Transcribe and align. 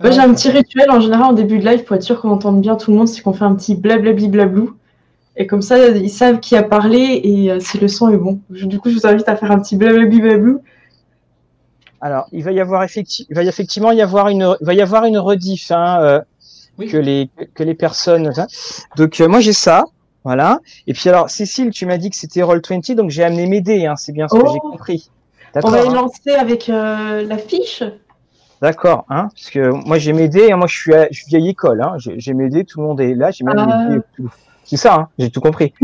Moi, 0.00 0.10
j'ai 0.12 0.20
un 0.20 0.32
petit 0.32 0.48
rituel 0.50 0.90
en 0.90 1.00
général 1.00 1.24
en 1.26 1.32
début 1.32 1.58
de 1.58 1.64
live 1.68 1.84
pour 1.84 1.94
être 1.96 2.02
sûr 2.02 2.20
qu'on 2.20 2.30
entende 2.30 2.60
bien 2.60 2.76
tout 2.76 2.90
le 2.90 2.96
monde, 2.96 3.08
c'est 3.08 3.20
qu'on 3.22 3.32
fait 3.34 3.44
un 3.44 3.54
petit 3.54 3.74
blablabli 3.74 4.28
blablou. 4.28 4.74
Et 5.36 5.46
comme 5.46 5.62
ça, 5.62 5.88
ils 5.88 6.08
savent 6.10 6.40
qui 6.40 6.56
a 6.56 6.62
parlé 6.62 7.20
et 7.22 7.50
euh, 7.50 7.60
si 7.60 7.78
le 7.78 7.86
son 7.88 8.08
est 8.08 8.16
bon. 8.16 8.40
Je- 8.50 8.66
du 8.66 8.78
coup, 8.80 8.90
je 8.90 8.94
vous 8.96 9.06
invite 9.06 9.28
à 9.28 9.36
faire 9.36 9.50
un 9.50 9.58
petit 9.60 9.76
blablabli 9.76 10.20
blablou. 10.20 10.60
Alors, 12.00 12.26
il 12.32 12.42
va 12.42 12.52
y 12.52 12.60
avoir 12.60 12.82
effecti- 12.82 13.26
il 13.28 13.36
va 13.36 13.42
y 13.42 13.48
effectivement 13.48 13.92
y 13.92 14.00
avoir 14.00 14.28
une, 14.28 14.56
il 14.60 14.66
va 14.66 14.72
y 14.74 14.80
avoir 14.80 15.04
une 15.04 15.18
rediff 15.18 15.70
hein, 15.70 15.98
euh, 16.00 16.20
Oui. 16.78 16.88
que 16.88 16.96
les 16.96 17.28
que 17.54 17.62
les 17.62 17.74
personnes. 17.74 18.32
hein. 18.36 18.46
Donc 18.96 19.20
euh, 19.20 19.28
moi 19.28 19.40
j'ai 19.40 19.52
ça, 19.52 19.84
voilà. 20.24 20.60
Et 20.86 20.94
puis 20.94 21.10
alors 21.10 21.28
Cécile, 21.28 21.70
tu 21.70 21.84
m'as 21.84 21.98
dit 21.98 22.08
que 22.08 22.16
c'était 22.16 22.40
Roll20, 22.40 22.94
donc 22.94 23.10
j'ai 23.10 23.22
amené 23.22 23.46
mes 23.46 23.60
dés, 23.60 23.84
hein, 23.84 23.96
c'est 23.96 24.12
bien 24.12 24.28
ce 24.28 24.34
que 24.34 24.42
Oh. 24.42 24.50
j'ai 24.52 24.58
compris. 24.60 25.10
On 25.62 25.68
va 25.68 25.84
y 25.84 25.88
hein. 25.88 25.92
lancer 25.92 26.30
avec 26.38 26.70
euh, 26.70 27.22
la 27.26 27.36
fiche. 27.36 27.82
D'accord, 28.60 29.06
hein, 29.08 29.28
parce 29.34 29.48
que 29.50 29.70
moi 29.86 29.98
j'ai 29.98 30.12
dés, 30.28 30.52
hein, 30.52 30.56
moi 30.56 30.66
je 30.66 30.76
suis, 30.76 30.94
à- 30.94 31.08
je 31.10 31.20
suis 31.20 31.28
vieille 31.28 31.48
école, 31.48 31.80
hein, 31.82 31.94
j'ai 31.96 32.34
dés, 32.34 32.64
tout 32.64 32.80
le 32.80 32.86
monde 32.86 33.00
est 33.00 33.14
là, 33.14 33.30
j'ai 33.30 33.44
même 33.44 33.56
Ah. 33.58 33.88
C'est 34.64 34.76
ça, 34.76 34.94
hein, 34.94 35.08
j'ai 35.18 35.30
tout 35.30 35.40
compris. 35.40 35.72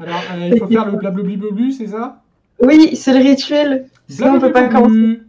Alors, 0.00 0.20
euh, 0.32 0.50
il 0.52 0.58
faut 0.58 0.66
faire 0.68 0.86
le 0.86 0.92
blablabli 0.96 1.36
blablu, 1.36 1.72
c'est 1.72 1.88
ça? 1.88 2.20
Oui, 2.62 2.94
c'est 2.94 3.12
le 3.12 3.18
rituel. 3.18 3.86
Sinon, 4.08 4.34
on 4.36 4.40
peut 4.40 4.52
pas 4.52 4.68
commencer. 4.68 5.20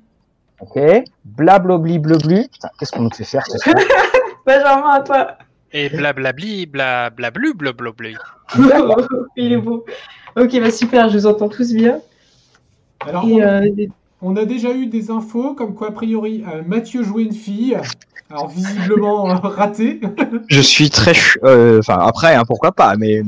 Ok. 0.59 0.77
Blablabli 1.25 1.99
bleu 1.99 2.17
Putain, 2.17 2.69
qu'est-ce 2.77 2.91
qu'on 2.91 3.03
nous 3.03 3.09
fait 3.11 3.23
faire 3.23 3.45
ce 3.47 3.57
soir? 3.57 3.75
Benjamin, 4.45 4.89
à 4.89 4.99
toi. 5.01 5.37
Et 5.71 5.89
blablabli, 5.89 6.65
blablablu, 6.65 7.53
blablabli. 7.53 8.15
Il 9.35 9.53
est 9.53 9.57
beau. 9.57 9.85
Ok, 10.35 10.59
bah 10.59 10.71
super, 10.71 11.09
je 11.09 11.17
vous 11.17 11.25
entends 11.27 11.49
tous 11.49 11.73
bien. 11.73 11.99
Alors, 13.07 13.23
Et, 13.25 13.33
on, 13.33 13.47
euh, 13.47 13.67
on 14.21 14.35
a 14.35 14.45
déjà 14.45 14.71
eu 14.73 14.87
des 14.87 15.11
infos 15.11 15.53
comme 15.53 15.73
quoi, 15.75 15.89
a 15.89 15.91
priori, 15.91 16.43
euh, 16.53 16.61
Mathieu 16.65 17.03
jouait 17.03 17.23
une 17.23 17.33
fille. 17.33 17.77
Alors, 18.31 18.47
visiblement 18.47 19.29
euh, 19.29 19.33
raté. 19.43 19.99
Je 20.49 20.61
suis 20.61 20.89
très, 20.89 21.13
euh, 21.43 21.79
enfin 21.79 21.97
après, 21.99 22.35
hein, 22.35 22.43
pourquoi 22.47 22.71
pas, 22.71 22.95
mais 22.97 23.23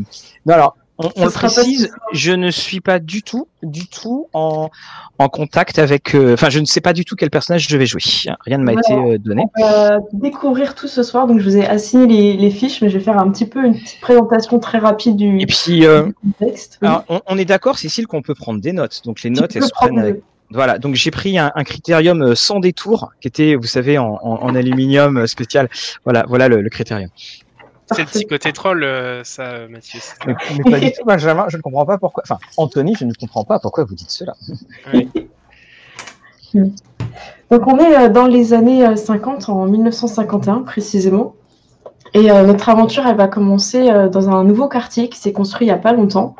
non 0.45 0.53
alors. 0.53 0.77
On, 1.03 1.09
on 1.15 1.25
le 1.25 1.31
pas 1.31 1.47
précise, 1.49 1.89
je 2.13 2.31
ne 2.31 2.51
suis 2.51 2.79
pas 2.79 2.99
du 2.99 3.23
tout, 3.23 3.47
du 3.63 3.87
tout 3.87 4.27
en, 4.33 4.69
en 5.17 5.29
contact 5.29 5.79
avec. 5.79 6.13
euh, 6.13 6.35
Enfin, 6.35 6.51
je 6.51 6.59
ne 6.59 6.65
sais 6.65 6.81
pas 6.81 6.93
du 6.93 7.05
tout 7.05 7.15
quel 7.15 7.31
personnage 7.31 7.67
je 7.67 7.75
vais 7.75 7.87
jouer. 7.87 8.01
Rien 8.45 8.59
ne 8.59 8.63
m'a 8.63 8.73
Voilà. 8.73 8.81
été 9.07 9.13
euh, 9.15 9.17
donné. 9.17 9.45
On 9.57 9.63
va 9.63 9.97
découvrir 10.13 10.75
tout 10.75 10.87
ce 10.87 11.01
soir. 11.01 11.25
Donc, 11.25 11.39
je 11.39 11.43
vous 11.43 11.57
ai 11.57 11.65
assigné 11.65 12.05
les, 12.05 12.37
les 12.37 12.51
fiches, 12.51 12.83
mais 12.83 12.89
je 12.89 12.99
vais 12.99 13.03
faire 13.03 13.17
un 13.17 13.31
petit 13.31 13.47
peu 13.47 13.65
une 13.65 13.73
petite 13.73 13.99
présentation 13.99 14.59
très 14.59 14.77
rapide 14.77 15.15
du, 15.15 15.39
Et 15.39 15.47
puis, 15.47 15.87
euh, 15.87 16.03
du 16.03 16.13
contexte. 16.37 16.77
Oui. 16.83 16.87
alors, 16.87 17.03
on, 17.09 17.19
on 17.25 17.37
est 17.39 17.45
d'accord, 17.45 17.79
Cécile, 17.79 18.05
qu'on 18.05 18.21
peut 18.21 18.35
prendre 18.35 18.61
des 18.61 18.73
notes. 18.73 19.01
Donc 19.03 19.23
les 19.23 19.31
Tu 19.31 19.41
notes, 19.41 19.55
elles 19.55 19.63
se 19.63 19.71
prennent 19.71 19.97
avec. 19.97 20.21
Voilà, 20.51 20.79
donc 20.79 20.95
j'ai 20.95 21.11
pris 21.11 21.37
un, 21.37 21.51
un 21.55 21.63
critérium 21.63 22.21
euh, 22.21 22.35
sans 22.35 22.59
détour, 22.59 23.11
qui 23.21 23.27
était, 23.27 23.55
vous 23.55 23.67
savez, 23.67 23.97
en, 23.97 24.19
en, 24.21 24.43
en 24.43 24.55
aluminium 24.55 25.17
euh, 25.17 25.27
spécial. 25.27 25.69
Voilà, 26.03 26.25
voilà 26.27 26.47
le, 26.47 26.61
le 26.61 26.69
critérium. 26.69 27.09
C'est 27.91 28.01
le 28.01 28.07
petit 28.07 28.25
côté 28.25 28.53
troll, 28.53 28.83
euh, 28.83 29.23
ça, 29.23 29.67
Mathieu. 29.69 29.99
Mais, 30.25 30.35
mais 30.57 30.71
pas 30.71 30.79
du 30.79 30.91
tout, 30.93 31.03
Benjamin. 31.05 31.45
Je 31.49 31.57
ne 31.57 31.61
comprends 31.61 31.85
pas 31.85 31.97
pourquoi. 31.97 32.23
Enfin, 32.25 32.39
Anthony, 32.57 32.95
je 32.97 33.05
ne 33.05 33.13
comprends 33.13 33.43
pas 33.43 33.59
pourquoi 33.59 33.83
vous 33.83 33.95
dites 33.95 34.11
cela. 34.11 34.33
Donc 36.53 37.67
on 37.67 37.77
est 37.79 38.09
dans 38.09 38.27
les 38.27 38.53
années 38.53 38.85
euh, 38.85 38.95
50, 38.95 39.49
en 39.49 39.65
1951 39.65 40.61
précisément. 40.61 41.35
Et 42.13 42.31
euh, 42.31 42.45
notre 42.45 42.69
aventure, 42.69 43.05
elle 43.07 43.15
va 43.15 43.27
commencer 43.27 43.89
euh, 43.89 44.09
dans 44.09 44.29
un 44.29 44.43
nouveau 44.43 44.67
quartier 44.67 45.09
qui 45.09 45.19
s'est 45.19 45.33
construit 45.33 45.67
il 45.67 45.69
n'y 45.69 45.73
a 45.73 45.77
pas 45.77 45.93
longtemps, 45.93 46.35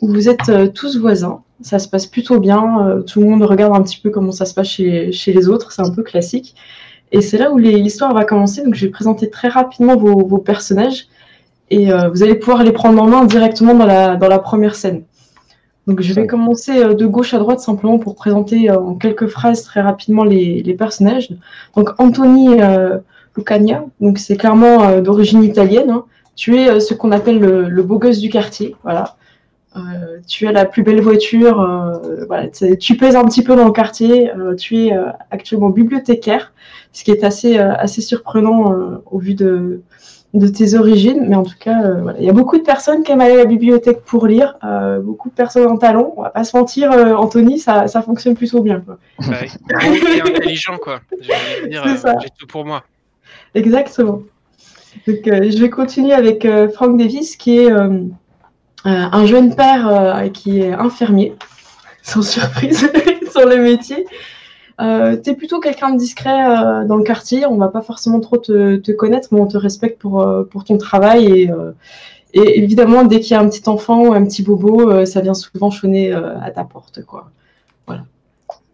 où 0.00 0.08
vous 0.08 0.28
êtes 0.28 0.48
euh, 0.48 0.68
tous 0.68 0.98
voisins. 0.98 1.42
Ça 1.60 1.78
se 1.78 1.88
passe 1.88 2.06
plutôt 2.06 2.38
bien. 2.38 2.86
euh, 2.86 3.02
tout 3.02 3.20
le 3.20 3.26
monde 3.26 3.42
regarde 3.42 3.74
un 3.74 3.82
petit 3.82 4.00
peu 4.00 4.10
comment 4.10 4.32
ça 4.32 4.44
se 4.44 4.54
passe 4.54 4.68
chez, 4.68 5.12
chez 5.12 5.32
les 5.32 5.48
autres. 5.48 5.72
C'est 5.72 5.82
un 5.82 5.90
peu 5.90 6.02
classique. 6.02 6.54
Et 7.10 7.20
c'est 7.20 7.38
là 7.38 7.50
où 7.50 7.58
l'histoire 7.58 8.14
va 8.14 8.24
commencer. 8.24 8.62
Donc 8.62 8.74
je 8.74 8.84
vais 8.86 8.92
présenter 8.92 9.28
très 9.30 9.48
rapidement 9.48 9.96
vos, 9.96 10.26
vos 10.26 10.38
personnages. 10.38 11.06
Et 11.70 11.92
euh, 11.92 12.08
vous 12.08 12.22
allez 12.22 12.34
pouvoir 12.34 12.62
les 12.62 12.72
prendre 12.72 13.02
en 13.02 13.06
main 13.06 13.24
directement 13.24 13.74
dans 13.74 13.86
la, 13.86 14.16
dans 14.16 14.28
la 14.28 14.38
première 14.38 14.74
scène. 14.74 15.02
Donc 15.86 16.02
je 16.02 16.12
vais 16.12 16.26
commencer 16.26 16.94
de 16.94 17.06
gauche 17.06 17.32
à 17.32 17.38
droite 17.38 17.60
simplement 17.60 17.98
pour 17.98 18.14
présenter 18.14 18.70
en 18.70 18.94
quelques 18.94 19.26
phrases 19.26 19.62
très 19.62 19.80
rapidement 19.80 20.22
les, 20.22 20.62
les 20.62 20.74
personnages. 20.74 21.30
Donc 21.74 21.98
Anthony 21.98 22.60
euh, 22.60 22.98
Lucania, 23.34 23.86
donc 23.98 24.18
c'est 24.18 24.36
clairement 24.36 24.82
euh, 24.82 25.00
d'origine 25.00 25.42
italienne. 25.42 25.88
hein. 25.88 26.04
Tu 26.36 26.58
es 26.58 26.80
ce 26.80 26.92
qu'on 26.92 27.10
appelle 27.10 27.38
le, 27.38 27.70
le 27.70 27.82
beau 27.82 27.98
gosse 27.98 28.18
du 28.18 28.28
quartier, 28.28 28.76
voilà. 28.82 29.16
Euh, 29.78 30.18
tu 30.26 30.46
as 30.46 30.52
la 30.52 30.64
plus 30.64 30.82
belle 30.82 31.00
voiture, 31.00 31.60
euh, 31.60 32.24
voilà. 32.26 32.48
Tu 32.48 32.96
pèses 32.96 33.16
un 33.16 33.24
petit 33.24 33.42
peu 33.42 33.56
dans 33.56 33.66
le 33.66 33.72
quartier. 33.72 34.30
euh, 34.34 34.54
tu 34.54 34.86
es 34.86 34.92
actuellement 35.30 35.70
bibliothécaire, 35.70 36.52
ce 36.92 37.04
qui 37.04 37.10
est 37.10 37.24
assez 37.24 37.58
assez 37.58 38.00
surprenant 38.00 39.00
au 39.10 39.18
vu 39.18 39.34
de 39.34 39.82
de 40.34 40.46
tes 40.46 40.74
origines, 40.74 41.24
mais 41.26 41.36
en 41.36 41.42
tout 41.42 41.56
cas, 41.58 41.82
euh, 41.82 42.02
voilà. 42.02 42.18
il 42.18 42.26
y 42.26 42.28
a 42.28 42.34
beaucoup 42.34 42.58
de 42.58 42.62
personnes 42.62 43.02
qui 43.02 43.12
aiment 43.12 43.22
aller 43.22 43.34
à 43.34 43.38
la 43.38 43.44
bibliothèque 43.46 44.02
pour 44.04 44.26
lire, 44.26 44.56
euh, 44.62 45.00
beaucoup 45.00 45.30
de 45.30 45.34
personnes 45.34 45.66
en 45.66 45.78
talons. 45.78 46.12
On 46.16 46.22
va 46.22 46.30
pas 46.30 46.44
se 46.44 46.56
mentir, 46.56 46.92
euh, 46.92 47.14
Anthony, 47.14 47.58
ça, 47.58 47.88
ça 47.88 48.02
fonctionne 48.02 48.34
plutôt 48.34 48.60
bien. 48.60 48.80
Quoi. 48.80 48.98
Bah, 49.26 49.36
et 49.42 50.20
intelligent, 50.20 50.76
quoi. 50.76 51.00
J'ai 51.20 52.28
tout 52.38 52.46
pour 52.46 52.66
moi. 52.66 52.84
Exactement. 53.54 54.22
Donc, 55.06 55.20
je 55.24 55.58
vais 55.58 55.70
continuer 55.70 56.12
avec 56.12 56.46
Frank 56.74 56.98
Davis, 56.98 57.36
qui 57.36 57.58
est 57.58 57.70
un 58.84 59.26
jeune 59.26 59.54
père 59.54 59.88
euh, 59.88 60.28
qui 60.28 60.60
est 60.60 60.72
infirmier, 60.72 61.34
sans 62.02 62.22
surprise 62.22 62.90
sur 63.30 63.46
le 63.46 63.56
métier. 63.56 64.06
Euh, 64.80 65.16
tu 65.16 65.30
es 65.30 65.34
plutôt 65.34 65.58
quelqu'un 65.58 65.90
de 65.90 65.98
discret 65.98 66.30
euh, 66.30 66.84
dans 66.84 66.96
le 66.96 67.02
quartier, 67.02 67.46
on 67.46 67.56
va 67.56 67.68
pas 67.68 67.82
forcément 67.82 68.20
trop 68.20 68.36
te, 68.36 68.76
te 68.76 68.92
connaître, 68.92 69.28
mais 69.32 69.40
on 69.40 69.48
te 69.48 69.56
respecte 69.56 70.00
pour, 70.00 70.22
euh, 70.22 70.44
pour 70.44 70.64
ton 70.64 70.78
travail. 70.78 71.26
Et, 71.26 71.50
euh, 71.50 71.72
et 72.34 72.58
évidemment, 72.58 73.04
dès 73.04 73.20
qu'il 73.20 73.32
y 73.32 73.34
a 73.34 73.40
un 73.40 73.48
petit 73.48 73.68
enfant 73.68 74.02
ou 74.02 74.12
un 74.12 74.24
petit 74.24 74.42
bobo, 74.42 74.90
euh, 74.90 75.04
ça 75.04 75.20
vient 75.20 75.34
souvent 75.34 75.70
chonner 75.70 76.12
euh, 76.12 76.38
à 76.40 76.50
ta 76.50 76.64
porte. 76.64 77.04
Quoi. 77.04 77.30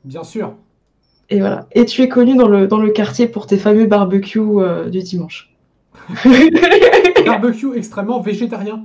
Bien 0.04 0.24
sûr. 0.24 0.54
Et 1.30 1.38
voilà. 1.38 1.66
Et 1.72 1.86
tu 1.86 2.02
es 2.02 2.08
connu 2.08 2.36
dans 2.36 2.48
le, 2.48 2.66
dans 2.66 2.78
le 2.78 2.90
quartier 2.90 3.26
pour 3.26 3.46
tes 3.46 3.56
fameux 3.56 3.86
barbecues 3.86 4.40
euh, 4.40 4.90
du 4.90 5.02
dimanche. 5.02 5.50
Barbecue 7.24 7.74
extrêmement 7.74 8.20
végétarien. 8.20 8.84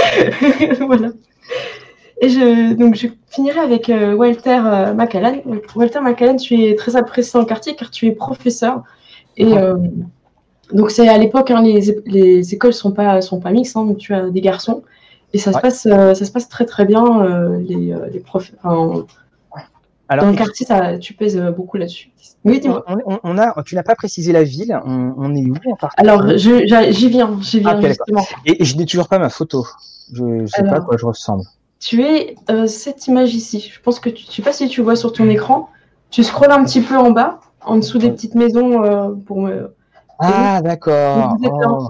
voilà. 0.86 1.10
Et 2.20 2.28
je, 2.28 2.74
donc 2.74 2.94
je 2.96 3.06
finirai 3.30 3.60
avec 3.60 3.88
euh, 3.88 4.14
Walter 4.14 4.60
euh, 4.64 4.94
Macallan. 4.94 5.36
Walter 5.76 6.00
Macallan, 6.00 6.36
tu 6.36 6.64
es 6.64 6.74
très 6.74 6.96
apprécié 6.96 7.32
dans 7.34 7.40
le 7.40 7.46
quartier 7.46 7.76
car 7.76 7.90
tu 7.90 8.06
es 8.06 8.12
professeur. 8.12 8.82
Et 9.36 9.56
euh, 9.56 9.76
donc 10.72 10.90
c'est 10.90 11.08
à 11.08 11.16
l'époque, 11.16 11.50
hein, 11.50 11.62
les, 11.62 11.96
les 12.06 12.54
écoles 12.54 12.72
sont 12.72 12.90
pas 12.90 13.20
sont 13.20 13.38
pas 13.38 13.50
mixtes, 13.52 13.76
hein, 13.76 13.84
donc 13.84 13.98
tu 13.98 14.14
as 14.14 14.30
des 14.30 14.40
garçons. 14.40 14.82
Et 15.32 15.38
ça 15.38 15.52
se 15.52 15.58
passe 15.58 15.82
ça 15.82 16.14
se 16.14 16.32
passe 16.32 16.48
très 16.48 16.64
très 16.64 16.84
bien. 16.86 17.58
les, 17.58 17.94
les 18.12 18.20
profs, 18.20 18.52
enfin, 18.64 19.04
Alors, 20.08 20.24
dans 20.24 20.30
le 20.30 20.36
quartier, 20.36 20.64
ça, 20.66 20.98
tu 20.98 21.12
pèses 21.14 21.36
euh, 21.36 21.50
beaucoup 21.50 21.76
là-dessus. 21.76 22.10
Oui, 22.44 22.60
dis-moi. 22.60 22.82
on, 22.86 22.96
on- 23.06 23.20
on 23.24 23.38
a, 23.38 23.62
tu 23.64 23.74
n'as 23.74 23.82
pas 23.82 23.94
précisé 23.94 24.32
la 24.32 24.42
ville. 24.42 24.78
On, 24.84 25.14
on 25.16 25.34
est 25.34 25.44
où 25.44 25.54
en 25.70 25.76
Alors 25.96 26.36
j'y 26.36 26.64
viens, 26.64 26.90
j'y 26.90 27.08
viens 27.08 27.40
Ah, 27.66 27.80
justement. 27.80 28.24
Et, 28.46 28.62
et 28.62 28.64
je 28.64 28.76
n'ai 28.76 28.86
toujours 28.86 29.08
pas 29.08 29.18
ma 29.18 29.28
photo. 29.28 29.66
Je 30.12 30.22
ne 30.22 30.46
sais 30.46 30.62
pas 30.62 30.76
à 30.76 30.80
quoi 30.80 30.96
je 30.96 31.04
ressemble. 31.04 31.44
Tu 31.80 32.02
es 32.02 32.36
euh, 32.50 32.66
cette 32.66 33.06
image 33.06 33.34
ici. 33.34 33.70
Je 33.72 33.80
pense 33.80 34.00
que 34.00 34.08
tu, 34.10 34.24
je 34.26 34.32
sais 34.32 34.42
pas 34.42 34.52
si 34.52 34.68
tu 34.68 34.80
vois 34.82 34.96
sur 34.96 35.12
ton 35.12 35.28
écran. 35.28 35.68
Tu 36.10 36.24
scrolles 36.24 36.52
un 36.52 36.64
petit 36.64 36.80
peu 36.80 36.96
en 36.96 37.10
bas, 37.10 37.40
en 37.60 37.76
dessous 37.76 37.98
des 37.98 38.10
petites 38.10 38.34
maisons 38.34 38.82
euh, 38.84 39.10
pour 39.26 39.42
me. 39.42 39.74
Ah, 40.18 40.60
d'accord. 40.62 41.36
Oh. 41.44 41.86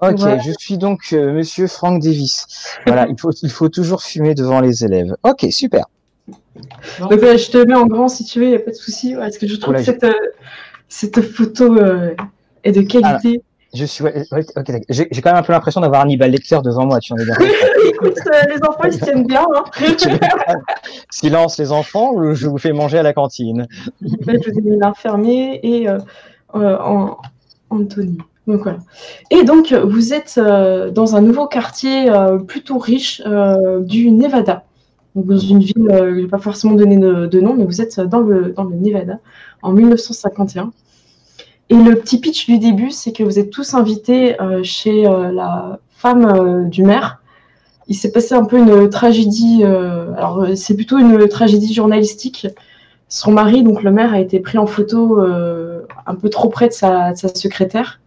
Ok, 0.00 0.18
Voilà. 0.18 0.38
je 0.38 0.52
suis 0.58 0.76
donc 0.78 1.00
euh, 1.12 1.32
Monsieur 1.32 1.66
Frank 1.68 2.02
Davis. 2.02 2.46
Voilà, 2.86 3.06
il 3.08 3.18
faut, 3.18 3.30
il 3.42 3.50
faut 3.50 3.68
toujours 3.68 4.02
fumer 4.02 4.34
devant 4.34 4.60
les 4.60 4.84
élèves. 4.84 5.14
Ok, 5.22 5.46
super. 5.50 5.86
Non, 6.28 7.08
Donc, 7.08 7.20
je 7.20 7.50
te 7.50 7.58
mets 7.58 7.74
en 7.74 7.86
grand 7.86 8.08
si 8.08 8.24
tu 8.24 8.40
veux, 8.40 8.46
il 8.46 8.50
n'y 8.50 8.56
a 8.56 8.60
pas 8.60 8.70
de 8.70 8.76
souci. 8.76 9.14
Parce 9.14 9.38
que 9.38 9.46
je 9.46 9.56
trouve 9.56 9.74
que 9.74 9.82
cette, 9.82 10.04
euh, 10.04 10.12
cette 10.88 11.20
photo 11.20 11.76
euh, 11.76 12.14
est 12.64 12.72
de 12.72 12.82
qualité. 12.82 13.42
Je 13.74 13.84
suis. 13.84 14.02
ouais. 14.02 14.24
J'ai 14.88 15.22
quand 15.22 15.30
même 15.30 15.40
un 15.40 15.42
peu 15.42 15.52
l'impression 15.52 15.80
d'avoir 15.80 16.00
Hannibal 16.02 16.30
Lecter 16.30 16.58
devant 16.64 16.86
moi. 16.86 16.98
Tu 16.98 17.12
en 17.12 17.16
es 17.16 17.24
bien. 17.24 17.34
Écoute, 17.88 18.18
euh, 18.26 18.42
les 18.48 18.62
enfants, 18.66 18.84
ils 18.84 18.94
se 18.94 19.04
tiennent 19.04 19.26
bien. 19.26 19.46
Hein. 19.54 19.64
Silence, 21.10 21.58
les 21.58 21.72
enfants, 21.72 22.34
je 22.34 22.48
vous 22.48 22.58
fais 22.58 22.72
manger 22.72 22.98
à 22.98 23.02
la 23.02 23.12
cantine? 23.12 23.66
Là, 24.00 24.34
je 24.42 24.50
vous 24.50 24.58
ai 24.58 24.62
mis 24.62 24.78
l'infirmier 24.78 25.60
et 25.62 25.88
en, 26.54 27.18
Anthony. 27.70 28.18
Donc, 28.46 28.62
voilà. 28.62 28.78
Et 29.30 29.44
donc, 29.44 29.72
vous 29.72 30.14
êtes 30.14 30.38
dans 30.38 31.16
un 31.16 31.20
nouveau 31.20 31.46
quartier 31.46 32.10
plutôt 32.46 32.78
riche 32.78 33.20
du 33.80 34.10
Nevada. 34.10 34.64
Donc, 35.16 35.26
dans 35.26 35.38
une 35.38 35.60
ville, 35.60 35.88
je 35.88 36.04
ne 36.04 36.20
vais 36.20 36.26
pas 36.28 36.38
forcément 36.38 36.74
donner 36.74 36.98
de, 36.98 37.40
nom, 37.40 37.54
mais 37.54 37.64
vous 37.64 37.80
êtes 37.80 37.98
dans 38.00 38.20
le, 38.20 38.52
dans 38.52 38.64
le 38.64 38.76
Nevada 38.76 39.18
en 39.62 39.72
1951. 39.72 40.70
Et 41.70 41.74
le 41.74 41.96
petit 41.96 42.20
pitch 42.20 42.46
du 42.46 42.58
début, 42.58 42.90
c'est 42.90 43.12
que 43.12 43.22
vous 43.22 43.38
êtes 43.38 43.50
tous 43.50 43.74
invités 43.74 44.40
euh, 44.40 44.62
chez 44.62 45.06
euh, 45.06 45.32
la 45.32 45.80
femme 45.90 46.26
euh, 46.26 46.64
du 46.64 46.82
maire. 46.82 47.22
Il 47.88 47.94
s'est 47.94 48.12
passé 48.12 48.34
un 48.34 48.44
peu 48.44 48.58
une 48.58 48.90
tragédie, 48.90 49.62
alors 49.62 50.44
c'est 50.56 50.74
plutôt 50.74 50.98
une 50.98 51.28
tragédie 51.28 51.72
journalistique 51.72 52.48
son 53.08 53.30
mari, 53.30 53.62
donc 53.62 53.84
le 53.84 53.92
maire, 53.92 54.12
a 54.12 54.18
été 54.18 54.40
pris 54.40 54.58
en 54.58 54.66
photo 54.66 55.20
un 55.20 56.14
peu 56.16 56.28
trop 56.28 56.48
près 56.48 56.66
de 56.66 56.72
sa, 56.72 57.12
de 57.12 57.16
sa 57.16 57.28
secrétaire. 57.28 58.00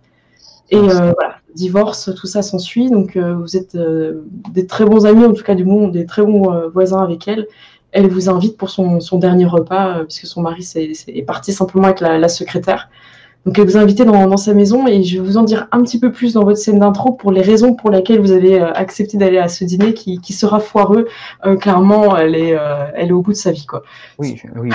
Et 0.70 0.78
voilà, 0.78 1.29
divorce, 1.56 2.12
tout 2.16 2.28
ça 2.28 2.42
s'ensuit. 2.42 2.90
Donc 2.90 3.16
euh, 3.16 3.36
vous 3.36 3.58
êtes 3.58 3.76
euh, 3.76 4.24
des 4.52 4.66
très 4.68 4.86
bons 4.86 5.06
amis, 5.06 5.26
en 5.26 5.34
tout 5.34 5.44
cas 5.44 5.56
du 5.56 5.66
monde, 5.66 5.92
des 5.92 6.06
très 6.06 6.24
bons 6.24 6.52
euh, 6.54 6.68
voisins 6.70 7.02
avec 7.02 7.28
elle. 7.28 7.48
Elle 7.92 8.08
vous 8.08 8.30
invite 8.30 8.56
pour 8.58 8.70
son, 8.70 9.00
son 9.00 9.18
dernier 9.18 9.46
repas, 9.46 9.98
euh, 10.00 10.04
puisque 10.04 10.28
son 10.28 10.42
mari 10.42 10.64
s'est- 10.64 10.94
s'est- 10.94 11.12
est 11.12 11.24
parti 11.24 11.52
simplement 11.54 11.86
avec 11.86 12.02
la, 12.02 12.18
la 12.20 12.30
secrétaire. 12.30 12.90
Donc 13.46 13.58
elle 13.58 13.66
vous 13.66 13.78
a 13.78 13.80
invité 13.80 14.04
dans, 14.04 14.28
dans 14.28 14.36
sa 14.38 14.54
maison 14.54 14.86
et 14.86 15.02
je 15.02 15.18
vais 15.18 15.26
vous 15.26 15.38
en 15.38 15.44
dire 15.44 15.68
un 15.72 15.82
petit 15.82 15.98
peu 15.98 16.12
plus 16.12 16.34
dans 16.34 16.44
votre 16.44 16.58
scène 16.60 16.78
d'intro 16.80 17.14
pour 17.14 17.32
les 17.32 17.42
raisons 17.42 17.74
pour 17.74 17.90
lesquelles 17.90 18.20
vous 18.20 18.34
avez 18.34 18.60
euh, 18.62 18.70
accepté 18.74 19.18
d'aller 19.18 19.38
à 19.38 19.48
ce 19.48 19.64
dîner 19.64 19.94
qui, 19.94 20.20
qui 20.20 20.34
sera 20.34 20.60
foireux. 20.60 21.08
Euh, 21.46 21.56
clairement, 21.56 22.18
elle 22.18 22.36
est, 22.36 22.54
euh, 22.54 22.84
elle 22.96 23.08
est 23.10 23.14
au 23.14 23.22
bout 23.22 23.32
de 23.32 23.38
sa 23.38 23.52
vie. 23.54 23.66
Quoi. 23.66 23.82
Oui, 24.20 24.40
oui, 24.58 24.70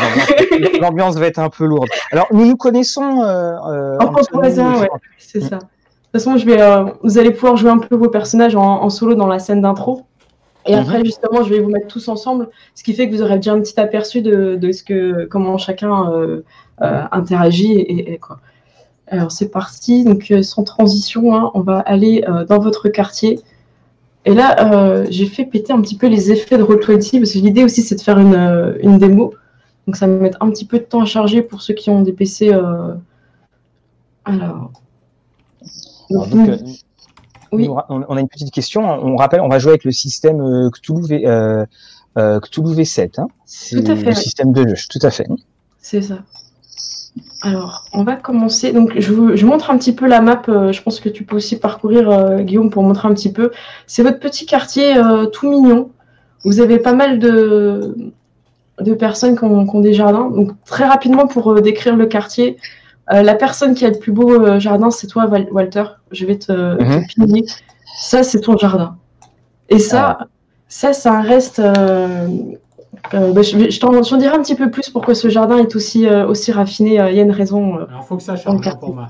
l'ambiance- 0.81 1.17
va 1.17 1.27
être 1.27 1.39
un 1.39 1.51
peu 1.51 1.67
lourde. 1.67 1.89
Alors, 2.11 2.27
nous 2.33 2.47
nous 2.47 2.57
connaissons. 2.57 3.21
Euh, 3.23 3.53
euh, 3.71 3.97
En 4.01 4.07
tant 4.07 4.13
que 4.15 4.21
Anthony, 4.21 4.41
voisin, 4.41 4.81
ouais, 4.81 4.89
c'est 5.19 5.43
ça. 5.43 5.59
De 6.15 6.21
toute 6.21 6.27
façon, 6.27 6.39
je 6.39 6.47
vais, 6.47 6.63
euh, 6.63 6.85
vous 7.03 7.19
allez 7.19 7.33
pouvoir 7.33 7.57
jouer 7.57 7.71
un 7.71 7.79
peu 7.79 7.97
vos 7.97 8.09
personnages 8.09 8.55
en, 8.55 8.63
en 8.85 8.89
solo 8.89 9.17
dans 9.17 9.27
la 9.27 9.41
scène 9.41 9.61
d'intro. 9.61 10.03
Et 10.65 10.73
Mhm. 10.73 10.81
après, 10.81 11.05
justement, 11.05 11.43
je 11.43 11.51
vais 11.53 11.59
vous 11.59 11.71
mettre 11.71 11.89
tous 11.89 12.07
ensemble, 12.07 12.51
ce 12.77 12.85
qui 12.85 12.95
fait 12.95 13.09
que 13.09 13.15
vous 13.17 13.21
aurez 13.21 13.35
déjà 13.37 13.53
un 13.53 13.61
petit 13.61 13.79
aperçu 13.81 14.23
de, 14.23 14.55
de 14.55 14.71
ce 14.71 14.85
que, 14.85 15.25
comment 15.25 15.59
chacun 15.59 16.13
euh, 16.13 16.43
euh, 16.83 17.03
interagit. 17.11 17.73
Et, 17.73 18.13
et 18.13 18.19
quoi. 18.19 18.39
Alors, 19.09 19.33
c'est 19.33 19.49
parti. 19.51 20.05
Donc, 20.05 20.33
sans 20.43 20.63
transition, 20.63 21.35
hein, 21.35 21.51
on 21.55 21.63
va 21.63 21.81
aller 21.81 22.25
euh, 22.29 22.45
dans 22.45 22.61
votre 22.61 22.89
quartier. 22.91 23.41
Et 24.25 24.35
là, 24.35 25.03
j'ai 25.11 25.27
fait 25.27 25.45
péter 25.45 25.73
un 25.73 25.81
petit 25.81 25.97
peu 25.97 26.07
les 26.07 26.31
effets 26.31 26.57
de 26.59 26.63
Roll20 26.63 27.19
parce 27.19 27.33
que 27.33 27.39
l'idée 27.39 27.65
aussi, 27.65 27.83
c'est 27.83 27.97
de 27.97 28.01
faire 28.01 28.21
une, 28.21 28.77
une 28.83 28.99
démo. 28.99 29.35
Donc, 29.89 29.97
ça 29.97 30.07
va 30.07 30.13
me 30.13 30.21
mettre 30.21 30.39
un 30.41 30.49
petit 30.51 30.65
peu 30.65 30.79
de 30.79 30.85
temps 30.85 31.03
à 31.03 31.07
charger 31.07 31.43
pour 31.43 31.61
ceux 31.61 31.75
qui 31.75 31.91
ont 31.91 32.03
des 32.03 32.13
PC. 32.13 32.55
Alors. 34.25 34.71
Alors, 36.11 36.27
donc, 36.27 36.49
euh, 36.49 36.57
Oui. 37.53 37.69
on, 37.69 38.05
on 38.09 38.17
a 38.17 38.21
une 38.21 38.29
petite 38.29 38.53
question. 38.53 38.83
On 38.83 39.17
rappelle, 39.17 39.41
on 39.41 39.49
va 39.49 39.59
jouer 39.59 39.71
avec 39.71 39.85
le 39.85 39.93
système 39.93 40.41
euh, 40.41 40.71
Cthulhu, 40.71 41.03
V, 41.07 41.27
euh, 41.27 41.65
euh, 42.19 42.41
Cthulhu 42.41 42.75
V7. 42.75 43.21
Hein. 43.21 43.29
C'est 43.45 43.77
le 43.77 43.95
oui. 43.95 44.15
système 44.17 44.53
de 44.53 44.69
jeu. 44.69 44.75
Tout 44.91 44.99
à 45.03 45.11
fait. 45.11 45.27
C'est 45.79 46.03
ça. 46.03 46.19
Alors, 47.43 47.85
on 47.93 48.05
va 48.05 48.17
commencer. 48.17 48.73
Donc, 48.73 48.95
je 48.99 49.13
vous 49.13 49.37
je 49.37 49.47
montre 49.47 49.71
un 49.71 49.79
petit 49.79 49.95
peu 49.95 50.07
la 50.07 50.21
map. 50.21 50.43
je 50.47 50.83
pense 50.83 50.99
que 51.01 51.09
tu 51.09 51.25
peux 51.25 51.37
aussi 51.37 51.57
parcourir, 51.59 52.41
Guillaume, 52.43 52.71
pour 52.71 52.83
montrer 52.83 53.07
un 53.09 53.15
petit 53.15 53.33
peu. 53.33 53.51
C'est 53.87 54.03
votre 54.03 54.19
petit 54.19 54.47
quartier 54.47 54.95
tout 55.33 55.51
mignon. 55.51 55.91
Vous 56.45 56.61
avez 56.61 56.79
pas 56.79 56.95
mal 56.95 57.19
de, 57.19 57.97
de 58.81 58.95
personnes 58.95 59.37
qui 59.37 59.45
ont, 59.45 59.67
qui 59.67 59.77
ont 59.77 59.81
des 59.81 59.93
jardins. 59.93 60.29
Donc, 60.31 60.53
très 60.65 60.87
rapidement, 60.87 61.27
pour 61.27 61.55
décrire 61.61 61.97
le 61.97 62.07
quartier, 62.07 62.57
euh, 63.13 63.23
la 63.23 63.35
personne 63.35 63.75
qui 63.75 63.85
a 63.85 63.91
le 63.91 63.99
plus 63.99 64.13
beau 64.13 64.33
euh, 64.33 64.59
jardin, 64.59 64.91
c'est 64.91 65.07
toi, 65.07 65.27
Walter. 65.27 65.85
Je 66.11 66.25
vais 66.27 66.39
te, 66.39 66.53
Mhm. 66.53 67.07
te 67.07 67.15
pigner. 67.15 67.45
Ça, 67.99 68.23
c'est 68.23 68.41
ton 68.41 68.57
jardin. 68.57 68.97
Et 69.69 69.79
ça, 69.79 70.19
ça, 70.69 70.93
c'est 70.93 71.09
un 71.09 71.21
reste. 71.23 71.59
euh, 71.59 72.29
euh, 73.13 73.33
bah, 73.33 73.43
je 73.43 73.79
t'en 73.79 74.17
dirai 74.17 74.35
un 74.37 74.43
petit 74.43 74.55
peu 74.55 74.71
plus 74.71 74.89
pourquoi 74.91 75.15
ce 75.15 75.29
jardin 75.29 75.59
est 75.59 75.77
aussi, 75.77 76.07
euh, 76.09 76.27
aussi 76.27 76.53
raffiné. 76.53 77.01
Euh, 77.01 77.11
Il 77.11 77.17
y 77.17 77.21
a 77.21 77.23
une 77.23 77.31
raison. 77.31 77.77
euh. 77.79 77.85
Alors, 77.89 78.05
faut 78.05 78.17
que 78.17 78.23
ça 78.23 78.35
quartier. 78.37 78.73
pour 78.81 78.95
moi. 78.95 79.09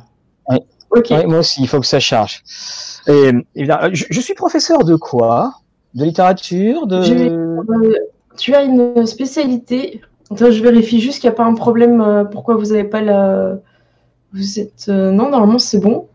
Ouais, 1.10 1.26
moi 1.26 1.38
aussi, 1.40 1.60
il 1.62 1.68
faut 1.68 1.80
que 1.80 1.86
ça 1.86 1.98
charge. 2.00 2.42
Et, 3.08 3.32
je, 3.56 4.04
je 4.10 4.20
suis 4.20 4.34
professeur 4.34 4.84
de 4.84 4.94
quoi? 4.96 5.54
De 5.94 6.04
littérature 6.04 6.86
de... 6.86 6.96
Euh, 7.30 7.94
tu 8.38 8.54
as 8.54 8.62
une 8.62 9.06
spécialité. 9.06 10.00
Attends, 10.30 10.50
je 10.50 10.62
vérifie 10.62 11.00
juste 11.00 11.20
qu'il 11.20 11.28
n'y 11.28 11.34
a 11.34 11.36
pas 11.36 11.44
un 11.44 11.54
problème. 11.54 12.00
euh, 12.00 12.24
pourquoi 12.24 12.54
vous 12.56 12.66
n'avez 12.66 12.84
pas 12.84 13.00
la. 13.00 13.56
Vous 14.34 14.58
êtes. 14.60 14.86
euh, 14.88 15.10
Non, 15.12 15.30
normalement, 15.30 15.58
c'est 15.58 15.78
bon. 15.78 16.08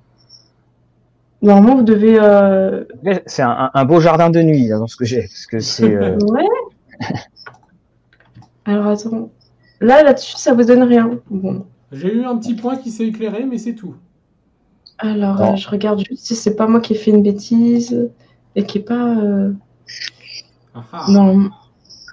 Normalement, 1.42 1.78
vous 1.78 1.84
devez. 1.84 2.18
euh, 2.20 2.84
C'est 3.26 3.42
un, 3.44 3.86
beau 3.86 4.00
jardin 4.02 4.30
de 4.30 4.42
nuit, 4.42 4.68
là, 4.68 4.78
dans 4.78 4.88
ce 4.88 4.96
que 4.98 5.06
j'ai. 5.06 5.22
Parce 5.22 5.46
que 5.46 5.60
c'est... 5.60 5.96
euh, 5.96 6.18
Ouais. 6.28 6.46
Alors, 8.66 8.88
attends. 8.88 9.30
Là, 9.82 10.04
là-dessus, 10.04 10.36
ça 10.38 10.54
vous 10.54 10.64
donne 10.66 10.84
rien. 10.84 11.18
Bon. 11.30 11.66
J'ai 11.92 12.14
eu 12.14 12.26
un 12.26 12.38
petit 12.38 12.54
point 12.56 12.76
qui 12.76 12.92
s'est 12.92 13.08
éclairé, 13.08 13.46
mais 13.46 13.58
c'est 13.58 13.74
tout. 13.74 13.96
Alors, 14.98 15.42
euh, 15.42 15.56
je 15.56 15.70
regarde 15.70 16.00
juste 16.08 16.26
si 16.26 16.36
c'est 16.36 16.56
pas 16.56 16.68
moi 16.68 16.82
qui 16.82 16.94
ai 16.94 16.96
fait 16.98 17.12
une 17.12 17.24
bêtise 17.24 18.10
et 18.56 18.64
qui 18.66 18.80
est 18.80 18.82
pas. 18.82 19.16
euh, 19.18 19.54
Ah, 20.76 20.84
ah. 20.92 21.06
Non. 21.10 21.50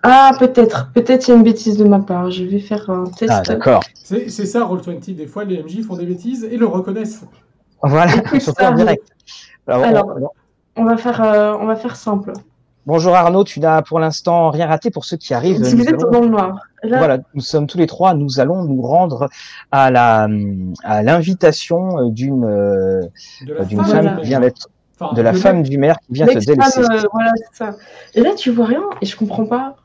Ah, 0.08 0.30
peut-être. 0.38 0.90
Peut-être 0.94 1.26
il 1.26 1.30
y 1.30 1.34
a 1.34 1.36
une 1.36 1.42
bêtise 1.42 1.76
de 1.76 1.84
ma 1.84 1.98
part. 2.00 2.30
Je 2.30 2.44
vais 2.44 2.60
faire 2.60 2.88
un 2.90 3.04
test. 3.06 3.32
Ah, 3.34 3.42
d'accord. 3.42 3.82
C'est 3.94 4.28
c'est 4.30 4.46
ça, 4.46 4.60
Roll20. 4.64 5.14
Des 5.14 5.26
fois, 5.26 5.44
les 5.44 5.62
MJ 5.62 5.82
font 5.82 5.96
des 5.96 6.06
bêtises 6.06 6.44
et 6.44 6.56
le 6.56 6.66
reconnaissent. 6.66 7.24
Voilà, 7.82 8.12
surtout 8.12 8.40
ça 8.40 8.70
en 8.70 8.74
direct. 8.74 9.02
Alors, 9.66 9.80
on- 9.80 9.84
Alors, 9.84 10.06
on- 10.76 10.82
On 10.82 10.84
va 10.84 10.96
faire, 10.98 11.22
euh, 11.22 11.54
on 11.60 11.66
va 11.66 11.74
faire 11.76 11.96
simple. 11.96 12.32
bonjour 12.84 13.14
Arnaud, 13.16 13.44
tu 13.44 13.60
n'as 13.60 13.80
pour 13.82 13.98
l'instant 13.98 14.50
rien 14.50 14.66
raté 14.66 14.90
pour 14.90 15.04
ceux 15.06 15.16
qui 15.16 15.32
arrivent. 15.34 15.56
Si 15.64 15.74
nous 15.74 15.82
vous 15.82 15.88
êtes 15.88 16.00
allons- 16.00 16.10
dans 16.10 16.20
le 16.20 16.28
noir. 16.28 16.60
Là, 16.82 16.98
Voilà, 16.98 17.18
nous 17.34 17.40
sommes 17.40 17.66
tous 17.66 17.78
les 17.78 17.86
trois, 17.88 18.14
nous 18.14 18.38
allons 18.40 18.62
nous 18.62 18.80
rendre 18.82 19.28
à 19.72 19.90
la 19.90 20.28
à 20.84 21.02
l'invitation 21.02 22.08
d'une 22.10 22.44
euh, 22.44 23.00
De 23.46 23.54
la 23.54 23.64
d'une 23.64 23.82
femme, 23.84 24.04
femme 24.06 24.20
qui 24.20 24.26
vient 24.26 24.40
d'être 24.40 24.68
Enfin, 25.00 25.12
de 25.14 25.20
la 25.22 25.32
femme 25.34 25.62
du 25.62 25.76
maire 25.78 25.98
qui 26.06 26.12
vient 26.14 26.26
se 26.26 26.32
l'extrême, 26.32 26.56
délaisser. 26.58 26.80
euh, 26.80 27.08
voilà, 27.12 27.32
c'est 27.36 27.56
ça. 27.64 27.74
Et 28.14 28.20
là, 28.22 28.34
tu 28.34 28.50
vois 28.50 28.66
rien 28.66 28.82
et 29.02 29.06
je 29.06 29.16
comprends 29.16 29.44
pas. 29.46 29.76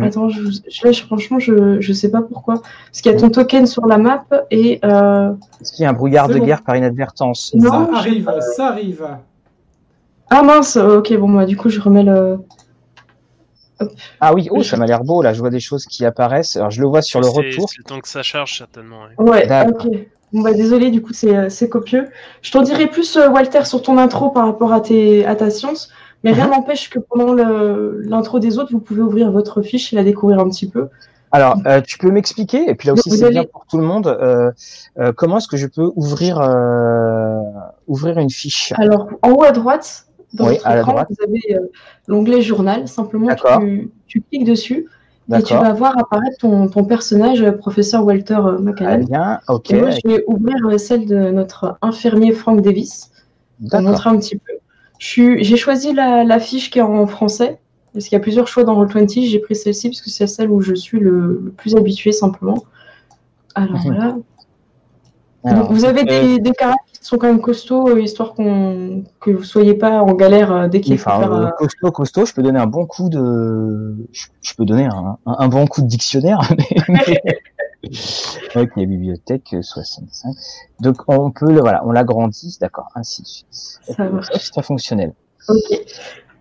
Attends, 0.00 0.28
je, 0.30 0.40
je- 0.42 0.84
là, 0.86 0.92
je- 0.92 1.02
franchement, 1.02 1.38
je, 1.38 1.80
je 1.80 1.92
sais 1.92 2.10
pas 2.10 2.22
pourquoi. 2.22 2.62
Parce 2.86 3.00
qu'il 3.02 3.12
y 3.12 3.14
a 3.14 3.18
ton 3.18 3.28
token 3.28 3.66
sur 3.66 3.84
la 3.86 3.98
map 3.98 4.24
et 4.50 4.80
euh, 4.84 5.32
Est-ce 5.60 5.72
qu'il 5.72 5.82
y 5.82 5.86
a 5.86 5.90
un 5.90 5.92
brouillard 5.92 6.28
de 6.28 6.38
bon. 6.38 6.44
guerre 6.46 6.62
par 6.62 6.76
inadvertance 6.76 7.52
Non. 7.54 7.70
Ça 7.92 7.98
arrive, 7.98 8.30
ça 8.56 8.66
arrive. 8.68 9.06
ah 10.30 10.42
mince, 10.42 10.76
ok, 10.78 11.14
bon 11.18 11.28
bah 11.34 11.44
du 11.44 11.56
coup, 11.58 11.68
je 11.68 11.80
remets 11.80 12.04
le. 12.04 12.38
Ah 14.20 14.32
oui, 14.32 14.48
oh, 14.52 14.62
ça 14.62 14.76
m'a 14.76 14.86
l'air 14.86 15.02
beau 15.02 15.22
là, 15.22 15.32
je 15.32 15.40
vois 15.40 15.50
des 15.50 15.58
choses 15.60 15.84
qui 15.86 16.04
apparaissent. 16.04 16.56
Alors 16.56 16.70
je 16.70 16.80
le 16.80 16.86
vois 16.86 17.02
sur 17.02 17.20
le 17.20 17.26
retour. 17.26 17.68
C'est 17.68 17.78
le 17.78 17.84
temps 17.84 17.98
que 18.00 18.08
ça 18.08 18.22
charge, 18.22 18.56
certainement. 18.58 19.00
ouais. 19.18 19.46
Ok. 19.68 19.88
Bon 20.32 20.40
bah 20.40 20.54
désolé, 20.54 20.90
du 20.90 21.02
coup, 21.02 21.12
c'est 21.12 21.36
euh, 21.36 21.48
c'est 21.50 21.68
copieux. 21.68 22.08
Je 22.40 22.50
t'en 22.52 22.62
dirai 22.62 22.86
plus, 22.86 23.16
euh, 23.18 23.28
Walter, 23.28 23.66
sur 23.66 23.82
ton 23.82 23.98
intro 23.98 24.30
par 24.30 24.46
rapport 24.46 24.72
à, 24.72 24.80
tes, 24.80 25.26
à 25.26 25.34
ta 25.36 25.50
science. 25.50 25.90
Mais 26.24 26.32
rien 26.32 26.46
Mhm. 26.46 26.52
n'empêche 26.52 26.88
que 26.90 26.98
pendant 26.98 27.34
l'intro 27.34 28.38
des 28.38 28.58
autres, 28.58 28.70
vous 28.72 28.80
pouvez 28.80 29.02
ouvrir 29.02 29.30
votre 29.32 29.62
fiche 29.62 29.92
et 29.92 29.96
la 29.96 30.04
découvrir 30.04 30.38
un 30.38 30.48
petit 30.48 30.68
peu. 30.68 30.88
Alors, 31.34 31.56
euh, 31.66 31.80
tu 31.80 31.96
peux 31.98 32.10
m'expliquer, 32.10 32.68
et 32.68 32.74
puis 32.74 32.88
là 32.88 32.92
aussi 32.92 33.10
c'est 33.10 33.30
bien 33.30 33.44
pour 33.44 33.64
tout 33.66 33.78
le 33.78 33.84
monde, 33.84 34.06
euh, 34.06 34.50
euh, 34.98 35.12
comment 35.16 35.38
est-ce 35.38 35.48
que 35.48 35.56
je 35.56 35.66
peux 35.66 35.90
ouvrir 35.96 36.36
ouvrir 37.88 38.18
une 38.18 38.30
fiche? 38.30 38.72
Alors, 38.76 39.08
en 39.22 39.30
haut 39.32 39.42
à 39.42 39.52
droite, 39.52 40.06
dans 40.34 40.46
Oui, 40.46 40.54
votre 40.54 40.66
à 40.66 40.78
écran, 40.78 41.04
vous 41.08 41.16
avez 41.24 41.58
l'onglet 42.06 42.42
journal. 42.42 42.86
Simplement, 42.88 43.28
tu, 43.60 43.90
tu 44.06 44.20
cliques 44.22 44.44
dessus 44.44 44.86
et 45.34 45.42
tu 45.42 45.54
vas 45.54 45.72
voir 45.72 45.96
apparaître 45.98 46.36
ton, 46.38 46.68
ton 46.68 46.84
personnage, 46.84 47.50
professeur 47.52 48.04
Walter 48.04 48.34
euh, 48.34 48.54
Très 48.56 48.62
McCallum. 48.62 49.04
bien, 49.06 49.40
ok, 49.48 49.70
Et 49.70 49.80
moi, 49.80 49.90
je 49.90 50.00
vais 50.08 50.24
ouvrir 50.26 50.78
celle 50.78 51.06
de 51.06 51.30
notre 51.30 51.78
infirmier 51.82 52.32
Frank 52.32 52.60
Davis 52.60 53.10
pour 53.70 53.80
montrer 53.80 54.10
un 54.10 54.18
petit 54.18 54.36
peu. 54.36 54.52
J'ai 55.02 55.56
choisi 55.56 55.92
la, 55.92 56.22
la 56.22 56.38
fiche 56.38 56.70
qui 56.70 56.78
est 56.78 56.82
en 56.82 57.06
français, 57.08 57.58
parce 57.92 58.04
qu'il 58.06 58.12
y 58.12 58.20
a 58.20 58.22
plusieurs 58.22 58.46
choix 58.46 58.62
dans 58.62 58.80
Roll20. 58.84 59.26
J'ai 59.28 59.38
pris 59.40 59.56
celle-ci 59.56 59.88
parce 59.88 60.00
que 60.00 60.10
c'est 60.10 60.28
celle 60.28 60.48
où 60.50 60.60
je 60.60 60.74
suis 60.74 61.00
le, 61.00 61.40
le 61.44 61.50
plus 61.50 61.74
habitué, 61.74 62.12
simplement. 62.12 62.62
Alors 63.56 63.80
voilà. 63.84 64.16
Alors, 65.44 65.64
Donc, 65.66 65.72
vous 65.72 65.84
avez 65.84 66.02
euh, 66.08 66.38
des, 66.38 66.52
caractères 66.52 66.84
qui 66.92 67.04
sont 67.04 67.18
quand 67.18 67.26
même 67.26 67.40
costauds, 67.40 67.88
euh, 67.88 68.00
histoire 68.00 68.32
qu'on 68.34 69.02
que 69.20 69.32
vous 69.32 69.42
soyez 69.42 69.74
pas 69.74 70.00
en 70.00 70.14
galère 70.14 70.52
euh, 70.52 70.68
dès 70.68 70.80
qu'il 70.80 70.96
faut 70.96 71.10
Enfin, 71.10 71.18
faire. 71.20 71.32
euh, 71.32 71.48
costaud, 71.58 71.90
costaud, 71.90 72.24
je 72.26 72.32
peux 72.32 72.42
donner 72.44 72.60
un 72.60 72.66
bon 72.68 72.86
coup 72.86 73.08
de, 73.08 73.96
je, 74.12 74.26
je 74.40 74.54
peux 74.54 74.64
donner 74.64 74.84
un, 74.84 75.18
un, 75.26 75.36
un 75.40 75.48
bon 75.48 75.66
coup 75.66 75.82
de 75.82 75.88
dictionnaire. 75.88 76.38
mais- 76.88 77.20
ok, 78.54 78.74
bibliothèque 78.76 79.54
euh, 79.54 79.62
65. 79.62 80.34
Donc 80.80 80.96
on 81.08 81.30
peut 81.30 81.52
le, 81.52 81.60
voilà, 81.60 81.82
on 81.86 81.92
l'agrandit, 81.92 82.56
d'accord, 82.60 82.88
ainsi 82.94 83.22
de 83.22 83.26
suite. 83.26 83.46
C'est 84.32 84.50
très 84.52 84.62
fonctionnel. 84.62 85.12
Ok. 85.48 85.80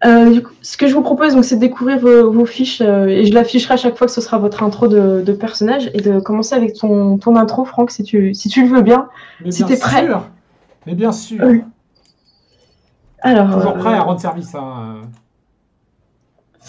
Euh, 0.04 0.32
du 0.32 0.42
coup, 0.42 0.54
ce 0.64 0.78
que 0.78 0.88
je 0.88 0.96
vous 0.96 1.04
propose, 1.04 1.36
donc, 1.36 1.46
c'est 1.46 1.58
de 1.58 1.60
découvrir 1.60 2.00
vos, 2.00 2.32
vos 2.32 2.46
fiches 2.48 2.82
euh, 2.82 3.06
et 3.06 3.26
je 3.26 3.34
l'afficherai 3.36 3.76
à 3.76 3.78
chaque 3.78 3.96
fois 3.98 4.08
que 4.08 4.14
ce 4.14 4.20
sera 4.20 4.40
votre 4.40 4.64
intro 4.64 4.88
de, 4.88 5.22
de 5.24 5.32
personnage 5.32 5.92
et 5.94 6.02
de 6.02 6.20
commencer 6.20 6.56
avec 6.56 6.74
ton, 6.74 7.20
ton 7.20 7.36
intro, 7.36 7.66
Franck, 7.66 7.92
si 7.92 8.02
tu, 8.02 8.34
si 8.34 8.50
tu 8.50 8.64
le 8.64 8.68
veux 8.76 8.82
bien. 8.82 9.10
Mais 9.46 9.52
Si 9.52 9.64
bien 9.64 9.76
t'es 9.76 9.80
prêt. 9.80 10.06
sûr. 10.08 10.28
Mais 10.88 10.96
bien 10.96 11.12
sûr. 11.12 11.40
Oui. 11.46 11.64
Alors, 13.22 13.52
Toujours 13.54 13.76
euh, 13.76 13.80
prêt 13.80 13.94
à 13.94 14.02
rendre 14.02 14.20
service. 14.20 14.56
Hein. 14.56 15.02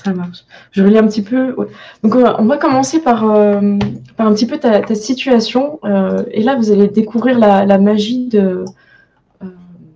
Ça 0.05 0.13
marche. 0.13 0.45
Je 0.73 0.83
relis 0.83 0.99
un 0.99 1.07
petit 1.07 1.23
peu. 1.23 1.53
ouais. 1.55 1.67
Donc, 2.03 2.15
on 2.17 2.21
va, 2.21 2.41
on 2.41 2.47
va 2.47 2.57
commencer 2.57 3.01
par, 3.01 3.25
euh, 3.31 3.79
par 4.17 4.27
un 4.27 4.35
petit 4.35 4.47
peu 4.47 4.59
ta, 4.59 4.81
ta 4.81 4.95
situation. 4.95 5.79
euh, 5.85 6.25
et 6.33 6.43
là, 6.43 6.57
vous 6.57 6.71
allez 6.71 6.89
découvrir 6.89 7.39
la, 7.39 7.65
la 7.65 7.79
magie 7.79 8.27
de, 8.29 8.65
euh, 9.43 9.47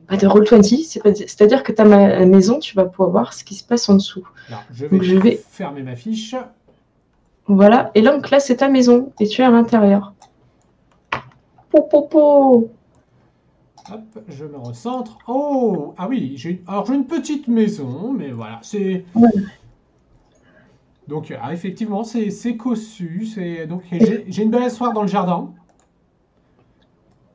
bah, 0.08 0.16
de 0.16 0.26
Roll20. 0.26 0.84
C'est 0.84 1.02
pas- 1.02 1.14
C'est-à-dire 1.14 1.62
que 1.62 1.72
ta 1.72 1.84
ma- 1.84 2.24
maison, 2.26 2.58
tu 2.60 2.76
vas 2.76 2.84
pouvoir 2.84 3.10
voir 3.10 3.32
ce 3.32 3.42
qui 3.44 3.54
se 3.54 3.64
passe 3.64 3.88
en 3.88 3.94
dessous. 3.94 4.26
Alors, 4.48 4.62
je 4.72 4.84
vais, 4.86 4.90
Donc, 4.96 5.02
je 5.02 5.16
vais- 5.16 5.40
fermer 5.50 5.82
ma 5.82 5.96
fiche. 5.96 6.34
Voilà. 7.48 7.90
Et 7.94 8.02
donc 8.02 8.30
là, 8.30 8.40
c'est 8.40 8.56
ta 8.56 8.68
maison 8.68 9.12
et 9.20 9.26
tu 9.26 9.40
es 9.40 9.44
à 9.44 9.50
l'intérieur. 9.50 10.12
Po, 11.70 12.70
Hop, 13.92 14.00
je 14.28 14.44
me 14.44 14.56
recentre. 14.56 15.18
Oh, 15.28 15.94
ah 15.96 16.08
oui, 16.08 16.32
j'ai 16.36 16.60
alors 16.66 16.86
j'ai 16.86 16.94
une 16.94 17.06
petite 17.06 17.46
maison, 17.46 18.12
mais 18.12 18.30
voilà, 18.32 18.58
c'est. 18.62 19.04
Donc, 21.08 21.36
ah, 21.40 21.52
effectivement, 21.52 22.02
c'est 22.04 22.56
cossu. 22.56 23.28
Donc 23.68 23.82
j'ai 23.90 24.42
une 24.42 24.50
belle 24.50 24.64
histoire 24.64 24.92
dans 24.92 25.02
le 25.02 25.08
jardin. 25.08 25.50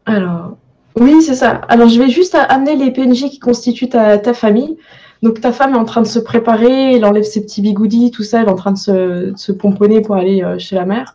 Alors, 0.05 0.57
oui, 0.99 1.21
c'est 1.21 1.35
ça. 1.35 1.61
Alors, 1.69 1.87
je 1.87 1.99
vais 1.99 2.09
juste 2.09 2.35
amener 2.35 2.75
les 2.75 2.91
PNJ 2.91 3.29
qui 3.29 3.39
constituent 3.39 3.89
ta, 3.89 4.17
ta, 4.17 4.33
famille. 4.33 4.77
Donc, 5.23 5.39
ta 5.39 5.51
femme 5.51 5.73
est 5.73 5.77
en 5.77 5.85
train 5.85 6.01
de 6.01 6.07
se 6.07 6.19
préparer, 6.19 6.95
elle 6.95 7.05
enlève 7.05 7.23
ses 7.23 7.41
petits 7.43 7.61
bigoudis, 7.61 8.11
tout 8.11 8.23
ça, 8.23 8.41
elle 8.41 8.47
est 8.47 8.51
en 8.51 8.55
train 8.55 8.71
de 8.71 8.77
se, 8.77 9.33
se 9.35 9.51
pomponner 9.51 10.01
pour 10.01 10.15
aller 10.15 10.43
euh, 10.43 10.57
chez 10.59 10.75
la 10.75 10.85
mère. 10.85 11.13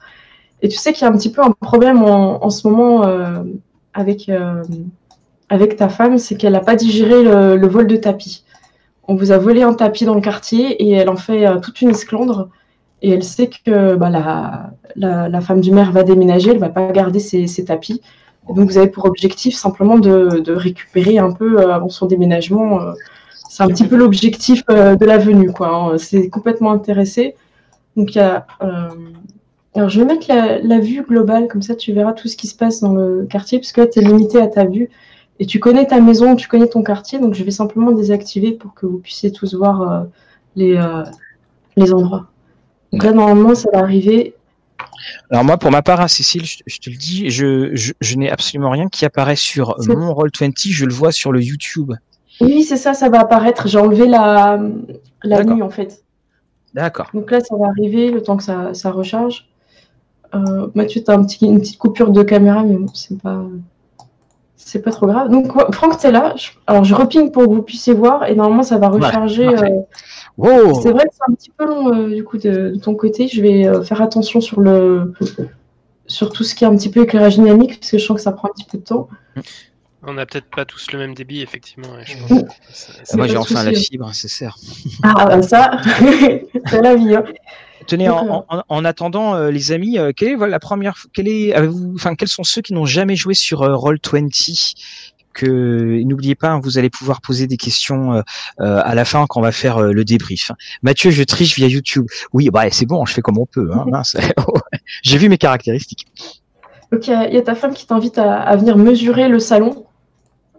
Et 0.63 0.69
tu 0.69 0.77
sais 0.77 0.93
qu'il 0.93 1.03
y 1.03 1.05
a 1.05 1.13
un 1.13 1.17
petit 1.17 1.31
peu 1.31 1.43
un 1.43 1.51
problème 1.51 2.03
en, 2.03 2.43
en 2.43 2.51
ce 2.51 2.67
moment 2.67 3.05
euh, 3.05 3.43
avec, 3.93 4.29
euh, 4.29 4.63
avec 5.51 5.77
ta 5.77 5.89
femme, 5.89 6.17
c'est 6.17 6.37
qu'elle 6.37 6.55
n'a 6.55 6.61
pas 6.61 6.77
digéré 6.77 7.23
le, 7.23 7.57
le, 7.57 7.69
vol 7.69 7.87
de 7.87 7.97
tapis. 7.97 8.45
On 9.09 9.15
vous 9.15 9.31
a 9.31 9.39
volé 9.39 9.63
un 9.63 9.75
tapis 9.75 10.05
dans 10.05 10.15
le 10.15 10.21
quartier 10.21 10.83
et 10.83 10.91
elle 10.93 11.09
en 11.09 11.17
fait 11.17 11.47
euh, 11.47 11.59
toute 11.61 11.81
une 11.81 11.91
esclandre. 11.91 12.49
Et 13.03 13.11
elle 13.11 13.23
sait 13.23 13.49
que 13.49 13.95
bah, 13.95 14.11
la, 14.11 14.71
la, 14.97 15.29
la, 15.29 15.41
femme 15.41 15.61
du 15.61 15.71
maire 15.71 15.93
va 15.93 16.03
déménager, 16.03 16.51
elle 16.51 16.59
va 16.59 16.71
pas 16.71 16.91
garder 16.93 17.21
ses, 17.21 17.65
tapis. 17.65 18.01
Donc 18.49 18.71
vous 18.71 18.79
avez 18.79 18.89
pour 18.89 19.05
objectif 19.05 19.55
simplement 19.55 19.99
de, 19.99 20.41
de 20.41 20.53
récupérer 20.53 21.19
un 21.19 21.31
peu 21.31 21.61
euh, 21.61 21.75
avant 21.75 21.89
son 21.89 22.07
déménagement. 22.07 22.81
Euh, 22.81 22.93
c'est 23.49 23.63
un 23.63 23.69
petit 23.69 23.87
peu 23.87 23.97
l'objectif 23.97 24.65
de 24.67 25.05
la 25.05 25.19
venue. 25.19 25.51
Hein. 25.61 25.93
C'est 25.99 26.29
complètement 26.29 26.73
intéressé. 26.73 27.37
Donc 27.97 28.15
il 28.15 28.19
y 28.19 28.21
a 28.21 28.47
alors, 29.77 29.91
je 29.91 30.01
vais 30.01 30.07
mettre 30.07 30.27
la, 30.29 30.59
la, 30.59 30.79
vue 30.79 31.03
globale, 31.03 31.49
comme 31.49 31.61
ça 31.61 31.75
tu 31.75 31.93
verras 31.93 32.15
tout 32.15 32.29
ce 32.29 32.37
qui 32.37 32.47
se 32.47 32.55
passe 32.55 32.81
dans 32.81 32.93
le 32.93 33.27
quartier, 33.29 33.59
parce 33.59 33.73
que 33.73 33.83
là, 33.83 33.87
tu 33.87 33.99
es 33.99 34.03
limité 34.03 34.41
à 34.41 34.47
ta 34.47 34.65
vue. 34.65 34.89
Et 35.39 35.47
tu 35.47 35.61
connais 35.61 35.87
ta 35.87 36.01
maison, 36.01 36.35
tu 36.37 36.49
connais 36.49 36.67
ton 36.67 36.83
quartier, 36.83 37.19
donc 37.19 37.35
je 37.35 37.45
vais 37.45 37.51
simplement 37.51 37.93
désactiver 37.93 38.53
pour 38.53 38.75
que 38.75 38.87
vous 38.87 38.99
puissiez 38.99 39.33
tous 39.33 39.55
voir 39.55 39.83
euh, 39.83 40.05
les, 40.55 40.77
euh, 40.77 41.05
les 41.77 41.93
endroits. 41.93 42.29
Donc 42.93 43.03
là, 43.03 43.13
normalement, 43.13 43.55
ça 43.55 43.69
va 43.73 43.81
arriver. 43.81 44.35
Alors 45.31 45.45
moi, 45.45 45.59
pour 45.59 45.71
ma 45.71 45.83
part, 45.83 46.01
hein, 46.01 46.09
Cécile, 46.09 46.45
je, 46.45 46.59
je, 46.67 46.79
te 46.79 46.89
le 46.89 46.97
dis, 46.97 47.29
je, 47.29 47.75
je, 47.75 47.93
je 48.01 48.17
n'ai 48.17 48.31
absolument 48.31 48.71
rien 48.71 48.89
qui 48.89 49.05
apparaît 49.05 49.37
sur 49.37 49.77
mon 49.87 50.13
Roll20, 50.15 50.71
je 50.71 50.87
le 50.87 50.95
vois 50.95 51.13
sur 51.13 51.33
le 51.33 51.43
YouTube. 51.43 51.93
Oui, 52.41 52.65
c'est 52.65 52.77
ça, 52.77 52.95
ça 52.95 53.09
va 53.09 53.21
apparaître. 53.21 53.69
J'ai 53.69 53.79
enlevé 53.79 54.07
la, 54.07 54.59
la 55.23 55.45
nuit, 55.45 55.63
en 55.63 55.71
fait. 55.71 56.03
D'accord. 56.75 57.11
Donc 57.15 57.31
là, 57.31 57.41
ça 57.41 57.57
va 57.57 57.69
arriver 57.69 58.11
le 58.11 58.23
temps 58.23 58.37
que 58.37 58.43
ça, 58.43 58.75
ça 58.75 58.91
recharge. 58.91 59.49
Euh, 60.35 60.69
Mathieu, 60.75 61.03
tu 61.03 61.11
as 61.11 61.15
un 61.15 61.25
petit, 61.25 61.47
une 61.47 61.61
petite 61.61 61.79
coupure 61.79 62.11
de 62.11 62.23
caméra, 62.23 62.63
mais 62.63 62.77
bon, 62.77 62.93
c'est 62.93 63.21
pas, 63.21 63.45
c'est 64.67 64.81
pas 64.81 64.91
trop 64.91 65.07
grave. 65.07 65.31
Donc, 65.31 65.53
Franck, 65.73 66.01
tu 66.01 66.09
es 66.09 66.11
là. 66.11 66.35
Je, 66.37 66.51
alors, 66.67 66.83
je 66.83 66.93
reping 66.93 67.31
pour 67.31 67.45
que 67.45 67.51
vous 67.51 67.63
puissiez 67.63 67.95
voir 67.95 68.25
et 68.25 68.35
normalement, 68.35 68.65
ça 68.65 68.79
va 68.79 68.89
recharger. 68.89 69.47
Ouais, 69.47 69.63
euh, 69.63 69.83
wow. 70.37 70.81
C'est 70.83 70.91
vrai 70.91 71.05
que 71.05 71.15
c'est 71.15 71.31
un 71.31 71.35
petit 71.35 71.51
peu 71.57 71.67
long 71.67 71.95
euh, 71.95 72.13
du 72.13 72.25
coup 72.25 72.37
de, 72.37 72.71
de, 72.71 72.81
ton 72.81 72.97
côté. 72.97 73.29
Je 73.29 73.41
vais 73.41 73.69
euh, 73.69 73.85
faire 73.85 74.03
attention 74.03 74.41
sur 74.41 74.61
le 74.61 75.13
sur 76.09 76.33
tout 76.33 76.43
ce 76.43 76.57
qui 76.57 76.65
est 76.65 76.67
un 76.67 76.75
petit 76.77 76.91
peu 76.91 77.03
éclairage 77.03 77.37
dynamique 77.37 77.79
parce 77.79 77.93
que 77.93 77.99
je 77.99 78.05
sens 78.05 78.17
que 78.17 78.23
ça 78.23 78.33
prend 78.33 78.49
un 78.49 78.53
petit 78.57 78.67
peu 78.69 78.79
de 78.79 78.83
temps. 78.83 79.09
On 80.03 80.15
n'a 80.15 80.27
peut-être 80.27 80.51
pas 80.51 80.65
tous 80.65 80.91
le 80.91 80.99
même 80.99 81.15
débit, 81.15 81.43
effectivement. 81.43 81.89
Ouais, 81.93 82.05
je 82.05 82.19
pense. 82.19 82.91
Ah, 83.13 83.17
moi, 83.17 83.29
j'ai 83.29 83.37
enfin 83.37 83.63
la 83.63 83.73
fibre, 83.73 84.11
c'est 84.15 84.29
cerf. 84.29 84.57
Ah, 85.05 85.27
bah 85.27 85.43
ça, 85.43 85.81
c'est 86.67 86.83
la 86.83 86.97
vie. 86.97 87.15
Hein. 87.15 87.25
Tenez, 87.87 88.09
en, 88.09 88.45
en, 88.49 88.63
en, 88.69 88.85
attendant, 88.85 89.35
euh, 89.35 89.51
les 89.51 89.73
amis, 89.73 89.99
euh, 89.99 90.13
quelle 90.15 90.29
est 90.29 90.35
voilà, 90.35 90.53
la 90.53 90.61
première, 90.61 90.97
quelle 91.13 91.29
est, 91.29 91.55
avez-vous, 91.55 91.93
enfin, 91.95 92.15
quels 92.15 92.29
sont 92.29 92.45
ceux 92.45 92.63
qui 92.63 92.75
n'ont 92.75 92.87
jamais 92.87 93.17
joué 93.17 93.35
sur 93.35 93.63
euh, 93.63 93.75
Roll20 93.75 94.75
que 95.33 96.03
n'oubliez 96.05 96.35
pas, 96.35 96.49
hein, 96.49 96.61
vous 96.63 96.79
allez 96.79 96.89
pouvoir 96.89 97.21
poser 97.21 97.47
des 97.47 97.59
questions 97.59 98.15
euh, 98.15 98.23
à 98.59 98.95
la 98.95 99.05
fin 99.05 99.27
quand 99.29 99.41
on 99.41 99.43
va 99.43 99.53
faire 99.53 99.79
le 99.83 100.03
débrief. 100.03 100.51
Mathieu, 100.83 101.11
je 101.11 101.23
triche 101.23 101.57
via 101.57 101.67
YouTube. 101.67 102.07
Oui, 102.33 102.49
bah 102.49 102.71
c'est 102.71 102.87
bon, 102.87 103.05
je 103.05 103.13
fais 103.13 103.21
comme 103.21 103.37
on 103.37 103.45
peut. 103.45 103.71
Hein, 103.75 104.03
J'ai 105.03 105.19
vu 105.19 105.29
mes 105.29 105.37
caractéristiques. 105.37 106.07
Ok, 106.91 107.09
il 107.09 107.35
y 107.35 107.37
a 107.37 107.43
ta 107.43 107.55
femme 107.55 107.75
qui 107.75 107.87
t'invite 107.87 108.17
à, 108.17 108.41
à, 108.41 108.57
venir 108.57 108.79
mesurer 108.79 109.29
le 109.29 109.39
salon. 109.39 109.85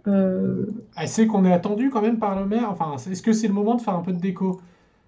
Euh... 0.06 0.66
Elle 0.96 1.08
sait 1.08 1.26
qu'on 1.26 1.44
est 1.44 1.52
attendu 1.52 1.90
quand 1.90 2.02
même 2.02 2.20
par 2.20 2.38
le 2.38 2.46
maire. 2.46 2.68
Enfin, 2.70 2.94
est-ce 3.10 3.22
que 3.22 3.32
c'est 3.32 3.48
le 3.48 3.54
moment 3.54 3.74
de 3.74 3.80
faire 3.80 3.94
un 3.94 4.02
peu 4.02 4.12
de 4.12 4.20
déco? 4.20 4.60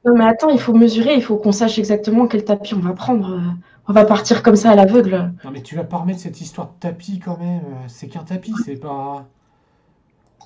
Non, 0.04 0.16
mais 0.16 0.24
attends, 0.24 0.48
il 0.48 0.58
faut 0.58 0.72
mesurer, 0.72 1.14
il 1.14 1.22
faut 1.22 1.36
qu'on 1.36 1.52
sache 1.52 1.78
exactement 1.78 2.26
quel 2.26 2.44
tapis 2.44 2.74
on 2.74 2.80
va 2.80 2.92
prendre. 2.94 3.40
On 3.86 3.92
va 3.92 4.04
partir 4.04 4.42
comme 4.42 4.56
ça 4.56 4.70
à 4.70 4.74
l'aveugle. 4.74 5.32
Non, 5.44 5.50
mais 5.52 5.62
tu 5.62 5.74
vas 5.76 5.84
pas 5.84 5.98
remettre 5.98 6.20
cette 6.20 6.40
histoire 6.40 6.68
de 6.68 6.72
tapis 6.80 7.18
quand 7.18 7.38
même. 7.38 7.62
C'est 7.86 8.06
qu'un 8.06 8.22
tapis, 8.22 8.54
c'est 8.64 8.76
pas. 8.76 9.26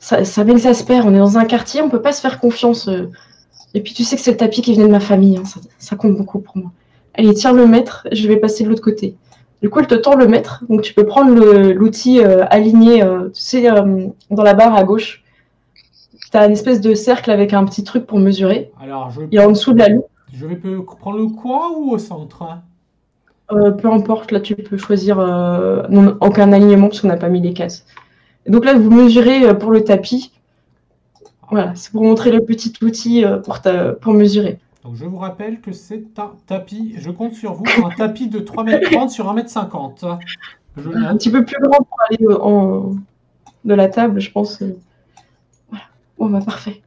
Ça, 0.01 0.25
ça 0.25 0.45
m'exaspère. 0.45 1.07
On 1.07 1.15
est 1.15 1.19
dans 1.19 1.39
un 1.39 1.45
quartier, 1.45 1.83
on 1.83 1.89
peut 1.89 2.03
pas 2.03 2.13
se 2.13 2.21
faire 2.21 2.41
confiance. 2.41 2.89
Et 3.75 3.81
puis 3.81 3.93
tu 3.93 4.05
sais 4.05 4.17
que 4.17 4.23
c'est 4.23 4.31
le 4.31 4.37
tapis 4.37 4.63
qui 4.63 4.75
venait 4.75 4.87
de 4.87 4.93
ma 4.93 5.01
famille. 5.01 5.37
Hein. 5.37 5.45
Ça, 5.45 5.61
ça, 5.79 5.97
compte 5.97 6.17
beaucoup 6.17 6.41
pour 6.41 6.57
moi. 6.57 6.73
Allez, 7.15 7.35
tiens 7.35 7.53
le 7.53 7.67
mètre, 7.67 8.09
je 8.11 8.27
vais 8.27 8.37
passer 8.37 8.65
de 8.65 8.71
l'autre 8.71 8.83
côté. 8.83 9.17
Du 9.65 9.71
coup, 9.71 9.81
elle 9.81 9.87
te 9.87 9.95
tend 9.95 10.15
le 10.15 10.29
mètre. 10.29 10.65
Donc 10.69 10.83
tu 10.83 10.95
peux 10.95 11.07
prendre 11.07 11.35
l'outil 11.73 12.21
euh, 12.21 12.45
aligné, 12.51 13.03
euh, 13.03 13.31
tu 13.31 13.41
sais, 13.41 13.71
euh, 13.71 14.09
dans 14.31 14.43
la 14.43 14.55
barre 14.55 14.75
à 14.75 14.85
gauche 14.85 15.24
tu 16.35 16.41
as 16.41 16.47
une 16.47 16.53
espèce 16.53 16.81
de 16.81 16.95
cercle 16.95 17.31
avec 17.31 17.53
un 17.53 17.65
petit 17.65 17.85
truc 17.85 18.07
pour 18.07 18.19
mesurer. 18.19 18.73
Alors, 18.83 19.11
je 19.11 19.21
Et 19.31 19.39
en 19.39 19.51
dessous 19.51 19.73
de 19.73 19.79
la 19.79 19.89
loupe. 19.89 20.07
Je 20.33 20.47
vais 20.47 20.57
prendre 20.57 21.19
le 21.19 21.29
coin 21.29 21.71
ou 21.77 21.93
au 21.93 21.99
centre 21.99 22.59
euh, 23.53 23.71
Peu 23.71 23.89
importe, 23.89 24.33
là 24.33 24.41
tu 24.41 24.57
peux 24.57 24.77
choisir 24.77 25.21
euh, 25.21 25.85
non, 25.91 26.17
aucun 26.21 26.53
alignement 26.53 26.89
parce 26.89 27.01
qu'on 27.01 27.09
n'a 27.09 27.17
pas 27.17 27.29
mis 27.29 27.41
les 27.41 27.53
cases. 27.53 27.87
Et 28.47 28.51
donc 28.51 28.65
là, 28.65 28.75
vous 28.75 28.91
mesurez 28.91 29.45
euh, 29.45 29.55
pour 29.55 29.71
le 29.71 29.85
tapis. 29.85 30.33
Voilà, 31.51 31.73
c'est 31.77 31.93
pour 31.93 32.03
montrer 32.03 32.33
le 32.33 32.45
petit 32.45 32.73
outil 32.83 33.25
pour, 33.45 33.61
ta, 33.61 33.93
pour 33.93 34.13
mesurer. 34.13 34.59
Donc 34.83 34.97
je 34.97 35.05
vous 35.05 35.19
rappelle 35.19 35.61
que 35.61 35.73
c'est 35.73 36.19
un 36.19 36.33
tapis, 36.49 36.97
je 36.99 37.11
compte 37.13 37.35
sur 37.35 37.53
vous, 37.53 37.63
pour 37.63 37.87
un 37.87 37.95
tapis 37.95 38.29
de 38.29 38.41
3m30 38.41 39.09
sur 39.09 39.33
1m50. 39.33 40.19
Je 40.79 40.91
un 40.91 41.17
petit 41.17 41.31
peu 41.31 41.45
plus 41.45 41.61
grand 41.63 41.85
pour 41.85 41.99
aller 42.11 42.27
en... 42.41 42.97
de 43.65 43.75
la 43.75 43.89
table, 43.89 44.21
je 44.21 44.33
pense. 44.33 44.61
Bon, 46.25 46.31
bah 46.31 46.41
parfait. 46.41 46.81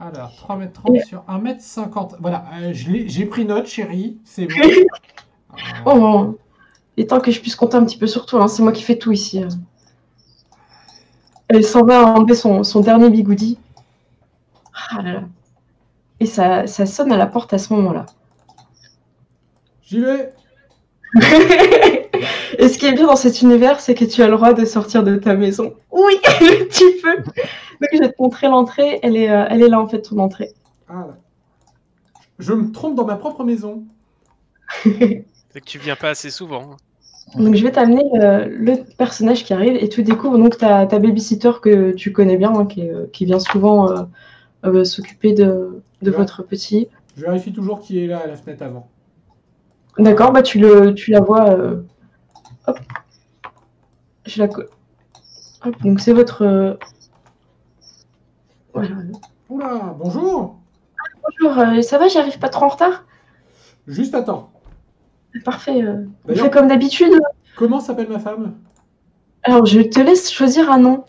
Alors, 0.00 0.32
3m30 0.32 1.06
sur 1.06 1.22
1m50. 1.28 2.16
Voilà, 2.18 2.44
euh, 2.60 2.72
j'ai 2.72 3.24
pris 3.26 3.44
note, 3.44 3.68
chérie. 3.68 4.18
C'est 4.24 4.48
bon. 4.48 4.56
oh, 5.86 5.94
bon. 5.94 6.36
Il 6.96 7.04
est 7.04 7.06
temps 7.06 7.20
que 7.20 7.30
je 7.30 7.38
puisse 7.40 7.54
compter 7.54 7.76
un 7.76 7.84
petit 7.84 7.96
peu 7.96 8.08
sur 8.08 8.26
toi. 8.26 8.42
Hein. 8.42 8.48
C'est 8.48 8.64
moi 8.64 8.72
qui 8.72 8.82
fais 8.82 8.98
tout 8.98 9.12
ici. 9.12 9.44
Hein. 9.44 9.48
Elle 11.46 11.62
s'en 11.62 11.84
va 11.84 12.04
enlever 12.04 12.34
son, 12.34 12.64
son 12.64 12.80
dernier 12.80 13.10
bigoudi. 13.10 13.60
Ah 14.90 15.00
là 15.00 15.12
là. 15.12 15.22
Et 16.18 16.26
ça, 16.26 16.66
ça 16.66 16.86
sonne 16.86 17.12
à 17.12 17.16
la 17.16 17.28
porte 17.28 17.54
à 17.54 17.58
ce 17.58 17.72
moment-là. 17.74 18.06
J'y 19.82 20.00
vais. 20.00 20.34
Et 22.64 22.68
ce 22.68 22.78
qui 22.78 22.86
est 22.86 22.94
bien 22.94 23.06
dans 23.06 23.16
cet 23.16 23.42
univers, 23.42 23.78
c'est 23.78 23.94
que 23.94 24.06
tu 24.06 24.22
as 24.22 24.26
le 24.26 24.36
droit 24.36 24.54
de 24.54 24.64
sortir 24.64 25.04
de 25.04 25.16
ta 25.16 25.34
maison. 25.34 25.74
Oui, 25.92 26.14
tu 26.70 26.84
peux. 27.02 27.16
Donc 27.18 27.90
je 27.92 27.98
vais 27.98 28.08
te 28.08 28.14
montrer 28.18 28.48
l'entrée. 28.48 29.00
Elle 29.02 29.16
est, 29.16 29.30
euh, 29.30 29.44
elle 29.50 29.62
est 29.62 29.68
là 29.68 29.78
en 29.78 29.86
fait, 29.86 30.00
ton 30.00 30.18
entrée. 30.18 30.54
Ah, 30.88 31.08
je 32.38 32.54
me 32.54 32.72
trompe 32.72 32.94
dans 32.94 33.04
ma 33.04 33.16
propre 33.16 33.44
maison. 33.44 33.84
c'est 34.82 35.60
que 35.60 35.64
tu 35.66 35.78
viens 35.78 35.94
pas 35.94 36.08
assez 36.08 36.30
souvent. 36.30 36.76
Donc 37.34 37.54
je 37.54 37.62
vais 37.62 37.72
t'amener 37.72 38.04
euh, 38.14 38.48
le 38.50 38.76
personnage 38.96 39.44
qui 39.44 39.52
arrive 39.52 39.76
et 39.76 39.90
tu 39.90 40.02
découvres 40.02 40.38
donc 40.38 40.56
ta, 40.56 40.86
ta 40.86 40.98
babysitter 40.98 41.52
que 41.60 41.92
tu 41.92 42.12
connais 42.12 42.38
bien, 42.38 42.54
hein, 42.54 42.64
qui, 42.64 42.88
euh, 42.88 43.04
qui, 43.12 43.26
vient 43.26 43.40
souvent 43.40 43.90
euh, 43.90 44.02
euh 44.64 44.84
s'occuper 44.84 45.34
de, 45.34 45.82
de 46.00 46.10
votre 46.10 46.42
petit. 46.42 46.88
Je 47.14 47.24
vérifie 47.24 47.52
toujours 47.52 47.80
qui 47.80 48.02
est 48.02 48.06
là 48.06 48.20
à 48.24 48.26
la 48.26 48.36
fenêtre 48.36 48.62
avant. 48.62 48.88
D'accord, 49.98 50.32
bah 50.32 50.42
tu, 50.42 50.58
le, 50.58 50.94
tu 50.94 51.10
la 51.10 51.20
vois. 51.20 51.50
Euh, 51.50 51.82
hop. 52.66 52.78
Je 54.26 54.42
la. 54.42 54.48
Hop, 55.64 55.82
donc 55.82 56.00
c'est 56.00 56.12
votre. 56.12 56.42
Euh, 56.42 56.74
voilà. 58.72 58.96
Oula, 59.48 59.94
bonjour 59.98 60.58
Bonjour, 61.22 61.58
euh, 61.58 61.80
ça 61.80 61.98
va, 61.98 62.08
j'arrive 62.08 62.38
pas 62.38 62.48
trop 62.48 62.66
en 62.66 62.68
retard? 62.68 63.04
Juste 63.86 64.14
à 64.14 64.22
temps. 64.22 64.50
Parfait. 65.44 65.82
Euh, 65.82 66.04
on 66.28 66.34
fait 66.34 66.50
comme 66.50 66.68
d'habitude. 66.68 67.12
Comment 67.56 67.80
s'appelle 67.80 68.08
ma 68.08 68.18
femme? 68.18 68.54
Alors, 69.42 69.64
je 69.66 69.80
te 69.80 70.00
laisse 70.00 70.30
choisir 70.30 70.70
un 70.70 70.78
nom. 70.78 71.04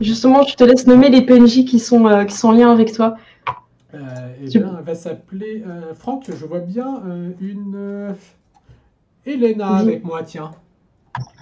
Justement, 0.00 0.42
je 0.42 0.54
te 0.54 0.64
laisse 0.64 0.86
nommer 0.86 1.10
les 1.10 1.22
PNJ 1.22 1.64
qui 1.64 1.78
sont, 1.78 2.06
euh, 2.06 2.24
qui 2.24 2.36
sont 2.36 2.48
en 2.48 2.52
lien 2.52 2.70
avec 2.70 2.92
toi. 2.92 3.16
Eh 3.94 4.46
bien, 4.46 4.76
elle 4.78 4.84
va 4.84 4.94
s'appeler 4.94 5.64
Franck. 5.94 6.26
Je 6.28 6.44
vois 6.44 6.60
bien 6.60 7.02
une 7.40 8.14
Elena 9.26 9.72
oui. 9.74 9.80
avec 9.80 10.04
moi, 10.04 10.22
tiens. 10.22 10.52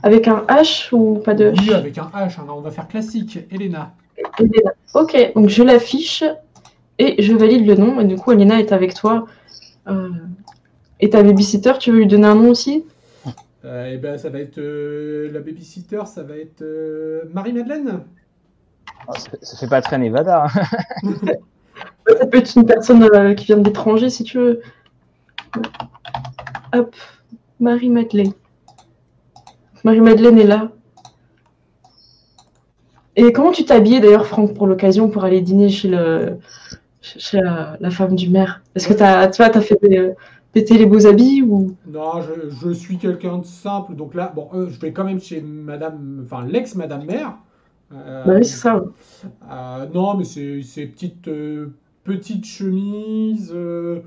Avec 0.03 0.29
un 0.29 0.45
H 0.49 0.89
ou 0.95 1.19
pas 1.19 1.35
de 1.35 1.51
H? 1.51 1.61
Oui, 1.61 1.73
avec 1.75 1.99
un 1.99 2.11
H. 2.15 2.37
On 2.49 2.61
va 2.61 2.71
faire 2.71 2.89
classique. 2.89 3.39
Elena. 3.51 3.93
Elena. 4.39 4.73
Ok, 4.95 5.33
donc 5.35 5.49
je 5.49 5.63
l'affiche 5.63 6.25
et 6.99 7.23
je 7.23 7.33
valide 7.35 7.67
le 7.67 7.75
nom. 7.75 8.01
Et 8.01 8.05
du 8.05 8.17
coup, 8.17 8.33
Elena 8.33 8.59
est 8.61 8.73
avec 8.73 8.95
toi. 8.95 9.27
Euh, 9.89 10.09
Et 11.01 11.11
ta 11.11 11.23
babysitter, 11.23 11.73
tu 11.79 11.91
veux 11.93 11.99
lui 11.99 12.07
donner 12.07 12.27
un 12.27 12.35
nom 12.35 12.51
aussi? 12.51 12.85
Euh, 13.65 13.91
eh 13.95 13.99
ben, 13.99 14.17
ça 14.17 14.31
va 14.31 14.39
être 14.39 14.59
euh, 14.59 15.31
la 15.33 15.41
babysitter, 15.41 16.01
ça 16.07 16.23
va 16.23 16.37
être 16.37 16.63
euh, 16.63 17.23
Marie-Madeleine. 17.35 18.01
Oh, 19.09 19.13
ça, 19.17 19.31
fait- 19.31 19.39
ça 19.45 19.57
fait 19.59 19.69
pas 19.69 19.83
très 19.83 19.99
Nevada. 19.99 20.47
hein. 20.47 20.61
Ça 22.19 22.25
peut 22.27 22.39
être 22.39 22.55
une 22.57 22.65
personne 22.65 23.03
euh, 23.03 23.35
qui 23.35 23.47
vient 23.47 23.57
de 23.59 23.65
l'étranger 23.65 24.09
si 24.11 24.23
tu 24.23 24.39
veux. 24.39 24.61
Hop, 26.73 26.95
Marie-Madeleine. 27.61 28.33
Marie-Madeleine 29.87 30.39
est 30.39 30.51
là. 30.55 30.73
Et 33.15 33.33
comment 33.33 33.53
tu 33.53 33.65
t'es 33.65 33.73
habillée 33.73 34.01
d'ailleurs, 34.01 34.27
Franck, 34.27 34.53
pour 34.55 34.67
l'occasion, 34.67 35.09
pour 35.09 35.23
aller 35.25 35.41
dîner 35.41 35.69
chez, 35.69 35.89
le, 35.89 36.39
chez 37.01 37.41
la, 37.41 37.77
la 37.79 37.91
femme 37.91 38.17
du 38.17 38.29
maire? 38.29 38.63
Est-ce 38.75 38.89
que 38.89 38.95
t'as, 38.95 39.29
tu 39.29 39.43
vois, 39.43 39.51
t'as 39.51 39.61
fait 39.61 39.79
péter 40.53 40.77
les 40.77 40.87
beaux 40.87 41.07
habits 41.07 41.41
ou? 41.43 41.77
Non, 41.87 42.21
je, 42.21 42.51
je 42.51 42.71
suis 42.73 42.99
quelqu'un 42.99 43.39
de 43.39 43.47
simple, 43.47 43.95
donc 43.95 44.15
là, 44.15 44.33
bon, 44.35 44.49
euh, 44.55 44.69
je 44.69 44.81
vais 44.81 44.93
quand 44.93 45.05
même 45.05 45.21
chez 45.21 45.41
Madame, 45.41 46.23
enfin 46.25 46.45
l'ex-Madame 46.45 47.05
Mère. 47.05 47.35
Euh, 47.93 48.25
Bah 48.27 48.35
oui, 48.39 48.45
c'est 48.45 48.57
ça. 48.57 48.83
euh, 49.51 49.87
non, 49.95 50.17
mais 50.17 50.25
c'est 50.25 50.87
petite 50.87 51.29
euh, 51.29 51.69
petite 52.03 52.45
chemise, 52.45 53.53
euh, 53.55 54.01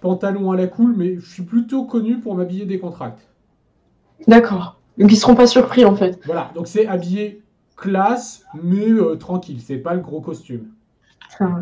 pantalon 0.00 0.50
à 0.50 0.56
la 0.56 0.66
cool, 0.66 0.94
mais 0.96 1.16
je 1.18 1.30
suis 1.30 1.42
plutôt 1.42 1.84
connu 1.84 2.18
pour 2.20 2.34
m'habiller 2.34 2.64
décontracté. 2.64 3.22
D'accord. 4.26 4.75
Donc 4.98 5.12
ils 5.12 5.16
seront 5.16 5.34
pas 5.34 5.46
surpris 5.46 5.84
en 5.84 5.94
fait. 5.94 6.18
Voilà, 6.24 6.50
donc 6.54 6.66
c'est 6.68 6.86
habillé 6.86 7.42
classe, 7.76 8.44
mais 8.54 8.88
euh, 8.90 9.16
tranquille, 9.16 9.60
c'est 9.62 9.76
pas 9.76 9.94
le 9.94 10.00
gros 10.00 10.20
costume. 10.20 10.68
Ça 11.38 11.46
va. 11.46 11.60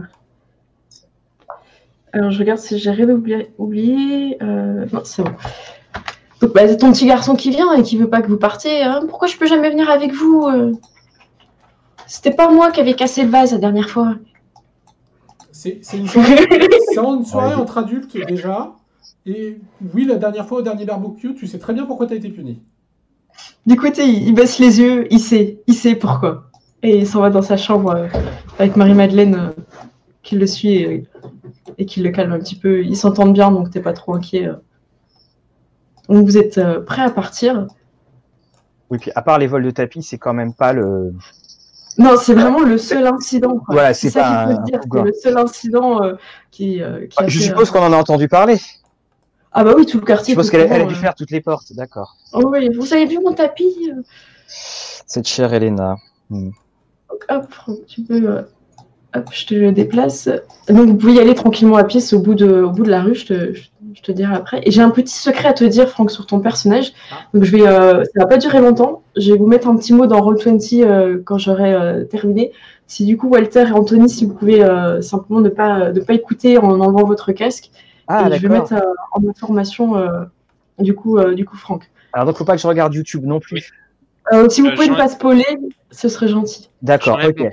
Alors 2.13 2.31
je 2.31 2.39
regarde 2.39 2.61
si 2.61 2.79
j'ai 2.79 2.91
rien 2.91 3.09
oublié. 3.09 3.51
oublié. 3.59 4.39
Euh, 4.43 4.87
non, 4.93 5.01
c'est 5.05 5.23
bon. 5.23 5.33
Donc 6.41 6.53
bah, 6.55 6.69
c'est 6.69 6.77
ton 6.77 6.93
petit 6.93 7.07
garçon 7.07 7.35
qui 7.35 7.51
vient 7.51 7.73
et 7.75 7.83
qui 7.83 7.97
veut 7.97 8.09
pas 8.09 8.23
que 8.23 8.29
vous 8.29 8.37
partiez. 8.37 8.83
hein. 8.83 9.03
Pourquoi 9.09 9.27
je 9.29 9.37
peux 9.37 9.47
jamais 9.47 9.71
venir 9.71 9.91
avec 9.91 10.13
vous 10.13 10.47
euh? 10.47 10.73
C'était 12.07 12.33
pas 12.33 12.51
moi 12.51 12.71
qui 12.71 12.81
avais 12.81 12.95
cassé 12.95 13.23
le 13.25 13.31
vase 13.31 13.53
la 13.53 13.59
dernière 13.59 13.89
fois. 13.89 14.15
C'est 15.51 15.79
c'est 15.83 15.97
une 15.99 16.07
soirée, 16.07 16.37
c'est 16.93 17.01
une 17.03 17.25
soirée 17.25 17.55
Ouais. 17.57 17.61
entre 17.63 17.79
adultes 17.79 18.17
déjà. 18.29 18.73
Et 19.27 19.59
oui, 19.95 20.05
la 20.05 20.17
dernière 20.17 20.47
fois 20.47 20.59
au 20.59 20.63
dernier 20.63 20.85
barbecue, 20.85 21.35
tu 21.35 21.47
sais 21.47 21.59
très 21.59 21.73
bien 21.73 21.87
pourquoi 21.87 22.07
tu 22.07 22.13
as 22.13 22.17
été 22.17 22.29
puni. 22.29 22.61
Du 23.67 23.77
côté, 23.77 24.05
il, 24.07 24.35
baisse 24.35 24.59
les 24.59 24.81
yeux, 24.81 25.07
il 25.11 25.21
sait, 25.21 25.61
il 25.67 25.75
sait 25.75 25.95
pourquoi. 25.95 26.51
Et 26.83 26.99
il 26.99 27.07
s'en 27.07 27.21
va 27.21 27.31
dans 27.31 27.43
sa 27.43 27.57
chambre 27.57 27.91
euh, 27.95 28.09
avec 28.59 28.77
Marie-Madeleine 28.77 29.35
euh, 29.35 29.63
qui 30.23 30.37
le 30.37 30.47
suit 30.47 30.75
et, 30.77 31.05
et 31.79 31.87
qui 31.87 32.01
le 32.01 32.11
calme 32.11 32.33
un 32.33 32.39
petit 32.39 32.57
peu. 32.57 32.85
Ils 32.85 32.97
s'entendent 32.97 33.33
bien, 33.33 33.51
donc 33.51 33.71
t'es 33.71 33.81
pas 33.81 33.95
trop 33.95 34.15
inquiet. 34.15 34.47
euh. 34.47 34.55
Donc 36.11 36.27
vous 36.27 36.37
êtes 36.37 36.61
prêts 36.85 37.03
à 37.03 37.11
partir 37.11 37.67
Oui, 38.91 38.99
puis 38.99 39.11
à 39.15 39.23
part 39.23 39.39
les 39.39 39.47
vols 39.47 39.65
de 39.65 39.71
tapis, 39.71 40.03
c'est 40.03 40.19
quand 40.19 40.35
même 40.35 40.53
pas 40.53 40.75
le. 40.75 41.15
Non, 41.97 42.17
c'est 42.21 42.35
vraiment 42.35 42.61
le 42.61 42.77
seul 42.77 43.07
incident. 43.07 43.57
quoi. 43.59 43.75
Voilà, 43.75 43.95
c'est 43.95 44.11
ça 44.11 44.21
pas 44.21 44.43
un 44.47 44.63
dire. 44.65 44.81
coup 44.81 45.03
le 45.03 45.13
seul 45.13 45.39
incident 45.39 46.03
euh, 46.03 46.15
qui, 46.51 46.83
euh, 46.83 47.07
qui 47.07 47.23
a 47.23 47.29
Je 47.29 47.39
fait, 47.39 47.45
suppose 47.47 47.69
euh, 47.69 47.73
qu'on 47.73 47.87
en 47.87 47.93
a 47.93 47.97
entendu 47.97 48.29
parler. 48.29 48.59
Ah 49.55 49.63
bah 49.65 49.75
oui, 49.77 49.87
tout 49.87 49.99
le 49.99 50.03
Je 50.03 50.07
quartier. 50.07 50.35
est 50.35 50.39
au 50.39 50.43
qu'elle 50.51 50.63
elle 50.71 50.83
a 50.83 50.85
dû 50.85 50.95
euh. 50.95 50.97
faire 50.97 51.15
toutes 51.15 51.31
les 51.31 51.41
portes, 51.41 51.73
d'accord. 51.75 52.17
Oh 52.33 52.43
oui, 52.47 52.69
vous 52.75 52.93
avez 52.93 53.07
vu 53.07 53.19
mon 53.25 53.33
tapis 53.33 53.73
euh 53.91 54.03
Cette 55.07 55.29
chère 55.29 55.53
Elena. 55.55 55.97
Hmm. 56.31 56.51
Donc, 57.11 57.25
hop, 57.31 57.47
tu 57.87 58.03
peux. 58.03 58.29
euh, 58.29 58.43
hop, 59.15 59.29
je 59.33 59.47
te 59.47 59.55
le 59.55 59.71
déplace. 59.73 60.29
Donc, 60.69 60.89
vous 60.89 60.97
pouvez 60.97 61.15
y 61.15 61.21
aller 61.21 61.35
tranquillement 61.35 61.77
à 61.77 61.85
pied, 61.85 62.01
c'est 62.01 62.17
au 62.17 62.21
bout 62.21 62.35
de, 62.35 62.63
au 62.63 62.71
bout 62.71 62.83
de 62.83 62.91
la 62.91 63.03
rue, 63.03 63.15
je 63.15 63.27
te, 63.27 63.55
je, 63.55 63.63
je 63.95 64.03
te 64.03 64.11
dirai 64.11 64.35
après. 64.35 64.61
Et 64.65 64.73
j'ai 64.73 64.83
un 64.83 64.91
petit 64.91 65.17
secret 65.17 65.49
à 65.49 65.53
te 65.53 65.63
dire, 65.65 65.89
Franck, 65.89 66.11
sur 66.11 66.27
ton 66.27 66.41
personnage. 66.41 66.93
Donc, 67.33 67.45
je 67.45 67.53
vais, 67.57 67.67
euh, 67.67 68.03
ça 68.03 68.11
va 68.21 68.27
pas 68.27 68.39
durer 68.39 68.61
longtemps. 68.61 69.03
Je 69.17 69.33
vais 69.33 69.39
vous 69.39 69.47
mettre 69.47 69.69
un 69.69 69.77
petit 69.77 69.93
mot 69.93 70.07
dans 70.07 70.21
Roll20 70.21 70.83
euh, 70.83 71.23
quand 71.25 71.39
j'aurai 71.39 71.73
euh, 71.75 72.05
terminé. 72.05 72.51
Si 72.89 73.05
du 73.07 73.17
coup, 73.17 73.29
Walter 73.29 73.67
et 73.69 73.73
Anthony, 73.73 74.09
si 74.11 74.27
vous 74.27 74.35
pouvez 74.35 74.65
euh, 74.65 75.01
simplement 75.01 75.41
ne 75.41 75.49
pas, 75.49 75.93
ne 75.93 76.01
pas 76.01 76.15
écouter 76.15 76.59
en 76.59 76.81
enlevant 76.81 77.05
votre 77.05 77.31
casque. 77.33 77.71
Ah, 78.09 78.29
et 78.29 78.37
je 78.37 78.43
vais 78.43 78.49
mettre 78.49 78.73
euh, 78.73 78.81
en 79.13 79.27
information, 79.29 79.97
euh, 79.97 80.25
du, 80.79 80.95
coup, 80.95 81.19
euh, 81.19 81.35
du 81.35 81.45
coup, 81.45 81.57
Franck. 81.57 81.91
Alors 82.13 82.27
donc, 82.27 82.37
faut 82.37 82.45
pas 82.45 82.55
que 82.57 82.63
je 82.63 82.67
regarde 82.67 82.95
YouTube 82.95 83.25
non 83.25 83.41
plus. 83.41 83.73
Euh, 84.33 84.49
si 84.49 84.61
vous 84.61 84.69
Euh, 84.69 84.75
pouvez 84.75 84.89
ne 84.89 84.95
pas 84.97 85.09
spoiler, 85.09 85.45
ce 85.91 86.09
serait 86.09 86.29
gentil. 86.29 86.71
D'accord, 86.83 87.19
ok. 87.27 87.47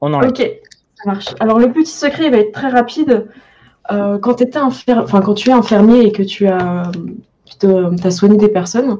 On 0.00 0.12
enlève. 0.14 0.30
Ok, 0.30 0.50
ça 0.94 1.10
marche. 1.10 1.26
Alors 1.40 1.58
le 1.58 1.72
petit 1.72 1.90
secret 1.90 2.26
il 2.26 2.30
va 2.30 2.38
être 2.38 2.52
très 2.52 2.68
rapide. 2.68 3.26
Euh, 3.92 4.18
quand, 4.18 4.34
t'étais 4.34 4.58
infer- 4.58 5.02
enfin, 5.02 5.20
quand 5.20 5.34
tu 5.34 5.50
es 5.50 5.52
infirmier 5.52 6.04
et 6.06 6.12
que 6.12 6.22
tu 6.22 6.46
as, 6.48 6.90
tu 7.44 7.56
te- 7.56 8.06
as 8.06 8.10
soigné 8.10 8.36
des 8.36 8.48
personnes, 8.48 8.98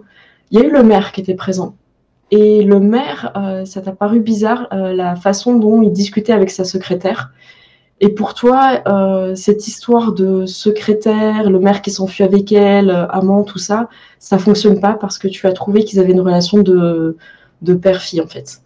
il 0.50 0.58
y 0.60 0.62
a 0.62 0.66
eu 0.66 0.70
le 0.70 0.82
maire 0.82 1.12
qui 1.12 1.20
était 1.20 1.34
présent. 1.34 1.74
Et 2.30 2.62
le 2.64 2.80
maire, 2.80 3.32
euh, 3.36 3.64
ça 3.64 3.80
t'a 3.80 3.92
paru 3.92 4.20
bizarre 4.20 4.68
euh, 4.72 4.92
la 4.92 5.16
façon 5.16 5.56
dont 5.58 5.82
il 5.82 5.92
discutait 5.92 6.32
avec 6.32 6.50
sa 6.50 6.64
secrétaire. 6.64 7.30
Et 8.00 8.10
pour 8.10 8.34
toi, 8.34 8.82
euh, 8.86 9.34
cette 9.34 9.66
histoire 9.66 10.12
de 10.12 10.44
secrétaire, 10.44 11.48
le 11.48 11.58
maire 11.58 11.80
qui 11.80 11.90
s'enfuit 11.90 12.24
avec 12.24 12.52
elle, 12.52 12.90
euh, 12.90 13.06
amant, 13.08 13.42
tout 13.42 13.58
ça, 13.58 13.88
ça 14.18 14.38
fonctionne 14.38 14.80
pas 14.80 14.94
parce 14.94 15.18
que 15.18 15.28
tu 15.28 15.46
as 15.46 15.52
trouvé 15.52 15.82
qu'ils 15.84 15.98
avaient 15.98 16.12
une 16.12 16.20
relation 16.20 16.58
de, 16.58 17.16
de 17.62 17.74
père-fille 17.74 18.20
en 18.20 18.26
fait. 18.26 18.60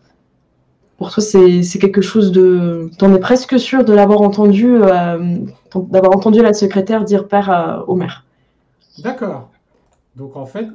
Pour 0.98 1.12
toi, 1.12 1.22
c'est 1.22 1.78
quelque 1.78 2.02
chose 2.02 2.32
de. 2.32 2.90
T'en 2.98 3.14
es 3.14 3.20
presque 3.20 3.58
sûr 3.58 3.84
de 3.84 3.92
l'avoir 3.92 4.20
entendu, 4.20 4.76
euh, 4.76 5.38
d'avoir 5.74 6.14
entendu 6.14 6.42
la 6.42 6.52
secrétaire 6.52 7.04
dire 7.04 7.26
père 7.26 7.84
au 7.86 7.94
maire. 7.94 8.26
D'accord. 8.98 9.48
Donc 10.16 10.36
en 10.36 10.44
fait, 10.44 10.66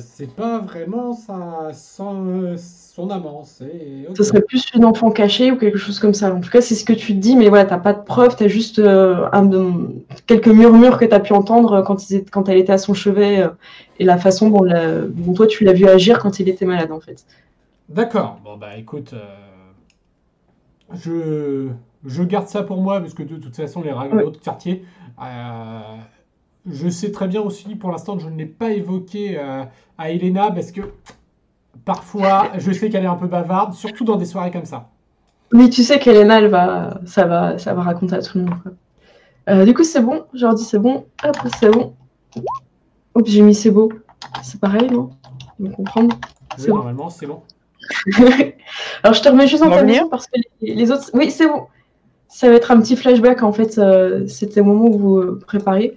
c'est 0.00 0.34
pas 0.34 0.58
vraiment 0.58 1.16
son, 1.72 2.56
son 2.96 3.10
amant. 3.10 3.44
Ce 3.44 4.22
serait 4.24 4.40
plus 4.40 4.64
une 4.74 4.86
enfant 4.86 5.10
cachée 5.10 5.52
ou 5.52 5.56
quelque 5.58 5.76
chose 5.76 5.98
comme 6.00 6.14
ça. 6.14 6.34
En 6.34 6.40
tout 6.40 6.48
cas, 6.48 6.62
c'est 6.62 6.74
ce 6.74 6.82
que 6.82 6.94
tu 6.94 7.08
te 7.12 7.18
dis, 7.18 7.36
mais 7.36 7.50
voilà, 7.50 7.66
t'as 7.66 7.76
pas 7.76 7.92
de 7.92 8.02
preuves, 8.02 8.36
t'as 8.36 8.48
juste 8.48 8.78
euh, 8.78 9.26
un 9.32 9.50
quelques 10.26 10.48
murmures 10.48 10.96
que 10.96 11.04
t'as 11.04 11.20
pu 11.20 11.34
entendre 11.34 11.82
quand, 11.82 12.02
étaient- 12.10 12.24
quand 12.30 12.48
elle 12.48 12.56
était 12.56 12.72
à 12.72 12.78
son 12.78 12.94
chevet 12.94 13.42
euh, 13.42 13.48
et 13.98 14.04
la 14.04 14.16
façon 14.16 14.48
dont, 14.48 14.62
la- 14.62 15.02
dont 15.02 15.34
toi 15.34 15.46
tu 15.46 15.64
l'as 15.64 15.74
vu 15.74 15.86
agir 15.86 16.18
quand 16.18 16.40
il 16.40 16.48
était 16.48 16.64
malade 16.64 16.90
en 16.90 17.00
fait. 17.00 17.26
D'accord. 17.90 18.38
Bon 18.42 18.56
bah 18.56 18.78
écoute, 18.78 19.12
euh, 19.12 19.18
je, 20.94 21.68
je 22.06 22.22
garde 22.22 22.48
ça 22.48 22.62
pour 22.62 22.80
moi 22.80 23.00
parce 23.00 23.12
que 23.12 23.22
de 23.22 23.36
toute 23.36 23.56
façon 23.56 23.82
les 23.82 23.92
règles 23.92 24.16
Ouais. 24.16 24.24
de 24.24 24.36
quartier. 24.38 24.84
euh, 25.22 25.80
je 26.68 26.88
sais 26.88 27.12
très 27.12 27.28
bien 27.28 27.42
aussi 27.42 27.74
pour 27.76 27.90
l'instant 27.92 28.18
je 28.18 28.28
ne 28.28 28.36
l'ai 28.38 28.46
pas 28.46 28.70
évoqué 28.70 29.38
euh, 29.38 29.64
à 29.98 30.10
Elena 30.10 30.50
parce 30.50 30.72
que 30.72 30.80
parfois 31.84 32.50
je 32.58 32.72
sais 32.72 32.88
qu'elle 32.90 33.04
est 33.04 33.08
un 33.08 33.16
peu 33.16 33.26
bavarde, 33.26 33.74
surtout 33.74 34.04
dans 34.04 34.16
des 34.16 34.24
soirées 34.26 34.50
comme 34.50 34.64
ça. 34.64 34.88
Oui, 35.52 35.70
tu 35.70 35.82
sais 35.84 35.98
qu'Elena, 36.00 36.38
elle 36.40 36.48
va, 36.48 37.00
ça 37.06 37.24
va, 37.24 37.56
ça 37.58 37.72
va 37.74 37.82
raconter 37.82 38.16
à 38.16 38.22
tout 38.22 38.38
le 38.38 38.44
monde. 38.44 38.54
quoi. 38.62 38.72
Euh, 39.48 39.64
du 39.64 39.74
coup, 39.74 39.84
c'est 39.84 40.00
bon. 40.00 40.24
Je 40.34 40.44
leur 40.44 40.54
dis 40.54 40.64
c'est 40.64 40.78
bon. 40.80 41.06
Hop, 41.24 41.36
c'est 41.60 41.70
bon. 41.70 41.94
Hop, 43.14 43.24
j'ai 43.26 43.42
mis 43.42 43.54
c'est 43.54 43.70
beau. 43.70 43.90
C'est 44.42 44.60
pareil, 44.60 44.90
non? 44.90 45.10
Vous 45.60 45.70
comprendre 45.70 46.16
Oui, 46.58 46.66
bon. 46.68 46.76
normalement 46.76 47.10
c'est 47.10 47.26
bon. 47.26 47.42
Alors, 49.02 49.14
je 49.14 49.22
te 49.22 49.28
remets 49.28 49.46
juste 49.46 49.62
dans 49.62 49.68
On 49.68 49.70
va 49.70 49.76
ta 49.76 49.82
venir 49.82 49.96
maison 50.02 50.08
parce 50.10 50.26
que 50.26 50.40
les, 50.60 50.74
les 50.74 50.90
autres. 50.90 51.10
Oui, 51.14 51.30
c'est 51.30 51.46
bon. 51.46 51.66
Ça 52.28 52.48
va 52.48 52.54
être 52.56 52.70
un 52.72 52.80
petit 52.80 52.96
flashback 52.96 53.42
en 53.44 53.52
fait. 53.52 53.78
euh, 53.78 54.26
C'était 54.26 54.60
au 54.60 54.64
moment 54.64 54.86
où 54.86 54.98
vous 54.98 55.16
euh, 55.18 55.40
préparez. 55.46 55.96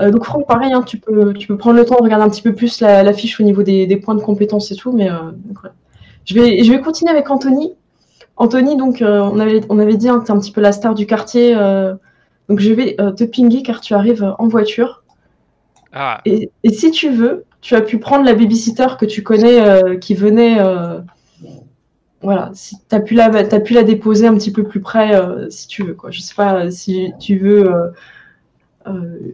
Euh, 0.00 0.10
donc, 0.10 0.24
Franck, 0.24 0.46
pareil, 0.46 0.72
hein, 0.72 0.82
tu, 0.82 0.98
peux, 0.98 1.32
tu 1.34 1.46
peux 1.46 1.56
prendre 1.56 1.76
le 1.78 1.84
temps 1.86 1.96
de 1.96 2.02
regarder 2.02 2.24
un 2.24 2.28
petit 2.30 2.42
peu 2.42 2.54
plus 2.54 2.80
la, 2.80 3.02
la 3.02 3.12
fiche 3.12 3.40
au 3.40 3.42
niveau 3.44 3.62
des, 3.62 3.86
des 3.86 3.96
points 3.96 4.14
de 4.14 4.20
compétences 4.20 4.70
et 4.70 4.76
tout. 4.76 4.92
Mais 4.92 5.10
euh, 5.10 5.30
donc, 5.32 5.58
je, 6.24 6.34
vais, 6.34 6.62
je 6.62 6.70
vais 6.72 6.80
continuer 6.80 7.10
avec 7.10 7.30
Anthony. 7.30 7.72
Anthony, 8.36 8.76
donc, 8.76 9.00
euh, 9.00 9.20
on, 9.20 9.38
avait, 9.38 9.60
on 9.70 9.78
avait 9.78 9.96
dit 9.96 10.08
hein, 10.08 10.20
que 10.20 10.26
tu 10.26 10.32
es 10.32 10.34
un 10.34 10.38
petit 10.38 10.52
peu 10.52 10.60
la 10.60 10.72
star 10.72 10.94
du 10.94 11.06
quartier. 11.06 11.54
donc, 12.48 12.60
je 12.60 12.72
vais 12.72 12.96
te 13.16 13.24
pinguer 13.24 13.62
car 13.62 13.80
tu 13.80 13.94
arrives 13.94 14.34
en 14.38 14.48
voiture. 14.48 15.02
Ah, 15.92 16.20
Et, 16.26 16.50
et 16.62 16.70
si 16.70 16.90
tu 16.90 17.08
veux, 17.10 17.44
tu 17.62 17.74
as 17.74 17.80
pu 17.80 17.98
prendre 17.98 18.24
la 18.24 18.34
babysitter 18.34 18.86
que 19.00 19.06
tu 19.06 19.22
connais 19.22 19.98
qui 20.00 20.14
venait. 20.14 20.58
voilà, 22.22 22.50
si 22.54 22.76
tu 22.88 22.94
as, 22.94 23.00
pu 23.00 23.14
la- 23.14 23.44
t'as 23.44 23.60
pu 23.60 23.74
la 23.74 23.82
déposer 23.84 24.26
un 24.26 24.34
petit 24.34 24.50
peu 24.52 24.64
plus 24.64 24.80
près 24.80 25.14
euh, 25.14 25.48
si 25.50 25.68
tu 25.68 25.82
veux. 25.84 25.94
Quoi. 25.94 26.10
Je 26.10 26.20
sais 26.20 26.34
pas 26.34 26.70
si 26.70 27.12
tu 27.20 27.38
veux 27.38 27.70
euh, 27.72 27.88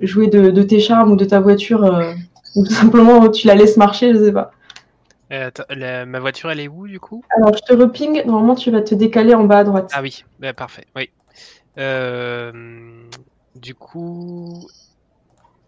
jouer 0.02 0.28
de, 0.28 0.50
de 0.50 0.62
tes 0.62 0.80
charmes 0.80 1.12
ou 1.12 1.16
de 1.16 1.24
ta 1.24 1.40
voiture 1.40 1.84
euh, 1.84 2.12
ou 2.56 2.64
tout 2.64 2.72
simplement 2.72 3.28
tu 3.28 3.46
la 3.46 3.54
laisses 3.54 3.76
marcher, 3.76 4.12
je 4.14 4.24
sais 4.24 4.32
pas. 4.32 4.52
euh, 5.32 5.50
la- 5.70 6.06
ma 6.06 6.20
voiture, 6.20 6.50
elle 6.50 6.60
est 6.60 6.68
où 6.68 6.86
du 6.86 7.00
coup? 7.00 7.22
Alors 7.36 7.54
je 7.54 7.60
te 7.62 7.72
reping, 7.78 8.24
normalement 8.26 8.54
tu 8.54 8.70
vas 8.70 8.82
te 8.82 8.94
décaler 8.94 9.34
en 9.34 9.44
bas 9.44 9.58
à 9.58 9.64
droite. 9.64 9.90
Ah 9.94 10.02
oui, 10.02 10.24
bah, 10.38 10.52
parfait, 10.52 10.84
oui. 10.96 11.10
Euh, 11.78 12.52
du 13.54 13.74
coup, 13.74 14.68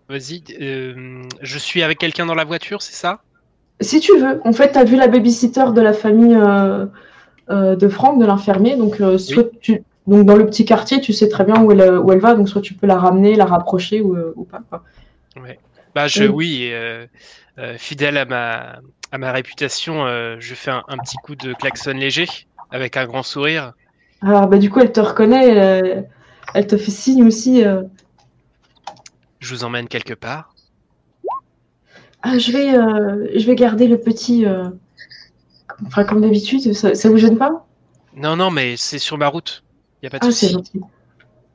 vas-y, 0.08 0.42
euh, 0.60 1.22
je 1.40 1.58
suis 1.58 1.82
avec 1.82 1.98
quelqu'un 1.98 2.26
dans 2.26 2.34
la 2.34 2.44
voiture, 2.44 2.82
c'est 2.82 2.94
ça? 2.94 3.20
Si 3.80 4.00
tu 4.00 4.16
veux, 4.18 4.40
en 4.44 4.52
fait, 4.52 4.72
tu 4.72 4.78
as 4.78 4.84
vu 4.84 4.96
la 4.96 5.08
babysitter 5.08 5.64
de 5.74 5.80
la 5.80 5.92
famille 5.92 6.34
euh, 6.34 6.86
euh, 7.50 7.76
de 7.76 7.88
Franck, 7.88 8.20
de 8.20 8.26
l'infirmier. 8.26 8.76
Donc, 8.76 9.00
euh, 9.00 9.18
soit 9.18 9.50
tu, 9.60 9.82
donc, 10.06 10.26
dans 10.26 10.36
le 10.36 10.46
petit 10.46 10.64
quartier, 10.64 11.00
tu 11.00 11.12
sais 11.12 11.28
très 11.28 11.44
bien 11.44 11.62
où 11.62 11.72
elle, 11.72 11.98
où 11.98 12.12
elle 12.12 12.20
va. 12.20 12.34
Donc, 12.34 12.48
soit 12.48 12.60
tu 12.60 12.74
peux 12.74 12.86
la 12.86 12.98
ramener, 12.98 13.34
la 13.36 13.46
rapprocher 13.46 14.00
ou, 14.00 14.14
euh, 14.16 14.32
ou 14.36 14.44
pas. 14.44 14.62
quoi. 14.68 14.84
Ouais. 15.40 15.58
Bah, 15.94 16.08
je, 16.08 16.24
Oui. 16.24 16.70
euh, 16.72 17.06
euh, 17.58 17.78
fidèle 17.78 18.18
à 18.18 18.24
ma, 18.24 18.80
à 19.12 19.18
ma 19.18 19.32
réputation, 19.32 20.06
euh, 20.06 20.36
je 20.40 20.54
fais 20.54 20.70
un, 20.70 20.82
un 20.88 20.98
petit 20.98 21.16
coup 21.16 21.36
de 21.36 21.54
klaxon 21.54 21.92
léger 21.92 22.28
avec 22.70 22.96
un 22.96 23.06
grand 23.06 23.22
sourire. 23.22 23.72
Ah, 24.22 24.46
bah, 24.46 24.58
du 24.58 24.70
coup, 24.70 24.80
elle 24.80 24.92
te 24.92 25.00
reconnaît, 25.00 25.48
elle, 25.48 26.08
elle 26.54 26.66
te 26.66 26.76
fait 26.76 26.90
signe 26.90 27.24
aussi. 27.24 27.62
Je 29.40 29.54
vous 29.54 29.64
emmène 29.64 29.88
quelque 29.88 30.14
part. 30.14 30.54
Ah, 32.22 32.38
je 32.38 32.52
vais, 32.52 33.38
je 33.38 33.46
vais 33.46 33.54
garder 33.54 33.86
le 33.86 33.98
petit. 33.98 34.46
Enfin, 35.86 36.04
comme 36.04 36.20
d'habitude, 36.20 36.72
ça, 36.72 36.94
ça 36.94 37.08
vous 37.08 37.18
gêne 37.18 37.36
pas? 37.36 37.66
Non, 38.16 38.36
non, 38.36 38.50
mais 38.50 38.76
c'est 38.76 38.98
sur 39.00 39.18
ma 39.18 39.26
route. 39.28 39.63
Y 40.04 40.06
a 40.06 40.10
pas 40.10 40.18
de 40.18 40.26
Ah, 40.26 40.30
souci. 40.30 40.54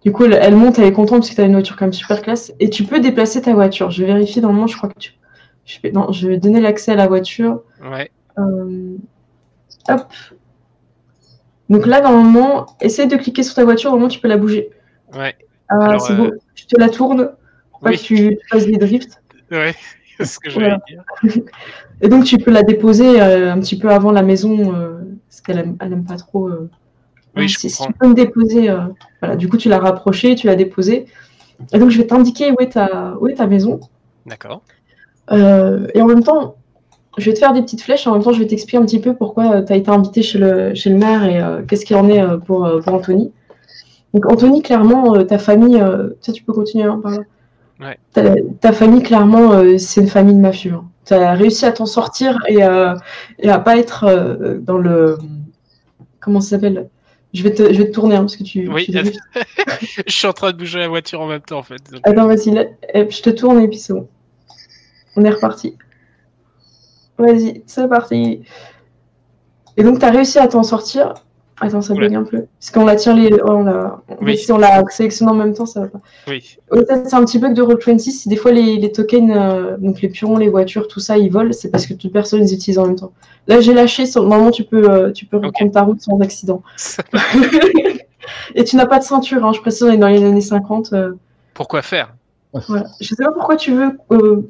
Du 0.03 0.11
coup, 0.11 0.25
elle, 0.25 0.55
monte, 0.55 0.79
elle 0.79 0.85
est 0.85 0.91
contente 0.91 1.19
parce 1.19 1.29
que 1.29 1.35
tu 1.35 1.41
as 1.41 1.45
une 1.45 1.51
voiture 1.51 1.75
quand 1.75 1.85
même 1.85 1.93
super 1.93 2.21
classe. 2.23 2.51
Et 2.59 2.71
tu 2.71 2.83
peux 2.83 2.99
déplacer 2.99 3.43
ta 3.43 3.53
voiture. 3.53 3.91
Je 3.91 4.01
vais 4.03 4.11
vérifier, 4.11 4.41
normalement, 4.41 4.65
je 4.65 4.75
crois 4.75 4.89
que 4.89 4.97
tu. 4.97 5.13
Je 5.65 5.77
vais, 5.83 5.91
non, 5.91 6.11
je 6.11 6.27
vais 6.27 6.37
donner 6.37 6.59
l'accès 6.59 6.93
à 6.93 6.95
la 6.95 7.05
voiture. 7.07 7.61
Ouais. 7.83 8.09
Euh, 8.39 8.95
Hop. 9.87 10.11
Donc 11.69 11.85
là, 11.85 12.01
normalement, 12.01 12.65
essaye 12.81 13.07
de 13.07 13.17
cliquer 13.17 13.43
sur 13.43 13.53
ta 13.53 13.63
voiture, 13.63 13.91
au 13.91 13.97
moment 13.97 14.07
tu 14.07 14.19
peux 14.19 14.27
la 14.27 14.37
bouger. 14.37 14.71
Ouais. 15.13 15.35
Ah, 15.67 15.99
c'est 15.99 16.13
euh, 16.13 16.15
bon. 16.15 16.31
Je 16.55 16.65
te 16.65 16.79
la 16.79 16.89
tourne 16.89 17.29
pour 17.69 17.81
pas 17.81 17.91
que 17.91 17.97
tu 17.97 18.39
fasses 18.49 18.65
des 18.65 18.77
drifts. 18.77 19.21
Ouais. 19.51 19.75
c'est 20.17 20.25
ce 20.25 20.39
que 20.39 20.49
je 20.49 20.55
Voilà. 20.55 20.79
dire. 20.87 21.03
Et 22.01 22.09
donc, 22.09 22.23
tu 22.23 22.39
peux 22.39 22.49
la 22.49 22.63
déposer 22.63 23.21
euh, 23.21 23.51
un 23.51 23.59
petit 23.59 23.77
peu 23.77 23.89
avant 23.89 24.11
la 24.11 24.23
maison, 24.23 24.73
euh, 24.73 25.01
parce 25.27 25.41
qu'elle 25.41 25.59
aime, 25.59 25.77
elle 25.81 25.93
aime 25.93 26.05
pas 26.05 26.17
trop. 26.17 26.49
Euh, 27.39 27.43
Oui, 27.43 27.47
je 27.47 27.57
si, 27.57 27.67
tu 27.67 27.93
peux 27.93 28.07
me 28.07 28.13
déposer, 28.13 28.69
euh, 28.69 28.79
voilà. 29.21 29.35
Du 29.35 29.49
coup, 29.49 29.57
tu 29.57 29.69
l'as 29.69 29.79
rapprochée, 29.79 30.35
tu 30.35 30.47
l'as 30.47 30.55
déposée. 30.55 31.05
Et 31.73 31.79
donc, 31.79 31.89
je 31.89 31.97
vais 31.97 32.07
t'indiquer 32.07 32.51
où 32.51 32.55
est 32.59 32.73
ta, 32.73 33.15
où 33.19 33.27
est 33.27 33.35
ta 33.35 33.47
maison. 33.47 33.79
D'accord. 34.25 34.61
Euh, 35.31 35.87
et 35.93 36.01
en 36.01 36.07
même 36.07 36.23
temps, 36.23 36.55
je 37.17 37.25
vais 37.25 37.33
te 37.33 37.39
faire 37.39 37.53
des 37.53 37.61
petites 37.61 37.81
flèches. 37.81 38.07
En 38.07 38.13
même 38.13 38.23
temps, 38.23 38.31
je 38.31 38.39
vais 38.39 38.47
t'expliquer 38.47 38.77
un 38.77 38.85
petit 38.85 38.99
peu 38.99 39.13
pourquoi 39.13 39.61
tu 39.61 39.73
as 39.73 39.75
été 39.75 39.89
invité 39.89 40.21
chez 40.21 40.39
le, 40.39 40.73
chez 40.73 40.89
le 40.89 40.97
maire 40.97 41.23
et 41.25 41.41
euh, 41.41 41.61
qu'est-ce 41.63 41.85
qu'il 41.85 41.95
en 41.97 42.07
est 42.07 42.21
euh, 42.21 42.37
pour, 42.37 42.65
euh, 42.65 42.79
pour 42.79 42.93
Anthony. 42.93 43.31
Donc, 44.13 44.31
Anthony, 44.31 44.61
clairement, 44.61 45.15
euh, 45.15 45.23
ta 45.23 45.37
famille, 45.37 45.79
euh, 45.79 46.09
ça, 46.21 46.31
tu 46.31 46.43
peux 46.43 46.53
continuer 46.53 46.85
hein, 46.85 46.99
par 47.01 47.11
là. 47.11 47.19
Ouais. 47.79 47.97
Ta, 48.13 48.35
ta 48.59 48.71
famille, 48.71 49.03
clairement, 49.03 49.53
euh, 49.53 49.77
c'est 49.77 50.01
une 50.01 50.07
famille 50.07 50.35
de 50.35 50.41
mafieux. 50.41 50.75
Tu 51.05 51.13
as 51.13 51.33
réussi 51.33 51.65
à 51.65 51.71
t'en 51.71 51.85
sortir 51.85 52.37
et, 52.47 52.63
euh, 52.63 52.95
et 53.39 53.49
à 53.49 53.59
pas 53.59 53.77
être 53.77 54.03
euh, 54.03 54.59
dans 54.59 54.77
le. 54.77 55.17
Comment 56.19 56.41
ça 56.41 56.51
s'appelle? 56.51 56.89
Je 57.33 57.43
vais, 57.43 57.53
te, 57.53 57.71
je 57.71 57.77
vais 57.77 57.89
te 57.89 57.91
tourner 57.91 58.15
hein, 58.15 58.21
parce 58.21 58.35
que 58.35 58.43
tu. 58.43 58.67
Oui, 58.69 58.85
tu. 58.85 58.93
Je 60.07 60.11
suis 60.11 60.27
en 60.27 60.33
train 60.33 60.51
de 60.51 60.57
bouger 60.57 60.79
la 60.79 60.87
voiture 60.87 61.21
en 61.21 61.27
même 61.27 61.41
temps, 61.41 61.59
en 61.59 61.63
fait. 61.63 61.91
donc, 61.91 62.01
Attends, 62.03 62.27
vas-y, 62.27 62.51
là, 62.51 62.65
hop, 62.95 63.11
je 63.11 63.21
te 63.21 63.29
tourne 63.29 63.61
et 63.61 63.67
puis 63.67 63.77
c'est 63.77 63.93
bon. 63.93 64.07
On 65.15 65.23
est 65.23 65.29
reparti. 65.29 65.75
Vas-y, 67.17 67.63
c'est 67.67 67.87
parti. 67.87 68.41
Et 69.77 69.83
donc, 69.83 69.99
tu 69.99 70.05
as 70.05 70.11
réussi 70.11 70.39
à 70.39 70.47
t'en 70.47 70.63
sortir. 70.63 71.13
Attends, 71.61 71.81
ça 71.81 71.93
bug 71.93 72.13
un 72.15 72.23
peu. 72.23 72.45
Parce 72.59 72.71
qu'on 72.71 72.85
la 72.85 72.95
tire 72.95 73.13
les. 73.15 73.33
oh, 73.33 73.49
on 73.49 73.63
l'a... 73.63 74.01
Oui. 74.21 74.37
si 74.37 74.51
on 74.51 74.57
l'a 74.57 74.81
sélectionné 74.89 75.31
en 75.31 75.35
même 75.35 75.53
temps, 75.53 75.65
ça 75.65 75.81
va 75.81 75.87
pas. 75.87 75.99
Oui. 76.27 76.57
C'est 76.71 77.13
un 77.13 77.25
petit 77.25 77.37
bug 77.39 77.53
de 77.53 77.61
Roll20. 77.61 77.99
Si 77.99 78.29
des 78.29 78.35
fois 78.37 78.51
les, 78.51 78.77
les 78.77 78.91
tokens, 78.91 79.29
euh, 79.35 79.75
donc 79.77 80.01
les 80.01 80.07
pions, 80.09 80.37
les 80.37 80.47
voitures, 80.49 80.87
tout 80.87 80.99
ça, 81.01 81.17
ils 81.17 81.29
volent, 81.31 81.51
c'est 81.51 81.69
parce 81.69 81.85
que 81.85 81.93
toutes 81.93 82.13
personnes 82.13 82.39
les 82.41 82.53
utilisent 82.53 82.79
en 82.79 82.85
même 82.87 82.95
temps. 82.95 83.11
Là, 83.47 83.59
j'ai 83.61 83.73
lâché. 83.73 84.05
Normalement, 84.15 84.51
tu 84.51 84.63
peux, 84.63 84.89
euh, 84.89 85.11
tu 85.11 85.25
peux 85.25 85.37
reprendre 85.37 85.71
ta 85.71 85.81
route 85.81 86.01
sans 86.01 86.19
accident. 86.21 86.61
Et 88.55 88.63
tu 88.63 88.75
n'as 88.75 88.85
pas 88.85 88.99
de 88.99 89.03
ceinture, 89.03 89.45
hein, 89.45 89.53
je 89.53 89.59
précise, 89.61 89.83
on 89.83 89.91
est 89.91 89.97
dans 89.97 90.07
les 90.07 90.23
années 90.23 90.41
50. 90.41 90.93
euh, 90.93 91.13
Pourquoi 91.53 91.81
faire? 91.81 92.13
Voilà. 92.53 92.85
Je 92.99 93.07
sais 93.13 93.23
pas 93.23 93.31
pourquoi 93.31 93.55
tu 93.57 93.71
veux. 93.73 93.97
euh, 94.11 94.41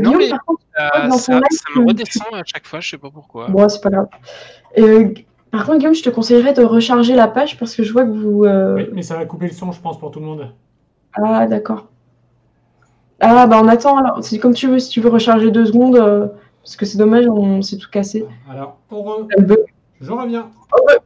Non, 0.00 0.14
mais 0.16 0.28
par 0.28 0.44
contre, 0.44 0.62
ça, 0.76 1.08
dans 1.08 1.16
ça- 1.16 1.32
ton 1.32 1.38
live, 1.38 1.58
ça 1.74 1.80
me 1.80 1.86
redescend 1.86 2.34
à 2.34 2.42
chaque 2.44 2.66
fois, 2.66 2.80
je 2.80 2.90
sais 2.90 2.98
pas 2.98 3.10
pourquoi. 3.10 3.48
bon, 3.48 3.68
c'est 3.68 3.82
pas 3.82 3.90
grave. 3.90 4.06
Euh, 4.78 5.08
par 5.50 5.66
contre, 5.66 5.78
Guillaume, 5.78 5.94
je 5.94 6.02
te 6.02 6.10
conseillerais 6.10 6.52
de 6.52 6.62
recharger 6.62 7.14
la 7.14 7.26
page 7.28 7.58
parce 7.58 7.74
que 7.74 7.82
je 7.82 7.92
vois 7.92 8.04
que 8.04 8.10
vous. 8.10 8.44
euh, 8.44 8.76
Oui, 8.76 8.88
mais 8.92 9.02
ça 9.02 9.16
va 9.16 9.24
couper 9.26 9.46
le 9.46 9.52
son, 9.52 9.72
je 9.72 9.80
pense, 9.80 9.98
pour 9.98 10.10
tout 10.10 10.20
le 10.20 10.26
monde. 10.26 10.52
Ah, 11.14 11.46
d'accord. 11.46 11.86
Ah, 13.20 13.46
bah 13.46 13.60
on 13.62 13.68
attend 13.68 13.98
alors. 13.98 14.22
C'est 14.24 14.38
comme 14.38 14.54
tu 14.54 14.66
veux, 14.68 14.78
si 14.78 14.88
tu 14.90 15.00
veux 15.00 15.10
recharger 15.10 15.50
deux 15.50 15.66
secondes, 15.66 15.96
euh, 15.96 16.28
parce 16.62 16.76
que 16.76 16.86
c'est 16.86 16.98
dommage, 16.98 17.26
on 17.28 17.60
s'est 17.62 17.76
tout 17.76 17.90
cassé. 17.90 18.24
Alors, 18.50 18.78
on 18.90 19.02
re- 19.02 19.56
je 20.00 20.10
reviens. 20.12 20.48
Voilà. 20.70 21.00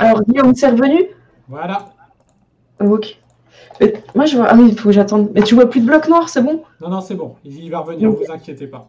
Alors, 0.00 0.22
Guillaume, 0.24 0.54
c'est 0.54 0.68
revenu? 0.70 1.08
Voilà. 1.50 1.90
Ok. 2.80 3.18
Mais 3.80 3.92
moi, 4.14 4.24
je 4.26 4.36
vois. 4.36 4.46
Ah 4.48 4.54
oui, 4.56 4.68
il 4.70 4.78
faut 4.78 4.88
que 4.88 4.94
j'attende. 4.94 5.30
Mais 5.34 5.42
tu 5.42 5.54
vois 5.54 5.68
plus 5.68 5.80
de 5.80 5.86
blocs 5.86 6.08
noirs, 6.08 6.28
c'est 6.28 6.42
bon? 6.42 6.62
Non, 6.80 6.88
non, 6.88 7.00
c'est 7.00 7.14
bon. 7.16 7.34
Il 7.44 7.64
il 7.64 7.70
va 7.70 7.80
revenir, 7.80 8.08
Ok. 8.10 8.18
vous 8.24 8.32
inquiétez 8.32 8.66
pas. 8.68 8.88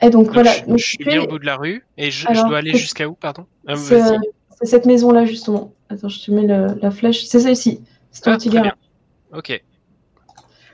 Et 0.00 0.10
donc, 0.10 0.24
Donc, 0.26 0.34
voilà. 0.34 0.50
je, 0.52 0.64
Donc, 0.64 0.78
je 0.78 0.84
suis 0.84 1.04
bien 1.04 1.22
au 1.22 1.26
bout 1.26 1.38
de 1.38 1.46
la 1.46 1.56
rue 1.56 1.86
et 1.96 2.10
je, 2.10 2.26
dois 2.48 2.58
aller 2.58 2.74
jusqu'à 2.74 3.06
où, 3.08 3.14
pardon? 3.14 3.46
Ah, 3.68 3.76
C'est 3.76 3.98
vas-y. 3.98 4.18
c'est 4.58 4.66
cette 4.66 4.86
maison-là, 4.86 5.24
justement. 5.26 5.74
Attends, 5.90 6.08
je 6.08 6.20
te 6.24 6.30
mets 6.30 6.46
le- 6.46 6.78
la 6.80 6.90
flèche. 6.90 7.24
C'est 7.26 7.40
celle-ci. 7.40 7.82
C'est 8.10 8.22
ton 8.22 8.32
Ah, 8.32 8.36
petit 8.36 8.48
garage. 8.48 8.72
Ok. 9.36 9.62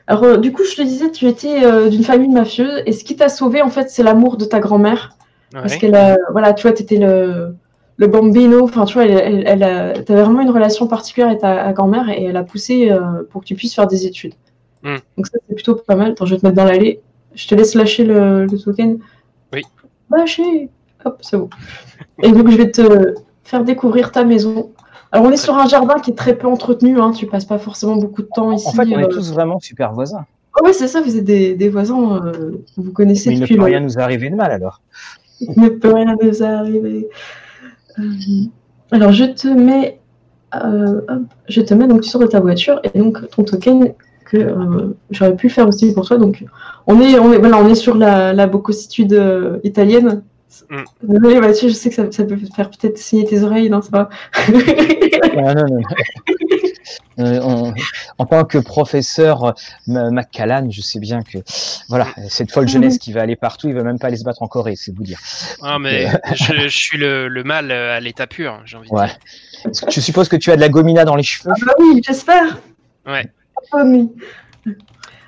Alors, 0.07 0.25
euh, 0.25 0.37
du 0.39 0.53
coup, 0.53 0.65
je 0.65 0.75
te 0.77 0.83
disais, 0.83 1.11
tu 1.11 1.27
étais 1.27 1.65
euh, 1.65 1.91
d'une 1.91 2.05
famille 2.05 2.31
mafieuse, 2.31 2.83
et 2.87 2.93
ce 2.93 3.05
qui 3.05 3.17
t'a 3.17 3.29
sauvé, 3.29 3.61
en 3.61 3.69
fait, 3.69 3.91
c'est 3.91 4.03
l'amour 4.03 4.37
de 4.39 4.45
ta 4.47 4.61
grand-mère. 4.61 5.17
Parce 5.53 5.75
Ouais. 5.75 5.79
qu'elle 5.79 5.95
a, 5.95 6.17
voilà, 6.33 6.55
tu 6.55 6.63
vois, 6.67 6.73
t'étais 6.73 6.97
le, 6.99 7.55
le 7.99 8.07
bambino, 8.07 8.63
enfin, 8.65 8.85
tu 8.85 8.95
vois, 8.95 9.05
elle, 9.05 9.19
elle, 9.19 9.45
elle 9.47 9.63
a, 9.63 9.93
t'avais 10.03 10.23
vraiment 10.23 10.41
une 10.41 10.51
relation 10.51 10.87
particulière 10.87 11.29
avec 11.29 11.41
ta, 11.41 11.65
ta 11.65 11.73
grand-mère, 11.73 12.09
et 12.09 12.25
elle 12.25 12.37
a 12.37 12.45
poussé 12.45 12.91
euh, 12.91 13.25
pour 13.29 13.43
que 13.43 13.47
tu 13.47 13.55
puisses 13.57 13.75
faire 13.75 13.89
des 13.89 14.07
études. 14.07 14.35
Hmm. 14.83 14.97
Donc 15.17 15.27
ça, 15.27 15.39
c'est 15.47 15.55
plutôt 15.55 15.75
pas 15.75 15.97
mal. 15.97 16.13
Attends, 16.13 16.25
je 16.25 16.35
vais 16.35 16.41
te 16.41 16.47
mettre 16.47 16.57
dans 16.57 16.65
l'allée. 16.65 17.01
Je 17.35 17.49
te 17.49 17.55
laisse 17.57 17.75
lâcher 17.75 18.05
le, 18.05 18.47
le 18.47 18.59
token. 18.59 18.99
Oui. 19.53 19.63
Lâcher 20.11 20.71
Hop, 21.05 21.19
c'est 21.21 21.37
bon. 21.37 21.51
Et 22.23 22.33
donc, 22.33 22.49
je 22.51 22.57
vais 22.57 22.71
te 22.71 23.15
faire 23.45 23.65
découvrir 23.65 24.13
ta 24.13 24.25
maison. 24.25 24.71
Alors, 25.11 25.27
on 25.27 25.31
est 25.31 25.37
sur 25.37 25.57
un 25.57 25.67
jardin 25.67 25.99
qui 26.01 26.11
est 26.11 26.15
très 26.15 26.37
peu 26.37 26.47
entretenu, 26.47 27.01
hein, 27.01 27.13
tu 27.13 27.27
passes 27.27 27.45
pas 27.45 27.59
forcément 27.59 27.97
beaucoup 27.97 28.23
de 28.23 28.29
temps 28.35 28.53
ici. 28.53 28.69
En 28.69 28.73
fait, 28.73 28.87
on 28.87 28.99
euh, 28.99 29.07
est 29.07 29.09
tous 29.09 29.33
vraiment 29.33 29.59
super 29.59 29.93
voisins. 29.93 30.25
Oh 30.57 30.65
ouais, 30.65 30.73
c'est 30.73 30.89
ça, 30.89 31.01
vous 31.01 31.17
êtes 31.17 31.25
des, 31.25 31.55
des 31.55 31.69
voisins 31.69 32.17
euh, 32.25 32.63
que 32.77 32.81
vous 32.81 32.93
connaissez 32.93 33.31
Mais 33.31 33.37
il 33.37 33.39
ne 33.39 33.45
depuis 33.45 33.57
peut 33.57 33.65
rien 33.65 33.81
nous 33.81 33.99
arriver 33.99 34.29
de 34.31 34.35
mal 34.37 34.51
alors. 34.51 34.83
Il 35.41 35.61
ne 35.61 35.69
peut 35.69 35.95
rien 35.95 36.17
nous 36.21 36.43
arriver. 36.43 37.09
Euh, 37.99 38.05
alors, 38.91 39.13
je 39.13 39.25
te 39.25 39.49
mets. 39.49 40.01
euh, 40.55 41.01
hop, 41.09 41.23
je 41.49 41.61
te 41.61 41.75
mets 41.75 41.87
donc 41.89 42.03
tu 42.03 42.09
sors 42.09 42.21
de 42.21 42.27
ta 42.27 42.41
voiture 42.41 42.81
et 42.85 42.99
donc 42.99 43.29
ton 43.31 43.45
token 43.45 43.93
que 44.25 44.37
euh, 44.37 44.97
j'aurais 45.11 45.37
pu 45.37 45.49
le 45.49 45.53
faire 45.53 45.69
aussi 45.69 45.93
pour 45.95 46.07
toi. 46.07 46.19
Donc, 46.19 46.45
on 46.87 47.01
est, 47.01 47.19
on 47.19 47.33
est, 47.33 47.39
voilà, 47.39 47.59
on 47.59 47.69
est 47.69 47.75
sur 47.75 47.97
la, 47.97 48.33
la 48.33 48.47
boccositude 48.47 49.13
euh, 49.15 49.59
italienne. 49.65 50.23
Mm. 50.71 50.77
Désolée, 51.03 51.41
Mathieu, 51.41 51.69
je 51.69 51.75
sais 51.75 51.89
que 51.91 51.95
ça, 51.95 52.11
ça 52.11 52.25
peut 52.25 52.37
faire 52.55 52.71
peut-être 52.71 52.99
signer 52.99 53.25
tes 53.25 53.43
oreilles, 53.43 53.71
non, 53.71 53.83
ça 53.83 53.91
va. 53.93 54.09
Ah, 55.37 55.55
non, 55.55 55.67
non. 55.77 55.81
Euh, 57.19 57.41
on- 57.43 57.75
en 58.19 58.27
tant 58.27 58.45
que 58.45 58.59
professeur 58.59 59.55
M- 59.89 60.11
Macallan, 60.11 60.69
je 60.71 60.81
sais 60.81 61.01
bien 61.01 61.23
que 61.23 61.39
voilà, 61.89 62.07
cette 62.29 62.53
folle 62.53 62.69
jeunesse 62.69 62.99
qui 62.99 63.13
va 63.13 63.23
aller 63.23 63.35
partout, 63.37 63.69
il 63.69 63.75
va 63.75 63.83
même 63.83 63.99
pas 63.99 64.07
aller 64.07 64.17
se 64.17 64.25
battre 64.25 64.43
en 64.43 64.47
Corée, 64.49 64.77
c'est 64.77 64.95
vous 64.95 65.03
dire. 65.03 65.19
Ah, 65.63 65.79
mais 65.81 66.09
je, 66.35 66.53
je 66.55 66.69
suis 66.69 66.97
le, 66.99 67.29
le 67.29 67.45
mal 67.45 67.71
euh, 67.73 67.97
à 67.97 68.01
l'état 68.01 68.27
pur, 68.27 68.61
j'ai 68.65 68.77
envie 68.77 68.89
de 68.91 68.95
dire. 68.95 69.19
Je 69.91 70.01
suppose 70.01 70.29
que 70.29 70.37
tu 70.37 70.53
as 70.53 70.57
de 70.57 70.61
la 70.61 70.69
gomina 70.69 71.05
dans 71.05 71.17
les 71.17 71.23
cheveux? 71.25 71.51
Ah 71.53 71.65
bah 71.67 71.73
oui, 71.81 72.01
j'espère. 72.07 72.59
Ouais. 73.07 73.27
Oh, 73.73 73.83
mais- 73.85 74.07
Euh, 74.67 74.73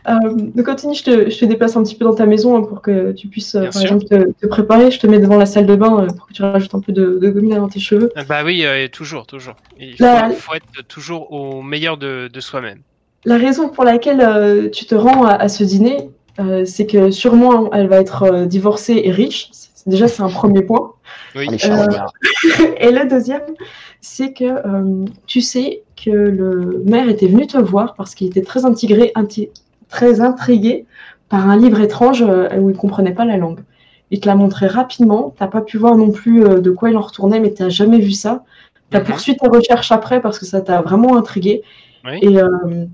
donc 0.06 0.64
continue, 0.66 0.94
je 0.94 1.04
te, 1.04 1.30
je 1.30 1.38
te 1.38 1.44
déplace 1.44 1.76
un 1.76 1.82
petit 1.82 1.94
peu 1.94 2.04
dans 2.04 2.14
ta 2.14 2.26
maison 2.26 2.56
hein, 2.56 2.62
pour 2.62 2.80
que 2.82 3.12
tu 3.12 3.28
puisses, 3.28 3.54
euh, 3.54 3.60
Bien 3.62 3.70
par 3.70 3.82
sûr. 3.82 3.92
exemple, 3.96 4.04
te, 4.06 4.32
te 4.40 4.46
préparer. 4.46 4.90
Je 4.90 4.98
te 4.98 5.06
mets 5.06 5.18
devant 5.18 5.36
la 5.36 5.46
salle 5.46 5.66
de 5.66 5.76
bain 5.76 6.04
euh, 6.04 6.06
pour 6.06 6.26
que 6.26 6.32
tu 6.32 6.42
rajoutes 6.42 6.74
un 6.74 6.80
peu 6.80 6.92
de, 6.92 7.18
de 7.18 7.30
gomina 7.30 7.56
dans 7.56 7.68
tes 7.68 7.80
cheveux. 7.80 8.10
Ah, 8.16 8.24
Bah 8.24 8.42
oui, 8.44 8.64
euh, 8.64 8.88
toujours, 8.88 9.26
toujours. 9.26 9.54
Il 9.78 9.96
faut, 9.96 10.04
La- 10.04 10.30
faut 10.30 10.54
être 10.54 10.86
toujours 10.88 11.32
au 11.32 11.62
meilleur 11.62 11.96
de, 11.98 12.28
de 12.32 12.40
soi-même. 12.40 12.78
La 13.24 13.36
raison 13.36 13.68
pour 13.68 13.84
laquelle 13.84 14.20
euh, 14.22 14.70
tu 14.70 14.86
te 14.86 14.94
rends 14.94 15.24
à, 15.24 15.32
à 15.34 15.48
ce 15.48 15.62
dîner, 15.64 16.08
euh, 16.38 16.64
c'est 16.64 16.86
que 16.86 17.10
sûrement 17.10 17.70
elle 17.72 17.88
va 17.88 18.00
être 18.00 18.22
euh, 18.22 18.46
divorcée 18.46 19.02
et 19.04 19.10
riche. 19.10 19.48
C'est- 19.52 19.68
Déjà, 19.86 20.08
c'est 20.08 20.22
un 20.22 20.28
premier 20.28 20.60
point. 20.60 20.92
Oui. 21.34 21.46
Charognards. 21.58 22.12
Et 22.80 22.90
le 22.90 23.08
deuxième, 23.08 23.40
c'est 24.02 24.34
que 24.34 24.44
euh, 24.44 25.06
tu 25.26 25.40
sais 25.40 25.84
que 25.96 26.10
le 26.10 26.82
maire 26.84 27.08
était 27.08 27.26
venu 27.28 27.46
te 27.46 27.56
voir 27.56 27.94
parce 27.94 28.14
qu'il 28.14 28.26
était 28.26 28.42
très 28.42 28.66
intégré, 28.66 29.10
inti- 29.16 29.48
très 29.90 30.20
intrigué 30.20 30.86
par 31.28 31.48
un 31.48 31.56
livre 31.56 31.80
étrange 31.80 32.22
euh, 32.22 32.48
où 32.58 32.70
il 32.70 32.76
comprenait 32.76 33.12
pas 33.14 33.24
la 33.24 33.36
langue. 33.36 33.60
Il 34.10 34.20
te 34.20 34.26
l'a 34.26 34.34
montré 34.34 34.66
rapidement. 34.66 35.34
T'as 35.38 35.46
pas 35.46 35.60
pu 35.60 35.78
voir 35.78 35.96
non 35.96 36.10
plus 36.10 36.44
euh, 36.44 36.60
de 36.60 36.70
quoi 36.70 36.90
il 36.90 36.96
en 36.96 37.00
retournait, 37.02 37.40
mais 37.40 37.50
t'as 37.52 37.68
jamais 37.68 38.00
vu 38.00 38.12
ça. 38.12 38.44
T'as 38.90 39.00
Mhm. 39.00 39.06
poursuivi 39.06 39.38
tes 39.38 39.48
recherches 39.48 39.92
après 39.92 40.20
parce 40.20 40.38
que 40.38 40.46
ça 40.46 40.60
t'a 40.60 40.80
vraiment 40.82 41.16
intrigué. 41.16 41.62
Oui. 42.04 42.18
Et, 42.22 42.38
euh, 42.38 42.86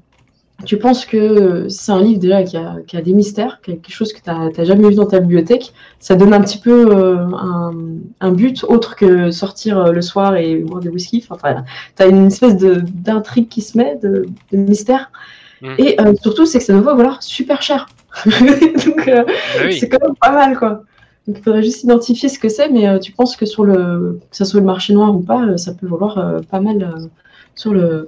tu 0.65 0.79
penses 0.79 1.05
que 1.05 1.69
c'est 1.69 1.93
un 1.93 2.01
livre 2.01 2.19
déjà 2.19 2.43
qui 2.43 2.57
a, 2.57 2.77
qui 2.87 2.97
a 2.97 3.03
des 3.03 3.13
mystères, 3.13 3.61
quelque 3.61 3.91
chose 3.91 4.15
que 4.15 4.21
tu 4.21 4.31
n'as 4.31 4.65
jamais 4.65 4.89
vu 4.89 4.95
dans 4.95 5.05
ta 5.07 5.21
bibliothèque. 5.21 5.75
Ça 6.01 6.15
donne 6.17 6.33
un 6.33 6.41
petit 6.41 6.59
peu 6.59 6.95
euh, 6.97 7.27
un, 7.37 7.75
un, 8.21 8.33
but 8.33 8.65
autre 8.65 8.97
que 8.97 9.31
sortir 9.31 9.93
le 9.93 10.01
soir 10.01 10.35
et 10.37 10.57
boire 10.57 10.81
des 10.81 10.89
whisky. 10.89 11.25
Enfin, 11.29 11.65
tu 11.97 12.03
as 12.03 12.07
une 12.07 12.27
espèce 12.29 12.57
d'intrigue 12.57 13.49
qui 13.49 13.61
se 13.61 13.77
met, 13.77 13.97
de, 14.03 14.27
de 14.51 14.57
mystère. 14.57 15.11
Mm. 15.63 15.75
Et 15.79 16.01
euh, 16.01 16.15
surtout, 16.21 16.47
c'est 16.47 16.59
que 16.59 16.65
ça 16.65 16.79
doit 16.79 16.95
valoir 16.95 17.23
super 17.23 17.63
cher. 17.63 17.87
Donc, 18.27 19.07
bah 19.07 19.25
c'est 19.71 19.89
quand 19.89 20.03
même 20.03 20.17
pas 20.21 20.33
mal, 20.33 20.59
quoi. 20.59 20.83
Donc, 21.27 21.39
il 21.39 21.43
faudrait 21.43 21.63
juste 21.63 21.83
identifier 21.83 22.29
ce 22.29 22.39
que 22.39 22.49
c'est, 22.49 22.69
mais 22.71 23.01
tu 23.01 23.13
penses 23.13 23.37
que 23.37 23.47
sur 23.47 23.65
le, 23.65 24.21
que 24.31 24.37
ça 24.37 24.45
soit 24.45 24.61
le 24.61 24.67
marché 24.67 24.93
noir 24.93 25.15
ou 25.15 25.21
pas, 25.21 25.57
ça 25.57 25.75
peut 25.75 25.87
valoir 25.87 26.41
pas 26.51 26.61
mal 26.61 26.95
sur 27.55 27.73
le, 27.73 28.07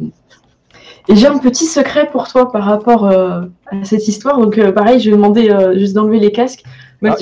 et 1.08 1.16
j'ai 1.16 1.26
un 1.26 1.38
petit 1.38 1.64
secret 1.64 2.08
pour 2.10 2.28
toi 2.28 2.52
par 2.52 2.64
rapport 2.64 3.06
euh, 3.06 3.42
à 3.66 3.84
cette 3.84 4.06
histoire. 4.08 4.38
Donc, 4.38 4.58
euh, 4.58 4.72
pareil, 4.72 5.00
je 5.00 5.10
vais 5.10 5.16
demander 5.16 5.50
euh, 5.50 5.76
juste 5.78 5.94
d'enlever 5.94 6.20
les 6.20 6.32
casques. 6.32 6.64
Ah, 7.04 7.16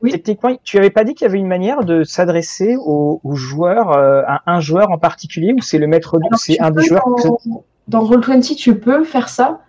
oui. 0.00 0.12
Techniquement, 0.12 0.56
tu 0.62 0.78
avais 0.78 0.90
pas 0.90 1.02
dit 1.02 1.14
qu'il 1.14 1.24
y 1.24 1.28
avait 1.28 1.38
une 1.38 1.48
manière 1.48 1.84
de 1.84 2.04
s'adresser 2.04 2.76
aux, 2.76 3.20
joueurs, 3.34 3.90
à 3.90 4.42
un 4.46 4.60
joueur 4.60 4.92
en 4.92 4.98
particulier, 4.98 5.52
ou 5.54 5.60
c'est 5.60 5.78
le 5.78 5.88
maître 5.88 6.20
c'est 6.36 6.60
un 6.60 6.70
des 6.70 6.84
joueurs 6.84 7.04
Dans, 7.88 8.04
Roll20, 8.04 8.54
tu 8.54 8.78
peux 8.78 9.04
faire 9.04 9.28
ça. 9.28 9.60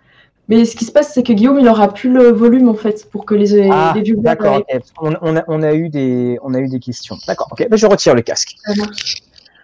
Mais 0.48 0.64
ce 0.64 0.74
qui 0.74 0.84
se 0.84 0.90
passe, 0.90 1.12
c'est 1.14 1.22
que 1.22 1.32
Guillaume, 1.32 1.60
il 1.60 1.68
aura 1.68 1.92
plus 1.94 2.10
le 2.10 2.32
volume 2.32 2.68
en 2.68 2.74
fait 2.74 3.08
pour 3.10 3.24
que 3.24 3.34
les, 3.34 3.70
ah, 3.70 3.94
D'accord. 4.16 4.62
On, 5.00 5.14
a, 5.14 5.44
on, 5.46 5.62
a, 5.62 5.74
eu 5.74 5.88
des, 5.88 6.38
on 6.42 6.54
a 6.54 6.58
eu 6.58 6.68
des 6.68 6.80
questions. 6.80 7.16
D'accord. 7.28 7.48
Ok. 7.52 7.68
Ben, 7.70 7.76
je 7.76 7.86
retire 7.86 8.16
le 8.16 8.22
casque. 8.22 8.56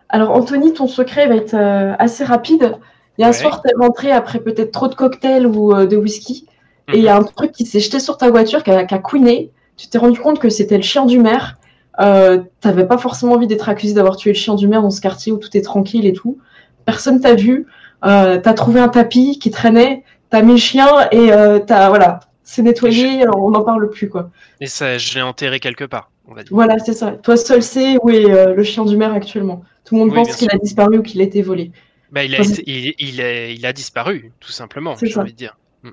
Alors 0.08 0.30
Anthony, 0.30 0.72
ton 0.72 0.86
secret 0.86 1.26
va 1.26 1.34
être 1.34 1.56
assez 1.98 2.22
rapide. 2.22 2.78
Il 3.18 3.22
y 3.22 3.24
a 3.24 3.28
un 3.28 3.32
soir, 3.32 3.62
tu 3.62 3.70
es 3.70 3.74
rentré 3.74 4.12
après 4.12 4.40
peut-être 4.40 4.72
trop 4.72 4.88
de 4.88 4.94
cocktails 4.94 5.46
ou 5.46 5.72
euh, 5.72 5.86
de 5.86 5.96
whisky, 5.96 6.46
et 6.92 6.98
il 6.98 7.02
y 7.02 7.08
a 7.08 7.14
mhm. 7.14 7.22
un 7.22 7.24
truc 7.24 7.52
qui 7.52 7.64
s'est 7.64 7.80
jeté 7.80 7.98
sur 7.98 8.18
ta 8.18 8.30
voiture, 8.30 8.62
qui 8.62 8.70
a, 8.70 8.84
qui 8.84 9.00
couiné. 9.00 9.50
Tu 9.76 9.88
t'es 9.88 9.98
rendu 9.98 10.18
compte 10.20 10.38
que 10.38 10.48
c'était 10.48 10.76
le 10.76 10.82
chien 10.82 11.06
du 11.06 11.18
maire. 11.18 11.58
Euh, 12.00 12.42
T'avais 12.60 12.86
pas 12.86 12.98
forcément 12.98 13.32
envie 13.32 13.46
d'être 13.46 13.68
accusé 13.68 13.94
d'avoir 13.94 14.16
tué 14.16 14.30
le 14.30 14.36
chien 14.36 14.54
du 14.54 14.68
maire 14.68 14.82
dans 14.82 14.90
ce 14.90 15.00
quartier 15.00 15.32
où 15.32 15.38
tout 15.38 15.54
est 15.56 15.62
tranquille 15.62 16.06
et 16.06 16.12
tout. 16.12 16.38
Personne 16.84 17.20
t'a 17.20 17.34
vu. 17.34 17.66
Euh, 18.04 18.38
t'as 18.38 18.54
trouvé 18.54 18.80
un 18.80 18.88
tapis 18.88 19.38
qui 19.38 19.50
traînait. 19.50 20.04
T'as 20.30 20.42
mis 20.42 20.52
le 20.52 20.58
chien 20.58 21.08
et 21.12 21.32
euh, 21.32 21.58
t'as 21.60 21.88
voilà, 21.88 22.20
c'est 22.42 22.62
nettoyé. 22.62 23.22
Alors 23.22 23.42
on 23.42 23.50
n'en 23.50 23.62
parle 23.62 23.88
plus 23.90 24.08
quoi. 24.08 24.30
Et 24.60 24.66
ça, 24.66 24.98
je 24.98 25.14
l'ai 25.14 25.22
enterré 25.22 25.60
quelque 25.60 25.84
part. 25.84 26.10
On 26.28 26.34
va 26.34 26.42
dire. 26.42 26.52
Voilà, 26.52 26.78
c'est 26.78 26.94
ça. 26.94 27.12
Toi 27.12 27.36
seul 27.36 27.62
sais 27.62 27.96
où 28.02 28.10
est 28.10 28.30
euh, 28.30 28.54
le 28.54 28.62
chien 28.64 28.84
du 28.84 28.96
maire 28.96 29.12
actuellement. 29.12 29.62
Tout 29.84 29.94
le 29.94 30.00
monde 30.00 30.14
pense 30.14 30.34
qu'il 30.36 30.50
a 30.50 30.58
disparu 30.58 30.98
ou 30.98 31.02
qu'il 31.02 31.20
a 31.20 31.24
été 31.24 31.42
volé. 31.42 31.70
Bah, 32.10 32.24
il, 32.24 32.34
a, 32.34 32.38
il, 32.66 32.94
il, 32.98 33.66
a 33.66 33.72
disparu, 33.72 34.32
tout 34.40 34.52
simplement, 34.52 34.94
j'ai 35.00 35.16
envie 35.18 35.32
de 35.32 35.36
dire. 35.36 35.56
Mm. 35.82 35.90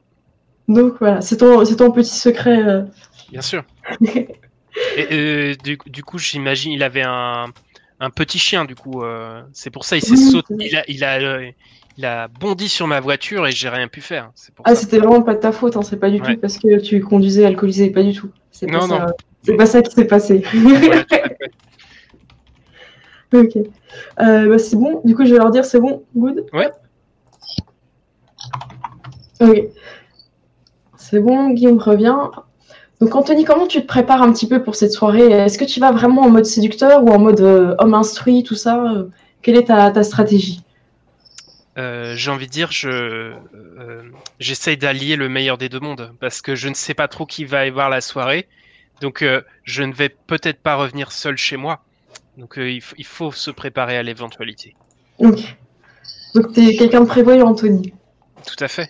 Donc 0.70 0.96
voilà, 1.00 1.22
c'est 1.22 1.38
ton, 1.38 1.64
ton, 1.64 1.92
petit 1.92 2.16
secret. 2.16 2.58
Euh. 2.64 2.84
Bien 3.32 3.42
sûr. 3.42 3.64
Et, 4.98 5.56
du, 5.64 5.78
du, 5.86 6.04
coup, 6.04 6.18
j'imagine, 6.18 6.72
il 6.72 6.82
avait 6.82 7.04
un, 7.04 7.46
un, 8.00 8.10
petit 8.10 8.40
chien, 8.40 8.66
du 8.66 8.74
coup. 8.74 9.04
C'est 9.54 9.70
pour 9.70 9.86
ça, 9.86 9.98
il 9.98 10.02
s'est 10.02 10.16
sauté. 10.16 10.56
Il 10.60 10.76
a, 10.76 10.84
il, 10.88 11.04
a, 11.04 11.42
il 11.98 12.06
a 12.06 12.28
bondi 12.28 12.70
sur 12.70 12.88
ma 12.88 13.00
voiture 13.00 13.46
et 13.48 13.52
j'ai 13.52 13.70
rien 13.70 13.88
pu 13.88 14.02
faire. 14.02 14.32
ah, 14.64 14.76
c'était 14.76 14.98
vraiment 14.98 15.22
pas 15.22 15.36
de 15.36 15.40
ta 15.40 15.52
faute, 15.52 15.78
hein, 15.78 15.82
c'est 15.84 16.00
pas 16.00 16.10
du 16.10 16.20
tout 16.22 16.38
parce 16.38 16.58
que 16.58 16.80
tu 16.80 17.02
conduisais 17.02 17.46
alcoolisé, 17.46 17.90
pas 17.92 18.04
du 18.04 18.14
tout. 18.14 18.30
C'est 18.52 18.68
pas, 18.68 18.88
ça, 18.88 19.08
pas 19.58 19.66
ça 19.66 19.82
qui 19.82 19.94
s'est 19.94 20.06
passé. 20.06 20.44
ok. 23.34 23.58
Euh, 24.20 24.50
bah, 24.50 24.60
c'est 24.60 24.76
bon. 24.76 25.02
Du 25.04 25.16
coup, 25.16 25.26
je 25.26 25.32
vais 25.32 25.40
leur 25.40 25.52
dire 25.52 25.66
c'est 25.66 25.80
bon, 25.80 26.04
good? 26.16 26.46
Ouais. 26.54 26.72
Ok. 29.42 29.70
C'est 30.98 31.20
bon, 31.20 31.50
Guillaume 31.50 31.80
revient. 31.80 32.16
Donc, 33.00 33.16
Anthony, 33.16 33.44
comment 33.44 33.68
tu 33.68 33.82
te 33.82 33.88
prépares 33.88 34.22
un 34.22 34.32
petit 34.32 34.48
peu 34.48 34.64
pour 34.64 34.76
cette 34.76 34.94
soirée? 34.94 35.30
Est-ce 35.30 35.58
que 35.58 35.66
tu 35.66 35.80
vas 35.80 35.92
vraiment 35.92 36.22
en 36.22 36.30
mode 36.30 36.46
séducteur 36.46 37.04
ou 37.04 37.10
en 37.10 37.20
mode 37.20 37.42
euh, 37.42 37.76
homme 37.80 37.94
instruit, 37.94 38.44
tout 38.44 38.56
ça? 38.56 38.84
Quelle 39.42 39.58
est 39.58 39.66
ta, 39.66 40.04
stratégie? 40.04 40.64
Euh, 41.78 42.16
J'ai 42.16 42.32
envie 42.32 42.48
de 42.48 42.52
dire, 42.52 42.72
je 42.72 43.34
j'essaye 44.40 44.78
d'allier 44.78 45.16
le 45.16 45.30
meilleur 45.30 45.58
des 45.58 45.70
deux 45.70 45.80
mondes 45.80 46.14
parce 46.20 46.42
que 46.42 46.56
je 46.56 46.70
ne 46.70 46.74
sais 46.74 46.94
pas 46.94 47.08
trop 47.08 47.26
qui 47.26 47.46
va 47.46 47.66
y 47.66 47.70
voir 47.70 47.90
la 47.90 48.02
soirée. 48.02 48.48
Donc, 49.02 49.26
je 49.64 49.84
ne 49.84 49.94
vais 49.94 50.10
peut-être 50.10 50.62
pas 50.62 50.76
revenir 50.76 51.12
seul 51.12 51.38
chez 51.38 51.58
moi. 51.58 51.84
Donc 52.38 52.58
euh, 52.58 52.70
il, 52.70 53.06
faut 53.06 53.32
se 53.32 53.52
préparer 53.52 53.98
à 53.98 54.04
l'éventualité. 54.04 54.76
Ok. 55.20 55.56
Donc 56.34 56.54
tu 56.54 56.68
es 56.68 56.76
quelqu'un 56.76 57.02
de 57.02 57.06
prévoyant, 57.06 57.48
Anthony. 57.48 57.94
Tout 58.46 58.62
à 58.64 58.68
fait. 58.68 58.90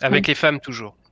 Avec 0.00 0.26
les 0.26 0.34
femmes, 0.34 0.60
toujours. 0.60 0.96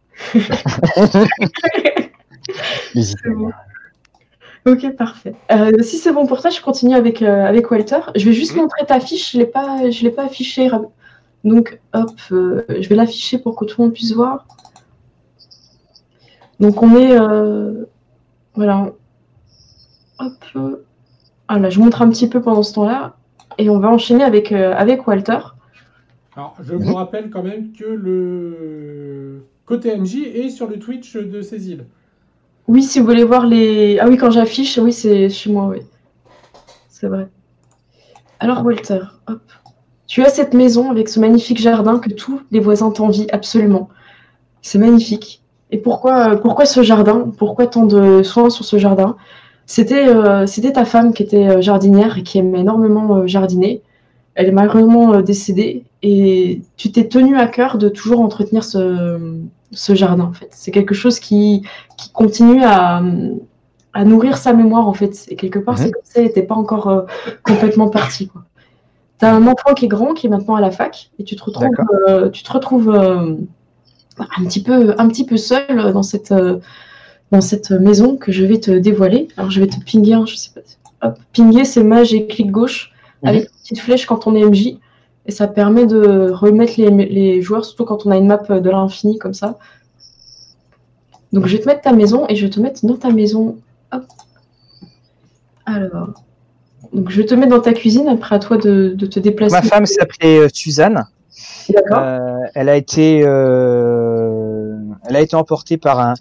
Ok, 4.65 4.97
parfait. 4.97 5.33
Euh, 5.53 5.81
si 5.83 5.97
c'est 5.97 6.11
bon 6.11 6.27
pour 6.27 6.41
toi, 6.41 6.51
je 6.51 6.61
continue 6.61 6.97
avec, 6.97 7.23
euh, 7.23 7.45
avec 7.45 7.71
Walter. 7.71 8.01
Je 8.17 8.25
vais 8.25 8.33
juste 8.33 8.57
montrer 8.57 8.85
ta 8.85 8.99
fiche, 8.99 9.31
je 9.31 9.39
ne 9.39 10.03
l'ai 10.03 10.11
pas 10.11 10.25
affichée. 10.25 10.69
Donc, 11.45 11.81
hop, 11.93 12.11
je 12.29 12.89
vais 12.89 12.95
l'afficher 12.95 13.39
pour 13.39 13.57
que 13.57 13.65
tout 13.65 13.81
le 13.81 13.87
monde 13.87 13.95
puisse 13.95 14.13
voir. 14.13 14.47
Donc, 16.61 16.83
on 16.83 16.97
est. 16.97 17.17
voilà. 18.55 18.93
Hop. 20.19 20.83
Ah 21.49 21.71
je 21.71 21.79
montre 21.79 22.03
un 22.03 22.11
petit 22.11 22.29
peu 22.29 22.41
pendant 22.41 22.63
ce 22.63 22.75
temps-là 22.75 23.17
et 23.59 23.71
on 23.71 23.79
va 23.79 23.89
enchaîner 23.89 24.25
avec, 24.25 24.53
euh, 24.53 24.75
avec 24.77 25.07
Walter. 25.07 25.39
Alors, 26.35 26.57
je 26.61 26.75
vous 26.75 26.95
rappelle 26.95 27.31
quand 27.31 27.43
même 27.43 27.73
que 27.73 27.85
le 27.85 29.47
côté 29.65 29.97
NJ 29.97 30.17
est 30.35 30.51
sur 30.51 30.69
le 30.69 30.79
Twitch 30.79 31.17
de 31.17 31.41
Cécile. 31.41 31.87
Oui, 32.69 32.83
si 32.83 32.99
vous 32.99 33.07
voulez 33.07 33.25
voir 33.25 33.47
les. 33.47 33.99
Ah 34.01 34.09
oui, 34.09 34.17
quand 34.17 34.31
j'affiche, 34.31 34.77
oui, 34.79 34.93
c'est 34.93 35.29
chez 35.31 35.51
moi, 35.51 35.69
oui. 35.69 35.79
C'est 36.89 37.07
vrai. 37.07 37.29
Alors, 38.41 38.65
Walter, 38.65 39.01
hop. 39.29 39.41
Tu 40.07 40.23
as 40.23 40.29
cette 40.29 40.55
maison 40.55 40.91
avec 40.91 41.09
ce 41.09 41.19
magnifique 41.19 41.59
jardin 41.59 41.99
que 41.99 42.11
tous 42.11 42.41
les 42.51 42.61
voisins 42.61 42.91
t'envient 42.91 43.27
absolument. 43.33 43.89
C'est 44.63 44.79
magnifique. 44.79 45.43
Et 45.71 45.79
pourquoi, 45.79 46.37
pourquoi 46.37 46.65
ce 46.65 46.83
jardin? 46.83 47.33
Pourquoi 47.37 47.67
tant 47.67 47.87
de 47.87 48.23
soins 48.23 48.51
sur 48.51 48.65
ce 48.65 48.79
jardin? 48.79 49.17
Euh, 49.81 50.47
c'était 50.47 50.73
ta 50.73 50.85
femme 50.85 51.13
qui 51.13 51.23
était 51.23 51.49
euh, 51.49 51.61
jardinière 51.61 52.19
et 52.19 52.23
qui 52.23 52.39
aimait 52.39 52.61
énormément 52.61 53.17
euh, 53.17 53.27
jardiner. 53.27 53.83
Elle 54.35 54.49
est 54.49 54.53
malheureusement 54.53 55.23
décédée 55.23 55.85
et 56.03 56.61
tu 56.77 56.93
t'es 56.93 57.09
tenu 57.09 57.39
à 57.39 57.47
cœur 57.47 57.79
de 57.79 57.89
toujours 57.89 58.21
entretenir 58.21 58.65
ce, 58.65 59.95
jardin 59.95 60.25
en 60.25 60.33
fait. 60.33 60.49
C'est 60.51 60.71
quelque 60.71 60.95
chose 60.95 61.19
qui, 61.19 61.63
continue 62.13 62.63
à, 62.63 63.03
nourrir 64.05 64.37
sa 64.37 64.53
mémoire 64.53 64.87
en 64.87 64.93
fait. 64.93 65.25
Et 65.31 65.37
quelque 65.37 65.59
part, 65.59 65.79
c'est 65.79 65.91
comme 65.91 66.03
ça, 66.05 66.21
elle 66.21 66.27
n'était 66.27 66.43
pas 66.43 66.55
encore 66.55 67.07
complètement 67.43 67.89
partie. 67.89 68.31
Tu 69.19 69.25
as 69.25 69.35
un 69.35 69.47
enfant 69.47 69.75
qui 69.75 69.87
est 69.87 69.89
grand, 69.89 70.15
qui 70.15 70.27
est 70.27 70.31
maintenant 70.31 70.57
à 70.57 70.61
la 70.61 70.71
fac, 70.71 71.11
et 71.19 71.25
tu 71.25 71.37
te 71.37 71.45
retrouves, 71.45 72.31
tu 72.33 72.43
te 72.43 72.53
retrouves 72.53 72.91
un, 72.91 74.45
petit 74.45 74.63
peu, 74.63 74.95
un 74.99 75.09
petit 75.09 75.25
peu 75.25 75.37
seul 75.37 75.93
dans 75.93 76.03
cette, 76.03 76.35
dans 77.31 77.41
cette 77.41 77.71
maison 77.71 78.17
que 78.17 78.33
je 78.33 78.45
vais 78.45 78.61
te 78.61 78.71
dévoiler. 78.71 79.29
Alors, 79.37 79.51
je 79.51 79.61
vais 79.61 79.67
te 79.67 79.77
pinguer, 79.81 80.15
hein, 80.15 80.25
je 80.27 80.37
sais 80.37 80.51
pas. 80.55 80.61
Hop, 81.03 81.19
pinguer, 81.35 81.65
c'est 81.65 81.83
mage 81.83 82.15
et 82.15 82.27
clic 82.27 82.51
gauche 82.51 82.93
mhm. 83.23 83.29
avec 83.29 83.43
une 83.45 83.51
petite 83.63 83.81
flèche 83.81 84.07
quand 84.07 84.27
on 84.27 84.35
est 84.35 84.45
MJ. 84.45 84.79
Et 85.29 85.33
ça 85.33 85.49
permet 85.49 85.87
de 85.87 86.31
remettre 86.31 86.75
les, 86.77 86.91
les 86.91 87.43
joueurs, 87.43 87.65
surtout 87.65 87.85
quand 87.85 88.07
on 88.07 88.11
a 88.11 88.17
une 88.17 88.29
map 88.29 88.39
de 88.39 88.71
l'infini 88.71 89.19
comme 89.19 89.35
ça. 89.35 89.59
Donc, 91.33 91.47
je 91.47 91.57
vais 91.57 91.63
te 91.63 91.69
mettre 91.69 91.83
ta 91.83 91.93
maison 91.93 92.27
et 92.29 92.37
je 92.37 92.45
vais 92.47 92.51
te 92.51 92.61
mettre 92.61 92.87
dans 92.87 92.97
ta 92.97 93.11
maison. 93.11 93.57
Hop. 93.93 94.05
Alors. 95.65 96.23
Donc, 96.97 97.11
je 97.11 97.21
te 97.21 97.35
mettre 97.35 97.51
dans 97.51 97.61
ta 97.61 97.75
cuisine. 97.75 98.09
Après, 98.09 98.35
à 98.35 98.39
toi 98.39 98.57
de, 98.57 98.95
de 98.97 99.07
te 99.07 99.21
déplacer. 99.21 99.55
Ma 99.55 99.61
femme 99.61 99.85
s'appelait 99.85 100.39
euh, 100.39 100.49
Suzanne. 100.53 101.05
Euh, 101.93 102.39
elle 102.55 102.71
a 102.71 102.77
été, 102.77 103.21
euh, 103.23 104.26
elle 105.09 105.17
a 105.17 105.21
été 105.21 105.37
emportée 105.37 105.77
par 105.77 106.01
un, 106.01 106.15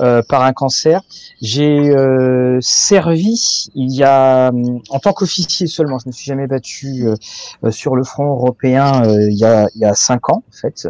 euh, 0.00 0.22
par 0.22 0.42
un 0.42 0.52
cancer. 0.52 1.02
J'ai 1.40 1.90
euh, 1.90 2.58
servi 2.60 3.68
il 3.74 3.92
y 3.94 4.04
a, 4.04 4.50
en 4.90 4.98
tant 4.98 5.12
qu'officier 5.12 5.66
seulement. 5.66 5.98
Je 5.98 6.08
ne 6.08 6.12
suis 6.12 6.26
jamais 6.26 6.46
battu 6.46 7.06
euh, 7.06 7.70
sur 7.70 7.96
le 7.96 8.04
front 8.04 8.30
européen 8.30 9.02
il 9.04 9.36
y 9.36 9.44
a, 9.44 9.68
il 9.74 9.80
y 9.80 9.84
a 9.84 9.94
cinq 9.94 10.30
ans 10.30 10.42
en 10.48 10.52
fait. 10.52 10.88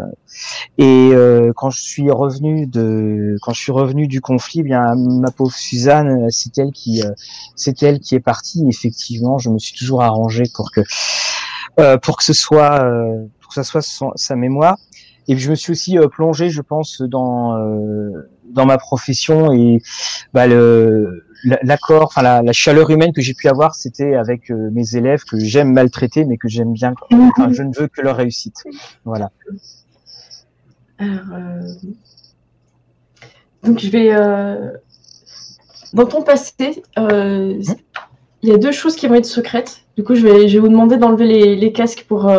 Et 0.79 1.13
quand 1.57 1.71
je 1.71 1.81
suis 1.81 2.11
revenu 2.11 2.67
de, 2.67 3.37
quand 3.43 3.53
je 3.53 3.61
suis 3.61 3.73
revenu 3.73 4.07
du 4.07 4.21
conflit, 4.21 4.61
eh 4.61 4.63
bien 4.63 4.95
ma 4.95 5.31
pauvre 5.31 5.55
Suzanne, 5.55 6.31
c'est 6.31 6.59
elle 6.59 6.71
qui, 6.73 7.03
c'est 7.57 7.83
elle 7.83 8.01
qui 8.01 8.15
est 8.15 8.21
partie. 8.21 8.65
effectivement, 8.69 9.39
je 9.39 9.51
me 9.51 9.59
suis 9.59 9.77
toujours 9.77 10.03
arrangé 10.03 10.45
pour 10.55 10.71
que, 10.71 10.83
pour 11.97 12.17
que 12.17 12.25
ce 12.25 12.33
soit 12.33 12.85
pour 13.41 13.49
que 13.49 13.63
ça 13.63 13.65
soit 13.65 14.13
sa 14.15 14.37
mémoire. 14.37 14.77
Et 15.29 15.37
je 15.37 15.51
me 15.51 15.55
suis 15.55 15.73
aussi 15.73 15.99
euh, 15.99 16.09
plongé, 16.09 16.49
je 16.51 16.63
pense, 16.63 17.03
dans 17.03 17.57
euh, 17.57 18.11
dans 18.51 18.65
ma 18.67 18.79
profession 18.79 19.53
et 19.53 19.83
bah, 20.33 20.47
le 20.47 21.25
l'accord, 21.63 22.05
enfin 22.05 22.23
la, 22.23 22.43
la, 22.43 22.53
chaleur 22.53 22.91
humaine 22.91 23.13
que 23.13 23.21
j'ai 23.21 23.35
pu 23.35 23.47
avoir, 23.49 23.75
c'était 23.75 24.15
avec 24.15 24.51
euh, 24.51 24.71
mes 24.73 24.97
élèves 24.97 25.23
que 25.25 25.39
j'aime 25.39 25.73
maltraiter, 25.73 26.25
mais 26.25 26.37
que 26.37 26.49
j'aime 26.49 26.73
bien. 26.73 26.95
Enfin, 27.13 27.53
je 27.53 27.63
ne 27.63 27.73
veux 27.79 27.87
que 27.89 28.01
leur 28.01 28.17
réussite. 28.17 28.65
Voilà. 29.05 29.31
Alors, 30.99 31.21
euh, 31.33 31.61
Donc, 33.63 33.79
je 33.79 33.89
vais. 33.91 34.09
euh, 34.13 34.73
Dans 35.93 36.07
ton 36.07 36.23
passé, 36.23 36.83
il 36.97 38.49
y 38.49 38.53
a 38.53 38.59
deux 38.59 38.73
choses 38.73 38.97
qui 38.97 39.07
vont 39.07 39.15
être 39.15 39.27
secrètes. 39.27 39.83
Du 39.97 40.05
coup, 40.05 40.15
je 40.15 40.23
vais, 40.23 40.49
je 40.49 40.55
vais 40.55 40.61
vous 40.61 40.69
demander 40.69 40.97
d'enlever 40.97 41.27
les, 41.27 41.57
les 41.57 41.73
casques 41.73 42.05
pour 42.09 42.33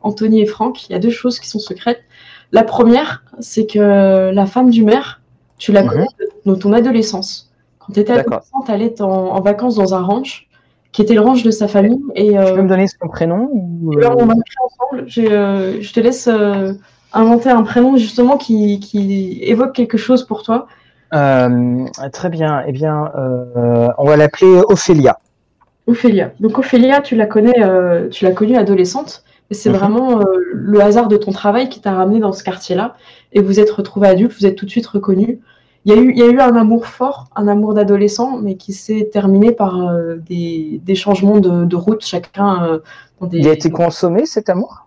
Anthony 0.00 0.40
et 0.40 0.46
Franck. 0.46 0.88
Il 0.88 0.92
y 0.92 0.96
a 0.96 0.98
deux 0.98 1.10
choses 1.10 1.38
qui 1.38 1.48
sont 1.48 1.58
secrètes. 1.58 2.02
La 2.54 2.62
première, 2.62 3.24
c'est 3.40 3.66
que 3.66 4.30
la 4.32 4.46
femme 4.46 4.70
du 4.70 4.82
maire, 4.84 5.20
tu 5.58 5.72
la 5.72 5.82
Mhm. 5.82 5.88
connais 5.90 6.06
de 6.46 6.54
ton 6.54 6.72
adolescence. 6.72 7.50
Quand 7.80 7.92
tu 7.92 8.00
étais 8.00 8.12
adolescente, 8.12 8.66
elle 8.68 8.82
est 8.82 9.00
en, 9.00 9.10
en 9.36 9.40
vacances 9.40 9.74
dans 9.74 9.92
un 9.94 10.02
ranch, 10.02 10.48
qui 10.92 11.02
était 11.02 11.14
le 11.14 11.20
ranch 11.20 11.42
de 11.42 11.50
sa 11.50 11.66
famille. 11.68 12.00
Et, 12.14 12.30
Tu 12.30 12.38
euh, 12.38 12.54
peux 12.54 12.62
me 12.62 12.68
donner 12.68 12.86
son 12.86 13.08
prénom 13.08 13.48
ou, 13.52 13.98
alors, 13.98 14.16
on 14.18 14.22
euh, 14.22 14.26
va 14.26 14.34
ensemble. 14.68 15.06
Euh, 15.18 15.78
je 15.80 15.92
te 15.92 15.98
laisse 15.98 16.28
euh, 16.28 16.72
inventer 17.12 17.50
un 17.50 17.62
prénom 17.64 17.96
justement 17.96 18.36
qui, 18.36 18.78
qui 18.78 19.40
évoque 19.42 19.72
quelque 19.74 19.98
chose 19.98 20.24
pour 20.24 20.44
toi. 20.44 20.68
euh, 21.12 21.84
Très 22.12 22.28
bien. 22.28 22.62
Eh 22.68 22.72
bien, 22.72 23.10
euh, 23.18 23.88
on 23.98 24.04
va 24.04 24.16
l'appeler 24.16 24.60
Ophélia. 24.68 25.18
Ophélia. 25.88 26.30
Donc 26.38 26.56
Ophélia, 26.58 27.00
tu 27.00 27.16
la 27.16 27.26
connais, 27.26 27.60
euh, 27.62 28.08
tu 28.08 28.24
l'as 28.24 28.30
connue 28.32 28.56
adolescente, 28.56 29.23
mais 29.50 29.56
c'est 29.56 29.70
Mhm. 29.70 29.76
vraiment 29.76 30.20
euh, 30.20 30.24
le 30.52 30.80
hasard 30.80 31.08
de 31.08 31.16
ton 31.16 31.32
travail 31.32 31.68
qui 31.68 31.80
t'a 31.80 31.92
ramené 31.92 32.18
dans 32.20 32.32
ce 32.32 32.42
quartier-là, 32.44 32.94
et 33.32 33.40
vous 33.40 33.60
êtes 33.60 33.70
retrouvé 33.70 34.08
adulte, 34.08 34.32
vous 34.38 34.46
êtes 34.46 34.56
tout 34.56 34.64
de 34.66 34.70
suite 34.70 34.86
reconnu. 34.86 35.40
Il 35.86 35.92
y 35.94 35.96
a 35.96 36.00
eu, 36.00 36.12
il 36.12 36.18
y 36.18 36.22
a 36.22 36.26
eu 36.28 36.40
un 36.40 36.56
amour 36.56 36.86
fort, 36.86 37.26
un 37.36 37.46
amour 37.46 37.74
d'adolescent, 37.74 38.38
mais 38.40 38.54
qui 38.56 38.72
s'est 38.72 39.10
terminé 39.12 39.52
par 39.52 39.86
euh, 39.86 40.16
des, 40.28 40.80
des 40.82 40.94
changements 40.94 41.40
de, 41.40 41.66
de 41.66 41.76
route, 41.76 42.02
chacun 42.04 42.64
euh, 42.64 42.78
dans 43.20 43.26
des. 43.26 43.38
Il 43.38 43.48
a 43.48 43.52
été 43.52 43.70
consommé 43.70 44.24
cet 44.24 44.48
amour? 44.48 44.86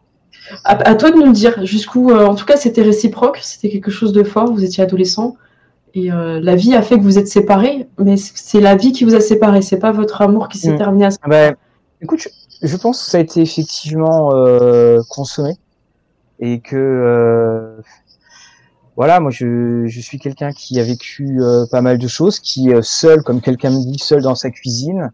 À, 0.63 0.72
à 0.89 0.96
toi 0.96 1.12
de 1.12 1.17
nous 1.17 1.26
le 1.26 1.34
dire 1.34 1.65
jusqu'où. 1.65 2.12
en 2.12 2.34
tout 2.34 2.46
cas, 2.46 2.58
c'était 2.58 2.82
réciproque, 2.82 3.38
c'était 3.43 3.70
quelque 3.70 3.91
chose 3.91 4.12
de 4.13 4.24
fort. 4.24 4.52
Vous 4.52 4.63
étiez 4.63 4.84
adolescent 4.84 5.36
et 5.93 6.12
euh, 6.12 6.39
la 6.41 6.56
vie 6.56 6.74
a 6.74 6.82
fait 6.82 6.98
que 6.98 7.04
vous 7.04 7.20
êtes 7.20 7.28
séparés, 7.28 7.88
mais 8.00 8.15
c'est 8.17 8.62
la 8.62 8.76
vie 8.76 8.91
qui 8.91 9.04
vous 9.04 9.13
a 9.13 9.20
séparés. 9.20 9.62
C'est 9.62 9.80
pas 9.80 9.91
votre 9.91 10.22
amour 10.22 10.48
qui 10.48 10.58
s'est 10.58 10.72
Mm. 10.74 10.78
terminé 10.78 11.06
à 11.06 11.12
ce 11.12 11.17
Ah 11.22 11.30
ben, 11.30 11.56
Écoute, 12.01 12.21
je, 12.21 12.29
je 12.67 12.77
pense 12.77 13.03
que 13.03 13.10
ça 13.10 13.17
a 13.17 13.21
été 13.21 13.41
effectivement 13.41 14.36
euh, 14.36 14.99
consommé 15.10 15.53
et 16.39 16.60
que 16.60 16.75
euh, 16.75 17.81
voilà, 18.95 19.19
moi 19.19 19.29
je, 19.31 19.86
je 19.88 19.99
suis 20.01 20.17
quelqu'un 20.19 20.51
qui 20.51 20.79
a 20.79 20.83
vécu 20.83 21.39
euh, 21.41 21.65
pas 21.71 21.81
mal 21.81 21.97
de 21.99 22.07
choses, 22.07 22.39
qui 22.39 22.69
est 22.69 22.75
euh, 22.75 22.81
seul, 22.81 23.21
comme 23.23 23.41
quelqu'un 23.41 23.69
me 23.69 23.83
dit, 23.91 23.99
seul 23.99 24.21
dans 24.21 24.36
sa 24.36 24.49
cuisine. 24.51 25.12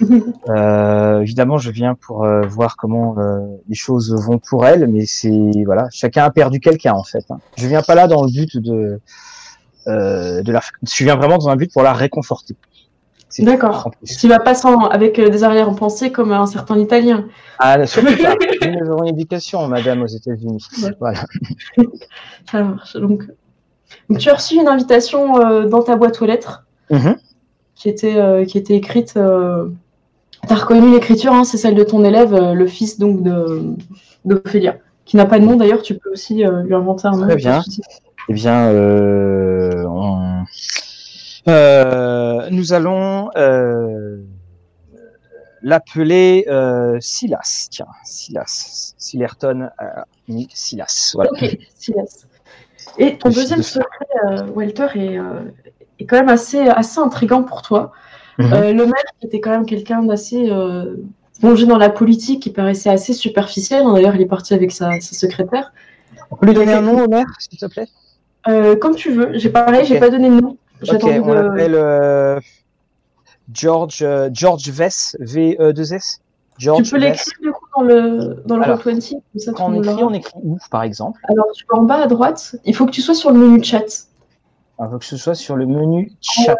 Euh, 0.48 1.22
évidemment, 1.22 1.56
je 1.58 1.70
viens 1.70 1.94
pour 1.94 2.24
euh, 2.24 2.42
voir 2.42 2.76
comment 2.76 3.18
euh, 3.18 3.40
les 3.68 3.74
choses 3.74 4.14
vont 4.14 4.38
pour 4.38 4.66
elle, 4.66 4.86
mais 4.88 5.06
c'est 5.06 5.32
voilà, 5.64 5.88
chacun 5.90 6.24
a 6.24 6.30
perdu 6.30 6.60
quelqu'un 6.60 6.92
en 6.92 7.02
fait. 7.02 7.24
hein. 7.30 7.38
Je 7.56 7.66
viens 7.66 7.82
pas 7.82 7.94
là 7.94 8.06
dans 8.06 8.22
le 8.22 8.30
but 8.30 8.58
de 8.58 9.00
euh, 9.88 10.42
de 10.42 10.52
la, 10.52 10.60
je 10.82 11.02
viens 11.02 11.16
vraiment 11.16 11.38
dans 11.38 11.48
un 11.48 11.56
but 11.56 11.72
pour 11.72 11.82
la 11.82 11.94
réconforter. 11.94 12.54
D'accord. 13.40 13.90
Tu 14.18 14.28
vas 14.28 14.38
pas 14.38 14.54
sans, 14.54 14.86
avec 14.86 15.18
euh, 15.18 15.28
des 15.28 15.44
arrière-pensées 15.44 16.10
comme 16.12 16.32
un 16.32 16.46
certain 16.46 16.78
Italien. 16.78 17.26
Ah, 17.58 17.84
surtout 17.86 18.16
pas. 18.22 18.34
J'ai 18.62 18.68
une 18.68 18.76
une 19.02 19.08
éducation, 19.08 19.66
madame, 19.68 20.02
aux 20.02 20.06
États-Unis. 20.06 20.64
Ouais. 20.82 20.90
Voilà. 21.00 21.18
Ça 22.50 22.62
marche. 22.62 22.96
Donc, 22.96 23.24
donc 24.08 24.18
tu 24.18 24.30
as 24.30 24.34
reçu 24.34 24.54
une 24.56 24.68
invitation 24.68 25.38
euh, 25.40 25.66
dans 25.66 25.82
ta 25.82 25.96
boîte 25.96 26.20
aux 26.22 26.26
lettres 26.26 26.64
Mhm. 26.90 27.16
qui 27.74 27.88
était, 27.88 28.16
euh, 28.16 28.44
qui 28.44 28.58
était 28.58 28.74
écrite. 28.74 29.14
Euh... 29.16 29.68
Tu 30.46 30.52
as 30.52 30.56
reconnu 30.56 30.92
l'écriture, 30.92 31.32
hein, 31.32 31.42
c'est 31.44 31.56
celle 31.56 31.74
de 31.74 31.82
ton 31.82 32.04
élève, 32.04 32.32
le 32.32 32.66
fils 32.68 32.98
donc 33.00 33.22
de 33.24 33.74
d'Ophélia, 34.24 34.76
qui 35.04 35.16
n'a 35.16 35.26
pas 35.26 35.40
de 35.40 35.44
nom 35.44 35.56
d'ailleurs. 35.56 35.82
Tu 35.82 35.94
peux 35.94 36.10
aussi 36.12 36.44
lui 36.44 36.74
inventer 36.74 37.08
un 37.08 37.12
nom. 37.12 37.26
Très 37.26 37.36
bien. 37.36 37.60
Eh 38.28 38.32
bien, 38.32 38.70
on- 38.70 40.44
nous 41.46 42.72
allons 42.72 43.30
euh, 43.36 44.18
l'appeler 45.62 46.44
euh, 46.48 46.98
Silas. 47.00 47.68
Tiens, 47.70 47.86
Silas. 48.04 48.94
Silerton 48.98 49.68
a 49.78 50.04
mis 50.28 50.48
Silas. 50.52 51.12
Voilà. 51.14 51.30
Ok, 51.32 51.58
Silas. 51.76 52.26
Et 52.98 53.18
ton 53.18 53.28
deuxième 53.30 53.60
de- 53.60 53.64
secret, 53.64 54.06
euh, 54.26 54.46
Walter, 54.54 54.86
est, 54.94 55.18
euh, 55.18 55.40
est 55.98 56.06
quand 56.06 56.16
même 56.16 56.28
assez, 56.28 56.60
assez 56.60 56.98
intriguant 56.98 57.42
pour 57.42 57.62
toi. 57.62 57.92
Mhm. 58.38 58.52
Euh, 58.52 58.72
le 58.72 58.84
maire, 58.84 58.94
était 59.22 59.40
quand 59.40 59.50
même 59.50 59.66
quelqu'un 59.66 60.02
d'assez 60.02 60.50
euh, 60.50 60.96
plongé 61.40 61.66
dans 61.66 61.78
la 61.78 61.90
politique, 61.90 62.42
qui 62.42 62.50
paraissait 62.50 62.90
assez 62.90 63.12
superficiel. 63.12 63.82
hein, 63.84 63.94
D'ailleurs, 63.94 64.14
il 64.14 64.22
est 64.22 64.26
parti 64.26 64.54
avec 64.54 64.72
sa, 64.72 65.00
sa 65.00 65.14
secrétaire. 65.14 65.72
On 66.30 66.36
peut 66.36 66.46
lui 66.46 66.54
donner 66.54 66.72
un 66.72 66.80
nom 66.82 67.04
au 67.04 67.08
maire, 67.08 67.26
s'il 67.38 67.58
te 67.58 67.66
plaît? 67.66 67.88
Euh, 68.48 68.76
comme 68.76 68.94
tu 68.94 69.10
veux. 69.10 69.30
J'ai 69.38 69.50
pareil, 69.50 69.84
j'ai 69.84 69.94
Ok. 69.94 70.00
pas 70.00 70.10
donné 70.10 70.28
de 70.28 70.40
nom. 70.40 70.56
Ok, 70.82 71.02
on 71.04 71.28
de- 71.28 71.32
l'appelle 71.32 71.74
euh, 71.74 72.38
George, 73.52 74.02
euh, 74.02 74.28
George 74.32 74.68
Vess, 74.68 75.16
V-E-2-S. 75.20 76.18
George 76.58 76.84
Tu 76.84 76.90
peux 76.90 76.98
l'écrire 76.98 77.32
du 77.42 77.52
coup 77.52 77.66
dans 77.76 77.82
le 77.82 78.42
dans 78.46 78.56
le 78.56 78.62
Alors, 78.62 78.78
Roll20, 78.78 79.10
comme 79.10 79.20
ça 79.40 79.52
Quand 79.52 79.66
on 79.70 79.82
écrit, 79.82 80.02
on 80.02 80.12
écrit 80.14 80.32
où, 80.42 80.58
par 80.70 80.82
exemple? 80.82 81.20
Alors, 81.28 81.46
tu 81.54 81.64
vas 81.70 81.78
en 81.78 81.82
bas 81.82 82.02
à 82.02 82.06
droite. 82.06 82.56
Il 82.64 82.74
faut 82.74 82.86
que 82.86 82.90
tu 82.92 83.02
sois 83.02 83.14
sur 83.14 83.30
le 83.30 83.38
menu 83.38 83.62
chat. 83.62 83.84
Il 84.80 84.88
faut 84.90 84.98
que 84.98 85.04
ce 85.04 85.16
soit 85.16 85.34
sur 85.34 85.56
le 85.56 85.66
menu 85.66 86.12
chat. 86.20 86.56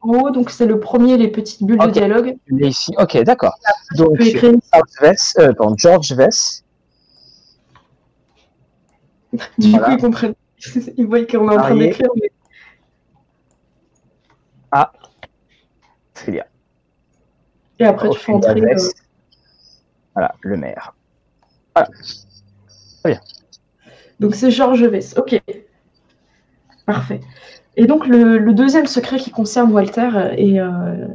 En 0.00 0.08
haut, 0.14 0.30
donc 0.30 0.50
c'est 0.50 0.66
le 0.66 0.80
premier, 0.80 1.16
les 1.16 1.28
petites 1.28 1.62
bulles 1.62 1.78
de 1.78 1.90
dialogue. 1.90 2.36
L'ai 2.48 2.68
ici. 2.68 2.92
Ok, 2.98 3.16
d'accord. 3.22 3.54
Tu 3.94 4.02
Donc, 4.02 4.16
peux 4.16 4.26
écrire 4.26 4.52
George 4.72 4.90
Vess, 5.00 5.34
euh, 5.38 5.52
pardon, 5.52 5.74
George 5.78 6.12
Vess. 6.12 6.64
Du 9.58 9.70
Voilà. 9.70 9.86
coup, 9.86 9.92
ils 9.92 10.00
comprennent. 10.00 10.34
Ils 10.96 11.06
voient 11.06 11.24
qu'on 11.24 11.50
est 11.50 11.54
en 11.56 11.58
train 11.60 11.74
d'écrire. 11.76 12.08
Mais... 12.20 12.30
Ophélia. 16.16 16.46
Et 17.78 17.84
après, 17.84 18.08
tu 18.10 18.18
fais 18.18 18.32
entrer. 18.32 18.60
euh. 18.60 18.76
Voilà, 20.14 20.34
le 20.42 20.56
maire. 20.56 20.94
Donc 24.20 24.34
c'est 24.34 24.50
Georges 24.50 24.84
Vess. 24.84 25.14
Ok. 25.16 25.40
Parfait. 26.86 27.20
Et 27.76 27.86
donc 27.86 28.06
le, 28.06 28.38
le 28.38 28.52
deuxième 28.52 28.86
secret 28.86 29.16
qui 29.18 29.30
concerne 29.30 29.72
Walter 29.72 30.10
euh, 30.14 30.30
est, 30.36 30.60
euh, 30.60 31.06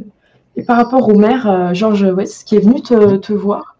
est 0.55 0.63
par 0.63 0.77
rapport 0.77 1.07
au 1.07 1.15
maire 1.15 1.47
euh, 1.47 1.73
Georges 1.73 2.03
West 2.03 2.47
qui 2.47 2.55
est 2.55 2.59
venu 2.59 2.81
te, 2.81 3.17
te 3.17 3.33
voir 3.33 3.75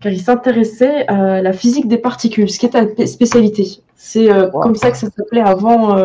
car 0.00 0.10
il 0.10 0.20
s'intéressait 0.20 1.06
à 1.06 1.42
la 1.42 1.52
physique 1.52 1.86
des 1.86 1.98
particules, 1.98 2.50
ce 2.50 2.58
qui 2.58 2.66
est 2.66 2.70
ta 2.70 3.06
spécialité. 3.06 3.82
C'est 3.94 4.32
euh, 4.32 4.50
Wow. 4.50 4.60
comme 4.62 4.74
ça 4.74 4.90
que 4.90 4.96
ça 4.96 5.08
s'appelait 5.10 5.42
avant, 5.42 5.96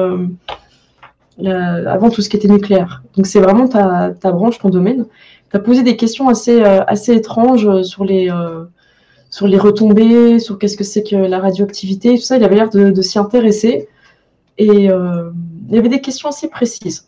euh, 1.43 1.86
avant 1.88 2.10
tout 2.10 2.21
ce 2.21 2.30
qui 2.30 2.38
était 2.38 2.47
nucléaire. 2.47 3.04
Donc 3.15 3.28
c'est 3.28 3.39
vraiment 3.39 3.67
ta, 3.67 4.12
ta 4.12 4.32
branche, 4.32 4.60
ton 4.60 4.69
domaine. 4.69 5.06
Tu 5.52 5.58
as 5.58 5.60
posé 5.60 5.84
des 5.84 5.95
questions 5.95 6.30
assez, 6.30 6.62
euh, 6.62 6.84
assez 6.88 7.13
étranges 7.13 7.82
sur 7.84 8.04
les, 8.04 8.30
euh, 8.30 8.65
sur 9.30 9.47
les 9.47 9.58
retombées, 9.58 10.39
sur 10.39 10.58
qu'est-ce 10.58 10.78
que 10.78 10.84
c'est 10.84 11.04
que 11.04 11.15
la 11.15 11.39
radioactivité, 11.39 12.15
tout 12.15 12.21
ça. 12.21 12.38
Il 12.38 12.43
avait 12.43 12.56
l'air 12.56 12.69
de, 12.69 12.89
de 12.89 13.02
s'y 13.02 13.19
intéresser. 13.19 13.88
Et 14.58 14.89
euh, 14.89 15.30
il 15.69 15.76
y 15.76 15.78
avait 15.78 15.89
des 15.89 16.02
questions 16.02 16.30
assez 16.30 16.47
précises. 16.47 17.08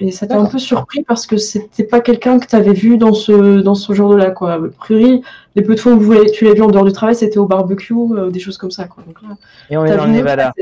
Et 0.00 0.12
ça 0.12 0.26
t'a 0.28 0.38
un 0.38 0.44
peu 0.46 0.58
surpris 0.58 1.02
parce 1.02 1.26
que 1.26 1.36
c'était 1.36 1.82
pas 1.82 2.00
quelqu'un 2.00 2.38
que 2.38 2.46
tu 2.46 2.54
avais 2.54 2.72
vu 2.72 2.98
dans 2.98 3.14
ce, 3.14 3.60
dans 3.60 3.74
ce 3.74 3.92
genre 3.92 4.10
de 4.10 4.16
là. 4.16 4.30
Quoi. 4.30 4.52
A 4.54 4.58
priori, 4.78 5.22
les 5.56 5.62
peu 5.62 5.74
de 5.74 5.80
fois 5.80 5.92
où 5.92 6.24
tu 6.32 6.44
l'as 6.44 6.54
vu 6.54 6.62
en 6.62 6.68
dehors 6.68 6.84
du 6.84 6.92
travail, 6.92 7.16
c'était 7.16 7.38
au 7.38 7.46
barbecue, 7.46 7.94
euh, 7.94 8.30
des 8.30 8.38
choses 8.38 8.58
comme 8.58 8.70
ça. 8.70 8.84
Quoi. 8.84 9.02
Donc 9.04 9.20
là, 9.22 9.36
Et 9.70 9.76
on 9.76 9.84
est 9.84 9.96
dans 9.96 10.06
le 10.06 10.12
Nevada. 10.12 10.52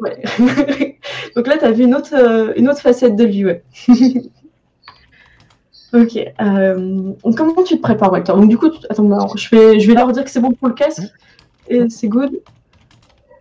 Ouais. 0.00 0.22
Donc 1.36 1.46
là, 1.46 1.56
tu 1.58 1.64
as 1.64 1.70
vu 1.72 1.84
une 1.84 1.94
autre, 1.94 2.14
euh, 2.14 2.52
une 2.56 2.68
autre 2.68 2.80
facette 2.80 3.16
de 3.16 3.24
lui. 3.24 3.44
Ouais. 3.44 3.62
ok. 5.92 6.18
euh, 6.40 7.12
comment 7.36 7.62
tu 7.62 7.76
te 7.76 7.82
prépares, 7.82 8.12
Walter? 8.12 8.32
Donc 8.32 8.48
du 8.48 8.58
coup, 8.58 8.70
tu- 8.70 8.84
attends, 8.90 9.06
alors, 9.06 9.36
je 9.36 9.48
vais, 9.54 9.78
je 9.80 9.86
vais 9.86 9.94
leur 9.94 10.10
dire 10.12 10.24
que 10.24 10.30
c'est 10.30 10.40
bon 10.40 10.52
pour 10.52 10.68
le 10.68 10.74
casque. 10.74 11.02
Et 11.68 11.88
c'est 11.88 12.08
good. 12.08 12.30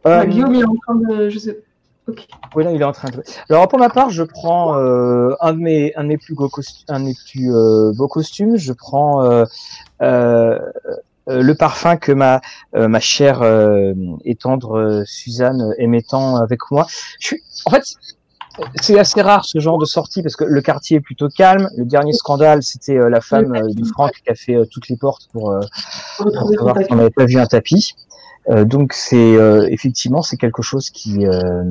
Euh, 0.06 0.20
Ouais, 0.22 0.28
Guillaume, 0.28 0.54
il 0.54 0.62
est 0.62 0.66
en 0.66 0.76
train 0.76 0.96
de. 0.96 1.30
Je 1.30 1.39
sais... 1.39 1.63
Ok. 2.08 2.28
Oui, 2.56 2.63
là, 2.66 2.72
il 2.72 2.82
est 2.82 2.86
en 2.86 2.92
train 2.92 3.10
de. 3.10 3.24
Alors, 3.50 3.68
pour 3.70 3.80
ma 3.80 3.89
part, 3.89 4.10
je 4.10 4.24
prends 4.24 4.77
euh, 4.77 5.34
un 5.40 5.54
de 5.54 5.60
mes, 5.60 5.96
un 5.96 6.04
de 6.04 6.10
mes 6.10 6.17
plus 6.17 6.36
beaux 6.36 6.50
costumes, 6.50 6.86
un 6.90 7.00
de 7.00 7.06
mes 7.06 7.13
plus 7.32 7.54
euh, 7.54 7.94
beaux 7.96 8.10
costumes. 8.10 8.58
Je 8.58 8.73
prends 8.73 9.23
euh, 9.23 9.46
euh, 10.02 10.60
le 11.28 11.54
parfum 11.54 11.96
que 11.98 12.12
ma 12.12 12.42
euh, 12.76 12.88
ma 12.88 13.00
chère 13.00 13.42
euh, 13.42 13.94
et 14.26 14.36
tendre 14.36 14.78
euh, 14.78 15.04
Suzanne 15.06 15.74
aimait 15.78 16.02
tant 16.02 16.36
avec 16.38 16.60
moi. 16.71 16.86
Je 17.19 17.28
suis, 17.28 17.44
en 17.65 17.71
fait, 17.71 17.84
c'est 18.82 19.00
assez 19.00 19.21
rare 19.21 19.46
ce 19.46 19.60
genre 19.60 19.78
de 19.78 19.86
sortie 19.86 20.21
parce 20.21 20.36
que 20.36 20.44
le 20.44 20.62
quartier 20.62 20.98
est 20.98 21.02
plutôt 21.02 21.30
calme. 21.30 21.69
Le 21.78 21.86
dernier 21.86 22.13
scandale, 22.13 22.62
c'était 22.62 22.98
euh, 22.98 23.10
la 23.10 23.21
femme 23.21 23.54
euh, 23.56 23.74
de 23.74 23.84
Franck 23.86 24.12
qui 24.24 24.30
a 24.30 24.36
fait 24.36 24.56
euh, 24.56 24.65
toutes 24.65 24.90
les 24.90 24.98
portes 24.98 25.28
pour, 25.32 25.52
euh, 25.52 25.62
Pour 26.17 26.32
savoir 26.32 26.76
si 26.78 26.82
tapis. 26.82 26.94
on 26.94 26.96
n'avait 26.98 27.10
pas 27.10 27.26
vu 27.26 27.38
un 27.40 27.46
tapis. 27.46 27.96
Euh, 28.50 28.65
donc 28.65 28.92
c'est 28.92 29.15
euh, 29.38 29.67
effectivement 29.71 30.21
c'est 30.21 30.36
quelque 30.36 30.62
chose 30.62 30.90
qui, 30.90 31.26
euh, 31.26 31.63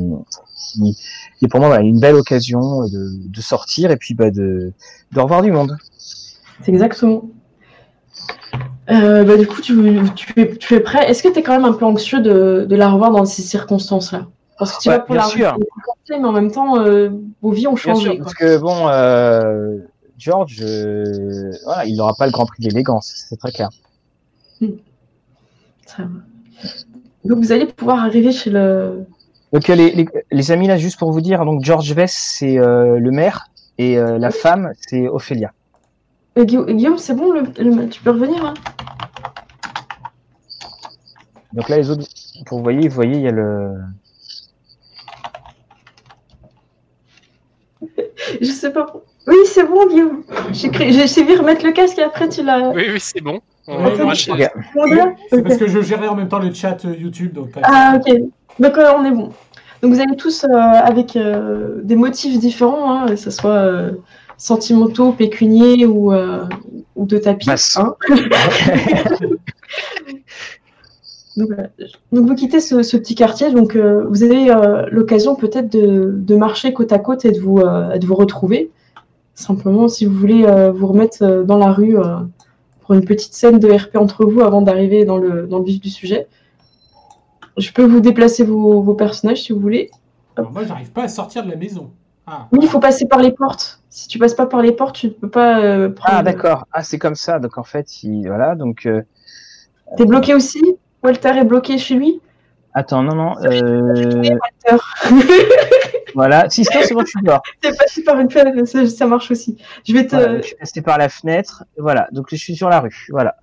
qui, 0.57 0.97
qui 1.39 1.45
est 1.45 1.49
pour 1.49 1.61
moi 1.61 1.69
voilà, 1.69 1.85
une 1.85 2.01
belle 2.01 2.15
occasion 2.15 2.89
de, 2.89 3.11
de 3.29 3.41
sortir 3.43 3.91
et 3.91 3.99
puis 3.99 4.15
bah, 4.15 4.31
de, 4.31 4.73
de 5.13 5.21
revoir 5.21 5.43
du 5.43 5.53
monde. 5.53 5.77
C'est 6.63 6.71
exactement. 6.73 7.25
Euh, 8.93 9.25
bah, 9.25 9.37
du 9.37 9.47
coup, 9.47 9.61
tu, 9.63 9.75
tu, 10.15 10.41
es, 10.41 10.57
tu 10.57 10.75
es 10.75 10.81
prêt. 10.81 11.09
Est-ce 11.11 11.23
que 11.23 11.29
tu 11.29 11.39
es 11.39 11.43
quand 11.43 11.53
même 11.53 11.65
un 11.65 11.73
peu 11.73 11.85
anxieux 11.85 12.21
de, 12.21 12.67
de 12.69 12.77
la 12.77 12.91
revoir 12.91 13.11
dans 13.11 13.25
ces 13.25 13.43
circonstances-là? 13.43 14.27
Parce 14.59 14.77
que 14.77 14.83
tu 14.83 14.89
Ouais, 14.91 14.97
vas 14.97 15.01
pour 15.01 15.15
bien 15.15 15.23
la 15.25 15.29
sûr. 15.29 15.55
rue, 15.55 15.65
mais 16.11 16.17
en 16.29 16.33
même 16.33 16.51
temps, 16.53 16.79
euh, 16.79 17.09
vos 17.41 17.51
vies 17.53 17.67
ont 17.67 17.75
Bien 17.75 17.95
changé. 17.95 18.03
sûr, 18.11 18.17
quoi. 18.17 18.25
parce 18.25 18.35
que 18.35 18.59
bon, 18.59 18.89
euh, 18.89 19.79
George, 20.19 20.59
euh, 20.63 21.53
voilà, 21.65 21.85
il 21.87 21.97
n'aura 21.97 22.15
pas 22.15 22.27
le 22.27 22.33
Grand 22.33 22.45
Prix 22.47 22.63
d'élégance, 22.63 23.13
c'est 23.29 23.37
très 23.37 23.51
clair. 23.51 23.71
Bien. 24.61 24.71
Donc 27.25 27.39
vous 27.39 27.53
allez 27.53 27.67
pouvoir 27.67 28.05
arriver 28.05 28.31
chez 28.33 28.51
le. 28.51 29.05
Donc 29.53 29.69
les, 29.69 29.91
les, 29.91 30.09
les 30.31 30.51
amis 30.53 30.67
là, 30.69 30.77
juste 30.77 30.99
pour 30.99 31.13
vous 31.13 31.21
dire, 31.21 31.45
donc 31.45 31.63
George 31.65 31.93
Vess 31.93 32.13
c'est 32.39 32.57
le 32.57 33.11
maire 33.11 33.47
et 33.79 33.97
la 33.97 34.31
femme 34.31 34.73
c'est 34.81 35.09
Ophélia. 35.09 35.53
Guilla- 36.37 36.73
Guillaume, 36.73 36.99
c'est 36.99 37.15
bon, 37.15 37.33
le, 37.33 37.43
le- 37.59 37.89
tu 37.89 38.01
peux 38.03 38.11
revenir 38.11 38.45
hein? 38.45 38.55
Donc 41.53 41.69
là 41.69 41.77
les 41.77 41.91
autres, 41.91 42.07
pour 42.47 42.59
vous 42.59 42.65
voyez, 42.65 42.89
vous 42.89 42.95
voyez, 42.95 43.17
il 43.17 43.23
y 43.23 43.29
a 43.29 43.33
le. 43.33 43.73
Je 48.41 48.47
sais 48.51 48.73
pas. 48.73 48.87
Oui, 49.27 49.37
c'est 49.47 49.65
bon, 49.65 49.87
Guillaume. 49.87 50.23
J'ai 50.53 50.69
cru- 50.69 50.91
j'ai 50.91 51.03
essayé 51.03 51.35
de 51.35 51.39
remettre 51.39 51.65
le 51.65 51.73
casque 51.73 51.99
et 51.99 52.03
après 52.03 52.29
tu 52.29 52.43
l'as. 52.43 52.71
Oui, 52.71 52.87
oui, 52.93 52.99
c'est 53.01 53.21
bon. 53.21 53.41
On 53.69 53.79
parce 53.85 55.57
que 55.57 55.69
je 55.69 55.81
gérais 55.83 56.09
en 56.09 56.17
même 56.17 56.29
temps 56.29 56.41
le 56.41 56.53
chat 56.53 56.85
euh, 56.85 56.97
YouTube. 56.97 57.33
Donc, 57.33 57.51
Ah, 57.63 57.97
ok. 57.97 58.13
Donc, 58.59 58.77
euh, 58.77 58.93
on 58.97 59.05
est 59.05 59.13
bon. 59.13 59.33
Donc, 59.83 59.93
vous 59.95 60.01
allez 60.01 60.17
tous 60.17 60.45
euh, 60.45 60.49
avec 60.53 61.15
euh, 61.15 61.81
des 61.85 61.95
motifs 61.95 62.39
différents, 62.41 62.93
hein, 63.03 63.07
que 63.07 63.17
ce 63.17 63.31
soit 63.31 63.51
euh, 63.51 63.93
sentimentaux, 64.37 65.13
pécuniers 65.13 65.87
ou, 65.87 66.13
euh, 66.13 66.45
ou 66.97 67.07
de 67.07 67.19
tapis. 67.19 67.49
Hein. 67.77 67.95
donc, 71.37 71.51
vous 72.11 72.35
quittez 72.35 72.61
ce, 72.61 72.83
ce 72.83 72.97
petit 72.97 73.15
quartier. 73.15 73.51
Donc, 73.53 73.75
euh, 73.77 74.05
vous 74.09 74.23
avez 74.23 74.51
euh, 74.51 74.87
l'occasion 74.91 75.35
peut-être 75.35 75.71
de, 75.71 76.13
de 76.15 76.37
marcher 76.37 76.73
côte 76.73 76.93
à 76.93 76.99
côte 76.99 77.25
et 77.25 77.33
de 77.33 77.41
vous, 77.41 77.59
euh, 77.59 77.93
et 77.93 77.99
de 77.99 78.07
vous 78.07 78.15
retrouver. 78.15 78.71
Simplement, 79.35 79.89
si 79.89 80.05
vous 80.05 80.15
voulez 80.15 80.45
euh, 80.45 80.71
vous 80.71 80.87
remettre 80.87 81.43
dans 81.45 81.57
la 81.57 81.73
rue 81.73 81.99
euh, 81.99 82.19
pour 82.81 82.95
une 82.95 83.05
petite 83.05 83.33
scène 83.33 83.59
de 83.59 83.71
RP 83.71 83.97
entre 83.97 84.27
vous 84.27 84.43
avant 84.43 84.61
d'arriver 84.61 85.05
dans 85.05 85.17
le, 85.17 85.47
dans 85.47 85.59
le 85.59 85.65
vif 85.65 85.81
du 85.81 85.89
sujet. 85.89 86.27
Je 87.57 87.73
peux 87.73 87.85
vous 87.85 88.01
déplacer 88.01 88.45
vos, 88.45 88.83
vos 88.83 88.95
personnages 88.95 89.43
si 89.43 89.53
vous 89.53 89.61
voulez. 89.61 89.91
Alors, 90.37 90.53
moi, 90.53 90.65
j'arrive 90.65 90.91
pas 90.93 91.05
à 91.05 91.09
sortir 91.09 91.45
de 91.45 91.51
la 91.51 91.57
maison. 91.57 91.91
Ah, 92.27 92.49
Oui, 92.53 92.61
il 92.63 92.69
faut 92.69 92.79
passer 92.79 93.07
par 93.07 93.21
les 93.21 93.33
portes. 93.33 93.81
Si 93.91 94.09
tu 94.09 94.19
passes 94.19 94.35
pas 94.35 94.47
par 94.47 94.63
les 94.63 94.73
portes, 94.73 94.97
tu 94.97 95.09
ne 95.09 95.13
peux 95.13 95.29
pas 95.29 95.61
euh, 95.61 95.89
prendre. 95.91 96.19
Ah 96.19 96.23
d'accord. 96.23 96.67
Ah 96.73 96.83
c'est 96.83 96.99
comme 96.99 97.15
ça. 97.15 97.39
Donc 97.39 97.59
en 97.59 97.65
fait, 97.65 98.03
il... 98.05 98.27
voilà. 98.27 98.55
Donc 98.55 98.87
euh, 98.87 99.03
T'es 99.97 100.07
bloqué 100.07 100.35
aussi? 100.35 100.61
Walter 101.03 101.31
est 101.39 101.45
bloqué 101.45 101.79
chez 101.79 101.95
lui? 101.95 102.21
Attends, 102.75 103.03
non 103.03 103.15
non. 103.15 103.35
Euh... 103.45 104.23
Walter. 104.23 104.83
voilà. 106.15 106.49
Si 106.49 106.65
c'est 106.65 106.95
bon, 106.95 107.01
je 107.01 107.07
suis 107.11 107.23
dehors. 107.23 107.43
T'es 107.61 107.73
passé 107.75 108.03
par 108.03 108.19
une 108.19 108.31
fenêtre, 108.31 108.67
ça, 108.67 108.87
ça 108.87 109.07
marche 109.07 109.31
aussi. 109.31 109.59
Je 109.87 109.93
vais 109.93 110.07
te. 110.07 110.17
Voilà, 110.17 110.41
je 110.41 110.47
suis 110.47 110.57
passé 110.57 110.83
par 110.83 110.99
la 110.99 111.09
fenêtre. 111.09 111.65
Voilà. 111.77 112.09
Donc 112.13 112.27
je 112.31 112.37
suis 112.37 112.57
sur 112.57 112.69
la 112.71 112.81
rue. 112.81 113.07
Voilà. 113.11 113.37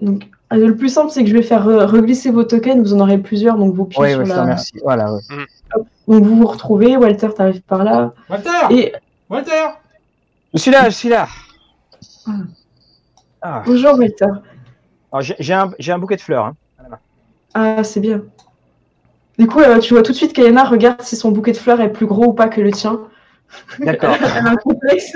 Donc, 0.00 0.28
euh, 0.52 0.56
le 0.66 0.76
plus 0.76 0.88
simple, 0.90 1.10
c'est 1.10 1.22
que 1.24 1.28
je 1.30 1.34
vais 1.34 1.42
faire 1.42 1.66
euh, 1.68 1.86
reglisser 1.86 2.30
vos 2.30 2.44
tokens. 2.44 2.80
Vous 2.82 2.94
en 2.94 3.00
aurez 3.00 3.18
plusieurs, 3.18 3.58
donc 3.58 3.74
vous 3.74 3.84
pieds 3.84 4.02
Oui, 4.02 4.12
sur 4.12 4.22
te 4.22 4.28
la. 4.28 4.42
remercie. 4.42 4.72
Voilà. 4.82 5.12
ouais. 5.12 5.20
Donc 6.08 6.24
vous 6.24 6.36
vous 6.36 6.46
retrouvez. 6.46 6.96
Walter, 6.96 7.28
t'arrives 7.36 7.62
par 7.62 7.84
là. 7.84 8.12
Walter 8.30 8.50
Et 8.70 8.92
Walter 9.28 9.64
Je 10.54 10.58
suis 10.58 10.70
là. 10.70 10.84
Je 10.88 10.94
suis 10.94 11.08
là. 11.08 11.28
Ah. 13.42 13.62
bonjour 13.66 13.98
Walter. 13.98 14.26
Alors, 15.12 15.22
j'ai 15.38 15.54
un, 15.54 15.70
j'ai 15.78 15.92
un 15.92 15.98
bouquet 15.98 16.16
de 16.16 16.20
fleurs. 16.20 16.46
Hein. 16.46 16.56
Ah, 17.54 17.84
c'est 17.84 18.00
bien. 18.00 18.22
Du 19.38 19.46
coup, 19.46 19.60
euh, 19.60 19.78
tu 19.78 19.94
vois 19.94 20.02
tout 20.02 20.12
de 20.12 20.16
suite 20.16 20.32
qu'Elena 20.32 20.64
regarde 20.64 21.02
si 21.02 21.16
son 21.16 21.30
bouquet 21.30 21.52
de 21.52 21.56
fleurs 21.58 21.80
est 21.80 21.92
plus 21.92 22.06
gros 22.06 22.26
ou 22.26 22.32
pas 22.32 22.48
que 22.48 22.60
le 22.60 22.72
tien. 22.72 23.00
D'accord. 23.78 24.16
Elle 24.20 24.46
a 24.46 24.50
un 24.50 24.56
complexe. 24.56 25.12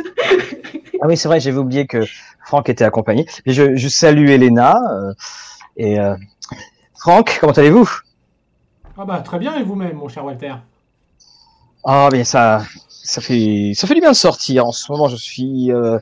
Ah 1.01 1.07
oui, 1.07 1.17
c'est 1.17 1.29
vrai, 1.29 1.41
j'avais 1.41 1.59
oublié 1.59 1.87
que 1.87 2.05
Franck 2.45 2.69
était 2.69 2.85
accompagné. 2.85 3.27
Et 3.47 3.53
je, 3.53 3.77
je 3.77 3.89
salue 3.89 4.29
Elena. 4.29 4.77
euh, 4.93 5.13
et 5.77 5.99
euh, 5.99 6.15
Franck, 6.99 7.39
comment 7.41 7.53
allez-vous? 7.53 7.91
Ah 8.97 9.05
bah, 9.05 9.21
très 9.21 9.39
bien, 9.39 9.57
et 9.57 9.63
vous-même, 9.63 9.97
mon 9.97 10.09
cher 10.09 10.25
Walter? 10.25 10.55
Ah 11.85 12.09
bien 12.13 12.25
ça, 12.25 12.63
ça 12.89 13.23
fait, 13.23 13.73
ça 13.75 13.87
fait 13.87 13.95
du 13.95 14.01
bien 14.01 14.11
de 14.11 14.17
sortir. 14.17 14.67
En 14.67 14.73
ce 14.73 14.93
moment, 14.93 15.09
je 15.09 15.17
suis 15.17 15.73
euh, 15.73 15.99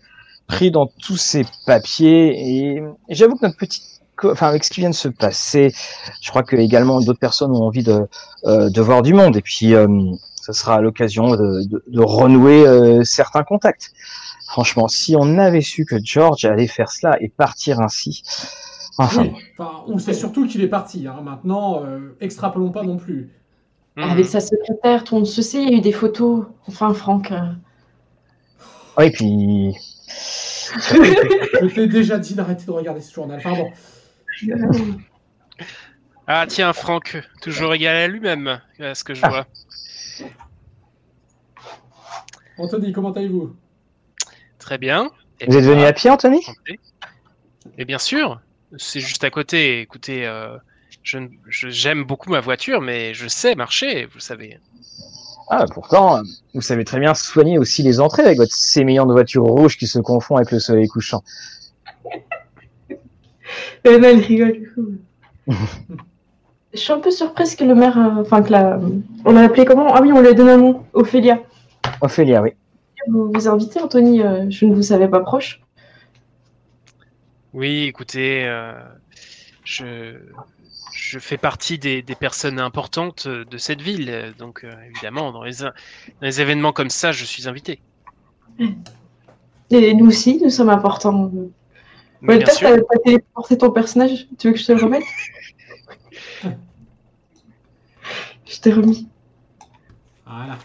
pris 0.49 0.71
dans 0.71 0.87
tous 0.87 1.17
ces 1.17 1.45
papiers 1.67 2.77
et, 2.77 2.83
j'avoue 3.11 3.37
que 3.37 3.47
notre 3.47 3.57
petite, 3.59 3.85
enfin 4.25 4.49
avec 4.49 4.65
ce 4.65 4.71
qui 4.71 4.81
vient 4.81 4.91
de 4.91 4.95
se 4.95 5.09
passer, 5.09 5.73
je 6.21 6.31
crois 6.31 6.43
que 6.43 6.57
également 6.57 7.01
d'autres 7.01 7.21
personnes 7.21 7.53
ont 7.53 7.63
envie 7.63 7.85
de, 7.85 8.07
euh, 8.47 8.69
de 8.71 8.81
voir 8.81 9.03
du 9.03 9.15
monde. 9.15 9.37
Et 9.37 9.43
puis, 9.43 9.75
euh, 9.75 9.87
ce 10.43 10.53
sera 10.53 10.81
l'occasion 10.81 11.31
de, 11.31 11.65
de, 11.69 11.85
de 11.87 12.01
renouer 12.01 12.67
euh, 12.67 13.05
certains 13.05 13.45
contacts. 13.45 13.93
Franchement, 14.49 14.89
si 14.89 15.15
on 15.17 15.37
avait 15.39 15.61
su 15.61 15.85
que 15.85 15.97
George 16.03 16.47
allait 16.47 16.67
faire 16.67 16.91
cela 16.91 17.17
et 17.21 17.29
partir 17.29 17.81
ainsi, 17.81 18.23
enfin. 18.97 19.25
Oui, 19.25 19.33
enfin, 19.59 19.85
on 19.87 19.99
sait 19.99 20.15
surtout 20.15 20.47
qu'il 20.47 20.63
est 20.63 20.69
parti. 20.69 21.07
Hein. 21.07 21.21
Maintenant, 21.23 21.83
euh, 21.85 22.17
extrapolons 22.23 22.71
pas 22.71 22.83
non 22.83 22.97
plus. 22.97 23.31
Mhm. 23.97 24.05
Avec 24.05 24.27
sa 24.27 24.41
secrétaire, 24.41 25.05
tout 25.05 25.15
le 25.17 25.21
monde 25.21 25.27
se 25.29 25.43
sait, 25.43 25.63
il 25.63 25.71
y 25.71 25.75
a 25.75 25.77
eu 25.77 25.81
des 25.83 25.93
photos. 25.93 26.47
Enfin, 26.67 26.95
Franck. 26.95 27.31
euh, 27.31 27.41
Oui, 28.97 29.05
et 29.05 29.11
puis 29.11 29.77
Je 30.75 31.75
t'ai 31.75 31.87
déjà 31.87 32.19
dit 32.19 32.35
d'arrêter 32.35 32.65
de 32.67 32.71
regarder 32.71 33.01
ce 33.01 33.13
journal. 33.13 33.41
Ah 36.27 36.45
tiens, 36.47 36.73
Franck, 36.73 37.17
toujours 37.41 37.75
égal 37.75 37.97
à 37.97 38.07
lui-même, 38.09 38.61
à 38.79 38.95
ce 38.95 39.03
que 39.05 39.15
je 39.15 39.21
Ah. 39.25 39.29
vois. 39.29 39.47
Anthony, 42.59 42.93
comment 42.93 43.13
allez-vous? 43.13 43.57
Très 44.59 44.79
bien. 44.79 45.11
Et 45.41 45.47
vous 45.47 45.57
êtes 45.57 45.65
venu 45.65 45.85
à 45.85 45.93
pied, 45.93 46.11
Anthony? 46.11 46.45
Et 47.79 47.85
bien 47.85 47.99
sûr, 47.99 48.41
c'est 48.77 49.01
juste 49.01 49.25
à 49.25 49.31
côté. 49.31 49.81
Écoutez, 49.81 50.27
euh, 50.27 50.57
je 51.03 51.19
ne- 51.19 51.29
je- 51.49 51.69
j'aime 51.69 52.03
beaucoup 52.05 52.31
ma 52.31 52.41
voiture, 52.41 52.81
mais 52.81 53.15
je 53.15 53.29
sais 53.29 53.55
marcher, 53.55 54.07
vous 54.07 54.21
savez. 54.21 54.59
Ah, 55.51 55.65
pourtant, 55.73 56.21
vous 56.55 56.61
savez 56.61 56.85
très 56.85 57.01
bien 57.01 57.15
soigner 57.15 57.59
aussi 57.59 57.83
les 57.83 58.01
entrées 58.01 58.25
avec 58.25 58.39
votre 58.39 58.55
sémillante 58.55 59.11
voiture 59.11 59.45
rouge 59.45 59.77
qui 59.79 59.87
se 59.87 59.99
confond 59.99 60.37
avec 60.37 60.51
le 60.51 60.59
soleil 60.59 60.89
couchant. 60.89 61.23
Elena, 63.85 64.11
elle 64.11 64.21
rigole. 64.21 64.53
du 64.53 64.73
coup. 64.73 64.89
Je 66.75 66.79
suis 66.79 66.93
un 66.93 66.99
peu 67.01 67.11
surprise 67.11 67.57
que 67.57 67.65
le 67.65 67.75
maire. 67.75 67.97
euh, 67.99 68.21
Enfin, 68.21 68.43
que 68.43 68.53
la. 68.53 68.79
On 69.25 69.33
l'a 69.33 69.41
appelé 69.43 69.65
comment? 69.65 69.95
Ah 69.95 70.01
oui, 70.03 70.13
on 70.13 70.21
lui 70.21 70.29
a 70.29 70.35
donné 70.35 70.51
un 70.53 70.59
nom. 70.59 70.85
Ophélia. 70.93 71.41
Ophélia, 72.03 72.43
oui. 72.43 72.51
Vous 73.09 73.33
vous 73.33 73.49
invitez, 73.49 73.81
Anthony 73.81 74.23
euh, 74.23 74.51
Je 74.51 74.67
ne 74.67 74.75
vous 74.75 74.83
savais 74.83 75.09
pas 75.09 75.21
proche? 75.21 75.63
Oui, 77.55 77.85
écoutez, 77.85 78.45
euh, 78.47 78.75
je, 79.65 80.17
je 81.09 81.19
fais 81.19 81.39
partie 81.39 81.79
des, 81.79 82.03
des 82.03 82.15
personnes 82.15 82.61
importantes 82.61 83.27
de 83.27 83.59
cette 83.59 83.81
ville, 83.81 84.11
euh, 84.11 84.31
donc 84.39 84.63
euh, 84.63 84.73
évidemment, 84.91 85.33
dans 85.33 85.43
les, 85.43 85.57
dans 85.61 85.73
les 86.21 86.41
événements 86.43 86.73
comme 86.73 86.91
ça, 86.91 87.13
je 87.13 87.25
suis 87.25 87.49
invité. 87.49 87.81
Et 89.71 89.95
nous 89.95 90.07
aussi, 90.07 90.39
nous 90.43 90.51
sommes 90.51 90.69
importants. 90.69 91.31
Mais 92.21 92.35
Walter, 92.35 92.53
sûr. 92.53 92.69
t'as 92.69 92.77
t'as 92.77 92.99
téléporté 93.05 93.57
ton 93.57 93.71
personnage 93.71 94.29
Tu 94.39 94.49
veux 94.49 94.53
que 94.53 94.61
je 94.61 94.67
te 94.67 94.73
le 94.73 94.83
remette? 94.83 95.05
Je 98.45 98.61
t'ai 98.61 98.73
remis. 98.73 99.07
Voilà. 100.27 100.57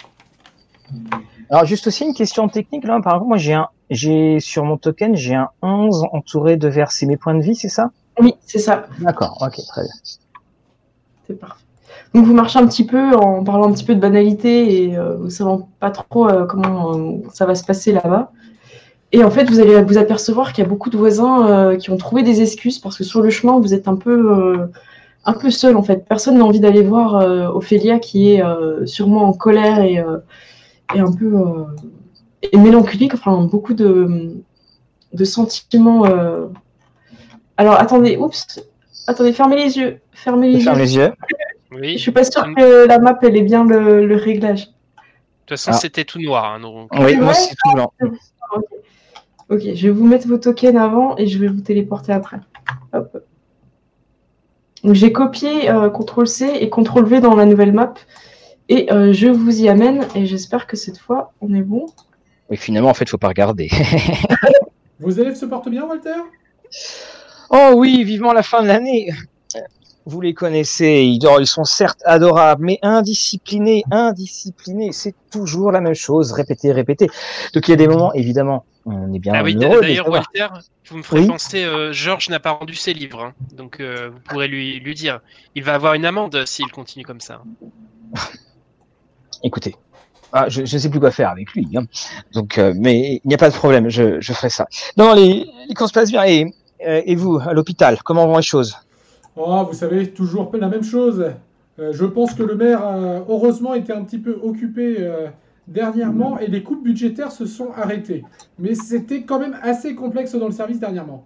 Alors, 1.50 1.66
juste 1.66 1.86
aussi 1.88 2.06
une 2.06 2.14
question 2.14 2.48
technique, 2.48 2.86
là, 2.86 2.98
par 3.04 3.16
exemple, 3.16 3.28
moi, 3.28 3.38
j'ai 3.38 3.54
un, 3.54 3.68
j'ai, 3.90 4.40
sur 4.40 4.64
mon 4.64 4.78
token, 4.78 5.18
j'ai 5.18 5.36
un 5.36 5.50
11 5.62 6.06
entouré 6.14 6.56
de 6.56 6.70
vers, 6.70 6.94
c'est 6.94 7.06
mes 7.06 7.18
points 7.18 7.36
de 7.36 7.42
vie, 7.42 7.56
c'est 7.56 7.68
ça? 7.68 7.92
Oui, 8.20 8.36
c'est 8.46 8.60
ça. 8.60 8.86
D'accord, 9.00 9.38
ok, 9.42 9.60
très 9.68 9.82
bien. 9.82 9.92
Donc 12.14 12.26
vous 12.26 12.34
marchez 12.34 12.60
un 12.60 12.68
petit 12.68 12.86
peu 12.86 13.16
en 13.16 13.44
parlant 13.44 13.70
un 13.70 13.74
petit 13.74 13.84
peu 13.84 13.96
de 13.96 14.00
banalité 14.00 14.84
et 14.84 14.98
euh, 14.98 15.16
vous 15.16 15.26
ne 15.26 15.30
savant 15.30 15.70
pas 15.80 15.90
trop 15.90 16.30
euh, 16.30 16.46
comment 16.46 16.96
euh, 16.96 17.18
ça 17.34 17.46
va 17.46 17.56
se 17.56 17.64
passer 17.64 17.92
là-bas. 17.92 18.32
Et 19.12 19.24
en 19.24 19.30
fait, 19.30 19.50
vous 19.50 19.60
allez 19.60 19.82
vous 19.84 19.98
apercevoir 19.98 20.54
qu'il 20.54 20.64
y 20.64 20.68
a 20.68 20.70
beaucoup 20.70 20.90
de 20.90 20.98
voisins 20.98 21.76
qui 21.78 21.92
ont 21.92 21.98
trouvé 21.98 22.24
des 22.24 22.42
excuses 22.42 22.80
parce 22.80 22.98
que 22.98 23.04
sur 23.04 23.22
le 23.22 23.30
chemin, 23.30 23.60
vous 23.60 23.76
êtes 23.76 23.88
un 23.88 23.96
peu, 23.96 24.68
un 25.24 25.34
peu 25.34 25.52
seul 25.52 25.78
en 25.78 25.84
fait. 25.84 26.08
Personne 26.10 26.40
n'a 26.40 26.44
envie 26.44 26.60
d'aller 26.60 26.82
voir 26.82 27.56
Ophélia 27.56 28.00
qui 28.00 28.32
est 28.32 28.44
sûrement 28.86 29.26
en 29.26 29.34
colère 29.34 29.82
et, 29.82 30.04
et 30.96 31.00
un 31.00 31.12
peu 31.12 31.32
et 32.42 32.58
mélancolique. 32.58 33.14
Enfin, 33.14 33.44
beaucoup 33.44 33.76
de, 33.76 34.32
de 35.14 35.24
sentiments. 35.26 36.06
Alors 37.58 37.80
attendez, 37.80 38.18
oups, 38.18 38.66
attendez, 39.08 39.34
fermez 39.34 39.56
les 39.58 39.78
yeux, 39.78 40.00
fermez 40.12 40.48
les 40.48 40.54
Je 40.54 40.58
yeux. 40.60 40.64
ferme 40.66 40.80
les 40.80 40.96
yeux. 40.96 41.12
Oui, 41.72 41.94
Je 41.94 42.02
suis 42.02 42.12
pas 42.12 42.24
sûre 42.24 42.48
Mm. 42.48 42.56
que 42.56 42.88
la 42.88 43.00
map 43.00 43.18
elle 43.24 43.36
est 43.38 43.42
bien 43.42 43.64
le, 43.66 44.06
le 44.06 44.16
réglage. 44.16 44.66
de 44.68 44.72
toute 45.46 45.50
façon, 45.58 45.72
Ah. 45.74 45.78
c'était 45.78 46.06
tout 46.06 46.20
noir. 46.22 46.46
hein, 46.54 46.60
donc... 46.60 46.90
Oui, 46.94 47.16
moi, 47.18 47.34
c'est 47.34 47.56
tout 47.64 47.74
blanc. 47.74 47.92
Ok, 49.50 49.62
je 49.76 49.88
vais 49.88 49.94
vous 49.94 50.06
mettre 50.06 50.28
vos 50.28 50.38
tokens 50.38 50.78
avant 50.78 51.18
et 51.18 51.28
je 51.28 51.38
vais 51.38 51.48
vous 51.48 51.62
téléporter 51.62 52.12
après. 52.14 52.38
Hop. 52.94 53.24
Donc, 54.84 54.96
J'ai 54.96 55.12
copié 55.12 55.70
euh, 55.70 55.90
CTRL-C 55.90 56.46
et 56.62 56.70
CTRL-V 56.70 57.20
dans 57.22 57.36
la 57.36 57.46
nouvelle 57.46 57.74
map. 57.74 57.94
Et 58.70 58.92
euh, 58.92 59.12
je 59.14 59.28
vous 59.28 59.62
y 59.62 59.68
amène. 59.70 60.06
Et 60.16 60.26
j'espère 60.26 60.66
que 60.68 60.78
cette 60.78 60.98
fois, 60.98 61.34
on 61.42 61.54
est 61.54 61.62
bon. 61.62 61.86
Oui, 62.50 62.58
finalement, 62.58 62.90
en 62.90 62.94
fait, 62.94 63.08
faut 63.10 63.18
pas 63.18 63.28
regarder. 63.28 63.70
Vos 65.00 65.10
élèves 65.12 65.36
se 65.36 65.46
portent 65.46 65.70
bien, 65.70 65.86
Walter? 65.86 66.10
Oh 67.54 67.72
oui, 67.76 68.04
vivement 68.04 68.34
la 68.34 68.44
fin 68.44 68.62
de 68.62 68.68
l'année. 68.68 69.10
Vous 70.06 70.20
les 70.20 70.34
connaissez, 70.34 71.04
ils, 71.06 71.48
sont 71.48 71.64
certes 71.64 72.02
adorables, 72.04 72.66
mais 72.66 72.78
indisciplinés, 72.82 73.84
indisciplinés, 73.90 74.92
c'est 74.92 75.16
toujours 75.32 75.72
la 75.72 75.80
même 75.80 75.94
chose, 75.94 76.34
répéter, 76.34 76.74
répéter. 76.74 77.08
Donc 77.54 77.70
il 77.70 77.72
y 77.72 77.74
a 77.74 77.78
des 77.78 77.88
moments, 77.88 78.12
évidemment, 78.14 78.66
on 78.86 79.14
est 79.14 79.20
bien 79.20 79.32
Ah 79.34 79.44
oui, 79.44 79.56
d'ailleurs. 79.56 80.10
Walter, 80.10 80.48
vous 80.90 80.98
me 80.98 81.04
ferez 81.04 81.22
Oui. 81.22 81.28
penser, 81.28 81.64
euh, 81.64 81.94
Georges 81.94 82.28
n'a 82.28 82.42
pas 82.42 82.52
rendu 82.52 82.76
ses 82.76 82.94
livres, 82.94 83.24
hein. 83.24 83.34
donc 83.54 83.80
euh, 83.80 84.10
vous 84.10 84.20
pourrez 84.28 84.50
lui, 84.50 84.82
lui 84.82 84.94
dire. 84.94 85.22
Il 85.56 85.64
va 85.64 85.76
avoir 85.76 85.94
une 85.94 86.06
amende 86.06 86.44
s'il 86.46 86.70
continue 86.70 87.06
comme 87.06 87.22
ça. 87.22 87.42
Écoutez, 89.44 89.74
ah, 90.34 90.50
je 90.50 90.62
ne 90.62 90.66
sais 90.66 90.90
plus 90.90 91.00
quoi 91.00 91.12
faire 91.12 91.30
avec 91.30 91.54
lui. 91.54 91.66
hein. 91.78 91.86
Donc, 92.34 92.58
euh, 92.58 92.74
mais 92.76 93.22
il 93.24 93.28
n'y 93.28 93.36
a 93.36 93.38
pas 93.38 93.50
de 93.50 93.56
problème, 93.56 93.88
je, 93.88 94.20
je 94.20 94.34
ferai 94.34 94.50
ça. 94.50 94.66
Non, 94.98 95.14
les, 95.14 95.46
les 95.70 95.76
cours 95.76 95.88
se 95.88 95.94
passent 95.94 96.12
bien. 96.12 96.26
Et, 96.26 96.54
et 96.86 97.16
vous, 97.16 97.40
à 97.40 97.54
l'hôpital, 97.54 98.02
comment 98.04 98.28
vont 98.28 98.38
les 98.38 98.44
choses? 98.44 98.76
Oh, 99.36 99.66
vous 99.68 99.74
savez, 99.74 100.12
toujours 100.12 100.52
la 100.54 100.68
même 100.68 100.84
chose. 100.84 101.26
Euh, 101.80 101.92
je 101.92 102.06
pense 102.06 102.34
que 102.36 102.44
le 102.44 102.56
maire 102.56 102.82
heureusement 103.28 103.74
été 103.74 103.92
un 103.94 104.04
petit 104.04 104.20
peu 104.20 104.40
occupé 104.44 104.98
euh, 105.00 105.28
dernièrement 105.68 106.38
et 106.38 106.48
les 106.48 106.62
coupes 106.62 106.84
budgétaires 106.84 107.32
se 107.32 107.46
sont 107.46 107.72
arrêtées. 107.76 108.24
Mais 108.60 108.76
c'était 108.76 109.24
quand 109.24 109.40
même 109.40 109.58
assez 109.64 109.96
complexe 109.96 110.36
dans 110.36 110.48
le 110.48 110.54
service 110.54 110.80
dernièrement. 110.80 111.26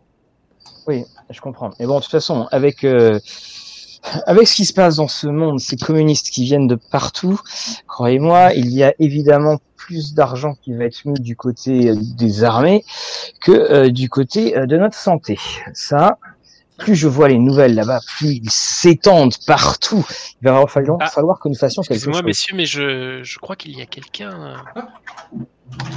Oui, 0.88 1.04
je 1.30 1.42
comprends. 1.42 1.72
Mais 1.80 1.86
bon, 1.86 1.98
de 1.98 2.04
toute 2.04 2.12
façon, 2.12 2.48
avec 2.52 2.84
euh, 2.86 3.20
avec 4.26 4.48
ce 4.48 4.56
qui 4.56 4.66
se 4.66 4.74
passe 4.74 4.96
dans 4.98 5.08
ce 5.08 5.28
monde, 5.28 5.60
ces 5.60 5.78
communistes 5.78 6.30
qui 6.30 6.44
viennent 6.44 6.68
de 6.68 6.76
partout, 6.76 7.40
croyez-moi, 7.88 8.54
il 8.54 8.70
y 8.70 8.84
a 8.84 8.94
évidemment 9.00 9.58
plus 9.76 10.14
d'argent 10.14 10.56
qui 10.62 10.74
va 10.74 10.86
être 10.86 11.06
mis 11.06 11.20
du 11.20 11.36
côté 11.36 11.90
euh, 11.90 11.96
des 12.18 12.44
armées 12.44 12.84
que 13.42 13.52
euh, 13.52 13.90
du 13.90 14.10
côté 14.10 14.58
euh, 14.58 14.66
de 14.66 14.78
notre 14.78 14.98
santé. 14.98 15.40
Ça, 15.74 16.18
plus 16.78 16.96
je 16.96 17.08
vois 17.08 17.30
les 17.30 17.38
nouvelles 17.40 17.74
là-bas, 17.76 18.00
plus 18.18 18.34
ils 18.44 18.50
s'étendent 18.52 19.36
partout. 19.46 20.06
Il 20.42 20.50
va 20.50 20.66
falloir, 20.68 20.98
Ah. 21.02 21.08
falloir 21.08 21.40
que 21.40 21.48
nous 21.50 21.56
fassions 21.56 21.82
quelque 21.82 21.94
Excusez-moi, 21.94 22.20
chose. 22.20 22.26
messieurs, 22.28 22.56
mais 22.56 22.66
je, 22.66 23.22
je 23.24 23.40
crois 23.40 23.56
qu'il 23.56 23.78
y 23.78 23.82
a 23.82 23.86
quelqu'un 23.86 24.58
Ah. 24.76 24.88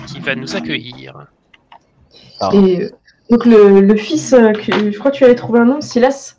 qui 0.07 0.21
va 0.21 0.35
nous 0.35 0.57
accueillir. 0.57 1.27
Ah. 2.41 2.51
Et 2.55 2.91
donc, 3.29 3.45
le, 3.45 3.81
le 3.81 3.97
fils, 3.97 4.31
que, 4.31 4.91
je 4.91 4.99
crois 4.99 5.11
que 5.11 5.17
tu 5.17 5.25
avais 5.25 5.35
trouvé 5.35 5.61
un 5.61 5.65
nom, 5.67 5.81
Silas? 5.81 6.37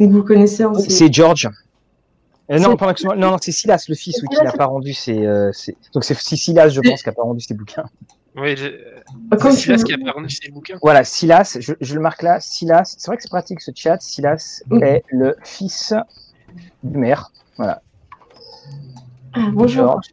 Donc, 0.00 0.10
vous 0.10 0.22
connaissez. 0.22 0.64
Oui, 0.64 0.82
c'est- 0.88 1.12
George. 1.12 1.48
Euh, 2.50 2.58
non, 2.58 2.76
pas 2.76 2.92
non, 3.04 3.16
non, 3.16 3.36
c'est 3.40 3.52
Silas, 3.52 3.86
le 3.88 3.94
fils, 3.94 4.20
oui, 4.22 4.28
qui 4.36 4.44
n'a 4.44 4.52
pas 4.52 4.66
rendu 4.66 4.92
ses. 4.92 5.24
euh, 5.24 5.50
ses- 5.52 5.76
Donc 5.94 6.04
c'est 6.04 6.14
Silas, 6.14 6.68
je 6.68 6.80
pense, 6.80 7.02
qui 7.02 7.08
n'a 7.08 7.14
pas 7.14 7.22
rendu 7.22 7.40
ses 7.40 7.54
bouquins. 7.54 7.84
Oui, 8.36 8.54
je- 8.56 9.36
comme 9.36 9.52
c'est 9.52 9.60
Silas 9.62 9.82
qui 9.82 9.94
a 9.94 9.98
pas 9.98 10.10
rendu 10.12 10.28
ses 10.28 10.50
bouquins. 10.50 10.76
Voilà, 10.82 11.04
Silas, 11.04 11.56
je, 11.60 11.72
je 11.80 11.94
le 11.94 12.00
marque 12.02 12.22
là. 12.22 12.40
Silas, 12.40 12.96
c'est 12.98 13.06
vrai 13.06 13.16
que 13.16 13.22
c'est 13.22 13.30
pratique 13.30 13.60
ce 13.62 13.70
chat. 13.74 13.98
Silas 14.02 14.60
Mm. 14.68 14.82
est 14.82 15.04
le 15.08 15.36
fils 15.42 15.94
du 16.82 16.98
maire. 16.98 17.30
Voilà. 17.56 17.80
Ah, 19.32 19.48
bonjour. 19.52 19.84
George. 19.86 20.06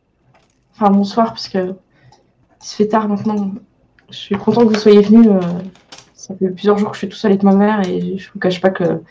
Enfin, 0.75 0.89
bonsoir, 0.91 1.27
parce 1.29 1.49
que 1.49 1.73
il 2.61 2.65
se 2.65 2.75
fait 2.75 2.87
tard 2.87 3.09
maintenant. 3.09 3.51
Je 4.09 4.15
suis 4.15 4.35
content 4.35 4.61
que 4.65 4.73
vous 4.73 4.79
soyez 4.79 5.01
venus. 5.01 5.27
euh, 5.27 5.39
ça 6.13 6.33
fait 6.35 6.49
plusieurs 6.49 6.77
jours 6.77 6.89
que 6.91 6.95
je 6.95 6.99
suis 6.99 7.09
tout 7.09 7.17
seul 7.17 7.31
avec 7.31 7.43
ma 7.43 7.55
mère 7.55 7.81
et 7.87 8.17
je 8.17 8.31
vous 8.31 8.39
cache 8.39 8.61
pas 8.61 8.69
que. 8.69 9.01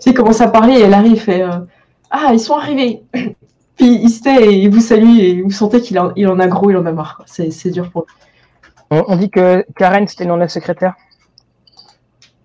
Tu 0.00 0.04
sais, 0.04 0.10
il 0.10 0.14
commence 0.14 0.40
à 0.40 0.48
parler 0.48 0.74
et 0.74 0.80
elle 0.82 0.94
arrive 0.94 1.28
et. 1.28 1.42
euh, 1.42 1.58
ah, 2.10 2.30
ils 2.32 2.40
sont 2.40 2.54
arrivés 2.56 3.02
Puis 3.76 3.86
il 4.02 4.10
se 4.10 4.22
tait 4.22 4.44
et 4.44 4.52
il 4.56 4.70
vous 4.70 4.80
salue 4.80 5.18
et 5.18 5.42
vous 5.42 5.50
sentez 5.50 5.80
qu'il 5.80 5.98
en, 5.98 6.12
il 6.16 6.26
en 6.28 6.38
a 6.38 6.46
gros, 6.48 6.70
il 6.70 6.76
en 6.76 6.84
a 6.86 6.92
marre. 6.92 7.22
C'est 7.26 7.70
dur 7.70 7.90
pour 7.90 8.02
lui. 8.02 8.14
On, 8.90 9.04
on 9.08 9.16
dit 9.16 9.30
que 9.30 9.64
Karen, 9.76 10.06
c'était 10.08 10.24
le 10.24 10.28
nom 10.30 10.34
de 10.36 10.40
la 10.40 10.48
secrétaire. 10.48 10.94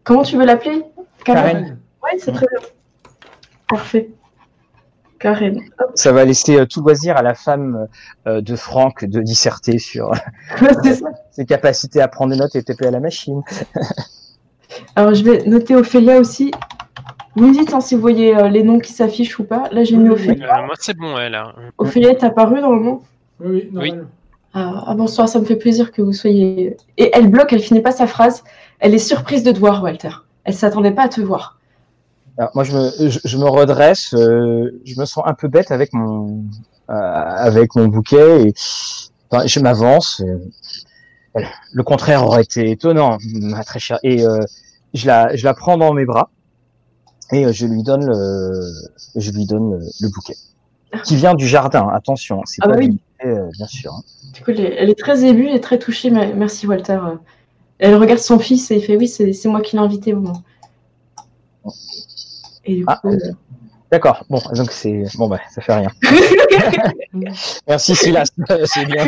Comment 0.03 0.23
tu 0.23 0.37
veux 0.37 0.45
l'appeler? 0.45 0.83
Karen. 1.25 1.79
Oui, 2.03 2.19
c'est 2.19 2.31
très 2.31 2.45
bien. 2.47 2.67
Parfait. 3.67 4.11
Karen. 5.19 5.59
Hop, 5.79 5.91
Ça 5.95 6.11
va 6.11 6.23
laisser 6.23 6.57
euh, 6.59 6.65
tout 6.65 6.81
loisir 6.81 7.17
à 7.17 7.23
la 7.23 7.33
femme 7.33 7.87
euh, 8.27 8.41
de 8.41 8.55
Franck 8.55 9.03
de 9.05 9.21
disserter 9.21 9.79
sur 9.79 10.13
ça. 10.59 11.09
ses 11.31 11.45
capacités 11.45 12.01
à 12.01 12.07
prendre 12.07 12.31
des 12.33 12.37
notes 12.39 12.55
et 12.55 12.63
taper 12.63 12.87
à 12.87 12.91
la 12.91 12.99
machine. 12.99 13.41
Alors, 14.95 15.13
je 15.15 15.23
vais 15.23 15.43
noter 15.45 15.75
Ophélia 15.75 16.19
aussi. 16.19 16.51
Vous 17.35 17.47
me 17.47 17.53
dites 17.53 17.73
hein, 17.73 17.81
si 17.81 17.95
vous 17.95 18.01
voyez 18.01 18.35
euh, 18.35 18.47
les 18.47 18.63
noms 18.63 18.79
qui 18.79 18.93
s'affichent 18.93 19.37
ou 19.39 19.43
pas. 19.43 19.67
Là, 19.71 19.83
j'ai 19.83 19.97
mis 19.97 20.09
Oui, 20.09 20.15
oui, 20.17 20.29
Ophélia. 20.29 20.57
Euh, 20.59 20.65
moi, 20.65 20.75
c'est 20.79 20.95
bon, 20.97 21.17
elle. 21.17 21.35
hein. 21.35 21.53
Ophélia 21.77 22.11
est 22.11 22.23
apparue 22.23 22.61
normalement. 22.61 23.03
Oui, 23.41 23.69
oui, 23.73 23.91
normal. 23.91 24.07
Ah, 24.53 24.83
ah, 24.87 24.95
bonsoir, 24.95 25.27
ça 25.27 25.39
me 25.39 25.45
fait 25.45 25.57
plaisir 25.57 25.91
que 25.91 26.01
vous 26.01 26.13
soyez. 26.13 26.77
Et 26.97 27.11
elle 27.13 27.27
bloque, 27.29 27.51
elle 27.51 27.59
finit 27.59 27.81
pas 27.81 27.91
sa 27.91 28.07
phrase. 28.07 28.43
Elle 28.79 28.93
est 28.93 28.99
surprise 28.99 29.43
de 29.43 29.51
te 29.51 29.59
voir, 29.59 29.83
Walter. 29.83 30.11
Elle 30.45 30.53
s'attendait 30.53 30.91
pas 30.91 31.03
à 31.03 31.09
te 31.09 31.19
voir. 31.19 31.59
Alors, 32.37 32.51
moi, 32.55 32.63
je 32.63 32.73
me, 32.77 33.09
je, 33.09 33.19
je 33.23 33.37
me 33.37 33.45
redresse. 33.45 34.13
euh, 34.13 34.79
je 34.85 34.97
me 34.97 35.05
sens 35.05 35.23
un 35.27 35.33
peu 35.33 35.49
bête 35.49 35.71
avec 35.71 35.91
mon, 35.91 36.43
euh, 36.89 36.93
avec 36.93 37.75
mon 37.75 37.87
bouquet 37.89 38.43
et 38.47 38.53
enfin, 39.29 39.45
je 39.45 39.59
m'avance. 39.59 40.21
euh, 40.21 41.41
le 41.73 41.83
contraire 41.83 42.23
aurait 42.23 42.43
été 42.43 42.71
étonnant, 42.71 43.17
ma 43.41 43.61
très 43.65 43.79
chère. 43.79 43.99
Et 44.03 44.25
euh, 44.25 44.39
je 44.93 45.05
la, 45.07 45.35
je 45.35 45.43
la 45.43 45.53
prends 45.53 45.77
dans 45.77 45.93
mes 45.93 46.05
bras 46.05 46.29
et 47.31 47.45
euh, 47.45 47.51
je 47.51 47.65
lui 47.65 47.83
donne 47.83 48.05
le, 48.05 48.71
je 49.15 49.31
lui 49.31 49.45
donne 49.45 49.71
le, 49.79 49.79
le 50.01 50.09
bouquet 50.09 50.35
qui 51.03 51.15
vient 51.15 51.33
du 51.33 51.47
jardin. 51.47 51.89
Attention, 51.93 52.41
c'est 52.45 52.61
Ah 52.63 52.67
pas 52.69 52.73
bah 52.73 52.79
oui. 52.79 52.97
euh, 53.25 53.49
bien 53.57 53.67
sûr. 53.67 53.93
hein. 53.93 54.01
Du 54.33 54.41
coup, 54.43 54.51
elle 54.51 54.89
est, 54.89 54.97
très 54.99 55.25
émue 55.25 55.49
et 55.49 55.59
très 55.59 55.77
touchée. 55.79 56.09
Merci, 56.09 56.67
Walter. 56.67 56.93
Euh, 57.03 57.15
Elle 57.79 57.95
regarde 57.95 58.19
son 58.19 58.39
fils 58.39 58.71
et 58.71 58.75
il 58.77 58.81
fait 58.81 58.95
Oui, 58.95 59.07
c'est 59.07 59.45
moi 59.45 59.61
qui 59.61 59.75
l'ai 59.75 59.81
invité, 59.81 60.13
maman. 60.13 60.41
Et 62.65 62.77
du 62.77 62.85
coup, 62.85 62.91
Ah. 62.93 63.01
euh, 63.05 63.17
D'accord. 63.91 64.25
Bon, 64.29 64.41
donc 64.55 64.71
c'est 64.71 65.03
bon, 65.17 65.27
bah 65.27 65.39
ça 65.53 65.61
fait 65.61 65.73
rien. 65.75 65.89
Merci 67.67 67.95
Silas, 67.95 68.29
c'est 68.65 68.85
bien. 68.85 69.07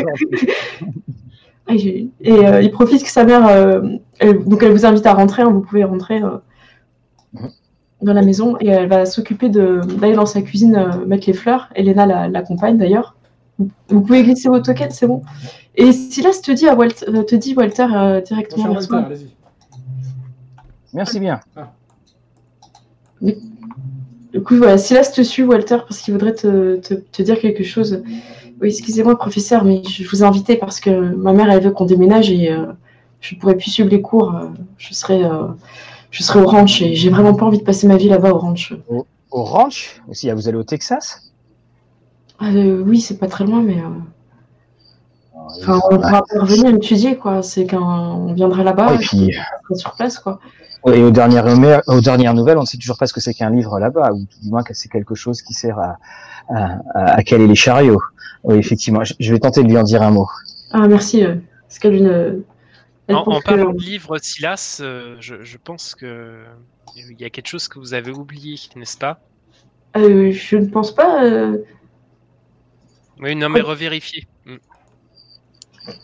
ah, 1.66 1.74
et 1.74 2.08
euh, 2.30 2.62
il 2.62 2.70
profite 2.70 3.02
que 3.02 3.10
sa 3.10 3.24
mère. 3.24 3.46
euh, 3.48 3.82
elle- 4.18 4.44
donc, 4.44 4.62
elle 4.62 4.72
vous 4.72 4.86
invite 4.86 5.04
à 5.06 5.14
rentrer. 5.14 5.42
hein, 5.42 5.50
vous 5.50 5.60
pouvez 5.60 5.84
rentrer 5.84 6.22
euh. 6.22 6.38
Dans 8.02 8.12
la 8.12 8.22
maison 8.22 8.56
et 8.60 8.68
elle 8.68 8.88
va 8.88 9.06
s'occuper 9.06 9.48
d'aller 9.48 10.14
dans 10.14 10.26
sa 10.26 10.40
cuisine 10.42 10.76
euh, 10.76 11.04
mettre 11.06 11.26
les 11.26 11.32
fleurs. 11.32 11.68
Elena 11.74 12.06
la- 12.06 12.28
l'accompagne 12.28 12.78
d'ailleurs. 12.78 13.16
Vous, 13.58 13.68
vous 13.88 14.00
pouvez 14.02 14.22
glisser 14.22 14.48
vos 14.48 14.60
tokens, 14.60 14.94
c'est 14.94 15.06
bon. 15.08 15.22
Et 15.74 15.90
Silas 15.92 16.40
te 16.42 16.52
dit, 16.52 16.68
à 16.68 16.74
Walt- 16.76 17.04
euh, 17.08 17.22
te 17.24 17.34
dit 17.34 17.54
Walter 17.54 17.86
euh, 17.92 18.20
directement. 18.20 18.70
Walter, 18.72 18.94
allez-y. 18.94 19.34
Merci 20.94 21.18
bien. 21.20 21.40
Du 23.20 24.42
coup, 24.42 24.56
voilà, 24.56 24.78
Silas 24.78 25.10
te 25.14 25.22
suit, 25.22 25.42
Walter, 25.42 25.78
parce 25.88 25.98
qu'il 26.00 26.12
voudrait 26.14 26.34
te, 26.34 26.76
te- 26.76 26.94
te 26.94 27.22
dire 27.22 27.38
quelque 27.40 27.64
chose. 27.64 28.02
Oui, 28.60 28.68
excusez-moi, 28.68 29.16
professeur, 29.18 29.64
mais 29.64 29.82
je 29.84 30.08
vous 30.08 30.22
ai 30.22 30.26
invité 30.26 30.56
parce 30.56 30.80
que 30.80 30.90
ma 31.14 31.32
mère, 31.32 31.50
elle 31.50 31.62
veut 31.62 31.70
qu'on 31.70 31.86
déménage 31.86 32.30
et 32.30 32.52
euh, 32.52 32.66
je 33.20 33.34
ne 33.34 33.40
pourrais 33.40 33.56
plus 33.56 33.70
suivre 33.70 33.88
les 33.88 34.02
cours. 34.02 34.34
je, 34.76 34.94
serai, 34.94 35.24
euh, 35.24 35.46
je 36.10 36.22
serai 36.22 36.40
au 36.40 36.46
ranch 36.46 36.82
et 36.82 36.94
j'ai 36.94 37.10
vraiment 37.10 37.34
pas 37.34 37.44
envie 37.46 37.58
de 37.58 37.64
passer 37.64 37.86
ma 37.86 37.96
vie 37.96 38.08
là-bas 38.08 38.30
au 38.32 38.38
ranch. 38.38 38.74
Au 39.30 39.42
ranch? 39.44 40.00
Aussi, 40.08 40.30
ah, 40.30 40.34
vous 40.34 40.48
allez 40.48 40.56
au 40.58 40.62
Texas? 40.64 41.32
Euh, 42.42 42.82
oui, 42.86 43.00
c'est 43.00 43.18
pas 43.18 43.26
très 43.26 43.44
loin, 43.44 43.60
mais 43.62 43.78
euh, 43.78 43.88
enfin, 45.60 45.80
on 45.90 45.96
pourra 45.96 46.22
pas 46.22 46.40
revenir 46.40 46.74
étudier, 46.74 47.16
quoi. 47.16 47.42
C'est 47.42 47.66
quand 47.66 48.16
on 48.28 48.32
viendra 48.32 48.62
là-bas, 48.62 48.94
Et 48.94 48.98
puis, 48.98 49.34
on 49.70 49.74
sur 49.74 49.94
place, 49.96 50.18
quoi. 50.18 50.38
et 50.86 51.02
aux 51.02 51.10
dernières, 51.10 51.46
aux 51.88 52.00
dernières 52.00 52.34
nouvelles, 52.34 52.58
on 52.58 52.62
ne 52.62 52.66
sait 52.66 52.78
toujours 52.78 52.96
pas 52.96 53.06
ce 53.06 53.12
que 53.12 53.20
c'est 53.20 53.34
qu'un 53.34 53.50
livre 53.50 53.78
là-bas, 53.78 54.12
ou 54.12 54.18
du 54.42 54.50
moins 54.50 54.62
que 54.62 54.72
c'est 54.74 54.88
quelque 54.88 55.14
chose 55.14 55.42
qui 55.42 55.52
sert 55.52 55.78
à, 55.78 55.98
à, 56.48 56.78
à- 56.94 57.10
à 57.16 57.22
caler 57.22 57.46
les 57.46 57.54
chariots. 57.56 58.00
Oui, 58.44 58.56
effectivement, 58.56 59.00
je, 59.04 59.32
vais 59.32 59.40
tenter 59.40 59.62
de 59.62 59.68
lui 59.68 59.76
en 59.76 59.82
dire 59.82 60.02
un 60.02 60.12
mot. 60.12 60.28
Ah, 60.70 60.86
merci. 60.86 61.24
euh, 61.24 61.34
parce 61.66 61.78
qu'elle 61.80 61.94
une. 61.94 62.42
En, 63.10 63.40
que- 63.40 63.44
parlant 63.44 63.72
de 63.72 63.80
livre, 63.82 64.18
Silas, 64.18 64.78
euh, 64.82 65.16
je, 65.20 65.42
je 65.42 65.56
pense 65.56 65.94
que 65.94 66.44
il 66.96 67.20
y 67.20 67.24
a 67.24 67.30
quelque 67.30 67.46
chose 67.48 67.68
que 67.68 67.78
vous 67.78 67.94
avez 67.94 68.10
oublié, 68.12 68.56
n'est-ce 68.76 68.98
pas? 68.98 69.20
Euh, 69.96 70.30
je 70.32 70.56
ne 70.56 70.66
pense 70.66 70.94
pas. 70.94 71.24
euh, 71.24 71.58
Oui, 73.20 73.34
non, 73.34 73.48
mais 73.48 73.60
revérifiez. 73.60 74.24
Mm. 74.44 74.56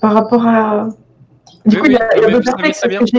par 0.01 0.15
rapport 0.15 0.47
à. 0.47 0.89
Du 1.67 1.77
Oui, 1.77 1.81
coup, 1.81 1.87
il 1.87 1.93
y 1.93 1.97
a, 1.97 2.09
oui, 2.15 2.23
il 2.29 2.33
y 2.33 2.35
a 2.37 2.41
parce 2.41 2.81
que 3.11 3.17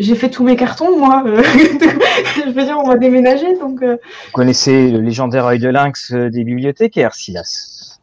j'ai- 0.00 0.14
fait 0.16 0.30
tous 0.30 0.42
mes 0.44 0.56
cartons, 0.56 0.98
moi. 0.98 1.22
je 1.26 2.50
veux 2.52 2.64
dire, 2.64 2.76
on 2.78 2.88
va 2.88 2.96
déménager, 2.96 3.56
donc. 3.58 3.82
Vous 3.82 3.96
connaissez 4.32 4.90
le 4.90 5.00
légendaire 5.00 5.46
œil 5.46 5.58
de 5.60 5.68
lynx 5.68 6.12
des 6.12 6.44
bibliothécaires, 6.44 7.14
Silas? 7.14 7.98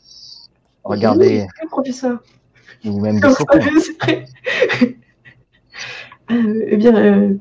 Regardez, 0.83 1.41
oui, 1.41 1.47
oui, 1.61 1.67
professeur. 1.69 2.19
ou 2.85 2.99
même 3.01 3.15
des 3.15 3.21
Comme 3.21 3.31
ça, 3.31 3.37
faucons. 3.37 3.59
c'est 3.79 4.01
vrai. 4.03 4.25
Euh, 4.79 4.87
eh 6.67 6.77
bien, 6.77 6.95
euh, 6.95 7.33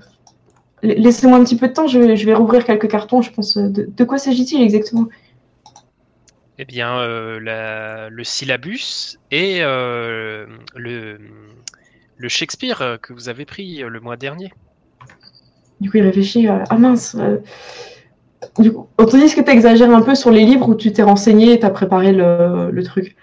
Laissez-moi 0.82 1.38
un 1.38 1.45
petit 1.45 1.57
peu 1.57 1.68
de 1.68 1.74
temps, 1.74 1.86
je 1.88 1.99
vais, 1.99 2.16
je 2.16 2.26
vais 2.26 2.34
rouvrir 2.34 2.64
quelques 2.64 2.91
cartons, 2.91 3.22
je 3.22 3.32
pense. 3.32 3.59
De, 3.59 3.86
de 3.88 4.05
quoi 4.05 4.18
s'agit-il 4.18 4.62
exactement? 4.62 5.09
Eh 6.59 6.64
bien, 6.64 6.99
euh, 7.01 7.41
la- 7.41 8.09
le 8.11 8.24
syllabus 8.24 9.16
et 9.30 9.59
euh, 9.62 10.47
le, 10.76 11.18
le 12.16 12.28
Shakespeare 12.28 12.82
euh, 12.82 12.97
que 12.99 13.12
vous 13.12 13.28
avez 13.28 13.45
pris 13.45 13.82
euh, 13.82 13.88
le 13.88 14.01
mois 14.01 14.16
dernier. 14.16 14.51
Du 15.80 15.91
coup, 15.91 15.97
il 15.97 16.03
réfléchit. 16.03 16.49
euh, 16.49 16.59
ah 16.68 16.76
mince. 16.78 17.16
euh, 17.18 17.38
Du 18.59 18.72
coup, 18.72 18.86
Anthony, 18.99 19.24
est-ce 19.24 19.34
que 19.34 19.41
tu 19.41 19.51
exagères 19.51 19.91
un 19.91 20.03
peu 20.03 20.14
sur 20.14 20.30
les 20.30 20.45
livres 20.45 20.68
où 20.68 20.74
tu 20.76 20.93
t'es 20.93 21.03
renseigné 21.03 21.53
et 21.55 21.59
tu 21.61 21.66
as 21.66 21.70
préparé 21.70 22.12
le, 22.12 22.70
le 22.70 22.82
truc? 22.84 23.16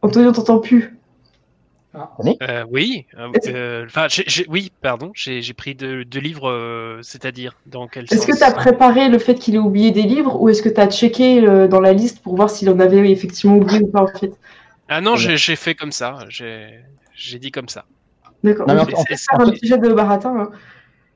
Anthony, 0.00 0.26
on 0.28 0.32
t'entend 0.32 0.58
plus. 0.60 0.96
Euh, 2.42 2.64
oui, 2.68 3.06
euh, 3.18 3.28
euh, 3.48 3.86
oui, 4.48 4.72
pardon, 4.82 5.12
j'ai 5.14 5.40
pris 5.54 5.74
deux, 5.74 6.04
deux 6.04 6.20
livres, 6.20 6.50
euh, 6.50 7.00
c'est-à-dire 7.02 7.56
dans 7.66 7.88
quel 7.88 8.04
Est-ce 8.04 8.26
que 8.26 8.36
tu 8.36 8.42
as 8.44 8.52
préparé 8.52 9.08
le 9.08 9.18
fait 9.18 9.34
qu'il 9.34 9.54
ait 9.54 9.58
oublié 9.58 9.90
des 9.92 10.02
livres 10.02 10.40
ou 10.40 10.48
est-ce 10.48 10.62
que 10.62 10.68
tu 10.68 10.80
as 10.80 10.88
checké 10.90 11.46
euh, 11.46 11.68
dans 11.68 11.80
la 11.80 11.92
liste 11.92 12.22
pour 12.22 12.36
voir 12.36 12.50
s'il 12.50 12.68
en 12.70 12.78
avait 12.80 13.10
effectivement 13.10 13.56
oublié 13.56 13.80
ou 13.82 13.88
pas 13.88 14.02
en 14.02 14.08
fait? 14.08 14.32
Ah 14.88 15.00
non, 15.00 15.16
j'ai 15.16 15.36
j'ai 15.36 15.56
fait 15.56 15.74
comme 15.74 15.92
ça, 15.92 16.18
j'ai 16.28 17.38
dit 17.38 17.50
comme 17.50 17.68
ça. 17.68 17.84
D'accord. 18.44 18.66
Je 18.68 18.74
vais 18.74 19.16
faire 19.16 19.40
un 19.40 19.50
petit 19.50 19.66
jet 19.66 19.78
de 19.78 19.92
baratin. 19.92 20.50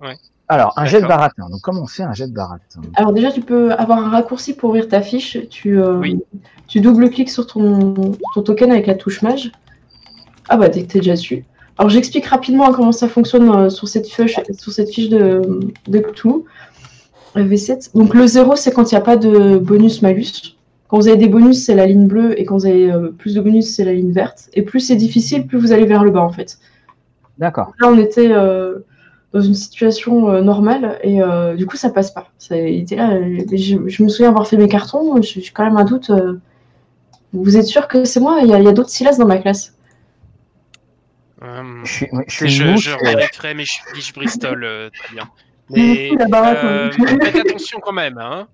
hein. 0.00 0.14
Alors, 0.48 0.72
un 0.76 0.84
jet 0.84 1.00
de 1.00 1.06
baratin. 1.06 1.48
Donc, 1.48 1.60
comment 1.62 1.82
on 1.82 1.86
fait 1.86 2.02
un 2.02 2.12
jet 2.12 2.26
de 2.26 2.32
baratin? 2.32 2.80
Alors 2.96 3.12
déjà, 3.12 3.30
tu 3.30 3.40
peux 3.40 3.70
avoir 3.72 3.98
un 3.98 4.10
raccourci 4.10 4.56
pour 4.56 4.70
ouvrir 4.70 4.88
ta 4.88 5.00
fiche. 5.00 5.38
Tu, 5.48 5.80
euh, 5.80 5.94
Oui. 5.94 6.18
tu 6.66 6.80
double-cliques 6.80 7.30
sur 7.30 7.46
ton, 7.46 7.94
ton 8.34 8.42
token 8.42 8.72
avec 8.72 8.88
la 8.88 8.96
touche 8.96 9.22
mage. 9.22 9.52
Ah 10.50 10.56
bah, 10.56 10.68
dès 10.68 10.82
que 10.82 10.88
tu 10.90 10.98
es 10.98 11.00
déjà 11.00 11.14
dessus. 11.14 11.44
Alors 11.78 11.88
j'explique 11.88 12.26
rapidement 12.26 12.68
hein, 12.68 12.72
comment 12.74 12.92
ça 12.92 13.08
fonctionne 13.08 13.48
euh, 13.48 13.70
sur, 13.70 13.88
cette 13.88 14.06
fiche, 14.06 14.38
sur 14.58 14.72
cette 14.72 14.90
fiche 14.90 15.08
de, 15.08 15.40
de 15.88 15.98
Cthulhu. 16.00 16.42
Euh, 17.36 17.44
V7. 17.44 17.96
Donc 17.96 18.14
le 18.14 18.26
0, 18.26 18.56
c'est 18.56 18.72
quand 18.72 18.90
il 18.90 18.94
n'y 18.94 18.98
a 18.98 19.02
pas 19.02 19.16
de 19.16 19.56
bonus-malus. 19.56 20.56
Quand 20.88 20.98
vous 20.98 21.06
avez 21.06 21.16
des 21.16 21.28
bonus, 21.28 21.64
c'est 21.64 21.76
la 21.76 21.86
ligne 21.86 22.08
bleue. 22.08 22.38
Et 22.38 22.44
quand 22.44 22.56
vous 22.56 22.66
avez 22.66 22.90
euh, 22.90 23.10
plus 23.16 23.36
de 23.36 23.40
bonus, 23.40 23.74
c'est 23.74 23.84
la 23.84 23.94
ligne 23.94 24.10
verte. 24.10 24.50
Et 24.52 24.62
plus 24.62 24.80
c'est 24.80 24.96
difficile, 24.96 25.46
plus 25.46 25.56
vous 25.56 25.72
allez 25.72 25.86
vers 25.86 26.02
le 26.02 26.10
bas 26.10 26.22
en 26.22 26.32
fait. 26.32 26.58
D'accord. 27.38 27.72
Là, 27.80 27.88
on 27.88 27.96
était 27.96 28.30
euh, 28.32 28.80
dans 29.32 29.40
une 29.40 29.54
situation 29.54 30.28
euh, 30.30 30.42
normale 30.42 30.98
et 31.02 31.22
euh, 31.22 31.54
du 31.54 31.64
coup, 31.64 31.76
ça 31.76 31.90
passe 31.90 32.10
pas. 32.10 32.26
Ça, 32.38 32.58
il 32.58 32.82
était 32.82 32.96
là, 32.96 33.18
je, 33.52 33.78
je 33.86 34.02
me 34.02 34.08
souviens 34.08 34.28
avoir 34.28 34.46
fait 34.46 34.56
mes 34.56 34.68
cartons. 34.68 35.22
J'ai 35.22 35.40
quand 35.54 35.64
même 35.64 35.78
un 35.78 35.84
doute. 35.84 36.10
vous 37.32 37.56
êtes 37.56 37.66
sûr 37.66 37.88
que 37.88 38.04
c'est 38.04 38.20
moi? 38.20 38.40
Il 38.42 38.48
y 38.48 38.52
a, 38.52 38.58
il 38.58 38.64
y 38.64 38.68
a 38.68 38.72
d'autres 38.72 38.90
Silas 38.90 39.16
dans 39.16 39.26
ma 39.26 39.38
classe. 39.38 39.74
Euh, 41.42 41.80
Je 41.84 41.90
suis, 41.92 42.08
je 42.26 42.34
suis 42.34 42.48
je 42.50 42.64
une 42.64 42.76
je 42.76 43.54
mes 43.54 43.64
fiches 43.64 44.12
Bristol, 44.12 44.62
euh, 44.64 44.90
très 44.90 45.14
bien. 45.14 45.28
Mais 45.70 46.10
euh, 46.20 46.90
faites 46.90 47.36
attention 47.46 47.78
quand 47.80 47.92
même, 47.92 48.18
hein. 48.18 48.48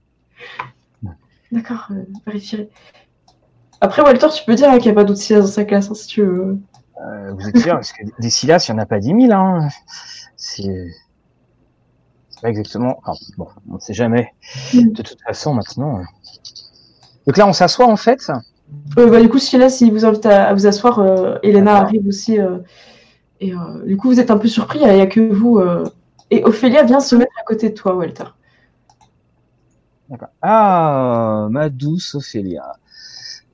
D'accord, 1.50 1.86
euh, 1.90 2.04
vérifierai. 2.26 2.68
Après, 3.80 4.02
Walter, 4.02 4.28
tu 4.36 4.44
peux 4.44 4.54
dire 4.54 4.70
hein, 4.70 4.78
qu'il 4.78 4.86
n'y 4.86 4.90
a 4.90 4.94
pas 4.94 5.04
d'autres 5.04 5.20
Silas 5.20 5.40
dans 5.40 5.46
sa 5.46 5.64
classe 5.64 5.90
hein, 5.90 5.94
si 5.94 6.06
tu 6.08 6.22
veux. 6.22 6.58
euh, 7.02 7.32
vous 7.32 7.48
êtes 7.48 7.58
sûr 7.58 7.74
Parce 7.74 7.92
que 7.92 8.02
des 8.20 8.30
Silas, 8.30 8.66
il 8.68 8.72
n'y 8.74 8.78
en 8.80 8.82
a 8.82 8.86
pas 8.86 8.98
10 8.98 9.08
000. 9.08 9.32
Hein. 9.32 9.68
C'est 10.36 10.62
c'est 12.28 12.40
pas 12.42 12.48
exactement. 12.50 12.98
Enfin, 13.04 13.12
bon, 13.38 13.48
on 13.70 13.74
ne 13.74 13.78
sait 13.78 13.94
jamais. 13.94 14.32
Mm. 14.74 14.92
De 14.92 15.02
toute 15.02 15.22
façon, 15.22 15.54
maintenant. 15.54 15.98
euh. 16.00 16.04
Donc 17.26 17.36
là, 17.38 17.46
on 17.46 17.52
s'assoit 17.52 17.86
en 17.86 17.96
fait. 17.96 18.30
Euh, 18.98 19.10
bah, 19.10 19.20
du 19.20 19.28
coup, 19.28 19.38
Silas, 19.38 19.78
il 19.80 19.92
vous 19.92 20.04
invite 20.04 20.26
à, 20.26 20.48
à 20.48 20.54
vous 20.54 20.66
asseoir. 20.66 20.98
euh, 20.98 21.38
Elena 21.42 21.76
arrive 21.76 22.06
aussi. 22.06 22.38
euh, 22.40 22.58
et 23.40 23.52
euh, 23.52 23.84
du 23.84 23.96
coup, 23.96 24.08
vous 24.08 24.20
êtes 24.20 24.30
un 24.30 24.38
peu 24.38 24.48
surpris. 24.48 24.80
Il 24.82 24.88
n'y 24.94 25.00
a 25.00 25.06
que 25.06 25.20
vous. 25.32 25.60
et 26.30 26.42
Ophélia 26.44 26.82
vient 26.84 27.00
se 27.00 27.14
mettre 27.16 27.32
à 27.40 27.44
côté 27.44 27.68
de 27.70 27.74
toi, 27.74 27.94
Walter. 27.94 28.24
D'accord. 30.08 30.28
Ah, 30.40 31.48
ma 31.50 31.68
douce 31.68 32.14
Ophélia. 32.14 32.72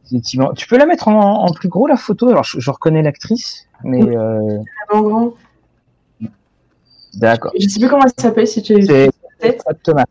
Effectivement. 0.07 0.53
Tu 0.53 0.67
peux 0.69 0.77
la 0.77 0.85
mettre 0.87 1.09
en, 1.09 1.45
en 1.45 1.53
plus 1.53 1.69
gros 1.69 1.87
la 1.87 1.97
photo? 1.97 2.29
Alors, 2.29 2.45
je, 2.45 2.61
je 2.61 2.71
reconnais 2.71 3.03
l'actrice, 3.03 3.67
mais 3.83 4.03
Oui. 4.03 4.17
En 4.91 5.03
grand. 5.03 5.35
d'accord. 7.15 7.53
Je 7.59 7.67
sais 7.69 7.81
plus 7.81 7.89
comment 7.89 8.05
elle 8.05 8.23
s'appelle, 8.23 8.47
si 8.47 8.63
tu 8.63 8.83
C'est 8.85 9.11
tête. 9.39 9.63
Thomas. 9.83 10.05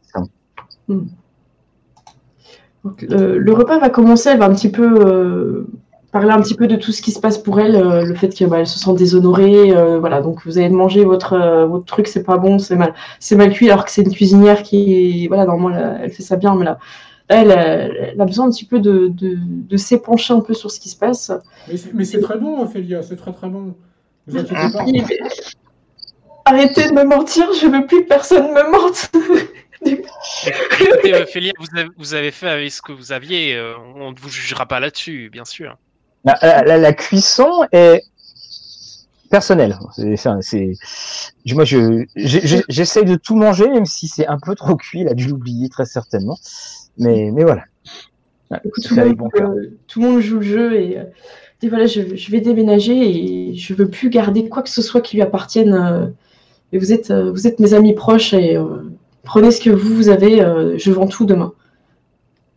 Donc, 2.83 3.05
euh, 3.11 3.37
le 3.37 3.53
repas 3.53 3.77
va 3.79 3.89
commencer, 3.89 4.29
elle 4.29 4.39
va 4.39 4.45
un 4.45 4.53
petit 4.55 4.71
peu 4.71 5.05
euh, 5.05 5.67
parler 6.11 6.31
un 6.31 6.41
petit 6.41 6.55
peu 6.55 6.67
de 6.67 6.75
tout 6.75 6.91
ce 6.91 7.01
qui 7.01 7.11
se 7.11 7.19
passe 7.19 7.37
pour 7.37 7.59
elle, 7.59 7.75
euh, 7.75 8.03
le 8.03 8.15
fait 8.15 8.29
qu'elle 8.29 8.49
bah, 8.49 8.65
se 8.65 8.79
sent 8.79 8.93
déshonorée, 8.95 9.71
euh, 9.71 9.99
voilà, 9.99 10.21
donc 10.21 10.43
vous 10.45 10.57
allez 10.57 10.69
manger 10.69 11.05
votre, 11.05 11.37
votre 11.67 11.85
truc, 11.85 12.07
c'est 12.07 12.23
pas 12.23 12.37
bon, 12.37 12.57
c'est 12.59 12.75
mal, 12.75 12.93
c'est 13.19 13.35
mal 13.35 13.51
cuit, 13.53 13.69
alors 13.69 13.85
que 13.85 13.91
c'est 13.91 14.01
une 14.01 14.11
cuisinière 14.11 14.63
qui, 14.63 15.27
voilà, 15.27 15.45
normalement, 15.45 15.77
elle, 15.77 15.99
elle 16.05 16.11
fait 16.11 16.23
ça 16.23 16.35
bien, 16.37 16.55
mais 16.55 16.65
là, 16.65 16.79
là, 17.29 17.41
elle, 17.41 17.51
a- 17.51 18.11
elle 18.13 18.19
a 18.21 18.25
besoin 18.25 18.47
un 18.47 18.49
petit 18.49 18.65
peu 18.65 18.79
de, 18.79 19.07
de, 19.09 19.37
de 19.39 19.77
s'épancher 19.77 20.33
un 20.33 20.41
peu 20.41 20.53
sur 20.55 20.71
ce 20.71 20.79
qui 20.79 20.89
se 20.89 20.97
passe. 20.97 21.31
Mais 21.93 22.03
c'est- 22.03 22.19
très 22.19 22.37
bon, 22.39 22.61
Ophélia, 22.63 23.03
c'est 23.03 23.15
très 23.15 23.31
très 23.31 23.47
bon. 23.47 23.75
Vous 24.27 24.37
inquiétez 24.37 24.73
pas. 24.73 24.83
Il- 24.87 25.05
Arrêtez 26.45 26.89
de 26.89 26.93
me 26.93 27.03
mentir, 27.03 27.45
je 27.53 27.67
veux 27.67 27.85
plus 27.85 28.01
que 28.03 28.07
personne 28.07 28.47
me 28.47 28.71
mente. 28.71 29.11
Écoutez, 29.85 31.13
Ophélia, 31.15 31.51
vous 31.59 31.67
avez, 31.77 31.89
vous 31.97 32.13
avez 32.13 32.31
fait 32.31 32.47
avec 32.49 32.71
ce 32.71 32.81
que 32.81 32.91
vous 32.91 33.11
aviez. 33.11 33.55
euh, 33.55 33.73
on 33.95 34.11
ne 34.11 34.19
vous 34.19 34.29
jugera 34.29 34.65
pas 34.65 34.79
là-dessus, 34.79 35.29
bien 35.31 35.45
sûr. 35.45 35.77
La, 36.23 36.37
la- 36.41 36.63
la- 36.63 36.77
la 36.77 36.93
cuisson 36.93 37.49
est 37.71 38.03
personnelle. 39.29 39.77
C'est, 40.41 40.73
je- 41.45 41.55
moi, 41.55 41.63
je, 41.65 42.05
j'essaye 42.15 43.05
de 43.05 43.15
tout 43.15 43.35
manger, 43.35 43.67
même 43.69 43.85
si 43.85 44.07
c'est 44.07 44.27
un 44.27 44.37
peu 44.39 44.55
trop 44.55 44.75
cuit. 44.75 45.01
Il 45.01 45.07
a 45.07 45.13
dû 45.13 45.27
l'oublier 45.27 45.69
très 45.69 45.85
certainement. 45.85 46.37
Mais, 46.97 47.31
mais 47.33 47.43
voilà. 47.43 47.63
Écoute, 48.65 48.83
tout, 48.85 48.95
monde, 48.95 49.31
cœur. 49.33 49.49
euh, 49.51 49.77
tout 49.87 50.01
le 50.01 50.09
monde 50.09 50.19
joue 50.21 50.37
le 50.39 50.41
jeu 50.45 50.73
et, 50.79 50.99
euh, 50.99 51.03
voilà, 51.69 51.85
je, 51.85 52.15
je 52.15 52.31
vais 52.31 52.41
déménager 52.41 53.49
et 53.49 53.55
je 53.55 53.73
veux 53.73 53.87
plus 53.89 54.09
garder 54.09 54.49
quoi 54.49 54.61
que 54.61 54.69
ce 54.69 54.81
soit 54.81 54.99
qui 55.01 55.15
lui 55.15 55.23
appartienne. 55.23 55.73
euh, 55.73 56.07
et 56.73 56.77
vous 56.77 56.91
êtes, 56.93 57.11
euh, 57.11 57.31
vous 57.31 57.47
êtes 57.47 57.59
mes 57.59 57.73
amis 57.73 57.93
proches 57.93 58.33
et 58.33 58.55
euh, 58.57 58.83
prenez 59.23 59.51
ce 59.51 59.61
que 59.61 59.69
vous, 59.69 59.95
vous 59.95 60.09
avez. 60.09 60.41
euh, 60.41 60.77
je 60.77 60.91
vends 60.91 61.07
tout 61.07 61.25
demain. 61.25 61.53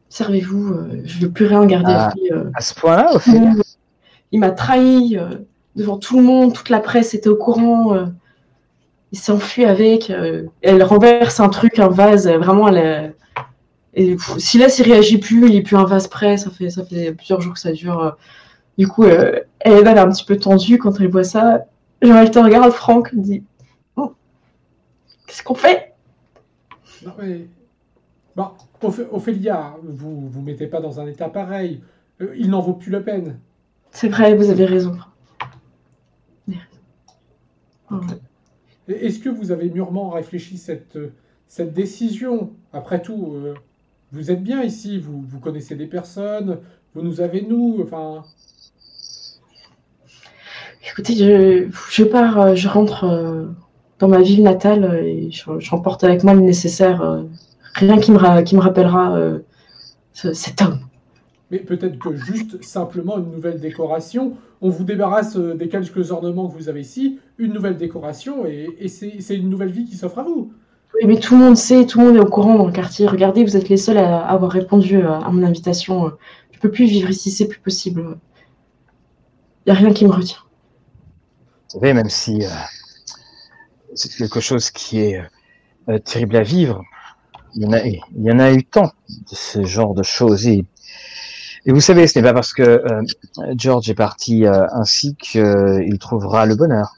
Servez-vous. 0.09 0.69
euh, 0.73 1.03
je 1.05 1.19
veux 1.21 1.31
plus 1.31 1.47
rien 1.47 1.65
garder. 1.67 1.93
Ah. 1.95 2.13
Euh, 2.33 2.51
À 2.55 2.61
ce 2.61 2.75
point-là, 2.75 3.15
Ophélia. 3.15 3.41
monde- 3.41 3.63
il 4.33 4.41
m'a 4.41 4.51
trahi 4.51 5.19
devant 5.77 5.99
tout 5.99 6.17
le 6.19 6.23
monde. 6.25 6.53
Toute 6.55 6.69
la 6.71 6.81
presse 6.81 7.15
était 7.15 7.29
au 7.29 7.37
courant. 7.37 7.97
il 9.13 9.19
s'est 9.19 9.33
enfui 9.33 9.65
avec. 9.65 10.11
elle 10.63 10.83
renverse 10.83 11.39
un 11.41 11.49
truc, 11.49 11.79
un 11.79 11.89
vase. 11.89 12.29
Vraiment, 12.29 12.69
elle. 12.69 12.79
est- 12.79 13.15
et 13.97 14.17
pff, 14.17 14.39
si 14.39 14.59
là, 14.59 14.69
s'il 14.69 14.87
réagit 14.91 15.19
plus, 15.19 15.49
il 15.49 15.55
est 15.55 15.63
plus 15.63 15.77
un 15.77 15.85
vase 15.85 16.09
près. 16.09 16.37
Ça 16.37 16.51
fait, 16.51 16.69
ça 16.71 16.85
fait 16.85 17.13
plusieurs 17.13 17.41
jours 17.41 17.55
que 17.55 17.61
ça 17.61 17.71
dure. 17.73 18.17
Du 18.77 18.89
coup, 18.89 19.05
euh, 19.05 19.39
elle, 19.61 19.87
elle 19.87 19.97
est 19.97 20.01
un 20.01 20.11
petit 20.11 20.25
peu 20.25 20.37
tendue 20.37 20.79
quand 20.79 20.99
elle 21.01 21.09
voit 21.09 21.23
ça. 21.23 21.61
Genre, 22.03 22.17
elle 22.17 22.31
te 22.33 22.39
regarde, 22.41 22.73
Franck, 22.73 23.11
elle 23.13 23.23
dit 23.23 23.45
Oh, 23.97 24.13
Qu'est-ce 25.29 25.45
qu'on 25.45 25.55
fait? 25.55 25.94
Non, 27.05 27.13
mais... 27.19 27.47
Bon, 28.37 28.49
Ophé- 28.83 29.07
Ophélia, 29.13 29.77
vous 29.83 30.29
vous 30.29 30.43
mettez 30.43 30.67
pas 30.67 30.81
dans 30.81 30.99
un 31.01 31.07
état 31.07 31.29
pareil. 31.29 31.81
Euh, 32.21 32.35
il 32.37 32.51
n'en 32.51 32.61
vaut 32.61 32.75
plus 32.75 32.91
la 32.91 33.01
peine. 33.01 33.39
C'est 33.93 34.09
vrai, 34.09 34.35
vous 34.35 34.51
avez 34.51 34.65
raison. 34.65 34.97
Est-ce 38.89 39.21
que 39.21 39.29
vous 39.29 39.53
avez 39.53 39.71
mûrement 39.71 40.11
réfléchi 40.11 40.59
cette, 40.59 40.99
cette 41.47 41.73
décision? 41.73 42.53
Après 42.73 43.01
tout, 43.01 43.33
euh, 43.35 43.55
vous 44.11 44.31
êtes 44.31 44.43
bien 44.43 44.63
ici, 44.63 44.99
vous, 44.99 45.23
vous 45.23 45.39
connaissez 45.39 45.77
des 45.77 45.87
personnes, 45.87 46.59
vous 46.95 47.03
nous 47.03 47.21
avez 47.21 47.43
nous, 47.43 47.81
enfin... 47.83 48.25
Écoutez, 50.87 51.15
je, 51.17 51.69
je 51.91 52.05
pars, 52.05 52.39
euh, 52.41 52.55
je 52.55 52.69
rentre 52.69 53.05
euh, 53.05 53.47
dans 54.05 54.11
ma 54.19 54.21
ville 54.23 54.43
natale 54.43 54.85
euh, 54.85 55.03
et 55.03 55.31
je- 55.31 55.59
j'emporte 55.59 56.05
avec 56.05 56.25
moi 56.25 56.35
le 56.35 56.41
nécessaire. 56.41 57.01
euh, 57.03 57.23
rien 57.75 57.99
qui 57.99 58.13
me, 58.13 58.19
ra- 58.19 58.43
qui 58.43 58.55
me 58.55 58.61
rappellera 58.61 59.17
euh, 59.17 59.39
ce- 60.13 60.33
cet 60.35 60.61
homme. 60.63 60.79
Mais 61.51 61.59
peut-être 61.59 61.99
que 61.99 62.15
juste 62.15 62.63
simplement 62.63 63.17
une 63.19 63.31
nouvelle 63.33 63.61
décoration, 63.61 64.35
on 64.61 64.69
vous 64.69 64.85
débarrasse 64.85 65.37
des 65.37 65.69
quelques 65.69 66.11
ornements 66.13 66.49
que 66.49 66.55
vous 66.57 66.69
avez 66.69 66.81
ici, 66.81 67.19
une 67.39 67.53
nouvelle 67.53 67.77
décoration, 67.77 68.47
et, 68.47 68.69
et 68.79 68.89
c'est 68.89 69.37
une 69.37 69.49
nouvelle 69.49 69.71
vie 69.71 69.85
qui 69.87 69.97
s'offre 69.97 70.19
à 70.21 70.23
vous. 70.23 70.53
Oui, 70.95 71.07
mais 71.09 71.19
tout 71.19 71.35
le 71.37 71.41
monde 71.45 71.57
sait, 71.57 71.85
tout 71.87 71.99
le 71.99 72.07
monde 72.07 72.17
est 72.17 72.21
au 72.21 72.27
courant 72.37 72.57
dans 72.57 72.67
le 72.67 72.73
quartier. 72.73 73.07
Regardez, 73.07 73.43
vous 73.45 73.57
êtes 73.57 73.69
les 73.69 73.77
seuls 73.77 73.99
à 73.99 74.25
avoir 74.25 74.51
répondu 74.53 75.03
à 75.03 75.29
mon 75.31 75.43
invitation. 75.43 76.13
Je 76.53 76.59
peux 76.61 76.71
plus 76.71 76.85
vivre 76.87 77.11
ici, 77.11 77.31
c'est 77.31 77.49
plus 77.49 77.61
possible. 77.61 78.19
Il 79.67 79.73
n'y 79.73 79.77
a 79.77 79.81
rien 79.81 79.93
qui 79.93 80.05
me 80.07 80.13
retient. 80.13 80.39
Vous 81.73 81.81
savez, 81.81 81.93
même 81.93 82.09
si 82.09 82.45
euh, 82.45 82.49
c'est 83.95 84.17
quelque 84.17 84.41
chose 84.41 84.71
qui 84.71 85.01
est 85.01 85.23
euh, 85.89 85.99
terrible 85.99 86.37
à 86.37 86.43
vivre, 86.43 86.83
il 87.55 87.63
y, 87.63 88.31
en 88.33 88.39
a, 88.41 88.53
eu 88.53 88.65
tant 88.65 88.87
de 89.09 89.35
ce 89.35 89.65
genre 89.65 89.95
de 89.95 90.03
choses. 90.03 90.49
Et, 90.49 90.65
vous 91.67 91.81
savez, 91.81 92.09
ce 92.09 92.19
n'est 92.19 92.25
pas 92.25 92.35
parce 92.35 92.53
que 92.53 92.63
euh, 92.63 93.03
George 93.57 93.89
est 93.89 93.95
parti 93.95 94.45
euh, 94.45 94.67
ainsi 94.73 95.15
qu'il 95.15 95.99
trouvera 96.01 96.47
le 96.47 96.57
bonheur. 96.57 96.95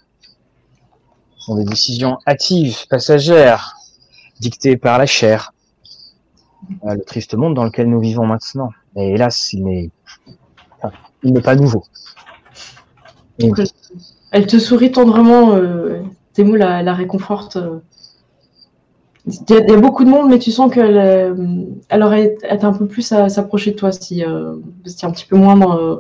Ce 1.37 1.45
sont 1.45 1.57
des 1.57 1.65
décisions 1.65 2.19
hâtives, 2.27 2.87
passagères, 2.89 3.77
dictées 4.41 4.77
par 4.77 4.99
la 4.99 5.07
chair. 5.07 5.53
Euh, 6.85 6.95
le 6.95 7.05
triste 7.05 7.35
monde 7.35 7.55
dans 7.55 7.65
lequel 7.65 7.89
nous 7.89 8.01
vivons 8.01 8.27
maintenant. 8.27 8.71
Et 8.97 9.13
hélas, 9.13 9.53
il 9.53 9.65
n'est, 9.65 9.91
pas 11.43 11.55
nouveau. 11.55 11.85
Elle 13.39 14.47
te 14.47 14.59
sourit 14.59 14.93
tendrement. 14.93 15.55
Euh, 15.55 16.03
tes 16.37 16.45
mots 16.45 16.57
la, 16.57 16.83
la 16.83 16.95
réconfortent. 16.95 17.57
euh. 17.57 17.79
Il 19.27 19.35
y, 19.51 19.55
a, 19.55 19.59
il 19.59 19.71
y 19.71 19.75
a 19.75 19.77
beaucoup 19.79 20.05
de 20.05 20.09
monde, 20.09 20.29
mais 20.31 20.39
tu 20.39 20.53
sens 20.53 20.73
qu'elle 20.73 20.97
euh, 20.97 21.35
elle 21.89 22.03
aurait 22.05 22.37
été 22.41 22.65
un 22.65 22.73
peu 22.73 22.87
plus 22.87 23.11
à 23.11 23.29
s'approcher 23.29 23.73
de 23.73 23.77
toi 23.77 23.91
si 23.91 24.25
euh, 24.25 24.53
vous 24.53 24.93
étiez 24.93 25.09
un 25.09 25.11
petit 25.11 25.27
peu 25.27 25.37
moins 25.37 25.57
dans, 25.57 25.77
euh, 25.77 25.97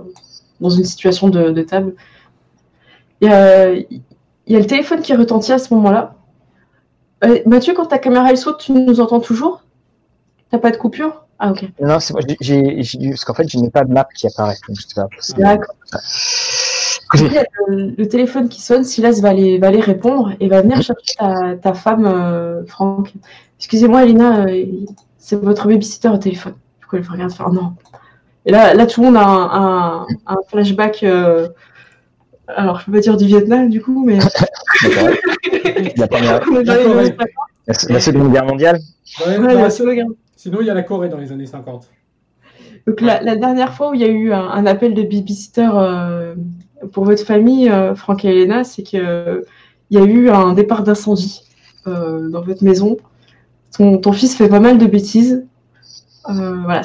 dans 0.60 0.70
une 0.70 0.84
situation 0.84 1.28
de, 1.28 1.50
de 1.50 1.62
table. 1.62 1.94
Il 3.20 3.28
y, 3.28 3.32
a, 3.32 3.72
il 3.72 4.00
y 4.46 4.54
a 4.54 4.60
le 4.60 4.66
téléphone 4.66 5.00
qui 5.00 5.12
retentit 5.12 5.52
à 5.52 5.58
ce 5.58 5.74
moment-là. 5.74 6.14
Euh, 7.24 7.40
Mathieu, 7.46 7.74
quand 7.74 7.86
ta 7.86 7.98
caméra 7.98 8.30
elle 8.30 8.38
saute, 8.38 8.58
tu 8.58 8.72
nous 8.72 9.00
entends 9.00 9.20
toujours? 9.20 9.62
T'as 10.50 10.58
pas 10.58 10.70
de 10.70 10.76
coupure? 10.76 11.24
Ah, 11.38 11.50
ok. 11.50 11.64
Non, 11.80 11.98
c'est 11.98 12.12
moi, 12.14 12.22
parce 12.22 13.24
qu'en 13.24 13.34
fait, 13.34 13.48
je 13.48 13.58
n'ai 13.58 13.70
pas 13.70 13.84
de 13.84 13.92
map 13.92 14.06
qui 14.14 14.26
apparaît. 14.28 14.56
D'accord. 15.36 15.74
Il 17.14 17.32
y 17.32 17.38
a 17.38 17.44
le, 17.68 17.94
le 17.96 18.08
téléphone 18.08 18.48
qui 18.48 18.60
sonne, 18.60 18.82
Silas 18.84 19.20
va 19.22 19.28
aller, 19.30 19.58
va 19.58 19.68
aller 19.68 19.80
répondre 19.80 20.32
et 20.40 20.48
va 20.48 20.62
venir 20.62 20.82
chercher 20.82 21.14
ta, 21.18 21.54
ta 21.56 21.72
femme, 21.74 22.04
euh, 22.06 22.64
Franck. 22.66 23.12
Excusez-moi, 23.58 24.04
Elena, 24.04 24.46
euh, 24.46 24.64
c'est 25.18 25.36
votre 25.40 25.68
babysitter 25.68 26.08
au 26.08 26.18
téléphone. 26.18 26.54
Du 26.80 26.86
coup, 26.86 26.96
elle 26.96 27.06
regarde 27.08 27.32
faire 27.32 27.50
non. 27.52 27.74
Et 28.44 28.50
là, 28.52 28.74
là, 28.74 28.86
tout 28.86 29.00
le 29.00 29.06
monde 29.06 29.16
a 29.16 29.24
un, 29.26 30.02
un, 30.02 30.06
un 30.26 30.36
flashback. 30.48 31.02
euh, 31.04 31.48
alors, 32.48 32.80
je 32.80 32.86
peux 32.86 32.92
pas 32.92 33.00
dire 33.00 33.16
du 33.16 33.24
Vietnam, 33.26 33.68
du 33.70 33.80
coup, 33.82 34.04
mais. 34.04 34.18
la 35.96 36.06
première, 36.08 36.40
la, 36.64 37.74
la 37.88 38.00
seconde 38.00 38.32
guerre 38.32 38.44
mondiale. 38.46 38.78
Ouais, 39.20 39.34
50. 39.34 39.40
bah, 39.40 39.46
Ouais, 39.46 39.54
la 39.54 39.70
c'est- 39.70 39.78
seconde 39.78 39.94
guerre. 39.94 40.06
Sinon, 40.36 40.58
il 40.60 40.66
y 40.66 40.70
a 40.70 40.74
la 40.74 40.82
Corée 40.82 41.08
dans 41.08 41.18
les 41.18 41.32
années 41.32 41.46
50. 41.46 41.88
Donc 42.86 43.00
la, 43.00 43.20
la 43.20 43.34
dernière 43.34 43.72
fois 43.74 43.90
où 43.90 43.94
il 43.94 44.00
y 44.00 44.04
a 44.04 44.08
eu 44.08 44.32
un, 44.32 44.48
un 44.48 44.64
appel 44.64 44.94
de 44.94 45.02
babysitter 45.02 45.68
euh, 45.74 46.36
pour 46.92 47.04
votre 47.04 47.24
famille, 47.24 47.68
euh, 47.68 47.94
Franck 47.94 48.24
et 48.24 48.28
Elena, 48.28 48.64
c'est 48.64 48.82
que 48.82 48.96
euh, 48.96 49.42
y 49.90 49.98
a 49.98 50.04
eu 50.04 50.30
un 50.30 50.52
départ 50.52 50.82
d'incendie 50.82 51.42
euh, 51.86 52.28
dans 52.28 52.42
votre 52.42 52.64
maison. 52.64 52.96
Ton, 53.76 54.12
fils 54.12 54.34
fait 54.34 54.48
pas 54.48 54.60
mal 54.60 54.78
de 54.78 54.86
bêtises. 54.86 55.44
Voilà, 56.28 56.80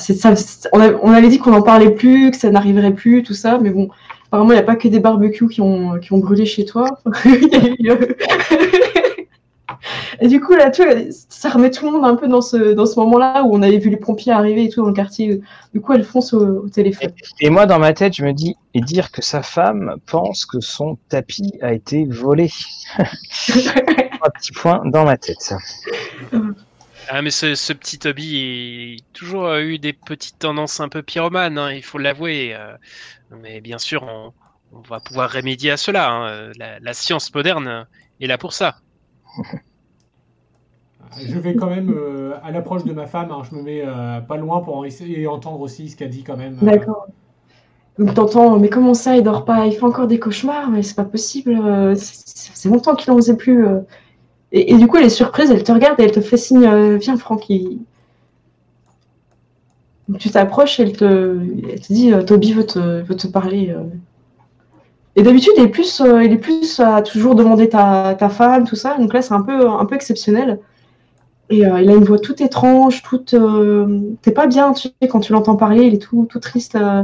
On, 0.73 1.11
avait 1.11 1.29
dit 1.29 1.39
qu'on 1.39 1.51
n'en 1.51 1.61
parlait 1.61 1.91
plus, 1.91 2.31
que 2.31 2.37
ça 2.37 2.51
n'arriverait 2.51 2.93
plus, 2.93 3.23
tout 3.23 3.33
ça, 3.33 3.57
mais 3.59 3.71
bon, 3.71 3.89
apparemment 4.27 4.51
il 4.51 4.55
n'y 4.55 4.59
a 4.59 4.63
pas 4.63 4.75
que 4.75 4.87
des 4.87 4.99
barbecues 4.99 5.47
qui 5.47 5.61
ont, 5.61 5.97
qui 5.99 6.13
ont 6.13 6.19
brûlé 6.19 6.45
chez 6.45 6.65
toi. 6.65 6.99
Et 10.19 10.27
du 10.27 10.39
coup, 10.39 10.53
là, 10.53 10.71
ça 11.29 11.49
remet 11.49 11.71
tout 11.71 11.85
le 11.85 11.91
monde 11.91 12.05
un 12.05 12.15
peu 12.15 12.27
dans 12.27 12.41
ce, 12.41 12.73
dans 12.73 12.85
ce 12.85 12.99
moment-là 12.99 13.43
où 13.43 13.55
on 13.55 13.61
avait 13.61 13.79
vu 13.79 13.89
les 13.89 13.97
pompiers 13.97 14.31
arriver 14.31 14.65
et 14.65 14.69
tout 14.69 14.81
dans 14.81 14.87
le 14.89 14.93
quartier. 14.93 15.41
Du 15.73 15.81
coup, 15.81 15.93
elle 15.93 16.03
fonce 16.03 16.33
au, 16.33 16.63
au 16.65 16.69
téléphone. 16.69 17.11
Et 17.39 17.49
moi, 17.49 17.65
dans 17.65 17.79
ma 17.79 17.93
tête, 17.93 18.13
je 18.15 18.23
me 18.23 18.33
dis, 18.33 18.55
et 18.73 18.81
dire 18.81 19.11
que 19.11 19.21
sa 19.21 19.41
femme 19.41 19.95
pense 20.05 20.45
que 20.45 20.59
son 20.59 20.97
tapis 21.09 21.53
a 21.61 21.73
été 21.73 22.05
volé. 22.05 22.49
Un 22.97 24.29
petit 24.29 24.51
point 24.51 24.81
dans 24.85 25.05
ma 25.05 25.17
tête. 25.17 25.53
Ah, 27.09 27.21
mais 27.21 27.31
ce, 27.31 27.55
ce 27.55 27.73
petit 27.73 27.97
Toby 27.99 28.97
a 28.99 29.03
toujours 29.17 29.53
eu 29.55 29.79
des 29.79 29.93
petites 29.93 30.39
tendances 30.39 30.79
un 30.79 30.89
peu 30.89 31.01
pyromanes, 31.01 31.57
hein, 31.57 31.71
il 31.71 31.83
faut 31.83 31.97
l'avouer. 31.97 32.53
euh, 32.55 32.75
mais 33.41 33.59
bien 33.61 33.79
sûr, 33.79 34.03
on, 34.03 34.31
on 34.71 34.81
va 34.81 34.99
pouvoir 34.99 35.31
remédier 35.31 35.71
à 35.71 35.77
cela. 35.77 36.09
hein, 36.11 36.51
La, 36.57 36.79
la 36.79 36.93
science 36.93 37.33
moderne 37.33 37.87
est 38.21 38.27
là 38.27 38.37
pour 38.37 38.53
ça. 38.53 38.75
Je 41.19 41.37
vais 41.39 41.55
quand 41.55 41.69
même 41.69 41.89
euh, 41.95 42.33
à 42.43 42.51
l'approche 42.51 42.83
de 42.85 42.93
ma 42.93 43.05
femme, 43.05 43.31
hein, 43.31 43.41
je 43.49 43.55
me 43.55 43.61
mets 43.61 43.83
euh, 43.85 44.21
pas 44.21 44.37
loin 44.37 44.61
pour 44.61 44.85
essayer 44.85 45.21
et 45.21 45.27
entendre 45.27 45.59
aussi 45.61 45.89
ce 45.89 45.95
qu'a 45.97 46.07
dit 46.07 46.23
quand 46.23 46.37
même. 46.37 46.59
euh, 46.63 46.65
D'accord. 46.65 47.07
Donc 47.99 48.13
t'entends, 48.13 48.57
mais 48.59 48.69
comment 48.69 48.93
ça, 48.93 49.17
il 49.17 49.23
dort 49.23 49.45
pas, 49.45 49.65
il 49.67 49.73
fait 49.73 49.83
encore 49.83 50.07
des 50.07 50.19
cauchemars, 50.19 50.69
mais 50.69 50.81
c'est 50.81 50.95
pas 50.95 51.03
possible, 51.05 51.59
c'est 51.95 52.15
c'est 52.55 52.69
longtemps 52.69 52.95
qu'il 52.95 53.11
en 53.11 53.15
faisait 53.17 53.35
plus. 53.35 53.65
Et, 54.51 54.73
et 54.73 54.77
du 54.77 54.87
coup, 54.87 54.97
elle 54.97 55.05
est 55.05 55.09
surprise, 55.09 55.51
elle 55.51 55.63
te 55.63 55.71
regarde 55.71 55.99
et 55.99 56.03
elle 56.03 56.11
te 56.11 56.21
fait 56.21 56.37
signe, 56.37 56.95
viens 56.97 57.17
Franck. 57.17 57.47
tu 60.19 60.29
t'approches, 60.29 60.79
elle 60.79 60.93
te, 60.93 61.39
elle 61.69 61.79
te 61.79 61.93
dit, 61.93 62.11
Toby 62.25 62.53
veut 62.53 62.65
te, 62.65 63.01
veut 63.01 63.15
te 63.15 63.27
parler. 63.27 63.75
Et 65.15 65.23
d'habitude, 65.23 65.53
il 65.57 65.63
est 65.63 65.67
plus, 65.67 66.01
il 66.23 66.31
est 66.31 66.37
plus 66.37 66.79
à 66.79 67.01
toujours 67.01 67.35
demander 67.35 67.69
ta, 67.69 68.15
ta 68.17 68.29
femme, 68.29 68.65
tout 68.65 68.75
ça. 68.75 68.97
Donc 68.97 69.13
là, 69.13 69.21
c'est 69.21 69.33
un 69.33 69.41
peu, 69.41 69.67
un 69.69 69.85
peu 69.85 69.95
exceptionnel. 69.95 70.59
Et 71.51 71.65
euh, 71.65 71.81
il 71.81 71.89
a 71.89 71.93
une 71.95 72.03
voix 72.03 72.17
toute 72.19 72.41
étrange, 72.41 73.03
toute. 73.03 73.33
euh, 73.33 73.99
T'es 74.21 74.31
pas 74.31 74.47
bien, 74.47 74.73
tu 74.73 74.87
sais, 74.87 75.07
quand 75.07 75.19
tu 75.19 75.33
l'entends 75.33 75.55
parler, 75.57 75.83
il 75.85 75.93
est 75.95 75.97
tout, 76.01 76.25
tout 76.29 76.39
triste. 76.39 76.75
euh, 76.75 77.03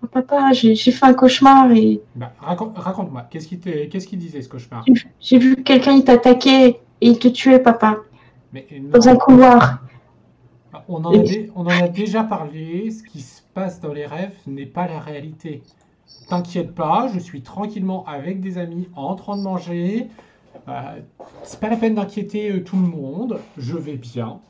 Oh, 0.00 0.06
papa, 0.06 0.52
j'ai 0.52 0.76
fait 0.76 1.06
un 1.06 1.12
cauchemar 1.12 1.72
et 1.72 2.00
bah, 2.14 2.32
racon- 2.40 2.72
Raconte-moi, 2.76 3.26
qu'est-ce 3.28 3.48
qu'il 3.48 4.18
disait 4.18 4.42
ce 4.42 4.48
cauchemar? 4.48 4.84
J'ai 5.20 5.38
vu- 5.38 5.56
quelqu'un 5.64 5.92
il 5.92 6.04
t'attaquait 6.04 6.68
et 7.00 7.08
il 7.08 7.18
te 7.18 7.26
tuait, 7.26 7.58
papa, 7.58 7.98
Mais 8.52 8.64
dans 8.92 9.08
un 9.08 9.16
couloir. 9.16 9.80
on, 10.88 11.04
en 11.04 11.12
a 11.12 11.18
dé- 11.18 11.50
on 11.56 11.62
en 11.62 11.68
a 11.68 11.88
déjà 11.88 12.22
parlé, 12.22 12.90
ce 12.92 13.02
qui 13.02 13.20
se 13.20 13.42
passe 13.54 13.80
dans 13.80 13.92
les 13.92 14.06
rêves 14.06 14.36
n'est 14.46 14.66
pas 14.66 14.86
la 14.86 15.00
réalité. 15.00 15.62
T'inquiète 16.28 16.74
pas, 16.76 17.08
je 17.12 17.18
suis 17.18 17.42
tranquillement 17.42 18.04
avec 18.06 18.40
des 18.40 18.58
amis 18.58 18.88
en 18.94 19.16
train 19.16 19.36
de 19.36 19.42
manger. 19.42 20.06
Euh, 20.68 21.00
c'est 21.42 21.60
pas 21.60 21.68
la 21.68 21.76
peine 21.76 21.94
d'inquiéter 21.94 22.50
euh, 22.52 22.64
tout 22.64 22.76
le 22.76 22.82
monde, 22.82 23.38
je 23.56 23.76
vais 23.76 23.96
bien. 23.96 24.40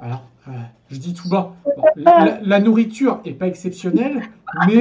Alors, 0.00 0.22
euh, 0.48 0.52
je 0.88 0.98
dis 0.98 1.12
tout 1.12 1.28
bas, 1.28 1.52
bon, 1.64 1.82
la, 1.96 2.38
la 2.40 2.60
nourriture 2.60 3.20
est 3.24 3.32
pas 3.32 3.48
exceptionnelle, 3.48 4.22
mais 4.68 4.80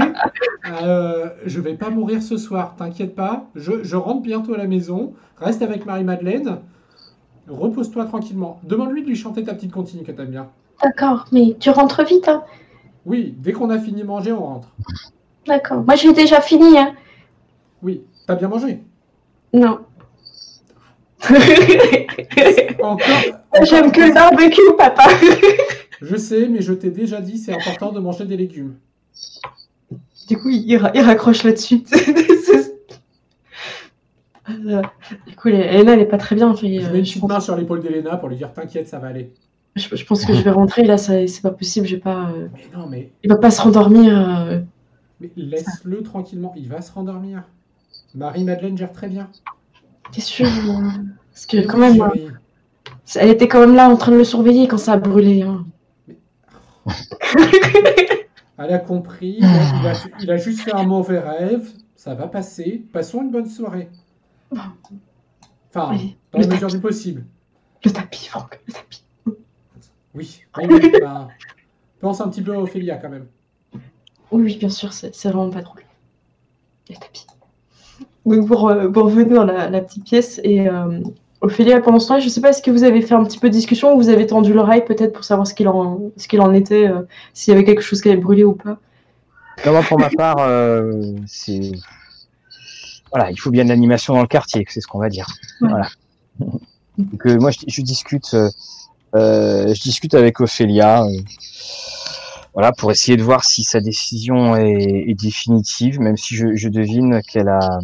euh, 0.84 1.30
je 1.46 1.60
vais 1.60 1.74
pas 1.74 1.90
mourir 1.90 2.22
ce 2.22 2.38
soir, 2.38 2.76
t'inquiète 2.78 3.16
pas. 3.16 3.46
Je, 3.56 3.84
je 3.84 3.96
rentre 3.96 4.22
bientôt 4.22 4.54
à 4.54 4.58
la 4.58 4.68
maison, 4.68 5.14
reste 5.38 5.62
avec 5.64 5.86
Marie-Madeleine, 5.86 6.60
repose-toi 7.48 8.06
tranquillement. 8.06 8.60
Demande-lui 8.64 9.02
de 9.02 9.08
lui 9.08 9.16
chanter 9.16 9.44
ta 9.44 9.56
petite 9.56 9.72
comptine 9.72 10.04
que 10.04 10.12
t'aimes 10.12 10.30
bien. 10.30 10.50
D'accord, 10.84 11.26
mais 11.32 11.56
tu 11.60 11.72
rentres 11.72 12.06
vite, 12.06 12.28
hein 12.28 12.44
Oui, 13.06 13.34
dès 13.40 13.54
qu'on 13.54 13.72
a 13.72 13.80
fini 13.80 14.02
de 14.02 14.08
manger, 14.08 14.32
on 14.34 14.46
rentre. 14.46 14.70
D'accord. 15.48 15.84
Moi, 15.84 15.96
j'ai 15.96 16.14
déjà 16.14 16.42
fini, 16.42 16.78
hein 16.78 16.94
Oui, 17.82 18.04
t'as 18.28 18.36
bien 18.36 18.50
mangé? 18.50 18.84
Non. 19.54 19.80
Encore, 22.82 23.06
J'aime 23.64 23.92
que 23.92 24.02
le 24.02 24.14
barbecue, 24.14 24.62
papa. 24.78 25.04
je 26.02 26.16
sais, 26.16 26.48
mais 26.48 26.62
je 26.62 26.74
t'ai 26.74 26.92
déjà 26.92 27.22
dit, 27.22 27.38
c'est 27.38 27.54
important 27.54 27.92
de 27.92 28.00
manger 28.00 28.26
des 28.26 28.38
légumes. 28.38 28.76
Du 30.28 30.38
coup, 30.38 30.50
il, 30.50 30.76
ra- 30.78 30.92
il 30.94 31.02
raccroche 31.02 31.44
là-dessus. 31.44 31.84
Euh, 34.50 34.82
du 35.28 35.36
coup, 35.36 35.50
Elena, 35.50 35.94
elle 35.94 36.00
est 36.00 36.06
pas 36.06 36.18
très 36.18 36.34
bien. 36.36 36.54
Fait, 36.56 36.80
Je 36.80 36.86
euh, 36.88 36.92
mets 36.94 37.00
une 37.00 37.06
je, 37.06 37.10
petite 37.12 37.22
pense, 37.22 37.30
main 37.30 37.40
sur 37.42 37.58
l'épaule 37.58 37.82
d'Elena 37.82 38.16
pour 38.16 38.30
lui 38.30 38.38
dire 38.38 38.54
T'inquiète, 38.54 38.88
ça 38.88 38.98
va 38.98 39.08
aller. 39.08 39.34
je- 39.76 39.94
je 39.94 40.06
pense 40.06 40.24
que 40.26 40.34
je 40.34 40.42
vais 40.42 40.52
rentrer. 40.52 40.84
Là, 40.84 40.98
c'est 40.98 41.28
pas 41.42 41.52
possible. 41.52 41.86
J'ai 41.86 41.98
pas. 41.98 42.30
euh, 42.34 42.48
Mais 42.54 42.78
non, 42.78 42.88
mais, 42.88 43.12
il 43.24 43.30
va 43.30 43.36
pas 43.36 43.52
se 43.52 43.62
rendormir. 43.62 44.18
euh. 44.40 44.60
mais 45.20 45.32
laisse-le 45.36 46.02
tranquillement, 46.02 46.54
il 46.56 46.70
va 46.70 46.82
se 46.82 46.94
rendormir. 46.94 47.44
Marie-Madeleine 48.16 48.78
gère 48.78 48.94
très 48.94 49.10
bien. 49.10 49.28
T'es 50.12 50.22
sûr 50.22 50.48
euh, 50.48 50.90
Parce 51.32 51.46
que 51.46 51.66
quand 51.66 51.78
même, 51.78 52.02
euh, 52.02 52.32
elle 53.16 53.30
était 53.30 53.48
quand 53.48 53.60
même 53.60 53.76
là 53.76 53.90
en 53.90 53.98
train 53.98 54.12
de 54.12 54.18
le 54.18 54.24
surveiller 54.24 54.68
quand 54.68 54.78
ça 54.78 54.94
a 54.94 54.98
brûlé. 54.98 55.44
hein. 55.44 55.66
Elle 58.60 58.74
a 58.74 58.80
compris, 58.80 59.38
il 59.40 59.46
a, 59.46 59.94
il 60.20 60.38
juste 60.40 60.62
fait 60.62 60.74
un 60.74 60.84
mauvais 60.84 61.20
rêve, 61.20 61.70
ça 61.96 62.16
va 62.16 62.28
passer. 62.28 62.84
Passons 62.92 63.22
une 63.22 63.30
bonne 63.30 63.48
soirée. 63.48 63.90
Enfin, 65.70 65.92
Oui. 65.92 66.18
dans 66.32 66.40
la 66.40 66.48
mesure 66.48 66.62
tapis. 66.62 66.74
du 66.76 66.82
possible. 66.82 67.26
Le 67.86 67.92
tapis, 67.92 68.28
Franck, 68.30 68.60
le 68.66 68.74
tapis. 68.74 69.04
Oui. 70.16 70.42
bah, 71.02 71.28
pense 72.00 72.20
un 72.20 72.30
petit 72.30 72.42
peu 72.42 72.56
à 72.56 72.60
Ophélia 72.60 72.98
quand 72.98 73.10
même. 73.10 73.28
Oui, 74.32 74.58
bien 74.58 74.70
sûr, 74.70 74.92
c'est 74.92 75.12
vraiment 75.26 75.52
pas 75.52 75.62
drôle. 75.62 75.84
Le 76.90 76.96
tapis. 76.96 77.28
Donc, 78.28 78.46
vous, 78.46 78.56
re- 78.56 78.86
vous 78.86 79.04
revenez 79.04 79.34
dans 79.34 79.46
la, 79.46 79.70
la 79.70 79.82
petite 79.82 80.04
pièce 80.04 80.40
et 80.44 80.68
euh, 80.70 81.00
Ophélia, 81.40 81.80
pendant 81.82 82.00
ce 82.00 82.08
temps, 82.08 82.20
je 82.20 82.28
sais 82.30 82.42
pas, 82.42 82.50
est-ce 82.50 82.62
que 82.62 82.72
vous 82.72 82.84
avez 82.84 83.02
fait 83.02 83.14
un 83.14 83.24
petit 83.24 83.40
peu 83.40 83.48
de 83.48 83.54
discussion 83.54 83.94
ou 83.94 83.98
vous 83.98 84.10
avez 84.10 84.28
tendu 84.28 84.54
l'oreille 84.54 84.84
peut-être 84.84 85.14
pour 85.14 85.24
savoir 85.24 85.48
ce 85.48 85.54
qu'il 85.54 85.68
en, 85.68 86.00
ce 86.18 86.28
qu'il 86.28 86.42
en 86.42 86.54
était, 86.54 86.88
euh, 86.88 87.02
s'il 87.34 87.54
y 87.54 87.56
avait 87.56 87.64
quelque 87.64 87.82
chose 87.82 88.02
qui 88.02 88.10
avait 88.10 88.18
brûlé 88.18 88.44
ou 88.44 88.54
pas? 88.54 88.78
Non, 89.66 89.72
moi, 89.72 89.82
pour 89.82 90.00
ma 90.00 90.10
part, 90.10 90.38
euh, 90.40 91.14
c'est 91.26 91.72
voilà, 93.12 93.32
il 93.32 93.40
faut 93.40 93.52
bien 93.52 93.64
de 93.64 93.70
l'animation 93.70 94.14
dans 94.14 94.22
le 94.22 94.28
quartier, 94.28 94.66
c'est 94.68 94.82
ce 94.82 94.88
qu'on 94.88 95.00
va 95.00 95.10
dire. 95.10 95.28
Ouais. 95.62 95.70
Voilà. 95.70 95.88
Donc 96.98 97.26
euh, 97.26 97.38
moi, 97.40 97.52
je, 97.52 97.60
je 97.68 97.82
discute, 97.82 98.34
euh, 98.34 99.74
je 99.74 99.82
discute 99.82 100.14
avec 100.16 100.42
Ophélia, 100.42 101.06
voilà, 102.58 102.72
pour 102.72 102.90
essayer 102.90 103.18
de 103.18 103.22
voir 103.22 103.44
si 103.44 103.64
sa 103.64 103.82
décision 103.82 104.56
est, 104.56 105.14
définitive, 105.14 106.00
même 106.00 106.18
si 106.18 106.34
je, 106.34 106.70
devine 106.70 107.22
qu'elle 107.22 107.50
a, 107.50 107.78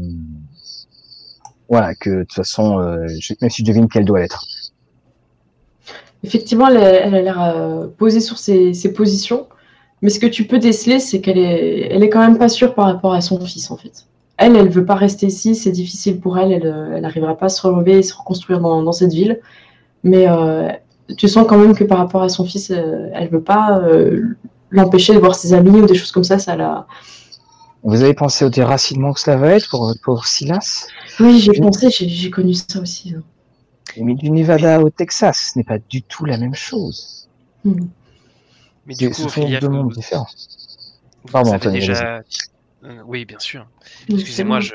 voilà, 1.69 1.93
que 1.93 2.09
de 2.09 2.19
toute 2.24 2.34
façon, 2.34 2.80
euh, 2.80 3.05
même 3.39 3.51
si 3.51 3.61
je 3.61 3.67
devine 3.67 3.88
qu'elle 3.88 4.03
doit 4.03 4.19
l'être. 4.19 4.43
Effectivement, 6.24 6.69
elle, 6.69 6.78
a 7.13 7.21
l'air 7.21 7.39
euh, 7.39 7.86
posée 7.86 8.19
sur 8.19 8.39
ses, 8.39 8.74
positions. 8.95 9.45
Mais 10.01 10.09
ce 10.09 10.19
que 10.19 10.26
tu 10.26 10.47
peux 10.47 10.57
déceler, 10.57 10.99
c'est 10.99 11.21
qu'elle 11.21 11.38
est, 11.38 11.89
elle 11.91 12.03
est 12.03 12.09
quand 12.09 12.21
même 12.28 12.39
pas 12.39 12.49
sûre 12.49 12.74
par 12.74 12.86
rapport 12.86 13.13
à 13.13 13.21
son 13.21 13.39
fils, 13.45 13.69
en 13.69 13.78
fait. 13.78 14.07
Elle, 14.38 14.55
elle 14.55 14.69
veut 14.69 14.86
pas 14.86 14.95
rester 14.95 15.28
ici, 15.28 15.53
c'est 15.53 15.71
difficile 15.71 16.19
pour 16.19 16.39
elle, 16.39 16.51
elle, 16.51 16.65
euh, 16.65 16.99
n'arrivera 16.99 17.38
pas 17.38 17.45
à 17.45 17.49
se 17.49 17.61
relever 17.61 17.99
et 17.99 18.01
se 18.01 18.15
reconstruire 18.15 18.59
dans, 18.59 18.91
cette 18.91 19.13
ville. 19.13 19.39
Mais 20.03 20.28
euh, 20.28 20.67
tu 21.17 21.28
sens 21.28 21.45
quand 21.47 21.57
même 21.57 21.76
que 21.76 21.84
par 21.84 21.97
rapport 21.97 22.24
à 22.24 22.30
son 22.30 22.45
fils, 22.45 22.71
euh, 22.71 23.09
elle 23.13 23.30
veut 23.30 23.41
pas 23.41 23.80
euh, 23.80 24.36
l'empêcher 24.74 25.13
de 25.13 25.19
voir 25.19 25.36
ses 25.36 25.53
amis 25.53 25.80
ou 25.82 25.86
des 25.86 25.95
choses 25.95 26.11
comme 26.11 26.24
ça, 26.24 26.39
ça 26.39 26.55
la... 26.55 26.88
Vous 27.84 28.01
avez 28.01 28.13
pensé 28.13 28.43
au 28.45 28.49
déracinement 28.49 29.13
que 29.13 29.19
cela 29.19 29.38
va 29.38 29.51
être 29.51 29.69
pour, 29.69 29.93
pour 30.03 30.26
Silas? 30.26 30.88
Oui, 31.19 31.39
j'ai 31.39 31.53
pensé, 31.53 31.89
j'ai 31.91 32.30
connu 32.32 32.53
ça 32.53 32.80
aussi. 32.82 33.13
hein. 33.15 33.21
Mais 33.97 34.13
du 34.13 34.30
Nevada 34.30 34.80
au 34.82 34.91
Texas, 34.91 35.51
ce 35.53 35.57
n'est 35.57 35.63
pas 35.63 35.80
du 35.80 36.03
tout 36.03 36.26
la 36.26 36.38
même 36.38 36.53
chose. 36.53 37.28
Mhm. 37.63 37.89
Mais 38.86 38.95
du 38.95 39.09
Ce 39.09 39.15
coup, 39.15 39.21
sont 39.24 39.28
Ophélia, 39.28 39.59
deux 39.59 39.67
vous- 39.67 39.74
mondes 39.76 39.91
différents. 39.93 40.28
vous 41.24 41.32
Pardon, 41.32 41.51
avez 41.51 41.57
Anthony, 41.57 41.80
déjà... 41.80 42.21
Euh, 42.84 43.01
oui, 43.05 43.26
bien 43.26 43.39
sûr. 43.39 43.65
Excusez-moi, 44.09 44.59
je, 44.59 44.74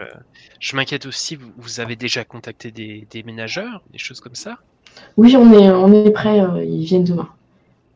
je 0.61 0.77
m'inquiète 0.77 1.07
aussi. 1.07 1.37
Vous, 1.37 1.53
vous 1.59 1.81
avez 1.81 1.97
déjà 1.97 2.25
contacté 2.25 2.71
des, 2.71 3.07
des 3.11 3.23
ménageurs, 3.23 3.83
des 3.93 3.99
choses 3.99 4.21
comme 4.21 4.35
ça? 4.35 4.59
Oui, 5.19 5.37
on 5.37 5.53
est, 5.53 5.71
on 5.71 5.93
est 6.07 6.11
prêt, 6.11 6.41
euh, 6.41 6.65
ils 6.65 6.85
viennent 6.85 7.05
demain. 7.05 7.29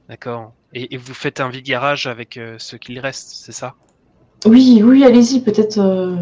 D'accord. 0.09 0.53
Et, 0.73 0.95
et 0.95 0.97
vous 0.97 1.15
faites 1.15 1.41
un 1.41 1.49
vide 1.49 1.65
garage 1.65 2.07
avec 2.07 2.37
euh, 2.37 2.57
ce 2.59 2.77
qu'il 2.77 2.99
reste, 2.99 3.31
c'est 3.45 3.53
ça? 3.53 3.75
Oui, 4.47 4.83
oui, 4.85 5.05
allez-y, 5.05 5.41
peut-être. 5.41 5.79
euh, 5.79 6.17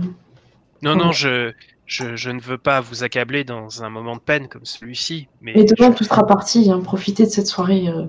Non, 0.83 0.95
non, 0.97 1.13
je, 1.13 1.53
je, 1.87 2.17
je 2.17 2.31
ne 2.31 2.41
veux 2.41 2.59
pas 2.59 2.81
vous 2.81 3.03
accabler 3.05 3.45
dans 3.45 3.83
un 3.83 3.91
moment 3.91 4.17
de 4.17 4.21
peine 4.21 4.49
comme 4.49 4.65
celui-ci. 4.65 5.29
Mais, 5.41 5.55
Mais 5.57 5.65
demain, 5.65 5.91
je- 5.91 5.97
tout 5.97 6.05
sera 6.05 6.27
parti. 6.27 6.71
Hein. 6.71 6.81
Profitez 6.81 7.25
de 7.25 7.31
cette 7.31 7.47
soirée. 7.47 7.89
euh. 7.89 8.07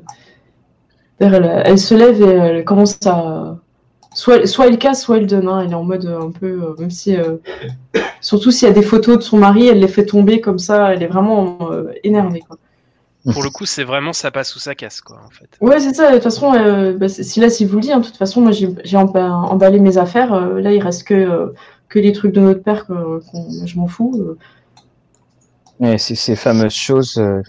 Elle, 1.20 1.62
elle 1.66 1.78
se 1.80 1.94
lève 1.94 2.22
et 2.22 2.26
elle 2.26 2.66
commence 2.66 2.98
à. 3.06 3.58
Soit, 4.14 4.46
soit 4.48 4.68
elle 4.68 4.78
casse, 4.80 5.04
soit 5.04 5.18
elle 5.18 5.28
donne. 5.28 5.48
hein. 5.48 5.62
Elle 5.62 5.72
est 5.72 5.76
en 5.76 5.84
mode 5.84 6.06
un 6.06 6.32
peu. 6.32 6.48
euh, 6.64 6.76
même 6.80 6.92
si. 6.92 7.16
euh, 7.16 7.38
Surtout 8.22 8.52
s'il 8.52 8.68
y 8.68 8.72
a 8.72 8.74
des 8.74 8.82
photos 8.84 9.18
de 9.18 9.24
son 9.24 9.38
mari, 9.38 9.68
elle 9.68 9.80
les 9.80 9.88
fait 9.88 10.06
tomber 10.06 10.42
comme 10.42 10.60
ça. 10.60 10.94
Elle 10.94 11.04
est 11.04 11.08
vraiment 11.08 11.60
énervée. 12.04 12.42
Quoi. 12.42 12.58
Pour 13.34 13.44
le 13.44 13.50
coup, 13.50 13.66
c'est 13.66 13.84
vraiment 13.84 14.14
ça 14.14 14.32
passe 14.32 14.56
ou 14.56 14.60
ça 14.60 14.74
casse, 14.76 15.02
quoi, 15.02 15.18
en 15.26 15.30
fait. 15.30 15.50
Ouais, 15.62 15.80
c'est 15.80 15.94
ça. 15.94 16.10
De 16.10 16.16
toute 16.16 16.24
façon, 16.24 16.54
euh, 16.54 16.98
bah, 16.98 17.08
si 17.10 17.40
là, 17.40 17.50
si 17.50 17.66
vous 17.66 17.76
le 17.76 17.82
dites, 17.82 17.92
hein, 17.92 18.00
de 18.00 18.06
toute 18.06 18.18
façon, 18.18 18.42
moi, 18.42 18.52
j'ai 18.52 18.70
j'ai 18.84 18.98
emba- 18.98 19.30
emballé 19.32 19.80
mes 19.80 19.98
affaires. 19.98 20.34
euh, 20.34 20.60
là, 20.60 20.72
il 20.74 20.82
reste 20.82 21.04
que, 21.04 21.14
euh, 21.14 21.54
que 21.90 22.00
les 22.00 22.12
trucs 22.14 22.34
de 22.34 22.42
notre 22.42 22.64
père. 22.64 22.86
que- 22.88 23.22
je 23.66 23.78
m'en 23.78 23.88
fous. 23.88 24.14
euh. 24.20 24.38
Ouais, 25.80 25.98
c'est 25.98 26.16
ces 26.16 26.36
fameuses 26.36 26.74
choses. 26.76 27.18
euh. 27.18 27.42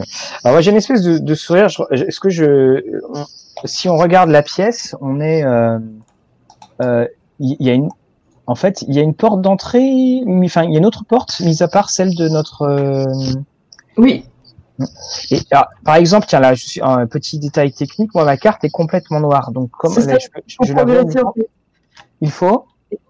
Alors 0.43 0.55
moi 0.55 0.61
j'ai 0.63 0.71
une 0.71 0.79
espèce 0.79 1.03
de, 1.03 1.19
de 1.19 1.35
sourire. 1.35 1.69
Je- 1.69 1.83
Est-ce 2.07 2.19
que 2.19 2.31
je, 2.31 2.83
on- 3.13 3.27
si 3.67 3.89
on 3.91 3.97
regarde 3.97 4.31
la 4.31 4.43
pièce, 4.43 4.97
on 5.03 5.21
est, 5.21 5.45
euh, 5.45 5.79
euh, 6.81 7.07
il 7.39 7.57
il 7.61 7.67
y, 7.67 7.71
a 7.71 7.75
une, 7.75 7.91
en 8.47 8.55
fait, 8.55 8.83
il 8.89 8.95
y 8.95 8.99
a 8.99 9.03
une 9.03 9.15
porte 9.15 9.43
d'entrée, 9.43 10.23
mais 10.27 10.47
enfin 10.47 10.63
il 10.65 10.73
y 10.73 10.77
a 10.77 10.79
une 10.79 10.87
autre 10.87 11.05
porte, 11.05 11.41
mis 11.41 11.63
à 11.63 11.69
part 11.69 11.91
celle 11.91 12.15
de 12.15 12.29
notre. 12.29 12.63
euh, 12.63 13.05
Oui, 13.99 14.25
Et 15.31 15.41
alors, 15.51 15.67
par 15.85 15.97
exemple, 15.97 16.27
tiens 16.29 16.41
là, 16.41 16.55
je 16.55 16.65
suis 16.67 16.81
un 16.83 17.07
petit 17.07 17.39
détail 17.39 17.73
technique. 17.73 18.15
Moi 18.15 18.25
ma 18.25 18.37
carte 18.37 18.65
est 18.65 18.71
complètement 18.71 19.21
noire, 19.21 19.51
donc 19.53 19.71
comme 19.71 19.93
C'est 19.93 20.07
là, 20.07 20.19
ça, 20.19 20.41
je, 20.47 20.55
faut 20.57 20.65
je 20.65 20.73
la 20.75 20.85
il 22.21 22.31
faut. 22.31 22.67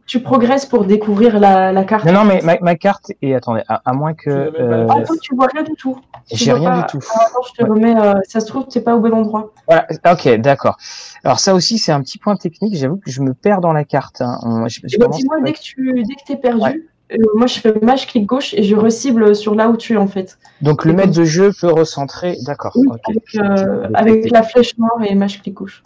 Tu 0.06 0.20
progresses 0.20 0.66
pour 0.66 0.84
découvrir 0.84 1.38
la, 1.38 1.72
la 1.72 1.84
carte. 1.84 2.04
Non 2.04 2.12
non 2.12 2.24
mais 2.24 2.40
ma, 2.42 2.58
ma 2.60 2.74
carte 2.76 3.12
et 3.22 3.34
attendez, 3.34 3.62
à, 3.68 3.80
à 3.84 3.92
moins 3.92 4.14
que 4.14 4.30
euh. 4.30 4.86
Ah, 4.90 5.00
toi, 5.02 5.16
tu 5.22 5.34
vois 5.34 5.46
rien 5.52 5.62
du 5.62 5.74
tout. 5.74 5.96
J'ai 6.30 6.50
vois 6.50 6.60
rien 6.60 6.70
pas- 6.70 6.80
du 6.82 6.86
tout. 6.86 6.98
Ah, 7.14 7.26
je 7.48 7.62
te 7.64 7.68
remets. 7.68 7.96
euh, 7.96 8.14
ça 8.28 8.40
se 8.40 8.46
trouve, 8.46 8.66
t'es 8.68 8.80
pas 8.80 8.94
au 8.96 9.00
bon 9.00 9.12
endroit. 9.12 9.52
Voilà, 9.66 9.86
ok, 10.10 10.28
d'accord. 10.40 10.76
Alors 11.24 11.40
ça 11.40 11.54
aussi, 11.54 11.78
c'est 11.78 11.92
un 11.92 12.00
petit 12.02 12.18
point 12.18 12.36
technique. 12.36 12.76
J'avoue 12.76 12.96
que 12.98 13.10
je 13.10 13.22
me 13.22 13.32
perds 13.32 13.60
dans 13.60 13.72
la 13.72 13.84
carte. 13.84 14.20
hein. 14.20 14.38
On- 14.42 14.68
je- 14.68 14.80
je 14.84 14.94
Eh 14.94 14.98
ben, 14.98 15.04
commence 15.06 15.18
dis-moi, 15.18 15.36
dès 15.44 15.52
que 15.52 15.60
tu 15.60 16.02
dès 16.06 16.14
que 16.14 16.24
t'es 16.26 16.36
perdu, 16.36 16.60
Ouais. 16.62 16.80
Euh, 17.12 17.18
moi 17.34 17.46
je 17.46 17.60
fais 17.60 17.74
mage 17.82 18.06
clic 18.06 18.26
gauche 18.26 18.54
et 18.54 18.62
je 18.62 18.74
recible 18.76 19.34
sur 19.36 19.54
là 19.54 19.68
où 19.68 19.76
tu 19.76 19.94
es 19.94 19.96
en 19.96 20.06
fait. 20.08 20.38
Donc 20.60 20.84
le 20.84 20.92
maître 20.92 21.12
de 21.12 21.24
jeu 21.24 21.52
peut 21.60 21.70
recentrer. 21.70 22.36
D'accord. 22.46 22.72
Oui, 22.74 22.88
avec, 23.08 23.22
euh, 23.36 23.88
avec 23.94 24.30
la 24.30 24.42
flèche 24.42 24.76
noire 24.78 24.98
et 25.06 25.14
mage 25.14 25.42
clic 25.42 25.54
gauche. 25.54 25.82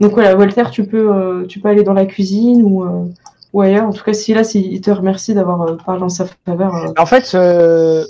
Donc 0.00 0.12
voilà, 0.12 0.36
Walter, 0.36 0.64
tu 0.70 0.84
peux 0.84 1.10
euh, 1.10 1.46
tu 1.46 1.58
peux 1.58 1.68
aller 1.68 1.82
dans 1.82 1.94
la 1.94 2.06
cuisine 2.06 2.62
ou, 2.62 2.84
euh, 2.84 3.04
ou 3.54 3.62
ailleurs. 3.62 3.86
En 3.86 3.92
tout 3.92 4.04
cas, 4.04 4.12
si 4.12 4.34
là, 4.34 4.44
si, 4.44 4.60
il 4.70 4.80
te 4.82 4.90
remercie 4.90 5.32
d'avoir 5.32 5.62
euh, 5.62 5.76
parlé 5.76 6.02
en 6.02 6.10
sa 6.10 6.26
faveur. 6.44 6.74
euh. 6.74 6.92
En 6.98 7.06
fait, 7.06 7.34
euh, 7.34 8.04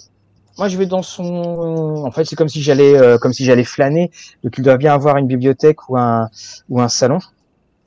moi 0.58 0.66
je 0.68 0.76
vais 0.76 0.86
dans 0.86 1.02
son. 1.02 2.02
En 2.04 2.10
fait, 2.10 2.24
c'est 2.24 2.34
comme 2.34 2.48
si 2.48 2.60
j'allais, 2.60 2.98
euh, 2.98 3.18
comme 3.18 3.32
si 3.32 3.44
j'allais 3.44 3.62
flâner. 3.62 4.10
Donc 4.42 4.58
il 4.58 4.64
doit 4.64 4.78
bien 4.78 4.94
avoir 4.94 5.16
une 5.16 5.28
bibliothèque 5.28 5.88
ou 5.88 5.96
un 5.96 6.28
ou 6.68 6.80
un 6.80 6.88
salon. 6.88 7.18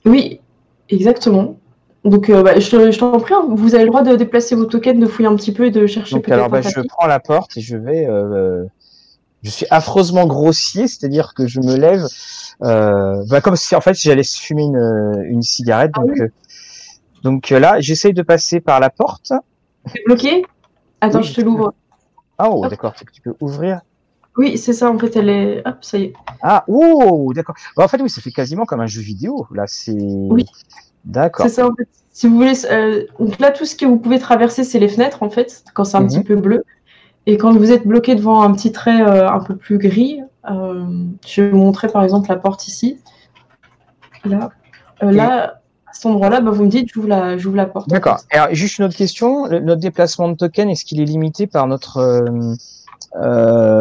Oui, 0.06 0.40
exactement. 0.88 1.59
Donc 2.06 2.30
euh, 2.30 2.44
bah, 2.44 2.60
je, 2.60 2.70
te- 2.70 2.92
je 2.92 2.98
t'en 3.00 3.20
prie, 3.20 3.34
hein, 3.34 3.46
vous 3.50 3.76
avez 3.76 3.84
le 3.84 3.90
droit 3.90 4.04
de 4.04 4.16
déplacer 4.16 4.56
vos 4.56 4.66
tokens, 4.66 5.00
de 5.00 5.06
fouiller 5.06 5.28
un 5.28 5.36
petit 5.36 5.52
peu 5.52 5.66
et 5.66 5.72
de 5.72 5.86
chercher 5.86 6.16
Donc 6.16 6.30
alors, 6.30 6.50
bah, 6.50 6.62
je 6.62 6.80
prends 6.88 7.08
la 7.08 7.20
porte 7.20 7.58
et 7.58 7.62
je 7.62 7.76
vais. 7.78 8.06
euh, 8.08 8.66
je 9.42 9.50
suis 9.50 9.66
affreusement 9.70 10.26
grossier, 10.26 10.88
c'est-à-dire 10.88 11.34
que 11.34 11.48
je 11.48 11.60
me 11.62 11.76
lève, 11.76 12.06
euh, 12.62 13.24
bah, 13.30 13.42
comme 13.42 13.56
si 13.56 13.76
en 13.76 13.82
fait 13.82 13.94
j'allais 13.94 14.24
fumer 14.24 14.64
une, 14.64 15.24
une 15.26 15.42
cigarette. 15.42 15.92
Ah 15.96 16.02
Donc, 16.02 16.12
oui. 16.14 16.22
euh, 16.22 16.28
donc 17.24 17.52
euh, 17.52 17.60
là, 17.60 17.80
j'essaye 17.80 18.14
de 18.14 18.22
passer 18.22 18.60
par 18.60 18.80
la 18.80 18.90
porte. 18.90 19.32
C'est 19.88 20.04
bloqué? 20.06 20.46
Attends, 21.02 21.20
Oui. 21.20 21.26
je 21.26 21.34
te 21.34 21.42
l'ouvre. 21.42 21.74
Ah, 22.38 22.50
oh, 22.50 22.68
d'accord, 22.68 22.94
tu 22.94 23.22
peux 23.22 23.34
ouvrir. 23.42 23.82
Oui, 24.38 24.58
c'est 24.58 24.74
ça, 24.74 24.90
en 24.90 24.98
fait, 24.98 25.16
elle 25.18 25.30
est. 25.30 25.68
Hop, 25.68 25.78
ça 25.82 25.98
y 25.98 26.04
est. 26.04 26.14
Ah, 26.42 26.64
oh, 26.68 27.32
d'accord. 27.34 27.56
Bah, 27.76 27.84
en 27.84 27.88
fait, 27.90 28.02
oui, 28.02 28.10
ça 28.10 28.22
fait 28.22 28.32
quasiment 28.32 28.66
comme 28.66 28.80
un 28.80 28.88
jeu 28.88 29.02
vidéo. 29.02 29.48
Là, 29.54 29.66
c'est. 29.68 29.92
Oui. 29.98 30.46
D'accord. 31.06 31.46
C'est 31.46 31.54
ça, 31.54 31.68
en 31.68 31.74
fait. 31.76 31.88
Si 32.12 32.28
vous 32.28 32.36
voulez. 32.36 32.66
euh, 32.70 33.06
donc 33.20 33.40
là, 33.40 33.52
tout 33.52 33.66
ce 33.66 33.76
que 33.76 33.86
vous 33.86 33.98
pouvez 33.98 34.20
traverser, 34.20 34.64
c'est 34.64 34.80
les 34.80 34.90
fenêtres, 34.90 35.24
en 35.24 35.30
fait, 35.30 35.64
quand 35.74 35.84
c'est 35.86 35.98
un 35.98 36.02
Mhm. 36.02 36.08
petit 36.08 36.24
peu 36.24 36.36
bleu. 36.36 36.64
Et 37.26 37.38
quand 37.38 37.54
vous 37.54 37.72
êtes 37.72 37.86
bloqué 37.86 38.16
devant 38.16 38.42
un 38.42 38.52
petit 38.54 38.72
trait 38.72 39.02
euh, 39.02 39.30
un 39.30 39.40
peu 39.40 39.56
plus 39.56 39.78
gris, 39.78 40.22
euh, 40.50 40.84
je 41.28 41.42
vais 41.44 41.50
vous 41.52 41.58
montrer 41.58 41.88
par 41.88 42.04
exemple 42.04 42.30
la 42.30 42.38
porte 42.38 42.68
ici. 42.68 43.00
Là, 44.26 44.50
Euh, 45.04 45.12
là 45.12 45.62
à 45.88 45.94
cet 45.94 46.06
endroit-là, 46.08 46.42
bah, 46.42 46.52
vous 46.52 46.64
me 46.66 46.70
dites, 46.70 46.90
j'ouvre 46.94 47.08
la, 47.08 47.36
la 47.36 47.66
porte. 47.66 47.88
en 47.90 47.94
D'accord. 47.96 48.20
fait. 48.20 48.38
Alors, 48.38 48.54
juste 48.54 48.78
une 48.80 48.86
autre 48.86 48.96
question. 48.96 49.46
Le- 49.46 49.60
notre 49.60 49.82
déplacement 49.82 50.28
de 50.30 50.36
token, 50.36 50.70
est-ce 50.70 50.86
qu'il 50.86 51.00
est 51.02 51.06
limité 51.06 51.48
par 51.48 51.68
notre 51.68 52.00
euh, 53.16 53.20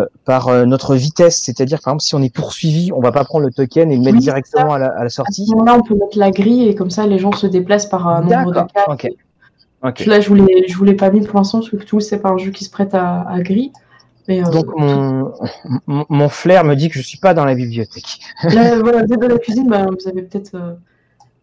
euh, 0.02 0.06
par 0.24 0.48
euh, 0.48 0.64
notre 0.64 0.94
vitesse 0.94 1.42
C'est-à-dire, 1.42 1.80
par 1.82 1.92
exemple, 1.92 2.02
si 2.02 2.14
on 2.14 2.22
est 2.22 2.34
poursuivi, 2.34 2.92
on 2.92 3.00
va 3.00 3.12
pas 3.12 3.24
prendre 3.24 3.44
le 3.46 3.52
token 3.52 3.90
et 3.92 3.96
le 3.96 4.02
mettre 4.02 4.16
Oui, 4.16 4.22
directement 4.22 4.72
à 4.72 4.78
la, 4.78 4.86
à 4.88 4.98
la 5.00 5.04
À 5.04 5.08
ce 5.08 5.16
sortie. 5.16 5.46
moment-là, 5.50 5.76
on 5.78 5.82
peut 5.82 5.94
mettre 5.94 6.18
la 6.18 6.30
grille 6.30 6.68
et 6.68 6.74
comme 6.74 6.90
ça, 6.90 7.06
les 7.06 7.18
gens 7.18 7.32
se 7.32 7.46
déplacent 7.46 7.86
par 7.86 8.06
un 8.08 8.22
nombre 8.22 8.52
de. 8.52 8.60
Ok. 9.82 10.04
Là, 10.06 10.20
je 10.20 10.28
voulais, 10.28 10.64
je 10.68 10.76
voulais 10.76 10.94
pas 10.94 11.10
mis 11.10 11.20
pour 11.20 11.38
l'instant 11.38 11.58
parce 11.60 11.70
que 11.70 11.76
tout 11.76 12.00
c'est 12.00 12.18
pas 12.18 12.30
un 12.30 12.38
jeu 12.38 12.50
qui 12.50 12.64
se 12.64 12.70
prête 12.70 12.94
à, 12.94 13.22
à 13.28 13.40
gris. 13.40 13.72
Mais 14.26 14.44
euh, 14.44 14.50
Donc 14.50 14.66
mon, 14.76 15.32
mon 15.86 16.04
mon 16.08 16.28
flair 16.28 16.64
me 16.64 16.74
dit 16.74 16.88
que 16.88 16.94
je 16.98 17.02
suis 17.02 17.18
pas 17.18 17.32
dans 17.32 17.44
la 17.44 17.54
bibliothèque. 17.54 18.18
là, 18.42 18.78
voilà, 18.82 19.04
vous 19.04 19.12
êtes 19.14 19.20
dans 19.20 19.28
la 19.28 19.38
cuisine, 19.38 19.68
bah, 19.68 19.86
vous 19.86 20.08
avez 20.08 20.22
peut-être 20.22 20.54
euh, 20.54 20.74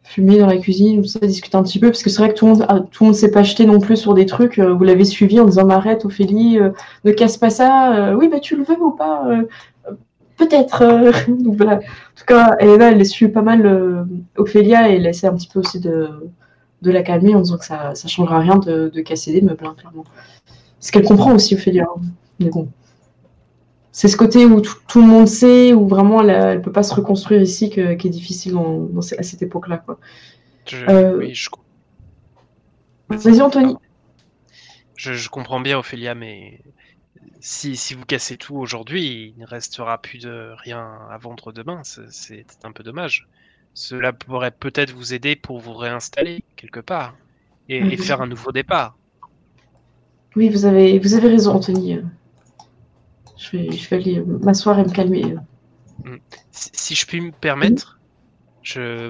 fumé 0.05 0.37
dans 0.39 0.47
la 0.47 0.57
cuisine, 0.57 0.99
ou 0.99 1.03
ça, 1.03 1.19
discuter 1.19 1.57
un 1.57 1.63
petit 1.63 1.79
peu 1.79 1.87
parce 1.89 2.03
que 2.03 2.09
c'est 2.09 2.19
vrai 2.19 2.29
que 2.29 2.35
tout 2.35 2.45
le 2.45 2.53
monde, 2.53 2.65
ah, 2.69 2.79
tout 2.91 3.11
s'est 3.13 3.31
pas 3.31 3.43
jeté 3.43 3.65
non 3.65 3.79
plus 3.79 3.97
sur 3.97 4.13
des 4.13 4.25
trucs. 4.25 4.59
euh, 4.59 4.73
vous 4.73 4.83
l'avez 4.83 5.03
suivi 5.05 5.39
en 5.39 5.45
disant, 5.45 5.67
arrête, 5.69 6.05
Ophélie, 6.05 6.59
euh, 6.59 6.69
ne 7.05 7.11
casse 7.11 7.37
pas 7.37 7.49
ça. 7.49 7.95
euh, 8.11 8.15
oui, 8.15 8.27
bah 8.29 8.39
tu 8.39 8.55
le 8.55 8.63
veux 8.63 8.79
ou 8.81 8.91
pas 8.91 9.27
Peut-être. 10.37 10.83
voilà. 11.57 11.75
En 11.77 11.79
tout 12.15 12.25
cas, 12.27 12.55
et 12.59 12.77
là, 12.77 12.91
elle 12.91 13.05
suit 13.05 13.29
pas 13.29 13.41
mal, 13.41 14.05
Ophélia, 14.37 14.89
et 14.91 14.95
elle 14.97 15.05
essaie 15.07 15.27
un 15.27 15.33
petit 15.35 15.47
peu 15.47 15.59
aussi 15.59 15.79
de, 15.79 16.09
de 16.81 16.91
la 16.91 17.03
calmer 17.03 17.35
en 17.35 17.41
disant 17.41 17.57
que 17.57 17.65
ça, 17.65 17.95
ça 17.95 18.07
changera 18.07 18.39
rien 18.39 18.57
de, 18.57 18.91
de 18.93 19.01
casser 19.01 19.31
des 19.33 19.41
meubles, 19.41 19.65
hein, 19.65 19.75
clairement. 19.77 20.03
Ce 20.79 20.91
qu'elle 20.91 21.05
comprend 21.05 21.33
aussi, 21.33 21.55
Ophélia. 21.55 21.85
hein. 21.85 22.01
Mais 22.39 22.49
bon. 22.49 22.67
C'est 23.97 24.09
ce 24.09 24.17
côté 24.17 24.45
où 24.45 24.59
tout, 24.59 24.75
tout 24.89 24.99
le 24.99 25.07
monde 25.07 25.25
sait, 25.25 25.71
où 25.71 25.87
vraiment 25.87 26.21
elle, 26.21 26.29
elle 26.29 26.61
peut 26.61 26.73
pas 26.73 26.83
se 26.83 26.93
reconstruire 26.93 27.41
ici, 27.41 27.69
que- 27.69 27.93
qui 27.93 28.07
est 28.07 28.09
difficile 28.09 28.51
dans 28.51 28.89
à 28.99 29.23
cette 29.23 29.41
époque-là. 29.41 29.77
quoi. 29.77 30.01
Je, 30.67 30.85
Euh, 30.85 31.17
oui, 31.17 31.33
je, 31.33 31.49
Vas-y, 33.07 33.41
Anthony. 33.41 33.77
je, 34.97 35.13
je 35.13 35.29
comprends 35.29 35.61
bien, 35.61 35.79
Ophélia, 35.79 36.13
mais 36.13 36.59
si, 37.39 37.77
si 37.77 37.93
vous 37.93 38.03
cassez 38.03 38.35
tout 38.35 38.57
aujourd'hui, 38.57 39.33
il 39.33 39.39
ne 39.39 39.47
restera 39.47 39.97
plus 40.01 40.19
de 40.19 40.51
rien 40.57 40.85
à 41.09 41.17
vendre 41.17 41.53
demain. 41.53 41.79
C'est- 41.85 42.45
un 42.65 42.73
peu 42.73 42.83
dommage. 42.83 43.29
Cela 43.73 44.11
pourrait 44.11 44.51
peut-être 44.51 44.91
vous 44.91 45.13
aider 45.13 45.37
pour 45.37 45.59
vous 45.59 45.73
réinstaller 45.73 46.43
quelque 46.57 46.81
part 46.81 47.15
et, 47.69 47.77
et 47.77 47.95
faire 47.95 48.21
un 48.21 48.27
nouveau 48.27 48.51
départ. 48.51 48.97
Oui, 50.35 50.49
vous 50.49 50.65
avez, 50.65 50.99
vous 50.99 51.13
avez 51.13 51.29
raison, 51.29 51.53
Anthony. 51.53 52.01
Je 53.38 53.57
vais, 53.57 53.71
je 53.71 53.89
vais 53.89 53.95
aller 53.97 54.21
m'asseoir 54.21 54.79
et 54.79 54.83
me 54.83 54.89
calmer. 54.89 55.36
Si, 56.51 56.69
si 56.73 56.95
je 56.95 57.05
puis 57.05 57.21
me 57.21 57.31
permettre, 57.31 58.01
je 58.61 59.09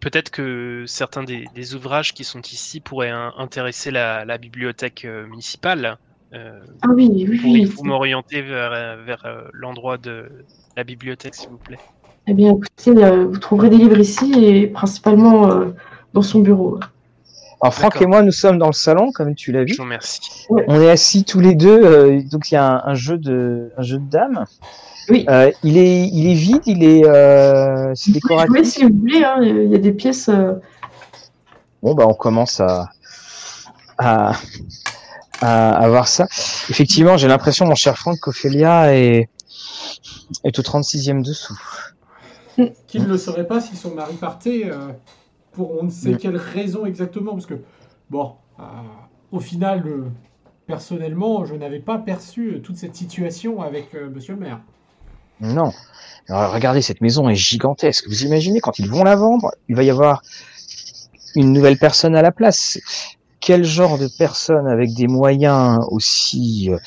peut-être 0.00 0.30
que 0.30 0.84
certains 0.86 1.24
des, 1.24 1.48
des 1.48 1.74
ouvrages 1.74 2.14
qui 2.14 2.24
sont 2.24 2.42
ici 2.42 2.80
pourraient 2.80 3.10
intéresser 3.10 3.90
la, 3.90 4.24
la 4.24 4.38
bibliothèque 4.38 5.04
euh, 5.04 5.26
municipale 5.26 5.98
euh, 6.34 6.64
Ah 6.82 6.88
oui, 6.94 7.08
oui, 7.28 7.40
oui. 7.42 7.42
pourriez-vous 7.42 7.84
m'orienter 7.84 8.42
vers, 8.42 8.96
vers 9.04 9.24
euh, 9.26 9.48
l'endroit 9.52 9.98
de 9.98 10.46
la 10.76 10.84
bibliothèque, 10.84 11.34
s'il 11.34 11.50
vous 11.50 11.58
plaît? 11.58 11.80
Eh 12.28 12.34
bien, 12.34 12.52
écoutez, 12.56 12.92
vous 13.24 13.38
trouverez 13.38 13.70
des 13.70 13.78
livres 13.78 13.98
ici 13.98 14.32
et 14.44 14.66
principalement 14.66 15.72
dans 16.12 16.22
son 16.22 16.40
bureau. 16.40 16.78
Alors 17.62 17.74
Franck 17.74 18.00
et 18.02 18.06
moi, 18.06 18.22
nous 18.22 18.32
sommes 18.32 18.58
dans 18.58 18.66
le 18.66 18.72
salon, 18.74 19.12
comme 19.12 19.34
tu 19.34 19.50
l'as 19.52 19.62
vu. 19.64 19.72
Je 19.72 19.76
vous 19.78 19.84
remercie. 19.84 20.20
On 20.50 20.80
est 20.80 20.90
assis 20.90 21.24
tous 21.24 21.40
les 21.40 21.54
deux. 21.54 21.80
euh, 21.84 22.20
donc 22.30 22.50
il 22.50 22.54
y 22.54 22.56
a 22.58 22.66
un, 22.66 22.82
un 22.90 22.94
jeu 22.94 23.16
de 23.18 23.72
un 23.78 23.82
jeu 23.82 23.98
de 23.98 24.08
dames. 24.10 24.44
Oui. 25.08 25.24
Euh, 25.30 25.50
il 25.62 25.78
est 25.78 26.06
il 26.08 26.28
est 26.30 26.34
vide. 26.34 26.62
Il 26.66 26.84
est 26.84 27.04
euh, 27.06 27.92
c'est 27.94 28.12
décoratif. 28.12 28.50
Oui, 28.52 28.66
si 28.66 28.84
vous 28.84 28.90
voulez, 28.98 29.24
hein, 29.24 29.38
il 29.42 29.70
y 29.70 29.74
a 29.74 29.78
des 29.78 29.92
pièces. 29.92 30.28
euh, 30.28 30.52
Bon 31.82 31.94
bah 31.94 32.04
on 32.06 32.14
commence 32.14 32.60
à 32.60 32.90
à 33.98 34.32
à, 35.40 35.70
à 35.76 35.88
voir 35.88 36.08
ça. 36.08 36.26
Effectivement, 36.68 37.16
j'ai 37.16 37.28
l'impression, 37.28 37.66
mon 37.66 37.74
cher 37.74 37.96
Franck, 37.96 38.18
qu'Ophélia 38.20 38.94
est 38.94 39.28
est 40.44 40.58
au 40.58 40.62
36e 40.62 41.22
dessous. 41.22 41.58
Qu'il 42.88 43.02
ne 43.02 43.08
le 43.08 43.18
serait 43.18 43.46
pas 43.46 43.60
si 43.60 43.76
son 43.76 43.94
mari 43.94 44.14
partait 44.14 44.62
euh, 44.66 44.88
pour 45.56 45.80
on 45.80 45.84
ne 45.84 45.90
sait 45.90 46.16
quelle 46.16 46.36
raison 46.36 46.84
exactement. 46.84 47.32
Parce 47.32 47.46
que, 47.46 47.58
bon, 48.10 48.34
euh, 48.60 48.62
au 49.32 49.40
final, 49.40 49.82
euh, 49.86 50.04
personnellement, 50.66 51.46
je 51.46 51.54
n'avais 51.54 51.80
pas 51.80 51.98
perçu 51.98 52.54
euh, 52.54 52.58
toute 52.60 52.76
cette 52.76 52.94
situation 52.94 53.62
avec 53.62 53.94
euh, 53.94 54.10
monsieur 54.10 54.34
le 54.34 54.40
maire. 54.40 54.60
Non. 55.40 55.72
Alors, 56.28 56.52
regardez, 56.52 56.82
cette 56.82 57.00
maison 57.00 57.28
est 57.28 57.34
gigantesque. 57.34 58.06
Vous 58.06 58.24
imaginez 58.24 58.60
quand 58.60 58.78
ils 58.78 58.90
vont 58.90 59.02
la 59.02 59.16
vendre, 59.16 59.50
il 59.68 59.76
va 59.76 59.82
y 59.82 59.90
avoir 59.90 60.22
une 61.34 61.52
nouvelle 61.52 61.78
personne 61.78 62.14
à 62.14 62.22
la 62.22 62.32
place. 62.32 62.78
Quel 63.46 63.62
genre 63.62 63.96
de 63.96 64.08
personne 64.08 64.66
avec 64.66 64.92
des 64.92 65.06
moyens 65.06 65.78
aussi 65.92 66.68
euh, 66.68 66.78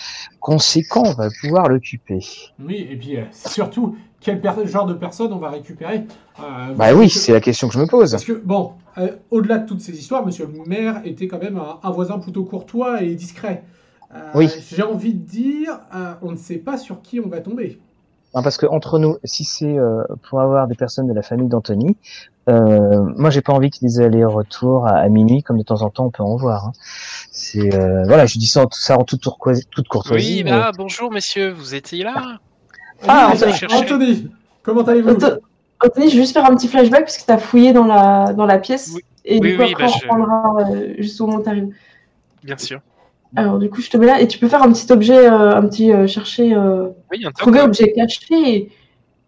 conséquents 0.41 1.13
va 1.13 1.29
pouvoir 1.39 1.69
l'occuper? 1.69 2.19
Oui, 2.59 2.85
et 2.91 2.97
puis 2.97 3.15
euh, 3.15 3.23
surtout, 3.31 3.95
quel 4.19 4.41
genre 4.65 4.85
de 4.85 4.93
personne 4.93 5.31
on 5.31 5.37
va 5.37 5.51
récupérer 5.51 6.03
Euh, 6.37 6.73
Bah 6.75 6.93
oui, 6.93 7.09
c'est 7.09 7.31
la 7.31 7.39
question 7.39 7.69
que 7.69 7.75
je 7.75 7.79
me 7.79 7.87
pose. 7.87 8.11
Parce 8.11 8.25
que, 8.25 8.33
bon, 8.33 8.73
euh, 8.97 9.07
au-delà 9.31 9.59
de 9.59 9.67
toutes 9.69 9.79
ces 9.79 9.97
histoires, 9.97 10.25
monsieur 10.25 10.47
le 10.53 10.65
maire 10.65 11.01
était 11.05 11.29
quand 11.29 11.41
même 11.41 11.55
un, 11.55 11.79
un 11.81 11.91
voisin 11.91 12.19
plutôt 12.19 12.43
courtois 12.43 13.03
et 13.03 13.15
discret. 13.15 13.63
Oui. 14.35 14.49
J'ai 14.69 14.83
envie 14.83 15.13
de 15.13 15.25
dire, 15.25 15.79
on 16.21 16.33
ne 16.33 16.37
sait 16.37 16.57
pas 16.57 16.77
sur 16.77 17.01
qui 17.01 17.21
on 17.21 17.29
va 17.29 17.39
tomber. 17.39 17.79
Non, 18.35 18.43
parce 18.43 18.57
que 18.57 18.65
entre 18.67 18.99
nous, 18.99 19.17
si 19.23 19.43
c'est 19.43 19.77
euh, 19.77 20.03
pour 20.29 20.39
avoir 20.41 20.67
des 20.67 20.75
personnes 20.75 21.07
de 21.07 21.13
la 21.13 21.23
famille 21.23 21.47
d'Anthony, 21.47 21.97
euh, 22.47 23.03
moi 23.15 23.29
j'ai 23.31 23.41
pas 23.41 23.53
envie 23.53 23.69
qu'il 23.71 23.87
y 23.87 23.91
ait 23.91 23.95
des 23.97 24.01
allers-retours 24.05 24.85
à, 24.85 24.97
à 24.97 25.09
minuit, 25.09 25.41
comme 25.41 25.57
de 25.57 25.63
temps 25.63 25.81
en 25.81 25.89
temps 25.89 26.05
on 26.05 26.11
peut 26.11 26.21
en 26.23 26.35
voir. 26.35 26.65
hein. 26.67 26.71
C'est 27.31 27.73
euh, 27.73 28.03
voilà, 28.05 28.25
je 28.27 28.37
dis 28.37 28.45
ça, 28.47 28.65
en- 28.65 28.69
ça 28.71 28.97
en 28.99 29.03
toute, 29.03 29.23
courtoisie. 29.89 30.37
Oui, 30.37 30.43
mais- 30.43 30.51
bah, 30.51 30.71
bonjour 30.77 31.11
messieurs, 31.11 31.51
vous 31.51 31.73
étiez 31.73 32.03
là 32.03 32.37
Ah, 33.07 33.31
Anthony. 33.33 33.53
Anthony, 33.53 33.73
Anthony, 33.73 34.31
comment 34.63 34.81
allez-vous 34.83 35.17
Anthony, 35.81 36.09
je 36.09 36.15
vais 36.15 36.21
juste 36.21 36.33
faire 36.33 36.45
un 36.45 36.55
petit 36.55 36.67
flashback 36.67 37.05
parce 37.05 37.17
que 37.17 37.25
tu 37.25 37.31
as 37.31 37.37
fouillé 37.37 37.71
dans 37.71 37.85
la, 37.85 38.33
dans 38.33 38.45
la 38.45 38.59
pièce. 38.59 38.91
Oui. 38.93 39.01
Et 39.25 39.39
Oui, 39.39 39.51
du 39.51 39.57
coup, 39.57 39.63
oui, 39.63 39.71
après, 39.71 39.85
bah, 39.85 39.91
on 39.95 39.97
je- 39.97 40.01
reprendra 40.07 40.55
euh, 40.71 40.93
juste 40.97 41.21
au 41.21 41.25
moment 41.27 41.39
où 41.39 41.43
t'arrives. 41.43 41.73
Bien 42.43 42.57
sûr. 42.57 42.81
Alors, 43.35 43.59
du 43.59 43.69
coup, 43.69 43.81
je 43.81 43.89
te 43.89 43.97
mets 43.97 44.07
là 44.07 44.19
et 44.21 44.27
tu 44.27 44.39
peux 44.39 44.47
faire 44.47 44.63
un 44.63 44.71
petit 44.71 44.91
objet, 44.91 45.27
euh, 45.29 45.55
un 45.55 45.61
petit 45.67 45.91
euh, 45.93 46.07
chercher, 46.07 46.53
euh, 46.55 46.87
Oui, 47.11 47.19
un 47.23 47.29
top. 47.29 47.37
trouver 47.37 47.61
objet 47.61 47.91
caché. 47.93 48.25
Et... 48.31 48.71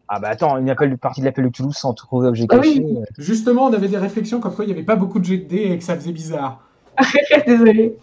Ah 0.07 0.19
bah 0.19 0.29
attends, 0.29 0.57
une 0.57 0.69
appel, 0.69 0.97
partie 0.97 1.21
de 1.21 1.25
l'appel 1.25 1.45
de 1.45 1.49
Toulouse 1.51 1.75
sans 1.75 1.93
trouver 1.93 2.27
objet 2.27 2.45
Ah 2.49 2.57
caché. 2.57 2.79
oui. 2.83 2.97
Justement, 3.17 3.65
on 3.67 3.73
avait 3.73 3.87
des 3.87 3.97
réflexions 3.97 4.39
comme 4.39 4.53
quoi 4.55 4.65
il 4.65 4.69
n'y 4.69 4.73
avait 4.73 4.83
pas 4.83 4.95
beaucoup 4.95 5.19
de 5.19 5.25
jet 5.25 5.37
de 5.37 5.47
dés 5.47 5.69
et 5.71 5.77
que 5.77 5.83
ça 5.83 5.95
faisait 5.95 6.11
bizarre. 6.11 6.61
Désolée. 7.47 7.95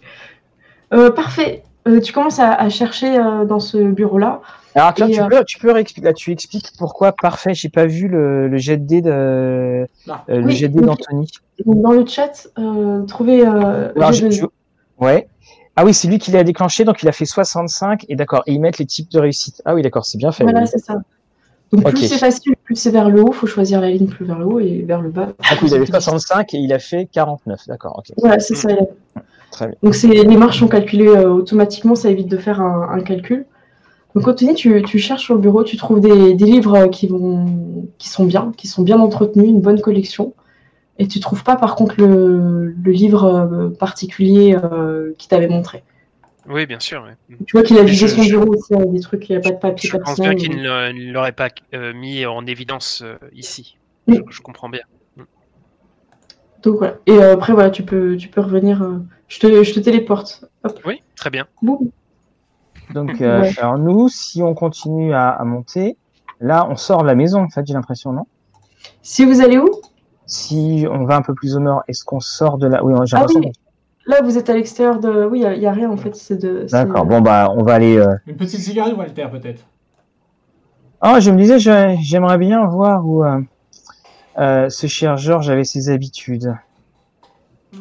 Euh, 0.93 1.11
parfait. 1.11 1.63
Euh, 1.87 1.99
tu 2.01 2.11
commences 2.13 2.39
à, 2.39 2.53
à 2.53 2.69
chercher 2.69 3.17
euh, 3.19 3.45
dans 3.45 3.59
ce 3.59 3.77
bureau-là. 3.77 4.41
Alors 4.75 4.93
tiens, 4.93 5.07
tu 5.09 5.19
euh, 5.21 5.27
peux, 5.27 5.43
tu 5.45 5.59
peux 5.59 5.71
réexpliquer, 5.71 6.07
là, 6.07 6.13
tu 6.13 6.31
expliques 6.31 6.71
pourquoi 6.77 7.11
parfait. 7.11 7.53
J'ai 7.53 7.69
pas 7.69 7.85
vu 7.85 8.07
le, 8.07 8.47
le 8.47 8.57
jet 8.57 8.77
de 8.77 8.85
dés 8.85 9.01
de 9.01 9.85
Là. 10.07 10.23
euh, 10.29 10.39
le 10.39 10.45
Oui, 10.45 10.55
jet 10.55 10.67
de 10.67 10.73
dés 10.73 10.79
ok. 10.79 10.85
d'Anthony. 10.85 11.27
Dans 11.65 11.91
le 11.91 12.05
chat, 12.05 12.47
euh, 12.57 13.03
trouver. 13.05 13.45
Euh, 13.45 13.91
Alors, 13.95 14.11
j'ai 14.13 14.31
je- 14.31 14.41
de- 14.43 14.49
Ouais. 14.99 15.27
Ah 15.79 15.85
oui, 15.85 15.93
c'est 15.93 16.09
lui 16.09 16.19
qui 16.19 16.31
l'a 16.31 16.43
déclenché, 16.43 16.83
donc 16.83 17.01
il 17.03 17.07
a 17.07 17.13
fait 17.13 17.23
65 17.23 18.05
et 18.09 18.17
d'accord. 18.17 18.43
Et 18.47 18.51
ils 18.51 18.59
mettent 18.59 18.79
les 18.79 18.85
types 18.85 19.09
de 19.11 19.17
réussite. 19.17 19.61
Ah 19.63 19.73
oui, 19.75 19.81
d'accord, 19.81 20.05
c'est 20.05 20.17
bien 20.17 20.33
fait. 20.33 20.43
Voilà, 20.43 20.63
oui. 20.63 20.67
c'est 20.69 20.77
ça. 20.79 20.95
Donc, 21.71 21.87
plus 21.87 22.05
c'est 22.09 22.17
facile, 22.17 22.55
plus 22.65 22.75
c'est 22.75 22.91
vers 22.91 23.09
le 23.09 23.21
haut. 23.21 23.29
Il 23.29 23.33
faut 23.35 23.47
choisir 23.47 23.79
la 23.79 23.89
ligne 23.89 24.07
plus 24.07 24.25
vers 24.25 24.37
le 24.39 24.45
haut 24.45 24.59
et 24.59 24.81
vers 24.85 25.01
le 25.01 25.09
bas. 25.09 25.27
Donc 25.27 25.61
il 25.61 25.73
avait 25.73 25.85
65 25.85 26.53
et 26.53 26.57
il 26.57 26.73
a 26.73 26.79
fait 26.79 27.07
49. 27.09 27.61
D'accord. 27.67 28.03
Voilà, 28.17 28.39
c'est 28.39 28.55
ça. 28.55 28.67
a- 28.67 29.19
Très 29.51 29.67
bien. 29.67 29.75
Donc 29.81 29.95
les 30.03 30.35
marches 30.35 30.59
sont 30.59 30.67
calculées 30.67 31.07
euh, 31.07 31.29
automatiquement, 31.29 31.95
ça 31.95 32.09
évite 32.09 32.27
de 32.27 32.35
faire 32.37 32.59
un, 32.59 32.89
un 32.91 32.99
calcul. 32.99 33.45
Donc 34.15 34.27
Anthony, 34.27 34.55
tu, 34.55 34.81
tu 34.83 34.99
cherches 34.99 35.23
sur 35.23 35.35
le 35.35 35.39
bureau, 35.39 35.63
tu 35.63 35.77
trouves 35.77 36.01
des, 36.01 36.33
des 36.33 36.45
livres 36.45 36.87
qui 36.87 37.07
vont 37.07 37.45
qui 37.99 38.09
sont 38.09 38.25
bien, 38.25 38.51
qui 38.57 38.67
sont 38.67 38.81
bien 38.81 38.99
entretenus, 38.99 39.47
une 39.47 39.61
bonne 39.61 39.79
collection. 39.79 40.33
Et 40.99 41.07
tu 41.07 41.19
trouves 41.19 41.43
pas 41.43 41.55
par 41.55 41.75
contre 41.75 41.95
le, 41.97 42.67
le 42.71 42.91
livre 42.91 43.23
euh, 43.23 43.69
particulier 43.69 44.57
euh, 44.61 45.13
qui 45.17 45.27
t'avait 45.27 45.47
montré? 45.47 45.83
Oui, 46.47 46.65
bien 46.65 46.79
sûr. 46.79 47.03
ouais. 47.03 47.35
Tu 47.45 47.51
vois 47.53 47.63
qu'il 47.63 47.77
a 47.77 47.85
je- 47.85 48.07
son 48.07 48.23
je- 48.23 48.29
bureau 48.29 48.53
aussi 48.53 48.73
avec 48.73 48.91
des 48.91 48.99
trucs, 48.99 49.29
il 49.29 49.33
n'y 49.33 49.37
a 49.37 49.41
pas 49.41 49.51
de 49.51 49.59
papier 49.59 49.89
Je 49.89 49.95
pense 49.97 50.05
personnel. 50.05 50.35
bien 50.35 50.47
qu'il 50.47 50.57
ne 50.57 50.63
l'a- 50.67 50.93
ne 50.93 51.11
l'aurait 51.11 51.31
pas 51.31 51.49
euh, 51.73 51.93
mis 51.93 52.25
en 52.25 52.45
évidence 52.45 53.01
euh, 53.03 53.17
ici. 53.31 53.77
Oui. 54.07 54.19
Je, 54.27 54.35
je 54.35 54.41
comprends 54.41 54.69
bien. 54.69 54.81
Donc 56.63 56.77
voilà. 56.77 56.97
Et 57.05 57.13
euh, 57.13 57.33
après 57.33 57.53
voilà, 57.53 57.69
tu 57.69 57.83
peux 57.83 58.17
tu 58.17 58.27
peux 58.27 58.41
revenir. 58.41 58.81
euh, 58.81 58.99
je 59.27 59.39
te 59.39 59.63
je 59.63 59.73
te 59.73 59.79
téléporte. 59.79 60.43
Hop. 60.63 60.79
Oui, 60.85 61.01
très 61.15 61.29
bien. 61.29 61.45
Boum. 61.61 61.89
Donc, 62.93 63.09
euh, 63.21 63.41
Ouais. 63.41 63.53
alors 63.57 63.77
nous, 63.77 64.09
si 64.09 64.41
on 64.41 64.53
continue 64.53 65.13
à, 65.13 65.29
à 65.29 65.43
monter, 65.45 65.97
là, 66.39 66.67
on 66.69 66.75
sort 66.75 67.03
de 67.03 67.07
la 67.07 67.15
maison, 67.15 67.41
en 67.41 67.49
fait, 67.49 67.65
j'ai 67.65 67.73
l'impression, 67.73 68.11
non? 68.11 68.25
Si 69.01 69.25
vous 69.25 69.41
allez 69.41 69.57
où? 69.57 69.69
Si 70.29 70.85
on 70.89 71.03
va 71.05 71.15
un 71.17 71.21
peu 71.23 71.33
plus 71.33 71.55
au 71.55 71.59
nord, 71.59 71.83
est-ce 71.87 72.05
qu'on 72.05 72.19
sort 72.19 72.57
de 72.59 72.67
là 72.67 72.83
Oui, 72.83 72.93
j'ai 73.05 73.15
Ah 73.17 73.19
l'impression. 73.21 73.39
oui. 73.41 73.51
Là 74.05 74.21
vous 74.23 74.37
êtes 74.37 74.49
à 74.49 74.53
l'extérieur 74.53 74.99
de. 74.99 75.25
Oui, 75.25 75.41
il 75.43 75.59
n'y 75.59 75.65
a, 75.65 75.71
rien 75.71 75.89
en 75.89 75.97
fait. 75.97 76.15
C'est 76.15 76.37
de. 76.37 76.65
c'est- 76.67 76.71
D'accord. 76.71 77.05
Bon 77.05 77.19
bah, 77.21 77.51
on 77.55 77.63
va 77.63 77.73
aller. 77.73 77.97
euh, 77.97 78.15
Une 78.27 78.37
petite 78.37 78.59
cigarette, 78.61 78.95
Walter, 78.95 79.27
peut-être. 79.31 79.63
Ah, 81.01 81.19
je 81.19 81.31
me 81.31 81.37
disais, 81.37 81.59
j'aimerais 81.59 82.37
bien 82.37 82.65
voir 82.65 83.05
où 83.05 83.23
euh, 83.23 83.39
euh, 84.37 84.69
ce 84.69 84.87
cher 84.87 85.17
Georges 85.17 85.49
avait 85.49 85.63
ses 85.63 85.89
habitudes. 85.89 86.53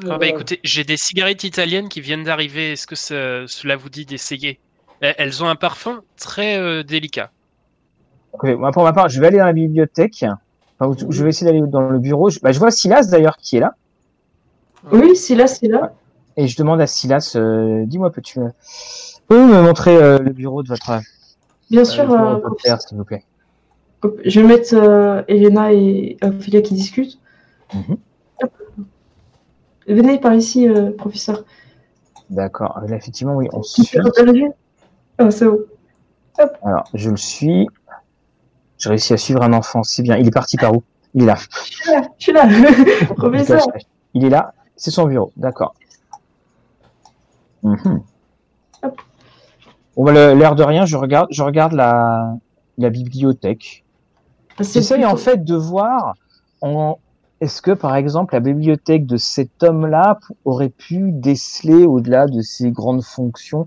Ah 0.08 0.18
bah 0.18 0.26
écoutez, 0.26 0.60
j'ai 0.64 0.84
des 0.84 0.96
cigarettes 0.98 1.44
italiennes 1.44 1.88
qui 1.88 2.00
viennent 2.00 2.24
d'arriver. 2.24 2.72
Est-ce 2.72 2.86
que 2.86 2.94
ça- 2.96 3.46
cela 3.46 3.76
vous 3.76 3.88
dit 3.88 4.04
d'essayer? 4.04 4.58
Elles 5.00 5.42
ont 5.42 5.48
un 5.48 5.56
parfum 5.56 6.02
très 6.16 6.58
euh, 6.58 6.82
délicat. 6.82 7.30
Ok, 8.32 8.44
moi, 8.58 8.70
pour 8.70 8.84
ma 8.84 8.92
part, 8.92 9.08
je 9.08 9.20
vais 9.20 9.28
aller 9.28 9.38
dans 9.38 9.46
la 9.46 9.52
bibliothèque. 9.52 10.24
Enfin, 10.80 11.06
je 11.08 11.22
vais 11.24 11.30
essayer 11.30 11.50
d'aller 11.50 11.66
dans 11.66 11.88
le 11.88 11.98
bureau. 11.98 12.30
Je, 12.30 12.38
bah, 12.40 12.52
je 12.52 12.58
vois 12.58 12.70
Silas 12.70 13.08
d'ailleurs 13.10 13.36
qui 13.38 13.56
est 13.56 13.60
là. 13.60 13.74
Oui, 14.92 15.16
c'est 15.16 15.34
là, 15.34 15.46
c'est 15.46 15.66
là. 15.68 15.92
Et 16.36 16.46
je 16.46 16.56
demande 16.56 16.80
à 16.80 16.86
Silas, 16.86 17.32
euh, 17.34 17.84
dis-moi, 17.84 18.10
peux-tu 18.12 18.38
me, 18.38 18.50
peux 19.26 19.44
me 19.44 19.60
montrer 19.60 19.96
euh, 19.96 20.18
le 20.18 20.32
bureau 20.32 20.62
de 20.62 20.68
votre, 20.68 21.00
Bien 21.70 21.84
sûr. 21.84 22.10
euh, 22.12 22.38
père, 22.62 22.80
s'il 22.80 22.96
vous 22.96 23.04
plaît 23.04 23.24
Je 24.24 24.40
vais 24.40 24.46
mettre 24.46 24.74
euh, 24.74 25.22
Elena 25.26 25.72
et 25.72 26.16
Ophélia 26.22 26.62
qui 26.62 26.74
discutent. 26.74 27.18
Mhm. 27.74 27.96
Venez 29.88 30.20
par 30.20 30.34
ici, 30.34 30.68
euh, 30.68 30.92
professeur. 30.92 31.44
D'accord. 32.30 32.80
Là, 32.86 32.96
effectivement, 32.96 33.34
oui, 33.34 33.48
on 33.52 33.62
Tu 33.62 33.82
suit. 33.82 33.98
Ah, 35.18 35.30
c'est 35.30 35.46
bon. 35.46 35.58
Alors, 36.62 36.84
je 36.94 37.10
le 37.10 37.16
suis. 37.16 37.66
J'ai 38.78 38.90
réussi 38.90 39.12
à 39.12 39.16
suivre 39.16 39.42
un 39.42 39.52
enfant, 39.52 39.82
c'est 39.82 40.02
bien. 40.02 40.16
Il 40.16 40.26
est 40.26 40.32
parti 40.32 40.56
par 40.56 40.72
où? 40.74 40.82
Il 41.14 41.22
est 41.22 41.26
là. 41.26 41.36
Je 41.38 41.64
suis 41.64 41.90
là, 41.90 42.02
je 42.18 42.22
suis 42.24 42.32
là. 42.32 42.46
professeur. 43.16 43.66
Il 44.14 44.24
est 44.24 44.30
là. 44.30 44.54
C'est 44.76 44.90
son 44.90 45.06
bureau. 45.06 45.32
D'accord. 45.36 45.74
Bon, 49.96 50.04
bah, 50.04 50.12
le- 50.12 50.34
l'air 50.38 50.54
de 50.54 50.62
rien, 50.62 50.86
je 50.86 50.96
regarde, 50.96 51.28
je 51.30 51.42
regarde 51.42 51.72
la, 51.72 52.34
la 52.78 52.90
bibliothèque. 52.90 53.84
J'essaye 54.60 55.04
en 55.04 55.16
fait 55.16 55.44
de 55.44 55.54
voir 55.56 56.14
en, 56.62 56.98
est-ce 57.40 57.62
que 57.62 57.70
par 57.70 57.94
exemple 57.96 58.34
la 58.34 58.40
bibliothèque 58.40 59.06
de 59.06 59.16
cet 59.16 59.62
homme-là 59.62 60.18
aurait 60.44 60.68
pu 60.70 61.12
déceler 61.12 61.84
au-delà 61.86 62.26
de 62.26 62.42
ses 62.42 62.72
grandes 62.72 63.04
fonctions 63.04 63.66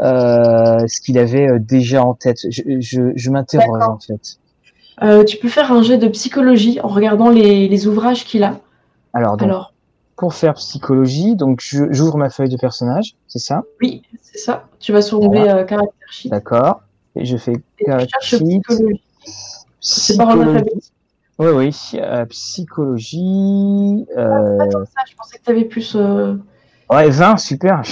euh, 0.00 0.86
ce 0.88 1.00
qu'il 1.02 1.18
avait 1.18 1.48
euh, 1.50 1.58
déjà 1.58 2.02
en 2.04 2.14
tête? 2.14 2.38
Je, 2.50 2.80
je, 2.80 3.12
je 3.14 3.30
m'interroge 3.30 3.82
en 3.86 3.98
fait. 3.98 4.39
Euh, 5.02 5.24
tu 5.24 5.38
peux 5.38 5.48
faire 5.48 5.72
un 5.72 5.82
jet 5.82 5.98
de 5.98 6.08
psychologie 6.08 6.80
en 6.82 6.88
regardant 6.88 7.30
les, 7.30 7.68
les 7.68 7.86
ouvrages 7.86 8.24
qu'il 8.24 8.42
a. 8.44 8.58
Alors, 9.12 9.36
donc, 9.36 9.48
Alors, 9.48 9.72
pour 10.16 10.34
faire 10.34 10.54
psychologie, 10.54 11.36
donc 11.36 11.60
j'ouvre 11.62 12.18
ma 12.18 12.28
feuille 12.30 12.50
de 12.50 12.56
personnage, 12.58 13.14
c'est 13.26 13.38
ça? 13.38 13.62
Oui, 13.80 14.02
c'est 14.20 14.38
ça. 14.38 14.64
Tu 14.78 14.92
vas 14.92 15.00
sur 15.02 15.20
onglet 15.22 15.48
euh, 15.48 15.64
caractère 15.64 16.12
sheet 16.12 16.28
D'accord. 16.28 16.82
Et 17.16 17.24
je 17.24 17.36
fais 17.36 17.54
et 17.78 17.84
cherches 17.86 18.08
sheet, 18.36 18.60
psychologie. 18.60 19.02
C'est 19.80 20.16
par 20.16 20.28
ordre 20.28 20.42
alphabétique. 20.42 20.92
Oui, 21.38 21.48
oui. 21.48 21.76
euh, 21.94 22.26
psychologie. 22.26 24.04
Pas 24.14 24.20
Euh, 24.20 24.58
que 24.66 24.84
ça, 24.84 25.00
je 25.08 25.14
pensais 25.16 25.38
que 25.38 25.44
tu 25.44 25.50
avais 25.50 25.64
plus. 25.64 25.96
Ouais, 26.90 27.08
20, 27.08 27.36
super. 27.38 27.82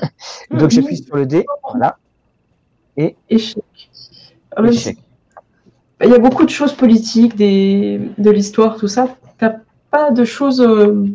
Donc 0.50 0.70
j'appuie 0.70 0.96
sur 0.96 1.16
le 1.16 1.26
dé, 1.26 1.44
voilà. 1.70 1.98
Échec. 3.28 3.62
Ah, 4.56 4.62
même 4.62 4.72
Échec. 4.72 4.98
Il 6.04 6.10
y 6.10 6.14
a 6.14 6.18
beaucoup 6.18 6.44
de 6.44 6.50
choses 6.50 6.72
politiques, 6.74 7.36
des... 7.36 8.00
de 8.18 8.30
l'histoire, 8.30 8.76
tout 8.76 8.88
ça. 8.88 9.16
T'as 9.38 9.54
pas 9.90 10.10
de 10.10 10.24
choses 10.24 10.60
euh, 10.60 11.06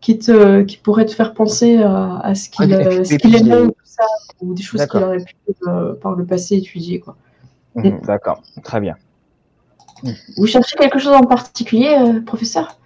qui, 0.00 0.18
te... 0.18 0.62
qui 0.62 0.76
pourraient 0.78 1.06
te 1.06 1.12
faire 1.14 1.32
penser 1.34 1.78
à, 1.82 2.18
à 2.18 2.34
ce 2.34 2.48
qu'il 2.50 2.72
euh, 2.72 3.02
petits- 3.02 3.36
aimait 3.36 3.60
ou 3.60 3.68
tout 3.70 3.74
ça, 3.84 4.04
ou 4.40 4.54
des 4.54 4.62
choses 4.62 4.84
qu'il 4.86 5.02
aurait 5.02 5.24
pu 5.24 5.34
euh, 5.68 5.94
par 5.94 6.12
le 6.14 6.24
passé 6.24 6.56
étudier. 6.56 7.00
Quoi. 7.00 7.16
Mhm, 7.74 8.00
D'accord, 8.02 8.42
très 8.62 8.80
bien. 8.80 8.96
Vous 10.36 10.46
cherchez 10.46 10.76
quelque 10.76 10.98
chose 10.98 11.14
en 11.14 11.22
particulier, 11.24 11.96
euh, 11.98 12.20
professeur? 12.20 12.78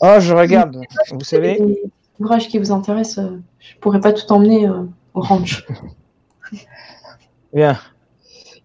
Oh, 0.00 0.16
je 0.18 0.34
regarde. 0.34 0.76
Vous 1.12 1.24
savez, 1.24 1.58
Des 1.60 1.82
ouvrages 2.18 2.48
qui 2.48 2.58
vous 2.58 2.72
intéressent, 2.72 3.24
je 3.58 3.74
pourrais 3.80 4.00
pas 4.00 4.12
tout 4.12 4.30
emmener 4.32 4.68
au 5.14 5.20
ranch. 5.20 5.66
bien. 7.52 7.78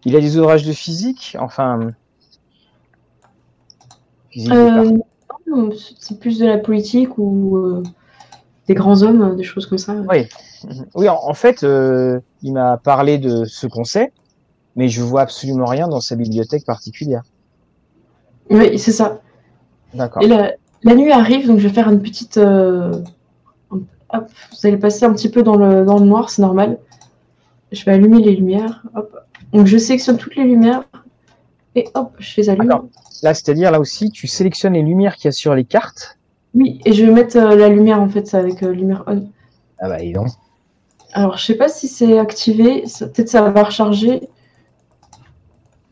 Il 0.05 0.15
a 0.15 0.21
des 0.21 0.37
ouvrages 0.37 0.63
de 0.63 0.71
physique, 0.71 1.35
enfin. 1.39 1.91
Physique 4.29 4.51
Euh, 4.53 4.91
c'est 5.99 6.19
plus 6.19 6.39
de 6.39 6.45
la 6.45 6.57
politique 6.57 7.17
ou 7.17 7.57
euh, 7.57 7.83
des 8.67 8.73
grands 8.75 9.01
hommes, 9.01 9.35
des 9.35 9.43
choses 9.43 9.65
comme 9.65 9.77
ça. 9.77 9.95
Oui. 10.09 10.27
Mhm. 10.63 10.85
Oui, 10.95 11.09
en, 11.09 11.19
en 11.23 11.33
fait, 11.33 11.63
euh, 11.63 12.19
il 12.43 12.53
m'a 12.53 12.77
parlé 12.77 13.17
de 13.17 13.45
ce 13.45 13.65
qu'on 13.67 13.83
sait, 13.83 14.11
mais 14.75 14.89
je 14.89 15.01
vois 15.01 15.21
absolument 15.21 15.65
rien 15.65 15.87
dans 15.87 16.01
sa 16.01 16.15
bibliothèque 16.15 16.65
particulière. 16.65 17.23
Oui, 18.49 18.77
c'est 18.77 18.91
ça. 18.91 19.21
D'accord. 19.93 20.21
Et 20.21 20.27
la, 20.27 20.53
la 20.83 20.95
nuit 20.95 21.11
arrive, 21.11 21.47
donc 21.47 21.59
je 21.59 21.67
vais 21.67 21.73
faire 21.73 21.89
une 21.89 22.01
petite. 22.01 22.37
hop, 22.37 23.01
vous 24.11 24.67
allez 24.67 24.77
passer 24.77 25.05
un 25.05 25.13
petit 25.13 25.29
peu 25.29 25.41
dans 25.41 25.55
le, 25.55 25.83
dans 25.83 25.97
le 25.97 26.05
noir, 26.05 26.29
c'est 26.29 26.41
normal. 26.41 26.77
Je 27.71 27.83
vais 27.85 27.93
allumer 27.93 28.21
les 28.21 28.35
lumières. 28.35 28.83
Hop. 28.93 29.24
Donc 29.55 29.67
je 29.67 29.77
sélectionne 29.77 30.17
toutes 30.17 30.35
les 30.35 30.43
lumières 30.43 30.83
et 31.75 31.87
hop, 31.93 32.13
je 32.19 32.35
les 32.37 32.49
allume. 32.49 32.67
D'accord. 32.67 32.85
Là, 33.23 33.33
c'est-à-dire 33.33 33.71
là 33.71 33.79
aussi, 33.79 34.11
tu 34.11 34.27
sélectionnes 34.27 34.73
les 34.73 34.81
lumières 34.81 35.15
qu'il 35.15 35.25
y 35.25 35.29
a 35.29 35.31
sur 35.31 35.55
les 35.55 35.63
cartes. 35.63 36.17
Oui, 36.53 36.79
et 36.85 36.93
je 36.93 37.05
vais 37.05 37.11
mettre 37.11 37.37
euh, 37.37 37.55
la 37.55 37.69
lumière 37.69 38.01
en 38.01 38.09
fait, 38.09 38.27
ça, 38.27 38.39
avec 38.39 38.61
euh, 38.63 38.71
lumière 38.71 39.03
on. 39.07 39.27
Ah 39.79 39.89
bah, 39.89 39.99
dis 39.99 40.13
donc. 40.13 40.27
Alors 41.13 41.37
je 41.37 41.45
sais 41.45 41.55
pas 41.55 41.69
si 41.69 41.87
c'est 41.87 42.19
activé, 42.19 42.83
peut-être 42.99 43.29
ça 43.29 43.49
va 43.49 43.63
recharger. 43.63 44.27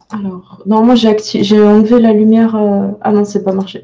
Alors, 0.09 0.61
normalement 0.65 0.95
j'ai 0.95 1.07
activé, 1.07 1.43
j'ai 1.43 1.59
enlevé 1.61 1.99
la 1.99 2.13
lumière. 2.13 2.55
euh, 2.55 2.89
Ah 3.01 3.11
non, 3.11 3.25
c'est 3.25 3.43
pas 3.43 3.53
marché. 3.53 3.81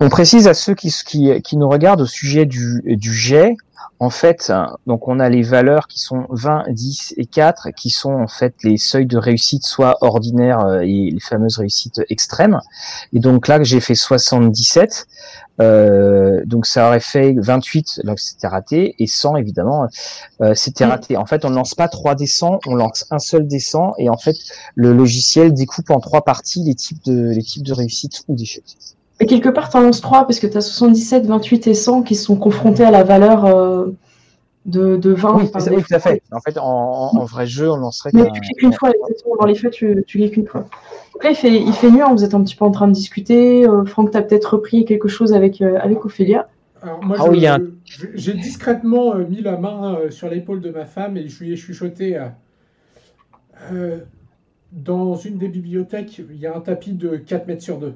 On 0.00 0.08
précise 0.08 0.48
à 0.48 0.54
ceux 0.54 0.74
qui, 0.74 0.90
qui, 1.04 1.42
qui 1.42 1.56
nous 1.56 1.68
regardent 1.68 2.02
au 2.02 2.06
sujet 2.06 2.46
du, 2.46 2.82
du 2.84 3.12
jet. 3.12 3.56
En 3.98 4.10
fait, 4.10 4.52
donc 4.86 5.08
on 5.08 5.20
a 5.20 5.28
les 5.28 5.42
valeurs 5.42 5.88
qui 5.88 5.98
sont 5.98 6.26
20, 6.30 6.64
10 6.68 7.14
et 7.16 7.24
4, 7.24 7.70
qui 7.70 7.88
sont 7.90 8.12
en 8.12 8.28
fait 8.28 8.54
les 8.62 8.76
seuils 8.76 9.06
de 9.06 9.16
réussite 9.16 9.64
soit 9.64 9.96
ordinaires 10.02 10.60
euh, 10.60 10.80
et 10.80 11.10
les 11.10 11.20
fameuses 11.20 11.58
réussites 11.58 12.02
extrêmes. 12.10 12.60
Et 13.14 13.20
donc 13.20 13.48
là, 13.48 13.62
j'ai 13.62 13.80
fait 13.80 13.94
77. 13.94 15.06
Euh, 15.58 16.42
donc 16.44 16.66
ça 16.66 16.86
aurait 16.86 17.00
fait 17.00 17.34
28, 17.38 18.02
là 18.04 18.12
c'était 18.16 18.46
raté, 18.46 18.94
et 18.98 19.06
100 19.06 19.36
évidemment, 19.36 19.86
euh, 20.42 20.54
c'était 20.54 20.84
raté. 20.84 21.16
En 21.16 21.24
fait, 21.24 21.46
on 21.46 21.50
ne 21.50 21.54
lance 21.54 21.74
pas 21.74 21.88
trois 21.88 22.14
dés 22.14 22.26
100, 22.26 22.60
on 22.66 22.74
lance 22.74 23.06
un 23.10 23.18
seul 23.18 23.46
dé 23.46 23.58
100, 23.58 23.94
et 23.98 24.10
en 24.10 24.18
fait, 24.18 24.36
le 24.74 24.92
logiciel 24.92 25.54
découpe 25.54 25.90
en 25.90 26.00
trois 26.00 26.22
parties 26.22 26.62
les 26.62 26.74
types 26.74 27.02
de, 27.06 27.30
les 27.30 27.42
types 27.42 27.62
de 27.62 27.72
réussite 27.72 28.22
ou 28.28 28.34
d'échec. 28.34 28.64
Et 29.20 29.26
quelque 29.26 29.48
part, 29.48 29.70
tu 29.70 29.76
en 29.76 29.80
lances 29.80 30.00
3 30.00 30.26
parce 30.26 30.38
que 30.40 30.46
tu 30.46 30.56
as 30.56 30.60
77, 30.60 31.26
28 31.26 31.66
et 31.68 31.74
100 31.74 32.02
qui 32.02 32.14
sont 32.14 32.36
confrontés 32.36 32.84
à 32.84 32.90
la 32.90 33.02
valeur 33.02 33.46
euh, 33.46 33.86
de, 34.66 34.96
de 34.96 35.10
20. 35.12 35.36
Oui, 35.36 35.50
tout 35.50 35.94
à 35.94 35.98
fait. 36.00 36.22
En 36.32 36.40
fait, 36.40 36.58
en, 36.58 36.64
en- 36.64 37.16
en 37.18 37.24
vrai 37.24 37.46
jeu, 37.46 37.70
on 37.70 37.76
lancerait 37.76 38.10
Mais 38.12 38.30
tu 38.30 38.40
cliques 38.40 38.62
une 38.62 38.72
fois, 38.74 38.90
exactement. 38.90 39.36
Dans 39.40 39.46
les 39.46 39.54
faits, 39.54 39.72
tu, 39.72 40.04
tu 40.06 40.18
cliques 40.18 40.36
une 40.36 40.46
fois. 40.46 40.66
Donc 41.14 41.24
là, 41.24 41.30
il 41.30 41.36
fait, 41.36 41.50
il 41.60 41.72
fait 41.72 41.90
nuit, 41.90 42.02
hein, 42.02 42.12
vous 42.12 42.24
êtes 42.24 42.34
un 42.34 42.42
petit 42.42 42.56
peu 42.56 42.64
en 42.66 42.70
train 42.70 42.88
de 42.88 42.92
discuter. 42.92 43.66
Euh, 43.66 43.84
Franck, 43.86 44.10
tu 44.10 44.18
as 44.18 44.22
peut-être 44.22 44.54
repris 44.56 44.84
quelque 44.84 45.08
chose 45.08 45.32
avec, 45.32 45.62
euh, 45.62 45.78
avec 45.80 46.04
Ophélia. 46.04 46.48
Alors 46.82 47.02
moi, 47.02 47.16
Ah 47.18 47.24
oui, 47.30 47.46
un- 47.46 47.58
j'ai 48.14 48.34
discrètement 48.34 49.14
euh, 49.14 49.24
mis 49.26 49.40
la 49.40 49.56
main 49.56 49.94
euh, 49.94 50.10
sur 50.10 50.28
l'épaule 50.28 50.60
de 50.60 50.70
ma 50.70 50.84
femme 50.84 51.16
et 51.16 51.26
je 51.28 51.42
lui 51.42 51.52
ai 51.52 51.56
chuchoté. 51.56 52.20
dans 54.72 55.14
une 55.16 55.38
des 55.38 55.48
bibliothèques, 55.48 56.18
il 56.18 56.36
y 56.36 56.46
a 56.46 56.54
un 56.54 56.60
tapis 56.60 56.92
de 56.92 57.16
4 57.16 57.46
mètres 57.46 57.62
sur 57.62 57.78
2. 57.78 57.94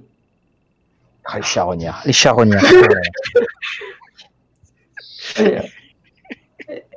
Les 1.35 1.43
charognards. 1.43 2.03
Les 2.05 2.13
charognards. 2.13 2.65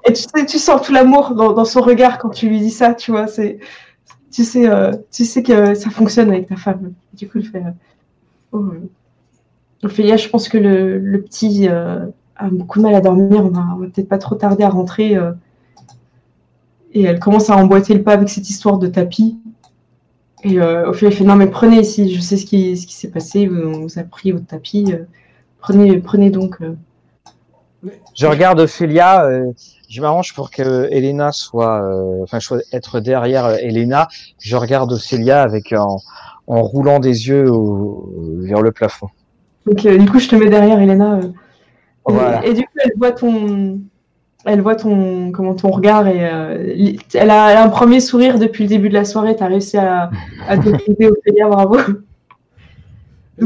Et, 0.05 0.13
tu, 0.13 0.15
sais, 0.15 0.45
tu 0.45 0.57
sens 0.59 0.81
tout 0.81 0.91
l'amour 0.91 1.33
dans, 1.33 1.65
son 1.65 1.81
regard 1.81 2.17
quand 2.17 2.29
tu 2.29 2.49
lui 2.49 2.59
dis 2.59 2.71
ça, 2.71 2.93
tu 2.93 3.11
vois. 3.11 3.27
C'est, 3.27 3.59
tu, 4.31 4.43
sais, 4.43 4.67
euh, 4.69 4.91
tu 5.11 5.23
sais 5.25 5.43
que 5.43 5.75
ça 5.75 5.89
fonctionne 5.89 6.29
avec 6.29 6.47
ta 6.47 6.55
femme. 6.55 6.93
Du 7.13 7.29
coup, 7.29 7.39
il 7.39 7.47
fait. 7.47 7.59
euh, 7.59 7.71
oh, 8.51 8.59
euh. 8.59 8.89
Je 9.87 10.29
pense 10.29 10.49
que 10.49 10.57
le, 10.57 10.97
le 10.97 11.21
petit 11.21 11.67
a 11.67 12.09
beaucoup 12.51 12.79
de 12.79 12.83
mal 12.83 12.95
à 12.95 13.01
dormir. 13.01 13.45
On 13.45 13.49
va, 13.49 13.61
va 13.79 13.87
peut-être 13.87 14.09
pas 14.09 14.17
trop 14.17 14.35
tarder 14.35 14.63
à 14.63 14.69
rentrer. 14.69 15.17
Et 16.93 17.03
elle 17.03 17.19
commence 17.19 17.49
à 17.49 17.57
emboîter 17.57 17.93
le 17.93 18.03
pas 18.03 18.13
avec 18.13 18.29
cette 18.29 18.49
histoire 18.49 18.77
de 18.77 18.87
tapis. 18.87 19.37
Et 20.43 20.59
euh, 20.59 20.87
Ophélia 20.89 21.15
fait 21.15 21.23
Non, 21.23 21.35
mais 21.35 21.47
prenez 21.47 21.79
ici, 21.79 22.13
je 22.13 22.19
sais 22.19 22.37
ce 22.37 22.45
qui, 22.45 22.75
ce 22.77 22.85
qui 22.85 22.95
s'est 22.95 23.09
passé. 23.09 23.49
On 23.49 23.81
vous 23.81 23.99
a 23.99 24.03
pris 24.03 24.31
votre 24.31 24.45
tapis. 24.45 24.85
euh. 24.91 25.05
Prenez, 25.59 25.97
prenez 25.99 26.29
donc. 26.29 26.57
euh. 26.61 26.75
Je 28.15 28.27
regarde 28.27 28.59
Ophélia. 28.59 29.25
euh, 29.25 29.51
je 29.89 30.01
m'arrange 30.01 30.33
pour 30.33 30.49
que 30.51 30.87
Elena 30.91 31.31
soit, 31.31 31.81
enfin, 32.23 32.39
être 32.71 32.99
derrière 32.99 33.47
Elena. 33.51 34.07
Je 34.39 34.55
regarde 34.57 34.91
Ophélia 34.91 35.43
avec 35.43 35.71
en, 35.73 35.97
en 36.47 36.61
roulant 36.63 36.99
des 36.99 37.27
yeux 37.27 37.49
au- 37.51 38.11
vers 38.41 38.61
le 38.61 38.71
plafond. 38.71 39.07
Donc, 39.65 39.77
du 39.77 40.09
coup, 40.09 40.19
je 40.19 40.27
te 40.29 40.35
mets 40.35 40.49
derrière, 40.49 40.79
Elena. 40.79 41.19
Et, 42.43 42.53
du 42.53 42.61
coup, 42.63 42.69
elle 42.83 42.91
voit 42.97 43.11
ton, 43.11 43.79
elle 44.45 44.61
voit 44.61 44.75
ton, 44.75 45.31
comment 45.31 45.55
ton 45.55 45.71
regard 45.71 46.07
et 46.07 46.25
euh, 46.29 46.73
elle, 47.13 47.29
a, 47.29 47.51
elle 47.51 47.57
a 47.57 47.63
un 47.63 47.69
premier 47.69 47.99
sourire 47.99 48.39
depuis 48.39 48.63
le 48.65 48.69
début 48.69 48.89
de 48.89 48.93
la 48.93 49.05
soirée. 49.05 49.35
Tu 49.35 49.43
as 49.43 49.47
réussi 49.47 49.77
à, 49.77 50.13
à 50.45 50.57
décider 50.57 51.07
Ophélia, 51.09 51.47
bravo. 51.47 51.77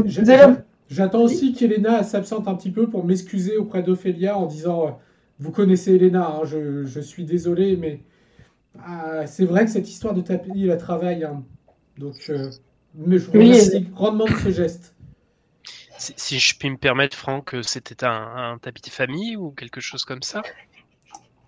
J'a- 0.04 0.64
J'attends 0.88 1.22
aussi 1.22 1.52
qu'Elena 1.52 2.02
s'absente 2.02 2.48
un 2.48 2.54
petit 2.54 2.70
peu 2.70 2.88
pour 2.88 3.04
m'excuser 3.04 3.58
auprès 3.58 3.82
d'Ophélia 3.82 4.36
en 4.38 4.46
disant 4.46 4.86
euh, 4.86 4.90
Vous 5.38 5.52
connaissez 5.52 5.94
Elena, 5.94 6.26
hein, 6.28 6.44
je, 6.44 6.84
je 6.84 7.00
suis 7.00 7.24
désolé, 7.24 7.76
mais 7.76 8.00
ah, 8.80 9.26
c'est 9.26 9.44
vrai 9.46 9.64
que 9.66 9.70
cette 9.70 9.88
histoire 9.88 10.14
de 10.14 10.22
tapis 10.22 10.66
la 10.66 10.76
travaille. 10.76 11.24
hein. 11.24 11.44
Donc, 11.98 12.16
euh, 12.30 12.50
mais 12.94 13.18
je 13.18 13.26
vous 13.26 13.32
Oui, 13.34 13.42
remercie 13.42 13.80
grandement 13.82 14.26
de 14.26 14.34
ce 14.36 14.50
geste. 14.50 14.94
Si, 15.98 16.14
si 16.16 16.38
je 16.38 16.56
puis 16.56 16.70
me 16.70 16.76
permettre, 16.76 17.16
Franck, 17.16 17.54
euh, 17.54 17.62
c'était 17.62 18.04
un, 18.04 18.52
un 18.52 18.58
tapis 18.58 18.82
de 18.82 18.88
famille 18.90 19.36
ou 19.36 19.50
quelque 19.50 19.80
chose 19.80 20.04
comme 20.04 20.22
ça? 20.22 20.42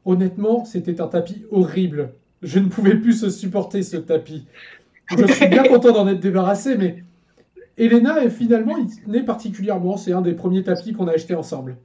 Honnêtement, 0.04 0.64
c'était 0.64 1.00
un 1.00 1.08
tapis 1.08 1.44
horrible. 1.50 2.14
Je 2.42 2.58
ne 2.58 2.68
pouvais 2.68 2.94
plus 2.94 3.12
se 3.12 3.30
supporter 3.30 3.82
ce 3.82 3.96
tapis. 3.96 4.46
Je 5.10 5.26
suis 5.32 5.48
bien 5.48 5.62
content 5.68 5.92
d'en 5.92 6.08
être 6.08 6.20
débarrassé, 6.20 6.76
mais 6.76 7.04
Elena, 7.76 8.22
est 8.22 8.30
finalement, 8.30 8.76
il 8.76 8.88
tenait 9.02 9.22
particulièrement. 9.22 9.96
C'est 9.96 10.12
un 10.12 10.22
des 10.22 10.34
premiers 10.34 10.62
tapis 10.62 10.92
qu'on 10.92 11.08
a 11.08 11.12
acheté 11.12 11.34
ensemble. 11.34 11.76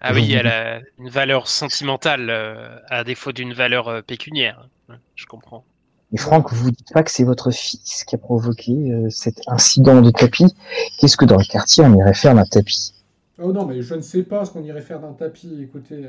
Ah 0.00 0.12
oui, 0.14 0.32
elle 0.32 0.46
a 0.46 0.80
une 0.98 1.08
valeur 1.08 1.48
sentimentale 1.48 2.28
euh, 2.30 2.78
à 2.88 3.02
défaut 3.02 3.32
d'une 3.32 3.52
valeur 3.52 3.88
euh, 3.88 4.00
pécuniaire. 4.00 4.68
Je 5.16 5.26
comprends. 5.26 5.64
Et 6.12 6.16
Franck, 6.16 6.52
vous 6.52 6.70
dites 6.70 6.92
pas 6.92 7.02
que 7.02 7.10
c'est 7.10 7.24
votre 7.24 7.50
fils 7.50 8.04
qui 8.04 8.14
a 8.14 8.18
provoqué 8.18 8.72
euh, 8.72 9.10
cet 9.10 9.40
incident 9.48 10.00
de 10.00 10.10
tapis? 10.10 10.54
Qu'est-ce 10.98 11.16
que 11.16 11.24
dans 11.24 11.36
le 11.36 11.44
quartier 11.44 11.84
on 11.84 11.94
irait 11.94 12.14
faire 12.14 12.34
d'un 12.34 12.44
tapis? 12.44 12.94
Oh 13.42 13.52
non, 13.52 13.66
mais 13.66 13.82
je 13.82 13.94
ne 13.94 14.00
sais 14.00 14.22
pas 14.22 14.44
ce 14.44 14.52
qu'on 14.52 14.62
irait 14.62 14.80
faire 14.80 15.00
d'un 15.00 15.12
tapis, 15.12 15.60
écoutez. 15.60 16.08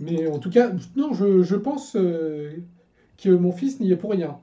Euh, 0.00 0.04
Mais 0.10 0.26
en 0.26 0.38
tout 0.38 0.50
cas, 0.50 0.70
non, 0.96 1.14
je, 1.14 1.42
je 1.42 1.56
pense 1.56 1.96
euh, 1.96 2.52
que 3.22 3.28
mon 3.30 3.52
fils 3.52 3.80
n'y 3.80 3.92
est 3.92 3.96
pour 3.96 4.10
rien. 4.10 4.38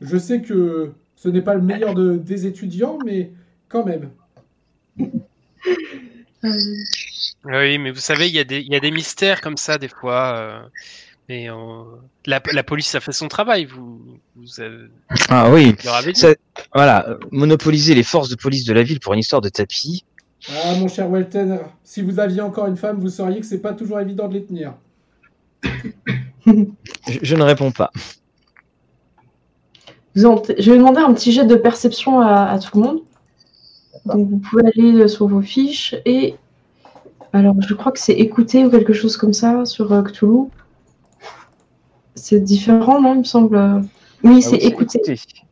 Je 0.00 0.16
sais 0.18 0.42
que 0.42 0.92
ce 1.16 1.28
n'est 1.28 1.42
pas 1.42 1.54
le 1.54 1.62
meilleur 1.62 1.94
de- 1.94 2.16
des 2.16 2.46
étudiants, 2.46 2.98
mais 3.04 3.30
quand 3.68 3.84
même. 3.84 4.10
Oui, 7.44 7.78
mais 7.78 7.90
vous 7.90 8.00
savez, 8.00 8.28
il 8.28 8.34
y, 8.34 8.38
a 8.38 8.44
des- 8.44 8.60
il 8.60 8.72
y 8.72 8.76
a 8.76 8.80
des 8.80 8.90
mystères 8.90 9.40
comme 9.40 9.56
ça 9.56 9.78
des 9.78 9.88
fois. 9.88 10.36
euh, 10.36 10.60
mais 11.28 11.48
euh, 11.50 11.54
la, 12.26 12.42
la 12.52 12.62
police 12.64 12.94
a 12.96 13.00
fait 13.00 13.12
son 13.12 13.28
travail. 13.28 13.64
Vous, 13.64 14.18
vous 14.36 14.60
avez, 14.60 14.86
Ah 15.28 15.50
oui. 15.52 15.74
Ça- 16.14 16.34
voilà, 16.74 17.08
euh, 17.08 17.18
monopoliser 17.30 17.94
les 17.94 18.02
forces 18.02 18.28
de 18.28 18.34
police 18.36 18.64
de 18.64 18.72
la 18.72 18.82
ville 18.82 19.00
pour 19.00 19.14
une 19.14 19.20
histoire 19.20 19.40
de 19.40 19.48
tapis. 19.48 20.04
Ah, 20.50 20.74
mon 20.80 20.88
cher 20.88 21.08
Welten, 21.08 21.60
si 21.84 22.02
vous 22.02 22.18
aviez 22.18 22.40
encore 22.40 22.66
une 22.66 22.76
femme, 22.76 22.98
vous 22.98 23.08
sauriez 23.08 23.40
que 23.40 23.46
c'est 23.46 23.60
pas 23.60 23.74
toujours 23.74 24.00
évident 24.00 24.28
de 24.28 24.34
les 24.34 24.44
tenir. 24.44 24.74
Je, 26.46 27.18
je 27.22 27.36
ne 27.36 27.42
réponds 27.42 27.70
pas. 27.70 27.92
Je 30.58 30.70
vais 30.70 30.76
demander 30.78 30.98
un 31.00 31.14
petit 31.14 31.32
jet 31.32 31.46
de 31.46 31.54
perception 31.54 32.20
à, 32.20 32.44
à 32.50 32.58
tout 32.58 32.76
le 32.78 32.84
monde. 32.84 32.98
Donc, 34.04 34.28
vous 34.28 34.38
pouvez 34.38 34.64
aller 34.66 35.00
euh, 35.00 35.08
sur 35.08 35.28
vos 35.28 35.42
fiches 35.42 35.94
et 36.04 36.34
Alors, 37.32 37.54
je 37.60 37.72
crois 37.74 37.92
que 37.92 38.00
c'est 38.00 38.12
écouter 38.14 38.64
ou 38.64 38.70
quelque 38.70 38.92
chose 38.92 39.16
comme 39.16 39.32
ça 39.32 39.64
sur 39.64 39.92
euh, 39.92 40.02
Cthulhu. 40.02 40.48
C'est 42.14 42.40
différent, 42.40 43.00
non, 43.00 43.14
il 43.14 43.20
me 43.20 43.24
semble. 43.24 43.56
Oui, 44.24 44.36
Ah 44.38 44.40
c'est 44.40 44.56
oui, 44.56 44.66
écouter. 44.66 45.00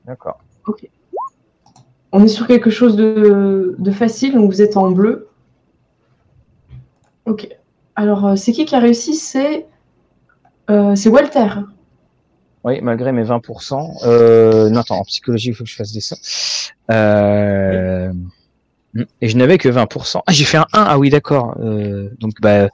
D'accord. 0.05 0.41
On 2.13 2.25
est 2.25 2.29
sur 2.29 2.47
quelque 2.47 2.71
chose 2.71 2.97
de, 2.97 3.77
de 3.79 3.91
facile, 3.91 4.35
donc 4.35 4.51
vous 4.51 4.63
êtes 4.63 4.77
en 4.77 4.91
bleu. 4.91 5.29
Ok. 7.27 7.49
Alors, 7.95 8.27
euh, 8.27 8.37
c'est 8.37 8.53
qui 8.53 8.65
qui 8.65 8.75
a 8.75 8.81
réussi? 8.81 9.15
C'est 9.15 9.67
euh, 10.71 10.95
Walter. 11.07 11.49
Oui, 12.65 12.81
malgré 12.83 13.13
mes 13.13 13.25
20%. 13.25 14.07
Euh, 14.07 14.71
non, 14.71 14.81
attends, 14.81 14.99
en 14.99 15.05
psychologie, 15.05 15.49
il 15.51 15.55
faut 15.55 15.65
que 15.65 15.71
je 15.71 15.77
fasse 15.77 15.93
des. 15.93 16.01
Euh, 16.91 18.13
Et 19.21 19.29
je 19.29 19.37
n'avais 19.37 19.59
que 19.59 19.69
20%. 19.69 20.23
Ah, 20.27 20.33
j'ai 20.33 20.45
fait 20.45 20.57
un 20.57 20.63
1. 20.63 20.67
Ah 20.73 20.99
oui, 20.99 21.11
d'accord. 21.11 21.57
Donc, 21.59 22.33
bah, 22.41 22.69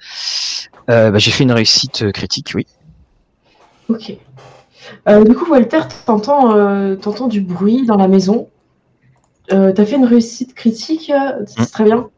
bah, 0.86 1.18
j'ai 1.18 1.30
fait 1.30 1.44
une 1.44 1.52
réussite 1.52 2.10
critique, 2.12 2.52
oui. 2.54 2.66
Ok. 3.88 4.16
Du 5.26 5.34
coup, 5.34 5.50
Walter, 5.50 5.80
t'entends 6.06 6.96
t'entends 6.96 7.28
du 7.28 7.40
bruit 7.40 7.84
dans 7.84 7.96
la 7.96 8.08
maison? 8.08 8.48
Euh, 9.52 9.72
T'as 9.72 9.84
fait 9.86 9.96
une 9.96 10.04
réussite 10.04 10.54
critique, 10.54 11.10
euh, 11.10 11.44
c'est 11.46 11.60
Mm. 11.62 11.66
très 11.66 11.84
bien. 11.84 12.10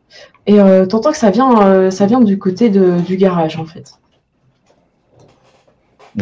Et 0.46 0.60
euh, 0.60 0.86
t'entends 0.86 1.10
que 1.12 1.16
ça 1.18 1.30
vient, 1.30 1.60
euh, 1.66 1.90
ça 1.90 2.06
vient 2.06 2.20
du 2.20 2.38
côté 2.38 2.70
de- 2.70 3.00
du 3.00 3.16
garage, 3.16 3.56
en 3.56 3.66
fait. 3.66 3.92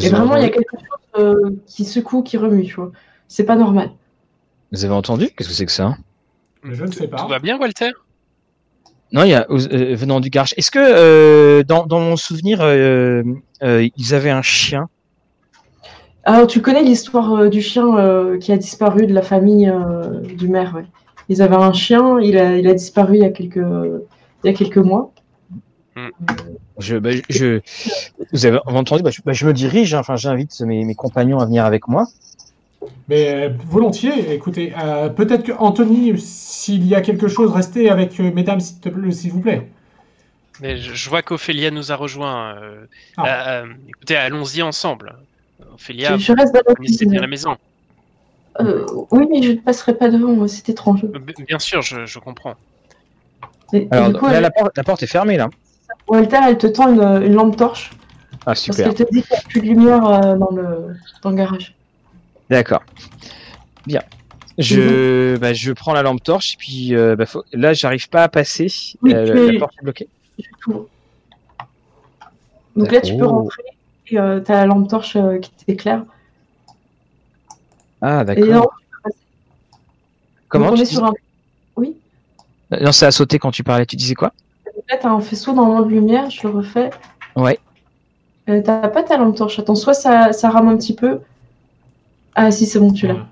Et 0.03 0.09
vraiment, 0.09 0.37
il 0.37 0.43
y 0.43 0.47
a 0.47 0.51
quelque 0.51 0.77
chose 0.77 1.23
euh, 1.23 1.51
qui 1.67 1.85
secoue, 1.85 2.23
qui 2.23 2.37
remue, 2.37 2.65
tu 2.65 2.75
vois. 2.75 2.91
C'est 3.29 3.45
pas 3.45 3.57
normal. 3.57 3.91
Vous 4.73 4.85
avez 4.85 4.95
entendu? 4.95 5.31
Qu'est-ce 5.31 5.49
que 5.49 5.55
c'est 5.55 5.67
que 5.67 5.73
ça? 5.73 5.97
Je 6.63 6.85
ne 6.85 6.91
sais 6.91 7.07
pas. 7.09 7.19
Tout 7.19 7.29
va 7.29 7.39
bien, 7.39 7.59
Walter? 7.59 7.93
Non, 9.13 9.23
il 9.23 9.31
y 9.31 9.35
a 9.35 9.47
euh, 9.49 9.95
venant 9.95 10.21
du 10.21 10.29
garage. 10.31 10.53
Est-ce 10.57 10.71
que 10.71 10.81
euh, 10.81 11.63
dans, 11.63 11.87
dans 11.87 12.01
mon 12.01 12.17
souvenir, 12.17 12.61
euh, 12.61 13.23
euh, 13.63 13.89
ils 13.97 14.15
avaient 14.15 14.31
un 14.31 14.43
chien? 14.43 14.89
Alors, 16.27 16.49
tu 16.49 16.61
connais 16.61 16.83
l'histoire 16.83 17.33
euh, 17.35 17.49
du 17.49 17.63
chien 17.63 17.97
euh, 17.99 18.37
qui 18.39 18.51
a 18.53 18.57
disparu 18.57 19.07
de 19.07 19.15
la 19.15 19.23
famille 19.23 19.69
euh, 19.69 20.21
du 20.35 20.49
maire, 20.49 20.75
ouais. 20.75 20.85
Ils 21.29 21.41
avaient 21.41 21.55
un 21.57 21.73
chien, 21.73 22.19
il 22.21 22.37
a, 22.37 22.57
il 22.57 22.67
a 22.67 22.75
disparu 22.75 23.15
il 23.17 23.23
y 23.23 23.25
a 23.25 23.31
quelques, 23.31 23.57
il 23.57 24.47
y 24.47 24.49
a 24.49 24.53
quelques 24.53 24.79
mois. 24.79 25.13
je, 26.79 26.97
bah, 26.97 27.11
je, 27.31 27.61
Vous 28.33 28.47
avez 28.47 28.59
entendu 28.67 29.03
bah, 29.03 29.11
je, 29.11 29.21
bah, 29.25 29.33
je 29.33 29.47
me 29.47 29.53
dirige, 29.53 29.95
hein, 29.95 30.01
enfin, 30.01 30.17
j'invite 30.17 30.61
mes, 30.61 30.85
mes 30.85 30.95
compagnons 30.95 31.39
à 31.39 31.47
venir 31.47 31.65
avec 31.65 31.89
moi. 31.89 32.07
Mais 33.09 33.47
euh, 33.47 33.51
volontiers, 33.69 34.35
écoutez, 34.35 34.73
euh, 34.79 35.09
peut-être 35.09 35.45
que 35.45 35.53
Anthony, 35.53 36.19
s'il 36.19 36.87
y 36.87 36.95
a 36.97 37.01
quelque 37.01 37.29
chose, 37.29 37.53
restez 37.53 37.89
avec 37.89 38.19
euh, 38.19 38.33
mesdames, 38.33 38.61
s'il 38.61 38.81
te 38.81 38.89
plaît- 38.89 39.13
s'il 39.13 39.33
vous 39.33 39.41
plaît. 39.41 39.69
Mais 40.61 40.77
je, 40.77 40.93
je 40.93 41.09
vois 41.09 41.23
qu'Ophélia 41.23 41.71
nous 41.71 41.93
a 41.93 41.97
rejoints. 41.97 42.57
euh, 42.57 42.87
Ah. 43.17 43.61
euh, 43.63 43.67
écoutez, 43.89 44.17
allons-y 44.17 44.63
ensemble. 44.63 45.15
Ophélia, 45.77 46.17
Je, 46.17 46.25
je 46.25 46.33
reste 46.33 46.55
dans 46.55 47.21
la 47.21 47.27
maison. 47.27 47.57
Euh, 48.61 48.87
oui, 49.11 49.27
mais 49.31 49.43
je 49.43 49.53
ne 49.53 49.57
passerai 49.59 49.95
pas 49.97 50.09
devant, 50.09 50.47
c'est 50.49 50.69
étrange. 50.71 51.05
Euh, 51.05 51.19
Bien 51.47 51.59
sûr, 51.59 51.83
je, 51.83 52.07
je 52.07 52.19
comprends. 52.19 52.55
Et, 53.73 53.83
et 53.83 53.89
Alors, 53.91 54.09
du 54.09 54.19
coup, 54.19 54.27
là, 54.27 54.35
elle- 54.37 54.43
la, 54.43 54.51
porte, 54.51 54.77
la 54.77 54.83
porte 54.85 55.03
est 55.03 55.07
fermée, 55.07 55.37
là. 55.37 55.49
Walter, 56.09 56.39
elle 56.49 56.57
te 56.59 56.67
tend 56.67 56.89
une, 56.93 57.03
une 57.27 57.35
lampe 57.35 57.57
torche 57.57 57.91
Ah, 58.33 58.39
parce 58.47 58.61
super. 58.61 58.95
qu'elle 58.95 59.07
te 59.07 59.13
dit 59.13 59.23
qu'il 59.23 59.31
n'y 59.33 59.37
a 59.37 59.43
plus 59.49 59.61
de 59.61 59.67
lumière 59.67 60.07
euh, 60.07 60.37
dans, 60.37 60.51
le, 60.51 60.95
dans 61.23 61.31
le 61.31 61.37
garage. 61.37 61.75
D'accord. 62.49 62.83
Bien. 63.87 64.03
Je, 64.57 65.37
bah, 65.37 65.53
je 65.53 65.73
prends 65.73 65.93
la 65.93 66.03
lampe 66.03 66.23
torche, 66.23 66.55
et 66.55 66.57
puis 66.57 66.95
euh, 66.95 67.15
bah, 67.15 67.27
faut- 67.27 67.45
là, 67.53 67.75
j'arrive 67.75 68.09
pas 68.09 68.23
à 68.23 68.29
passer. 68.29 68.69
Oui, 69.03 69.13
Euh, 69.13 69.27
tu 69.27 69.33
la, 69.35 69.41
es- 69.43 69.53
la 69.53 69.59
porte 69.59 69.75
est 69.79 69.85
bloquée. 69.85 70.09
Je. 70.39 70.73
Donc 72.77 72.93
là, 72.93 73.01
tu 73.03 73.17
peux 73.17 73.27
rentrer 73.27 73.63
et 74.09 74.17
tu 74.17 74.19
as 74.19 74.41
la 74.49 74.67
lampe 74.67 74.89
torche 74.89 75.17
euh, 75.17 75.39
qui 75.39 75.51
t'éclaire. 75.65 76.05
Ah, 78.01 78.25
là, 78.25 78.25
d'accord. 78.25 78.75
Comment 80.49 80.73
tu 80.73 80.83
dis- 80.83 80.95
sur 80.95 81.05
un... 81.05 81.13
Non, 82.81 82.93
ça 82.93 83.09
a 83.09 83.11
sauté 83.11 83.39
quand 83.39 83.51
tu 83.51 83.63
parlais. 83.63 83.87
Tu 83.87 83.97
disais 83.97 84.15
quoi? 84.15 84.33
Là, 84.89 84.97
tu 85.01 85.07
as 85.07 85.11
un 85.11 85.21
faisceau 85.21 85.53
normalement 85.53 85.87
de 85.87 85.91
lumière, 85.91 86.31
je 86.31 86.47
le 86.47 86.55
refais. 86.55 86.91
Ouais. 87.37 87.59
Euh, 88.49 88.61
T'as 88.65 88.89
pas 88.89 89.03
ta 89.03 89.17
lampe 89.17 89.37
torche. 89.37 89.59
Attends, 89.59 89.75
soit 89.75 89.95
ça, 89.95 90.33
ça 90.33 90.51
rame 90.51 90.69
un 90.69 90.77
petit 90.77 90.95
peu. 90.95 91.21
Ah 92.35 92.51
si, 92.51 92.67
c'est 92.67 92.79
bon, 92.79 92.93
tu 92.93 93.07
l'as. 93.07 93.27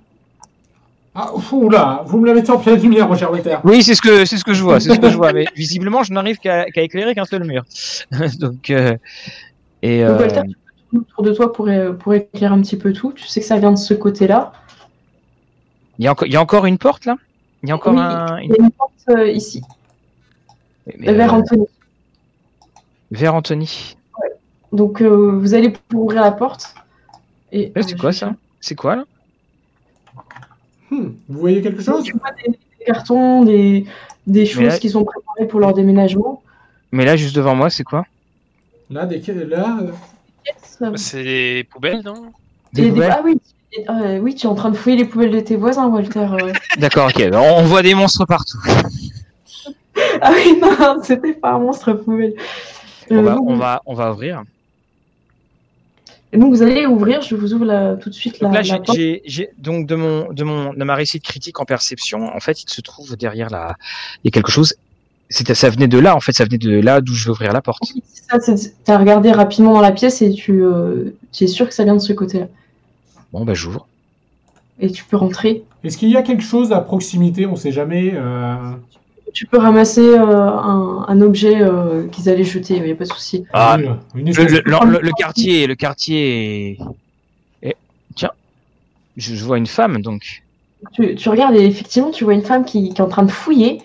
Ah, 1.17 1.31
oula, 1.53 2.03
vous 2.07 2.19
me 2.19 2.27
la 2.27 2.35
mettez 2.35 2.51
en 2.51 2.59
pleine 2.59 2.81
lumière, 2.81 3.07
Roger 3.07 3.27
Walter. 3.27 3.59
Oui, 3.63 3.85
c'est 3.85 3.95
ce 3.95 4.03
que 4.03 4.25
c'est 4.25 4.37
ce 4.37 4.43
que 4.43 4.53
je 4.53 4.65
vois, 4.65 4.81
c'est 4.81 4.93
ce 4.95 4.99
que 4.99 5.11
je 5.11 5.17
vois. 5.17 5.33
Mais 5.33 5.47
visiblement, 5.55 6.03
je 6.03 6.13
n'arrive 6.13 6.39
qu'à 6.39 6.67
éclairer 6.75 7.15
qu'un 7.15 7.25
seul 7.25 7.45
mur. 7.45 7.65
Donc 8.41 8.71
euh, 8.71 8.97
et 9.83 10.01
Donc, 10.01 10.11
euh, 10.11 10.19
Walter, 10.19 10.41
tu 10.49 10.55
peux 10.55 10.64
autour 10.99 11.23
de 11.23 11.33
toi 11.33 11.53
pour, 11.53 11.69
pour 12.01 12.15
éclairer 12.15 12.55
un 12.55 12.61
petit 12.61 12.77
peu 12.77 12.93
tout. 12.93 13.13
Tu 13.13 13.27
sais 13.27 13.41
que 13.41 13.47
ça 13.47 13.59
vient 13.59 13.73
de 13.73 13.79
ce 13.79 13.95
côté-là. 13.95 14.53
il 15.99 16.05
y 16.05 16.09
a 16.09 16.13
encore 16.13 16.27
il 16.27 16.33
y 16.33 16.37
a 16.37 16.41
encore 16.43 16.67
une 16.67 16.79
porte 16.79 17.05
là? 17.07 17.17
Il 17.63 17.69
y 17.69 17.73
a 17.73 17.75
encore 17.77 17.95
Oui, 17.95 18.01
un 18.01 18.39
Il 18.41 18.51
y 18.51 18.53
a 18.53 18.63
une 18.65 18.71
porte 18.71 18.93
euh, 19.11 19.31
ici, 19.31 19.63
mais, 20.99 21.13
vers 21.15 21.33
euh, 21.33 21.39
Anthony. 21.39 21.67
vers 23.11 23.35
Anthony. 23.35 23.97
Donc 24.73 25.01
euh, 25.01 25.39
vous 25.39 25.55
allez 25.55 25.71
pour 25.71 26.03
ouvrir 26.05 26.21
la 26.23 26.33
porte. 26.33 26.75
Et, 27.53 27.73
Eh, 27.75 27.83
c'est 27.83 27.95
euh, 27.95 27.99
quoi 27.99 28.11
je- 28.11 28.19
ça? 28.19 28.35
C'est 28.61 28.75
quoi 28.75 28.97
là? 28.97 29.05
Hmm, 30.91 31.11
Vous 31.29 31.39
voyez 31.39 31.63
quelque 31.63 31.83
chose? 31.83 32.03
Tu 32.05 32.13
vois 32.19 32.31
des, 32.33 32.51
des 32.53 32.85
cartons, 32.85 33.45
des, 33.45 33.87
des 34.27 34.47
choses 34.47 34.65
là- 34.65 34.79
qui 34.79 34.91
sont 34.91 35.05
préparées 35.05 35.47
pour 35.49 35.61
leur 35.61 35.73
déménagement. 35.75 36.43
Mais 36.93 37.05
là, 37.05 37.17
juste 37.17 37.35
devant 37.37 37.55
moi, 37.55 37.71
c'est 37.71 37.85
quoi? 37.85 38.05
Là, 38.91 39.07
des... 39.07 39.21
là 39.45 39.79
Yes. 40.81 41.01
C'est 41.03 41.23
des 41.25 41.67
poubelles, 41.71 42.03
non? 42.05 42.15
Et 42.73 42.77
Des 42.77 42.83
des- 42.83 42.89
poubelles 42.91 43.15
Ah 43.17 43.21
oui, 43.25 43.39
euh, 43.89 44.19
oui, 44.19 44.35
tu 44.35 44.47
es 44.47 44.51
en 44.51 44.55
train 44.55 44.71
de 44.71 44.77
fouiller 44.77 44.97
les 44.97 45.05
poubelles 45.05 45.31
de 45.31 45.41
tes 45.41 45.57
voisins, 45.57 45.87
Walter. 45.87 46.27
euh. 46.33 46.53
D'accord, 46.79 47.09
ok. 47.15 47.23
On 47.33 47.63
voit 47.65 47.83
des 47.83 47.95
monstres 47.95 48.25
partout. 48.27 48.59
ah 50.21 50.33
oui, 50.35 50.59
non, 50.61 51.01
c'était 51.03 51.33
pas 51.35 51.53
un 51.53 51.59
monstre 51.59 51.93
poubelle. 51.93 52.35
On 53.11 53.17
Euh, 53.17 53.23
va, 53.23 53.35
donc, 53.35 53.45
on 53.49 53.57
va, 53.57 53.83
on 53.87 53.95
va 53.95 54.13
ouvrir. 54.13 54.43
et 56.33 56.39
donc 56.39 56.53
vous 56.55 56.63
allez 56.63 56.87
ouvrir, 56.87 57.21
je 57.23 57.37
vous 57.37 57.53
ouvre 57.55 57.65
la- 57.67 57.95
tout 57.97 58.09
de 58.11 58.15
suite 58.15 58.41
la, 58.41 58.51
là, 58.51 58.79
porte. 58.79 58.99
donc 59.59 59.87
de 59.87 59.95
mon, 59.95 60.33
de 60.33 60.43
mon, 60.45 60.73
de 60.75 60.83
ma 60.85 60.95
réussite 60.95 61.23
critique 61.23 61.61
en 61.61 61.65
perception, 61.65 62.35
en 62.35 62.41
fait, 62.41 62.63
il 62.63 62.71
se 62.71 62.81
trouve 62.81 63.17
derrière 63.17 63.51
la, 63.51 63.77
il 64.23 64.29
y 64.29 64.29
a 64.29 64.31
quelque 64.33 64.51
chose. 64.51 64.75
C'était, 65.35 65.57
ça 65.57 65.69
venait 65.69 65.89
de 65.89 65.99
là, 65.99 66.15
en 66.15 66.21
fait, 66.21 66.31
ça 66.31 66.45
venait 66.45 66.59
de 66.59 66.71
là 66.79 67.01
d'où 67.01 67.13
je 67.13 67.25
vais 67.25 67.31
ouvrir 67.33 67.53
la 67.53 67.61
porte. 67.61 67.83
Oui, 67.93 68.03
c'est- 68.41 68.85
T'as 68.85 68.99
regardé 68.99 69.33
rapidement 69.33 69.73
dans 69.73 69.81
la 69.81 69.91
pièce 69.91 70.23
et 70.23 70.31
tu, 70.33 70.63
euh, 70.65 71.11
tu 71.33 71.43
es 71.43 71.47
sûr 71.49 71.67
que 71.69 71.75
ça 71.75 71.83
vient 71.83 71.95
de 71.97 71.99
ce 72.01 72.13
côté-là. 72.13 72.47
Bon, 73.33 73.45
bah, 73.45 73.53
j'ouvre. 73.53 73.89
Et 74.79 74.91
tu 74.93 75.03
peux 75.03 75.17
rentrer. 75.17 75.65
Est-ce 75.83 75.99
qu'il 75.99 76.11
y 76.11 76.17
a 76.17 76.23
quelque 76.23 76.45
chose 76.45 76.71
à 76.71 76.79
proximité 76.81 77.47
On 77.47 77.57
sait 77.57 77.73
jamais. 77.73 78.13
euh, 78.15 78.55
Tu 79.33 79.47
peux 79.47 79.59
ramasser 79.59 80.09
euh, 80.09 80.21
un, 80.25 81.05
un 81.09 81.21
objet 81.21 81.61
euh, 81.61 82.07
qu'ils 82.07 82.29
allaient 82.29 82.45
jeter, 82.45 82.77
il 82.77 82.85
n'y 82.85 82.93
a 82.93 82.95
pas 82.95 83.03
de 83.03 83.09
souci. 83.09 83.45
Ah, 83.53 83.77
une- 83.81 83.99
une 84.29 84.33
Le, 84.33 84.45
le, 84.45 84.49
de- 84.51 84.63
le- 84.65 84.93
le- 84.93 85.01
le 85.01 85.11
quartier, 85.19 85.67
le 85.67 85.75
quartier. 85.75 86.79
tiens, 88.15 88.31
je, 89.17 89.35
je 89.35 89.45
vois 89.45 89.59
une 89.59 89.67
femme, 89.67 90.01
donc. 90.01 90.45
Tu, 90.93 91.17
tu 91.17 91.29
regardes 91.29 91.57
et 91.57 91.65
effectivement, 91.65 92.13
tu 92.13 92.23
vois 92.23 92.35
une 92.35 92.43
femme 92.43 92.65
qui, 92.65 92.91
qui 92.91 92.99
est 93.01 93.05
en 93.05 93.09
train 93.09 93.25
de 93.25 93.33
fouiller 93.33 93.81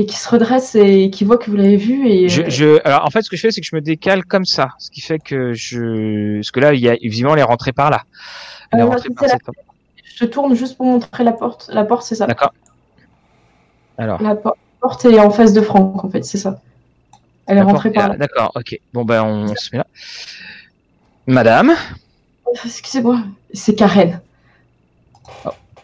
et 0.00 0.06
qui 0.06 0.16
se 0.16 0.28
redresse 0.28 0.76
et 0.76 1.10
qui 1.10 1.24
voit 1.24 1.38
que 1.38 1.50
vous 1.50 1.56
l'avez 1.56 1.76
vue. 1.76 2.06
Et, 2.08 2.28
Je, 2.28 2.42
euh, 2.42 2.48
je, 2.48 2.78
alors, 2.86 3.04
en 3.04 3.10
fait, 3.10 3.20
ce 3.22 3.28
que 3.28 3.36
je 3.36 3.40
fais, 3.42 3.50
c'est 3.50 3.60
que 3.60 3.66
je 3.66 3.74
me 3.74 3.80
décale 3.80 4.24
comme 4.24 4.44
ça, 4.44 4.68
ce 4.78 4.92
qui 4.92 5.00
fait 5.00 5.18
que 5.18 5.52
je, 5.54 6.36
parce 6.36 6.52
que 6.52 6.60
là, 6.60 6.72
il 6.72 6.78
y 6.80 6.88
a, 6.88 6.94
visiblement, 6.94 7.34
elle 7.34 7.40
est 7.40 7.42
rentrée 7.42 7.72
par 7.72 7.90
là. 7.90 8.04
Est 8.72 8.76
Alors, 8.76 8.90
rentrée 8.90 9.08
c'est 9.08 9.14
par 9.14 9.24
la- 9.24 9.30
cette 9.30 9.42
je 10.04 10.24
te 10.24 10.30
tourne 10.30 10.54
juste 10.54 10.76
pour 10.76 10.86
montrer 10.86 11.24
la 11.24 11.32
porte. 11.32 11.68
La 11.72 11.84
porte, 11.84 12.04
c'est 12.04 12.14
ça. 12.14 12.26
D'accord. 12.28 12.52
Alors. 13.98 14.22
La 14.22 14.36
por- 14.36 14.56
porte 14.80 15.04
est 15.04 15.18
en 15.18 15.30
face 15.30 15.52
de 15.52 15.60
Franck, 15.60 16.04
en 16.04 16.10
fait, 16.10 16.24
c'est 16.24 16.38
ça. 16.38 16.60
Elle 17.46 17.58
est 17.58 17.62
rentrée 17.62 17.90
par 17.90 18.04
là. 18.08 18.12
là. 18.14 18.18
D'accord, 18.18 18.52
ok. 18.54 18.78
Bon, 18.92 19.04
ben, 19.04 19.22
on 19.24 19.48
se 19.56 19.70
met 19.72 19.78
là. 19.78 19.86
Madame. 21.26 21.72
Excusez-moi, 22.64 23.18
c'est 23.52 23.74
Karen. 23.74 24.20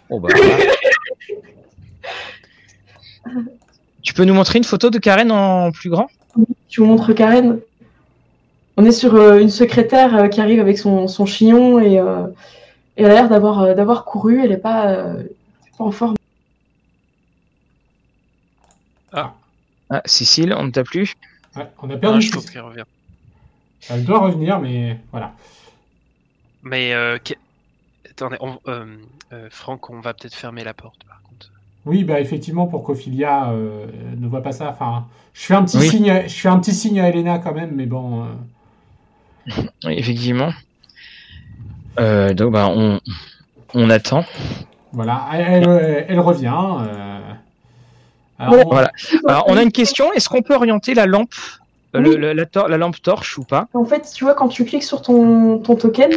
Oh, 0.09 0.20
voilà. 0.20 0.36
tu 4.05 4.14
peux 4.14 4.24
nous 4.24 4.35
montrer 4.35 4.59
une 4.59 4.64
photo 4.64 4.90
de 4.90 4.98
Karen 4.98 5.32
en 5.32 5.72
plus 5.72 5.90
grand? 5.90 6.06
Tu 6.68 6.81
vous 6.81 6.86
montres 6.86 7.12
Karen. 7.14 7.59
On 8.76 8.85
est 8.85 8.93
sur 8.93 9.14
euh, 9.14 9.39
une 9.40 9.51
secrétaire 9.51 10.14
euh, 10.14 10.28
qui 10.28 10.40
arrive 10.40 10.60
avec 10.60 10.78
son, 10.78 11.09
son 11.09 11.26
chignon 11.26 11.81
et, 11.81 11.98
euh, 11.98 12.26
et 12.97 13.02
elle 13.02 13.10
a 13.10 13.14
l'air 13.14 13.28
d'avoir 13.28 13.60
euh, 13.60 13.74
d'avoir 13.74 14.05
couru. 14.05 14.43
Elle 14.43 14.51
n'est 14.51 14.56
pas, 14.56 14.89
euh, 14.89 15.22
pas 15.78 15.85
en 15.85 15.90
forme. 15.90 16.14
Ah, 19.12 20.02
Cécile, 20.06 20.55
on 20.56 20.64
ne 20.64 20.70
t'a 20.70 20.82
plus 20.82 21.14
Ouais, 21.56 21.68
on 21.81 21.89
a 21.90 21.94
Ah, 21.94 21.98
perdu. 21.98 22.20
Je 22.20 22.32
qu'elle 22.52 22.62
revient. 22.62 22.82
Elle 23.89 24.05
doit 24.05 24.18
revenir, 24.18 24.59
mais 24.59 24.98
voilà. 25.12 25.32
Mais 26.62 26.93
euh, 26.94 27.18
que- 27.18 27.35
attendez, 28.10 28.36
on- 28.40 28.59
euh, 28.66 28.97
euh, 29.32 29.48
Franck, 29.51 29.90
on 29.90 30.01
va 30.01 30.14
peut-être 30.14 30.35
fermer 30.35 30.64
la 30.64 30.74
porte 30.74 31.05
contre. 31.05 31.23
Oui, 31.86 32.05
bah 32.05 32.19
effectivement, 32.20 32.66
pour 32.66 32.82
qu'Ophilia 32.82 33.51
euh, 33.51 33.86
ne 34.19 34.27
voit 34.27 34.43
pas 34.43 34.52
ça. 34.52 34.70
Enfin, 34.70 35.05
je 35.35 35.43
fais 35.43 35.55
un 35.55 35.65
petit 35.65 35.78
Oui. 35.78 35.89
signe, 35.89 36.11
à- 36.11 36.27
je 36.27 36.35
fais 36.35 36.48
un 36.48 36.59
petit 36.59 36.73
signe 36.73 37.01
à 37.01 37.09
Elena 37.09 37.39
quand 37.39 37.52
même, 37.55 37.73
mais 37.74 37.86
bon. 37.86 38.23
euh, 38.24 39.62
Oui, 39.85 39.94
effectivement. 39.98 40.51
Euh, 42.01 42.32
donc, 42.32 42.52
bah, 42.52 42.69
on, 42.70 43.01
on 43.74 43.90
attend. 43.90 44.24
voilà, 44.93 45.27
elle, 45.35 45.69
elle- 45.69 46.06
elle 46.09 46.20
revient. 46.20 46.47
euh, 46.81 47.19
alors, 48.39 48.55
Voilà. 48.55 48.65
on- 48.66 48.69
Voilà. 48.70 48.90
Alors, 49.28 49.44
on 49.48 49.56
a 49.56 49.62
une 49.62 49.73
question. 49.73 50.12
Est-ce 50.15 50.28
qu'on 50.28 50.43
peut 50.43 50.55
orienter 50.55 50.94
la 50.94 51.05
lampe, 51.06 51.35
le- 51.93 52.01
Oui. 52.11 52.16
le- 52.16 52.32
la, 52.32 52.47
tor- 52.47 52.69
la 52.69 52.78
lampe 52.78 53.01
torche 53.02 53.36
ou 53.39 53.44
pas? 53.44 53.69
En 53.74 53.85
fait, 53.85 54.11
tu 54.15 54.24
vois, 54.24 54.35
quand 54.35 54.48
tu 54.48 54.65
cliques 54.65 54.82
sur 54.85 55.02
ton, 55.02 55.59
ton 55.59 55.77
token, 55.77 56.11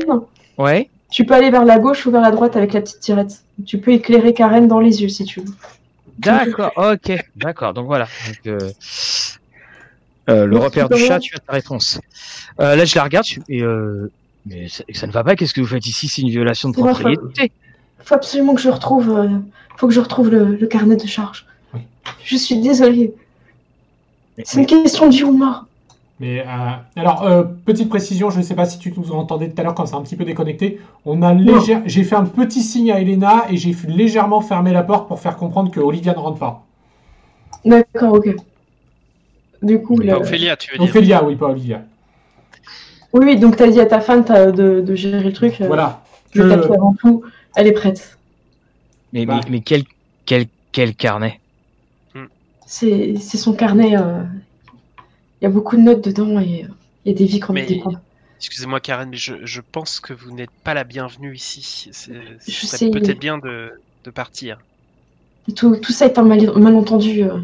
Ouais. 0.58 0.90
Tu 1.10 1.26
peux 1.26 1.34
aller 1.34 1.50
vers 1.50 1.66
la 1.66 1.80
gauche 1.80 2.06
ou 2.06 2.12
vers 2.12 2.22
la 2.22 2.32
droite 2.32 2.56
avec 2.56 2.74
la 2.74 2.82
petite 2.82 3.00
tirette. 3.00 3.42
Tu 3.66 3.78
peux 3.78 3.92
éclairer 3.92 4.34
Karen 4.34 4.68
dans 4.68 4.80
les 4.80 5.02
yeux 5.02 5.10
si 5.10 5.24
tu 5.26 5.42
veux. 5.42 5.54
D'accord. 6.20 6.72
Ok. 6.76 7.14
D'accord. 7.36 7.74
Donc 7.74 7.86
voilà. 7.86 8.08
Donc, 8.28 8.48
euh, 8.48 8.72
euh, 10.30 10.46
le 10.46 10.58
repère 10.58 10.90
du 10.90 10.98
chat, 10.98 11.20
tu 11.20 11.36
as 11.36 11.40
ta 11.40 11.54
réponse. 11.54 12.00
Euh, 12.60 12.76
là, 12.76 12.86
je 12.86 12.96
la 12.96 13.04
regarde 13.04 13.26
et 13.48 13.62
euh, 13.62 14.12
mais 14.46 14.68
ça, 14.68 14.84
ça 14.94 15.08
ne 15.08 15.12
va 15.12 15.24
pas. 15.24 15.36
Qu'est-ce 15.36 15.54
que 15.54 15.62
vous 15.62 15.68
faites 15.68 15.86
ici? 15.86 16.08
C'est 16.08 16.22
une 16.22 16.30
violation 16.30 16.70
de 16.70 16.74
propriété. 16.76 17.52
faut 18.00 18.16
absolument 18.16 18.56
que 18.56 18.62
je 18.62 18.70
retrouve, 18.70 19.10
euh, 19.18 19.30
faut 19.78 19.88
que 19.88 19.94
je 19.94 20.00
retrouve 20.00 20.30
le, 20.30 20.56
le 20.56 20.68
carnet 20.68 20.98
de 20.98 21.08
charge. 21.08 21.46
Oui. 21.74 21.82
Je 22.24 22.36
suis 22.36 22.60
désolée. 22.60 23.14
C'est 24.44 24.60
une 24.60 24.66
question 24.66 25.08
de 25.08 25.14
vie 25.14 25.24
ou 25.24 25.36
mort. 25.36 25.66
Mais 26.20 26.40
euh, 26.42 26.46
alors, 26.96 27.24
euh, 27.24 27.44
petite 27.44 27.90
précision, 27.90 28.32
je 28.32 28.40
ne 28.40 28.44
sais 28.44 28.56
pas 28.56 28.66
si 28.66 28.80
tu 28.80 28.92
nous 28.98 29.12
entendais 29.12 29.50
tout 29.52 29.62
à 29.62 29.64
l'heure 29.64 29.76
quand 29.76 29.86
c'est 29.86 29.96
un 29.96 30.02
petit 30.02 30.16
peu 30.16 30.26
déconnecté. 30.26 30.80
On 31.06 31.22
a 31.22 31.34
légère... 31.34 31.84
J'ai 31.86 32.04
fait 32.04 32.16
un 32.16 32.26
petit 32.26 32.64
signe 32.64 32.92
à 32.92 33.00
Elena 33.00 33.46
et 33.52 33.58
j'ai 33.58 33.76
légèrement 33.88 34.42
fermé 34.42 34.74
la 34.74 34.82
porte 34.84 35.08
pour 35.08 35.20
faire 35.20 35.38
comprendre 35.38 35.70
que 35.72 35.80
Olivia 35.80 36.14
ne 36.14 36.18
rentre 36.20 36.40
pas. 36.40 36.66
D'accord, 37.66 38.14
ok. 38.14 38.36
Du 39.62 39.82
coup, 39.82 39.98
le- 40.00 40.14
Ophélia, 40.14 40.56
tu 40.58 40.72
veux 40.72 40.78
dire. 40.80 40.88
Ophélia, 40.90 41.24
oui, 41.24 41.36
pas 41.36 41.48
Olivia. 41.50 41.82
oui, 43.14 43.26
oui, 43.26 43.40
donc 43.40 43.56
t'as 43.56 43.68
dit 43.68 43.80
à 43.80 43.86
ta 43.86 44.00
femme 44.02 44.24
de, 44.24 44.82
de 44.82 44.96
gérer 44.96 45.24
le 45.24 45.34
truc. 45.34 45.62
euh, 45.62 45.68
Voilà. 45.68 46.02
Le 46.34 46.44
Que- 46.44 46.50
tapis 46.50 46.74
avant 46.74 46.94
tout, 46.96 47.24
elle 47.56 47.68
est 47.68 47.72
prête. 47.74 48.18
Mais, 49.14 49.26
Bah. 49.26 49.40
mais, 49.46 49.52
mais 49.52 49.60
quel, 49.62 49.84
quel, 50.26 50.46
quel 50.72 50.96
carnet? 50.96 51.40
C'est 52.66 53.16
c'est 53.20 53.38
son 53.38 53.54
carnet. 53.54 53.96
euh, 53.96 54.24
Il 55.42 55.46
y 55.46 55.48
a 55.48 55.50
beaucoup 55.50 55.76
de 55.76 55.82
notes 55.82 56.04
dedans 56.04 56.40
et 56.40 56.64
euh, 56.64 56.68
il 57.06 57.12
y 57.12 57.16
a 57.16 57.18
des 57.18 57.26
vies 57.26 57.40
qu'on 57.40 57.54
dépend. 57.54 57.94
Excusez-moi 58.38 58.80
Karen, 58.80 59.10
mais 59.10 59.18
je, 59.18 59.34
je 59.46 59.62
pense 59.62 60.00
que 60.00 60.14
vous 60.14 60.32
n'êtes 60.32 60.52
pas 60.64 60.74
la 60.74 60.84
bienvenue 60.84 61.34
ici. 61.36 61.90
C'est- 61.92 62.90
peut-être 62.92 63.20
bien 63.20 63.38
de, 63.38 63.72
de 64.04 64.12
partir. 64.12 64.60
Tout, 65.56 65.76
tout 65.78 65.92
ça 65.92 66.06
est 66.06 66.18
un 66.20 66.24
mal- 66.24 66.52
malentendu. 66.58 67.24
euh, 67.24 67.40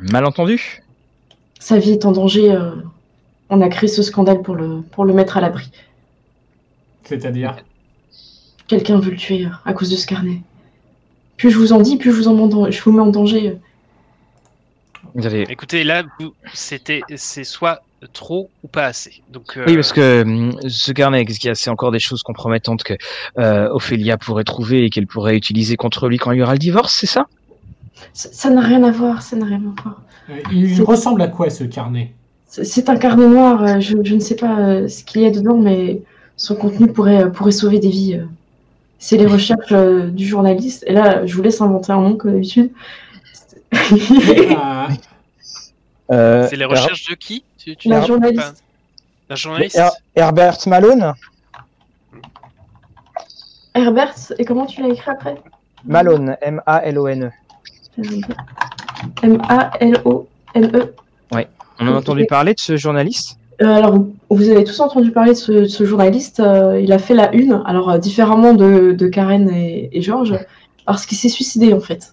Malentendu? 0.00 0.82
Sa 1.58 1.78
vie 1.78 1.92
est 1.92 2.04
en 2.04 2.12
danger. 2.12 2.52
euh, 2.52 2.72
on 3.50 3.60
a 3.60 3.68
créé 3.68 3.88
ce 3.88 4.02
scandale 4.02 4.42
pour 4.42 4.54
le, 4.54 4.82
pour 4.82 5.04
le 5.04 5.12
mettre 5.12 5.36
à 5.36 5.40
l'abri. 5.40 5.70
C'est-à-dire? 7.04 7.56
Quelqu'un 8.68 9.00
veut 9.00 9.10
le 9.10 9.16
tuer 9.16 9.48
à 9.64 9.72
cause 9.72 9.90
de 9.90 9.96
ce 9.96 10.06
carnet. 10.06 10.42
Plus 11.36 11.50
je 11.50 11.58
vous 11.58 11.72
en 11.72 11.80
dis, 11.80 11.96
plus 11.96 12.12
je 12.12 12.16
vous, 12.16 12.28
en 12.28 12.70
je 12.70 12.82
vous 12.82 12.92
mets 12.92 13.00
en 13.00 13.08
danger. 13.08 13.56
Vous 15.14 15.26
avez... 15.26 15.42
Écoutez, 15.50 15.84
là, 15.84 16.04
c'était, 16.54 17.02
c'est 17.16 17.44
soit 17.44 17.80
trop 18.12 18.50
ou 18.62 18.68
pas 18.68 18.86
assez. 18.86 19.22
Donc, 19.30 19.56
euh, 19.56 19.64
Oui, 19.66 19.74
parce 19.74 19.92
que 19.92 20.22
hum, 20.22 20.52
ce 20.68 20.92
carnet, 20.92 21.24
qu'est-ce 21.24 21.38
qu'il 21.38 21.48
y 21.48 21.50
a 21.50 21.54
C'est 21.54 21.70
encore 21.70 21.90
des 21.90 21.98
choses 21.98 22.22
compromettantes 22.22 22.82
que 22.82 22.94
euh, 23.38 23.68
Ophélia 23.70 24.16
pourrait 24.16 24.44
trouver 24.44 24.84
et 24.84 24.90
qu'elle 24.90 25.06
pourrait 25.06 25.36
utiliser 25.36 25.76
contre 25.76 26.08
lui 26.08 26.16
quand 26.18 26.32
il 26.32 26.38
y 26.38 26.42
aura 26.42 26.52
le 26.52 26.58
divorce, 26.58 26.96
c'est 26.98 27.06
ça? 27.06 27.26
Ça 28.14 28.50
n'a 28.50 28.60
rien 28.62 28.82
à 28.84 28.90
voir, 28.90 29.22
ça 29.22 29.36
n'a 29.36 29.46
rien 29.46 29.58
à 29.60 29.82
voir. 29.82 30.02
Euh, 30.30 30.34
Il 30.52 30.82
ressemble 30.82 31.20
à 31.22 31.28
quoi 31.28 31.50
ce 31.50 31.64
carnet? 31.64 32.12
C'est- 32.46 32.88
un 32.88 32.96
carnet 32.96 33.28
noir, 33.28 33.62
euh, 33.62 33.80
je, 33.80 33.96
je 34.02 34.14
ne 34.14 34.20
sais 34.20 34.34
pas 34.36 34.58
euh, 34.58 34.88
ce 34.88 35.04
qu'il 35.04 35.22
y 35.22 35.26
a 35.26 35.30
dedans, 35.30 35.56
mais 35.56 36.02
son 36.36 36.56
contenu 36.56 36.88
pourrait, 36.92 37.24
euh, 37.24 37.28
pourrait 37.30 37.52
sauver 37.52 37.78
des 37.78 37.90
vies. 37.90 38.14
euh. 38.16 38.24
C'est 38.98 39.16
les 39.16 39.26
recherches 39.26 39.72
euh, 39.72 40.08
du 40.08 40.26
journaliste. 40.26 40.84
Et 40.86 40.92
là, 40.92 41.24
je 41.26 41.34
vous 41.34 41.42
laisse 41.42 41.60
inventer 41.60 41.92
un 41.92 42.00
nom 42.00 42.16
comme 42.16 42.32
d'habitude. 42.32 42.70
Euh, 43.72 44.86
Euh, 46.12 46.46
c'est 46.50 46.56
les 46.56 46.64
recherches 46.64 47.08
de 47.08 47.14
qui 47.14 47.44
tu, 47.56 47.76
tu 47.76 47.88
La 47.88 48.00
journaliste. 48.00 48.40
pas 48.42 48.52
La 49.28 49.36
journaliste 49.36 49.76
Her- 49.78 49.92
Herbert 50.16 50.56
Malone 50.66 51.14
Herbert, 53.74 54.14
et 54.38 54.44
comment 54.44 54.66
tu 54.66 54.82
l'as 54.82 54.88
écrit 54.88 55.10
après? 55.10 55.36
Malone, 55.84 56.36
M-A-L-O-N-E. 56.42 57.30
M-A-L-O-N-E. 59.22 60.94
On 61.82 61.86
en 61.88 61.94
a 61.94 61.96
entendu 61.98 62.26
parler 62.26 62.52
de 62.54 62.60
ce 62.60 62.76
journaliste? 62.76 63.38
Euh, 63.62 63.66
alors, 63.74 63.94
vous- 63.96 64.14
vous 64.30 64.48
avez 64.50 64.64
tous 64.64 64.78
entendu 64.80 65.12
parler 65.12 65.32
de 65.32 65.36
ce, 65.36 65.52
de 65.52 65.64
ce 65.66 65.84
journaliste. 65.84 66.40
euh, 66.40 66.80
il 66.80 66.92
a 66.92 66.98
fait 66.98 67.14
la 67.14 67.32
une, 67.34 67.62
alors 67.64 67.90
euh, 67.90 67.98
différemment 67.98 68.52
de, 68.52 68.92
de 68.92 69.06
Karen 69.06 69.48
et, 69.50 69.88
et 69.96 70.02
Georges, 70.02 70.38
parce 70.86 71.06
qu'il 71.06 71.16
s'est 71.16 71.28
suicidé 71.28 71.72
en 71.72 71.80
fait. 71.80 72.12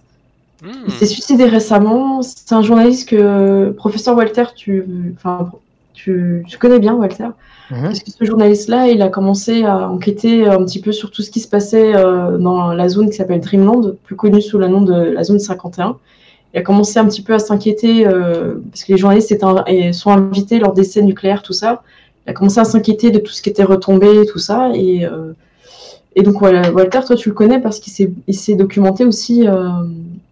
Hmm. 0.62 0.70
Il 0.86 0.92
s'est 0.92 1.06
suicidé 1.06 1.44
récemment. 1.44 2.20
C'est 2.22 2.52
un 2.52 2.62
journaliste 2.62 3.08
que, 3.08 3.70
professeur 3.70 4.16
Walter, 4.16 4.44
tu, 4.56 4.84
enfin, 5.16 5.50
tu, 5.94 6.44
tu 6.48 6.58
connais 6.58 6.78
bien, 6.80 6.94
Walter. 6.94 7.28
Mhm. 7.70 7.82
Parce 7.82 8.00
que 8.00 8.10
ce 8.10 8.24
journaliste-là, 8.24 8.88
il 8.88 9.02
a 9.02 9.08
commencé 9.08 9.64
à 9.64 9.90
enquêter 9.90 10.46
un 10.46 10.64
petit 10.64 10.80
peu 10.80 10.90
sur 10.90 11.10
tout 11.10 11.22
ce 11.22 11.30
qui 11.30 11.40
se 11.40 11.48
passait 11.48 11.94
euh, 11.94 12.38
dans 12.38 12.72
la 12.72 12.88
zone 12.88 13.10
qui 13.10 13.16
s'appelle 13.16 13.40
Dreamland, 13.40 13.94
plus 14.04 14.16
connue 14.16 14.40
sous 14.40 14.58
le 14.58 14.68
nom 14.68 14.80
de 14.80 14.94
la 14.94 15.22
zone 15.22 15.38
51. 15.38 15.96
Il 16.54 16.58
a 16.60 16.62
commencé 16.62 16.98
un 16.98 17.04
petit 17.04 17.20
peu 17.20 17.34
à 17.34 17.38
s'inquiéter, 17.38 18.06
euh, 18.06 18.54
parce 18.70 18.84
que 18.84 18.92
les 18.92 18.98
journalistes 18.98 19.30
étaient 19.32 19.44
un- 19.44 19.64
et 19.66 19.92
sont 19.92 20.10
invités 20.10 20.58
lors 20.58 20.72
d'essais 20.72 21.02
nucléaires, 21.02 21.42
tout 21.42 21.52
ça. 21.52 21.82
Il 22.26 22.30
a 22.30 22.32
commencé 22.32 22.58
à 22.58 22.64
s'inquiéter 22.64 23.10
de 23.10 23.18
tout 23.18 23.32
ce 23.32 23.42
qui 23.42 23.50
était 23.50 23.64
retombé, 23.64 24.24
tout 24.26 24.38
ça. 24.38 24.70
Et, 24.74 25.04
euh, 25.04 25.32
et 26.16 26.22
donc, 26.22 26.38
voilà, 26.38 26.72
Walter, 26.72 27.00
toi, 27.06 27.16
tu 27.16 27.28
le 27.28 27.34
connais 27.34 27.60
parce 27.60 27.80
qu'il 27.80 27.92
s'est 28.34 28.54
documenté 28.54 29.04
aussi 29.04 29.46
euh, 29.46 29.68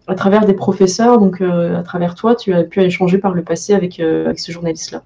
à 0.07 0.15
travers 0.15 0.45
des 0.45 0.53
professeurs. 0.53 1.19
Donc, 1.19 1.41
euh, 1.41 1.77
à 1.77 1.83
travers 1.83 2.15
toi, 2.15 2.35
tu 2.35 2.53
as 2.53 2.63
pu 2.63 2.81
échanger 2.81 3.17
par 3.17 3.33
le 3.33 3.43
passé 3.43 3.73
avec, 3.73 3.99
euh, 3.99 4.25
avec 4.25 4.39
ce 4.39 4.51
journaliste-là. 4.51 5.03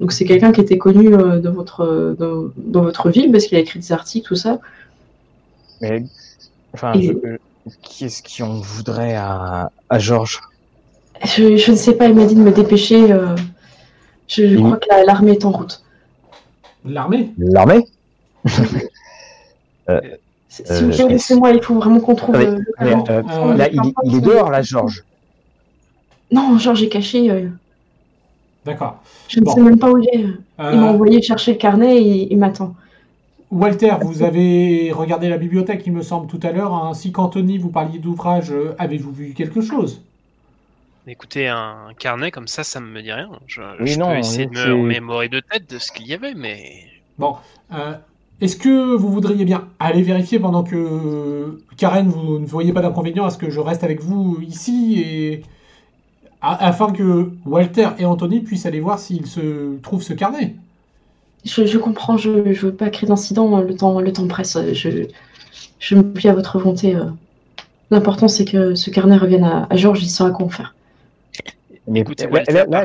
Donc 0.00 0.10
c'est 0.12 0.24
quelqu'un 0.24 0.50
qui 0.50 0.60
était 0.60 0.78
connu 0.78 1.14
euh, 1.14 1.38
dans, 1.38 1.52
votre, 1.52 1.82
euh, 1.84 2.14
dans, 2.18 2.50
dans 2.56 2.82
votre 2.82 3.08
ville 3.10 3.30
parce 3.30 3.44
qu'il 3.46 3.56
a 3.56 3.60
écrit 3.60 3.78
des 3.78 3.92
articles, 3.92 4.26
tout 4.26 4.34
ça. 4.34 4.58
Mais, 5.80 6.02
enfin, 6.74 6.92
Et- 6.94 7.02
je- 7.02 7.70
qui 7.82 8.06
est-ce 8.06 8.20
qui 8.22 8.42
en 8.42 8.54
voudrait 8.60 9.14
à, 9.14 9.70
à 9.88 9.98
Georges? 10.00 10.40
Je, 11.24 11.56
je 11.56 11.70
ne 11.70 11.76
sais 11.76 11.94
pas, 11.94 12.08
il 12.08 12.16
m'a 12.16 12.24
dit 12.24 12.34
de 12.34 12.40
me 12.40 12.50
dépêcher. 12.50 13.12
euh, 13.12 13.36
je 14.26 14.48
je 14.48 14.56
Oui. 14.56 14.62
crois 14.64 14.78
que 14.78 14.88
la- 14.90 15.04
l'armée 15.04 15.32
est 15.32 15.44
en 15.44 15.52
route. 15.52 15.82
L'armée? 16.84 17.32
L'armée? 17.38 17.86
Euh, 19.90 20.00
si 20.52 20.62
vous 20.84 20.90
voulez, 20.92 21.08
laissez-moi, 21.14 21.50
il 21.52 21.62
faut 21.62 21.74
vraiment 21.74 22.00
qu'on 22.00 22.14
trouve 22.14 22.36
Oui. 22.36 22.44
euh, 22.44 22.58
Mais, 22.80 22.90
talent. 22.90 23.04
euh, 23.08 23.22
Euh, 23.30 23.54
Là, 23.54 23.68
il, 23.70 23.78
est- 23.86 23.94
il 24.04 24.16
est 24.16 24.20
dehors, 24.20 24.50
là, 24.50 24.60
Georges. 24.62 25.02
Non, 26.30 26.58
Georges 26.58 26.82
est 26.82 26.88
caché. 26.88 27.30
euh, 27.30 27.48
D'accord. 28.64 29.02
je 29.28 29.40
ne 29.40 29.44
Bon. 29.44 29.54
sais 29.54 29.60
même 29.62 29.78
pas 29.78 29.90
où 29.90 29.98
il 29.98 30.08
est. 30.08 30.24
Euh, 30.60 30.70
Il 30.72 30.78
m'a 30.80 30.86
envoyé 30.86 31.20
chercher 31.22 31.52
le 31.52 31.58
carnet 31.58 31.96
et 31.96 32.32
il, 32.32 32.38
m'attend. 32.38 32.74
Walter, 33.50 33.94
vous 34.02 34.22
avez 34.22 34.92
regardé 34.92 35.28
la 35.28 35.36
bibliothèque, 35.36 35.82
il 35.86 35.92
me 35.92 36.02
semble, 36.02 36.26
tout 36.26 36.40
à 36.42 36.52
l'heure, 36.52 36.72
ainsi 36.74 37.12
qu'Anthony, 37.12 37.58
vous 37.58 37.70
parliez 37.70 37.98
d'ouvrage. 37.98 38.52
Avez-vous 38.78 39.12
vu 39.12 39.34
quelque 39.34 39.60
chose? 39.60 40.00
Écoutez, 41.06 41.48
un 41.48 41.88
carnet 41.98 42.30
comme 42.30 42.46
ça, 42.46 42.62
ça 42.62 42.78
me 42.78 43.02
dit 43.02 43.12
rien. 43.12 43.28
Je, 43.46 43.60
Oui, 43.80 43.90
je 43.90 43.98
non, 43.98 44.10
peux 44.10 44.18
essayer 44.18 44.46
de 44.46 44.52
me 44.52 44.72
remémorer 44.72 45.28
de 45.28 45.40
tête 45.40 45.68
de 45.68 45.78
ce 45.78 45.90
qu'il 45.90 46.06
y 46.06 46.14
avait, 46.14 46.34
mais 46.34 46.84
Bon. 47.18 47.36
euh, 47.74 47.94
Est-ce 48.42 48.56
que 48.56 48.94
vous 48.96 49.08
voudriez 49.08 49.46
bien 49.46 49.68
aller 49.78 50.02
vérifier 50.02 50.38
pendant 50.38 50.64
que 50.64 51.58
Karen, 51.78 52.08
vous 52.08 52.38
ne 52.40 52.44
voyez 52.46 52.74
pas 52.74 52.82
d'inconvénient 52.82 53.24
à 53.24 53.30
ce 53.30 53.38
que 53.38 53.48
je 53.50 53.60
reste 53.60 53.84
avec 53.84 54.02
vous 54.02 54.38
ici 54.42 55.00
et 55.00 55.42
a- 56.42 56.66
afin 56.66 56.92
que 56.92 57.30
Walter 57.46 57.88
et 57.98 58.04
Anthony 58.04 58.40
puissent 58.40 58.66
aller 58.66 58.80
voir 58.80 58.98
s'ils 58.98 59.26
se 59.26 59.78
trouvent 59.82 60.02
ce 60.02 60.12
carnet? 60.12 60.56
Je, 61.44 61.66
je 61.66 61.78
comprends, 61.78 62.16
je 62.16 62.30
ne 62.30 62.52
veux 62.52 62.74
pas 62.74 62.90
créer 62.90 63.08
d'incident, 63.08 63.60
le 63.60 63.74
temps, 63.76 64.00
le 64.00 64.12
temps 64.12 64.26
presse. 64.28 64.58
Je, 64.72 65.06
je 65.78 65.94
me 65.96 66.02
plie 66.12 66.28
à 66.28 66.34
votre 66.34 66.58
volonté. 66.58 66.96
euh. 66.96 67.06
L'important, 67.90 68.28
c'est 68.28 68.44
que 68.44 68.74
ce 68.74 68.90
carnet 68.90 69.16
revienne 69.18 69.44
à, 69.44 69.66
à 69.70 69.76
Georges, 69.76 70.02
il 70.02 70.10
saura 70.10 70.30
quoi 70.32 70.46
en 70.46 70.50
faire. 70.50 70.74
Mais 71.86 72.00
écoutez, 72.00 72.24
là, 72.24 72.30
Walter, 72.30 72.52
là, 72.52 72.84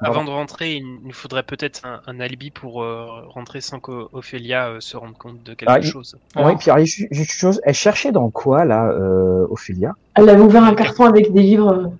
avant 0.00 0.24
de 0.24 0.30
rentrer, 0.30 0.76
il 0.76 0.98
nous 1.02 1.12
faudrait 1.12 1.42
peut-être 1.42 1.84
un, 1.84 2.00
un 2.06 2.20
alibi 2.20 2.50
pour 2.50 2.82
euh, 2.82 3.06
rentrer 3.28 3.60
sans 3.60 3.80
qu'Ophélia 3.80 4.68
euh, 4.68 4.80
se 4.80 4.96
rende 4.96 5.16
compte 5.18 5.42
de 5.42 5.54
quelque 5.54 5.70
Ah, 5.70 5.78
il- 5.78 5.84
chose. 5.86 6.16
Alors, 6.34 6.48
Oui, 6.50 6.56
puis 6.58 6.70
alors, 6.70 6.84
juste 6.84 7.10
une 7.10 7.24
chose, 7.24 7.60
elle 7.64 7.74
cherchait 7.74 8.12
dans 8.12 8.30
quoi, 8.30 8.64
là, 8.64 8.86
euh, 8.90 9.46
Ophélia? 9.50 9.92
Elle 10.16 10.28
avait 10.28 10.40
ouvert 10.42 10.64
un 10.64 10.74
carton 10.74 11.04
avec 11.04 11.32
des 11.32 11.42
livres. 11.42 11.92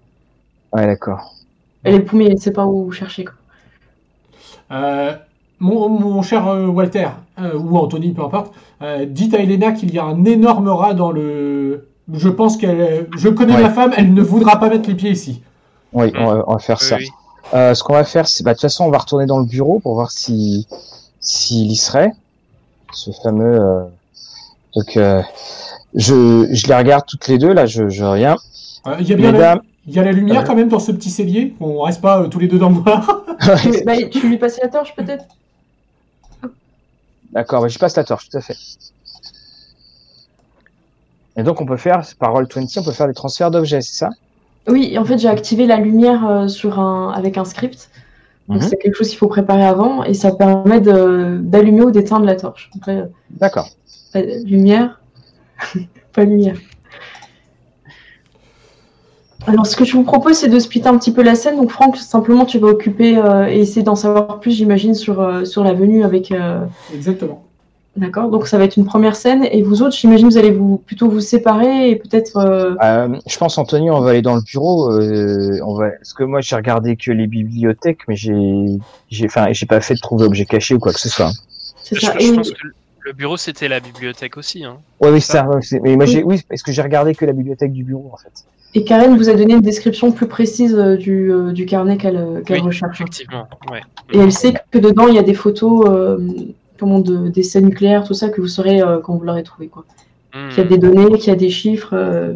Ouais, 0.72 0.86
d'accord. 0.86 1.34
Elle 1.82 1.94
est 1.96 2.00
paumée, 2.00 2.26
elle 2.26 2.34
ne 2.34 2.38
sait 2.38 2.52
pas 2.52 2.66
où 2.66 2.90
chercher. 2.92 3.24
Quoi. 3.26 3.34
euh, 4.72 5.12
mon, 5.60 5.88
mon 5.88 6.22
cher 6.22 6.46
euh, 6.48 6.66
Walter, 6.66 7.08
euh, 7.38 7.56
ou 7.58 7.76
Anthony, 7.76 8.12
peu 8.12 8.22
importe, 8.22 8.54
euh, 8.82 9.04
dites 9.06 9.34
à 9.34 9.38
Elena 9.38 9.72
qu'il 9.72 9.92
y 9.94 9.98
a 9.98 10.04
un 10.04 10.24
énorme 10.24 10.68
rat 10.68 10.94
dans 10.94 11.12
le 11.12 11.86
Je 12.12 12.28
pense 12.28 12.56
qu'elle. 12.56 13.08
Je 13.16 13.28
connais 13.28 13.54
Ouais. 13.54 13.62
ma 13.62 13.70
femme, 13.70 13.92
elle 13.96 14.12
ne 14.12 14.22
voudra 14.22 14.58
pas 14.58 14.68
mettre 14.68 14.88
les 14.88 14.94
pieds 14.94 15.10
ici. 15.10 15.42
Oui, 15.92 16.12
on 16.16 16.26
va, 16.26 16.44
on 16.46 16.52
va 16.54 16.58
faire 16.58 16.78
Oui, 16.80 16.86
ça. 16.86 16.96
oui. 16.96 17.08
Euh, 17.54 17.74
ce 17.74 17.84
qu'on 17.84 17.92
va 17.92 18.04
faire, 18.04 18.26
c'est, 18.26 18.42
bah, 18.42 18.52
de 18.52 18.56
toute 18.56 18.62
façon, 18.62 18.84
on 18.84 18.90
va 18.90 18.98
retourner 18.98 19.26
dans 19.26 19.38
le 19.38 19.44
bureau 19.44 19.78
pour 19.78 19.94
voir 19.94 20.10
si, 20.10 20.66
s'il 21.20 21.70
y 21.70 21.76
serait. 21.76 22.12
Ce 22.92 23.10
fameux, 23.22 23.60
euh, 23.60 23.84
donc, 24.74 24.96
euh, 24.96 25.22
je, 25.94 26.48
je 26.50 26.66
les 26.66 26.74
regarde 26.74 27.04
toutes 27.06 27.28
les 27.28 27.38
deux, 27.38 27.52
là, 27.52 27.66
je, 27.66 27.88
je 27.88 28.04
rien. 28.04 28.36
Euh, 28.86 28.96
Il 29.00 29.08
y 29.08 29.12
a 29.12 29.16
bien 29.16 29.32
la, 29.32 29.60
il 29.86 29.94
y 29.94 29.98
a 29.98 30.02
la 30.02 30.12
lumière 30.12 30.44
quand 30.44 30.54
même 30.54 30.68
dans 30.68 30.78
ce 30.78 30.92
petit 30.92 31.10
cellier. 31.10 31.54
On 31.60 31.82
reste 31.82 32.00
pas 32.00 32.22
euh, 32.22 32.28
tous 32.28 32.38
les 32.38 32.48
deux 32.48 32.58
dans 32.58 32.70
le 32.70 32.76
noir. 32.76 33.24
Tu, 33.62 33.82
bah, 33.86 33.96
tu 34.10 34.28
lui 34.28 34.38
passes 34.38 34.60
la 34.60 34.68
torche 34.68 34.94
peut-être? 34.96 35.24
D'accord, 37.32 37.62
bah, 37.62 37.68
je 37.68 37.78
passe 37.78 37.96
la 37.96 38.04
torche, 38.04 38.28
tout 38.28 38.36
à 38.36 38.40
fait. 38.40 38.56
Et 41.36 41.42
donc, 41.42 41.60
on 41.60 41.66
peut 41.66 41.76
faire, 41.76 42.02
par 42.18 42.32
Roll20, 42.34 42.78
on 42.78 42.84
peut 42.84 42.92
faire 42.92 43.08
des 43.08 43.14
transferts 43.14 43.50
d'objets, 43.50 43.80
c'est 43.80 43.96
ça? 43.96 44.10
Oui, 44.68 44.96
en 44.98 45.04
fait, 45.04 45.18
j'ai 45.18 45.28
activé 45.28 45.66
la 45.66 45.76
lumière 45.76 46.26
euh, 46.28 46.48
sur 46.48 46.78
un, 46.78 47.10
avec 47.10 47.36
un 47.38 47.44
script. 47.44 47.90
Donc, 48.48 48.62
Mhm. 48.62 48.68
c'est 48.68 48.76
quelque 48.76 48.94
chose 48.94 49.08
qu'il 49.08 49.18
faut 49.18 49.28
préparer 49.28 49.64
avant 49.64 50.04
et 50.04 50.12
ça 50.14 50.30
permet 50.32 50.80
d'allumer 50.80 51.82
ou 51.82 51.90
d'éteindre 51.90 52.26
la 52.26 52.36
torche. 52.36 52.70
Après, 52.76 52.98
euh, 52.98 53.06
D'accord. 53.30 53.68
pas 54.12 54.22
de 54.22 54.44
lumière, 54.46 55.00
pas 56.12 56.24
de 56.26 56.30
lumière. 56.30 56.56
Alors, 59.46 59.66
ce 59.66 59.76
que 59.76 59.84
je 59.84 59.92
vous 59.94 60.04
propose, 60.04 60.36
c'est 60.38 60.48
de 60.48 60.58
splitter 60.58 60.88
un 60.88 60.96
petit 60.96 61.12
peu 61.12 61.22
la 61.22 61.34
scène. 61.34 61.56
Donc, 61.56 61.70
Franck, 61.70 61.96
simplement, 61.98 62.46
tu 62.46 62.58
vas 62.58 62.68
occuper 62.68 63.18
euh, 63.18 63.46
et 63.46 63.60
essayer 63.60 63.82
d'en 63.82 63.94
savoir 63.94 64.40
plus, 64.40 64.52
j'imagine, 64.52 64.94
sur, 64.94 65.20
euh, 65.20 65.44
sur 65.44 65.62
la 65.64 65.74
venue 65.74 66.02
avec. 66.02 66.32
euh, 66.32 66.64
Exactement. 66.92 67.44
D'accord 67.96 68.28
Donc, 68.28 68.48
ça 68.48 68.58
va 68.58 68.64
être 68.64 68.76
une 68.76 68.84
première 68.86 69.14
scène. 69.14 69.44
Et 69.52 69.62
vous 69.62 69.82
autres, 69.82 69.94
j'imagine, 69.96 70.28
vous 70.28 70.36
allez 70.36 70.50
vous, 70.50 70.78
plutôt 70.78 71.08
vous 71.08 71.20
séparer 71.20 71.90
et 71.90 71.96
peut-être. 71.96 72.36
euh, 72.38 72.74
Euh, 72.82 73.08
je 73.26 73.38
pense, 73.38 73.56
Anthony, 73.56 73.88
on 73.90 74.00
va 74.00 74.10
aller 74.10 74.22
dans 74.22 74.34
le 74.34 74.42
bureau. 74.42 74.90
Euh, 74.90 75.60
on 75.64 75.74
va, 75.74 75.90
parce 75.90 76.12
que 76.12 76.24
moi, 76.24 76.40
j'ai 76.40 76.56
regardé 76.56 76.96
que 76.96 77.12
les 77.12 77.28
bibliothèques, 77.28 78.00
mais 78.08 78.16
j'ai, 78.16 78.34
j'ai, 79.10 79.26
enfin, 79.26 79.46
j'ai 79.52 79.66
pas 79.66 79.80
fait 79.80 79.94
de 79.94 80.00
trouver 80.00 80.24
objet 80.24 80.44
caché 80.44 80.74
ou 80.74 80.80
quoi 80.80 80.92
que 80.92 80.98
ce 81.00 81.08
soit. 81.08 81.30
c'est 81.84 81.94
Je, 81.94 82.00
ça. 82.00 82.14
je 82.18 82.26
Et- 82.26 82.34
pense 82.34 82.50
que 82.50 82.66
le 83.06 83.12
bureau 83.12 83.36
c'était 83.36 83.68
la 83.68 83.80
bibliothèque 83.80 84.38
aussi. 84.38 84.64
Hein. 84.64 84.78
Ouais, 85.00 85.10
oui, 85.10 85.20
Ça. 85.20 85.46
ça. 85.60 85.78
mais 85.82 85.94
moi, 85.94 86.06
Oui. 86.06 86.10
j'ai, 86.10 86.22
oui, 86.24 86.40
parce 86.48 86.62
que 86.62 86.72
j'ai 86.72 86.82
regardé 86.82 87.14
que 87.14 87.24
la 87.26 87.32
bibliothèque 87.32 87.72
du 87.72 87.84
bureau, 87.84 88.10
en 88.12 88.16
fait. 88.16 88.32
Et 88.76 88.82
Karen 88.82 89.16
vous 89.16 89.28
a 89.28 89.34
donné 89.34 89.54
une 89.54 89.60
description 89.60 90.10
plus 90.10 90.26
précise 90.26 90.74
du, 90.74 91.30
du 91.52 91.64
carnet 91.64 91.96
qu'elle 91.96 92.42
qu'elle 92.44 92.58
Oui, 92.60 92.66
recherche. 92.66 93.00
Effectivement. 93.00 93.46
Ouais. 93.70 93.82
Et 94.12 94.18
elle 94.18 94.32
sait 94.32 94.52
que 94.72 94.78
dedans, 94.78 95.06
il 95.06 95.14
y 95.14 95.18
a 95.18 95.22
des 95.22 95.34
photos 95.34 95.86
euh, 95.88 96.18
comment, 96.78 97.00
de, 97.00 97.28
des 97.28 97.42
scènes 97.42 97.66
nucléaires, 97.66 98.04
tout 98.04 98.14
ça, 98.14 98.28
que 98.28 98.40
vous 98.40 98.48
saurez 98.48 98.80
euh, 98.82 99.00
quand 99.00 99.14
vous 99.16 99.24
l'aurez 99.24 99.42
trouvé. 99.42 99.68
Quoi. 99.68 99.84
Hmm. 100.34 100.48
Qu'il 100.50 100.58
y 100.58 100.66
a 100.66 100.68
des 100.68 100.78
données, 100.78 101.18
qu'il 101.18 101.28
y 101.28 101.30
a 101.30 101.36
des 101.36 101.50
chiffres. 101.50 101.94
euh, 101.94 102.34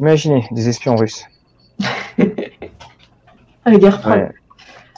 Imaginez, 0.00 0.44
des 0.50 0.68
espions 0.68 0.96
russes. 0.96 1.24
à 3.64 3.70
la 3.70 3.78
guerre 3.78 4.00
froide. 4.00 4.18
Ouais. 4.20 4.30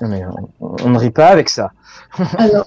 Non, 0.02 0.08
mais 0.08 0.22
on, 0.60 0.76
on 0.84 0.88
ne 0.90 0.98
rit 0.98 1.10
pas 1.10 1.28
avec 1.28 1.48
ça. 1.48 1.70
Alors, 2.38 2.66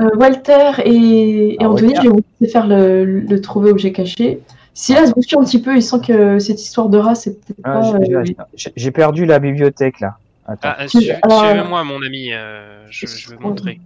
euh, 0.00 0.08
Walter 0.16 0.70
et, 0.84 1.54
et 1.54 1.56
Ah, 1.60 1.68
Anthony, 1.68 1.88
Walter. 1.94 1.96
je 1.96 2.02
vais 2.02 2.08
vous 2.14 2.24
laisser 2.40 2.52
faire 2.52 2.66
le, 2.66 3.04
le 3.04 3.40
trouver 3.40 3.70
objet 3.70 3.92
caché. 3.92 4.40
Silas 4.74 5.12
bouscule 5.14 5.38
un 5.38 5.44
petit 5.44 5.60
peu, 5.60 5.74
il 5.76 5.82
sent 5.82 6.00
que 6.06 6.38
cette 6.38 6.60
histoire 6.60 6.88
de 6.88 6.98
rat, 6.98 7.14
c'est 7.14 7.32
peut-être 7.40 7.60
Ah, 7.64 7.80
pas. 7.80 7.98
j'ai- 8.04 8.14
euh, 8.14 8.24
j'ai- 8.24 8.36
j'ai- 8.54 8.72
j'ai 8.76 8.90
perdu 8.90 9.24
la 9.24 9.38
bibliothèque, 9.38 10.00
là. 10.00 10.16
Attends. 10.46 10.68
Ah, 10.78 10.86
Tu- 10.86 11.00
su- 11.00 11.10
alors, 11.22 11.44
Suivez-moi, 11.46 11.82
mon 11.84 12.02
ami. 12.02 12.28
euh, 12.32 12.84
je, 12.90 13.06
je 13.06 13.30
vais 13.30 13.36
vous 13.36 13.42
montrer. 13.42 13.80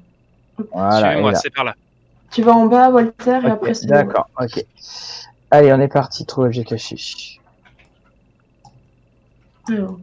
Voilà, 0.73 1.09
Suivez-moi, 1.11 1.35
c'est 1.35 1.51
par 1.51 1.65
là. 1.65 1.75
Tu 2.31 2.43
vas 2.43 2.53
en 2.53 2.67
bas, 2.67 2.91
Walter, 2.91 3.41
et 3.45 3.51
après 3.51 3.75
c'est. 3.75 3.87
D'accord, 3.87 4.29
ok. 4.41 4.65
Allez, 5.51 5.73
on 5.73 5.81
est 5.81 5.89
parti, 5.89 6.25
trouver 6.27 6.49
objet 6.49 6.65
caché. 6.65 6.97
Alors, 9.69 9.99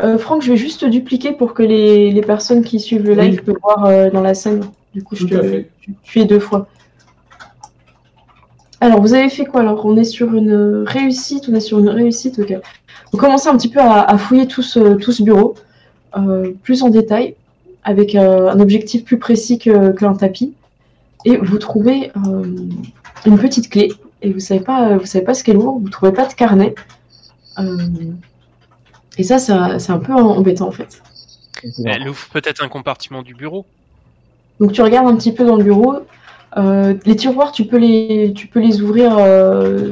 euh, 0.00 0.18
Franck, 0.18 0.42
je 0.42 0.50
vais 0.52 0.56
juste 0.56 0.80
te 0.80 0.86
dupliquer 0.86 1.32
pour 1.32 1.54
que 1.54 1.62
les, 1.62 2.12
les 2.12 2.20
personnes 2.22 2.62
qui 2.62 2.78
suivent 2.80 3.04
le 3.04 3.14
live 3.14 3.36
Oui. 3.38 3.52
puissent 3.52 3.62
voir 3.62 3.84
euh, 3.86 4.10
dans 4.10 4.20
la 4.20 4.34
scène. 4.34 4.64
Du 4.94 5.02
coup, 5.02 5.16
je 5.16 5.26
Tout 5.26 5.28
te, 5.30 5.64
tu, 5.80 5.94
tu 6.02 6.20
es 6.20 6.24
deux 6.24 6.40
fois. 6.40 6.66
Alors, 8.80 9.00
vous 9.00 9.14
avez 9.14 9.28
fait 9.28 9.44
quoi 9.44 9.60
Alors, 9.60 9.84
on 9.86 9.96
est 9.96 10.04
sur 10.04 10.34
une 10.34 10.84
réussite, 10.86 11.48
on 11.50 11.54
est 11.54 11.60
sur 11.60 11.78
une 11.78 11.88
réussite, 11.88 12.38
ok. 12.38 12.54
Vous 13.12 13.18
commencez 13.18 13.48
un 13.48 13.56
petit 13.56 13.68
peu 13.68 13.80
à, 13.80 14.02
à 14.02 14.18
fouiller 14.18 14.46
tout 14.46 14.62
ce, 14.62 14.94
tout 14.94 15.12
ce 15.12 15.22
bureau, 15.22 15.54
euh, 16.16 16.52
plus 16.62 16.82
en 16.82 16.88
détail, 16.88 17.36
avec 17.84 18.14
euh, 18.14 18.50
un 18.50 18.60
objectif 18.60 19.04
plus 19.04 19.18
précis 19.18 19.58
que- 19.58 19.90
qu'un 19.92 20.14
tapis. 20.14 20.54
Et 21.24 21.36
vous 21.36 21.58
trouvez 21.58 22.10
euh, 22.26 22.44
une 23.26 23.38
petite 23.38 23.68
clé, 23.70 23.92
et 24.22 24.32
vous 24.32 24.40
savez 24.40 24.60
pas, 24.60 24.96
vous 24.96 25.06
savez 25.06 25.24
pas 25.24 25.34
ce 25.34 25.44
qu'elle 25.44 25.56
ouvre, 25.56 25.78
vous 25.78 25.88
trouvez 25.88 26.12
pas 26.12 26.26
de 26.26 26.34
carnet. 26.34 26.74
Euh, 27.58 27.76
et 29.18 29.22
ça, 29.22 29.38
ça 29.38 29.78
c'est 29.78 29.92
un 29.92 29.98
peu 29.98 30.12
embêtant 30.14 30.68
en 30.68 30.72
fait. 30.72 31.02
Elle 31.84 32.08
ouvre 32.08 32.26
peut-être 32.32 32.64
un 32.64 32.68
compartiment 32.68 33.22
du 33.22 33.34
bureau. 33.34 33.66
Donc 34.58 34.72
tu 34.72 34.82
regardes 34.82 35.06
un 35.06 35.16
petit 35.16 35.32
peu 35.32 35.44
dans 35.44 35.56
le 35.56 35.64
bureau. 35.64 35.94
Euh, 36.56 36.94
les 37.06 37.16
tiroirs, 37.16 37.52
tu 37.52 37.64
peux 37.64 37.78
les, 37.78 38.32
tu 38.34 38.46
peux 38.46 38.60
les 38.60 38.82
ouvrir 38.82 39.16
euh, 39.18 39.90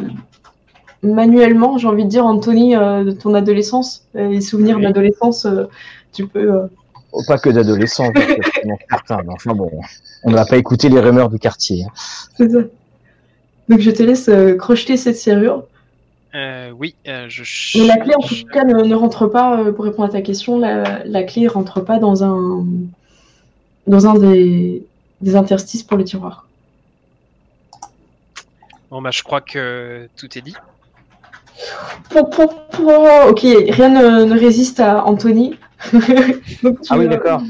manuellement, 1.03 1.79
j'ai 1.79 1.87
envie 1.87 2.05
de 2.05 2.09
dire, 2.11 2.27
Anthony, 2.27 2.77
euh, 2.77 3.05
de 3.05 3.11
ton 3.13 3.35
adolescence, 3.35 4.05
les 4.15 4.41
souvenirs 4.41 4.77
Oui. 4.77 4.83
d'adolescence, 4.83 5.47
euh, 5.47 5.65
tu 6.13 6.27
peux. 6.27 6.63
Oh, 7.13 7.23
pas 7.27 7.39
que 7.39 7.51
d'adolescents, 7.51 8.13
parce 8.13 8.27
que 8.27 8.61
sinon, 8.61 8.77
certains, 8.89 9.23
mais 9.23 9.33
enfin 9.33 9.55
bon, 9.55 9.71
on 10.23 10.31
ne 10.31 10.37
va 10.37 10.45
pas 10.45 10.57
écouter 10.57 10.89
les 10.89 11.01
rumeurs 11.01 11.29
du 11.29 11.39
quartier. 11.39 11.87
c'est 12.37 12.51
ça. 12.51 12.59
Donc 13.69 13.81
je 13.81 13.91
te 13.91 14.03
laisse 14.03 14.29
euh, 14.29 14.57
crocheter 14.57 14.97
cette 14.97 15.17
serrure. 15.17 15.65
Euh, 16.35 16.71
oui, 16.77 16.95
euh, 17.09 17.27
je. 17.29 17.79
Mais 17.79 17.87
la 17.87 17.97
clé, 17.97 18.15
en 18.15 18.21
tout 18.21 18.35
cas, 18.53 18.65
ne, 18.65 18.85
ne 18.85 18.95
rentre 18.95 19.27
pas, 19.27 19.61
euh, 19.61 19.73
pour 19.73 19.85
répondre 19.85 20.09
à 20.09 20.13
ta 20.13 20.23
question, 20.23 20.59
la, 20.59 21.05
la 21.05 21.23
clé 21.25 21.49
rentre 21.49 21.81
pas 21.81 21.99
dans 21.99 22.23
un, 22.23 22.65
dans 23.87 24.07
un 24.07 24.15
des, 24.15 24.85
des 25.21 25.37
interstices 25.37 25.83
pour 25.83 25.99
les 25.99 26.05
tiroirs. 26.05 26.47
Bon, 28.91 29.03
bah, 29.03 29.11
je 29.13 29.23
crois 29.23 29.41
que 29.41 30.09
tout 30.17 30.39
est 30.39 30.43
dit. 30.43 30.55
Pou, 32.11 32.25
pou, 32.25 32.49
pou. 32.73 32.91
Ok, 33.29 33.43
rien 33.43 33.89
ne, 33.89 34.25
ne 34.25 34.39
résiste 34.39 34.81
à 34.81 35.05
Anthony. 35.05 35.57
donc, 36.63 36.79
Ah 36.89 36.99
oui, 36.99 37.07
euh, 37.07 37.09
d'accord. 37.09 37.43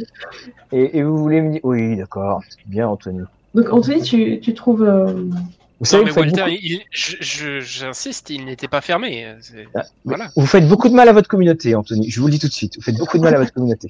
Et, 0.72 0.98
et 0.98 1.02
vous 1.02 1.18
voulez 1.18 1.40
me 1.40 1.52
dire, 1.52 1.60
oui, 1.64 1.96
d'accord, 1.96 2.42
bien, 2.66 2.88
Anthony. 2.88 3.20
Donc 3.54 3.72
Anthony, 3.72 4.02
tu, 4.02 4.38
tu 4.40 4.54
trouves. 4.54 4.84
euh, 4.84 5.06
Vous 5.12 5.26
Non, 5.32 5.84
savez, 5.84 6.04
mais 6.04 6.10
vous 6.10 6.14
faites, 6.22 6.24
Walter, 6.36 6.42
beaucoup, 6.52 6.58
il, 6.62 6.80
je- 6.92 7.16
je- 7.20 7.60
j'insiste, 7.60 8.30
il 8.30 8.44
n'était 8.44 8.68
pas 8.68 8.80
fermé. 8.80 9.26
euh, 9.26 9.34
c'est- 9.40 9.66
Ah, 9.74 9.82
Voilà. 10.04 10.30
vous 10.36 10.46
faites 10.46 10.68
beaucoup 10.68 10.88
de 10.88 10.94
mal 10.94 11.08
à 11.08 11.12
votre 11.12 11.28
communauté, 11.28 11.74
Anthony. 11.74 12.08
Je 12.10 12.20
vous 12.20 12.26
le 12.26 12.32
dis 12.32 12.38
tout 12.38 12.46
de 12.48 12.52
suite. 12.52 12.76
Vous 12.76 12.82
faites 12.82 12.96
beaucoup 12.96 13.18
de 13.18 13.22
mal 13.24 13.34
à 13.34 13.38
votre 13.38 13.52
communauté. 13.52 13.88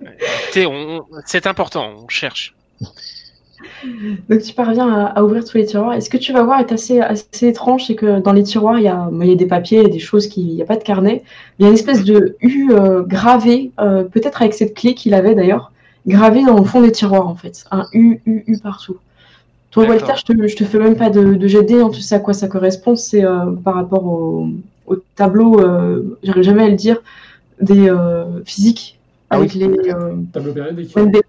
On- 0.56 1.04
c'est 1.26 1.46
important, 1.46 2.04
on 2.04 2.08
cherche. 2.08 2.54
Donc 4.28 4.40
tu 4.42 4.52
parviens 4.54 4.88
à, 4.88 5.04
à 5.06 5.22
ouvrir 5.22 5.44
tous 5.44 5.56
les 5.58 5.64
tiroirs. 5.66 5.94
Et 5.94 6.00
ce 6.00 6.10
que 6.10 6.16
tu 6.16 6.32
vas 6.32 6.42
voir 6.42 6.60
est 6.60 6.72
assez, 6.72 7.00
assez 7.00 7.48
étrange, 7.48 7.86
c'est 7.86 7.94
que 7.94 8.20
dans 8.20 8.32
les 8.32 8.42
tiroirs, 8.42 8.78
il 8.78 8.84
y 8.84 8.88
a, 8.88 9.08
il 9.20 9.26
y 9.28 9.32
a 9.32 9.34
des 9.34 9.46
papiers, 9.46 9.78
il 9.78 9.82
y 9.84 9.86
a 9.86 9.90
des 9.92 9.98
choses 9.98 10.26
qui. 10.26 10.42
Il 10.42 10.54
n'y 10.54 10.62
a 10.62 10.66
pas 10.66 10.76
de 10.76 10.82
carnet. 10.82 11.22
Il 11.58 11.62
y 11.62 11.66
a 11.66 11.68
une 11.68 11.74
espèce 11.74 12.04
de 12.04 12.36
U 12.40 12.70
euh, 12.72 13.02
gravé, 13.02 13.70
euh, 13.80 14.04
peut-être 14.04 14.42
avec 14.42 14.54
cette 14.54 14.74
clé 14.74 14.94
qu'il 14.94 15.14
avait 15.14 15.34
d'ailleurs, 15.34 15.72
gravé 16.06 16.44
dans 16.44 16.56
le 16.58 16.64
fond 16.64 16.80
des 16.80 16.92
tiroirs 16.92 17.26
en 17.28 17.34
fait. 17.34 17.64
Un 17.70 17.84
U, 17.92 18.20
U, 18.26 18.44
U 18.46 18.58
partout. 18.58 18.96
Toi. 19.70 19.84
Walter, 19.86 20.12
je 20.16 20.22
te, 20.32 20.46
je 20.48 20.56
te 20.56 20.64
fais 20.64 20.78
même 20.78 20.96
pas 20.96 21.10
de, 21.10 21.34
de 21.34 21.46
jet 21.46 21.62
de 21.62 21.66
dés, 21.66 21.80
hein, 21.80 21.90
tu 21.92 22.00
sais 22.00 22.14
à 22.14 22.20
quoi 22.20 22.32
ça 22.32 22.48
correspond. 22.48 22.96
C'est 22.96 23.22
euh, 23.24 23.50
par 23.62 23.74
rapport 23.74 24.04
au, 24.06 24.48
au 24.86 24.96
tableau, 25.14 25.60
euh, 25.60 26.16
j'arrive 26.22 26.42
jamais 26.42 26.64
à 26.64 26.68
le 26.68 26.74
dire, 26.76 26.96
des 27.60 27.90
euh, 27.90 28.42
physiques. 28.46 28.98
Ah 29.30 29.36
avec 29.36 29.52
oui. 29.52 29.58
les. 29.60 29.90
euh, 29.92 30.14
Tableau 30.32 30.52
périodique. 30.54 30.94
des- 30.96 31.22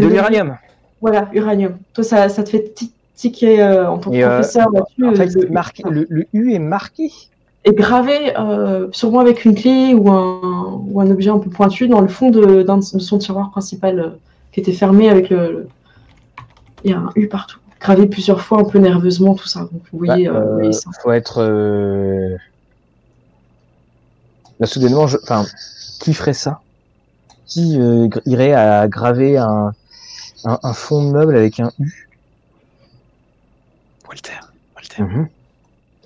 De 0.00 0.06
l'uranium. 0.08 0.56
Voilà, 1.02 1.28
uranium. 1.34 1.76
Toi, 1.92 2.04
ça, 2.04 2.28
ça 2.30 2.42
te 2.44 2.48
fait 2.50 2.72
tiquer 3.14 3.60
euh, 3.62 3.90
en 3.90 3.98
tant 3.98 4.10
que 4.10 4.16
Et, 4.16 4.24
euh, 4.24 4.28
professeur 4.38 4.70
là-dessus. 4.72 5.04
En 5.04 5.12
euh, 5.12 5.16
fait, 5.16 5.26
de- 5.38 5.52
marqué, 5.52 5.82
le, 5.90 6.06
le 6.08 6.26
U 6.32 6.54
est 6.54 6.58
marqué. 6.58 7.10
est 7.64 7.72
gravé 7.74 8.32
sûrement 8.92 9.20
avec 9.20 9.44
une 9.44 9.54
clé 9.54 9.92
ou 9.94 10.10
un, 10.10 10.80
ou 10.88 11.00
un 11.00 11.10
objet 11.10 11.30
un 11.30 11.38
peu 11.38 11.50
pointu 11.50 11.88
dans 11.88 12.00
le 12.00 12.08
fond 12.08 12.30
de, 12.30 12.64
son 12.80 13.18
tiroir 13.18 13.50
principal 13.50 14.14
qui 14.52 14.60
était 14.60 14.72
fermé 14.72 15.10
avec 15.10 15.28
le, 15.28 15.52
le- 15.52 15.68
Il 16.84 16.90
y 16.90 16.94
a 16.94 16.98
un 16.98 17.10
U 17.16 17.26
partout. 17.28 17.58
Gravé 17.80 18.06
plusieurs 18.06 18.40
fois 18.40 18.60
un 18.60 18.64
peu 18.64 18.78
nerveusement, 18.78 19.34
tout 19.34 19.48
ça. 19.48 19.60
Donc, 19.62 19.82
vous 19.92 19.98
voyez, 19.98 20.28
Bah, 20.28 20.40
vous 20.40 20.52
voyez 20.54 20.72
ça. 20.72 20.88
faut 21.02 21.10
être. 21.12 21.42
Là, 24.60 24.66
soudainement, 24.66 25.08
je... 25.08 25.16
enfin, 25.22 25.44
qui 26.00 26.14
ferait 26.14 26.32
ça? 26.34 26.60
Qui 27.46 27.78
euh, 27.80 28.08
irait 28.24 28.52
à 28.52 28.86
graver 28.88 29.36
un, 29.36 29.72
un, 30.44 30.58
un 30.62 30.72
fond 30.74 31.06
de 31.06 31.12
meuble 31.12 31.36
avec 31.36 31.60
un 31.60 31.70
U 31.78 32.08
Walter, 34.08 34.38
Walter, 34.76 35.02
Mhm. 35.02 35.28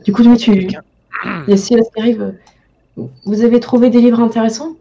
Du 0.05 0.13
coup, 0.13 0.23
tu... 0.37 0.53
quelqu'un. 0.53 0.83
il 1.25 1.51
y 1.51 1.53
a 1.55 1.57
Silas 1.57 1.85
qui 1.95 2.01
arrive. 2.01 2.35
Vous 2.97 3.43
avez 3.43 3.61
trouvé 3.61 3.91
des 3.91 4.01
livres 4.01 4.21
intéressants? 4.21 4.77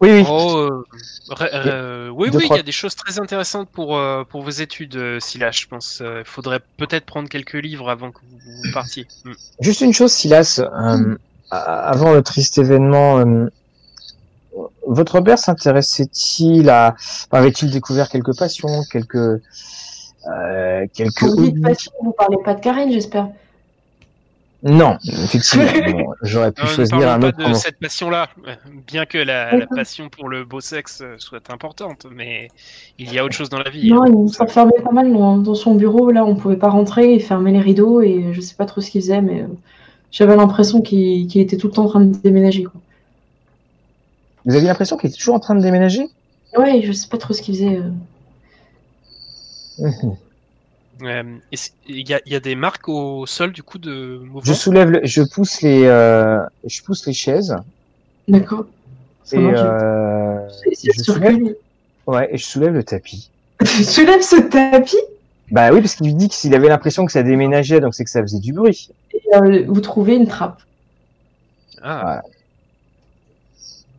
Oui, 0.00 0.10
oui. 0.10 0.24
Oh, 0.28 0.56
euh, 0.56 0.84
ré- 1.30 1.50
euh, 1.54 2.08
oui, 2.08 2.30
deux, 2.30 2.38
oui, 2.38 2.46
il 2.50 2.56
y 2.56 2.58
a 2.58 2.64
des 2.64 2.72
choses 2.72 2.96
très 2.96 3.20
intéressantes 3.20 3.70
pour, 3.70 3.96
euh, 3.96 4.24
pour 4.24 4.42
vos 4.42 4.50
études, 4.50 4.96
euh, 4.96 5.20
Silas, 5.20 5.52
je 5.62 5.66
pense. 5.66 6.02
Il 6.04 6.24
faudrait 6.24 6.60
peut-être 6.76 7.06
prendre 7.06 7.28
quelques 7.28 7.54
livres 7.54 7.88
avant 7.88 8.10
que 8.10 8.18
vous, 8.28 8.38
vous 8.38 8.72
partiez. 8.72 9.06
Mm. 9.24 9.32
Juste 9.60 9.80
une 9.82 9.92
chose, 9.92 10.10
Silas, 10.12 10.60
euh, 10.60 11.16
a- 11.50 11.88
avant 11.88 12.12
le 12.12 12.22
triste 12.22 12.58
événement, 12.58 13.20
euh, 13.20 13.46
votre 14.86 15.20
père 15.20 15.38
s'intéressait-il 15.38 16.68
à, 16.70 16.94
enfin, 16.94 17.38
avait-il 17.38 17.70
découvert 17.70 18.08
quelques 18.08 18.36
passions, 18.36 18.82
quelques, 18.90 19.16
euh, 19.16 20.86
quelques 20.92 21.18
Quand 21.20 21.28
vous 21.28 21.42
dites 21.42 21.52
hobbies? 21.52 21.60
passion, 21.62 21.92
vous 22.02 22.12
parlez 22.12 22.36
pas 22.44 22.54
de 22.54 22.60
Karine, 22.60 22.92
j'espère. 22.92 23.28
Non, 24.64 24.96
effectivement, 25.08 25.64
bon, 25.90 26.14
j'aurais 26.22 26.52
pu 26.52 26.62
ne 26.62 26.68
choisir 26.68 27.10
un 27.10 27.18
pas 27.18 27.26
autre. 27.28 27.38
de 27.38 27.42
pendant- 27.42 27.54
cette 27.56 27.80
passion-là, 27.80 28.28
bien 28.86 29.06
que 29.06 29.18
la, 29.18 29.66
passion 29.74 30.08
pour 30.08 30.28
le 30.28 30.44
beau 30.44 30.60
sexe 30.60 31.02
soit 31.18 31.50
importante, 31.50 32.06
mais 32.14 32.46
il 32.96 33.12
y 33.12 33.18
a 33.18 33.24
autre 33.24 33.34
chose 33.34 33.48
dans 33.48 33.58
la 33.58 33.70
vie. 33.70 33.90
Non, 33.90 34.04
hein. 34.04 34.24
il 34.28 34.32
s'enfermait 34.32 34.80
pas 34.84 34.92
mal 34.92 35.12
dans, 35.12 35.36
dans 35.38 35.56
son 35.56 35.74
bureau. 35.74 36.12
Là, 36.12 36.24
on 36.24 36.36
pouvait 36.36 36.54
pas 36.56 36.68
rentrer, 36.68 37.12
il 37.14 37.20
fermait 37.20 37.50
les 37.50 37.58
rideaux 37.60 38.02
et 38.02 38.26
je 38.32 38.40
sais 38.40 38.54
pas 38.54 38.64
trop 38.64 38.80
ce 38.80 38.92
qu'il 38.92 39.00
faisait, 39.00 39.20
mais 39.20 39.42
euh, 39.42 39.46
j'avais 40.12 40.36
l'impression 40.36 40.80
qu'il 40.80 41.36
était 41.36 41.56
tout 41.56 41.66
le 41.66 41.72
temps 41.72 41.86
en 41.86 41.88
train 41.88 42.00
de 42.02 42.16
déménager. 42.22 42.62
Quoi. 42.62 42.80
Vous 44.44 44.54
avez 44.56 44.66
l'impression 44.66 44.96
qu'il 44.96 45.08
était 45.10 45.18
toujours 45.18 45.34
en 45.34 45.40
train 45.40 45.54
de 45.54 45.62
déménager? 45.62 46.06
Ouais, 46.56 46.82
je 46.82 46.92
sais 46.92 47.08
pas 47.08 47.18
trop 47.18 47.32
ce 47.34 47.42
qu'il 47.42 47.54
faisait. 47.54 47.78
euh. 47.78 47.90
Mhm. 49.78 50.16
Euh, 51.02 51.38
est-ce- 51.50 51.70
Il 51.86 52.08
y, 52.08 52.14
a, 52.14 52.20
il 52.26 52.32
y 52.32 52.36
a 52.36 52.40
des 52.40 52.54
marques 52.54 52.88
au 52.88 53.26
sol 53.26 53.52
du 53.52 53.62
coup 53.62 53.78
de 53.78 54.18
mouvement? 54.18 54.42
Je 54.44 54.52
soulève, 54.52 54.90
le- 54.90 55.00
je 55.04 55.22
pousse 55.22 55.62
les, 55.62 55.84
euh, 55.84 56.38
je 56.64 56.82
pousse 56.82 57.06
les 57.06 57.12
chaises 57.14 57.56
D'accord. 58.28 58.66
Et 59.32 59.38
euh, 59.38 60.48
je 60.84 61.02
soulève- 61.02 61.56
ouais, 62.06 62.28
et 62.34 62.36
je 62.38 62.44
soulève 62.44 62.72
le 62.74 62.84
tapis. 62.84 63.30
Tu 63.64 63.84
soulèves 63.84 64.20
ce 64.22 64.36
tapis? 64.42 64.96
Bah 65.50 65.72
oui, 65.72 65.80
parce 65.80 65.94
qu'il 65.96 66.14
dit 66.16 66.28
que 66.28 66.34
s'il 66.34 66.54
avait 66.54 66.68
l'impression 66.68 67.04
que 67.06 67.12
ça 67.12 67.22
déménageait, 67.22 67.80
donc 67.80 67.94
c'est 67.94 68.04
que 68.04 68.10
ça 68.10 68.20
faisait 68.22 68.38
du 68.40 68.52
bruit. 68.52 68.88
et 69.12 69.20
euh, 69.34 69.64
vous 69.66 69.80
trouvez 69.80 70.14
une 70.14 70.26
trappe. 70.28 70.62
Ah, 71.82 72.22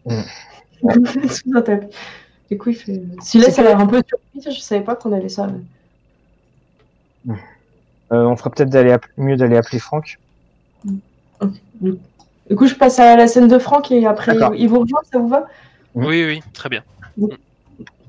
Sous 1.30 1.52
un 1.56 1.62
tapis. 1.62 1.88
Du 2.52 2.58
coup, 2.58 2.70
il 2.70 2.76
fait. 2.76 3.02
Si 3.22 3.40
là, 3.40 3.50
ça 3.50 3.62
a 3.62 3.66
l'air 3.66 3.80
un 3.80 3.88
peu 3.88 4.02
surpris, 4.08 4.54
je 4.56 4.60
savais 4.62 4.82
pas 4.82 4.96
qu'on 4.96 5.12
allait 5.14 5.30
ça. 5.30 5.48
Euh, 7.30 7.34
on 8.12 8.36
ferait 8.36 8.50
peut-être 8.52 8.70
d'aller 8.70 8.92
app- 8.92 9.06
mieux 9.18 9.38
d'aller 9.38 9.56
appeler 9.58 9.80
Franck. 9.80 10.20
Du 11.82 12.56
coup, 12.56 12.68
je 12.68 12.76
passe 12.76 13.00
à 13.00 13.16
la 13.16 13.28
scène 13.28 13.48
de 13.48 13.58
Franck 13.58 13.92
et 13.92 14.06
après, 14.06 14.36
il 14.58 14.68
vous 14.68 14.80
rejoint, 14.82 15.00
ça 15.12 15.20
vous 15.20 15.30
va? 15.30 15.48
Oui, 15.96 16.24
oui, 16.26 16.44
très 16.54 16.70
bien. 16.70 16.84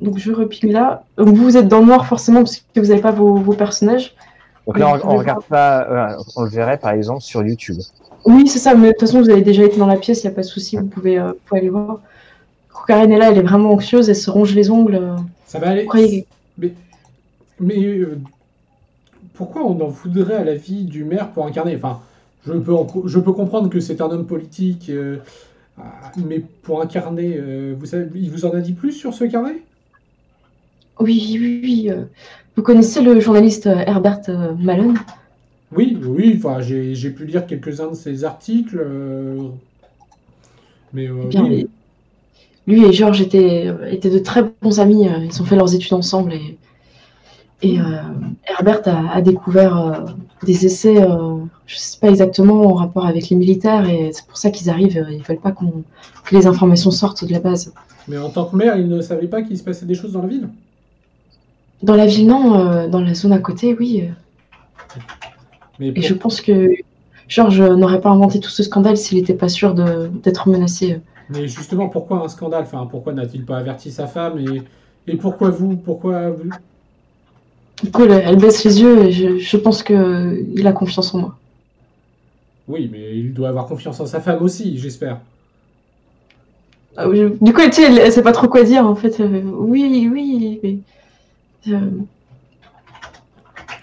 Donc, 0.00 0.18
je 0.18 0.32
repile 0.32 0.72
là. 0.72 1.04
Donc, 1.16 1.28
vous, 1.28 1.44
vous 1.44 1.56
êtes 1.56 1.68
dans 1.68 1.78
le 1.80 1.86
noir 1.86 2.06
forcément 2.06 2.40
parce 2.40 2.56
que 2.74 2.80
vous 2.80 2.86
n'avez 2.88 3.00
pas 3.00 3.12
vos, 3.12 3.36
vos 3.36 3.54
personnages. 3.54 4.14
Donc 4.66 4.78
là, 4.78 4.88
on, 4.88 5.08
on 5.10 5.16
regarde 5.18 5.44
pas, 5.44 6.12
euh, 6.12 6.22
on 6.36 6.42
le 6.42 6.48
verrait 6.50 6.78
par 6.78 6.92
exemple 6.92 7.20
sur 7.20 7.44
YouTube. 7.44 7.76
Oui, 8.24 8.48
c'est 8.48 8.58
ça, 8.58 8.74
mais 8.74 8.88
de 8.88 8.92
toute 8.92 9.00
façon, 9.02 9.20
vous 9.20 9.30
avez 9.30 9.42
déjà 9.42 9.64
été 9.64 9.76
dans 9.76 9.86
la 9.86 9.96
pièce, 9.96 10.22
il 10.22 10.26
n'y 10.26 10.32
a 10.32 10.34
pas 10.34 10.40
de 10.42 10.46
souci, 10.46 10.76
vous 10.76 10.86
pouvez, 10.86 11.18
euh, 11.18 11.28
vous 11.32 11.38
pouvez 11.44 11.60
aller 11.60 11.68
voir. 11.70 11.96
Du 11.96 12.74
coup, 12.74 12.84
Karen 12.86 13.12
est 13.12 13.18
là, 13.18 13.30
elle 13.30 13.38
est 13.38 13.42
vraiment 13.42 13.72
anxieuse, 13.72 14.08
elle 14.08 14.16
se 14.16 14.30
ronge 14.30 14.54
les 14.54 14.70
ongles. 14.70 14.96
euh. 14.96 15.16
Ça 15.46 15.58
va 15.58 15.68
aller. 15.68 15.84
Croyez- 15.86 16.26
Mais, 16.58 16.72
mais 17.60 17.84
euh, 17.84 18.18
pourquoi 19.34 19.62
on 19.64 19.80
en 19.80 19.88
voudrait 19.88 20.36
à 20.36 20.44
la 20.44 20.54
vie 20.54 20.84
du 20.84 21.04
maire 21.04 21.30
pour 21.32 21.46
incarner? 21.46 21.76
Enfin, 21.76 22.00
je 22.46 22.52
peux, 22.52 22.74
en- 22.74 22.86
je 23.06 23.18
peux 23.18 23.32
comprendre 23.32 23.68
que 23.68 23.80
c'est 23.80 24.00
un 24.00 24.06
homme 24.10 24.26
politique, 24.26 24.88
euh, 24.90 25.18
ah, 25.78 26.12
mais 26.16 26.40
pour 26.62 26.80
incarner, 26.80 27.34
euh, 27.36 27.74
vous 27.78 27.86
savez, 27.86 28.08
il 28.14 28.30
vous 28.30 28.44
en 28.46 28.50
a 28.50 28.60
dit 28.60 28.72
plus 28.72 28.92
sur 28.92 29.12
ce 29.12 29.24
carnet? 29.24 29.56
Oui, 31.00 31.36
oui, 31.40 31.60
oui. 31.62 31.90
Vous 32.56 32.62
connaissez 32.62 33.02
le 33.02 33.18
journaliste 33.18 33.66
Herbert 33.66 34.20
Malone? 34.58 34.94
Oui, 35.76 35.98
oui. 36.02 36.34
Enfin, 36.38 36.60
j'ai 36.60 36.94
j'ai 36.94 37.10
pu 37.10 37.24
lire 37.26 37.46
quelques-uns 37.46 37.90
de 37.90 37.94
ses 37.94 38.24
articles, 38.24 38.78
euh, 38.78 39.48
mais 40.92 41.08
euh, 41.08 41.20
Eh 41.24 41.26
bien, 41.28 41.44
oui. 41.44 41.66
Lui 42.66 42.84
et 42.84 42.92
Georges 42.92 43.20
étaient, 43.20 43.72
étaient 43.90 44.10
de 44.10 44.18
très 44.18 44.42
bons 44.62 44.80
amis. 44.80 45.08
euh, 45.08 45.24
Ils 45.24 45.42
ont 45.42 45.44
fait 45.44 45.56
leurs 45.56 45.74
études 45.74 45.92
ensemble 45.94 46.32
et, 46.34 46.58
et 47.62 47.80
euh, 47.80 47.84
Herbert 48.46 48.82
a, 48.86 49.14
a 49.14 49.22
découvert 49.22 50.04
des 50.44 50.66
essais, 50.66 50.96
je 50.96 51.00
ne 51.04 51.78
sais 51.78 51.98
pas 52.00 52.10
exactement, 52.10 52.66
en 52.66 52.74
rapport 52.74 53.06
avec 53.06 53.30
les 53.30 53.36
militaires 53.36 53.88
et 53.88 54.10
c'est 54.12 54.26
pour 54.26 54.36
ça 54.36 54.50
qu'ils 54.50 54.68
arrivent. 54.68 55.06
Ils 55.10 55.18
ne 55.18 55.22
veulent 55.22 55.38
pas 55.40 55.52
qu'on- 55.52 55.82
que 56.24 56.34
les 56.36 56.46
informations 56.46 56.90
sortent 56.90 57.24
de 57.24 57.32
la 57.32 57.40
base. 57.40 57.72
Mais 58.08 58.18
en 58.18 58.28
tant 58.30 58.44
que 58.46 58.56
maire, 58.56 58.76
il 58.76 58.88
ne 58.88 59.00
savait 59.00 59.28
pas 59.28 59.42
qu'il 59.42 59.56
se 59.56 59.62
passait 59.64 59.86
des 59.86 59.94
choses 59.94 60.12
dans 60.12 60.22
la 60.22 60.28
ville? 60.28 60.48
Dans 61.82 61.94
la 61.94 62.06
ville, 62.06 62.26
non. 62.26 62.88
dans 62.88 63.00
la 63.00 63.14
zone 63.14 63.32
à 63.32 63.38
côté, 63.38 63.76
oui. 63.78 64.08
Et 65.80 66.02
je 66.02 66.14
pense 66.14 66.40
que 66.40 66.70
Georges 67.28 67.60
n'aurait 67.60 68.00
pas 68.00 68.10
inventé 68.10 68.40
tout 68.40 68.50
ce 68.50 68.62
scandale 68.62 68.96
s'il 68.96 69.18
n'était 69.18 69.34
pas 69.34 69.48
sûr 69.48 69.74
d'être 69.74 70.48
menacé. 70.48 71.00
Mais 71.30 71.48
justement, 71.48 71.88
pourquoi 71.88 72.22
un 72.24 72.28
scandale? 72.28 72.62
Enfin, 72.64 72.86
pourquoi 72.90 73.12
n'a-t-il 73.12 73.44
pas 73.44 73.56
averti 73.56 73.90
sa 73.90 74.06
femme? 74.06 74.38
Et, 74.38 74.62
et 75.12 75.16
pourquoi 75.16 75.50
vous? 75.50 75.76
Pourquoi 75.76 76.30
vous? 76.30 76.50
Du 77.82 77.90
coup, 77.90 78.04
elle, 78.04 78.36
baisse 78.36 78.64
les 78.64 78.80
yeux 78.80 79.06
et 79.06 79.10
je, 79.12 79.38
je 79.38 79.56
pense 79.56 79.82
qu'il 79.82 80.66
a 80.66 80.72
confiance 80.72 81.14
en 81.14 81.18
moi. 81.18 81.38
Oui, 82.68 82.88
mais 82.90 83.18
il 83.18 83.34
doit 83.34 83.48
avoir 83.48 83.66
confiance 83.66 84.00
en 84.00 84.06
sa 84.06 84.20
femme 84.20 84.42
aussi, 84.42 84.78
j'espère. 84.78 85.20
Ah 86.96 87.08
Du 87.08 87.52
coup, 87.52 87.60
tu 87.64 87.72
sais, 87.72 87.82
elle, 87.84 87.98
elle 87.98 88.12
sait 88.12 88.22
pas 88.22 88.32
trop 88.32 88.48
quoi 88.48 88.62
dire 88.62 88.86
en 88.86 88.94
fait. 88.94 89.20
Euh, 89.20 89.42
oui, 89.42 90.08
oui. 90.10 90.60
mais, 90.62 90.78
euh, 91.74 91.90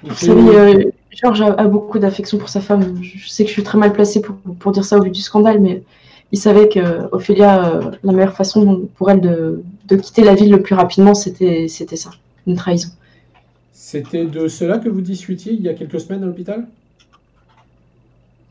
vous 0.03 0.15
savez, 0.15 0.57
euh, 0.57 0.91
Georges 1.11 1.41
a, 1.41 1.53
a 1.53 1.65
beaucoup 1.67 1.99
d'affection 1.99 2.37
pour 2.37 2.49
sa 2.49 2.61
femme. 2.61 2.97
Je, 3.01 3.27
sais 3.29 3.43
que 3.43 3.49
je 3.49 3.53
suis 3.53 3.63
très 3.63 3.77
mal 3.77 3.93
placée 3.93 4.21
pour, 4.21 4.35
pour 4.59 4.71
dire 4.71 4.85
ça 4.85 4.97
au 4.97 5.03
vu 5.03 5.09
du 5.11 5.21
scandale, 5.21 5.59
mais 5.59 5.83
il 6.31 6.39
savait 6.39 6.69
que 6.69 6.79
Ophélia, 7.11 7.65
euh, 7.75 7.81
la 8.03 8.13
meilleure 8.13 8.35
façon 8.35 8.87
pour 8.95 9.11
elle 9.11 9.21
de, 9.21 9.63
de 9.87 9.95
quitter 9.97 10.23
la 10.23 10.33
ville 10.35 10.51
le 10.51 10.61
plus 10.61 10.75
rapidement, 10.75 11.13
c'était 11.13 11.67
ça, 11.67 12.11
une 12.47 12.55
trahison. 12.55 12.89
C'était 13.73 14.25
de 14.25 14.47
cela 14.47 14.77
que 14.77 14.87
vous 14.89 15.01
discutiez 15.01 15.53
il 15.53 15.61
y 15.61 15.69
a 15.69 15.73
quelques 15.73 15.99
semaines 15.99 16.23
à 16.23 16.27
l'hôpital? 16.27 16.67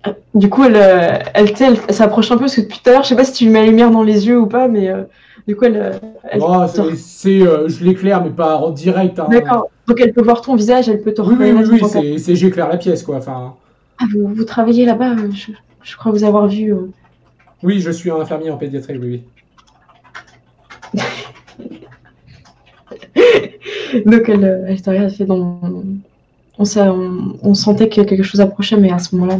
Euh, 0.07 0.13
Du 0.35 0.49
coup, 0.51 0.65
elle, 0.65 0.77
euh, 0.77 1.19
elle, 1.35 1.53
elle, 1.61 1.77
elle 1.89 1.95
s'approche 1.95 2.31
un 2.31 2.35
peu 2.37 2.41
parce 2.41 2.57
que 2.57 2.61
depuis 2.63 2.81
tout 2.83 2.91
à 2.91 2.93
l'heure, 2.93 3.03
je 3.03 3.09
sais 3.09 3.17
pas 3.17 3.25
si 3.25 3.33
tu 3.33 3.45
lui 3.45 3.51
mets 3.53 3.61
la 3.61 3.67
lumière 3.67 3.91
dans 3.91 4.03
les 4.03 4.27
yeux 4.27 4.39
ou 4.39 4.47
pas, 4.47 4.69
mais 4.69 4.89
euh, 4.91 5.05
du 5.47 5.57
coup, 5.57 5.65
elle. 5.65 5.77
euh, 5.77 5.93
elle- 6.31 6.41
Oh, 6.43 6.63
euh, 6.63 7.69
je 7.69 7.85
l'éclaire, 7.85 8.23
mais 8.23 8.31
pas 8.31 8.57
en 8.57 8.71
direct. 8.71 9.19
hein. 9.19 9.27
D'accord. 9.31 9.69
Donc 9.91 10.01
elle 10.01 10.13
peut 10.13 10.23
voir 10.23 10.41
ton 10.41 10.55
visage, 10.55 10.89
elle 10.89 11.03
peut 11.03 11.13
te 11.13 11.21
Oui, 11.21 11.35
oui, 11.37 11.51
oui, 11.51 11.81
oui, 11.83 12.19
c'est, 12.21 12.37
j'éclaire 12.37 12.69
la 12.69 12.77
pièce, 12.77 13.03
quoi. 13.03 13.17
Enfin, 13.17 13.57
Ah, 13.99 14.05
vous, 14.13 14.29
vous 14.33 14.45
travaillez 14.45 14.85
là-bas, 14.87 15.17
euh, 15.17 15.33
je, 15.33 15.51
je 15.83 15.97
crois 15.97 16.13
vous 16.13 16.23
avoir 16.23 16.47
vu. 16.47 16.73
euh. 16.73 16.87
oui, 17.65 17.81
je 17.81 17.91
suis 17.91 18.09
un 18.09 18.21
infirmier 18.21 18.53
en 18.53 18.57
pédiatrie, 18.57 18.99
oui, 18.99 19.25
oui. 20.95 20.95
Donc 24.07 24.29
elle, 24.29 24.45
euh, 24.45 24.65
elle 24.69 24.81
te 24.81 24.91
regarde, 24.91 25.11
fait 25.11 25.25
dans. 25.25 25.59
On, 26.57 26.65
on, 26.79 27.39
on 27.43 27.55
sentait 27.55 27.89
que 27.89 28.03
quelque 28.03 28.23
chose 28.23 28.41
approchait, 28.41 28.77
mais 28.77 28.93
à 28.93 29.01
ce 29.01 29.17
moment-là. 29.17 29.39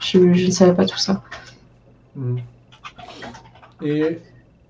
Je, 0.00 0.32
je 0.32 0.46
ne 0.46 0.50
savais 0.50 0.72
pas 0.74 0.86
tout 0.86 0.96
ça. 0.96 1.22
Mhm. 2.16 2.38
Et 3.84 4.18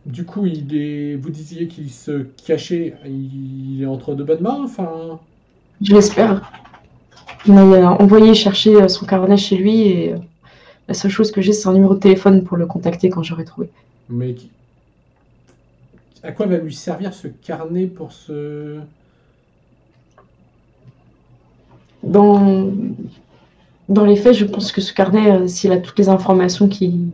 du 0.06 0.24
coup, 0.24 0.46
il 0.46 0.76
est, 0.76 1.16
vous 1.16 1.30
disiez 1.30 1.68
qu'il 1.68 1.90
se 1.90 2.26
cachait, 2.44 2.94
il 3.06 3.82
est 3.82 3.86
entre 3.86 4.14
de 4.14 4.24
bonnes 4.24 4.42
mains, 4.42 4.60
enfin. 4.64 5.20
Je 5.80 5.94
l'espère. 5.94 6.50
Il 7.46 7.54
m'a 7.54 7.62
euh, 7.62 7.84
envoyé 7.84 8.34
chercher 8.34 8.74
euh, 8.74 8.88
son 8.88 9.06
carnet 9.06 9.36
chez 9.36 9.56
lui 9.56 9.82
et 9.82 10.12
euh, 10.12 10.18
la 10.88 10.94
seule 10.94 11.10
chose 11.10 11.32
que 11.32 11.40
j'ai, 11.40 11.52
c'est 11.52 11.68
un 11.68 11.72
numéro 11.72 11.94
de 11.94 12.00
téléphone 12.00 12.44
pour 12.44 12.56
le 12.56 12.66
contacter 12.66 13.10
quand 13.10 13.22
j'aurai 13.22 13.44
trouvé. 13.44 13.68
Mais 14.08 14.34
à 16.22 16.32
quoi 16.32 16.46
va 16.46 16.58
lui 16.58 16.74
servir 16.74 17.14
ce 17.14 17.28
carnet 17.28 17.86
pour 17.86 18.12
ce? 18.12 18.78
Dans, 22.02 22.72
dans 23.88 24.04
les 24.04 24.16
faits, 24.16 24.34
je 24.34 24.44
pense 24.44 24.72
que 24.72 24.80
ce 24.80 24.92
carnet, 24.92 25.30
euh, 25.30 25.48
s'il 25.48 25.72
a 25.72 25.78
toutes 25.78 25.98
les 25.98 26.08
informations 26.08 26.68
qui, 26.68 27.12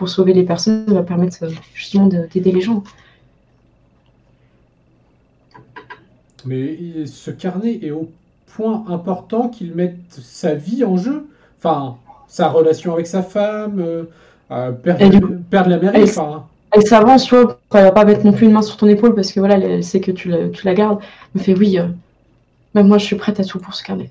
pour 0.00 0.08
sauver 0.08 0.32
les 0.32 0.44
personnes, 0.44 0.86
va 0.86 1.02
permettre 1.02 1.44
euh, 1.44 1.50
justement 1.74 2.06
de- 2.06 2.26
d'aider 2.32 2.52
les 2.52 2.62
gens. 2.62 2.82
Mais 6.46 7.04
ce 7.04 7.30
carnet 7.30 7.80
est 7.82 7.90
au 7.90 8.10
point 8.46 8.82
important 8.88 9.50
qu'il 9.50 9.74
mette 9.74 9.98
sa 10.10 10.54
vie 10.54 10.84
en 10.86 10.96
jeu. 10.96 11.26
Enfin, 11.58 11.98
sa 12.28 12.48
relation 12.48 12.94
avec 12.94 13.06
sa 13.06 13.22
femme, 13.22 13.78
euh, 13.78 14.04
euh, 14.50 14.72
perdre, 14.72 15.20
coup- 15.20 15.34
perdre 15.50 15.68
la 15.68 15.78
mairie, 15.78 16.00
Et- 16.00 16.04
enfin. 16.04 16.46
Elle 16.72 16.86
s'avance, 16.86 17.24
tu 17.26 17.34
vois, 17.36 17.60
elle 17.74 17.82
va 17.84 17.92
pas 17.92 18.06
mettre 18.06 18.24
non 18.24 18.32
plus 18.32 18.46
une 18.46 18.52
main 18.52 18.62
sur 18.62 18.78
ton 18.78 18.86
épaule 18.86 19.14
parce 19.14 19.32
que 19.32 19.40
voilà, 19.40 19.56
elle, 19.56 19.64
elle 19.64 19.84
sait 19.84 20.00
que 20.00 20.12
tu 20.12 20.28
la, 20.30 20.48
tu 20.48 20.64
la 20.64 20.72
gardes. 20.72 21.00
Elle 21.34 21.40
me 21.40 21.44
fait 21.44 21.54
oui, 21.58 21.78
euh, 21.78 21.88
même 22.74 22.86
moi 22.88 22.96
je 22.96 23.04
suis 23.04 23.16
prête 23.16 23.38
à 23.38 23.44
tout 23.44 23.58
pour 23.58 23.74
ce 23.74 23.82
carnet. 23.84 24.08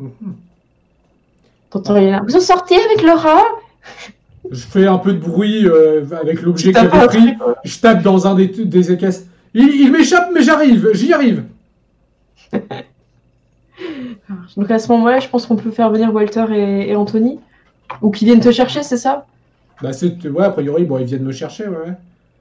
Mhm. 0.00 0.34
T'entends. 1.70 2.22
Vous 2.26 2.36
en 2.36 2.40
sortez 2.40 2.76
avec 2.76 3.02
Laura? 3.02 3.40
Je 4.50 4.60
fais 4.60 4.86
un 4.86 4.98
peu 4.98 5.12
de 5.12 5.18
bruit 5.18 5.66
euh, 5.66 6.04
avec 6.20 6.42
l'objet 6.42 6.72
que 6.72 6.80
j'avais 6.80 7.06
pris. 7.06 7.34
Je 7.64 7.78
tape 7.78 8.02
dans 8.02 8.26
un 8.26 8.34
des, 8.34 8.46
des 8.48 8.90
écaisses. 8.92 9.26
Il, 9.54 9.68
il 9.80 9.92
m'échappe, 9.92 10.30
mais 10.34 10.42
j'arrive, 10.42 10.90
j'y 10.94 11.12
arrive. 11.12 11.44
Donc 14.56 14.70
à 14.70 14.78
ce 14.78 14.88
moment-là, 14.92 15.20
je 15.20 15.28
pense 15.28 15.46
qu'on 15.46 15.56
peut 15.56 15.70
faire 15.70 15.90
venir 15.90 16.12
Walter 16.12 16.44
et, 16.52 16.90
et 16.90 16.96
Anthony. 16.96 17.38
Ou 18.02 18.10
qu'ils 18.10 18.26
viennent 18.28 18.40
te 18.40 18.52
chercher, 18.52 18.82
c'est 18.82 18.96
ça? 18.96 19.26
Bah, 19.82 19.92
c'est, 19.92 20.24
ouais, 20.28 20.44
a 20.44 20.50
priori, 20.50 20.84
bon, 20.84 20.98
ils 20.98 21.06
viennent 21.06 21.24
me 21.24 21.32
chercher, 21.32 21.66
ouais. 21.66 21.92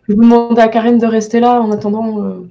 Je 0.07 0.14
vais 0.14 0.15
vous 0.18 0.23
demander 0.23 0.61
à 0.61 0.68
Karen 0.68 0.97
de 0.97 1.06
rester 1.06 1.39
là 1.39 1.61
en 1.61 1.72
attendant. 1.72 2.23
euh, 2.23 2.47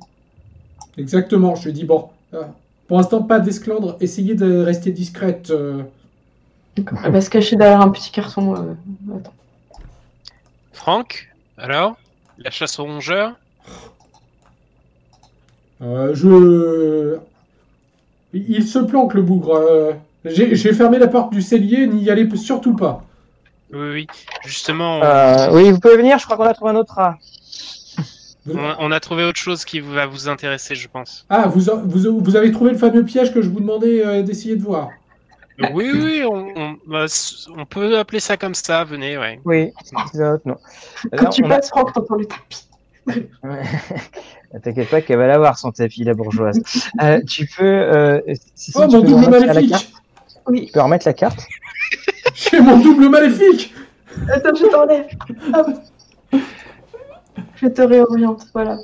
Exactement, 0.97 1.55
je 1.55 1.67
lui 1.67 1.73
dis, 1.73 1.85
bon, 1.85 2.07
euh, 2.35 2.43
pour 2.89 2.97
l'instant, 2.97 3.23
pas 3.23 3.39
d'esclandre, 3.39 3.97
essayez 4.01 4.35
de 4.35 4.61
rester 4.63 4.91
discrète. 4.91 5.51
euh. 5.51 5.83
Elle 7.05 7.13
va 7.13 7.21
se 7.21 7.31
cacher 7.31 7.57
derrière 7.57 7.81
un 7.81 7.91
petit 7.91 8.11
carton. 8.11 8.55
euh, 8.57 9.17
attends. 9.17 9.33
Franck, 10.73 11.29
alors 11.57 11.97
La 12.39 12.51
chasse 12.51 12.79
aux 12.79 12.85
rongeurs? 12.85 13.33
Euh, 15.83 16.15
je. 16.15 17.19
Il 18.33 18.67
se 18.67 18.79
planque, 18.79 19.15
le 19.15 19.23
bougre. 19.23 19.55
euh. 19.57 19.93
J'ai 20.25 20.73
fermé 20.75 20.99
la 20.99 21.07
porte 21.09 21.33
du 21.33 21.41
cellier, 21.41 21.87
n'y 21.87 22.11
allez 22.11 22.29
surtout 22.37 22.75
pas. 22.75 23.03
Oui, 23.73 23.91
oui. 23.93 24.07
Justement, 24.45 25.03
Euh, 25.03 25.49
oui, 25.53 25.71
vous 25.71 25.79
pouvez 25.79 25.97
venir, 25.97 26.19
je 26.19 26.25
crois 26.25 26.37
qu'on 26.37 26.45
a 26.45 26.55
trouvé 26.55 26.73
un 26.73 26.77
autre 26.77 26.95
rat. 26.95 27.17
on, 28.51 28.75
on 28.79 28.91
a 28.93 29.01
trouvé 29.01 29.25
autre 29.25 29.39
chose 29.39 29.65
qui 29.65 29.81
va 29.81 30.07
vous 30.07 30.29
intéresser, 30.29 30.75
je 30.75 30.89
pense. 30.89 31.25
Ah, 31.31 31.47
vous, 31.49 31.71
a- 31.71 31.77
vous, 31.77 32.19
vous 32.21 32.37
avez 32.37 32.51
trouvé 32.51 32.73
le 32.73 32.79
fameux 32.79 33.05
piège 33.05 33.33
que 33.33 33.41
je 33.43 33.49
vous 33.49 33.61
demandais 33.61 34.05
euh, 34.05 34.23
d'essayer 34.23 34.57
de 34.57 34.63
voir. 34.63 34.89
Oui, 35.73 35.91
oui, 35.93 36.23
on, 36.25 36.53
on- 36.57 36.77
bah, 36.87 37.07
on 37.57 37.67
peut 37.67 37.99
appeler 37.99 38.21
ça 38.21 38.37
comme 38.37 38.55
ça, 38.55 38.85
venez, 38.85 39.19
ouais. 39.19 39.41
Oui, 39.45 39.73
c'est 39.85 40.21
un 40.23 40.35
autre, 40.35 40.43
non. 40.47 40.57
Quand 41.17 41.25
Là, 41.25 41.29
tu 41.31 41.43
on 41.45 41.51
a- 41.51 41.57
passes, 41.57 41.69
Franck, 41.69 41.93
t'entends 41.93 42.17
le 42.17 42.27
tapis. 42.27 42.69
T'inquiète 44.63 44.91
pas 44.91 45.01
qu'elle 45.03 45.19
va 45.19 45.27
l'avoir 45.27 45.59
son 45.59 45.73
tapis, 45.73 46.05
la 46.05 46.15
bourgeoise. 46.15 46.61
Euh, 47.03 47.21
tu 47.27 47.47
peux, 47.57 47.65
euh, 47.65 48.21
si, 48.55 48.71
si 48.73 48.73
Oh, 48.77 48.87
tu 48.87 48.97
mon 48.97 49.03
peux 49.03 49.09
double 49.09 49.25
remettre 49.25 49.47
la 49.47 49.55
maléfique 49.55 49.71
carte, 49.71 49.93
Oui, 50.47 50.67
tu 50.67 50.73
peux 50.73 50.81
remettre 50.81 51.07
la 51.07 51.15
carte. 51.15 51.47
J'ai 52.35 52.61
mon 52.61 52.79
double 52.79 53.09
maléfique 53.09 53.75
attends, 54.33 54.55
je 54.55 54.67
t'enlève. 54.67 55.07
Je 57.57 57.67
te 57.69 57.83
réoriente, 57.83 58.47
voilà. 58.55 58.79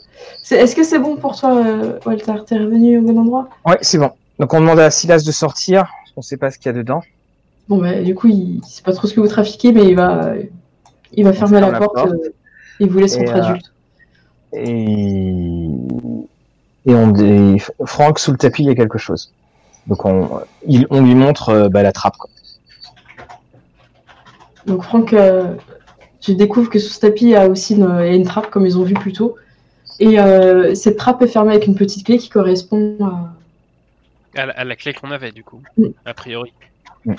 Est-ce 0.51 0.75
que 0.75 0.83
c'est 0.83 0.99
bon 0.99 1.17
pour 1.17 1.39
toi, 1.39 1.57
euh, 1.57 1.99
Walter? 2.05 2.35
T'es 2.47 2.59
revenu 2.59 2.99
au 2.99 3.03
bon 3.03 3.19
endroit? 3.19 3.49
Ouais, 3.65 3.79
c'est 3.83 3.99
bon. 3.99 4.11
Donc 4.39 4.53
on 4.53 4.61
demande 4.61 4.81
à 4.81 4.91
Silas 4.91 5.23
de 5.25 5.31
sortir. 5.33 5.87
On 6.17 6.23
sait 6.23 6.37
pas 6.37 6.51
ce 6.51 6.59
qu'il 6.59 6.67
y 6.67 6.75
a 6.75 6.79
dedans. 6.79 7.03
Bon, 7.69 7.79
bah, 7.79 8.03
du 8.03 8.15
coup, 8.15 8.29
il 8.29 8.61
sait 8.65 8.83
pas 8.83 8.93
trop 8.93 9.07
ce 9.07 9.15
que 9.15 9.21
vous 9.21 9.29
trafiquez, 9.29 9.73
mais 9.73 9.87
il 9.89 9.97
va, 9.97 10.35
il 11.13 11.25
va 11.25 11.33
fermer 11.33 11.59
ferme 11.59 11.73
la 11.73 11.79
la 11.79 11.79
porte, 11.79 11.95
porte. 11.95 12.13
euh, 12.13 12.35
et 12.81 12.87
vous 12.87 12.99
laisse 12.99 13.17
entre 13.17 13.35
adultes. 13.35 13.73
Et, 14.53 15.67
et 16.87 16.95
on 16.95 17.15
et 17.15 17.57
Franck 17.87 18.19
sous 18.19 18.31
le 18.31 18.39
tapis 18.39 18.63
il 18.63 18.67
y 18.67 18.71
a 18.71 18.75
quelque 18.75 18.99
chose. 18.99 19.33
Donc 19.87 20.05
on, 20.05 20.41
il, 20.67 20.87
on 20.91 21.03
lui 21.03 21.15
montre 21.15 21.49
euh, 21.49 21.69
bah, 21.69 21.83
la 21.83 21.93
trappe. 21.93 22.17
Quoi. 22.17 22.31
Donc, 24.67 24.83
Franck, 24.83 25.13
euh, 25.13 25.55
tu 26.21 26.35
découvres 26.35 26.71
que 26.71 26.79
sous 26.79 26.93
ce 26.93 27.01
tapis, 27.01 27.25
il 27.25 27.31
y 27.31 27.37
a 27.37 27.49
aussi 27.49 27.75
une, 27.75 27.97
il 28.01 28.07
y 28.07 28.11
a 28.11 28.15
une 28.15 28.25
trappe, 28.25 28.51
comme 28.51 28.65
ils 28.65 28.79
ont 28.79 28.83
vu 28.83 28.95
plus 28.95 29.13
tôt. 29.13 29.37
Et 30.01 30.19
euh, 30.19 30.75
cette 30.75 30.97
trappe 30.97 31.23
est 31.23 31.27
fermée 31.27 31.53
avec 31.53 31.67
une 31.67 31.75
petite 31.75 32.07
clé 32.07 32.19
qui 32.19 32.29
correspond 32.29 32.97
à, 33.01 33.34
À 34.37 34.47
la, 34.47 34.53
à 34.53 34.65
la 34.65 34.77
clé 34.77 34.93
qu'on 34.95 35.11
avait, 35.11 35.33
du 35.33 35.45
coup, 35.45 35.63
Mm. 35.77 35.87
a 36.05 36.15
priori. 36.15 36.53
Mm. 37.07 37.15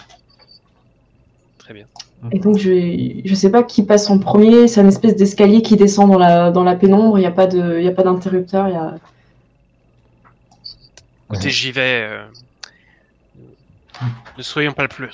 Très 1.58 1.74
bien. 1.74 1.86
Et 2.32 2.40
donc, 2.40 2.58
je, 2.58 3.22
je 3.24 3.36
sais 3.36 3.50
pas 3.52 3.64
qui 3.64 3.84
passe 3.84 4.10
en 4.10 4.20
premier. 4.20 4.68
C'est 4.68 4.82
une 4.82 4.88
espèce 4.88 5.16
d'escalier 5.16 5.62
qui 5.62 5.76
descend 5.76 6.12
dans 6.12 6.18
la, 6.18 6.52
dans 6.52 6.64
la 6.64 6.76
pénombre. 6.76 7.18
Il 7.18 7.22
n'y 7.22 7.28
a 7.28 7.32
pas 7.32 7.48
de- 7.48 7.78
il 7.80 7.84
y 7.86 7.88
a 7.88 7.92
pas 7.92 8.04
d'interrupteur. 8.04 8.68
Il 8.68 8.74
y 8.74 8.78
a... 8.78 8.96
Écoutez, 11.32 11.50
j'y 11.50 11.72
vais. 11.72 12.02
euh, 12.10 12.26
Ne 14.38 14.44
soyons 14.44 14.74
pas 14.74 14.84
le 14.84 14.90
plus. 14.90 15.10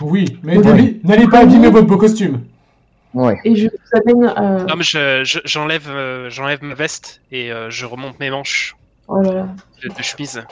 Oui, 0.00 0.38
mais 0.42 0.56
Oui. 0.58 1.00
n'allez 1.04 1.28
pas 1.28 1.40
abîmer 1.40 1.68
votre 1.68 1.86
beau 1.86 1.98
costume. 1.98 2.42
Ouais. 3.12 3.38
Et 3.44 3.54
je 3.56 3.66
vous 3.68 3.98
amène. 4.00 4.32
euh, 4.38 4.64
Non, 4.64 4.76
mais 4.76 4.84
je- 4.84 5.22
je- 5.24 5.40
j'enlève 5.44 5.88
euh, 5.90 6.30
j'enlève 6.30 6.62
ma 6.62 6.74
veste 6.74 7.20
et 7.32 7.52
euh, 7.52 7.68
je 7.68 7.84
remonte 7.84 8.18
mes 8.20 8.30
manches 8.30 8.76
Oh 9.08 9.20
là 9.20 9.32
là. 9.32 9.48
de, 9.82 9.88
de 9.88 10.02
chemise. 10.02 10.42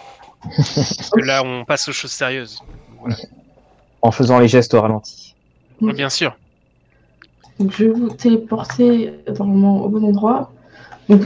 Parce 0.42 1.10
que 1.10 1.20
là, 1.20 1.42
on 1.44 1.64
passe 1.64 1.88
aux 1.88 1.92
choses 1.92 2.12
sérieuses. 2.12 2.60
En 4.02 4.10
faisant 4.10 4.38
les 4.38 4.48
gestes 4.48 4.74
au 4.74 4.80
ralenti. 4.80 5.34
Mm. 5.80 5.92
Bien 5.92 6.08
sûr. 6.08 6.36
Donc, 7.58 7.72
je 7.72 7.84
vais 7.84 7.90
vous 7.90 8.08
téléporter 8.10 9.12
normalement 9.38 9.84
au 9.84 9.88
bon 9.88 10.04
endroit. 10.04 10.52
Donc, 11.08 11.22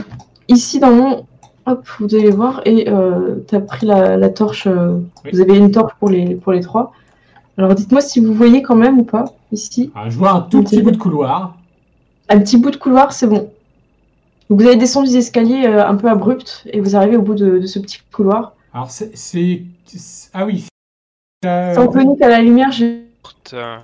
ici, 0.47 0.79
dans 0.79 0.91
mon. 0.91 1.25
Hop, 1.65 1.87
vous 1.99 2.13
allez 2.15 2.31
voir. 2.31 2.61
Et 2.65 2.85
tu 3.47 3.55
as 3.55 3.61
pris 3.61 3.85
la, 3.85 4.17
la 4.17 4.29
torche. 4.29 4.67
euh, 4.67 4.99
Oui. 5.23 5.31
Vous 5.31 5.41
avez 5.41 5.57
une 5.57 5.71
torche 5.71 5.93
pour 5.99 6.09
les, 6.09 6.35
pour 6.35 6.51
les 6.51 6.61
trois. 6.61 6.91
Alors, 7.57 7.75
dites-moi 7.75 8.01
si 8.01 8.19
vous 8.19 8.33
voyez 8.33 8.63
quand 8.63 8.75
même 8.75 8.99
ou 8.99 9.03
pas, 9.03 9.25
ici. 9.51 9.91
Ah, 9.95 10.09
je 10.09 10.17
vois 10.17 10.31
un 10.31 10.41
tout 10.41 10.63
petit 10.63 10.81
bout 10.81 10.91
de 10.91 10.97
couloir. 10.97 11.55
Un 12.29 12.39
petit 12.39 12.57
bout 12.57 12.71
de 12.71 12.77
couloir, 12.77 13.13
c'est 13.13 13.27
bon. 13.27 13.51
Donc, 14.49 14.59
vous 14.59 14.67
allez 14.67 14.75
descendre 14.75 15.07
des 15.07 15.17
escaliers 15.17 15.67
euh, 15.67 15.85
un 15.87 15.95
peu 15.95 16.09
abrupts 16.09 16.63
et 16.65 16.81
vous 16.81 16.95
arrivez 16.95 17.15
au 17.15 17.21
bout 17.21 17.35
de, 17.35 17.59
de 17.59 17.65
ce 17.67 17.77
petit 17.79 17.99
couloir. 18.11 18.53
Alors, 18.73 18.89
c'est. 18.91 19.61
Ah 20.33 20.45
oui. 20.45 20.65
Euh, 21.45 21.73
C'est 21.73 21.79
Anthony 21.79 22.17
qui 22.17 22.23
a 22.23 22.29
la 22.29 22.41
lumière. 22.41 22.71
j'ai- 22.71 23.03
Euh, 23.53 23.77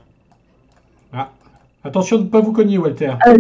Attention 1.84 2.18
de 2.18 2.24
ne 2.24 2.28
pas 2.30 2.41
vous 2.41 2.52
cogner, 2.52 2.78
Walter. 2.78 3.14
Ah, 3.22 3.34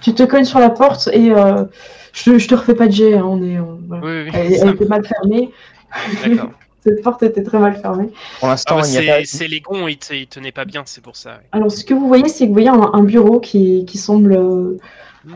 tu- 0.00 0.14
te 0.14 0.22
cognes 0.24 0.44
sur 0.44 0.58
la 0.58 0.70
porte 0.70 1.08
et 1.12 1.30
euh, 1.32 1.64
je, 2.12 2.36
je 2.38 2.48
te 2.48 2.54
refais 2.54 2.74
pas 2.74 2.86
de 2.88 2.92
jet. 2.92 3.14
hein, 3.14 3.24
on 3.24 3.42
est, 3.42 3.58
on- 3.60 3.78
voilà. 3.86 4.04
Oui, 4.04 4.22
oui, 4.24 4.30
Elle, 4.34 4.70
était 4.70 4.86
mal 4.86 5.04
fermée. 5.06 5.50
Cette 6.82 7.02
porte 7.02 7.22
était 7.22 7.42
très 7.42 7.58
mal 7.58 7.76
fermée. 7.80 8.06
Pour 8.38 8.48
Ah, 8.48 8.52
l'instant, 8.52 8.76
bah, 8.76 8.82
il 8.86 8.90
n'y 8.92 8.96
a 8.96 9.00
c'est 9.00 9.06
pas. 9.20 9.24
c'est 9.26 9.48
les 9.48 9.60
gonds, 9.60 9.86
ils, 9.86 9.98
te- 9.98 10.14
ils 10.14 10.26
tenaient 10.26 10.50
pas 10.52 10.64
bien, 10.64 10.82
c'est 10.86 11.02
pour 11.02 11.14
ça. 11.14 11.40
Alors, 11.52 11.70
ce 11.70 11.84
que 11.84 11.92
vous 11.94 12.08
voyez, 12.08 12.26
c'est 12.28 12.44
que 12.44 12.48
vous 12.48 12.54
voyez 12.54 12.70
un, 12.70 12.90
un 12.94 13.02
bureau 13.02 13.38
qui, 13.38 13.84
qui 13.86 13.98
semble 13.98 14.32
euh, 14.32 14.78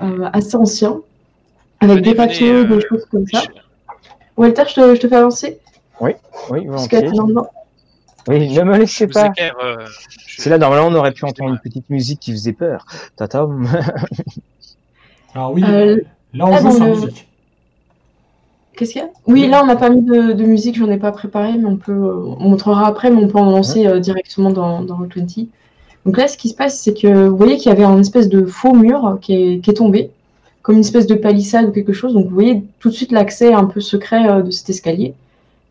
euh, 0.02 0.28
assez 0.32 0.56
ancien, 0.56 1.00
avec 1.80 1.96
Venez, 1.98 2.08
des 2.10 2.14
papiers, 2.14 2.52
venez, 2.52 2.72
euh, 2.72 2.76
des 2.78 2.86
choses 2.88 3.04
comme 3.10 3.26
ça. 3.26 3.42
Je- 3.42 3.60
Walter, 4.36 4.64
je 4.68 4.74
te, 4.74 4.94
je 4.94 5.00
te 5.00 5.08
fais 5.08 5.16
avancer 5.16 5.58
Oui, 6.00 6.12
Parce 6.66 6.88
que 6.88 7.14
dans 7.14 7.26
le 7.26 7.34
noir. 7.34 7.46
Oui, 8.26 8.54
ne 8.54 8.62
me 8.62 8.78
laissez 8.78 9.06
pas. 9.06 9.30
euh, 9.38 9.86
je- 10.08 10.42
C'est 10.42 10.50
là, 10.50 10.58
normalement, 10.58 10.86
on 10.88 10.94
aurait 10.94 11.12
pu 11.12 11.24
entendre 11.24 11.50
une 11.50 11.58
petite 11.58 11.88
musique 11.90 12.20
qui 12.20 12.32
faisait 12.32 12.52
peur. 12.54 12.86
Tatam. 13.16 13.68
Alors, 15.34 15.52
oui. 15.54 15.62
Euh, 15.66 16.00
là, 16.32 16.46
on 16.46 16.50
là, 16.50 16.60
joue 16.60 16.70
sans 16.70 16.84
le- 16.86 16.90
musique. 16.90 17.28
Qu'est-ce 18.76 18.92
qu'il 18.92 19.02
y 19.02 19.04
a? 19.04 19.08
Oui, 19.26 19.46
là, 19.46 19.62
on 19.62 19.66
n'a 19.66 19.76
pas 19.76 19.88
mis 19.90 20.02
de, 20.02 20.32
de 20.32 20.44
musique, 20.44 20.76
j'en 20.76 20.90
ai 20.90 20.96
pas 20.98 21.12
préparé, 21.12 21.52
mais 21.56 21.66
on 21.66 21.76
peut, 21.76 21.92
euh, 21.92 22.34
on 22.40 22.48
montrera 22.48 22.88
après, 22.88 23.10
mais 23.10 23.22
on 23.22 23.28
peut 23.28 23.38
en 23.38 23.50
lancer 23.50 23.86
euh, 23.86 24.00
directement 24.00 24.50
dans, 24.50 24.82
dans 24.82 24.98
Roll20. 24.98 25.46
Donc 26.06 26.16
là, 26.18 26.26
ce 26.26 26.36
qui 26.36 26.48
se 26.48 26.54
passe, 26.54 26.80
c'est 26.80 26.92
que 26.94 27.28
vous 27.28 27.36
voyez 27.36 27.56
qu'il 27.56 27.68
y 27.68 27.72
avait 27.72 27.84
un 27.84 27.98
espèce 28.00 28.28
de 28.28 28.44
faux 28.46 28.74
mur 28.74 29.18
qui 29.22 29.34
est, 29.34 29.60
qui 29.60 29.70
est 29.70 29.74
tombé, 29.74 30.10
comme 30.64 30.76
une 30.76 30.80
espèce 30.80 31.06
de 31.06 31.14
palissade 31.14 31.66
ou 31.66 31.72
quelque 31.72 31.92
chose. 31.92 32.14
Donc 32.14 32.24
vous 32.24 32.34
voyez 32.34 32.64
tout 32.80 32.88
de 32.88 32.94
suite 32.94 33.12
l'accès 33.12 33.52
un 33.52 33.66
peu 33.66 33.80
secret 33.80 34.28
euh, 34.28 34.42
de 34.42 34.50
cet 34.50 34.70
escalier. 34.70 35.14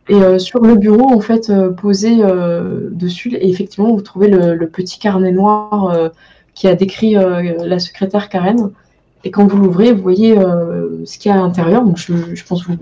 Et 0.08 0.14
euh, 0.14 0.38
sur 0.38 0.60
le 0.60 0.76
bureau, 0.76 1.12
en 1.12 1.20
fait, 1.20 1.50
euh, 1.50 1.72
posé 1.72 2.18
dessus, 2.92 3.34
et 3.34 3.50
effectivement, 3.50 3.94
vous 3.94 4.02
trouvez 4.02 4.28
le, 4.28 4.68
petit 4.68 5.00
carnet 5.00 5.32
noir 5.32 6.12
qui 6.54 6.68
a 6.68 6.76
décrit 6.76 7.16
la 7.16 7.80
secrétaire 7.80 8.30
Karen. 8.30 8.70
Et 9.24 9.32
quand 9.32 9.48
vous 9.48 9.58
l'ouvrez, 9.58 9.94
vous 9.94 10.04
voyez 10.04 10.36
ce 11.06 11.18
qu'il 11.18 11.32
y 11.32 11.34
a 11.34 11.38
à 11.38 11.42
l'intérieur. 11.42 11.84
Donc 11.84 11.98
je, 11.98 12.44
pense 12.44 12.64
que 12.64 12.74
vous, 12.74 12.78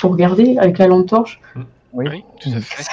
vous 0.00 0.08
regardez 0.08 0.56
avec 0.58 0.78
la 0.78 0.86
lampe 0.86 1.08
torche. 1.08 1.40
Oui, 1.96 2.22
tout 2.40 2.50
à 2.50 2.60
fait. 2.60 2.84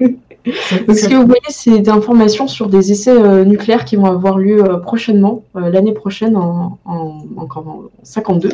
Ce 0.46 1.08
que 1.08 1.14
vous 1.14 1.26
voyez, 1.26 1.40
c'est 1.48 1.80
des 1.80 1.90
informations 1.90 2.46
sur 2.46 2.68
des 2.68 2.92
essais 2.92 3.10
euh, 3.10 3.44
nucléaires 3.44 3.84
qui 3.84 3.96
vont 3.96 4.06
avoir 4.06 4.38
lieu 4.38 4.62
euh, 4.62 4.76
prochainement, 4.78 5.42
euh, 5.56 5.70
l'année 5.70 5.92
prochaine, 5.92 6.36
en, 6.36 6.78
en, 6.84 7.24
en 7.36 7.82
52. 8.02 8.50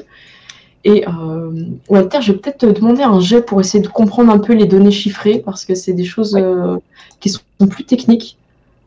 Et 0.85 1.05
euh, 1.09 1.65
Walter, 1.89 2.19
je 2.21 2.33
vais 2.33 2.39
peut-être 2.39 2.59
te 2.59 2.67
demander 2.67 3.03
un 3.03 3.19
jet 3.19 3.43
pour 3.43 3.61
essayer 3.61 3.83
de 3.83 3.89
comprendre 3.89 4.33
un 4.33 4.39
peu 4.39 4.53
les 4.53 4.67
données 4.67 4.93
chiffrées, 4.93 5.43
parce 5.45 5.65
que 5.65 5.75
c'est 5.75 5.93
des 5.93 6.05
choses 6.05 6.37
euh, 6.37 6.77
qui 7.19 7.29
sont 7.29 7.41
plus 7.69 7.85
techniques, 7.85 8.39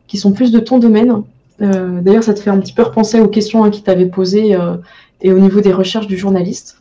qui 0.06 0.16
sont 0.16 0.32
plus 0.32 0.50
de 0.50 0.60
ton 0.60 0.78
domaine. 0.78 1.22
Euh, 1.60 2.00
D'ailleurs, 2.00 2.24
ça 2.24 2.32
te 2.32 2.40
fait 2.40 2.48
un 2.48 2.58
petit 2.58 2.72
peu 2.72 2.82
repenser 2.82 3.20
aux 3.20 3.28
questions 3.28 3.64
hein, 3.64 3.70
qu'il 3.70 3.82
t'avait 3.82 4.06
posées 4.06 4.54
euh, 4.54 4.76
et 5.20 5.30
au 5.32 5.38
niveau 5.38 5.60
des 5.60 5.72
recherches 5.72 6.06
du 6.06 6.16
journaliste. 6.16 6.80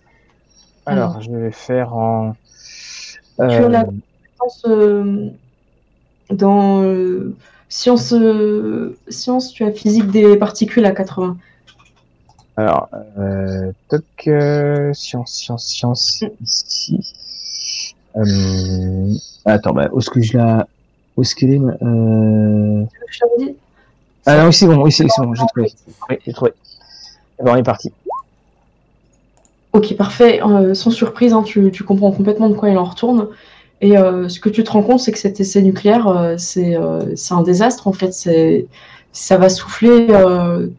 Alors, 0.86 1.22
je 1.22 1.32
vais 1.32 1.52
faire 1.52 1.94
en. 1.94 2.36
Tu 3.38 3.44
as 3.44 3.86
euh, 4.66 4.68
euh, 4.68 5.30
dans 6.32 6.84
euh, 6.84 7.36
sciences, 7.70 8.14
euh, 8.14 8.98
sciences, 9.07 9.52
tu 9.52 9.64
as 9.64 9.72
physique 9.72 10.07
des 10.07 10.38
particules 10.38 10.86
à 10.86 10.91
80. 10.91 11.38
Alors, 12.57 12.90
euh, 13.18 13.72
toc, 13.90 14.03
science, 14.94 15.32
science, 15.32 15.66
science, 15.66 16.24
ici. 16.41 16.99
Euh, 18.18 19.14
attends, 19.45 19.74
bah, 19.74 19.90
où 19.91 19.99
est-ce 19.99 20.10
que 20.10 20.22
je 20.22 20.38
la, 20.38 20.68
où 21.16 21.22
est-ce 21.22 21.36
qu'elle 21.36 21.53
est, 21.53 21.60
euh, 21.60 22.86
Je 23.07 23.20
Ah 24.26 24.38
non, 24.38 24.48
oui, 24.48 24.53
c'est 24.53 24.68
bon, 24.68 24.84
oui, 24.84 24.91
c'est 24.91 25.06
bon, 25.18 25.34
j'ai 25.34 25.45
trouvé. 25.48 25.74
Oui, 26.10 26.18
j'ai 26.26 26.34
trouvé. 26.34 26.53
Eh 27.40 27.44
ben, 27.44 27.53
on 27.53 27.56
est 27.56 27.64
parti. 27.64 27.91
Ok, 29.72 29.95
parfait. 29.95 30.41
Euh, 30.44 30.74
sans 30.74 30.91
surprise, 30.91 31.34
hein, 31.34 31.44
tu, 31.44 31.72
tu 31.72 31.84
comprends 31.84 32.11
complètement 32.11 32.49
de 32.49 32.56
quoi 32.56 32.70
il 32.70 32.78
en 32.78 32.86
retourne. 32.86 33.28
Et 33.81 33.97
euh, 33.97 34.27
ce 34.27 34.39
que 34.39 34.49
tu 34.49 34.64
te 34.64 34.72
rends 34.72 34.84
compte, 34.84 34.99
c'est 34.99 35.11
que 35.11 35.19
cet 35.19 35.39
essai 35.39 35.61
nucléaire, 35.61 36.07
euh, 36.07 36.35
c'est 36.38 36.76
euh, 36.76 37.15
c'est 37.15 37.34
un 37.34 37.43
désastre 37.43 37.88
en 37.88 37.93
fait. 37.93 38.14
Ça 39.11 39.38
va 39.38 39.49
souffler 39.49 40.07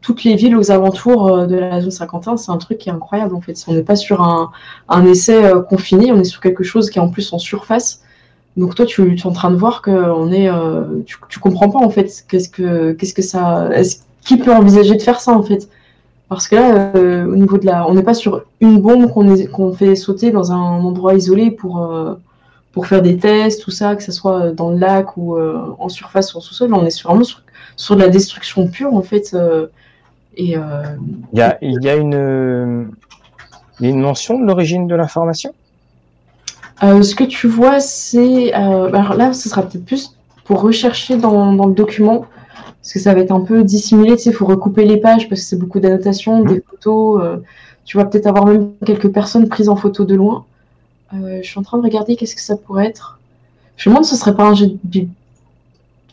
toutes 0.03 0.23
les 0.23 0.37
villes 0.37 0.57
aux 0.57 0.71
alentours 0.71 1.49
de 1.49 1.57
la 1.57 1.81
zone 1.81 1.91
51. 1.91 2.37
C'est 2.37 2.53
un 2.53 2.59
truc 2.59 2.79
qui 2.79 2.89
est 2.89 2.93
incroyable 2.93 3.35
en 3.35 3.41
fait. 3.41 3.63
On 3.67 3.75
n'est 3.75 3.83
pas 3.83 3.97
sur 3.97 4.23
un, 4.23 5.05
essai 5.05 5.53
confiné, 5.69 6.13
on 6.13 6.21
est 6.21 6.25
sur 6.25 6.41
quelque 6.41 6.63
chose 6.63 6.91
qui 6.91 6.99
est 6.99 7.03
en 7.03 7.09
plus 7.09 7.33
en 7.33 7.39
surface. 7.39 8.03
Donc 8.57 8.77
toi, 8.77 8.87
tu, 8.87 9.17
es 9.17 9.27
en 9.27 9.33
train 9.33 9.51
de 9.51 9.57
voir 9.57 9.83
que 9.83 9.91
on 9.91 10.31
est, 10.31 10.49
tu, 11.07 11.17
tu 11.29 11.41
comprends 11.41 11.71
pas 11.71 11.81
en 11.81 11.91
fait. 11.91 12.25
Qu'est-ce 12.29 12.49
que 12.49 12.93
que 12.93 13.23
ça, 13.23 13.69
qui 14.25 14.37
peut 14.37 14.55
envisager 14.55 14.95
de 14.95 15.03
faire 15.03 15.21
ça 15.21 15.33
en 15.33 15.43
fait? 15.43 15.69
Parce 16.29 16.47
que 16.47 16.55
là, 16.55 16.93
au 17.27 17.35
niveau 17.35 17.59
de 17.59 17.67
la, 17.67 17.89
on 17.89 17.95
n'est 17.95 18.05
pas 18.05 18.15
sur 18.15 18.45
une 18.61 18.81
bombe 18.81 19.11
qu'on 19.11 19.73
fait 19.73 19.97
sauter 19.97 20.31
dans 20.31 20.53
un 20.53 20.85
endroit 20.85 21.15
isolé 21.15 21.51
pour 21.51 21.81
pour 22.73 22.87
faire 22.87 23.03
des 23.03 23.17
tests, 23.17 23.63
tout 23.63 23.71
ça, 23.71 23.97
que 23.97 24.03
ce 24.03 24.13
soit 24.13 24.53
dans 24.53 24.71
le 24.71 24.79
lac 24.79 25.17
ou 25.17 25.37
euh, 25.37 25.75
en 25.79 25.89
surface 25.89 26.35
ou 26.35 26.39
en 26.39 26.41
sous-sol. 26.41 26.73
On 26.73 26.87
est 26.87 26.91
sur- 26.91 27.11
vraiment 27.11 27.25
sur, 27.25 27.43
sur 27.77 27.97
de 27.97 28.01
la 28.01 28.09
destruction 28.09 28.69
pure, 28.69 28.95
en 28.95 29.03
fait. 29.03 29.33
euh, 29.35 29.67
et 30.37 30.57
euh, 30.57 30.63
Il 31.33 31.39
y 31.39 31.43
a, 31.43 31.59
il 31.63 31.83
y 31.83 31.89
a 31.89 31.97
une, 31.97 32.15
euh, 32.15 32.85
mention 33.81 34.39
de 34.39 34.47
l'origine 34.47 34.87
de 34.87 34.95
l'information? 34.95 35.53
Euh, 36.83 37.03
ce 37.03 37.15
que 37.15 37.25
tu 37.25 37.49
vois, 37.49 37.81
c'est... 37.81 38.55
euh, 38.55 38.89
alors 38.93 39.15
là, 39.15 39.33
ce 39.33 39.49
sera 39.49 39.63
peut-être 39.63 39.85
plus 39.85 40.17
pour 40.45 40.63
rechercher 40.63 41.17
dans, 41.17 41.53
dans 41.53 41.67
le 41.67 41.75
document, 41.75 42.27
parce 42.81 42.93
que 42.93 42.99
ça 42.99 43.15
va 43.15 43.21
être 43.21 43.33
un 43.33 43.41
peu 43.41 43.65
dissimulé, 43.65 44.17
tu 44.17 44.23
sais, 44.23 44.31
il 44.31 44.37
faut 44.37 44.47
recouper 44.47 44.85
les 44.85 44.97
pages, 44.97 45.29
parce 45.29 45.41
que 45.41 45.47
c'est 45.47 45.59
beaucoup 45.59 45.81
d'annotations, 45.81 46.43
des 46.45 46.61
photos. 46.61 47.23
euh, 47.23 47.37
tu 47.85 47.97
vas 47.97 48.05
peut-être 48.05 48.27
avoir 48.29 48.47
même 48.47 48.73
quelques 48.87 49.11
personnes 49.13 49.49
prises 49.49 49.69
en 49.69 49.77
photo 49.77 50.05
de 50.05 50.15
loin. 50.15 50.45
Euh, 51.15 51.41
je 51.43 51.49
suis 51.49 51.59
en 51.59 51.63
train 51.63 51.79
de 51.79 51.83
regarder 51.83 52.17
qu'est-ce 52.17 52.35
que 52.37 52.41
ça 52.41 52.57
pourrait 52.57 52.87
être. 52.87 53.19
Je 53.77 53.89
me 53.89 53.95
demande 53.95 54.05
si 54.05 54.15
ce 54.15 54.21
serait 54.21 54.35
pas 54.37 54.45
un 54.49 54.55
jet 54.55 54.67
de 54.69 54.79
bi- 54.85 55.09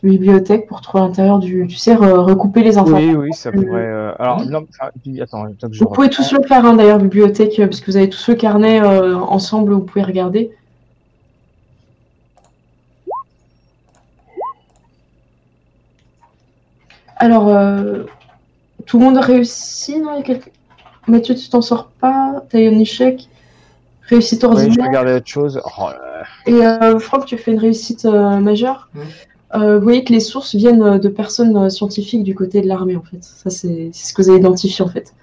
de 0.02 0.08
bibliothèque 0.08 0.66
pour 0.66 0.80
trouver 0.80 1.04
à 1.04 1.06
l'intérieur 1.06 1.38
du... 1.38 1.66
Tu 1.68 1.76
sais, 1.76 1.94
re- 1.94 2.18
recouper 2.20 2.62
les 2.62 2.78
infos. 2.78 2.94
Oui, 2.94 3.14
oui, 3.14 3.32
ça 3.32 3.52
pourrait. 3.52 3.66
euh, 3.86 4.12
Alors, 4.18 4.44
non, 4.46 4.66
attends, 4.80 5.44
attends 5.44 5.68
que 5.68 5.74
je 5.74 5.78
Vous 5.84 5.90
pouvez 5.90 6.08
tous 6.10 6.32
le 6.32 6.42
faire, 6.42 6.64
hein, 6.64 6.74
d'ailleurs, 6.74 6.98
bibliothèque, 6.98 7.58
euh, 7.60 7.66
parce 7.66 7.80
que 7.80 7.90
vous 7.90 7.96
avez 7.96 8.08
tous 8.08 8.28
le 8.28 8.34
carnet 8.34 8.80
euh, 8.80 9.16
ensemble, 9.16 9.72
vous 9.72 9.82
pouvez 9.82 10.02
regarder. 10.02 10.50
Alors, 17.16 17.48
euh, 17.48 18.04
tout 18.86 18.98
le 18.98 19.04
monde 19.04 19.18
a 19.18 19.20
réussi, 19.20 19.98
non 20.00 20.14
Il 20.14 20.18
y 20.18 20.20
a 20.20 20.22
quelques- 20.22 20.52
Mathieu, 21.06 21.34
tu 21.34 21.48
t'en 21.48 21.62
sors 21.62 21.86
pas? 21.88 22.44
T'as 22.50 22.60
eu 22.60 22.68
un 22.68 22.78
échec? 22.78 23.28
Réussite 24.08 24.44
Oui, 24.44 24.50
je 24.50 24.62
ordinaire 24.62 24.86
regardais 24.86 25.14
autre 25.16 25.26
chose. 25.26 25.60
Oh, 25.64 25.88
là. 25.88 26.24
Et 26.46 26.66
euh, 26.66 26.98
que 26.98 27.24
tu 27.24 27.36
fais 27.36 27.52
une 27.52 27.58
réussite 27.58 28.04
euh, 28.04 28.38
majeure. 28.38 28.88
Euh, 29.54 29.78
vous 29.78 29.82
voyez 29.82 30.04
que 30.04 30.12
les 30.12 30.20
sources 30.20 30.54
viennent 30.54 30.82
euh, 30.82 30.98
de 30.98 31.08
personnes 31.08 31.56
euh, 31.56 31.68
scientifiques 31.68 32.22
du 32.22 32.34
côté 32.34 32.60
de 32.60 32.66
l'armée, 32.66 32.96
en 32.96 33.02
fait. 33.02 33.22
Ça, 33.22 33.50
c'est 33.50 33.90
ce 33.92 34.12
que 34.12 34.22
vous 34.22 34.30
avez 34.30 34.38
identifié, 34.38 34.84
en 34.84 34.88
fait. 34.88 35.14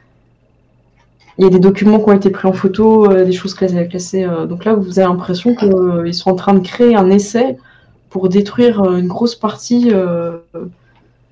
Il 1.38 1.44
y 1.44 1.48
a 1.48 1.50
des 1.50 1.60
documents 1.60 2.00
qui 2.00 2.10
ont 2.10 2.14
été 2.14 2.30
pris 2.30 2.48
en 2.48 2.54
photo, 2.54 3.12
euh, 3.12 3.26
des 3.26 3.34
choses 3.34 3.54
classées. 3.54 3.88
classées, 3.88 4.24
euh, 4.24 4.46
donc 4.46 4.66
là, 4.66 4.74
vous 4.74 5.00
avez 5.00 5.08
l'impression 5.08 5.54
qu'ils 5.56 6.14
sont 6.14 6.30
en 6.30 6.36
train 6.36 6.54
de 6.54 6.66
créer 6.66 6.96
un 6.96 7.10
essai 7.10 7.58
pour 8.10 8.30
détruire 8.30 8.82
euh, 8.82 8.98
une 8.98 9.08
grosse 9.08 9.36
partie 9.36 9.92
euh, 9.92 10.38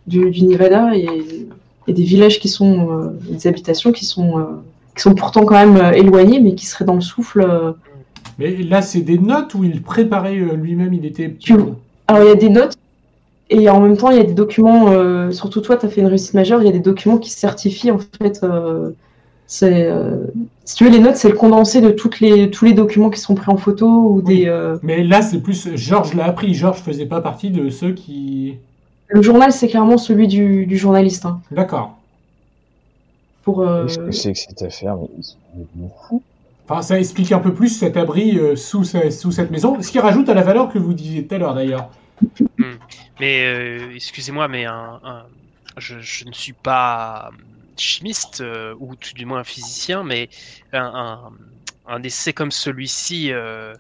du, 0.05 0.29
du 0.29 0.43
Nevada 0.45 0.95
et, 0.95 1.07
et 1.87 1.93
des 1.93 2.03
villages 2.03 2.39
qui 2.39 2.49
sont, 2.49 2.91
euh, 2.91 3.07
des 3.29 3.47
habitations 3.47 3.91
qui 3.91 4.05
sont, 4.05 4.39
euh, 4.39 4.43
qui 4.95 5.01
sont 5.01 5.15
pourtant 5.15 5.45
quand 5.45 5.55
même 5.55 5.77
euh, 5.77 5.91
éloignées, 5.91 6.39
mais 6.39 6.55
qui 6.55 6.65
seraient 6.65 6.85
dans 6.85 6.95
le 6.95 7.01
souffle. 7.01 7.41
euh, 7.41 7.71
Mais 8.39 8.55
là, 8.57 8.81
c'est 8.81 9.01
des 9.01 9.17
notes 9.17 9.53
où 9.55 9.63
il 9.63 9.81
préparait 9.81 10.37
euh, 10.39 10.53
lui-même, 10.55 10.93
il 10.93 11.05
était. 11.05 11.33
Tu- 11.39 11.53
Alors, 12.07 12.23
il 12.23 12.27
y 12.27 12.31
a 12.31 12.35
des 12.35 12.49
notes 12.49 12.75
et 13.49 13.69
en 13.69 13.81
même 13.81 13.97
temps, 13.97 14.09
il 14.09 14.17
y 14.17 14.19
a 14.19 14.23
des 14.23 14.33
documents, 14.33 14.89
euh, 14.89 15.31
surtout 15.31 15.61
toi, 15.61 15.77
tu 15.77 15.85
as 15.85 15.89
fait 15.89 16.01
une 16.01 16.07
réussite 16.07 16.33
majeure, 16.33 16.61
il 16.61 16.65
y 16.65 16.69
a 16.69 16.71
des 16.71 16.79
documents 16.79 17.17
qui 17.17 17.29
certifient, 17.29 17.91
en 17.91 17.99
fait, 18.21 18.41
euh, 18.43 18.91
c'est, 19.45 19.85
euh, 19.85 20.25
si 20.65 20.75
tu 20.75 20.85
veux, 20.85 20.89
les 20.89 20.99
notes, 20.99 21.17
c'est 21.17 21.29
le 21.29 21.35
condensé 21.35 21.81
de 21.81 21.91
toutes 21.91 22.19
les, 22.19 22.49
tous 22.49 22.65
les 22.65 22.73
documents 22.73 23.09
qui 23.11 23.19
sont 23.19 23.35
pris 23.35 23.51
en 23.51 23.57
photo 23.57 23.87
ou 23.87 24.21
Oui. 24.25 24.45
des... 24.45 24.73
Mais 24.81 25.03
là, 25.03 25.21
c'est 25.21 25.39
plus. 25.41 25.75
Georges 25.75 26.13
l'a 26.15 26.25
appris. 26.25 26.53
Georges 26.55 26.79
faisait 26.79 27.05
pas 27.05 27.21
partie 27.21 27.51
de 27.51 27.69
ceux 27.69 27.91
qui. 27.93 28.55
Le 29.07 29.21
journal, 29.21 29.51
c'est 29.51 29.67
clairement 29.67 29.97
celui 29.97 30.27
du, 30.27 30.65
du 30.65 30.77
journaliste. 30.77 31.25
hein, 31.25 31.39
D'accord. 31.51 31.97
Pour, 33.43 33.61
euh, 33.61 33.85
Qu'est-ce 33.85 33.99
que 33.99 34.11
c'est 34.11 34.33
que 34.33 34.39
cette 34.39 34.61
affaire 34.61 34.97
mais. 35.75 35.87
Enfin, 36.67 36.81
ça 36.81 36.97
explique 36.99 37.31
un 37.31 37.39
peu 37.39 37.53
plus 37.53 37.69
cet 37.69 37.97
abri 37.97 38.39
euh, 38.39 38.55
sous, 38.55 38.83
ce- 38.83 39.09
sous 39.09 39.31
cette 39.31 39.51
maison, 39.51 39.81
ce 39.81 39.91
qui 39.91 39.99
rajoute 39.99 40.29
à 40.29 40.33
la 40.33 40.43
valeur 40.43 40.71
que 40.71 40.79
vous 40.79 40.93
disiez 40.93 41.27
tout 41.27 41.35
à 41.35 41.37
l'heure 41.37 41.53
d'ailleurs. 41.53 41.89
Mais 43.19 43.45
euh, 43.45 43.93
excusez-moi, 43.95 44.47
mais 44.47 44.65
un, 44.65 44.99
un- 45.03 45.27
je, 45.77 45.99
je 45.99 46.25
ne 46.25 46.33
suis 46.33 46.53
pas 46.53 47.31
chimiste 47.77 48.41
euh, 48.41 48.75
ou 48.79 48.95
tout 48.95 49.13
du 49.15 49.25
moins 49.25 49.39
un 49.39 49.43
physicien, 49.43 50.03
mais 50.03 50.29
un, 50.71 50.81
un, 50.85 51.31
un 51.85 52.03
essai 52.03 52.33
comme 52.33 52.51
celui-ci, 52.51 53.31
euh, 53.31 53.73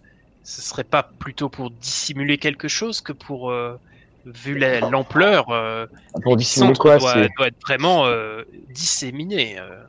ce 0.43 0.61
serait 0.61 0.83
pas 0.83 1.03
plutôt 1.19 1.49
pour 1.49 1.71
dissimuler 1.71 2.37
quelque 2.37 2.67
chose 2.67 3.01
que 3.01 3.13
pour, 3.13 3.51
euh, 3.51 3.77
vu 4.25 4.57
la- 4.57 4.79
l'ampleur, 4.81 5.49
euh, 5.49 5.85
Pour 6.23 6.37
dissimuler 6.37 6.69
l'épicentre 6.69 6.99
quoi 6.99 7.27
doit, 7.37 7.47
être 7.47 7.59
vraiment 7.67 8.05
euh, 8.05 8.43
disséminé. 8.69 9.57
euh. 9.59 9.83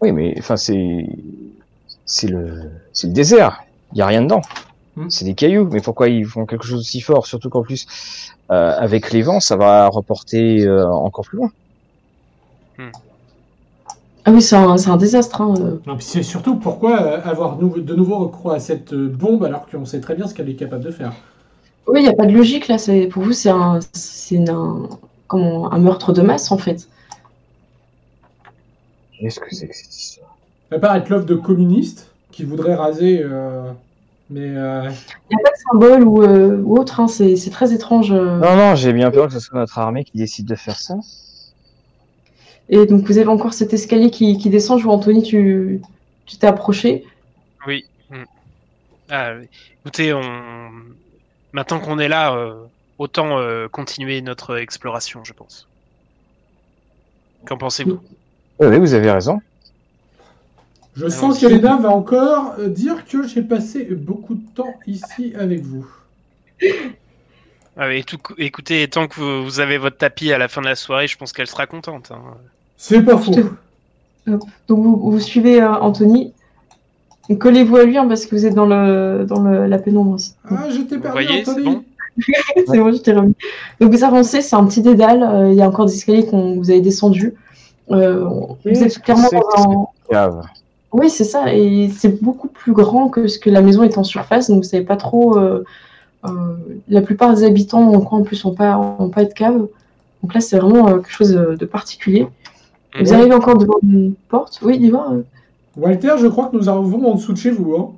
Oui, 0.00 0.12
mais 0.12 0.34
enfin, 0.38 0.56
c'est. 0.56 1.06
C'est 2.06 2.28
le... 2.28 2.70
c'est 2.92 3.06
le 3.06 3.12
désert. 3.12 3.62
Il 3.92 3.96
n'y 3.96 4.02
a 4.02 4.06
rien 4.06 4.22
dedans. 4.22 4.42
Hmm. 4.96 5.08
C'est 5.08 5.24
des 5.24 5.34
cailloux. 5.34 5.68
Mais 5.70 5.80
pourquoi 5.80 6.08
ils 6.08 6.26
font 6.26 6.44
quelque 6.46 6.64
chose 6.66 6.80
aussi 6.80 7.00
fort 7.00 7.26
Surtout 7.26 7.48
qu'en 7.48 7.62
plus, 7.62 7.86
euh, 8.50 8.74
avec 8.76 9.12
les 9.12 9.22
vents, 9.22 9.40
ça 9.40 9.56
va 9.56 9.88
reporter 9.88 10.66
euh, 10.66 10.86
encore 10.86 11.24
plus 11.24 11.38
loin. 11.38 11.50
Ah 14.24 14.30
oui, 14.30 14.40
c'est 14.40 14.56
un, 14.56 14.76
c'est 14.76 14.90
un 14.90 14.96
désastre. 14.96 15.40
hein, 15.40 15.54
euh. 15.58 15.78
Non, 15.86 15.96
puis 15.96 16.04
c'est 16.04 16.22
surtout 16.22 16.56
pourquoi 16.56 17.02
euh, 17.02 17.20
avoir 17.24 17.56
nou- 17.58 17.80
de 17.80 17.94
nouveau 17.94 18.18
recours 18.18 18.52
à 18.52 18.60
cette 18.60 18.92
euh, 18.92 19.08
bombe 19.08 19.42
alors 19.44 19.66
qu'on 19.68 19.84
sait 19.84 20.00
très 20.00 20.14
bien 20.14 20.28
ce 20.28 20.34
qu'elle 20.34 20.48
est 20.48 20.54
capable 20.56 20.84
de 20.84 20.90
faire. 20.92 21.12
Oui, 21.86 22.00
il 22.00 22.02
n'y 22.04 22.08
a 22.08 22.14
pas 22.14 22.26
de 22.26 22.32
logique 22.32 22.68
là. 22.68 22.78
c'est- 22.78 23.06
Pour 23.08 23.22
vous, 23.24 23.32
c'est 23.32 23.50
un, 23.50 23.80
c'est 23.92 24.48
un, 24.48 24.88
comment, 25.26 25.72
un 25.72 25.78
meurtre 25.78 26.12
de 26.12 26.22
masse, 26.22 26.50
en 26.52 26.58
fait. 26.58 26.88
Qu'est-ce 29.18 29.40
que 29.40 29.54
c'est 29.54 29.68
que 29.68 29.74
cette 29.76 29.94
histoire? 29.94 30.36
Ça 30.70 30.78
part 30.78 30.96
être 30.96 31.08
l'œuvre 31.08 31.26
de 31.26 31.34
communistes 31.34 32.10
qui 32.30 32.44
voudraient 32.44 32.74
raser. 32.74 33.20
euh, 33.22 33.70
Mais 34.30 34.40
euh, 34.56 34.90
Il 35.30 35.36
n'y 35.36 35.40
a 35.40 35.44
pas 35.44 35.50
de 35.50 35.70
symbole 35.70 36.04
ou, 36.04 36.22
euh, 36.22 36.60
ou 36.62 36.78
autre. 36.78 37.00
hein, 37.00 37.08
C'est 37.08 37.36
c'est 37.36 37.50
très 37.50 37.72
étrange. 37.74 38.12
euh. 38.12 38.38
Non, 38.38 38.56
non, 38.56 38.74
j'ai 38.74 38.92
bien 38.92 39.10
peur 39.10 39.26
que 39.26 39.34
ce 39.34 39.40
soit 39.40 39.58
notre 39.58 39.78
armée 39.78 40.04
qui 40.04 40.16
décide 40.16 40.46
de 40.46 40.54
faire 40.54 40.78
ça. 40.78 40.94
Et 42.68 42.86
donc, 42.86 43.04
vous 43.06 43.18
avez 43.18 43.28
encore 43.28 43.52
cet 43.52 43.74
escalier 43.74 44.10
qui, 44.10 44.38
qui 44.38 44.48
descend. 44.48 44.78
Je 44.78 44.84
vois, 44.84 44.94
Anthony, 44.94 45.22
tu 45.22 45.82
tu 46.24 46.36
t'es 46.38 46.46
approché. 46.46 47.04
Oui. 47.66 47.84
mm. 48.10 48.22
Ah, 49.10 49.34
oui. 49.38 49.46
écoutez, 49.84 50.14
on... 50.14 50.70
maintenant 51.52 51.80
qu'on 51.80 51.98
est 51.98 52.08
là, 52.08 52.34
euh, 52.34 52.54
autant 52.98 53.38
euh, 53.38 53.68
continuer 53.68 54.20
notre 54.22 54.56
exploration, 54.58 55.24
je 55.24 55.32
pense. 55.32 55.66
Qu'en 57.46 57.56
pensez-vous? 57.58 58.00
Oui, 58.60 58.78
vous 58.78 58.94
avez 58.94 59.10
raison. 59.10 59.40
je 60.96 61.06
Ah, 61.06 61.10
sens 61.10 61.40
qu'Elena 61.40 61.76
va 61.76 61.90
encore 61.90 62.54
euh, 62.58 62.68
dire 62.68 63.04
que 63.06 63.26
j'ai 63.26 63.42
passé 63.42 63.84
beaucoup 63.84 64.34
de 64.34 64.46
temps 64.54 64.74
ici 64.86 65.34
avec 65.38 65.62
vous. 65.62 65.86
Ah 67.76 67.88
tout- 68.06 68.18
écoutez, 68.38 68.86
tant 68.88 69.08
que 69.08 69.14
vous, 69.16 69.44
vous 69.44 69.60
avez 69.60 69.78
votre 69.78 69.96
tapis 69.96 70.32
à 70.32 70.38
la 70.38 70.48
fin 70.48 70.60
de 70.60 70.66
la 70.66 70.74
soirée, 70.76 71.08
je 71.08 71.16
pense 71.16 71.32
qu'elle 71.32 71.46
sera 71.46 71.66
contente. 71.66 72.10
hein. 72.12 72.22
C'est 72.76 73.02
pas 73.02 73.16
faux. 73.16 73.34
Donc, 74.26 74.42
vous, 74.68 75.10
vous 75.10 75.18
suivez 75.20 75.60
euh, 75.60 75.72
Anthony. 75.72 76.32
Et 77.28 77.38
Collez-vous 77.38 77.76
à 77.76 77.84
lui 77.84 77.96
hein, 77.98 78.06
parce 78.08 78.26
que 78.26 78.34
vous 78.34 78.46
êtes 78.46 78.54
dans, 78.54 78.66
le, 78.66 79.24
dans 79.28 79.40
le, 79.42 79.66
la 79.66 79.78
pénombre 79.78 80.12
aussi. 80.12 80.34
Ah, 80.50 80.68
j'étais 80.70 80.96
Vous 80.96 81.02
perdu, 81.02 81.24
voyez, 81.24 81.44
c'est 81.44 81.62
bon 81.62 81.84
c'est 82.66 82.78
bon, 82.78 82.92
je 82.92 82.98
t'ai 82.98 83.12
remis. 83.12 83.34
Donc 83.80 83.92
vous 83.92 84.04
avancez, 84.04 84.42
c'est 84.42 84.56
un 84.56 84.66
petit 84.66 84.82
dédale. 84.82 85.22
euh, 85.22 85.50
Il 85.50 85.56
y 85.56 85.62
a 85.62 85.68
encore 85.68 85.86
des 85.86 85.94
escaliers 85.94 86.26
qu'on 86.26 86.56
vous 86.56 86.70
avez 86.70 86.80
descendus. 86.82 87.34
Euh, 87.90 88.24
vous 88.64 88.82
êtes 88.82 88.98
clairement 89.00 89.28
dans 89.32 89.70
un... 89.70 89.86
Cave. 90.10 90.42
Oui, 90.92 91.08
c'est 91.08 91.24
ça. 91.24 91.54
Et 91.54 91.88
c'est 91.96 92.22
beaucoup 92.22 92.48
plus 92.48 92.72
grand 92.72 93.08
que 93.08 93.26
ce 93.28 93.38
que 93.38 93.48
la 93.48 93.62
maison 93.62 93.82
est 93.82 93.96
en 93.96 94.04
surface. 94.04 94.50
Donc 94.50 94.58
vous 94.64 94.68
savez 94.68 94.84
pas 94.84 94.96
trop. 94.96 95.38
euh, 95.38 95.64
euh, 96.24 96.54
la 96.88 97.02
plupart 97.02 97.34
des 97.34 97.44
habitants 97.44 97.90
le 97.90 97.98
coin 97.98 98.20
en 98.20 98.22
plus 98.22 98.44
n'ont 98.44 98.54
pas, 98.54 98.76
ont 98.78 99.08
pas 99.08 99.24
de 99.24 99.32
cave. 99.32 99.66
Donc 100.22 100.34
là, 100.34 100.40
c'est 100.40 100.58
vraiment 100.58 100.88
euh, 100.88 100.96
quelque 100.98 101.10
chose 101.10 101.30
de, 101.32 101.64
particulier. 101.64 102.26
Vous 103.00 103.12
arrivez 103.12 103.34
encore 103.34 103.56
devant 103.58 103.78
une 103.82 104.14
porte. 104.28 104.60
Oui, 104.62 104.78
dis-moi. 104.78 105.14
Walter, 105.76 106.14
je 106.18 106.26
crois 106.26 106.48
que 106.48 106.56
nous 106.56 106.68
arrivons 106.68 107.12
en 107.12 107.14
dessous 107.14 107.32
de 107.32 107.38
chez 107.38 107.50
vous. 107.50 107.94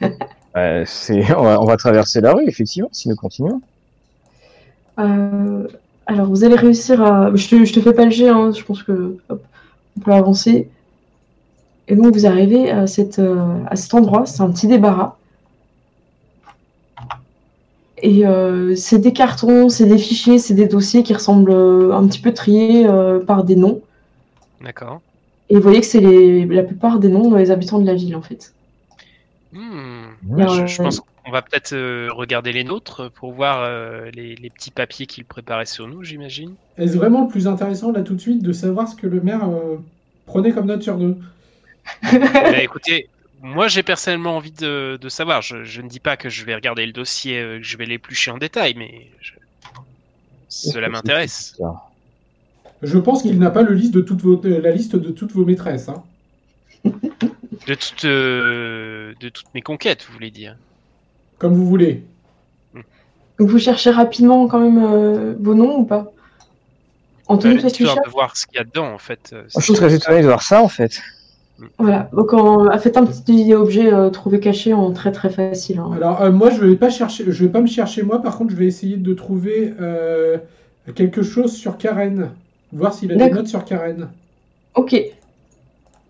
Hein. 0.00 0.08
Euh, 0.56 0.82
c'est... 0.84 1.32
On, 1.36 1.44
va, 1.44 1.60
on 1.60 1.64
va 1.64 1.76
traverser 1.76 2.20
la 2.20 2.32
rue, 2.32 2.42
effectivement, 2.48 2.88
si 2.90 3.08
nous 3.08 3.14
continuons. 3.14 3.60
Euh, 4.98 5.68
Alors, 6.06 6.26
vous 6.26 6.42
allez 6.42 6.56
réussir 6.56 7.00
à. 7.00 7.30
Je 7.36 7.48
te, 7.48 7.64
je 7.64 7.72
te 7.72 7.80
fais 7.80 7.92
pas 7.92 8.04
le 8.04 8.10
jet, 8.10 8.30
hein, 8.30 8.50
je 8.50 8.64
pense 8.64 8.82
que. 8.82 9.16
Hop, 9.28 9.44
on 9.96 10.00
peut 10.00 10.12
avancer. 10.12 10.68
Et 11.86 11.96
donc, 11.96 12.12
vous 12.14 12.26
arrivez 12.26 12.70
à, 12.70 12.86
cette, 12.86 13.18
euh, 13.18 13.58
à 13.66 13.76
cet 13.76 13.94
endroit, 13.94 14.26
c'est 14.26 14.42
un 14.42 14.50
petit 14.50 14.66
débarras. 14.66 15.16
Et 18.02 18.26
euh, 18.26 18.74
c'est 18.76 18.98
des 18.98 19.12
cartons, 19.12 19.68
c'est 19.68 19.86
des 19.86 19.98
fichiers, 19.98 20.38
c'est 20.38 20.54
des 20.54 20.66
dossiers 20.66 21.02
qui 21.02 21.12
ressemblent 21.12 21.52
un 21.52 22.06
petit 22.06 22.20
peu 22.20 22.32
triés 22.32 22.86
euh, 22.86 23.18
par 23.20 23.44
des 23.44 23.56
noms. 23.56 23.80
D'accord. 24.62 25.00
Et 25.50 25.54
vous 25.56 25.62
voyez 25.62 25.80
que 25.80 25.86
c'est 25.86 26.00
les- 26.00 26.46
la 26.46 26.62
plupart 26.62 26.98
des 27.00 27.08
noms 27.08 27.30
des 27.32 27.50
habitants 27.50 27.80
de 27.80 27.86
la 27.86 27.94
ville, 27.94 28.14
en 28.16 28.22
fait. 28.22 28.52
Hmm. 29.52 30.10
Je, 30.36 30.42
Euh, 30.42 30.66
je 30.66 30.76
pense 30.76 31.00
qu'on 31.00 31.30
va 31.32 31.42
peut-être 31.42 31.72
euh, 31.72 32.08
regarder 32.12 32.52
les 32.52 32.62
nôtres 32.62 33.10
pour 33.10 33.32
voir 33.32 33.62
euh, 33.62 34.10
les, 34.14 34.36
les 34.36 34.50
petits 34.50 34.70
papiers 34.70 35.06
qu'il 35.06 35.24
préparait 35.24 35.66
sur 35.66 35.88
nous, 35.88 36.04
j'imagine. 36.04 36.54
Est-ce 36.78 36.96
vraiment 36.96 37.22
le 37.22 37.28
plus 37.28 37.48
intéressant 37.48 37.90
là 37.90 38.02
tout 38.02 38.14
de 38.14 38.20
suite 38.20 38.42
de 38.42 38.52
savoir 38.52 38.86
ce 38.88 38.94
que 38.94 39.08
le 39.08 39.20
maire 39.20 39.44
euh, 39.48 39.76
prenait 40.26 40.52
comme 40.52 40.66
note 40.66 40.82
sur 40.82 40.96
nous 40.96 41.16
Bah, 42.02 42.62
écoutez, 42.62 43.08
moi 43.42 43.66
j'ai 43.66 43.82
personnellement 43.82 44.36
envie 44.36 44.52
de, 44.52 44.98
de 45.00 45.08
savoir. 45.08 45.42
Je, 45.42 45.64
je 45.64 45.82
ne 45.82 45.88
dis 45.88 46.00
pas 46.00 46.16
que 46.16 46.28
je 46.28 46.44
vais 46.44 46.54
regarder 46.54 46.86
le 46.86 46.92
dossier, 46.92 47.40
que 47.40 47.62
je 47.62 47.76
vais 47.76 47.86
l'éplucher 47.86 48.30
en 48.30 48.38
détail, 48.38 48.74
mais 48.76 49.08
je- 49.20 49.32
cela 50.48 50.88
m'intéresse. 50.88 51.56
Je 52.82 52.98
pense 52.98 53.22
qu'il 53.22 53.38
n'a 53.38 53.50
pas 53.50 53.62
le 53.62 53.74
liste 53.74 53.92
de 53.94 54.00
toutes 54.00 54.22
vos, 54.22 54.40
euh, 54.44 54.60
la 54.60 54.70
liste 54.70 54.96
de 54.96 55.10
toutes 55.10 55.32
vos 55.32 55.44
maîtresses. 55.44 55.88
hein. 55.88 56.02
De, 57.66 57.74
toutes, 57.74 58.04
euh, 58.06 59.12
de 59.20 59.28
toutes 59.28 59.52
mes 59.54 59.60
conquêtes, 59.60 60.04
vous 60.06 60.14
voulez 60.14 60.30
dire 60.30 60.56
Comme 61.38 61.54
vous 61.54 61.66
voulez. 61.66 62.04
Donc, 63.38 63.48
vous 63.48 63.58
cherchez 63.58 63.90
rapidement 63.90 64.46
quand 64.48 64.60
même 64.60 64.82
euh, 64.82 65.34
vos 65.40 65.54
noms 65.54 65.78
ou 65.80 65.84
pas? 65.84 66.12
Anthony, 67.26 67.56
Euh, 67.56 67.60
toi, 67.60 67.70
tu 67.70 67.84
cherches 67.84 68.04
de 68.04 68.10
voir 68.10 68.36
ce 68.36 68.46
qu'il 68.46 68.56
y 68.56 68.60
a 68.60 68.64
dedans, 68.64 68.92
en 68.92 68.98
fait. 68.98 69.30
euh, 69.32 69.44
Je 69.54 69.60
suis 69.60 69.72
très 69.74 69.94
étonné 69.94 70.20
de 70.22 70.26
voir 70.26 70.42
ça 70.42 70.62
en 70.62 70.68
fait. 70.68 71.00
Voilà. 71.78 72.08
Donc, 72.12 72.32
en... 72.32 72.70
faites 72.78 72.96
un 72.96 73.04
petit 73.06 73.52
objet 73.54 73.92
euh, 73.92 74.10
trouvé 74.10 74.40
caché 74.40 74.72
en 74.72 74.92
très 74.92 75.12
très 75.12 75.30
facile. 75.30 75.78
hein. 75.78 75.90
Alors 75.94 76.22
euh, 76.22 76.30
moi 76.32 76.50
je 76.50 76.64
vais 76.64 76.76
pas 76.76 76.88
chercher, 76.90 77.24
je 77.30 77.44
vais 77.44 77.50
pas 77.50 77.60
me 77.60 77.66
chercher 77.66 78.02
moi. 78.02 78.22
Par 78.22 78.38
contre 78.38 78.50
je 78.52 78.56
vais 78.56 78.66
essayer 78.66 78.96
de 78.96 79.14
trouver 79.14 79.74
euh, 79.80 80.38
quelque 80.94 81.22
chose 81.22 81.54
sur 81.54 81.76
Karen, 81.76 82.30
voir 82.72 82.92
s'il 82.94 83.12
a 83.12 83.16
des 83.16 83.30
notes 83.30 83.48
sur 83.48 83.64
Karen. 83.64 84.08
Ok. 84.74 84.94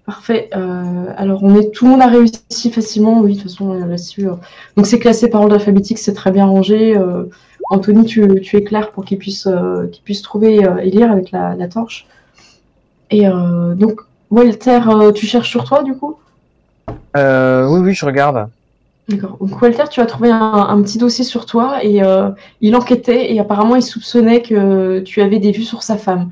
Parfait. 0.07 0.51
Euh, 0.57 1.07
alors, 1.17 1.43
on 1.45 1.55
est, 1.57 1.71
tout 1.71 1.85
le 1.85 1.93
monde 1.93 2.03
a 2.03 2.09
réussi 2.09 2.71
facilement, 2.71 3.21
oui, 3.21 3.35
de 3.35 3.41
toute 3.41 3.51
façon, 3.51 3.73
là-dessus. 3.75 4.29
euh. 4.29 4.35
Donc, 4.77 4.87
c'est 4.87 4.99
classé 4.99 5.31
par 5.31 5.43
ordre 5.43 5.55
alphabétique, 5.55 5.99
c'est 5.99 6.15
très 6.15 6.33
bien 6.33 6.47
rangé. 6.47 6.97
Euh, 6.97 7.25
Anthony, 7.71 8.05
tu, 8.05 8.41
tu 8.41 8.57
éclaires 8.57 8.91
pour 8.91 9.05
qu'il 9.05 9.19
puisse, 9.19 9.47
euh, 9.47 9.87
qu'il 9.87 10.03
puisse 10.03 10.23
trouver 10.23 10.67
euh, 10.67 10.79
et 10.79 10.91
lire 10.91 11.13
avec 11.13 11.31
la, 11.31 11.55
la 11.55 11.69
torche. 11.69 12.07
Et 13.11 13.29
euh, 13.29 13.75
donc, 13.75 14.01
Walter, 14.31 14.81
euh, 14.89 15.13
tu 15.13 15.27
cherches 15.27 15.51
sur 15.51 15.65
toi, 15.65 15.85
du 15.85 15.95
coup? 15.95 16.17
Euh, 17.17 17.69
oui, 17.69 17.81
oui, 17.81 17.95
je 17.95 18.05
regarde. 18.05 18.49
D'accord. 19.09 19.37
Donc, 19.41 19.63
Walter, 19.63 19.85
tu 19.91 20.01
as 20.01 20.07
trouvé 20.07 20.31
un, 20.31 20.41
un 20.41 20.83
petit 20.83 20.99
dossier 20.99 21.25
sur 21.25 21.47
toi 21.47 21.85
et 21.85 22.03
euh, 22.03 22.31
il 22.61 22.75
enquêtait 22.75 23.33
et 23.33 23.39
apparemment, 23.39 23.77
il 23.77 23.83
soupçonnait 23.83 24.43
que 24.43 25.01
tu 25.01 25.21
avais 25.21 25.39
des 25.39 25.53
vues 25.53 25.63
sur 25.63 25.85
sa 25.85 25.97
femme. 25.97 26.31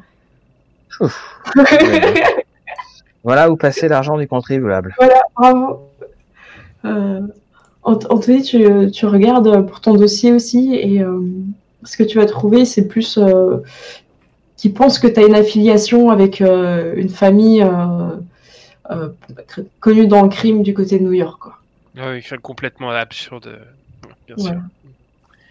Voilà 3.24 3.50
où 3.50 3.56
passait 3.56 3.88
l'argent 3.88 4.16
du 4.16 4.26
contribuable. 4.28 4.94
Bravo. 5.36 5.90
Euh, 6.84 7.20
Ant- 7.82 7.98
Anthony, 8.10 8.42
tu, 8.42 8.90
tu 8.92 9.06
regardes 9.06 9.66
pour 9.66 9.80
ton 9.80 9.94
dossier 9.94 10.32
aussi 10.32 10.74
et 10.74 11.02
euh, 11.02 11.20
ce 11.84 11.96
que 11.96 12.04
tu 12.04 12.18
vas 12.18 12.26
trouver, 12.26 12.64
c'est 12.64 12.86
plus 12.86 13.18
euh, 13.18 13.58
qui 14.56 14.68
pense 14.70 14.98
que 14.98 15.06
tu 15.08 15.20
as 15.20 15.26
une 15.26 15.34
affiliation 15.34 16.10
avec 16.10 16.40
euh, 16.40 16.94
une 16.96 17.08
famille 17.08 17.62
euh, 17.62 18.16
euh, 18.90 19.08
connue 19.80 20.06
dans 20.06 20.22
le 20.22 20.28
crime 20.28 20.62
du 20.62 20.72
côté 20.74 20.98
de 20.98 21.04
New 21.04 21.12
York. 21.12 21.38
Quoi. 21.40 21.58
Ah 21.98 22.10
Oui, 22.12 22.24
c'est 22.26 22.38
complètement 22.40 22.90
absurde, 22.90 23.58
bien 24.26 24.36
Voilà. 24.38 24.54
sûr. 24.56 24.62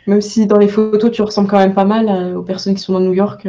Même 0.07 0.21
si 0.21 0.47
dans 0.47 0.57
les 0.57 0.69
photos, 0.69 1.11
tu 1.11 1.21
ressembles 1.21 1.49
quand 1.49 1.57
même 1.59 1.73
pas 1.73 1.85
mal 1.85 2.07
euh, 2.07 2.35
aux 2.37 2.43
personnes 2.43 2.75
qui 2.75 2.81
sont 2.81 2.93
dans 2.93 3.01
New 3.01 3.13
York. 3.13 3.45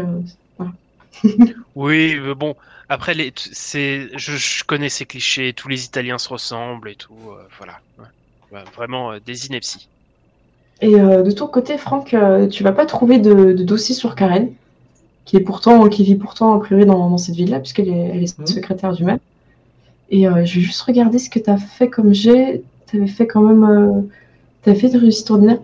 Oui, 1.74 2.18
mais 2.20 2.35
bon, 2.35 2.55
après, 2.89 3.14
les, 3.14 3.32
c'est, 3.36 4.09
je, 4.16 4.36
je 4.36 4.64
connais 4.64 4.89
ces 4.89 5.06
clichés, 5.06 5.52
tous 5.55 5.68
les 5.68 5.85
Italiens 5.85 6.18
se 6.18 6.28
ressemblent 6.28 6.89
et 6.90 6.97
tout, 6.97 7.30
euh, 7.30 7.47
voilà. 7.59 7.80
Ouais. 7.98 8.64
Vraiment 8.74 9.12
euh, 9.12 9.20
des 9.20 9.47
inepties. 9.47 9.90
Et 10.80 10.94
euh, 10.94 11.22
de 11.22 11.30
ton 11.30 11.48
côté, 11.48 11.76
Franck, 11.78 12.14
euh, 12.14 12.48
tu 12.48 12.62
vas 12.62 12.72
pas 12.72 12.86
trouver 12.86 13.18
de, 13.18 13.52
de 13.52 13.64
dossier 13.64 13.94
sur 13.94 14.14
Karen, 14.14 14.55
qui 15.24 15.36
est 15.36 15.40
pourtant, 15.40 15.89
qui 15.89 16.05
vit 16.05 16.16
pourtant 16.16 16.55
a 16.55 16.60
priori 16.60 16.86
dans, 16.86 17.10
dans 17.10 17.18
cette 17.18 17.36
ville-là, 17.36 17.60
puisqu'elle 17.60 17.89
est, 17.89 17.93
elle 18.14 18.22
est 18.24 18.39
Mhm. 18.39 18.47
secrétaire 18.47 18.93
du 18.94 19.05
maire. 19.05 19.18
Et 20.10 20.26
euh, 20.28 20.44
je 20.44 20.56
vais 20.56 20.60
juste 20.62 20.82
regarder 20.82 21.18
ce 21.18 21.30
que 21.30 21.39
tu 21.39 21.51
as 21.51 21.59
fait 21.59 21.90
comme 21.90 22.14
jet. 22.14 22.64
Tu 22.89 22.97
avais 22.98 23.06
fait 23.09 23.26
quand 23.26 23.43
même. 23.43 23.64
Euh, 23.64 24.02
tu 24.64 24.74
fait 24.76 24.90
de 24.90 24.98
réussite 24.98 25.30
ordinaire. 25.30 25.60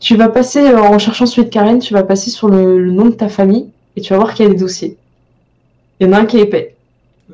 Tu 0.00 0.16
vas 0.16 0.28
passer, 0.28 0.60
euh, 0.60 0.80
en 0.80 0.98
cherchant 0.98 1.26
celui 1.26 1.46
de 1.46 1.50
Karen, 1.52 1.78
tu 1.80 1.94
vas 1.94 2.04
passer 2.04 2.30
sur 2.30 2.48
le, 2.48 2.78
le 2.84 2.92
nom 2.92 3.06
de 3.06 3.12
ta 3.12 3.28
famille 3.28 3.72
et 3.98 4.00
tu 4.00 4.12
vas 4.12 4.18
voir 4.20 4.34
qu'il 4.34 4.46
y 4.46 4.48
a 4.48 4.52
des 4.52 4.58
dossiers. 4.60 4.96
Il 6.00 6.06
y 6.06 6.10
en 6.10 6.12
a 6.12 6.20
un 6.20 6.26
qui 6.26 6.38
est 6.38 6.42
épais. 6.42 6.76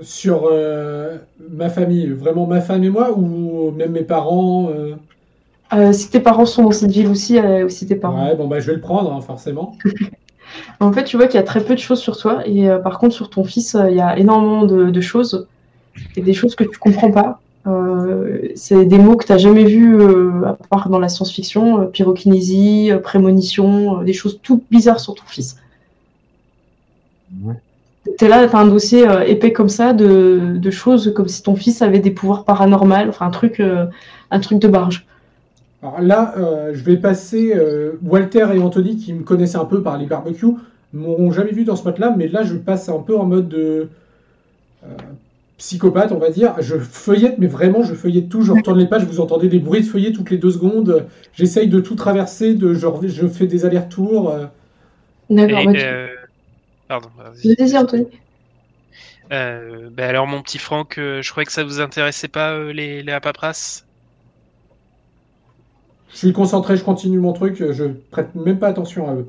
Sur 0.02 0.48
euh, 0.50 1.18
ma 1.50 1.68
famille, 1.70 2.08
vraiment 2.08 2.46
ma 2.46 2.60
femme 2.60 2.82
et 2.82 2.90
moi, 2.90 3.12
ou 3.16 3.70
même 3.70 3.92
mes 3.92 4.02
parents. 4.02 4.70
euh, 4.70 4.96
Euh, 5.72 5.92
si 5.92 6.10
tes 6.10 6.20
parents 6.20 6.46
sont 6.46 6.64
dans 6.64 6.72
cette 6.72 6.90
ville 6.90 7.08
aussi, 7.08 7.38
euh, 7.38 7.66
aussi 7.66 7.86
tes 7.86 7.96
parents. 7.96 8.26
Ouais, 8.26 8.36
bon 8.36 8.48
bah 8.48 8.60
je 8.60 8.66
vais 8.66 8.74
le 8.74 8.80
prendre 8.80 9.12
hein, 9.12 9.20
forcément. 9.20 9.76
En 10.80 10.92
fait, 10.92 11.04
tu 11.04 11.16
vois 11.16 11.26
qu'il 11.26 11.36
y 11.36 11.42
a 11.42 11.46
très 11.46 11.64
peu 11.64 11.74
de 11.74 11.80
choses 11.80 12.00
sur 12.00 12.16
toi, 12.16 12.46
et 12.46 12.68
euh, 12.70 12.78
par 12.78 12.98
contre, 12.98 13.14
sur 13.14 13.30
ton 13.30 13.44
fils, 13.44 13.76
il 13.90 13.96
y 13.96 14.00
a 14.00 14.18
énormément 14.18 14.64
de, 14.66 14.90
de 14.90 15.00
choses, 15.00 15.48
et 16.16 16.22
des 16.22 16.34
choses 16.34 16.54
que 16.56 16.64
tu 16.64 16.78
comprends 16.78 17.12
pas. 17.12 17.40
C'est 18.54 18.84
des 18.86 18.98
mots 18.98 19.16
que 19.16 19.26
tu 19.26 19.32
n'as 19.32 19.38
jamais 19.38 19.64
vus, 19.64 19.98
à 20.44 20.56
part 20.70 20.88
dans 20.90 20.98
la 20.98 21.08
science-fiction, 21.08 21.86
pyrokinésie, 21.88 22.90
prémonition, 23.02 24.02
des 24.02 24.12
choses 24.12 24.40
tout 24.42 24.64
bizarres 24.70 25.00
sur 25.00 25.14
ton 25.14 25.24
fils. 25.26 25.56
Ouais. 27.42 27.54
Tu 28.18 28.24
es 28.26 28.28
là, 28.28 28.46
tu 28.46 28.54
as 28.54 28.58
un 28.58 28.66
dossier 28.66 29.08
euh, 29.08 29.22
épais 29.24 29.52
comme 29.52 29.68
ça, 29.70 29.92
de, 29.94 30.56
de 30.56 30.70
choses 30.70 31.12
comme 31.14 31.28
si 31.28 31.42
ton 31.42 31.56
fils 31.56 31.80
avait 31.82 32.00
des 32.00 32.10
pouvoirs 32.10 32.44
paranormaux, 32.44 33.08
enfin 33.08 33.26
un 33.26 33.30
truc, 33.30 33.60
euh, 33.60 33.86
un 34.30 34.40
truc 34.40 34.58
de 34.58 34.68
barge. 34.68 35.06
Alors 35.82 36.00
là, 36.00 36.34
euh, 36.38 36.70
je 36.74 36.82
vais 36.84 36.96
passer. 36.96 37.52
euh, 37.56 37.92
Walter 38.02 38.46
et 38.54 38.58
Anthony, 38.58 38.96
qui 38.98 39.12
me 39.14 39.22
connaissaient 39.22 39.58
un 39.58 39.64
peu 39.64 39.82
par 39.82 39.96
les 39.98 40.06
barbecues, 40.06 40.54
m'auront 40.92 41.32
jamais 41.32 41.52
vu 41.52 41.64
dans 41.64 41.76
ce 41.76 41.84
mode-là, 41.84 42.14
mais 42.16 42.28
là, 42.28 42.42
je 42.42 42.54
passe 42.54 42.88
un 42.88 42.98
peu 42.98 43.16
en 43.16 43.24
mode 43.24 43.48
de 43.48 43.88
euh, 44.84 44.88
psychopathe, 45.58 46.12
on 46.12 46.18
va 46.18 46.30
dire. 46.30 46.54
Je 46.60 46.76
feuillette, 46.76 47.36
mais 47.38 47.46
vraiment, 47.46 47.82
je 47.82 47.94
feuillette 47.94 48.28
tout. 48.28 48.42
Je 48.42 48.52
retourne 48.52 48.78
les 48.78 48.86
pages, 48.86 49.04
vous 49.04 49.20
entendez 49.20 49.48
des 49.48 49.58
bruits 49.60 49.80
de 49.80 49.86
feuillet 49.86 50.12
toutes 50.12 50.30
les 50.30 50.38
deux 50.38 50.50
secondes. 50.50 51.06
J'essaye 51.32 51.68
de 51.68 51.80
tout 51.80 51.94
traverser, 51.94 52.54
de, 52.54 52.74
je, 52.74 52.86
rev- 52.86 53.08
je 53.08 53.26
fais 53.26 53.46
des 53.46 53.64
allers-retours. 53.64 54.30
euh. 54.30 54.44
D'accord, 55.30 55.60
Et, 55.60 55.66
bah, 55.66 55.72
tu- 55.72 55.80
euh, 55.84 56.06
Pardon. 56.88 57.08
vas-y. 57.16 57.48
Le 57.48 57.54
désir, 57.54 57.80
Anthony. 57.80 58.06
Euh, 59.32 59.88
ben 59.90 60.08
alors, 60.08 60.26
mon 60.26 60.42
petit 60.42 60.58
Franck, 60.58 60.98
euh, 60.98 61.22
je 61.22 61.30
croyais 61.30 61.46
que 61.46 61.52
ça 61.52 61.64
vous 61.64 61.80
intéressait 61.80 62.28
pas, 62.28 62.52
euh, 62.52 62.72
les, 62.72 63.02
les 63.02 63.20
paperasses 63.20 63.86
Je 66.12 66.18
suis 66.18 66.32
concentré, 66.32 66.76
je 66.76 66.84
continue 66.84 67.18
mon 67.18 67.32
truc, 67.32 67.56
je 67.72 67.84
prête 68.10 68.34
même 68.34 68.58
pas 68.58 68.68
attention 68.68 69.08
à 69.08 69.14
eux. 69.14 69.26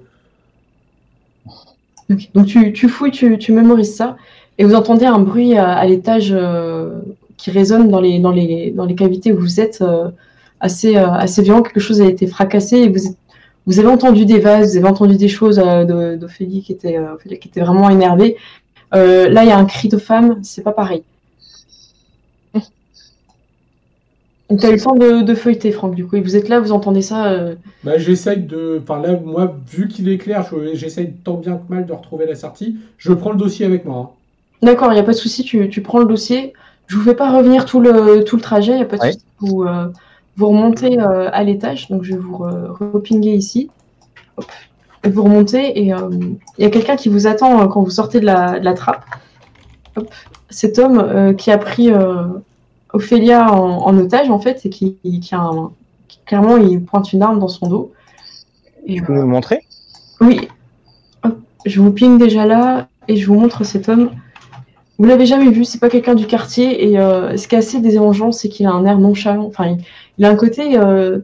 Donc 2.36 2.46
tu, 2.46 2.72
tu 2.74 2.88
fouilles, 2.90 3.12
tu, 3.12 3.38
tu 3.40 3.52
mémorises 3.52 3.96
ça, 3.96 4.18
et 4.58 4.64
vous 4.66 4.76
entendez 4.76 5.06
un 5.06 5.20
bruit 5.20 5.58
à, 5.58 5.72
à 5.74 5.86
l'étage 5.86 6.30
euh, 6.32 7.00
qui 7.38 7.50
résonne 7.50 7.90
dans 7.90 8.00
les, 8.02 8.20
dans, 8.20 8.32
les, 8.32 8.72
dans 8.72 8.86
les 8.86 8.96
cavités 8.96 9.32
où 9.34 9.40
vous 9.40 9.60
êtes, 9.60 9.82
euh, 9.82 10.10
assez, 10.60 10.98
euh, 10.98 11.10
assez 11.12 11.42
violent, 11.42 11.64
quelque 11.64 11.80
chose 11.80 12.02
a 12.02 12.06
été 12.06 12.28
fracassé, 12.28 12.78
et 12.78 12.90
vous, 12.90 13.08
êtes- 13.08 13.18
vous 13.66 13.80
avez 13.80 13.88
entendu 13.88 14.26
des 14.26 14.40
vases, 14.40 14.72
vous 14.74 14.78
avez 14.78 14.88
entendu 14.88 15.18
des 15.18 15.28
choses 15.28 15.60
euh, 15.60 16.16
d'Ophélie 16.18 16.62
qui, 16.64 16.72
était, 16.74 16.98
euh, 16.98 17.16
qui 17.40 17.48
était 17.48 17.62
vraiment 17.62 17.90
énervée. 17.90 18.38
Euh, 18.94 19.30
là, 19.30 19.44
il 19.44 19.50
y 19.50 19.52
a 19.52 19.58
un 19.58 19.66
cri 19.66 19.88
de 19.90 19.98
femme, 19.98 20.40
c'est 20.44 20.64
pas 20.64 20.72
pareil. 20.74 21.04
Donc 24.50 24.60
tu 24.60 24.66
as 24.68 24.70
eu 24.70 24.74
le 24.76 24.80
temps 24.82 24.96
de, 24.96 25.22
de 25.24 25.36
feuilleter, 25.36 25.72
Franck, 25.72 25.96
du 25.96 26.06
coup, 26.06 26.18
et 26.18 26.22
vous 26.22 26.36
êtes 26.36 26.50
là, 26.50 26.60
vous 26.60 26.72
entendez 26.72 27.02
ça. 27.02 27.32
euh, 27.32 27.56
Bah, 27.84 27.98
j'essaye 27.98 28.42
de. 28.44 28.80
Enfin, 28.84 29.02
là, 29.02 29.20
moi, 29.20 29.56
vu 29.68 29.88
qu'il 29.88 30.08
est 30.08 30.18
clair, 30.20 30.46
je- 30.52 30.76
j'essaye 30.76 31.14
tant 31.24 31.36
bien 31.36 31.58
que 31.58 31.74
mal 31.74 31.86
de 31.88 31.94
retrouver 31.94 32.28
la 32.28 32.36
sortie. 32.36 32.78
Je 32.98 33.12
prends 33.14 33.32
le 33.32 33.38
dossier 33.38 33.66
avec 33.66 33.86
moi. 33.86 33.98
hein. 33.98 34.10
D'accord, 34.62 34.92
il 34.92 34.96
n'y 34.96 35.00
a 35.00 35.04
pas 35.04 35.12
de 35.14 35.18
souci, 35.18 35.44
tu, 35.44 35.68
tu 35.70 35.82
prends 35.82 36.00
le 36.00 36.06
dossier. 36.06 36.54
Je 36.88 36.96
vous 36.98 37.04
fais 37.04 37.16
pas 37.16 37.36
revenir 37.36 37.66
tout 37.66 37.80
le, 37.80 38.24
tout 38.24 38.36
le 38.36 38.42
trajet, 38.42 38.74
il 38.74 38.78
n'y 38.78 38.82
a 38.84 38.86
pas 38.86 38.98
de 38.98 39.02
Ouais. 39.02 39.12
souci. 39.14 39.26
Vous, 39.40 39.64
euh, 39.64 39.88
vous 40.38 40.48
remontez 40.50 41.00
euh, 41.00 41.30
à 41.32 41.44
l'étage, 41.44 41.90
donc 41.90 42.04
je 42.04 42.14
vais 42.14 42.20
vous 42.20 42.38
re- 42.38 42.68
repinguer 42.94 43.34
ici. 43.34 43.70
Hop. 44.38 44.46
Et 45.04 45.10
vous 45.10 45.24
remontez 45.24 45.84
et 45.86 45.94
euh, 45.94 46.10
il 46.58 46.64
y 46.64 46.66
a 46.66 46.70
quelqu'un 46.72 46.96
qui 46.96 47.10
vous 47.10 47.28
attend 47.28 47.62
euh, 47.62 47.68
quand 47.68 47.84
vous 47.84 47.90
sortez 47.92 48.20
de 48.20 48.26
la, 48.26 48.60
de 48.60 48.66
la 48.66 48.74
trappe. 48.74 49.06
Hop. 49.96 50.10
Cet 50.50 50.78
homme 50.80 51.36
qui 51.36 51.52
a 51.52 51.58
pris 51.58 51.90
Ophélia 52.94 53.52
en, 53.52 53.80
en 53.86 53.98
otage, 53.98 54.30
en 54.30 54.40
fait, 54.40 54.66
et 54.66 54.70
qui, 54.70 54.96
qui 55.22 55.36
a 55.36 55.40
un- 55.40 55.72
qui, 56.08 56.20
clairement, 56.26 56.58
il 56.58 56.82
pointe 56.84 57.12
une 57.14 57.24
arme 57.24 57.40
dans 57.40 57.48
son 57.48 57.68
dos. 57.68 57.92
Et, 58.86 58.96
Tu 58.96 59.04
peux 59.04 59.14
nous 59.14 59.22
le 59.22 59.28
montrer? 59.28 59.62
Oui. 60.22 60.48
Hop. 61.24 61.38
je 61.66 61.82
vous 61.82 61.92
ping 61.92 62.18
déjà 62.18 62.46
là 62.46 62.88
et 63.08 63.16
je 63.18 63.28
vous 63.28 63.36
montre 63.36 63.64
cet 63.64 63.90
homme. 63.90 64.12
Vous 64.98 65.06
l'avez 65.06 65.26
jamais 65.26 65.50
vu, 65.50 65.66
c'est 65.66 65.80
pas 65.80 65.90
quelqu'un 65.90 66.16
du 66.16 66.26
quartier 66.26 66.88
et 66.90 66.98
euh, 67.00 67.36
ce 67.36 67.48
qui 67.50 67.56
est 67.56 67.58
assez 67.58 67.82
dérangeant, 67.82 68.32
c'est 68.32 68.48
qu'il 68.48 68.66
a 68.66 68.72
un 68.72 68.86
air 68.86 68.98
nonchalant. 68.98 69.46
Enfin, 69.46 69.68
il, 69.68 69.78
il 70.18 70.26
a 70.26 70.30
un 70.30 70.36
côté 70.36 70.78
euh, 70.78 71.20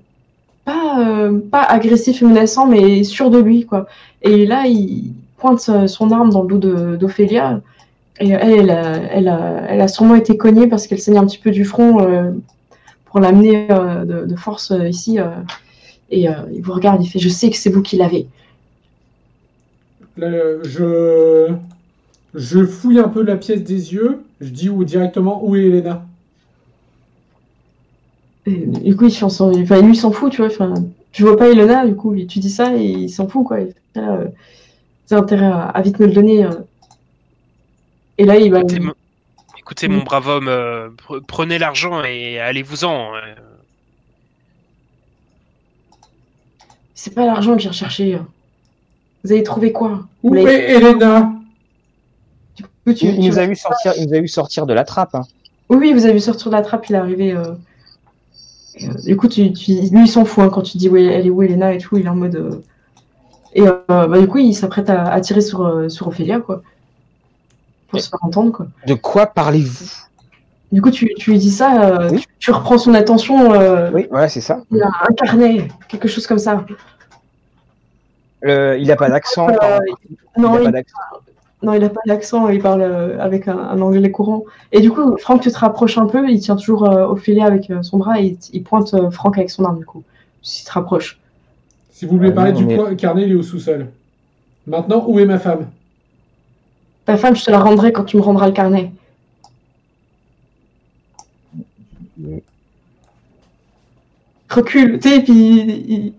pas, 0.65 0.99
euh, 0.99 1.39
pas 1.39 1.63
agressif 1.63 2.22
et 2.22 2.26
menaçant, 2.26 2.68
mais 2.68 3.03
sûr 3.03 3.30
de 3.30 3.39
lui, 3.39 3.65
quoi. 3.65 3.88
Et 4.22 4.45
là, 4.45 4.65
il 4.68 5.13
pointe 5.38 5.68
euh, 5.69 5.88
son 5.88 6.11
arme 6.11 6.31
dans 6.31 6.43
le 6.43 6.57
dos 6.57 6.97
d'Ophélia. 6.97 7.61
Et 8.19 8.30
elle, 8.30 8.69
elle 8.69 9.27
a, 9.27 9.63
elle, 9.68 9.81
a, 9.81 9.88
sûrement 9.88 10.15
été 10.15 10.38
cognée 10.38 10.68
parce 10.68 10.85
qu'elle 10.85 10.99
saigne 10.99 11.18
un 11.18 11.26
petit 11.26 11.39
peu 11.39 11.49
du 11.49 11.65
front 11.65 11.97
pour 13.05 13.19
l'amener 13.19 13.68
de, 13.68 14.35
force 14.35 14.72
ici. 14.88 15.18
et 16.11 16.27
il 16.53 16.61
vous 16.61 16.73
regarde, 16.73 17.03
il 17.03 17.07
fait 17.07 17.18
Je 17.18 17.30
sais 17.30 17.49
que 17.49 17.57
c'est 17.57 17.72
vous 17.72 17.81
qui 17.81 17.97
l'avez. 17.97 18.27
Je... 20.18 21.51
je 22.35 22.63
fouille 22.63 22.99
un 22.99 23.07
peu 23.07 23.23
la 23.23 23.38
pièce 23.38 23.63
des 23.63 23.93
yeux. 23.93 24.22
Je 24.39 24.49
dis 24.49 24.69
directement 24.85 25.43
où 25.43 25.55
est 25.55 25.63
Elena? 25.63 26.05
Et 28.47 28.51
du 28.65 28.95
coup, 28.95 29.05
il 29.05 29.11
s'en 29.11 29.30
sort- 29.30 29.55
enfin, 29.55 29.81
lui, 29.81 29.93
il 29.93 29.95
s'en 29.95 30.11
fout, 30.11 30.31
tu 30.31 30.38
vois. 30.41 30.47
Enfin, 30.47 30.73
tu 31.11 31.23
vois 31.23 31.38
pas 31.38 31.49
Elena, 31.49 31.85
du 31.85 31.95
coup, 31.95 32.15
tu 32.26 32.39
dis 32.39 32.49
ça 32.49 32.76
et 32.76 32.84
il 32.85 33.09
s'en 33.09 33.27
fout, 33.27 33.45
quoi. 33.45 33.57
Euh, 33.97 34.27
T'as 35.07 35.18
intérêt 35.18 35.45
à, 35.45 35.63
à 35.63 35.81
vite 35.81 35.99
me 35.99 36.07
le 36.07 36.13
donner. 36.13 36.45
euh. 36.45 36.51
Et 38.18 38.26
là, 38.26 38.38
il 38.38 38.51
va. 38.51 38.59
Écoutez, 38.59 38.80
mon, 38.80 38.93
écoutez, 39.59 39.88
Oui. 39.88 39.95
mon 39.95 40.03
brave 40.03 40.27
homme, 40.27 40.47
euh, 40.47 40.89
pre- 40.89 41.22
prenez 41.27 41.59
l'argent 41.59 42.03
et 42.03 42.39
allez-vous-en. 42.39 43.15
euh. 43.15 43.19
C'est 46.95 47.13
pas 47.13 47.26
l'argent 47.26 47.55
que 47.55 47.61
j'ai 47.61 47.69
recherché. 47.69 48.18
Vous 49.23 49.31
avez 49.31 49.43
trouvé 49.43 49.72
quoi? 49.72 50.05
Où 50.23 50.35
est 50.35 50.72
Elena? 50.72 51.34
Du 52.55 52.63
coup, 52.63 52.69
tu- 52.93 53.05
Il, 53.07 53.15
tu- 53.15 53.19
nous 53.30 53.38
a 53.39 53.45
vu 53.45 53.55
sortir, 53.55 53.93
il 53.97 54.07
nous 54.07 54.13
a 54.13 54.19
vu 54.19 54.27
sortir 54.27 54.65
de 54.65 54.73
la 54.73 54.84
trappe. 54.84 55.13
hein. 55.15 55.23
Oui, 55.69 55.77
oui, 55.80 55.93
vous 55.93 56.05
avez 56.05 56.13
vu 56.13 56.19
sortir 56.19 56.51
de 56.51 56.55
la 56.55 56.61
trappe, 56.61 56.88
il 56.89 56.95
est 56.95 56.99
arrivé. 56.99 57.34
Et, 58.76 58.89
euh, 58.89 58.93
du 59.06 59.18
coup, 59.18 59.27
tu, 59.27 59.52
tu- 59.53 59.73
lui, 59.73 60.03
il 60.03 60.07
s'en 60.07 60.26
fout 60.26 60.43
hein, 60.43 60.49
quand 60.49 60.61
tu 60.61 60.77
dis 60.77 60.89
ouais, 60.89 61.03
elle 61.03 61.26
est 61.27 61.30
où 61.30 61.41
Elena 61.43 61.73
et 61.73 61.77
tout. 61.77 61.98
Il 61.98 62.06
est 62.06 62.10
en 62.10 62.15
mode. 62.15 62.35
euh, 62.35 62.61
Et 63.53 63.68
euh, 63.68 63.73
bah, 63.88 64.19
du 64.19 64.27
coup, 64.27 64.38
il 64.38 64.53
s'apprête 64.53 64.89
à, 64.89 65.03
à 65.11 65.19
tirer 65.22 65.41
sur, 65.41 65.89
sur 65.91 66.07
Ophélia, 66.07 66.39
quoi. 66.39 66.61
Pour 67.89 67.99
se 67.99 68.07
faire 68.10 68.23
entendre, 68.23 68.52
quoi. 68.53 68.68
De 68.88 68.93
quoi 68.93 69.26
parlez-vous? 69.26 69.89
Du 70.72 70.81
coup, 70.81 70.89
tu, 70.89 71.14
tu 71.15 71.31
lui 71.31 71.38
dis 71.38 71.52
ça, 71.52 71.84
euh, 71.84 72.10
Oui. 72.11 72.19
tu, 72.22 72.27
tu 72.39 72.52
reprends 72.52 72.77
son 72.77 72.93
attention. 72.93 73.53
euh, 73.53 73.91
Oui, 73.93 74.07
voilà, 74.10 74.30
c'est 74.30 74.39
ça. 74.39 74.61
Il 74.72 74.81
a 74.81 74.88
un 75.10 75.14
carnet, 75.14 75.68
quelque 75.89 76.07
chose 76.07 76.26
comme 76.26 76.39
ça. 76.39 76.65
Il 78.43 78.89
a 78.91 78.95
pas 78.95 79.10
d'accent. 79.10 79.48
Pardon. 79.48 79.85
il 80.38 80.41
non, 80.41 80.53
a 80.56 80.60
pas 80.64 80.72
d'accent. 80.72 80.98
Non, 81.63 81.73
il 81.73 81.83
a 81.83 81.89
pas 81.89 82.01
d'accent, 82.07 82.49
il 82.49 82.59
parle 82.61 82.81
euh, 82.81 83.19
avec 83.21 83.47
un, 83.47 83.57
un 83.57 83.79
anglais 83.81 84.09
courant. 84.11 84.43
Et 84.71 84.81
du 84.81 84.91
coup, 84.91 85.15
Franck, 85.17 85.41
tu 85.41 85.51
te 85.51 85.57
rapproches 85.59 85.97
un 85.97 86.07
peu, 86.07 86.27
il 86.29 86.39
tient 86.39 86.55
toujours 86.55 86.89
euh, 86.89 87.05
Ophélia 87.07 87.45
avec 87.45 87.69
euh, 87.69 87.83
son 87.83 87.97
bras 87.97 88.19
et 88.19 88.25
il, 88.25 88.38
il 88.53 88.63
pointe 88.63 88.93
euh, 88.95 89.11
Franck 89.11 89.38
avec 89.38 89.49
son 89.51 89.63
arme, 89.65 89.77
du 89.77 89.85
coup. 89.85 90.03
Il 90.43 90.63
te 90.65 90.71
rapproche. 90.71 91.19
Si 91.91 92.05
vous 92.05 92.17
voulez 92.17 92.29
Ah, 92.29 92.33
parler 92.33 92.51
non, 92.53 92.59
du 92.61 92.65
mais- 92.65 92.95
carnet, 92.95 93.23
il 93.23 93.31
est 93.31 93.35
au 93.35 93.43
sous-sol. 93.43 93.88
Maintenant, 94.65 95.05
où 95.07 95.19
est 95.19 95.25
ma 95.25 95.38
femme? 95.39 95.67
Ta 97.05 97.15
femme, 97.17 97.35
je 97.35 97.43
te 97.45 97.51
la 97.51 97.59
rendrai 97.59 97.91
quand 97.91 98.05
tu 98.05 98.17
me 98.17 98.21
rendras 98.21 98.47
le 98.47 98.53
carnet. 98.53 98.91
Recule, 104.49 104.99
tu 104.99 105.09
sais, 105.09 105.17
et 105.17 105.21
puis 105.21 105.33
il, 105.33 106.13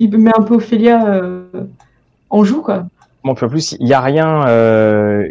il 0.00 0.18
met 0.18 0.32
un 0.36 0.42
peu 0.42 0.54
Ophélia 0.54 1.06
euh, 1.06 1.44
en 2.30 2.42
joue, 2.44 2.60
quoi. 2.62 2.86
Bon, 3.26 3.34
puis 3.34 3.44
en 3.44 3.48
plus, 3.48 3.76
il 3.80 3.88
y 3.88 3.92
a 3.92 4.00
rien. 4.00 4.46
euh, 4.48 5.26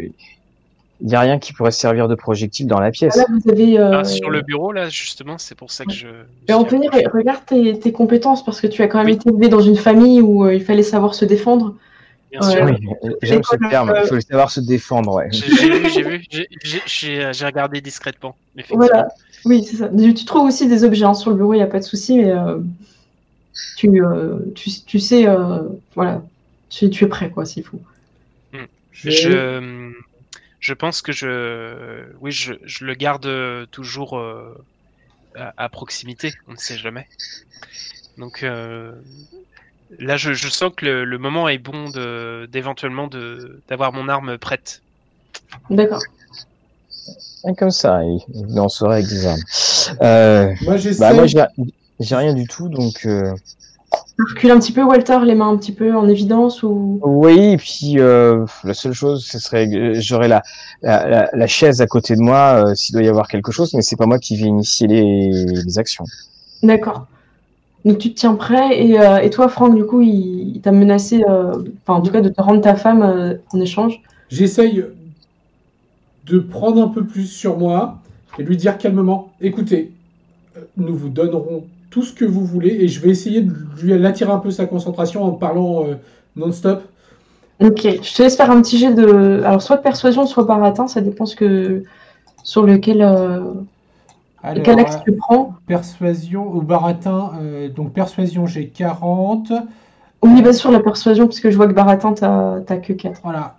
Il 1.00 1.10
y 1.10 1.14
a 1.14 1.20
rien 1.20 1.38
qui 1.38 1.52
pourrait 1.52 1.70
servir 1.70 2.08
de 2.08 2.14
projectile 2.14 2.66
dans 2.66 2.78
la 2.78 2.90
pièce. 2.90 3.16
Là, 3.16 3.24
vous 3.28 3.50
avez. 3.50 3.78
euh, 3.78 4.00
Ah, 4.00 4.04
sur 4.04 4.30
le 4.30 4.42
bureau, 4.42 4.70
là, 4.70 4.88
justement, 4.88 5.38
c'est 5.38 5.54
pour 5.54 5.70
ça 5.70 5.84
que 5.86 5.92
je. 5.92 6.08
Mais 6.48 6.54
Anthony, 6.54 6.88
re- 6.88 7.10
regarde 7.10 7.44
tes, 7.46 7.78
tes 7.78 7.92
compétences 7.92 8.44
parce 8.44 8.60
que 8.60 8.66
tu 8.66 8.82
as 8.82 8.88
quand 8.88 8.98
même 8.98 9.08
Oui. 9.08 9.14
été 9.14 9.30
élevé 9.30 9.48
dans 9.48 9.60
une 9.60 9.76
famille 9.76 10.20
où 10.20 10.44
euh, 10.44 10.54
il 10.54 10.62
fallait 10.62 10.82
savoir 10.82 11.14
se 11.14 11.24
défendre. 11.24 11.74
Bien 12.30 12.42
sûr. 12.42 12.64
Oui, 12.64 12.76
j'aime 13.22 13.42
ce 13.42 13.56
terme. 13.70 13.94
Il 14.02 14.08
faut 14.08 14.20
savoir 14.20 14.50
se 14.50 14.60
défendre, 14.60 15.14
ouais. 15.14 15.28
J'ai 15.30 16.02
vu, 16.02 16.18
vu, 16.32 17.22
regardé 17.44 17.80
discrètement. 17.80 18.36
Voilà, 18.70 19.08
oui, 19.46 19.64
c'est 19.64 19.76
ça. 19.76 19.88
Tu 19.88 20.12
tu 20.12 20.24
trouves 20.26 20.46
aussi 20.46 20.68
des 20.68 20.84
objets 20.84 21.04
hein, 21.04 21.14
sur 21.14 21.30
le 21.30 21.36
bureau, 21.36 21.54
il 21.54 21.58
n'y 21.58 21.62
a 21.62 21.66
pas 21.66 21.78
de 21.78 21.84
souci, 21.84 22.18
mais 22.18 22.30
euh, 22.30 22.58
tu, 23.76 24.02
euh, 24.02 24.38
tu, 24.54 24.70
tu 24.86 24.98
sais, 24.98 25.26
euh, 25.28 25.62
voilà, 25.94 26.22
tu, 26.70 26.90
tu 26.90 27.04
es 27.04 27.08
prêt, 27.08 27.30
quoi, 27.30 27.44
s'il 27.44 27.64
faut. 27.64 27.80
J'ai- 28.92 29.10
Je, 29.10 29.92
je 30.60 30.74
pense 30.74 31.02
que 31.02 31.12
je, 31.12 32.06
oui, 32.20 32.32
je, 32.32 32.54
je 32.64 32.84
le 32.84 32.94
garde 32.94 33.28
toujours 33.70 34.18
euh, 34.18 34.54
à, 35.36 35.52
à 35.56 35.68
proximité. 35.68 36.32
On 36.46 36.52
ne 36.52 36.56
sait 36.56 36.78
jamais. 36.78 37.06
Donc 38.16 38.42
euh, 38.42 38.92
là, 39.98 40.16
je, 40.16 40.32
je 40.32 40.48
sens 40.48 40.72
que 40.76 40.84
le, 40.86 41.04
le 41.04 41.18
moment 41.18 41.48
est 41.48 41.58
bon 41.58 41.90
de 41.90 42.48
d'éventuellement 42.50 43.06
de 43.06 43.62
d'avoir 43.68 43.92
mon 43.92 44.08
arme 44.08 44.38
prête. 44.38 44.82
D'accord. 45.70 46.02
Et 47.48 47.54
Comme 47.54 47.70
ça, 47.70 48.02
il 48.02 48.18
il 48.34 48.58
en 48.58 48.68
saurait 48.68 48.96
avec 48.96 49.08
des 49.08 49.26
armes. 49.26 49.40
Euh, 50.02 50.52
Moi, 50.62 50.76
bah, 50.98 51.12
moi, 51.12 51.26
j'ai 51.26 51.44
j'ai 52.00 52.16
rien 52.16 52.34
du 52.34 52.46
tout, 52.46 52.68
donc. 52.68 53.06
Tu 53.92 54.22
recules 54.30 54.50
un 54.50 54.58
petit 54.58 54.72
peu, 54.72 54.82
Walter, 54.82 55.18
les 55.24 55.34
mains 55.34 55.50
un 55.50 55.56
petit 55.58 55.72
peu 55.72 55.94
en 55.94 56.08
évidence 56.08 56.62
ou... 56.62 56.98
Oui, 57.02 57.52
et 57.52 57.56
puis 57.58 57.98
euh, 57.98 58.46
la 58.64 58.72
seule 58.72 58.94
chose, 58.94 59.24
ce 59.26 59.38
serait, 59.38 59.68
j'aurais 60.00 60.28
la, 60.28 60.42
la, 60.82 61.06
la, 61.06 61.30
la 61.32 61.46
chaise 61.46 61.82
à 61.82 61.86
côté 61.86 62.16
de 62.16 62.22
moi 62.22 62.64
euh, 62.64 62.74
s'il 62.74 62.94
doit 62.94 63.02
y 63.02 63.08
avoir 63.08 63.28
quelque 63.28 63.52
chose, 63.52 63.74
mais 63.74 63.82
c'est 63.82 63.96
pas 63.96 64.06
moi 64.06 64.18
qui 64.18 64.36
vais 64.36 64.46
initier 64.46 64.86
les, 64.86 65.44
les 65.44 65.78
actions. 65.78 66.04
D'accord. 66.62 67.06
Donc 67.84 67.98
tu 67.98 68.12
te 68.12 68.18
tiens 68.18 68.34
prêt, 68.34 68.82
et, 68.82 68.98
euh, 68.98 69.18
et 69.18 69.28
toi, 69.30 69.48
Franck, 69.48 69.74
du 69.76 69.84
coup, 69.84 70.00
il, 70.00 70.56
il 70.56 70.60
t'a 70.60 70.72
menacé, 70.72 71.22
euh, 71.28 71.52
enfin, 71.82 71.98
en 71.98 72.00
tout 72.00 72.10
cas, 72.10 72.22
de 72.22 72.30
te 72.30 72.40
rendre 72.40 72.62
ta 72.62 72.74
femme 72.74 73.02
euh, 73.02 73.34
en 73.52 73.60
échange? 73.60 74.00
J'essaye 74.30 74.84
de 76.24 76.38
prendre 76.38 76.82
un 76.82 76.88
peu 76.88 77.04
plus 77.04 77.26
sur 77.26 77.58
moi 77.58 77.98
et 78.38 78.42
lui 78.42 78.56
dire 78.56 78.78
calmement 78.78 79.30
écoutez, 79.40 79.92
nous 80.76 80.96
vous 80.96 81.10
donnerons 81.10 81.64
tout 81.96 82.02
ce 82.02 82.12
que 82.12 82.26
vous 82.26 82.44
voulez 82.44 82.76
et 82.80 82.88
je 82.88 83.00
vais 83.00 83.08
essayer 83.08 83.40
de 83.40 83.54
lui 83.80 84.06
attirer 84.06 84.30
un 84.30 84.38
peu 84.38 84.50
sa 84.50 84.66
concentration 84.66 85.24
en 85.24 85.30
parlant 85.30 85.86
euh, 85.86 85.94
non-stop. 86.36 86.82
Ok, 87.58 87.80
je 87.84 88.14
te 88.14 88.22
laisse 88.22 88.36
faire 88.36 88.50
un 88.50 88.60
petit 88.60 88.76
jet 88.76 88.92
de. 88.92 89.40
Alors, 89.42 89.62
soit 89.62 89.78
de 89.78 89.82
persuasion, 89.82 90.26
soit 90.26 90.44
baratin, 90.44 90.88
ça 90.88 91.00
dépend 91.00 91.24
ce 91.24 91.34
que... 91.34 91.84
sur 92.42 92.64
lequel. 92.66 93.00
euh, 93.00 93.54
Alors, 94.42 94.62
quel 94.62 94.78
axe 94.78 94.98
tu 95.06 95.12
prends. 95.12 95.54
persuasion 95.66 96.46
au 96.52 96.60
baratin, 96.60 97.32
euh, 97.40 97.70
donc 97.70 97.94
persuasion 97.94 98.44
j'ai 98.46 98.68
40. 98.68 99.52
Oublie 100.20 100.42
pas 100.42 100.52
sur 100.52 100.70
la 100.70 100.80
persuasion, 100.80 101.24
parce 101.24 101.40
que 101.40 101.50
je 101.50 101.56
vois 101.56 101.66
que 101.66 101.72
baratin, 101.72 102.12
t'as 102.12 102.60
t'as 102.60 102.76
que 102.76 102.92
4. 102.92 103.20
Voilà. 103.24 103.56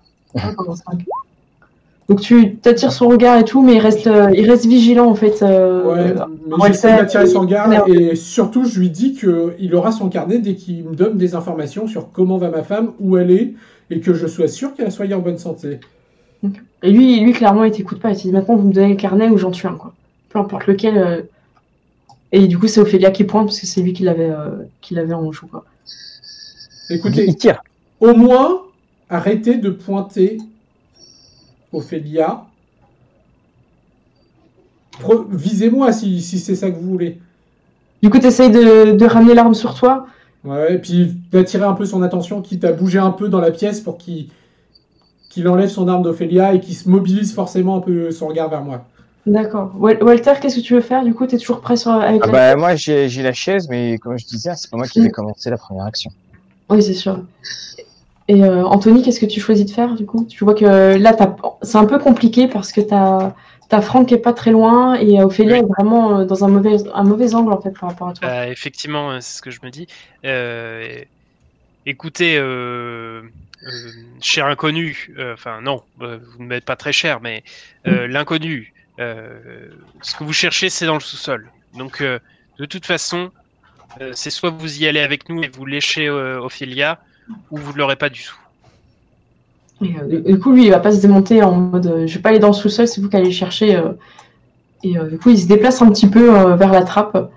Donc 2.09 2.21
tu 2.21 2.55
t'attires 2.55 2.93
son 2.93 3.09
regard 3.09 3.37
et 3.37 3.43
tout, 3.43 3.61
mais 3.61 3.73
il 3.75 3.79
reste, 3.79 4.07
euh, 4.07 4.31
il 4.33 4.49
reste 4.49 4.65
vigilant 4.65 5.07
en 5.09 5.15
fait. 5.15 5.41
euh, 5.43 5.83
Ouais, 5.83 6.13
mais 6.47 6.53
ouais, 6.53 6.67
j'essaie 6.69 7.25
son 7.27 7.41
regard 7.41 7.87
et 7.89 8.15
surtout 8.15 8.63
je 8.63 8.79
lui 8.79 8.89
dis 8.89 9.13
qu'il 9.13 9.75
aura 9.75 9.91
son 9.91 10.07
carnet 10.07 10.39
dès 10.39 10.55
qu'il 10.55 10.85
me 10.85 10.95
donne 10.95 11.17
des 11.17 11.35
informations 11.35 11.85
sur 11.87 12.11
comment 12.13 12.37
va 12.37 12.49
ma 12.49 12.63
femme, 12.63 12.93
où 13.01 13.17
elle 13.17 13.31
est 13.31 13.53
et 13.89 13.99
que 13.99 14.13
je 14.13 14.25
sois 14.27 14.47
sûr 14.47 14.73
qu'elle 14.73 14.91
soit 14.91 15.13
en 15.13 15.19
bonne 15.19 15.37
santé. 15.37 15.79
Et 16.83 16.91
lui, 16.91 17.19
lui 17.19 17.33
clairement, 17.33 17.63
il 17.65 17.71
t'écoute 17.71 17.99
pas. 17.99 18.11
Il 18.11 18.15
te 18.15 18.21
dit 18.21 18.31
maintenant, 18.31 18.55
vous 18.55 18.67
me 18.69 18.73
donnez 18.73 18.89
le 18.89 18.95
carnet 18.95 19.27
ou 19.29 19.37
j'en 19.37 19.51
tue 19.51 19.67
un, 19.67 19.73
quoi. 19.73 19.93
Peu 20.29 20.39
importe 20.39 20.67
lequel. 20.67 20.97
euh. 20.97 21.21
Et 22.31 22.47
du 22.47 22.57
coup, 22.57 22.67
c'est 22.67 22.79
Ophélia 22.79 23.11
qui 23.11 23.23
pointe 23.23 23.47
parce 23.47 23.59
que 23.59 23.65
c'est 23.65 23.81
lui 23.81 23.93
qui 23.93 24.03
l'avait 24.03 24.29
euh, 24.29 24.49
qui 24.81 24.93
l'avait 24.93 25.13
en 25.13 25.31
joue, 25.31 25.47
quoi. 25.47 25.65
Écoutez, 26.89 27.25
Il 27.25 27.35
tire. 27.35 27.61
au 27.99 28.13
moins, 28.13 28.61
arrêtez 29.09 29.55
de 29.55 29.69
pointer 29.69 30.37
Ophélia. 31.73 32.45
Visez-moi 35.29 35.91
si, 35.91 36.21
si 36.21 36.39
c'est 36.39 36.55
ça 36.55 36.71
que 36.71 36.75
vous 36.75 36.89
voulez. 36.89 37.19
Du 38.01 38.09
coup, 38.09 38.19
t'essayes 38.19 38.51
de, 38.51 38.91
de 38.95 39.05
ramener 39.05 39.33
l'arme 39.33 39.53
sur 39.53 39.73
toi? 39.73 40.07
Ouais, 40.43 40.75
et 40.75 40.77
puis 40.77 41.13
d'attirer 41.31 41.65
un 41.65 41.73
peu 41.73 41.85
son 41.85 42.01
attention, 42.03 42.41
quitte 42.41 42.63
à 42.63 42.71
bouger 42.71 42.99
un 42.99 43.11
peu 43.11 43.27
dans 43.27 43.39
la 43.39 43.51
pièce 43.51 43.81
pour 43.81 43.97
qu'il 43.97 44.27
qu'il 45.29 45.47
enlève 45.47 45.69
son 45.69 45.87
arme 45.87 46.03
d'Ophélia 46.03 46.53
et 46.53 46.59
qu'il 46.59 46.75
se 46.75 46.89
mobilise 46.89 47.33
forcément 47.33 47.77
un 47.77 47.81
peu 47.81 48.11
son 48.11 48.27
regard 48.27 48.49
vers 48.49 48.63
moi. 48.63 48.85
D'accord. 49.25 49.73
Wal- 49.77 50.01
Walter, 50.01 50.33
qu'est-ce 50.41 50.55
que 50.55 50.61
tu 50.61 50.73
veux 50.73 50.81
faire? 50.81 51.03
Du 51.03 51.13
coup, 51.13 51.27
t'es 51.27 51.37
toujours 51.37 51.59
prêt 51.59 51.75
sur, 51.75 51.91
avec 51.91 52.21
Ah 52.23 52.27
la... 52.27 52.31
bah, 52.31 52.55
moi, 52.55 52.75
j'ai 52.75 53.09
j'ai 53.09 53.21
la 53.21 53.33
chaise, 53.33 53.67
mais 53.69 53.97
comme 53.97 54.17
je 54.17 54.25
disais, 54.25 54.51
c'est 54.55 54.69
pas 54.71 54.77
moi 54.77 54.87
qui 54.87 55.01
vais 55.01 55.09
commencer 55.09 55.49
la 55.49 55.57
première 55.57 55.85
action. 55.85 56.09
Oui, 56.69 56.81
c'est 56.81 56.93
sûr. 56.93 57.19
Et 58.29 58.43
euh, 58.43 58.63
Anthony, 58.65 59.03
qu'est-ce 59.03 59.19
que 59.19 59.25
tu 59.25 59.39
choisis 59.39 59.65
de 59.65 59.71
faire 59.71 59.95
du 59.95 60.05
coup? 60.05 60.25
Tu 60.29 60.43
vois 60.43 60.53
que 60.53 60.97
là, 60.97 61.15
c'est 61.61 61.77
un 61.77 61.85
peu 61.85 61.97
compliqué 61.97 62.47
parce 62.47 62.71
que 62.71 62.81
t'as 62.81 63.33
as 63.71 63.81
Franck 63.81 64.07
qui 64.07 64.13
est 64.13 64.19
pas 64.19 64.33
très 64.33 64.51
loin 64.51 64.95
et 64.95 65.21
Ophélia 65.21 65.55
Oui. 65.55 65.59
est 65.59 65.65
vraiment 65.77 66.19
euh, 66.19 66.25
dans 66.25 66.45
un 66.45 66.47
mauvais, 66.47 66.77
un 66.93 67.03
mauvais 67.03 67.35
angle 67.35 67.51
en 67.51 67.61
fait 67.61 67.71
par 67.71 67.89
rapport 67.89 68.09
à 68.09 68.13
toi. 68.13 68.27
Bah, 68.27 68.47
effectivement, 68.47 69.11
euh, 69.11 69.17
c'est 69.19 69.37
ce 69.37 69.41
que 69.41 69.51
je 69.51 69.59
me 69.63 69.69
dis. 69.69 69.87
Euh, 70.25 71.01
écoutez, 71.85 72.35
cher 74.21 74.45
inconnu, 74.45 75.15
enfin 75.33 75.61
non, 75.61 75.83
vous 75.99 76.07
ne 76.39 76.45
m'êtes 76.45 76.65
pas 76.65 76.75
très 76.75 76.93
cher, 76.93 77.19
mais 77.21 77.43
euh, 77.87 78.07
l'inconnu, 78.07 78.73
ce 78.97 80.15
que 80.17 80.23
vous 80.23 80.33
cherchez, 80.33 80.69
c'est 80.69 80.85
dans 80.85 80.95
le 80.95 80.99
sous-sol. 81.01 81.49
Donc, 81.77 82.01
de 82.01 82.65
toute 82.65 82.85
façon, 82.85 83.31
c'est 84.13 84.29
soit 84.29 84.49
vous 84.49 84.81
y 84.81 84.87
allez 84.87 84.99
avec 84.99 85.29
nous 85.29 85.43
et 85.43 85.47
vous 85.49 85.65
léchez 85.65 86.09
Ophélia, 86.09 86.99
ou 87.51 87.57
vous 87.57 87.73
ne 87.73 87.77
l'aurez 87.77 87.95
pas 87.95 88.09
du 88.09 88.23
tout. 88.23 88.35
Et, 89.85 89.95
euh, 89.99 90.21
du- 90.21 90.39
coup, 90.39 90.51
lui, 90.53 90.65
il 90.65 90.71
va 90.71 90.79
pas 90.79 90.91
se 90.91 91.01
démonter 91.01 91.43
en 91.43 91.51
mode 91.53 91.85
euh, 91.87 92.07
je 92.07 92.15
vais 92.15 92.21
pas 92.21 92.29
aller 92.29 92.39
dans 92.39 92.47
le 92.47 92.53
sous-sol, 92.53 92.87
c'est 92.87 92.99
vous 93.01 93.09
qui 93.09 93.15
allez 93.15 93.25
le 93.27 93.31
chercher. 93.31 93.75
euh. 93.75 93.91
et 94.83 94.97
euh, 94.97 95.09
du 95.09 95.17
coup, 95.19 95.29
il 95.29 95.39
se 95.39 95.47
déplace 95.47 95.81
un 95.81 95.89
petit 95.89 96.07
peu 96.07 96.35
euh, 96.35 96.55
vers 96.55 96.71
la 96.71 96.83
trappe. 96.83 97.31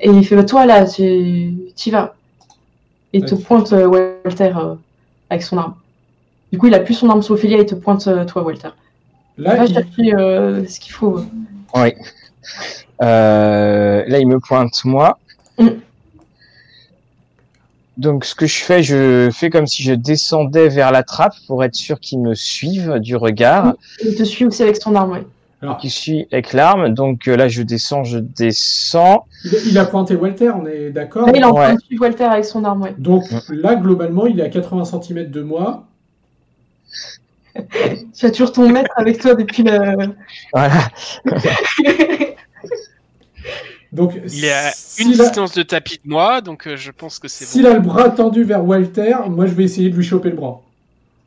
Et 0.00 0.08
il 0.10 0.24
fait 0.26 0.36
bah, 0.36 0.44
Toi, 0.44 0.66
là, 0.66 0.86
tu 0.86 1.02
y 1.02 1.90
vas. 1.90 2.14
Et 3.12 3.18
il 3.18 3.24
te 3.24 3.34
Ouais. 3.34 3.40
pointe 3.42 3.72
euh, 3.72 3.86
Walter 3.86 4.52
euh, 4.56 4.74
avec 5.30 5.42
son 5.42 5.58
arme. 5.58 5.74
Du 6.52 6.58
coup, 6.58 6.66
il 6.68 6.74
a 6.74 6.80
plus 6.80 6.94
son 6.94 7.08
arme 7.10 7.22
sur 7.22 7.34
Ophélia, 7.34 7.58
il 7.58 7.66
te 7.66 7.74
pointe 7.74 8.06
euh, 8.06 8.24
toi, 8.24 8.42
Walter. 8.42 8.70
Là, 9.36 9.56
Va 9.56 9.64
il- 9.66 9.74
chercher 9.74 10.14
euh, 10.14 10.64
ce 10.66 10.78
qu'il 10.80 10.92
faut. 10.92 11.20
Oui. 11.74 11.92
Euh, 13.02 14.04
là, 14.06 14.18
il 14.18 14.26
me 14.28 14.38
pointe 14.38 14.84
moi. 14.84 15.18
Mm. 15.58 15.68
Donc, 18.00 18.24
ce 18.24 18.34
que 18.34 18.46
je 18.46 18.62
fais, 18.62 18.82
je 18.82 19.28
fais 19.30 19.50
comme 19.50 19.66
si 19.66 19.82
je 19.82 19.92
descendais 19.92 20.70
vers 20.70 20.90
la 20.90 21.02
trappe 21.02 21.34
pour 21.46 21.62
être 21.62 21.74
sûr 21.74 22.00
qu'il 22.00 22.18
me 22.20 22.34
suive 22.34 22.98
du 22.98 23.14
regard, 23.14 23.74
Il 24.02 24.14
te 24.14 24.22
suit 24.22 24.46
aussi 24.46 24.62
avec 24.62 24.76
son 24.80 24.94
arme, 24.94 25.12
ouais. 25.12 25.26
alors, 25.60 25.78
suit 25.84 26.26
avec 26.32 26.54
l'arme. 26.54 26.94
Donc 26.94 27.28
euh, 27.28 27.36
là, 27.36 27.48
je 27.48 27.60
descends, 27.60 28.02
je 28.04 28.18
descends. 28.18 29.26
il, 29.66 29.76
a 29.76 29.84
pointé 29.84 30.16
Walter, 30.16 30.50
on 30.50 30.66
est 30.66 30.88
d'accord 30.88 31.28
il 31.28 31.42
est 31.42 31.44
en 31.44 31.52
train 31.52 31.68
Ouais. 31.68 31.74
de 31.76 31.80
suivre 31.82 32.02
Walter 32.04 32.24
avec 32.24 32.46
son 32.46 32.64
arme, 32.64 32.80
ouais. 32.80 32.94
Donc 32.96 33.24
là, 33.50 33.74
globalement, 33.74 34.24
il 34.24 34.40
est 34.40 34.44
à 34.44 34.48
80 34.48 34.84
cm 35.02 35.30
de 35.30 35.42
moi. 35.42 35.84
Tu 38.16 38.24
as 38.24 38.30
toujours 38.30 38.52
ton 38.52 38.66
maître 38.70 38.92
avec 38.96 39.20
toi 39.20 39.34
depuis 39.34 39.62
le. 39.62 40.14
Voilà. 40.54 40.88
Donc, 43.92 44.12
Il 44.32 44.44
est 44.44 44.52
à 44.52 44.70
une 44.98 45.08
a- 45.08 45.24
distance 45.24 45.52
de 45.52 45.62
tapis 45.62 46.00
de 46.04 46.08
moi, 46.08 46.40
donc 46.40 46.66
euh, 46.68 46.76
je 46.76 46.92
pense 46.92 47.18
que 47.18 47.26
c'est 47.26 47.44
S'il 47.44 47.62
bon. 47.62 47.70
a 47.70 47.74
le 47.74 47.80
bras 47.80 48.08
tendu 48.10 48.44
vers 48.44 48.64
Walter, 48.64 49.16
moi 49.28 49.46
je 49.46 49.52
vais 49.52 49.64
essayer 49.64 49.90
de 49.90 49.96
lui 49.96 50.04
choper 50.04 50.30
le 50.30 50.36
bras. 50.36 50.60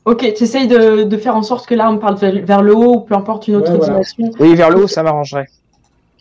ok, 0.05 0.33
tu 0.33 0.43
essayes 0.43 0.67
de, 0.69 1.03
de 1.03 1.17
faire 1.17 1.35
en 1.35 1.43
sorte 1.43 1.65
que 1.67 1.75
l'arme 1.75 1.99
parte 1.99 2.19
vers, 2.19 2.45
vers 2.45 2.61
le 2.61 2.73
haut 2.75 2.95
ou 2.95 2.99
peu 3.01 3.15
importe 3.15 3.47
une 3.49 3.55
autre 3.57 3.71
Ouais, 3.71 3.77
voilà. 3.77 3.93
direction. 3.93 4.31
Oui, 4.39 4.55
vers 4.55 4.69
le 4.69 4.83
haut, 4.83 4.87
ça 4.87 5.03
m'arrangerait. 5.03 5.47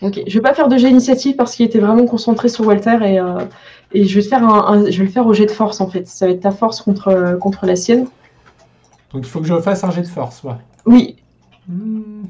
Ok, 0.02 0.20
je 0.26 0.34
vais 0.34 0.40
pas 0.40 0.52
faire 0.54 0.66
de 0.66 0.76
jet 0.76 0.90
initiative 0.90 1.36
parce 1.36 1.54
qu'il 1.54 1.64
était 1.64 1.78
vraiment 1.78 2.06
concentré 2.06 2.48
sur 2.48 2.66
Walter 2.66 2.98
et, 3.02 3.20
euh, 3.20 3.38
et 3.92 4.04
je 4.04 4.18
vais 4.20 4.26
faire 4.28 4.42
un, 4.42 4.66
un- 4.74 4.90
je 4.90 4.98
vais 4.98 5.04
le 5.04 5.10
faire 5.12 5.26
au 5.28 5.32
jet 5.34 5.46
de 5.46 5.50
force 5.52 5.80
en 5.80 5.88
fait. 5.88 6.08
Ça 6.08 6.26
va 6.26 6.32
être 6.32 6.40
ta 6.40 6.50
force 6.50 6.80
contre, 6.80 7.06
euh, 7.08 7.36
contre 7.36 7.66
la 7.66 7.76
sienne. 7.76 8.06
Donc 9.12 9.22
il 9.24 9.26
faut 9.26 9.40
que 9.40 9.46
je 9.46 9.60
fasse 9.60 9.84
un 9.84 9.92
jet 9.92 10.02
de 10.02 10.08
force. 10.08 10.42
ouais. 10.42 10.54
Oui, 10.86 11.16
Hmm. 11.68 12.24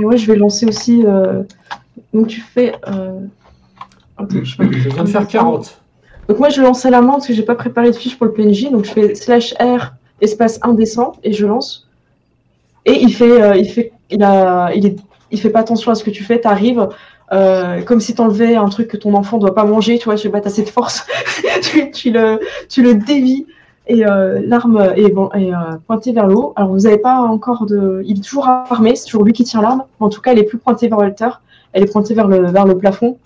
et 0.00 0.04
ouais, 0.06 0.16
je 0.16 0.26
vais 0.32 0.36
lancer 0.38 0.64
aussi. 0.64 1.04
euh, 1.04 1.42
Donc 2.12 2.28
tu 2.28 2.40
fais. 2.40 2.74
euh, 2.88 3.20
attends, 4.16 4.36
je 4.42 4.50
sais 4.50 4.56
pas. 4.56 4.70
Je 4.70 4.88
viens 4.88 5.04
de 5.04 5.08
faire 5.08 5.26
40. 5.26 5.80
Donc 6.28 6.38
moi 6.38 6.48
je 6.48 6.60
lance 6.60 6.84
à 6.84 6.90
la 6.90 7.00
main 7.00 7.12
parce 7.12 7.26
que 7.26 7.32
j'ai 7.32 7.42
pas 7.42 7.54
préparé 7.54 7.90
de 7.90 7.96
fiche 7.96 8.16
pour 8.18 8.26
le 8.26 8.32
PNJ, 8.32 8.70
donc 8.70 8.84
je 8.84 8.90
fais 8.90 9.14
slash 9.14 9.54
R 9.54 9.92
espace 10.20 10.58
indécent 10.62 11.12
et 11.22 11.32
je 11.32 11.46
lance. 11.46 11.88
Et 12.84 13.02
il 13.02 13.12
fait, 13.12 13.42
euh, 13.42 13.56
il 13.56 13.68
fait, 13.70 13.92
il 14.10 14.22
a, 14.22 14.72
il 14.74 14.86
est, 14.86 14.96
il 15.30 15.40
fait 15.40 15.50
pas 15.50 15.60
attention 15.60 15.90
à 15.90 15.94
ce 15.94 16.04
que 16.04 16.10
tu 16.10 16.24
fais. 16.24 16.40
T'arrives 16.40 16.88
euh, 17.32 17.82
comme 17.82 18.00
si 18.00 18.14
t'enlevais 18.14 18.56
un 18.56 18.68
truc 18.68 18.88
que 18.88 18.96
ton 18.96 19.14
enfant 19.14 19.38
doit 19.38 19.54
pas 19.54 19.64
manger, 19.64 19.98
tu 19.98 20.06
vois. 20.06 20.16
Je 20.16 20.22
sais 20.22 20.30
pas, 20.30 20.40
t'as 20.40 20.50
cette 20.50 20.70
force, 20.70 21.06
tu, 21.62 21.90
tu 21.90 22.10
le, 22.10 22.40
tu 22.68 22.82
le 22.82 22.94
dévis 22.94 23.46
et 23.88 24.06
euh, 24.06 24.40
l'arme 24.44 24.92
est 24.96 25.10
bon, 25.10 25.30
est 25.32 25.52
euh, 25.52 25.76
pointée 25.86 26.12
vers 26.12 26.26
le 26.26 26.34
haut. 26.34 26.52
Alors 26.56 26.70
vous 26.70 26.86
avez 26.86 26.98
pas 26.98 27.20
encore 27.20 27.66
de, 27.66 28.02
il 28.04 28.18
est 28.18 28.22
toujours 28.22 28.46
armé, 28.46 28.94
c'est 28.94 29.06
toujours 29.06 29.24
lui 29.24 29.32
qui 29.32 29.44
tient 29.44 29.62
l'arme. 29.62 29.84
En 29.98 30.08
tout 30.10 30.20
cas, 30.20 30.32
elle 30.32 30.38
est 30.38 30.44
plus 30.44 30.58
pointée 30.58 30.88
vers 30.88 30.98
Walter, 30.98 31.30
elle 31.72 31.82
est 31.84 31.92
pointée 31.92 32.14
vers 32.14 32.28
le, 32.28 32.50
vers 32.50 32.66
le 32.66 32.76
plafond. 32.76 33.18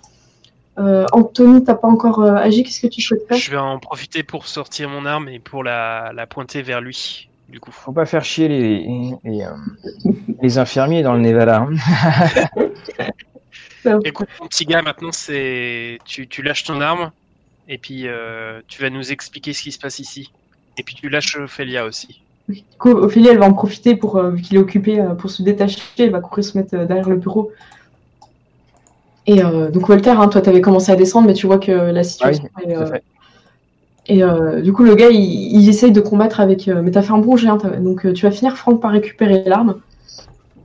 Euh, 0.79 1.05
Anthony, 1.11 1.63
t'as 1.63 1.75
pas 1.75 1.87
encore 1.87 2.19
euh, 2.23 2.35
agi, 2.35 2.63
qu'est-ce 2.63 2.81
que 2.81 2.87
tu 2.87 3.01
souhaites 3.01 3.27
faire? 3.27 3.37
Je 3.37 3.51
vais 3.51 3.57
en 3.57 3.77
profiter 3.77 4.23
pour 4.23 4.47
sortir 4.47 4.89
mon 4.89 5.05
arme 5.05 5.29
et 5.29 5.37
pour 5.39 5.63
la, 5.63 6.11
la 6.15 6.25
pointer 6.25 6.63
vers 6.63 6.81
lui, 6.81 7.29
du 7.49 7.59
coup. 7.59 7.71
Faut 7.71 7.91
pas 7.91 8.05
faire 8.07 8.23
chier 8.23 8.47
les, 8.47 9.13
les, 9.23 9.45
les 10.41 10.57
infirmiers 10.57 11.03
dans 11.03 11.13
le 11.13 11.19
Nevada. 11.19 11.67
hein. 11.67 12.69
Écoute, 14.05 14.29
mon 14.39 14.47
petit 14.47 14.65
gars, 14.65 14.81
maintenant, 14.81 15.11
c'est 15.11 15.99
tu, 16.05 16.27
tu 16.27 16.41
lâches 16.41 16.63
ton 16.63 16.79
arme 16.81 17.11
et 17.67 17.77
puis 17.77 18.07
euh, 18.07 18.61
tu 18.67 18.81
vas 18.81 18.89
nous 18.89 19.11
expliquer 19.11 19.53
ce 19.53 19.61
qui 19.61 19.71
se 19.71 19.79
passe 19.79 19.99
ici. 19.99 20.31
Et 20.77 20.83
puis 20.83 20.95
tu 20.95 21.09
lâches 21.09 21.37
Ophélia 21.37 21.85
aussi. 21.85 22.21
Du 22.49 22.61
coup, 22.77 22.89
Ophélie, 22.89 23.29
elle 23.29 23.37
va 23.39 23.45
en 23.45 23.53
profiter 23.53 23.95
pour, 23.95 24.17
euh, 24.17 24.31
vu 24.31 24.41
qu'il 24.41 24.57
est 24.57 24.59
occupé, 24.59 24.99
euh, 24.99 25.09
pour 25.15 25.29
se 25.29 25.43
détacher. 25.43 25.79
Elle 25.97 26.11
va 26.11 26.19
courir 26.19 26.43
se 26.43 26.57
mettre 26.57 26.75
euh, 26.75 26.85
derrière 26.85 27.09
le 27.09 27.15
bureau. 27.15 27.51
Et 29.25 29.39
donc, 29.71 29.87
Walter, 29.87 30.09
hein, 30.09 30.27
toi, 30.27 30.41
tu 30.41 30.49
avais 30.49 30.59
commencé 30.59 30.91
à 30.91 30.97
descendre, 30.97 31.27
mais 31.27 31.33
tu 31.33 31.47
vois 31.47 31.57
que 31.57 31.71
la 31.71 32.03
situation 32.03 32.49
est. 32.61 32.75
Euh, 32.75 32.85
fait. 32.87 33.03
et 34.07 34.21
du 34.61 34.73
coup, 34.73 34.83
le 34.83 34.95
gars, 34.95 35.09
il, 35.11 35.21
il 35.21 35.69
essaye 35.69 35.93
de 35.93 36.01
combattre 36.01 36.41
avec. 36.41 36.67
mais 36.67 36.91
tu 36.91 36.97
as 36.97 37.01
fait 37.01 37.13
un 37.13 37.19
bon 37.19 37.37
jet. 37.37 37.47
hein, 37.47 37.57
t'as- 37.57 37.69
donc, 37.69 38.11
tu 38.13 38.25
vas 38.25 38.31
finir, 38.31 38.57
Franck, 38.57 38.81
par 38.81 38.91
récupérer 38.91 39.43
l'arme. 39.45 39.75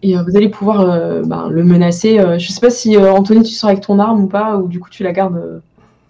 Et 0.02 0.16
vous 0.16 0.36
allez 0.36 0.48
pouvoir 0.48 1.22
ben, 1.24 1.48
le 1.48 1.62
menacer. 1.62 2.18
Je 2.38 2.48
sais 2.52 2.60
pas 2.60 2.70
si, 2.70 2.96
Anthony, 2.98 3.44
tu 3.44 3.52
sors 3.54 3.70
avec 3.70 3.80
ton 3.84 4.00
arme 4.00 4.24
ou 4.24 4.26
pas, 4.26 4.56
ou 4.56 4.66
du 4.66 4.80
coup, 4.80 4.90
tu 4.90 5.04
la 5.04 5.12
gardes. 5.12 5.62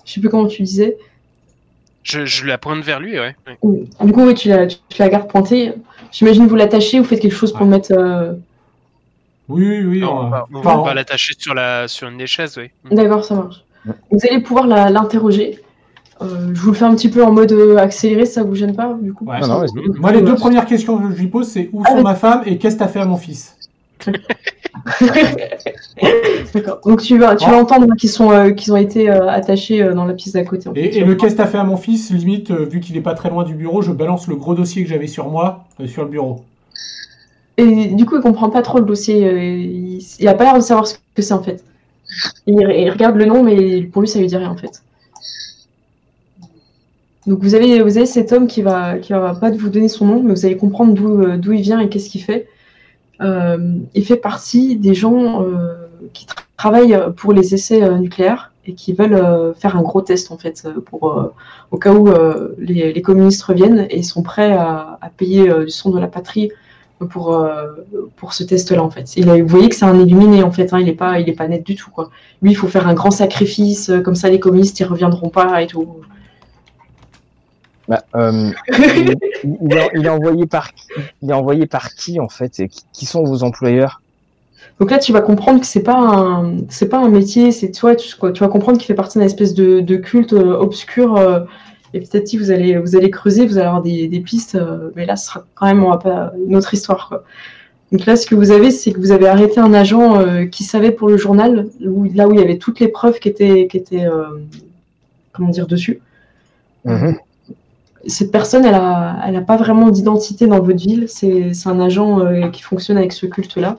je 0.06 0.12
sais 0.14 0.20
plus 0.20 0.30
comment 0.30 0.46
tu 0.46 0.62
disais. 0.62 0.96
Je, 2.08 2.24
je 2.24 2.46
la 2.46 2.56
pointe 2.58 2.82
vers 2.82 3.00
lui, 3.00 3.18
ouais. 3.18 3.36
Du 4.02 4.12
coup, 4.12 4.24
oui, 4.26 4.34
tu 4.34 4.48
la, 4.48 4.66
tu 4.66 4.76
la 4.98 5.08
gardes 5.08 5.28
pointée. 5.28 5.72
J'imagine 6.10 6.44
que 6.44 6.50
vous 6.50 6.56
l'attachez 6.56 6.98
ou 7.00 7.04
faites 7.04 7.20
quelque 7.20 7.34
chose 7.34 7.52
pour 7.52 7.66
mettre. 7.66 7.92
euh, 7.92 8.32
Oui, 9.48 9.66
oui, 9.66 9.82
oui. 9.84 10.00
Non, 10.00 10.12
on 10.12 10.26
on- 10.26 10.30
va, 10.30 10.46
on 10.54 10.58
enfin, 10.58 10.82
va 10.82 10.94
l'attacher 10.94 11.34
sur, 11.38 11.54
la, 11.54 11.86
sur 11.88 12.08
une 12.08 12.16
des 12.18 12.26
chaises, 12.26 12.56
oui. 12.58 12.70
D'accord, 12.90 13.24
ça 13.24 13.34
marche. 13.34 13.56
Ouais. 13.86 13.92
Vous 14.10 14.18
allez 14.30 14.40
pouvoir 14.40 14.66
l'interroger. 14.66 15.58
Euh, 16.22 16.50
je 16.54 16.60
vous 16.60 16.70
le 16.72 16.76
fais 16.76 16.84
un 16.84 16.94
petit 16.96 17.08
peu 17.10 17.22
en 17.24 17.30
mode 17.30 17.52
euh, 17.52 17.76
accéléré, 17.76 18.26
ça 18.26 18.42
vous 18.42 18.54
gêne 18.56 18.74
pas 18.74 18.96
du 19.00 19.12
coup 19.12 19.24
Ouais. 19.26 19.38
Non, 19.40 19.46
non, 19.48 19.58
vas-y. 19.60 19.98
Moi, 20.00 20.10
les 20.12 20.22
deux 20.22 20.34
premières 20.34 20.66
questions 20.66 20.98
que 20.98 21.14
je 21.14 21.20
lui 21.20 21.28
pose, 21.28 21.46
c'est 21.46 21.68
où 21.72 21.82
Ah, 21.86 21.90
sont 21.90 21.96
oui. 21.98 22.02
ma 22.02 22.14
femme 22.16 22.42
et 22.46 22.58
qu'est-ce 22.58 22.74
que 22.74 22.80
t'as 22.80 22.88
fait 22.88 23.00
à 23.00 23.04
mon 23.04 23.16
fils? 23.16 23.56
D'accord. 26.54 26.80
Donc 26.84 27.02
tu 27.02 27.18
vas, 27.18 27.36
tu 27.36 27.44
Ah. 27.46 27.52
vas 27.52 27.58
entendre 27.58 27.94
qu'ils 27.96 28.08
sont, 28.10 28.30
euh, 28.30 28.50
qu'ils 28.52 28.72
ont 28.72 28.76
été 28.76 29.10
euh, 29.10 29.28
attachés 29.28 29.82
euh, 29.82 29.94
dans 29.94 30.04
la 30.04 30.14
pièce 30.14 30.32
d'à 30.34 30.44
côté. 30.44 30.68
en 30.68 30.74
fait. 30.74 30.80
Et, 30.80 30.98
et 30.98 31.04
le 31.04 31.14
qu'est-ce 31.14 31.34
que 31.34 31.38
t'as 31.38 31.46
fait 31.46 31.58
à 31.58 31.64
mon 31.64 31.76
fils, 31.76 32.10
limite, 32.12 32.50
euh, 32.50 32.64
vu 32.64 32.80
qu'il 32.80 32.96
est 32.96 33.00
pas 33.02 33.14
très 33.14 33.30
loin 33.30 33.44
du 33.44 33.54
bureau, 33.54 33.82
je 33.82 33.92
balance 33.92 34.26
le 34.28 34.36
gros 34.36 34.54
dossier 34.54 34.82
que 34.84 34.88
j'avais 34.88 35.06
sur 35.08 35.28
moi 35.28 35.64
euh, 35.80 35.86
sur 35.86 36.02
le 36.04 36.08
bureau. 36.08 36.44
Et 37.56 37.86
du 37.88 38.04
coup, 38.06 38.16
il 38.16 38.22
comprend 38.22 38.50
pas 38.50 38.62
trop 38.62 38.78
le 38.78 38.84
dossier. 38.84 39.26
euh, 39.26 39.42
il, 39.42 40.00
il 40.20 40.28
a 40.28 40.34
pas 40.34 40.44
l'air 40.44 40.54
de 40.54 40.60
savoir 40.60 40.86
ce 40.86 40.94
que 41.14 41.22
c'est 41.22 41.34
en 41.34 41.42
fait. 41.42 41.64
Il, 42.46 42.54
il 42.54 42.90
regarde 42.90 43.16
le 43.16 43.26
nom, 43.26 43.42
mais 43.42 43.82
pour 43.82 44.00
lui, 44.02 44.08
ça 44.08 44.18
lui 44.18 44.26
dit 44.28 44.36
rien 44.36 44.50
en 44.50 44.56
fait. 44.56 44.82
Donc 47.26 47.40
vous 47.42 47.54
avez, 47.54 47.82
vous 47.82 47.98
avez 47.98 48.06
cet 48.06 48.32
homme 48.32 48.46
qui 48.46 48.62
va, 48.62 48.98
qui 48.98 49.12
va 49.12 49.34
pas 49.34 49.50
vous 49.50 49.68
donner 49.68 49.88
son 49.88 50.06
nom, 50.06 50.22
mais 50.22 50.32
vous 50.32 50.46
allez 50.46 50.56
comprendre 50.56 50.94
d'où, 50.94 51.20
euh, 51.22 51.36
d'où 51.36 51.52
il 51.52 51.60
vient 51.60 51.78
et 51.80 51.88
qu'est-ce 51.90 52.08
qu'il 52.08 52.22
fait. 52.22 52.48
Euh, 53.20 53.78
il 53.94 54.04
fait 54.04 54.16
partie 54.16 54.76
des 54.76 54.94
gens 54.94 55.42
euh, 55.42 55.74
qui 56.12 56.26
tra- 56.26 56.44
travaillent 56.56 56.98
pour 57.16 57.32
les 57.32 57.54
essais 57.54 57.82
euh, 57.82 57.98
nucléaires 57.98 58.52
et 58.64 58.74
qui 58.74 58.92
veulent 58.92 59.54
faire 59.56 59.76
un 59.76 59.82
gros 59.82 60.02
test 60.02 60.30
en 60.30 60.36
fait 60.36 60.68
pour 60.84 61.32
au 61.70 61.78
cas 61.78 61.94
où 61.94 62.06
les, 62.58 63.00
communistes 63.00 63.42
reviennent 63.44 63.86
et 63.88 64.02
sont 64.02 64.22
prêts 64.22 64.52
à, 64.52 64.98
payer 65.16 65.50
du 65.64 65.70
sang 65.70 65.88
de 65.88 65.98
la 65.98 66.06
patrie 66.06 66.52
pour, 67.08 67.48
pour 68.16 68.34
ce 68.34 68.44
test-là 68.44 68.82
en 68.82 68.90
fait. 68.90 69.08
Vous 69.16 69.48
voyez 69.48 69.70
que 69.70 69.74
c'est 69.74 69.86
un 69.86 69.98
illuminé 69.98 70.42
en 70.42 70.50
fait, 70.50 70.74
hein, 70.74 70.80
il 70.80 70.88
est 70.90 70.92
pas 70.92 71.18
il 71.18 71.30
est 71.30 71.32
pas 71.32 71.48
net 71.48 71.64
du 71.64 71.76
tout 71.76 71.90
quoi. 71.90 72.10
Lui 72.42 72.50
il 72.50 72.54
faut 72.56 72.68
faire 72.68 72.86
un 72.86 72.92
grand 72.92 73.10
sacrifice, 73.10 73.90
comme 74.04 74.14
ça 74.14 74.28
les 74.28 74.38
communistes 74.38 74.78
ils 74.80 74.84
reviendront 74.84 75.30
pas 75.30 75.62
et 75.62 75.66
tout. 75.66 76.02
Bah, 77.88 78.04
euh, 78.14 78.50
il, 78.68 79.16
il 79.94 80.06
est, 80.06 80.08
envoyé 80.10 80.46
par 80.46 80.70
il 81.22 81.30
est 81.30 81.34
envoyé 81.34 81.66
par 81.66 81.94
qui 81.94 82.20
en 82.20 82.28
fait 82.28 82.60
et 82.60 82.68
qui, 82.68 82.82
qui 82.92 83.06
sont 83.06 83.24
vos 83.24 83.42
employeurs? 83.42 84.02
Donc 84.78 84.90
là 84.90 84.98
tu 84.98 85.12
vas 85.12 85.22
comprendre 85.22 85.60
que 85.60 85.66
c'est 85.66 85.82
pas 85.82 85.96
un 85.96 86.58
c'est 86.68 86.90
pas 86.90 86.98
un 86.98 87.08
métier, 87.08 87.50
c'est 87.50 87.70
toi 87.70 87.96
tu, 87.96 88.14
quoi, 88.16 88.30
tu 88.32 88.40
vas 88.40 88.48
comprendre 88.48 88.76
qu'il 88.76 88.86
fait 88.86 88.94
partie 88.94 89.18
d'une 89.18 89.26
espèce 89.26 89.54
de, 89.54 89.80
de 89.80 89.96
culte 89.96 90.34
euh, 90.34 90.58
obscur 90.58 91.16
euh, 91.16 91.40
et 91.94 92.00
peut-être 92.00 92.28
si 92.28 92.36
vous 92.36 92.50
allez 92.50 92.76
vous 92.78 92.94
allez 92.94 93.10
creuser, 93.10 93.46
vous 93.46 93.56
allez 93.56 93.66
avoir 93.66 93.82
des, 93.82 94.06
des 94.06 94.20
pistes, 94.20 94.56
euh, 94.56 94.90
mais 94.94 95.06
là 95.06 95.16
ce 95.16 95.26
sera 95.26 95.46
quand 95.54 95.66
même 95.66 95.82
on 95.82 95.90
va 95.90 95.96
pas 95.96 96.32
une 96.46 96.56
autre 96.56 96.74
histoire 96.74 97.08
quoi. 97.08 97.24
Donc 97.90 98.04
là, 98.04 98.16
ce 98.16 98.26
que 98.26 98.34
vous 98.34 98.50
avez, 98.50 98.70
c'est 98.70 98.92
que 98.92 98.98
vous 98.98 99.12
avez 99.12 99.26
arrêté 99.26 99.60
un 99.60 99.72
agent 99.72 100.22
qui 100.50 100.62
savait 100.62 100.90
pour 100.90 101.08
le 101.08 101.16
journal, 101.16 101.68
où, 101.80 102.04
là 102.12 102.28
où 102.28 102.34
il 102.34 102.38
y 102.38 102.42
avait 102.42 102.58
toutes 102.58 102.80
les 102.80 102.88
preuves 102.88 103.18
qui 103.18 103.30
étaient, 103.30 103.66
qui 103.66 103.78
étaient 103.78 104.06
comment 105.32 105.48
dire, 105.48 105.66
dessus. 105.66 105.98
Mhm. 106.84 107.16
Cette 108.06 108.30
personne, 108.30 108.64
elle 108.64 108.74
a, 108.74 109.18
elle 109.26 109.36
a 109.36 109.40
pas 109.40 109.56
vraiment 109.56 109.90
d'identité 109.90 110.46
dans 110.46 110.60
votre 110.60 110.78
ville. 110.78 111.06
C'est, 111.08 111.52
un 111.66 111.80
agent 111.80 112.20
euh, 112.20 112.48
qui 112.48 112.62
fonctionne 112.62 112.96
avec 112.96 113.12
ce 113.12 113.26
culte-là. 113.26 113.78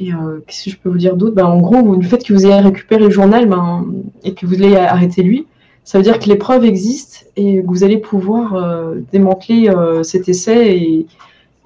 Et 0.00 0.12
euh, 0.12 0.40
qu'est-ce 0.46 0.64
que 0.64 0.70
je 0.70 0.76
peux 0.76 0.88
vous 0.90 0.98
dire 0.98 1.16
d'autre? 1.16 1.34
Ben, 1.34 1.46
En 1.46 1.60
gros, 1.60 1.82
vous- 1.82 1.96
le 1.96 2.02
fait 2.02 2.22
que 2.24 2.32
vous 2.32 2.44
ayez 2.44 2.60
récupéré 2.60 3.02
le 3.04 3.10
journal 3.10 3.46
ben, 3.46 3.86
et 4.24 4.34
que 4.34 4.46
vous 4.46 4.54
l'ayez 4.54 4.76
arrêté 4.78 5.22
lui, 5.22 5.46
ça 5.84 5.98
veut 5.98 6.04
dire 6.04 6.18
que 6.18 6.28
les 6.28 6.36
preuves 6.36 6.64
existent 6.64 7.20
et 7.36 7.62
que 7.62 7.66
vous 7.66 7.84
allez 7.84 7.98
pouvoir 7.98 8.54
euh, 8.54 8.96
démanteler 9.12 9.68
euh, 9.68 10.02
cet 10.02 10.28
essai 10.28 11.06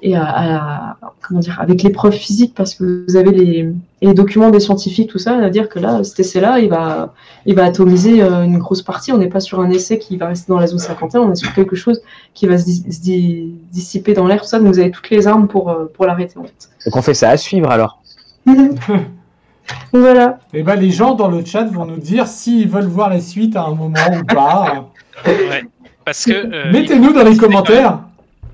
et 0.02 0.14
à, 0.14 0.24
à- 0.24 0.96
comment 1.26 1.40
dire, 1.40 1.58
avec 1.60 1.82
les 1.82 1.90
preuves 1.90 2.12
physiques 2.12 2.54
parce 2.54 2.74
que 2.74 3.04
vous 3.08 3.16
avez 3.16 3.30
les, 3.30 3.68
les 4.02 4.14
documents 4.14 4.50
des 4.50 4.60
scientifiques, 4.60 5.10
tout 5.10 5.18
ça, 5.18 5.36
c'est-à-dire 5.38 5.68
que 5.68 5.78
là, 5.78 6.04
cet 6.04 6.20
essai-là, 6.20 6.58
il 6.60 6.68
va, 6.68 7.14
il 7.46 7.54
va 7.54 7.64
atomiser 7.64 8.22
euh, 8.22 8.44
une 8.44 8.58
grosse 8.58 8.82
partie. 8.82 9.10
On 9.12 9.18
n'est 9.18 9.28
pas 9.28 9.40
sur 9.40 9.58
un 9.60 9.70
essai 9.70 9.98
qui 9.98 10.16
va 10.18 10.26
rester 10.28 10.52
dans 10.52 10.58
la 10.60 10.66
zone 10.66 10.78
51, 10.78 11.20
on 11.20 11.32
est 11.32 11.36
sur 11.36 11.52
quelque 11.54 11.76
chose 11.76 12.00
qui 12.34 12.46
va 12.46 12.58
se, 12.58 12.64
dis- 12.66 12.84
se 12.92 13.00
di- 13.00 13.54
dissiper 13.72 14.12
dans 14.12 14.26
l'air, 14.26 14.42
tout 14.42 14.46
ça. 14.48 14.58
Donc 14.58 14.68
vous 14.68 14.78
avez 14.78 14.90
toutes 14.90 15.08
les 15.10 15.26
armes 15.26 15.48
pour, 15.48 15.70
euh, 15.70 15.90
pour 15.94 16.04
l'arrêter 16.06 16.38
en 16.38 16.44
fait. 16.44 16.68
Donc 16.84 16.94
on 16.96 17.02
fait 17.02 17.14
ça 17.14 17.30
à 17.30 17.36
suivre 17.36 17.70
alors. 17.70 18.00
voilà. 19.92 20.38
Et 20.52 20.62
ben 20.62 20.76
les 20.76 20.90
gens 20.90 21.14
dans 21.14 21.28
le 21.28 21.44
chat 21.44 21.64
vont 21.64 21.86
nous 21.86 21.96
dire 21.98 22.26
s'ils 22.26 22.68
veulent 22.68 22.86
voir 22.86 23.08
la 23.10 23.20
suite 23.20 23.56
à 23.56 23.64
un 23.64 23.74
moment 23.74 23.98
ou 24.20 24.24
pas. 24.24 24.88
Ouais. 25.26 25.64
Parce 26.04 26.26
que. 26.26 26.32
euh, 26.32 26.70
Mettez-nous 26.72 27.12
dans 27.14 27.24
les 27.24 27.36
commentaires. 27.38 28.00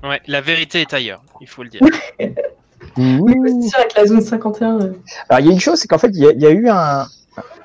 Ouais, 0.03 0.21
la 0.27 0.41
vérité 0.41 0.81
est 0.81 0.93
ailleurs, 0.93 1.23
il 1.41 1.47
faut 1.47 1.63
le 1.63 1.69
dire. 1.69 1.81
C'est 2.17 3.69
sûr, 3.69 3.79
avec 3.79 3.95
la 3.95 4.05
zone 4.05 4.21
51. 4.21 4.81
euh, 4.81 4.93
Alors 5.29 5.39
il 5.39 5.45
y 5.47 5.49
a 5.49 5.53
une 5.53 5.59
chose, 5.59 5.79
c'est 5.79 5.87
qu'en 5.87 5.97
fait 5.97 6.09
il 6.13 6.19
y, 6.19 6.27
a- 6.27 6.31
il 6.31 6.41
y 6.41 6.45
a 6.45 6.51
eu 6.51 6.67
un, 6.69 7.07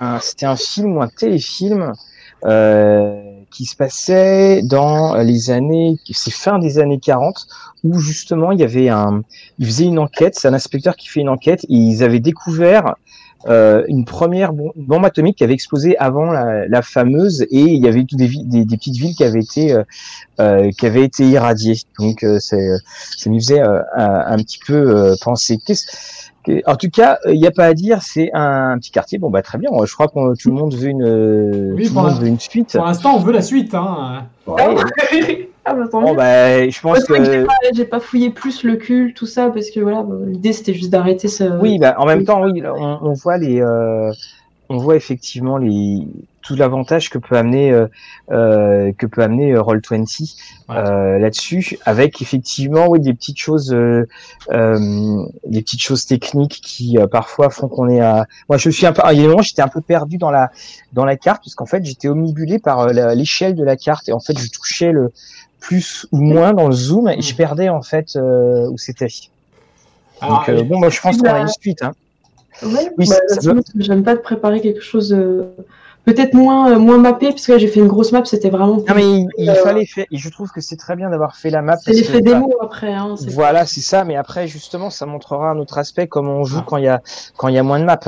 un- 0.01 0.21
c'était 0.21 0.47
un 0.47 0.57
film 0.57 0.97
ou 0.97 1.03
un 1.03 1.09
téléfilm 1.09 1.93
euh, 2.45 3.21
qui 3.51 3.65
se 3.65 3.75
passait 3.75 4.63
dans 4.63 5.17
les 5.17 5.51
années, 5.51 5.97
c'est 6.13 6.31
fin 6.31 6.59
des 6.61 6.79
années 6.79 7.01
40, 7.01 7.47
où 7.83 7.99
justement 7.99 8.53
il 8.53 8.61
y 8.61 8.65
avait 8.65 8.89
un, 8.89 9.23
il 9.59 9.67
faisait 9.67 9.85
une 9.87 9.99
enquête, 9.99 10.35
c'est 10.37 10.47
un 10.49 10.55
inspecteur 10.55 10.95
qui 10.97 11.09
fait 11.09 11.21
une 11.21 11.29
enquête, 11.31 11.65
et 11.65 11.75
ils 11.75 12.05
avaient 12.05 12.21
découvert 12.21 12.95
euh, 13.49 13.83
une 13.89 14.05
première 14.05 14.53
bom- 14.53 14.73
bombe 14.77 15.05
atomique 15.05 15.37
qui 15.39 15.45
avait 15.45 15.55
explosé 15.55 15.97
avant 15.99 16.31
la, 16.31 16.67
la 16.69 16.83
fameuse, 16.83 17.43
et 17.43 17.61
il 17.61 17.83
y 17.83 17.89
avait 17.89 18.05
des, 18.05 18.27
vi- 18.27 18.45
des, 18.47 18.65
des 18.65 18.77
petites 18.77 18.97
villes 18.97 19.15
qui 19.15 19.25
avaient 19.25 19.41
été 19.41 19.73
euh, 19.73 19.83
euh, 20.41 20.71
qui 20.79 20.87
avaient 20.87 21.05
été 21.05 21.25
irradiées. 21.25 21.77
Donc 21.99 22.23
euh, 22.25 22.39
c'est, 22.41 22.69
ça 23.17 23.31
nous 23.31 23.39
faisait 23.39 23.61
euh, 23.63 23.81
un, 23.97 24.25
un 24.33 24.37
petit 24.39 24.59
peu 24.67 24.75
euh, 24.75 25.15
penser. 25.23 25.59
En 26.67 26.77
tout 26.77 26.89
cas, 26.89 27.19
il 27.27 27.39
n'y 27.39 27.47
a 27.47 27.51
pas 27.51 27.67
à 27.67 27.75
dire, 27.75 28.01
c'est 28.03 28.31
un, 28.33 28.79
petit 28.79 28.91
quartier. 28.91 29.19
Bon, 29.19 29.29
bah 29.29 29.43
très 29.43 29.59
bien. 29.59 29.69
Je 29.85 29.93
crois 29.93 30.09
que 30.09 30.35
tout 30.41 30.49
le 30.49 30.55
monde 30.55 30.75
veut 30.75 30.89
une, 30.89 31.75
Oui, 31.75 31.83
tout 31.85 31.89
le 31.89 31.93
pour 31.95 32.03
monde 32.05 32.13
la- 32.15 32.19
veut 32.21 32.27
une 32.29 32.41
suite. 32.41 32.73
Pour 32.75 32.87
l'instant, 32.87 33.17
on 33.17 33.19
veut 33.19 33.33
la 33.33 33.43
suite. 33.43 33.75
Hein. 33.75 34.27
Ouais. 34.47 34.65
ah 35.71 35.75
bah 35.75 35.89
tant 35.91 36.01
Bon, 36.01 36.11
mieux. 36.11 36.17
bah, 36.17 36.69
je 36.69 36.81
pense 36.81 37.05
que 37.05 37.15
j'ai 37.75 37.85
pas, 37.85 38.01
fouillé 38.01 38.31
plus 38.31 38.63
le 38.65 38.77
cul, 38.77 39.13
tout 39.15 39.27
ça, 39.27 39.51
parce 39.51 39.71
que 39.71 39.81
voilà, 39.81 40.05
l'idée 40.27 40.53
c'était 40.53 40.75
juste 40.75 40.91
d'arrêter 40.91 41.29
ce. 41.29 41.45
oui, 41.61 41.79
bah, 41.79 41.95
en 41.99 42.07
même 42.07 42.25
temps, 42.25 42.43
oui, 42.45 42.63
on, 42.65 42.99
on 43.03 43.13
voit 43.13 43.37
les, 43.39 43.61
euh, 43.61 44.13
on 44.69 44.79
voit 44.79 44.97
effectivement 44.97 45.57
les 45.59 46.07
tout 46.43 46.55
l'avantage 46.57 47.11
que 47.11 47.19
peut 47.19 47.37
amener 47.37 47.73
euh, 47.73 47.87
euh, 48.31 48.91
que 48.97 49.05
peut 49.07 49.23
amener 49.23 49.55
Roll20 49.55 50.35
euh, 50.71 51.19
là-dessus, 51.19 51.79
avec 51.85 52.23
effectivement 52.23 52.87
oui 52.89 53.01
des 53.01 53.13
petites 53.13 53.37
choses, 53.39 53.75
euh, 53.75 54.07
euh, 54.51 54.79
des 55.47 55.61
petites 55.61 55.83
choses 55.83 56.07
techniques 56.07 56.61
qui 56.63 56.97
euh, 56.99 57.07
parfois 57.07 57.51
font 57.51 57.69
qu'on 57.69 57.89
est 57.91 58.01
à. 58.01 58.25
Moi, 58.49 58.57
je 58.57 58.71
suis 58.71 58.87
un 58.87 58.93
peu. 58.95 59.03
Il 59.13 59.17
y 59.17 59.21
a 59.21 59.23
des 59.25 59.29
moments, 59.29 59.43
j'étais 59.43 59.61
un 59.61 59.69
peu 59.69 59.83
perdu 59.83 60.17
dans 60.17 60.31
la 60.31 60.51
dans 60.95 61.05
la 61.05 61.17
carte 61.17 61.43
parce 61.45 61.55
qu'en 61.55 61.67
fait, 61.67 61.85
j'étais 61.85 62.09
omnibulé 62.09 62.59
par 62.59 62.81
euh, 62.81 63.15
l'échelle 63.15 63.55
de 63.55 63.65
la 63.65 63.77
carte 63.77 64.09
et 64.09 64.13
en 64.13 64.21
fait, 64.21 64.39
je 64.39 64.49
touchais 64.51 64.93
le 64.93 65.13
plus 65.61 66.07
ou 66.13 66.19
moins 66.19 66.53
dans 66.53 66.67
le 66.69 66.75
zoom 66.75 67.09
et 67.09 67.21
je 67.21 67.35
perdais 67.35 67.69
en 67.69 67.83
fait 67.83 68.17
euh, 68.17 68.69
où 68.71 68.79
c'était. 68.79 69.09
Donc 70.23 70.49
euh, 70.49 70.63
bon, 70.65 70.79
moi, 70.79 70.89
je 70.89 71.01
pense 71.01 71.17
qu'on 71.19 71.29
a 71.29 71.41
une 71.41 71.49
suite. 71.49 71.83
Hein. 71.83 71.93
Ouais, 72.63 72.91
Oui, 72.99 73.07
bah, 73.09 73.17
ça- 73.29 73.53
j'aime 73.79 74.03
pas 74.03 74.17
de 74.17 74.21
préparer 74.21 74.61
quelque 74.61 74.81
chose 74.81 75.13
euh, 75.13 75.45
peut-être 76.05 76.35
moins, 76.35 76.73
euh, 76.73 76.79
moins 76.79 76.99
mappé, 76.99 77.29
parce 77.29 77.47
que 77.47 77.53
là, 77.53 77.59
j'ai 77.59 77.69
fait 77.69 77.79
une 77.79 77.87
grosse 77.87 78.11
map, 78.11 78.25
c'était 78.25 78.51
vraiment. 78.51 78.77
Non 78.79 78.95
mais 78.97 79.05
il, 79.05 79.29
il 79.39 79.55
fallait 79.63 79.87
faire. 79.87 80.07
Et 80.11 80.17
je 80.17 80.29
trouve 80.29 80.51
que 80.51 80.61
c'est 80.61 80.77
très 80.77 80.97
bien 80.97 81.09
d'avoir 81.11 81.37
fait 81.37 81.51
la 81.51 81.63
map. 81.63 81.77
C'est 81.77 81.93
l'effet 81.93 82.21
bah, 82.21 82.33
démo 82.33 82.53
après. 82.61 82.93
Hein, 82.93 83.15
Voilà, 83.29 83.65
c'est 83.67 83.81
ça. 83.81 84.03
Mais 84.05 84.17
après, 84.17 84.49
justement, 84.49 84.91
ça 84.91 85.07
montrera 85.07 85.51
un 85.51 85.59
autre 85.59 85.79
aspect 85.79 86.09
comment 86.09 86.33
on 86.39 86.45
joue 86.45 86.59
Ah. 86.61 86.65
quand 86.67 86.77
il 86.79 86.85
y 86.85 86.89
a 86.89 87.01
quand 87.37 87.47
il 87.49 87.55
y 87.55 87.59
a 87.59 87.63
moins 87.63 87.79
de 87.79 87.85
maps. 87.85 87.99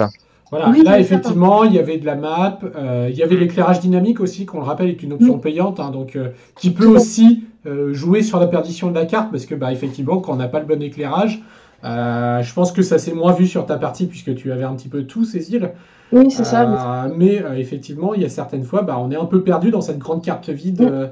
Voilà, 0.51 0.69
Oui, 0.71 0.83
là 0.83 0.99
effectivement, 0.99 1.63
il 1.63 1.73
y 1.75 1.79
avait 1.79 1.99
de 1.99 2.05
la 2.07 2.17
map, 2.17 2.59
euh, 2.77 3.07
il 3.09 3.17
y 3.17 3.23
avait 3.23 3.37
l'éclairage 3.37 3.79
dynamique 3.81 4.19
aussi, 4.21 4.47
qu'on 4.47 4.59
le 4.59 4.65
rappelle, 4.65 4.89
est 4.89 5.03
une 5.03 5.13
option 5.13 5.39
payante, 5.39 5.79
hein, 5.79 5.91
donc 5.91 6.17
euh, 6.17 6.31
qui 6.57 6.71
peut 6.73 6.87
aussi 6.87 7.45
euh, 7.67 7.93
jouer 7.95 8.23
sur 8.23 8.41
la 8.41 8.49
perdition 8.49 8.91
de 8.91 8.95
la 8.97 9.07
carte, 9.07 9.31
parce 9.31 9.47
que 9.47 9.55
bah 9.55 9.73
effectivement, 9.73 10.19
quand 10.19 10.33
on 10.33 10.37
n'a 10.37 10.49
pas 10.49 10.59
le 10.59 10.67
bon 10.67 10.83
éclairage, 10.83 11.41
euh, 11.85 12.43
je 12.43 12.53
pense 12.53 12.73
que 12.73 12.83
ça 12.83 12.99
s'est 12.99 13.13
moins 13.13 13.33
vu 13.33 13.47
sur 13.47 13.65
ta 13.65 13.77
partie 13.77 14.07
puisque 14.07 14.35
tu 14.35 14.51
avais 14.51 14.65
un 14.65 14.75
petit 14.75 14.89
peu 14.89 15.05
tout 15.05 15.25
ces 15.25 15.53
îles. 15.55 15.71
Oui, 16.13 16.31
c'est 16.33 16.45
ça. 16.45 17.07
mais- 17.09 17.17
mais 17.17 17.43
euh, 17.45 17.55
effectivement, 17.57 18.15
il 18.15 18.23
y 18.23 18.25
a 18.25 18.29
certaines 18.29 18.65
fois, 18.65 18.83
bah, 18.83 18.99
on 18.99 19.13
est 19.13 19.17
un 19.17 19.27
peu 19.27 19.43
perdu 19.43 19.71
dans 19.71 19.81
cette 19.81 19.99
grande 19.99 20.25
carte 20.25 20.49
vide. 20.51 20.83
euh, 20.83 21.07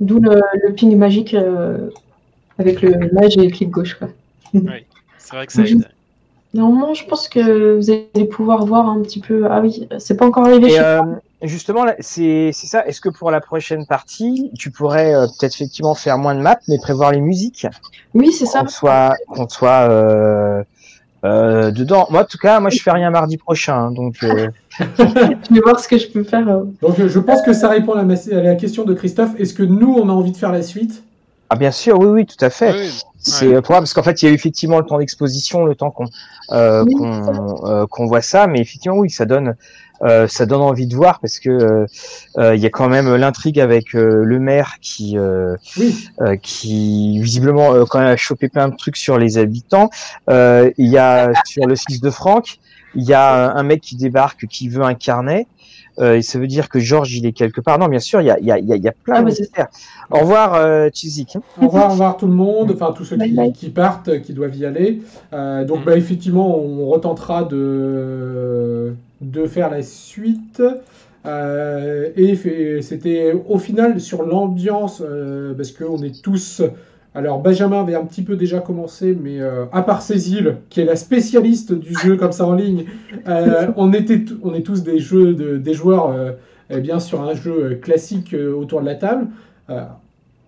D'où 0.00 0.18
le, 0.18 0.40
le 0.66 0.72
ping 0.74 0.96
magique 0.96 1.34
euh, 1.34 1.90
avec 2.58 2.82
le 2.82 2.90
mage 3.12 3.36
et 3.36 3.44
le 3.44 3.50
clic 3.50 3.70
gauche. 3.70 3.94
Quoi. 3.94 4.08
C'est 5.18 5.36
vrai 5.36 5.46
que 5.46 5.52
ça 5.52 5.62
Oui. 5.62 5.72
aide. 5.72 5.88
Normalement, 6.56 6.94
je 6.94 7.04
pense 7.06 7.28
que 7.28 7.76
vous 7.76 7.90
allez 7.90 8.24
pouvoir 8.26 8.64
voir 8.66 8.88
un 8.88 9.00
petit 9.02 9.20
peu. 9.20 9.46
Ah 9.50 9.60
oui, 9.60 9.88
c'est 9.98 10.16
pas 10.16 10.26
encore 10.26 10.46
arrivé 10.46 10.72
Et 10.72 10.80
euh, 10.80 11.00
justement, 11.42 11.84
c'est 12.00 12.50
c'est 12.52 12.66
ça. 12.66 12.86
Est-ce 12.86 13.00
que 13.00 13.08
pour 13.08 13.30
la 13.30 13.40
prochaine 13.40 13.86
partie, 13.86 14.50
tu 14.58 14.70
pourrais 14.70 15.14
euh, 15.14 15.26
peut-être 15.38 15.54
effectivement 15.54 15.94
faire 15.94 16.18
moins 16.18 16.34
de 16.34 16.40
maps, 16.40 16.58
mais 16.68 16.78
prévoir 16.78 17.12
les 17.12 17.20
musiques, 17.20 17.66
Oui, 18.14 18.32
c'est 18.32 18.46
ça. 18.46 18.60
qu'on 18.60 18.68
soit 18.68 19.14
qu'on 19.28 19.48
soit 19.48 19.88
euh, 19.90 20.62
euh, 21.24 21.70
dedans. 21.70 22.06
Moi, 22.10 22.22
en 22.22 22.24
tout 22.24 22.38
cas, 22.38 22.60
moi, 22.60 22.70
je 22.70 22.80
fais 22.82 22.90
rien 22.92 23.10
mardi 23.10 23.36
prochain, 23.36 23.76
hein, 23.76 23.90
donc. 23.92 24.16
euh, 24.22 24.48
Je 24.98 25.54
vais 25.54 25.60
voir 25.60 25.80
ce 25.80 25.88
que 25.88 25.98
je 25.98 26.08
peux 26.08 26.22
faire. 26.24 26.48
euh. 26.48 26.64
Donc 26.82 26.96
je 27.06 27.18
pense 27.18 27.42
que 27.42 27.52
ça 27.54 27.68
répond 27.68 27.92
à 27.92 27.96
la, 27.96 28.04
mas- 28.04 28.30
à 28.30 28.42
la 28.42 28.54
question 28.56 28.84
de 28.84 28.94
Christophe. 28.94 29.38
Est-ce 29.38 29.54
que 29.54 29.62
nous, 29.62 29.92
on 29.94 30.08
a 30.08 30.12
envie 30.12 30.32
de 30.32 30.36
faire 30.36 30.52
la 30.52 30.62
suite? 30.62 31.02
Ah 31.50 31.56
bien 31.56 31.70
sûr, 31.70 31.98
oui, 31.98 32.06
oui, 32.06 32.26
tout 32.26 32.42
à 32.44 32.50
fait. 32.50 32.72
Oui, 32.72 32.90
C'est 33.18 33.54
euh, 33.54 33.60
probable 33.60 33.84
parce 33.84 33.94
qu'en 33.94 34.02
fait, 34.02 34.22
il 34.22 34.26
y 34.26 34.28
a 34.28 34.32
eu 34.32 34.34
effectivement 34.34 34.78
le 34.78 34.84
temps 34.84 34.98
d'exposition, 34.98 35.64
le 35.64 35.74
temps 35.74 35.90
qu'on 35.90 36.06
euh, 36.52 36.84
Oui, 36.84 36.94
qu'on 36.94 37.66
euh, 37.66 37.86
qu'on 37.86 38.06
voit 38.06 38.22
ça, 38.22 38.46
mais 38.46 38.60
effectivement, 38.60 38.98
oui, 38.98 39.10
ça 39.10 39.26
donne 39.26 39.56
euh, 40.02 40.28
ça 40.28 40.44
donne 40.44 40.60
envie 40.60 40.86
de 40.86 40.94
voir 40.94 41.20
parce 41.20 41.38
que 41.38 41.48
euh, 41.48 41.86
euh, 42.38 42.54
il 42.54 42.60
y 42.60 42.66
a 42.66 42.70
quand 42.70 42.88
même 42.88 43.14
l'intrigue 43.16 43.58
avec 43.58 43.94
euh, 43.94 44.24
le 44.24 44.38
maire 44.38 44.74
qui 44.80 45.16
euh, 45.16 45.56
Oui. 45.78 46.08
euh, 46.20 46.36
qui 46.36 47.18
visiblement 47.20 47.72
euh, 47.72 47.84
quand 47.84 48.00
même 48.00 48.08
a 48.08 48.16
chopé 48.16 48.48
plein 48.48 48.68
de 48.68 48.76
trucs 48.76 48.96
sur 48.96 49.18
les 49.18 49.38
habitants. 49.38 49.88
Euh, 50.28 50.70
il 50.76 50.88
y 50.88 50.98
a 50.98 51.30
sur 51.46 51.66
le 51.66 51.76
fils 51.76 52.00
de 52.00 52.10
Franck, 52.10 52.58
il 52.94 53.04
y 53.04 53.14
a 53.14 53.52
un 53.52 53.62
mec 53.62 53.80
qui 53.80 53.96
débarque 53.96 54.46
qui 54.46 54.68
veut 54.68 54.82
un 54.82 54.94
carnet. 54.94 55.46
Euh, 55.98 56.20
ça 56.20 56.38
veut 56.38 56.46
dire 56.46 56.68
que 56.68 56.78
Georges 56.78 57.14
il 57.16 57.24
est 57.26 57.32
quelque 57.32 57.60
part. 57.60 57.78
Non, 57.78 57.88
bien 57.88 58.00
sûr, 58.00 58.20
il 58.20 58.26
y 58.26 58.30
a, 58.30 58.38
il 58.38 58.44
y 58.46 58.52
a, 58.52 58.58
il 58.58 58.66
y 58.66 58.72
a- 58.72 58.76
il 58.76 58.82
y 58.82 58.88
a 58.88 58.92
plein 58.92 59.14
Ah, 59.16 59.20
de 59.20 59.26
mystères. 59.26 59.68
Au 60.10 60.18
revoir, 60.18 60.54
euh, 60.54 60.88
Chizik. 60.92 61.36
Au 61.60 61.66
revoir, 61.66 61.86
au 61.88 61.90
revoir 61.92 62.16
tout 62.16 62.26
le 62.26 62.34
monde, 62.34 62.70
enfin 62.74 62.92
tous 62.96 63.04
ceux 63.04 63.16
Bye 63.16 63.30
qui, 63.30 63.34
bye. 63.36 63.52
qui 63.52 63.68
partent, 63.70 64.20
qui 64.22 64.32
doivent 64.34 64.54
y 64.56 64.66
aller. 64.66 65.00
Euh, 65.32 65.64
donc 65.64 65.80
Mm. 65.80 65.84
bah, 65.84 65.96
effectivement, 65.96 66.58
on 66.58 66.86
retentera 66.88 67.44
de, 67.44 68.94
de 69.20 69.46
faire 69.46 69.70
la 69.70 69.82
suite. 69.82 70.62
Euh, 71.24 72.10
et 72.16 72.36
c'était 72.82 73.32
au 73.48 73.58
final 73.58 74.00
sur 74.00 74.22
l'ambiance, 74.22 75.02
euh, 75.04 75.54
parce 75.54 75.72
qu'on 75.72 76.02
est 76.02 76.22
tous... 76.22 76.62
Alors 77.16 77.38
Benjamin 77.40 77.80
avait 77.80 77.94
un 77.94 78.04
petit 78.04 78.22
peu 78.22 78.36
déjà 78.36 78.58
commencé, 78.60 79.16
mais 79.18 79.40
euh, 79.40 79.64
à 79.72 79.80
part 79.82 80.02
Cécile, 80.02 80.58
qui 80.68 80.82
est 80.82 80.84
la 80.84 80.96
spécialiste 80.96 81.72
du 81.72 81.94
jeu 81.94 82.16
comme 82.16 82.32
ça 82.32 82.46
en 82.46 82.52
ligne, 82.52 82.84
euh, 83.26 83.68
on, 83.76 83.92
était 83.94 84.22
on 84.42 84.52
est 84.52 84.60
tous 84.60 84.82
des, 84.82 84.98
jeux 84.98 85.32
de, 85.32 85.56
des 85.56 85.72
joueurs 85.72 86.10
euh, 86.10 86.32
eh 86.68 86.80
bien 86.80 87.00
sur 87.00 87.22
un 87.22 87.34
jeu 87.34 87.78
classique 87.80 88.34
euh, 88.34 88.52
autour 88.54 88.82
de 88.82 88.86
la 88.86 88.96
table. 88.96 89.28
Euh, 89.70 89.82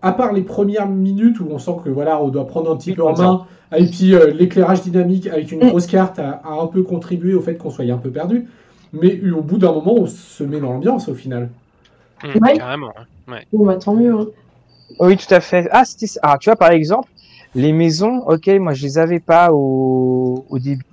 à 0.03 0.13
part 0.13 0.33
les 0.35 0.43
premières 0.43 0.87
minutes 0.89 1.41
où 1.41 1.49
on 1.51 1.59
sent 1.59 1.77
que 1.85 1.89
voilà, 1.91 2.23
on 2.23 2.29
doit 2.29 2.47
prendre 2.47 2.71
un 2.71 2.77
petit 2.77 2.93
peu 2.93 3.03
en 3.03 3.17
main, 3.17 3.47
et 3.77 3.87
puis 3.87 4.15
euh, 4.15 4.31
l'éclairage 4.33 4.83
dynamique 4.83 5.27
avec 5.27 5.51
une 5.51 5.61
grosse 5.71 5.87
carte 5.87 6.19
a, 6.19 6.41
a 6.45 6.53
un 6.63 6.67
peu 6.67 6.83
contribué 6.83 7.33
au 7.35 7.41
fait 7.41 7.57
qu'on 7.57 7.71
soit 7.71 7.87
un 7.87 7.97
peu 7.97 8.11
perdu. 8.11 8.47
Mais 8.93 9.21
au 9.33 9.41
bout 9.43 9.59
d'un 9.59 9.73
moment, 9.73 9.95
on 9.95 10.07
se 10.07 10.45
met 10.45 10.61
dans 10.61 10.73
l'ambiance 10.73 11.09
au 11.09 11.15
final. 11.15 11.49
Mmh, 12.23 12.29
Ouais. 12.43 12.57
carrément. 12.59 12.91
hein. 12.97 13.33
Ouais. 13.33 13.47
Bon, 13.53 13.65
bah 13.67 13.77
tant 13.77 13.95
mieux. 13.95 14.13
hein. 14.15 14.27
Oui, 15.01 15.17
tout 15.17 15.33
à 15.33 15.41
fait. 15.41 15.69
Ah. 15.73 15.83
Ah, 16.23 16.37
tu 16.39 16.49
vois, 16.51 16.57
par 16.57 16.71
exemple, 16.71 17.09
les 17.55 17.73
maisons, 17.73 18.23
ok, 18.27 18.47
moi, 18.61 18.75
je 18.75 18.83
les 18.83 18.99
avais 18.99 19.21
pas 19.21 19.51
au, 19.53 20.45
au 20.49 20.59
début. 20.59 20.85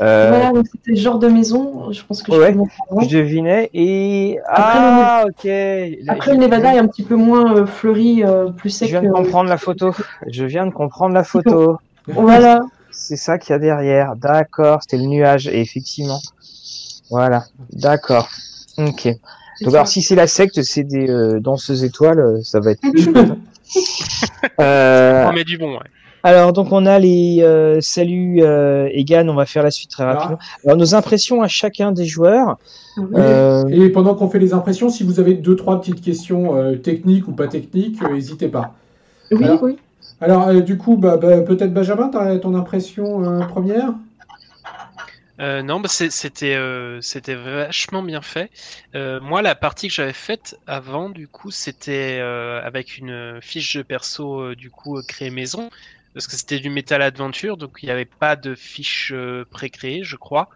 Euh, 0.00 0.30
Voilà, 0.30 0.52
donc 0.52 0.66
c'était 0.72 0.90
le 0.92 0.96
genre 0.96 1.18
de 1.18 1.28
maison. 1.28 1.92
Je 1.92 2.02
pense 2.04 2.22
que 2.22 2.32
je 2.32 2.36
Ouais. 2.38 2.56
Je 3.02 3.16
devinais. 3.18 3.70
Et. 3.74 4.38
Après, 4.46 4.78
ah, 4.78 5.24
ok. 5.26 5.46
Après, 6.08 6.30
je- 6.30 6.36
le 6.36 6.36
Nevada 6.38 6.74
est 6.74 6.78
un 6.78 6.86
petit 6.86 7.02
peu 7.02 7.14
moins 7.14 7.54
euh, 7.54 7.66
fleuri, 7.66 8.24
euh, 8.24 8.48
plus 8.50 8.70
Je 8.70 8.74
sec. 8.74 8.88
viens 8.90 9.02
de 9.02 9.10
comprendre 9.10 9.48
la 9.50 9.58
photo. 9.58 9.92
Je 10.26 10.44
viens 10.44 10.66
de 10.66 10.72
comprendre 10.72 11.14
la 11.14 11.24
photo. 11.24 11.76
Voilà. 12.08 12.60
C'est 12.90 13.16
ça 13.16 13.38
qu'il 13.38 13.52
y 13.52 13.54
a 13.54 13.58
derrière. 13.60 14.16
D'accord, 14.16 14.80
c'était 14.82 14.96
le 14.96 15.04
nuage. 15.04 15.46
Et 15.46 15.60
effectivement. 15.60 16.18
Voilà. 17.10 17.44
D'accord. 17.72 18.28
Ok. 18.78 19.08
Donc, 19.60 19.74
alors, 19.74 19.86
si 19.88 20.02
c'est 20.02 20.14
la 20.14 20.26
secte, 20.26 20.62
c'est 20.62 20.82
des 20.84 21.08
euh, 21.10 21.38
danseuses 21.40 21.84
étoiles, 21.84 22.18
euh, 22.18 22.40
ça 22.42 22.60
va 22.60 22.72
être. 22.72 22.80
Euh, 24.60 25.24
On 25.28 25.32
met 25.32 25.44
du 25.44 25.56
bon, 25.56 25.72
ouais. 25.74 25.78
alors 26.22 26.52
donc 26.52 26.72
on 26.72 26.84
a 26.84 26.98
les 26.98 27.38
euh, 27.42 27.80
salut 27.80 28.42
euh, 28.42 28.88
Egan, 28.92 29.28
on 29.28 29.34
va 29.34 29.46
faire 29.46 29.62
la 29.62 29.70
suite 29.70 29.90
très 29.90 30.04
Ah. 30.04 30.12
rapidement. 30.14 30.38
Alors 30.64 30.76
nos 30.76 30.94
impressions 30.94 31.40
à 31.42 31.48
chacun 31.48 31.92
des 31.92 32.04
joueurs. 32.04 32.58
Oui. 32.98 33.04
Euh, 33.14 33.64
Et 33.68 33.88
pendant 33.88 34.14
qu'on 34.14 34.28
fait 34.28 34.38
les 34.38 34.52
impressions, 34.52 34.90
si 34.90 35.04
vous 35.04 35.20
avez 35.20 35.34
deux, 35.34 35.56
trois 35.56 35.80
petites 35.80 36.02
questions 36.02 36.54
euh, 36.56 36.76
techniques 36.76 37.28
ou 37.28 37.32
pas 37.32 37.48
techniques, 37.48 38.02
euh, 38.02 38.12
n'hésitez 38.12 38.48
pas. 38.48 38.74
Oui, 39.30 39.42
Alors- 39.44 39.62
oui. 39.62 39.78
Alors, 40.20 40.48
euh, 40.48 40.60
du 40.60 40.76
coup, 40.78 40.96
bah, 40.96 41.16
bah, 41.16 41.40
peut-être 41.40 41.72
Benjamin, 41.74 42.08
t'as 42.08 42.38
ton 42.38 42.54
impression 42.54 43.24
euh, 43.24 43.40
première? 43.46 43.92
Euh, 45.40 45.62
non, 45.62 45.80
bah, 45.80 45.88
c'était 45.88 46.54
euh, 46.54 47.00
c'était 47.00 47.34
vachement 47.34 48.02
bien 48.02 48.20
fait. 48.22 48.50
Euh, 48.94 49.18
moi, 49.20 49.40
la 49.42 49.54
partie 49.54 49.88
que 49.88 49.94
j'avais 49.94 50.12
faite 50.12 50.56
avant, 50.66 51.08
du 51.10 51.26
coup, 51.28 51.50
c'était 51.50 52.18
euh, 52.20 52.60
avec 52.62 52.98
une 52.98 53.40
fiche 53.42 53.76
de 53.76 53.82
perso, 53.82 54.40
euh, 54.50 54.56
du 54.56 54.70
coup, 54.70 54.98
euh, 54.98 55.02
créée 55.02 55.30
maison, 55.30 55.70
parce 56.12 56.26
que 56.26 56.36
c'était 56.36 56.60
du 56.60 56.68
Metal 56.70 57.00
Adventure, 57.02 57.56
donc 57.56 57.78
il 57.82 57.86
n'y 57.86 57.92
avait 57.92 58.04
pas 58.04 58.36
de 58.36 58.54
fiche 58.54 59.10
euh, 59.14 59.46
pré-créée, 59.50 60.04
je 60.04 60.16
crois. 60.16 60.48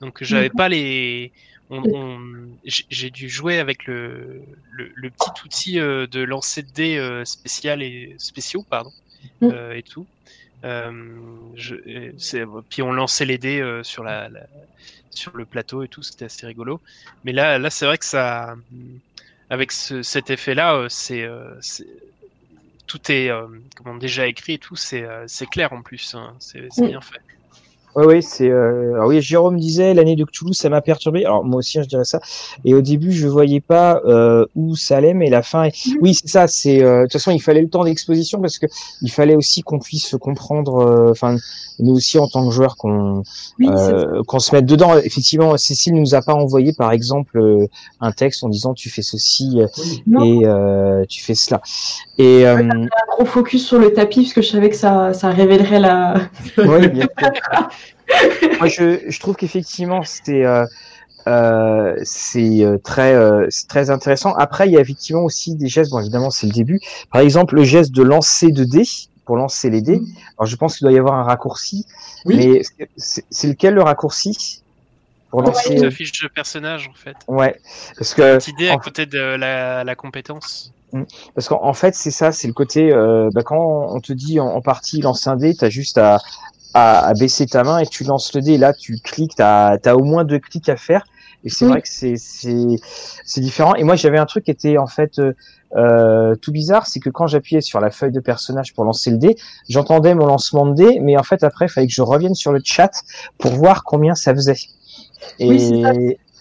Donc 0.00 0.22
j'avais 0.24 0.50
pas 0.50 0.68
les. 0.68 1.32
on- 1.70 1.84
on- 1.92 2.58
J'ai 2.64 3.10
dû 3.10 3.28
jouer 3.28 3.58
avec 3.60 3.86
le, 3.86 4.42
le, 4.72 4.90
le 4.94 5.10
petit 5.10 5.30
outil 5.44 5.80
euh, 5.80 6.06
de 6.08 6.20
lancer 6.22 6.62
de 6.62 6.70
dés 6.72 6.96
euh, 6.98 7.24
spécial 7.24 7.82
et 7.82 8.14
spéciaux, 8.18 8.64
pardon, 8.70 8.92
Mm. 9.40 9.50
euh, 9.50 9.72
et 9.74 9.82
tout. 9.84 10.08
Euh, 10.64 11.50
je, 11.54 11.76
c'est- 12.18 12.44
puis 12.70 12.82
on 12.82 12.92
lançait 12.92 13.24
les 13.26 13.38
dés 13.38 13.60
euh, 13.60 13.82
sur 13.82 14.02
la, 14.04 14.28
la- 14.28 14.46
sur 15.10 15.36
le 15.36 15.46
plateau 15.46 15.82
et 15.82 15.88
tout, 15.88 16.02
c'était 16.02 16.26
assez 16.26 16.46
rigolo. 16.46 16.82
Mais 17.24 17.32
là, 17.32 17.58
là, 17.58 17.70
c'est 17.70 17.86
vrai 17.86 17.98
que 17.98 18.04
ça, 18.06 18.54
avec 19.50 19.72
ce, 19.72 20.02
cet 20.02 20.30
effet-là, 20.30 20.74
euh, 20.76 20.88
c'est, 20.90 21.22
euh, 21.22 21.58
tout 22.86 23.10
est 23.10 23.30
euh, 23.30 23.46
comment 23.76 23.96
déjà 23.96 24.26
écrit 24.26 24.54
et 24.54 24.58
tout, 24.58 24.76
c'est, 24.76 25.02
euh, 25.02 25.24
c'est 25.26 25.46
clair 25.46 25.72
en 25.72 25.82
plus. 25.82 26.14
hein. 26.14 26.36
c'est, 26.40 26.68
c'est 26.70 26.82
Oui. 26.82 26.88
bien 26.88 27.00
fait. 27.00 27.20
Oui, 27.96 28.04
oui, 28.06 28.22
c'est. 28.22 28.50
Euh... 28.50 28.94
Alors 28.94 29.08
oui, 29.08 29.22
Jérôme 29.22 29.58
disait 29.58 29.94
l'année 29.94 30.16
de 30.16 30.24
Cthulhu, 30.24 30.52
ça 30.52 30.68
m'a 30.68 30.82
perturbé. 30.82 31.24
Alors 31.24 31.42
moi 31.44 31.58
aussi, 31.60 31.78
hein, 31.78 31.82
je 31.82 31.88
dirais 31.88 32.04
ça. 32.04 32.20
Et 32.64 32.74
au 32.74 32.82
début, 32.82 33.10
je 33.10 33.26
voyais 33.26 33.60
pas 33.60 34.02
euh, 34.04 34.44
où 34.54 34.76
ça 34.76 34.98
allait, 34.98 35.14
mais 35.14 35.30
la 35.30 35.42
fin. 35.42 35.64
est- 35.64 35.96
Oui, 36.02 36.12
c'est 36.12 36.28
ça. 36.28 36.46
C'est 36.46 36.82
euh, 36.82 36.98
de 36.98 37.02
toute 37.04 37.12
façon, 37.14 37.30
il 37.30 37.40
fallait 37.40 37.62
le 37.62 37.70
temps 37.70 37.84
d'exposition 37.84 38.40
parce 38.40 38.58
que 38.58 38.66
il 39.00 39.10
fallait 39.10 39.34
aussi 39.34 39.62
qu'on 39.62 39.78
puisse 39.78 40.14
comprendre. 40.20 40.76
euh, 40.86 41.10
Enfin, 41.10 41.36
nous 41.78 41.94
aussi 41.94 42.18
en 42.18 42.26
tant 42.28 42.46
que 42.46 42.52
joueurs, 42.54 42.76
qu'on 42.76 43.22
Oui, 43.58 43.68
euh, 43.70 44.22
qu'on 44.26 44.38
se 44.40 44.54
mette 44.54 44.66
dedans. 44.66 44.96
Effectivement, 44.98 45.56
Cécile 45.56 45.94
nous 45.94 46.14
a 46.14 46.20
pas 46.22 46.34
envoyé, 46.34 46.72
par 46.74 46.92
exemple, 46.92 47.38
euh, 47.38 47.66
un 48.00 48.12
texte 48.12 48.44
en 48.44 48.48
disant 48.50 48.74
tu 48.74 48.90
fais 48.90 49.02
ceci 49.02 49.56
euh, 49.60 49.66
Oui. 50.06 50.40
Et 50.40 50.46
euh, 50.46 51.04
tu 51.08 51.22
fais 51.22 51.34
cela. 51.34 51.60
Et 52.18 52.46
euh, 52.46 52.56
un 52.56 52.86
gros 53.16 53.24
focus 53.26 53.66
sur 53.66 53.78
le 53.78 53.92
tapis 53.92 54.22
parce 54.22 54.32
que 54.34 54.42
je 54.42 54.48
savais 54.48 54.68
que 54.70 54.76
ça, 54.76 55.12
ça 55.14 55.30
révélerait 55.30 55.80
la. 55.80 56.14
Oui, 56.58 56.88
bien 56.88 57.08
sûr. 57.18 57.30
Moi, 58.58 58.68
je, 58.68 59.00
je 59.08 59.20
trouve 59.20 59.36
qu'effectivement, 59.36 60.02
c'était 60.02 60.44
euh, 60.44 60.64
euh, 61.26 61.94
c'est 62.04 62.64
euh, 62.64 62.78
très 62.78 63.14
euh, 63.14 63.46
c'est 63.50 63.68
très 63.68 63.90
intéressant. 63.90 64.32
Après, 64.34 64.66
il 64.68 64.72
y 64.72 64.76
a 64.76 64.80
effectivement 64.80 65.22
aussi 65.22 65.54
des 65.56 65.68
gestes. 65.68 65.90
Bon, 65.90 66.00
évidemment, 66.00 66.30
c'est 66.30 66.46
le 66.46 66.52
début. 66.52 66.80
Par 67.12 67.20
exemple, 67.20 67.54
le 67.56 67.64
geste 67.64 67.92
de 67.92 68.02
lancer 68.02 68.52
de 68.52 68.64
dés 68.64 68.86
pour 69.24 69.36
lancer 69.36 69.70
les 69.70 69.82
dés. 69.82 70.00
Alors, 70.38 70.46
je 70.46 70.56
pense 70.56 70.76
qu'il 70.78 70.84
doit 70.84 70.92
y 70.94 70.98
avoir 70.98 71.14
un 71.16 71.24
raccourci. 71.24 71.84
Oui. 72.24 72.36
Mais 72.36 72.62
c'est- 72.62 72.88
c'est 72.96 73.24
c'est 73.30 73.48
lequel 73.48 73.74
le 73.74 73.82
raccourci 73.82 74.62
pour 75.30 75.42
lancer 75.42 75.74
Une 75.74 75.90
fiche 75.90 76.22
de 76.22 76.28
personnage 76.28 76.88
en 76.88 76.94
fait. 76.94 77.16
Ouais, 77.26 77.60
parce 77.98 78.14
que 78.14 78.36
Petite 78.36 78.54
idée 78.60 78.68
à 78.68 78.76
côté 78.78 79.06
de 79.06 79.18
la, 79.18 79.82
la 79.84 79.94
compétence. 79.96 80.72
Parce 81.34 81.48
qu'en 81.48 81.62
en 81.62 81.74
fait, 81.74 81.94
c'est 81.96 82.12
ça, 82.12 82.30
c'est 82.30 82.46
le 82.46 82.54
côté. 82.54 82.92
Euh, 82.92 83.28
bah, 83.34 83.42
quand 83.42 83.88
on 83.90 84.00
te 84.00 84.12
dit 84.12 84.38
en, 84.38 84.46
en 84.46 84.60
partie 84.62 85.00
lance 85.02 85.26
un 85.26 85.36
dé, 85.36 85.54
t'as 85.54 85.68
juste 85.68 85.98
à, 85.98 86.20
à, 86.76 87.06
à 87.06 87.14
baisser 87.14 87.46
ta 87.46 87.64
main 87.64 87.78
et 87.78 87.86
tu 87.86 88.04
lances 88.04 88.34
le 88.34 88.42
dé. 88.42 88.58
Là, 88.58 88.72
tu 88.74 88.98
cliques, 89.02 89.34
t'as 89.36 89.78
as 89.82 89.96
au 89.96 90.04
moins 90.04 90.24
deux 90.24 90.38
clics 90.38 90.68
à 90.68 90.76
faire. 90.76 91.06
Et 91.44 91.48
c'est 91.48 91.64
Oui. 91.64 91.70
vrai 91.72 91.82
que 91.82 91.88
c'est 91.88 93.40
différent. 93.40 93.74
Et 93.76 93.84
moi, 93.84 93.96
j'avais 93.96 94.18
un 94.18 94.26
truc 94.26 94.44
qui 94.44 94.50
était 94.50 94.76
en 94.78 94.86
fait 94.86 95.18
euh, 95.18 95.32
euh, 95.76 96.34
tout 96.36 96.52
bizarre, 96.52 96.86
c'est 96.86 97.00
que 97.00 97.10
quand 97.10 97.26
j'appuyais 97.26 97.60
sur 97.60 97.80
la 97.80 97.90
feuille 97.90 98.12
de 98.12 98.20
personnage 98.20 98.74
pour 98.74 98.84
lancer 98.84 99.10
le 99.10 99.16
dé, 99.16 99.36
j'entendais 99.68 100.14
mon 100.14 100.26
lancement 100.26 100.66
de 100.66 100.74
dé, 100.74 100.98
mais 101.00 101.16
en 101.16 101.22
fait 101.22 101.42
après, 101.44 101.66
il 101.66 101.68
fallait 101.68 101.86
que 101.86 101.92
je 101.92 102.02
revienne 102.02 102.34
sur 102.34 102.52
le 102.52 102.60
chat 102.64 102.90
pour 103.38 103.52
voir 103.52 103.84
combien 103.84 104.14
ça 104.14 104.34
faisait. 104.34 104.58
Et 105.38 105.48
Oui, 105.48 105.60
c'est 105.60 105.82
ça. 105.82 105.92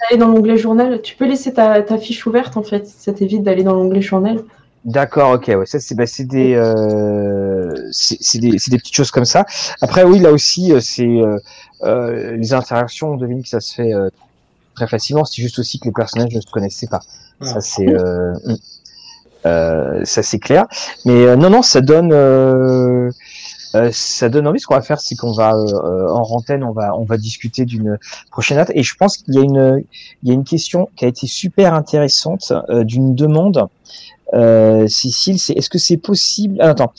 Aller 0.10 0.20
dans 0.20 0.28
l'onglet 0.28 0.58
journal, 0.58 1.02
tu 1.02 1.16
peux 1.16 1.26
laisser 1.26 1.54
ta, 1.54 1.82
ta 1.82 1.98
fiche 1.98 2.26
ouverte 2.28 2.58
en 2.58 2.64
fait, 2.64 2.86
ça 2.86 3.14
t'évite 3.14 3.44
d'aller 3.44 3.64
dans 3.64 3.74
l'onglet 3.74 4.02
journal. 4.02 4.44
D'accord, 4.86 5.32
ok, 5.32 5.48
ouais, 5.48 5.66
ça 5.66 5.80
c'est 5.80 5.96
bah, 5.96 6.06
c'est 6.06 6.26
des 6.26 6.54
euh, 6.54 7.74
c'est 7.92 8.38
des 8.38 8.60
c'est 8.60 8.70
des 8.70 8.78
petites 8.78 8.96
choses 8.96 9.10
comme 9.10 9.26
ça. 9.26 9.44
Après 9.82 10.04
oui, 10.04 10.20
là 10.20 10.32
aussi 10.32 10.72
euh, 10.72 10.80
c'est 10.80 11.08
euh, 11.08 11.38
euh, 11.84 12.38
les 12.38 12.54
interactions, 12.54 13.10
on 13.14 13.18
devine 13.18 13.42
que 13.42 13.50
ça 13.50 13.60
se 13.60 13.74
fait 13.74 13.94
euh, 13.94 14.10
très 14.76 14.88
facilement. 14.88 15.26
C'est 15.26 15.42
juste 15.42 15.58
aussi 15.58 15.80
que 15.80 15.86
les 15.86 15.92
personnages 15.92 16.34
ne 16.36 16.40
se 16.40 16.52
connaissaient 16.52 16.88
pas. 16.88 17.02
Ça 17.42 17.62
c'est. 17.62 17.88
Euh, 19.46 20.04
ça 20.06 20.24
c'est 20.24 20.40
clair. 20.40 20.66
Mais 21.06 21.26
euh, 21.26 21.36
non 21.36 21.50
non, 21.50 21.62
ça 21.62 21.82
donne 21.82 22.12
euh, 22.14 23.10
euh, 23.76 23.90
ça 23.92 24.30
donne 24.30 24.48
envie. 24.48 24.60
Ce 24.60 24.68
qu'on 24.68 24.76
va 24.76 24.82
faire, 24.82 25.00
c'est 25.00 25.16
qu'on 25.16 25.34
va 25.34 25.54
euh, 25.54 26.10
en 26.10 26.24
antenne, 26.32 26.64
on 26.64 26.72
va 26.72 26.96
on 26.96 27.06
va 27.06 27.18
discuter 27.18 27.66
d'une 27.66 27.98
prochaine 28.32 28.58
date. 28.58 28.72
Et 28.74 28.84
je 28.84 28.96
pense 28.96 29.18
qu'il 29.18 29.34
y 29.36 29.38
a 29.38 29.42
une 29.42 29.84
il 30.24 30.30
y 30.30 30.32
a 30.32 30.36
une 30.36 30.44
question 30.44 30.90
qui 30.96 31.06
a 31.06 31.08
été 31.08 31.28
super 31.28 31.74
intéressante 31.74 32.54
euh, 32.70 32.84
d'une 32.84 33.16
demande. 33.16 33.68
Euh, 34.36 34.88
Cécile, 34.88 35.40
c'est 35.40 35.54
est-ce 35.54 35.70
que 35.70 35.78
c'est 35.78 35.98
possible 35.98 36.58
ah, 36.60 36.70
Attends. 36.72 36.92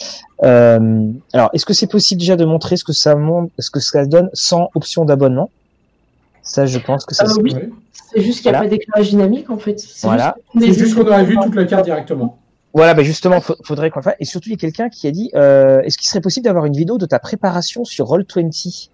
Euh, 0.44 1.10
alors, 1.32 1.50
est-ce 1.52 1.66
que 1.66 1.74
c'est 1.74 1.86
possible 1.86 2.18
déjà 2.20 2.36
de 2.36 2.44
montrer 2.44 2.76
ce 2.76 2.84
que 2.84 2.92
ça 2.92 3.14
montre, 3.14 3.50
ce 3.58 3.70
que 3.70 3.80
ça 3.80 4.06
donne 4.06 4.30
sans 4.32 4.70
option 4.74 5.04
d'abonnement? 5.04 5.50
Ça, 6.42 6.64
je 6.66 6.78
pense 6.78 7.04
que 7.04 7.14
ça. 7.14 7.26
Oui. 7.40 7.52
Ouais. 7.54 7.68
C'est 8.14 8.22
juste 8.22 8.40
qu'il 8.42 8.50
n'y 8.50 8.56
a 8.56 8.58
Voilà. 8.60 8.70
pas 8.70 8.76
d'éclairage 8.76 9.08
dynamique 9.10 9.50
en 9.50 9.58
fait. 9.58 9.78
C'est 9.80 10.06
Voilà. 10.06 10.36
juste 10.54 10.66
C'est 10.66 10.72
des- 10.72 10.78
juste 10.78 10.94
qu'on 10.94 11.06
aurait 11.06 11.24
vu 11.24 11.36
toute 11.42 11.54
la 11.54 11.64
carte 11.64 11.84
directement. 11.84 12.38
Voilà, 12.72 12.94
bah 12.94 13.02
justement, 13.02 13.40
fa- 13.40 13.56
faudrait 13.64 13.90
qu'on 13.90 14.00
le 14.00 14.04
fasse. 14.04 14.16
Et 14.20 14.24
surtout, 14.26 14.48
il 14.50 14.52
y 14.52 14.54
a 14.54 14.58
quelqu'un 14.58 14.88
qui 14.88 15.06
a 15.06 15.10
dit 15.10 15.30
euh, 15.34 15.80
est-ce 15.82 15.96
qu'il 15.98 16.06
serait 16.08 16.20
possible 16.20 16.44
d'avoir 16.44 16.66
une 16.66 16.76
vidéo 16.76 16.98
de 16.98 17.06
ta 17.06 17.18
préparation 17.18 17.84
sur 17.84 18.06
Roll20 18.06 18.88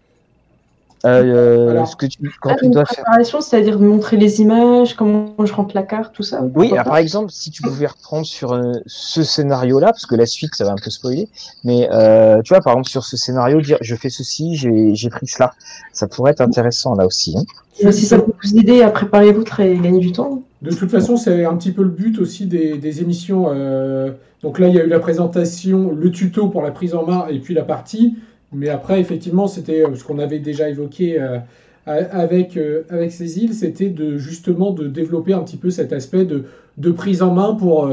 euh, 1.04 1.70
Alors. 1.70 1.88
ce 1.88 1.96
que 1.96 2.06
tu, 2.06 2.18
quand 2.40 2.50
Ah, 2.50 2.54
tu 2.56 2.66
une 2.66 2.70
dois 2.72 2.84
faire. 2.86 3.04
préparation, 3.04 3.40
c'est-à-dire 3.40 3.78
montrer 3.80 4.16
les 4.16 4.40
images, 4.40 4.94
comment 4.94 5.34
je 5.44 5.52
rentre 5.52 5.74
la 5.74 5.82
carte, 5.82 6.14
tout 6.14 6.22
ça. 6.22 6.42
Oui, 6.54 6.70
alors, 6.72 6.84
par 6.84 6.96
exemple, 6.96 7.30
si 7.32 7.50
tu 7.50 7.62
pouvais 7.62 7.86
reprendre 7.86 8.26
sur 8.26 8.52
euh, 8.52 8.72
ce 8.86 9.22
scénario-là, 9.22 9.86
parce 9.86 10.06
que 10.06 10.14
la 10.14 10.26
suite, 10.26 10.54
ça 10.54 10.64
va 10.64 10.72
un 10.72 10.76
peu 10.82 10.90
spoiler, 10.90 11.28
mais 11.64 11.88
euh, 11.92 12.40
tu 12.42 12.54
vois, 12.54 12.60
par 12.62 12.74
exemple, 12.74 12.88
sur 12.88 13.04
ce 13.04 13.16
scénario, 13.16 13.60
dire 13.60 13.78
je 13.80 13.94
fais 13.96 14.10
ceci, 14.10 14.54
j'ai 14.56 14.94
j'ai 14.94 15.08
pris 15.10 15.26
cela, 15.26 15.52
ça 15.92 16.06
pourrait 16.06 16.32
être 16.32 16.40
intéressant 16.40 16.94
là 16.94 17.06
aussi. 17.06 17.34
hein. 17.36 17.42
Mais 17.82 17.90
si 17.92 18.04
ça 18.06 18.18
vous 18.18 18.32
pousse 18.32 18.52
d'idées 18.52 18.82
à 18.82 18.90
préparer 18.90 19.32
votre 19.32 19.58
et 19.60 19.76
gagner 19.78 19.98
du 20.00 20.12
temps. 20.12 20.42
De 20.60 20.70
toute 20.72 20.90
façon, 20.90 21.16
c'est 21.16 21.44
un 21.44 21.56
petit 21.56 21.72
peu 21.72 21.82
le 21.82 21.88
but 21.88 22.18
aussi 22.20 22.46
des, 22.46 22.78
des 22.78 23.00
émissions. 23.00 23.46
euh, 23.50 24.12
donc 24.42 24.58
là, 24.58 24.68
il 24.68 24.74
y 24.74 24.78
a 24.80 24.84
eu 24.84 24.88
la 24.88 25.00
présentation, 25.00 25.90
le 25.90 26.10
tuto 26.10 26.48
pour 26.48 26.62
la 26.62 26.70
prise 26.70 26.94
en 26.94 27.04
main 27.06 27.26
et 27.30 27.38
puis 27.40 27.54
la 27.54 27.62
partie. 27.62 28.16
Mais 28.52 28.68
après, 28.68 29.00
effectivement, 29.00 29.46
c'était 29.46 29.84
euh, 29.84 29.94
ce 29.94 30.04
qu'on 30.04 30.18
avait 30.18 30.38
déjà 30.38 30.68
évoqué 30.68 31.20
euh, 31.20 31.38
avec, 31.86 32.56
euh, 32.56 32.82
avec 32.90 33.12
Cécile, 33.12 33.54
c'était 33.54 33.88
de 33.88 34.18
justement 34.18 34.70
de 34.70 34.86
développer 34.86 35.32
un 35.32 35.40
petit 35.40 35.56
peu 35.56 35.70
cet 35.70 35.92
aspect 35.92 36.24
de, 36.24 36.44
de 36.78 36.90
prise 36.90 37.22
en 37.22 37.32
main 37.32 37.54
pour, 37.54 37.90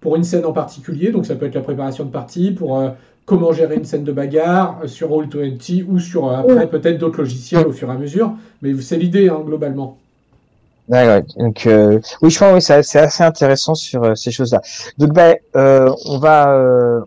pour 0.00 0.16
une 0.16 0.24
scène 0.24 0.44
en 0.44 0.52
particulier. 0.52 1.10
Donc 1.10 1.26
ça 1.26 1.34
peut 1.34 1.46
être 1.46 1.54
la 1.54 1.62
préparation 1.62 2.04
de 2.04 2.10
partie, 2.10 2.52
pour 2.52 2.82
comment 3.24 3.52
gérer 3.52 3.76
une 3.76 3.84
scène 3.84 4.04
de 4.04 4.12
bagarre 4.12 4.82
sur 4.86 5.10
Roll20 5.10 5.84
ou 5.88 5.98
sur 5.98 6.30
après 6.30 6.68
peut-être 6.68 6.98
d'autres 6.98 7.18
logiciels 7.18 7.66
au 7.66 7.72
fur 7.72 7.88
et 7.88 7.92
à 7.92 7.98
mesure. 7.98 8.32
Mais 8.62 8.74
c'est 8.80 8.96
l'idée 8.96 9.28
hein, 9.28 9.42
globalement. 9.44 9.98
Donc 11.36 11.66
euh, 11.66 12.00
oui, 12.20 12.30
je 12.30 12.38
pense 12.38 12.52
oui, 12.54 12.62
c'est 12.62 12.98
assez 12.98 13.22
intéressant 13.22 13.74
sur 13.74 14.02
euh, 14.02 14.14
ces 14.14 14.30
choses-là. 14.30 14.60
Donc 14.98 15.12
ben, 15.12 15.36
euh, 15.56 15.90
on 16.06 16.18
va 16.18 17.06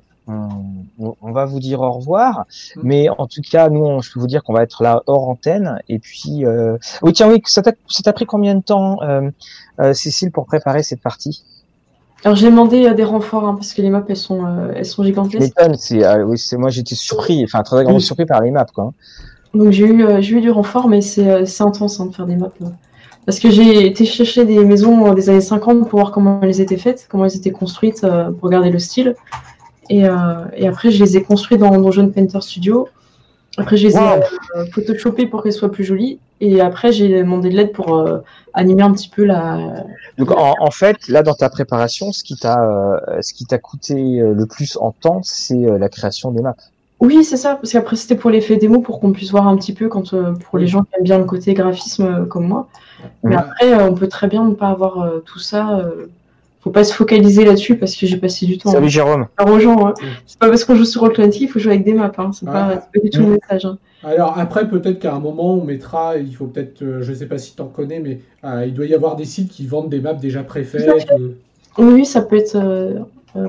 on, 1.21 1.31
va 1.31 1.45
vous 1.45 1.59
dire 1.59 1.81
au 1.81 1.91
revoir, 1.91 2.45
Mm. 2.75 2.79
mais 2.83 3.09
en 3.09 3.27
tout 3.27 3.41
cas, 3.41 3.69
nous, 3.69 3.83
on- 3.83 4.01
je 4.01 4.11
peux 4.11 4.19
vous 4.19 4.27
dire 4.27 4.43
qu'on 4.43 4.53
va 4.53 4.63
être 4.63 4.83
là 4.83 5.01
hors 5.07 5.29
antenne. 5.29 5.79
Et 5.89 5.99
puis, 5.99 6.45
euh... 6.45 6.77
oui, 7.01 7.13
tiens, 7.13 7.29
oui, 7.29 7.41
ça 7.45 7.61
t'a 7.61 8.13
pris 8.13 8.25
combien 8.25 8.55
de 8.55 8.61
temps, 8.61 9.01
euh, 9.01 9.29
euh, 9.79 9.93
Cécile, 9.93 10.31
pour 10.31 10.45
préparer 10.45 10.83
cette 10.83 11.01
partie? 11.01 11.43
Alors 12.23 12.35
j'ai 12.35 12.49
demandé 12.49 12.91
des 12.95 13.03
renforts 13.03 13.47
hein, 13.47 13.53
parce 13.53 13.73
que 13.73 13.83
les 13.83 13.91
maps 13.91 14.03
elles 14.09 14.15
sont, 14.17 14.41
elles 14.75 14.85
sont 14.85 15.03
gigantesques. 15.03 15.53
c'est 15.77 16.03
euh, 16.03 16.23
oui, 16.23 16.39
c'est 16.39 16.57
moi 16.57 16.69
j'étais 16.71 16.95
surpris, 16.95 17.43
enfin 17.43 17.61
très 17.61 17.75
agréablement 17.75 17.97
Oui. 17.99 18.03
surpris 18.03 18.25
par 18.25 18.41
les 18.41 18.49
maps, 18.49 18.65
quoi. 18.73 18.93
Donc 19.53 19.69
j'ai 19.71 19.85
eu, 19.85 20.03
j'ai 20.21 20.37
eu 20.37 20.41
du 20.41 20.49
renfort, 20.49 20.87
mais 20.87 21.01
c'est 21.01 21.45
intense 21.61 21.99
hein, 21.99 22.07
de 22.07 22.15
faire 22.15 22.25
des 22.25 22.35
maps. 22.35 22.51
là. 22.59 22.69
Parce 23.27 23.39
que 23.39 23.51
j'ai 23.51 23.85
été 23.85 24.05
chercher 24.05 24.45
des 24.45 24.63
maisons 24.65 25.13
des 25.13 25.29
années 25.29 25.41
50 25.41 25.87
pour 25.89 25.99
voir 25.99 26.11
comment 26.11 26.39
elles 26.41 26.61
étaient 26.61 26.77
faites, 26.77 27.07
comment 27.09 27.25
elles 27.25 27.35
étaient 27.35 27.51
construites, 27.51 28.01
pour 28.01 28.41
regarder 28.41 28.71
le 28.71 28.79
style. 28.79 29.15
Et, 29.89 30.07
euh, 30.07 30.13
et 30.55 30.67
après, 30.67 30.91
je 30.91 31.03
les 31.03 31.17
ai 31.17 31.23
construites 31.23 31.59
dans 31.59 31.71
Dungeon 31.71 32.09
Painter 32.09 32.41
Studio. 32.41 32.87
Après, 33.57 33.77
je 33.77 33.87
les 33.87 33.95
ai 33.95 33.99
euh, 33.99 34.65
photoshopées 34.73 35.27
pour 35.27 35.43
qu'elles 35.43 35.53
soient 35.53 35.71
plus 35.71 35.83
jolies. 35.83 36.19
Et 36.41 36.59
après, 36.59 36.91
j'ai 36.91 37.19
demandé 37.19 37.49
de 37.49 37.55
l'aide 37.55 37.71
pour 37.71 37.95
euh, 37.95 38.19
animer 38.53 38.83
un 38.83 38.91
petit 38.91 39.07
peu 39.07 39.23
la. 39.23 39.85
Donc 40.17 40.31
en, 40.31 40.53
en 40.59 40.71
fait, 40.71 41.07
là 41.07 41.23
dans 41.23 41.33
ta 41.33 41.49
préparation, 41.49 42.11
ce 42.11 42.25
qui 42.25 42.35
t'a 42.35 42.57
ce 43.21 43.33
qui 43.33 43.45
t'a 43.45 43.57
coûté 43.57 43.95
le 44.19 44.45
plus 44.45 44.77
en 44.81 44.91
temps, 44.91 45.21
c'est 45.23 45.61
la 45.79 45.87
création 45.87 46.31
des 46.31 46.41
maps. 46.41 46.57
Oui, 46.99 47.23
c'est 47.23 47.37
ça, 47.37 47.55
parce 47.55 47.71
qu'après, 47.71 47.95
c'était 47.95 48.15
pour 48.15 48.31
l'effet 48.31 48.57
démo 48.57 48.79
pour 48.79 48.99
qu'on 48.99 49.13
puisse 49.13 49.31
voir 49.31 49.47
un 49.47 49.55
petit 49.55 49.73
peu 49.73 49.87
quand, 49.87 50.13
pour 50.33 50.57
les 50.57 50.67
gens 50.67 50.83
qui 50.83 50.89
aiment 50.97 51.03
bien 51.03 51.17
le 51.19 51.25
côté 51.25 51.53
graphisme 51.53 52.25
comme 52.25 52.47
moi. 52.47 52.67
Mais 53.23 53.35
après, 53.37 53.73
on 53.75 53.93
peut 53.93 54.07
très 54.07 54.27
bien 54.27 54.43
ne 54.43 54.55
pas 54.55 54.69
avoir 54.69 55.09
tout 55.25 55.39
ça. 55.39 55.85
Faut 56.65 56.71
pas 56.71 56.83
se 56.83 56.93
focaliser 56.95 57.45
là-dessus 57.45 57.77
parce 57.77 57.95
que 57.95 58.07
j'ai 58.07 58.17
passé 58.17 58.47
du 58.47 58.57
temps 58.57 58.71
Salut 58.71 58.89
Jérôme. 58.89 59.27
aux 59.47 59.59
gens. 59.59 59.85
hein. 59.85 59.93
Oui. 60.01 60.07
C'est 60.25 60.39
pas 60.39 60.49
parce 60.49 60.65
qu'on 60.65 60.73
joue 60.75 60.83
sur 60.83 61.03
Roll20 61.07 61.29
qu'il 61.29 61.47
faut 61.47 61.59
jouer 61.59 61.73
avec 61.73 61.85
des 61.85 61.93
maps. 61.93 62.11
Hein. 62.17 62.31
C'est 62.33 62.47
pas, 62.47 62.69
Ouais. 62.69 62.75
c'est 62.81 62.99
pas 62.99 63.03
du 63.03 63.09
tout 63.11 63.19
le 63.21 63.27
message. 63.33 63.65
hein. 63.65 63.77
Alors 64.03 64.37
après, 64.39 64.67
peut-être 64.67 64.97
qu'à 64.99 65.13
un 65.13 65.19
moment, 65.19 65.53
on 65.53 65.63
mettra, 65.63 66.17
il 66.17 66.35
faut 66.35 66.47
peut-être, 66.47 66.81
euh, 66.81 67.03
je 67.03 67.13
sais 67.13 67.27
pas 67.27 67.37
si 67.37 67.55
tu 67.55 67.61
en 67.61 67.67
connais, 67.67 67.99
mais 67.99 68.19
euh, 68.43 68.65
il 68.65 68.73
doit 68.73 68.87
y 68.87 68.95
avoir 68.95 69.15
des 69.15 69.25
sites 69.25 69.51
qui 69.51 69.67
vendent 69.67 69.89
des 69.89 69.99
maps 70.01 70.13
déjà 70.13 70.41
préfaites. 70.43 70.87
euh, 71.11 71.29
Oui, 71.77 71.93
oui, 71.93 72.05
ça 72.05 72.21
peut 72.23 72.35
être 72.37 72.55
euh, 72.55 72.99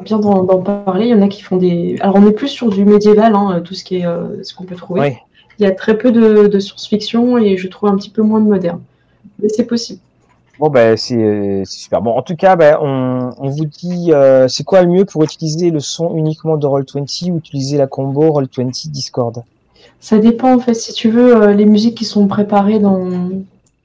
bien 0.04 0.18
d'en 0.18 0.44
parler. 0.60 1.06
Il 1.06 1.10
y 1.10 1.14
en 1.14 1.22
a 1.22 1.28
qui 1.28 1.40
font 1.42 1.56
des. 1.56 1.96
Alors, 2.00 2.16
on 2.16 2.26
est 2.28 2.32
plus 2.32 2.48
sur 2.48 2.68
du 2.68 2.84
médiéval, 2.84 3.34
hein, 3.34 3.62
tout 3.64 3.72
ce 3.74 3.82
qui 3.82 3.96
est 4.00 4.06
euh, 4.06 4.42
ce 4.42 4.54
qu'on 4.54 4.64
peut 4.64 4.76
trouver. 4.76 5.16
Il 5.58 5.62
y 5.62 5.66
a 5.66 5.70
très 5.70 5.96
peu 5.96 6.12
de, 6.12 6.48
de 6.48 6.58
science-fiction 6.58 7.38
et 7.38 7.56
je 7.56 7.66
trouve 7.68 7.88
un 7.88 7.96
petit 7.96 8.10
peu 8.10 8.20
moins 8.20 8.40
de 8.42 8.46
moderne. 8.46 8.80
Mais 9.42 9.48
c'est 9.48 9.64
possible. 9.64 10.00
Bon 10.58 10.70
ben 10.70 10.96
c'est 10.96 11.16
euh, 11.22 11.62
c'est 11.64 11.80
super. 11.80 12.00
Bon 12.00 12.12
en 12.16 12.22
tout 12.22 12.34
cas, 12.36 12.56
ben, 12.56 12.78
on, 12.80 13.30
on 13.38 13.48
vous 13.50 13.66
dit 13.66 14.12
euh, 14.12 14.48
c'est 14.48 14.64
quoi 14.64 14.82
le 14.82 14.88
mieux 14.88 15.04
pour 15.04 15.22
utiliser 15.22 15.70
le 15.70 15.80
son 15.80 16.14
uniquement 16.16 16.56
de 16.56 16.66
Roll20 16.66 17.30
ou 17.30 17.38
utiliser 17.38 17.76
la 17.76 17.86
combo 17.86 18.28
Roll20 18.40 18.88
Discord? 18.90 19.42
Ça 20.00 20.18
dépend 20.18 20.54
en 20.54 20.58
fait. 20.58 20.74
Si 20.74 20.92
tu 20.94 21.10
veux, 21.10 21.36
euh, 21.42 21.52
les 21.52 21.66
musiques 21.66 21.96
qui 21.98 22.04
sont 22.06 22.26
préparées 22.26 22.78
dans, 22.78 23.06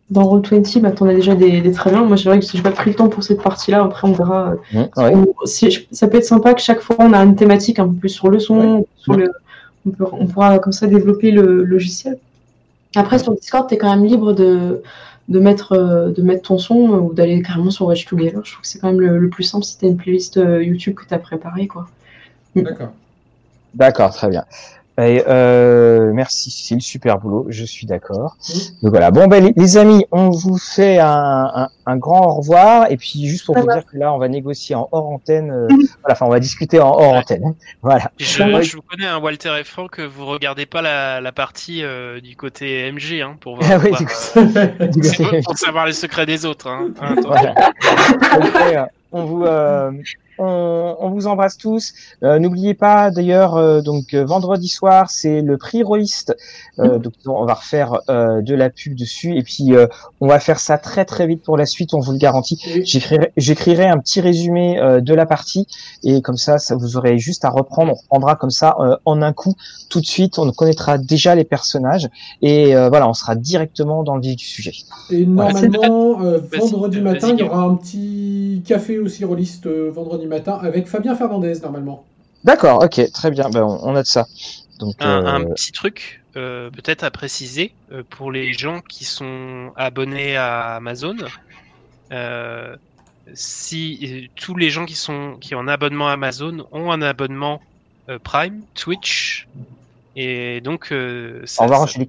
dans 0.09 0.23
Roll20, 0.23 0.79
bah, 0.79 0.91
t'en 0.91 1.07
as 1.07 1.13
déjà 1.13 1.35
des, 1.35 1.59
des 1.61 1.71
très 1.73 1.89
bien. 1.89 2.03
Moi, 2.05 2.15
c'est 2.15 2.29
vrai 2.29 2.39
que 2.39 2.45
j'ai 2.45 2.61
pas 2.61 2.71
pris 2.71 2.91
le 2.91 2.95
temps 2.95 3.09
pour 3.09 3.23
cette 3.23 3.41
partie-là. 3.41 3.83
Après, 3.83 4.07
on 4.07 4.13
verra. 4.13 4.51
euh, 4.51 4.55
Mmh, 4.73 5.01
ouais. 5.01 5.15
on- 5.15 5.45
si- 5.45 5.87
ça 5.91 6.07
peut 6.07 6.17
être 6.19 6.25
sympa 6.25 6.53
que 6.53 6.61
chaque 6.61 6.79
fois, 6.81 6.95
on 6.99 7.11
a 7.11 7.19
une 7.23 7.35
thématique 7.35 7.79
un 7.79 7.87
peu 7.87 7.95
plus 7.95 8.09
sur 8.09 8.29
le 8.29 8.39
son. 8.39 8.85
Sur 8.97 9.13
le, 9.15 9.31
on, 9.85 9.91
peut- 9.91 10.05
on 10.13 10.25
pourra 10.27 10.59
comme 10.59 10.73
ça 10.73 10.87
développer 10.87 11.31
le 11.31 11.63
logiciel. 11.63 12.17
Après, 12.95 13.19
sur 13.19 13.33
Discord, 13.33 13.67
tu 13.67 13.75
es 13.75 13.77
quand 13.77 13.89
même 13.89 14.05
libre 14.05 14.33
de, 14.33 14.81
de, 15.29 15.39
mettre, 15.39 15.73
euh, 15.73 16.11
de 16.11 16.21
mettre 16.21 16.43
ton 16.43 16.57
son 16.57 16.93
euh, 16.93 16.99
ou 16.99 17.13
d'aller 17.13 17.41
carrément 17.41 17.71
sur 17.71 17.85
Watch 17.85 18.05
Together. 18.05 18.41
Je 18.43 18.51
trouve 18.51 18.61
que 18.61 18.67
c'est 18.67 18.79
quand 18.79 18.91
même 18.91 18.99
le, 18.99 19.17
le 19.17 19.29
plus 19.29 19.43
simple 19.43 19.63
si 19.63 19.77
tu 19.77 19.85
as 19.85 19.87
une 19.89 19.97
playlist 19.97 20.37
euh, 20.37 20.63
YouTube 20.63 20.95
que 20.95 21.05
tu 21.05 21.13
as 21.13 21.19
préparée. 21.19 21.67
Quoi. 21.67 21.87
D'accord. 22.55 22.91
D'accord, 23.73 24.13
très 24.13 24.29
bien. 24.29 24.45
Et, 24.97 25.23
euh, 25.27 26.11
merci, 26.13 26.51
c'est 26.51 26.75
le 26.75 26.81
super 26.81 27.17
boulot, 27.17 27.45
je 27.49 27.63
suis 27.65 27.87
d'accord. 27.87 28.35
Donc 28.83 28.91
voilà. 28.91 29.09
Bon 29.09 29.25
ben 29.27 29.51
les, 29.55 29.77
amis, 29.77 30.05
on 30.11 30.29
vous 30.29 30.57
fait 30.57 30.99
un, 30.99 31.49
un, 31.55 31.69
un 31.87 31.97
grand 31.97 32.27
au 32.27 32.33
revoir 32.35 32.91
et 32.91 32.97
puis 32.97 33.25
juste 33.25 33.45
pour 33.45 33.55
Ça 33.55 33.61
vous 33.61 33.67
va. 33.67 33.75
dire 33.75 33.85
que 33.85 33.97
là 33.97 34.13
on 34.13 34.17
va 34.19 34.27
négocier 34.27 34.75
en 34.75 34.89
hors 34.91 35.07
antenne. 35.09 35.49
euh, 35.49 35.67
voilà, 35.69 36.11
enfin 36.11 36.25
on 36.25 36.29
va 36.29 36.39
discuter 36.39 36.79
en 36.79 36.89
hors 36.89 37.13
Ouais. 37.13 37.17
antenne. 37.19 37.45
hein. 37.45 37.55
Voilà. 37.81 38.11
Je, 38.19 38.43
Ouais. 38.43 38.63
je 38.63 38.75
vous 38.75 38.83
connais, 38.83 39.07
hein, 39.07 39.19
Walter 39.19 39.53
et 39.59 39.63
Franck, 39.63 39.99
vous 40.01 40.25
regardez 40.25 40.65
pas 40.65 40.81
la, 40.81 41.19
la 41.21 41.31
partie 41.31 41.83
euh, 41.83 42.19
du 42.19 42.35
côté 42.35 42.91
MG 42.91 43.21
hein, 43.21 43.37
pour 43.39 43.55
voir. 43.55 43.69
Ah 43.73 43.77
oui, 43.81 43.89
voir, 43.89 43.99
du 44.89 45.01
coup, 45.01 45.23
euh, 45.35 45.41
pour 45.43 45.57
savoir 45.57 45.85
les 45.87 45.93
secrets 45.93 46.25
des 46.25 46.45
autres. 46.45 46.67
Hein. 46.67 46.89
Hein. 47.01 47.15
Voilà. 47.25 47.53
Donc, 48.39 48.55
euh, 48.55 48.85
on 49.13 49.23
vous 49.25 49.43
euh, 49.45 49.91
on, 50.41 50.97
on 50.99 51.09
vous 51.09 51.27
embrasse 51.27 51.57
tous. 51.57 51.93
Euh, 52.23 52.39
N'oubliez 52.39 52.73
pas 52.73 53.11
d'ailleurs 53.11 53.55
euh, 53.55 53.81
donc 53.81 54.13
euh, 54.13 54.25
vendredi 54.25 54.67
soir 54.67 55.09
c'est 55.09 55.41
le 55.41 55.57
prix 55.57 55.83
rôliste. 55.83 56.35
Euh, 56.79 56.97
donc 56.99 57.13
on 57.27 57.45
va 57.45 57.53
refaire 57.53 57.99
euh, 58.09 58.41
de 58.41 58.55
la 58.55 58.69
pub 58.69 58.95
dessus 58.95 59.37
et 59.37 59.43
puis 59.43 59.75
euh, 59.75 59.87
on 60.19 60.27
va 60.27 60.39
faire 60.39 60.59
ça 60.59 60.77
très 60.77 61.05
très 61.05 61.27
vite 61.27 61.43
pour 61.43 61.57
la 61.57 61.65
suite. 61.65 61.93
On 61.93 61.99
vous 61.99 62.11
le 62.11 62.17
garantit. 62.17 62.59
J'écrirai 62.83 63.31
j'écrirai 63.37 63.87
un 63.87 63.99
petit 63.99 64.21
résumé 64.21 64.79
euh, 64.79 65.01
de 65.01 65.13
la 65.13 65.25
partie 65.25 65.67
et 66.03 66.21
comme 66.21 66.37
ça, 66.37 66.57
ça 66.57 66.75
vous 66.75 66.97
aurez 66.97 67.17
juste 67.19 67.45
à 67.45 67.49
reprendre. 67.49 67.91
On 67.91 67.95
reprendra 67.95 68.35
comme 68.35 68.49
ça 68.49 68.75
euh, 68.79 68.97
en 69.05 69.21
un 69.21 69.33
coup 69.33 69.53
tout 69.89 70.01
de 70.01 70.05
suite. 70.05 70.39
On 70.39 70.51
connaîtra 70.51 70.97
déjà 70.97 71.35
les 71.35 71.43
personnages 71.43 72.09
et 72.41 72.75
euh, 72.75 72.89
voilà, 72.89 73.07
on 73.07 73.13
sera 73.13 73.35
directement 73.35 74.03
dans 74.03 74.15
le 74.15 74.21
vif 74.21 74.35
du 74.35 74.45
sujet. 74.45 74.73
Et 75.11 75.25
normalement, 75.25 76.21
euh, 76.23 76.39
vendredi 76.57 77.01
matin, 77.01 77.29
il 77.33 77.39
y 77.39 77.43
aura 77.43 77.61
un 77.61 77.75
petit 77.75 78.63
café 78.65 78.97
aussi 78.99 79.23
rôliste 79.25 79.67
euh, 79.67 79.91
vendredi 79.93 80.25
matin 80.25 80.30
avec 80.33 80.87
Fabien 80.87 81.15
Fernandez 81.15 81.59
normalement. 81.61 82.05
D'accord, 82.43 82.83
ok, 82.83 83.11
très 83.11 83.31
bien. 83.31 83.49
Ben, 83.49 83.63
on, 83.63 83.79
on 83.83 83.91
note 83.93 84.07
ça. 84.07 84.25
Donc, 84.79 84.95
Un, 84.99 85.25
un 85.25 85.41
euh, 85.41 85.53
petit 85.53 85.71
truc, 85.71 86.21
euh, 86.35 86.69
peut-être 86.71 87.03
à 87.03 87.11
préciser, 87.11 87.75
euh, 87.91 88.03
pour 88.09 88.31
les 88.31 88.53
gens 88.53 88.81
qui 88.89 89.05
sont 89.05 89.71
abonnés 89.75 90.35
à 90.37 90.75
Amazon, 90.75 91.15
euh, 92.11 92.75
si 93.33 93.99
euh, 94.03 94.27
tous 94.35 94.55
les 94.55 94.69
gens 94.69 94.85
qui 94.85 94.95
sont 94.95 95.37
qui 95.39 95.55
ont 95.55 95.59
un 95.59 95.67
abonnement 95.67 96.07
Amazon 96.09 96.67
ont 96.71 96.91
un 96.91 97.01
abonnement 97.01 97.61
euh, 98.09 98.17
Prime, 98.19 98.63
Twitch, 98.73 99.47
et 100.15 100.61
donc 100.61 100.91
euh, 100.91 101.41
ça, 101.45 101.63
au 101.63 101.67
revoir, 101.67 101.87
ça- 101.87 101.99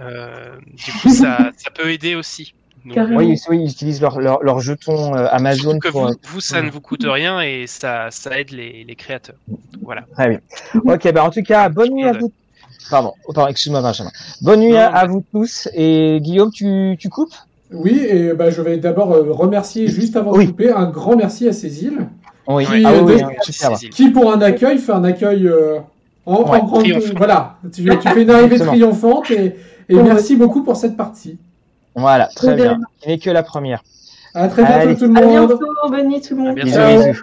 euh, 0.00 0.58
du 0.72 0.92
coup 0.92 1.08
ça, 1.08 1.50
ça 1.56 1.70
peut 1.70 1.90
aider 1.90 2.14
aussi. 2.14 2.54
Oui, 2.86 3.38
oui, 3.48 3.58
ils 3.64 3.70
utilisent 3.70 4.00
leur, 4.00 4.20
leur, 4.20 4.42
leur 4.42 4.60
jeton 4.60 5.14
euh, 5.14 5.26
Amazon 5.30 5.78
que 5.78 5.88
pour. 5.88 6.06
vous, 6.08 6.14
vous, 6.24 6.40
ça 6.40 6.62
ne 6.62 6.70
vous 6.70 6.80
coûte 6.80 7.04
rien 7.04 7.40
et 7.40 7.66
ça, 7.66 8.08
ça 8.10 8.38
aide 8.38 8.50
les, 8.50 8.84
les 8.86 8.94
créateurs. 8.94 9.36
Voilà. 9.82 10.04
Bien. 10.16 10.40
Ok, 10.84 11.12
ben 11.12 11.22
en 11.22 11.30
tout 11.30 11.42
cas, 11.42 11.68
bonne 11.68 11.92
nuit 11.92 12.04
à 12.04 12.12
vous. 12.12 12.32
Pardon, 12.90 13.12
oh, 13.26 13.32
pardon, 13.32 13.50
excuse-moi 13.50 13.82
Benjamin. 13.82 14.10
Bonne 14.40 14.60
nuit 14.60 14.72
Non, 14.72 14.78
à, 14.78 15.06
vous 15.06 15.22
tous. 15.32 15.68
Et 15.74 16.18
Guillaume, 16.22 16.50
tu, 16.50 16.96
tu 16.98 17.08
coupes? 17.08 17.34
Oui, 17.70 18.00
et 18.08 18.32
bah, 18.32 18.50
je 18.50 18.62
vais 18.62 18.78
d'abord 18.78 19.12
euh, 19.12 19.30
remercier 19.30 19.88
juste 19.88 20.16
avant 20.16 20.32
Oui. 20.32 20.46
de 20.46 20.50
couper 20.50 20.70
un 20.72 20.86
grand 20.86 21.16
merci 21.16 21.46
à 21.48 21.52
Cécile 21.52 22.06
Oui. 22.46 22.64
Qui, 22.64 22.82
ah 22.86 22.92
euh, 22.92 23.02
oui, 23.02 23.16
de- 23.18 23.22
hein, 23.24 23.30
super. 23.42 23.70
Cécile. 23.72 23.90
qui 23.90 24.10
pour 24.10 24.32
un 24.32 24.40
accueil 24.40 24.78
fait 24.78 24.92
un 24.92 25.04
accueil 25.04 25.46
euh, 25.46 25.78
en, 26.24 26.34
en 26.34 26.80
Ouais, 26.80 26.94
voilà. 27.16 27.56
Tu, 27.74 27.84
tu 27.84 28.08
fais 28.08 28.22
une 28.22 28.30
arrivée 28.30 28.58
triomphante 28.58 29.30
et, 29.30 29.54
merci 29.90 30.36
beaucoup 30.36 30.62
pour 30.62 30.76
cette 30.76 30.96
partie. 30.96 31.36
Voilà, 31.98 32.26
très 32.34 32.54
bien. 32.54 32.78
n'est 33.06 33.18
que 33.18 33.30
la 33.30 33.42
première. 33.42 33.82
À 34.34 34.48
très 34.48 34.62
bientôt 34.62 34.80
Allez. 34.80 34.96
tout 34.96 35.12
le 35.12 35.18
À 35.18 35.22
monde. 35.24 35.48
bientôt, 35.48 35.64
bonne 35.88 36.08
nuit 36.08 36.20
tout 36.20 36.36
le 36.36 36.42
monde. 36.42 36.58
À 36.58 36.62
bientôt. 36.62 36.80
Bisous, 36.80 37.06
bisous. 37.12 37.22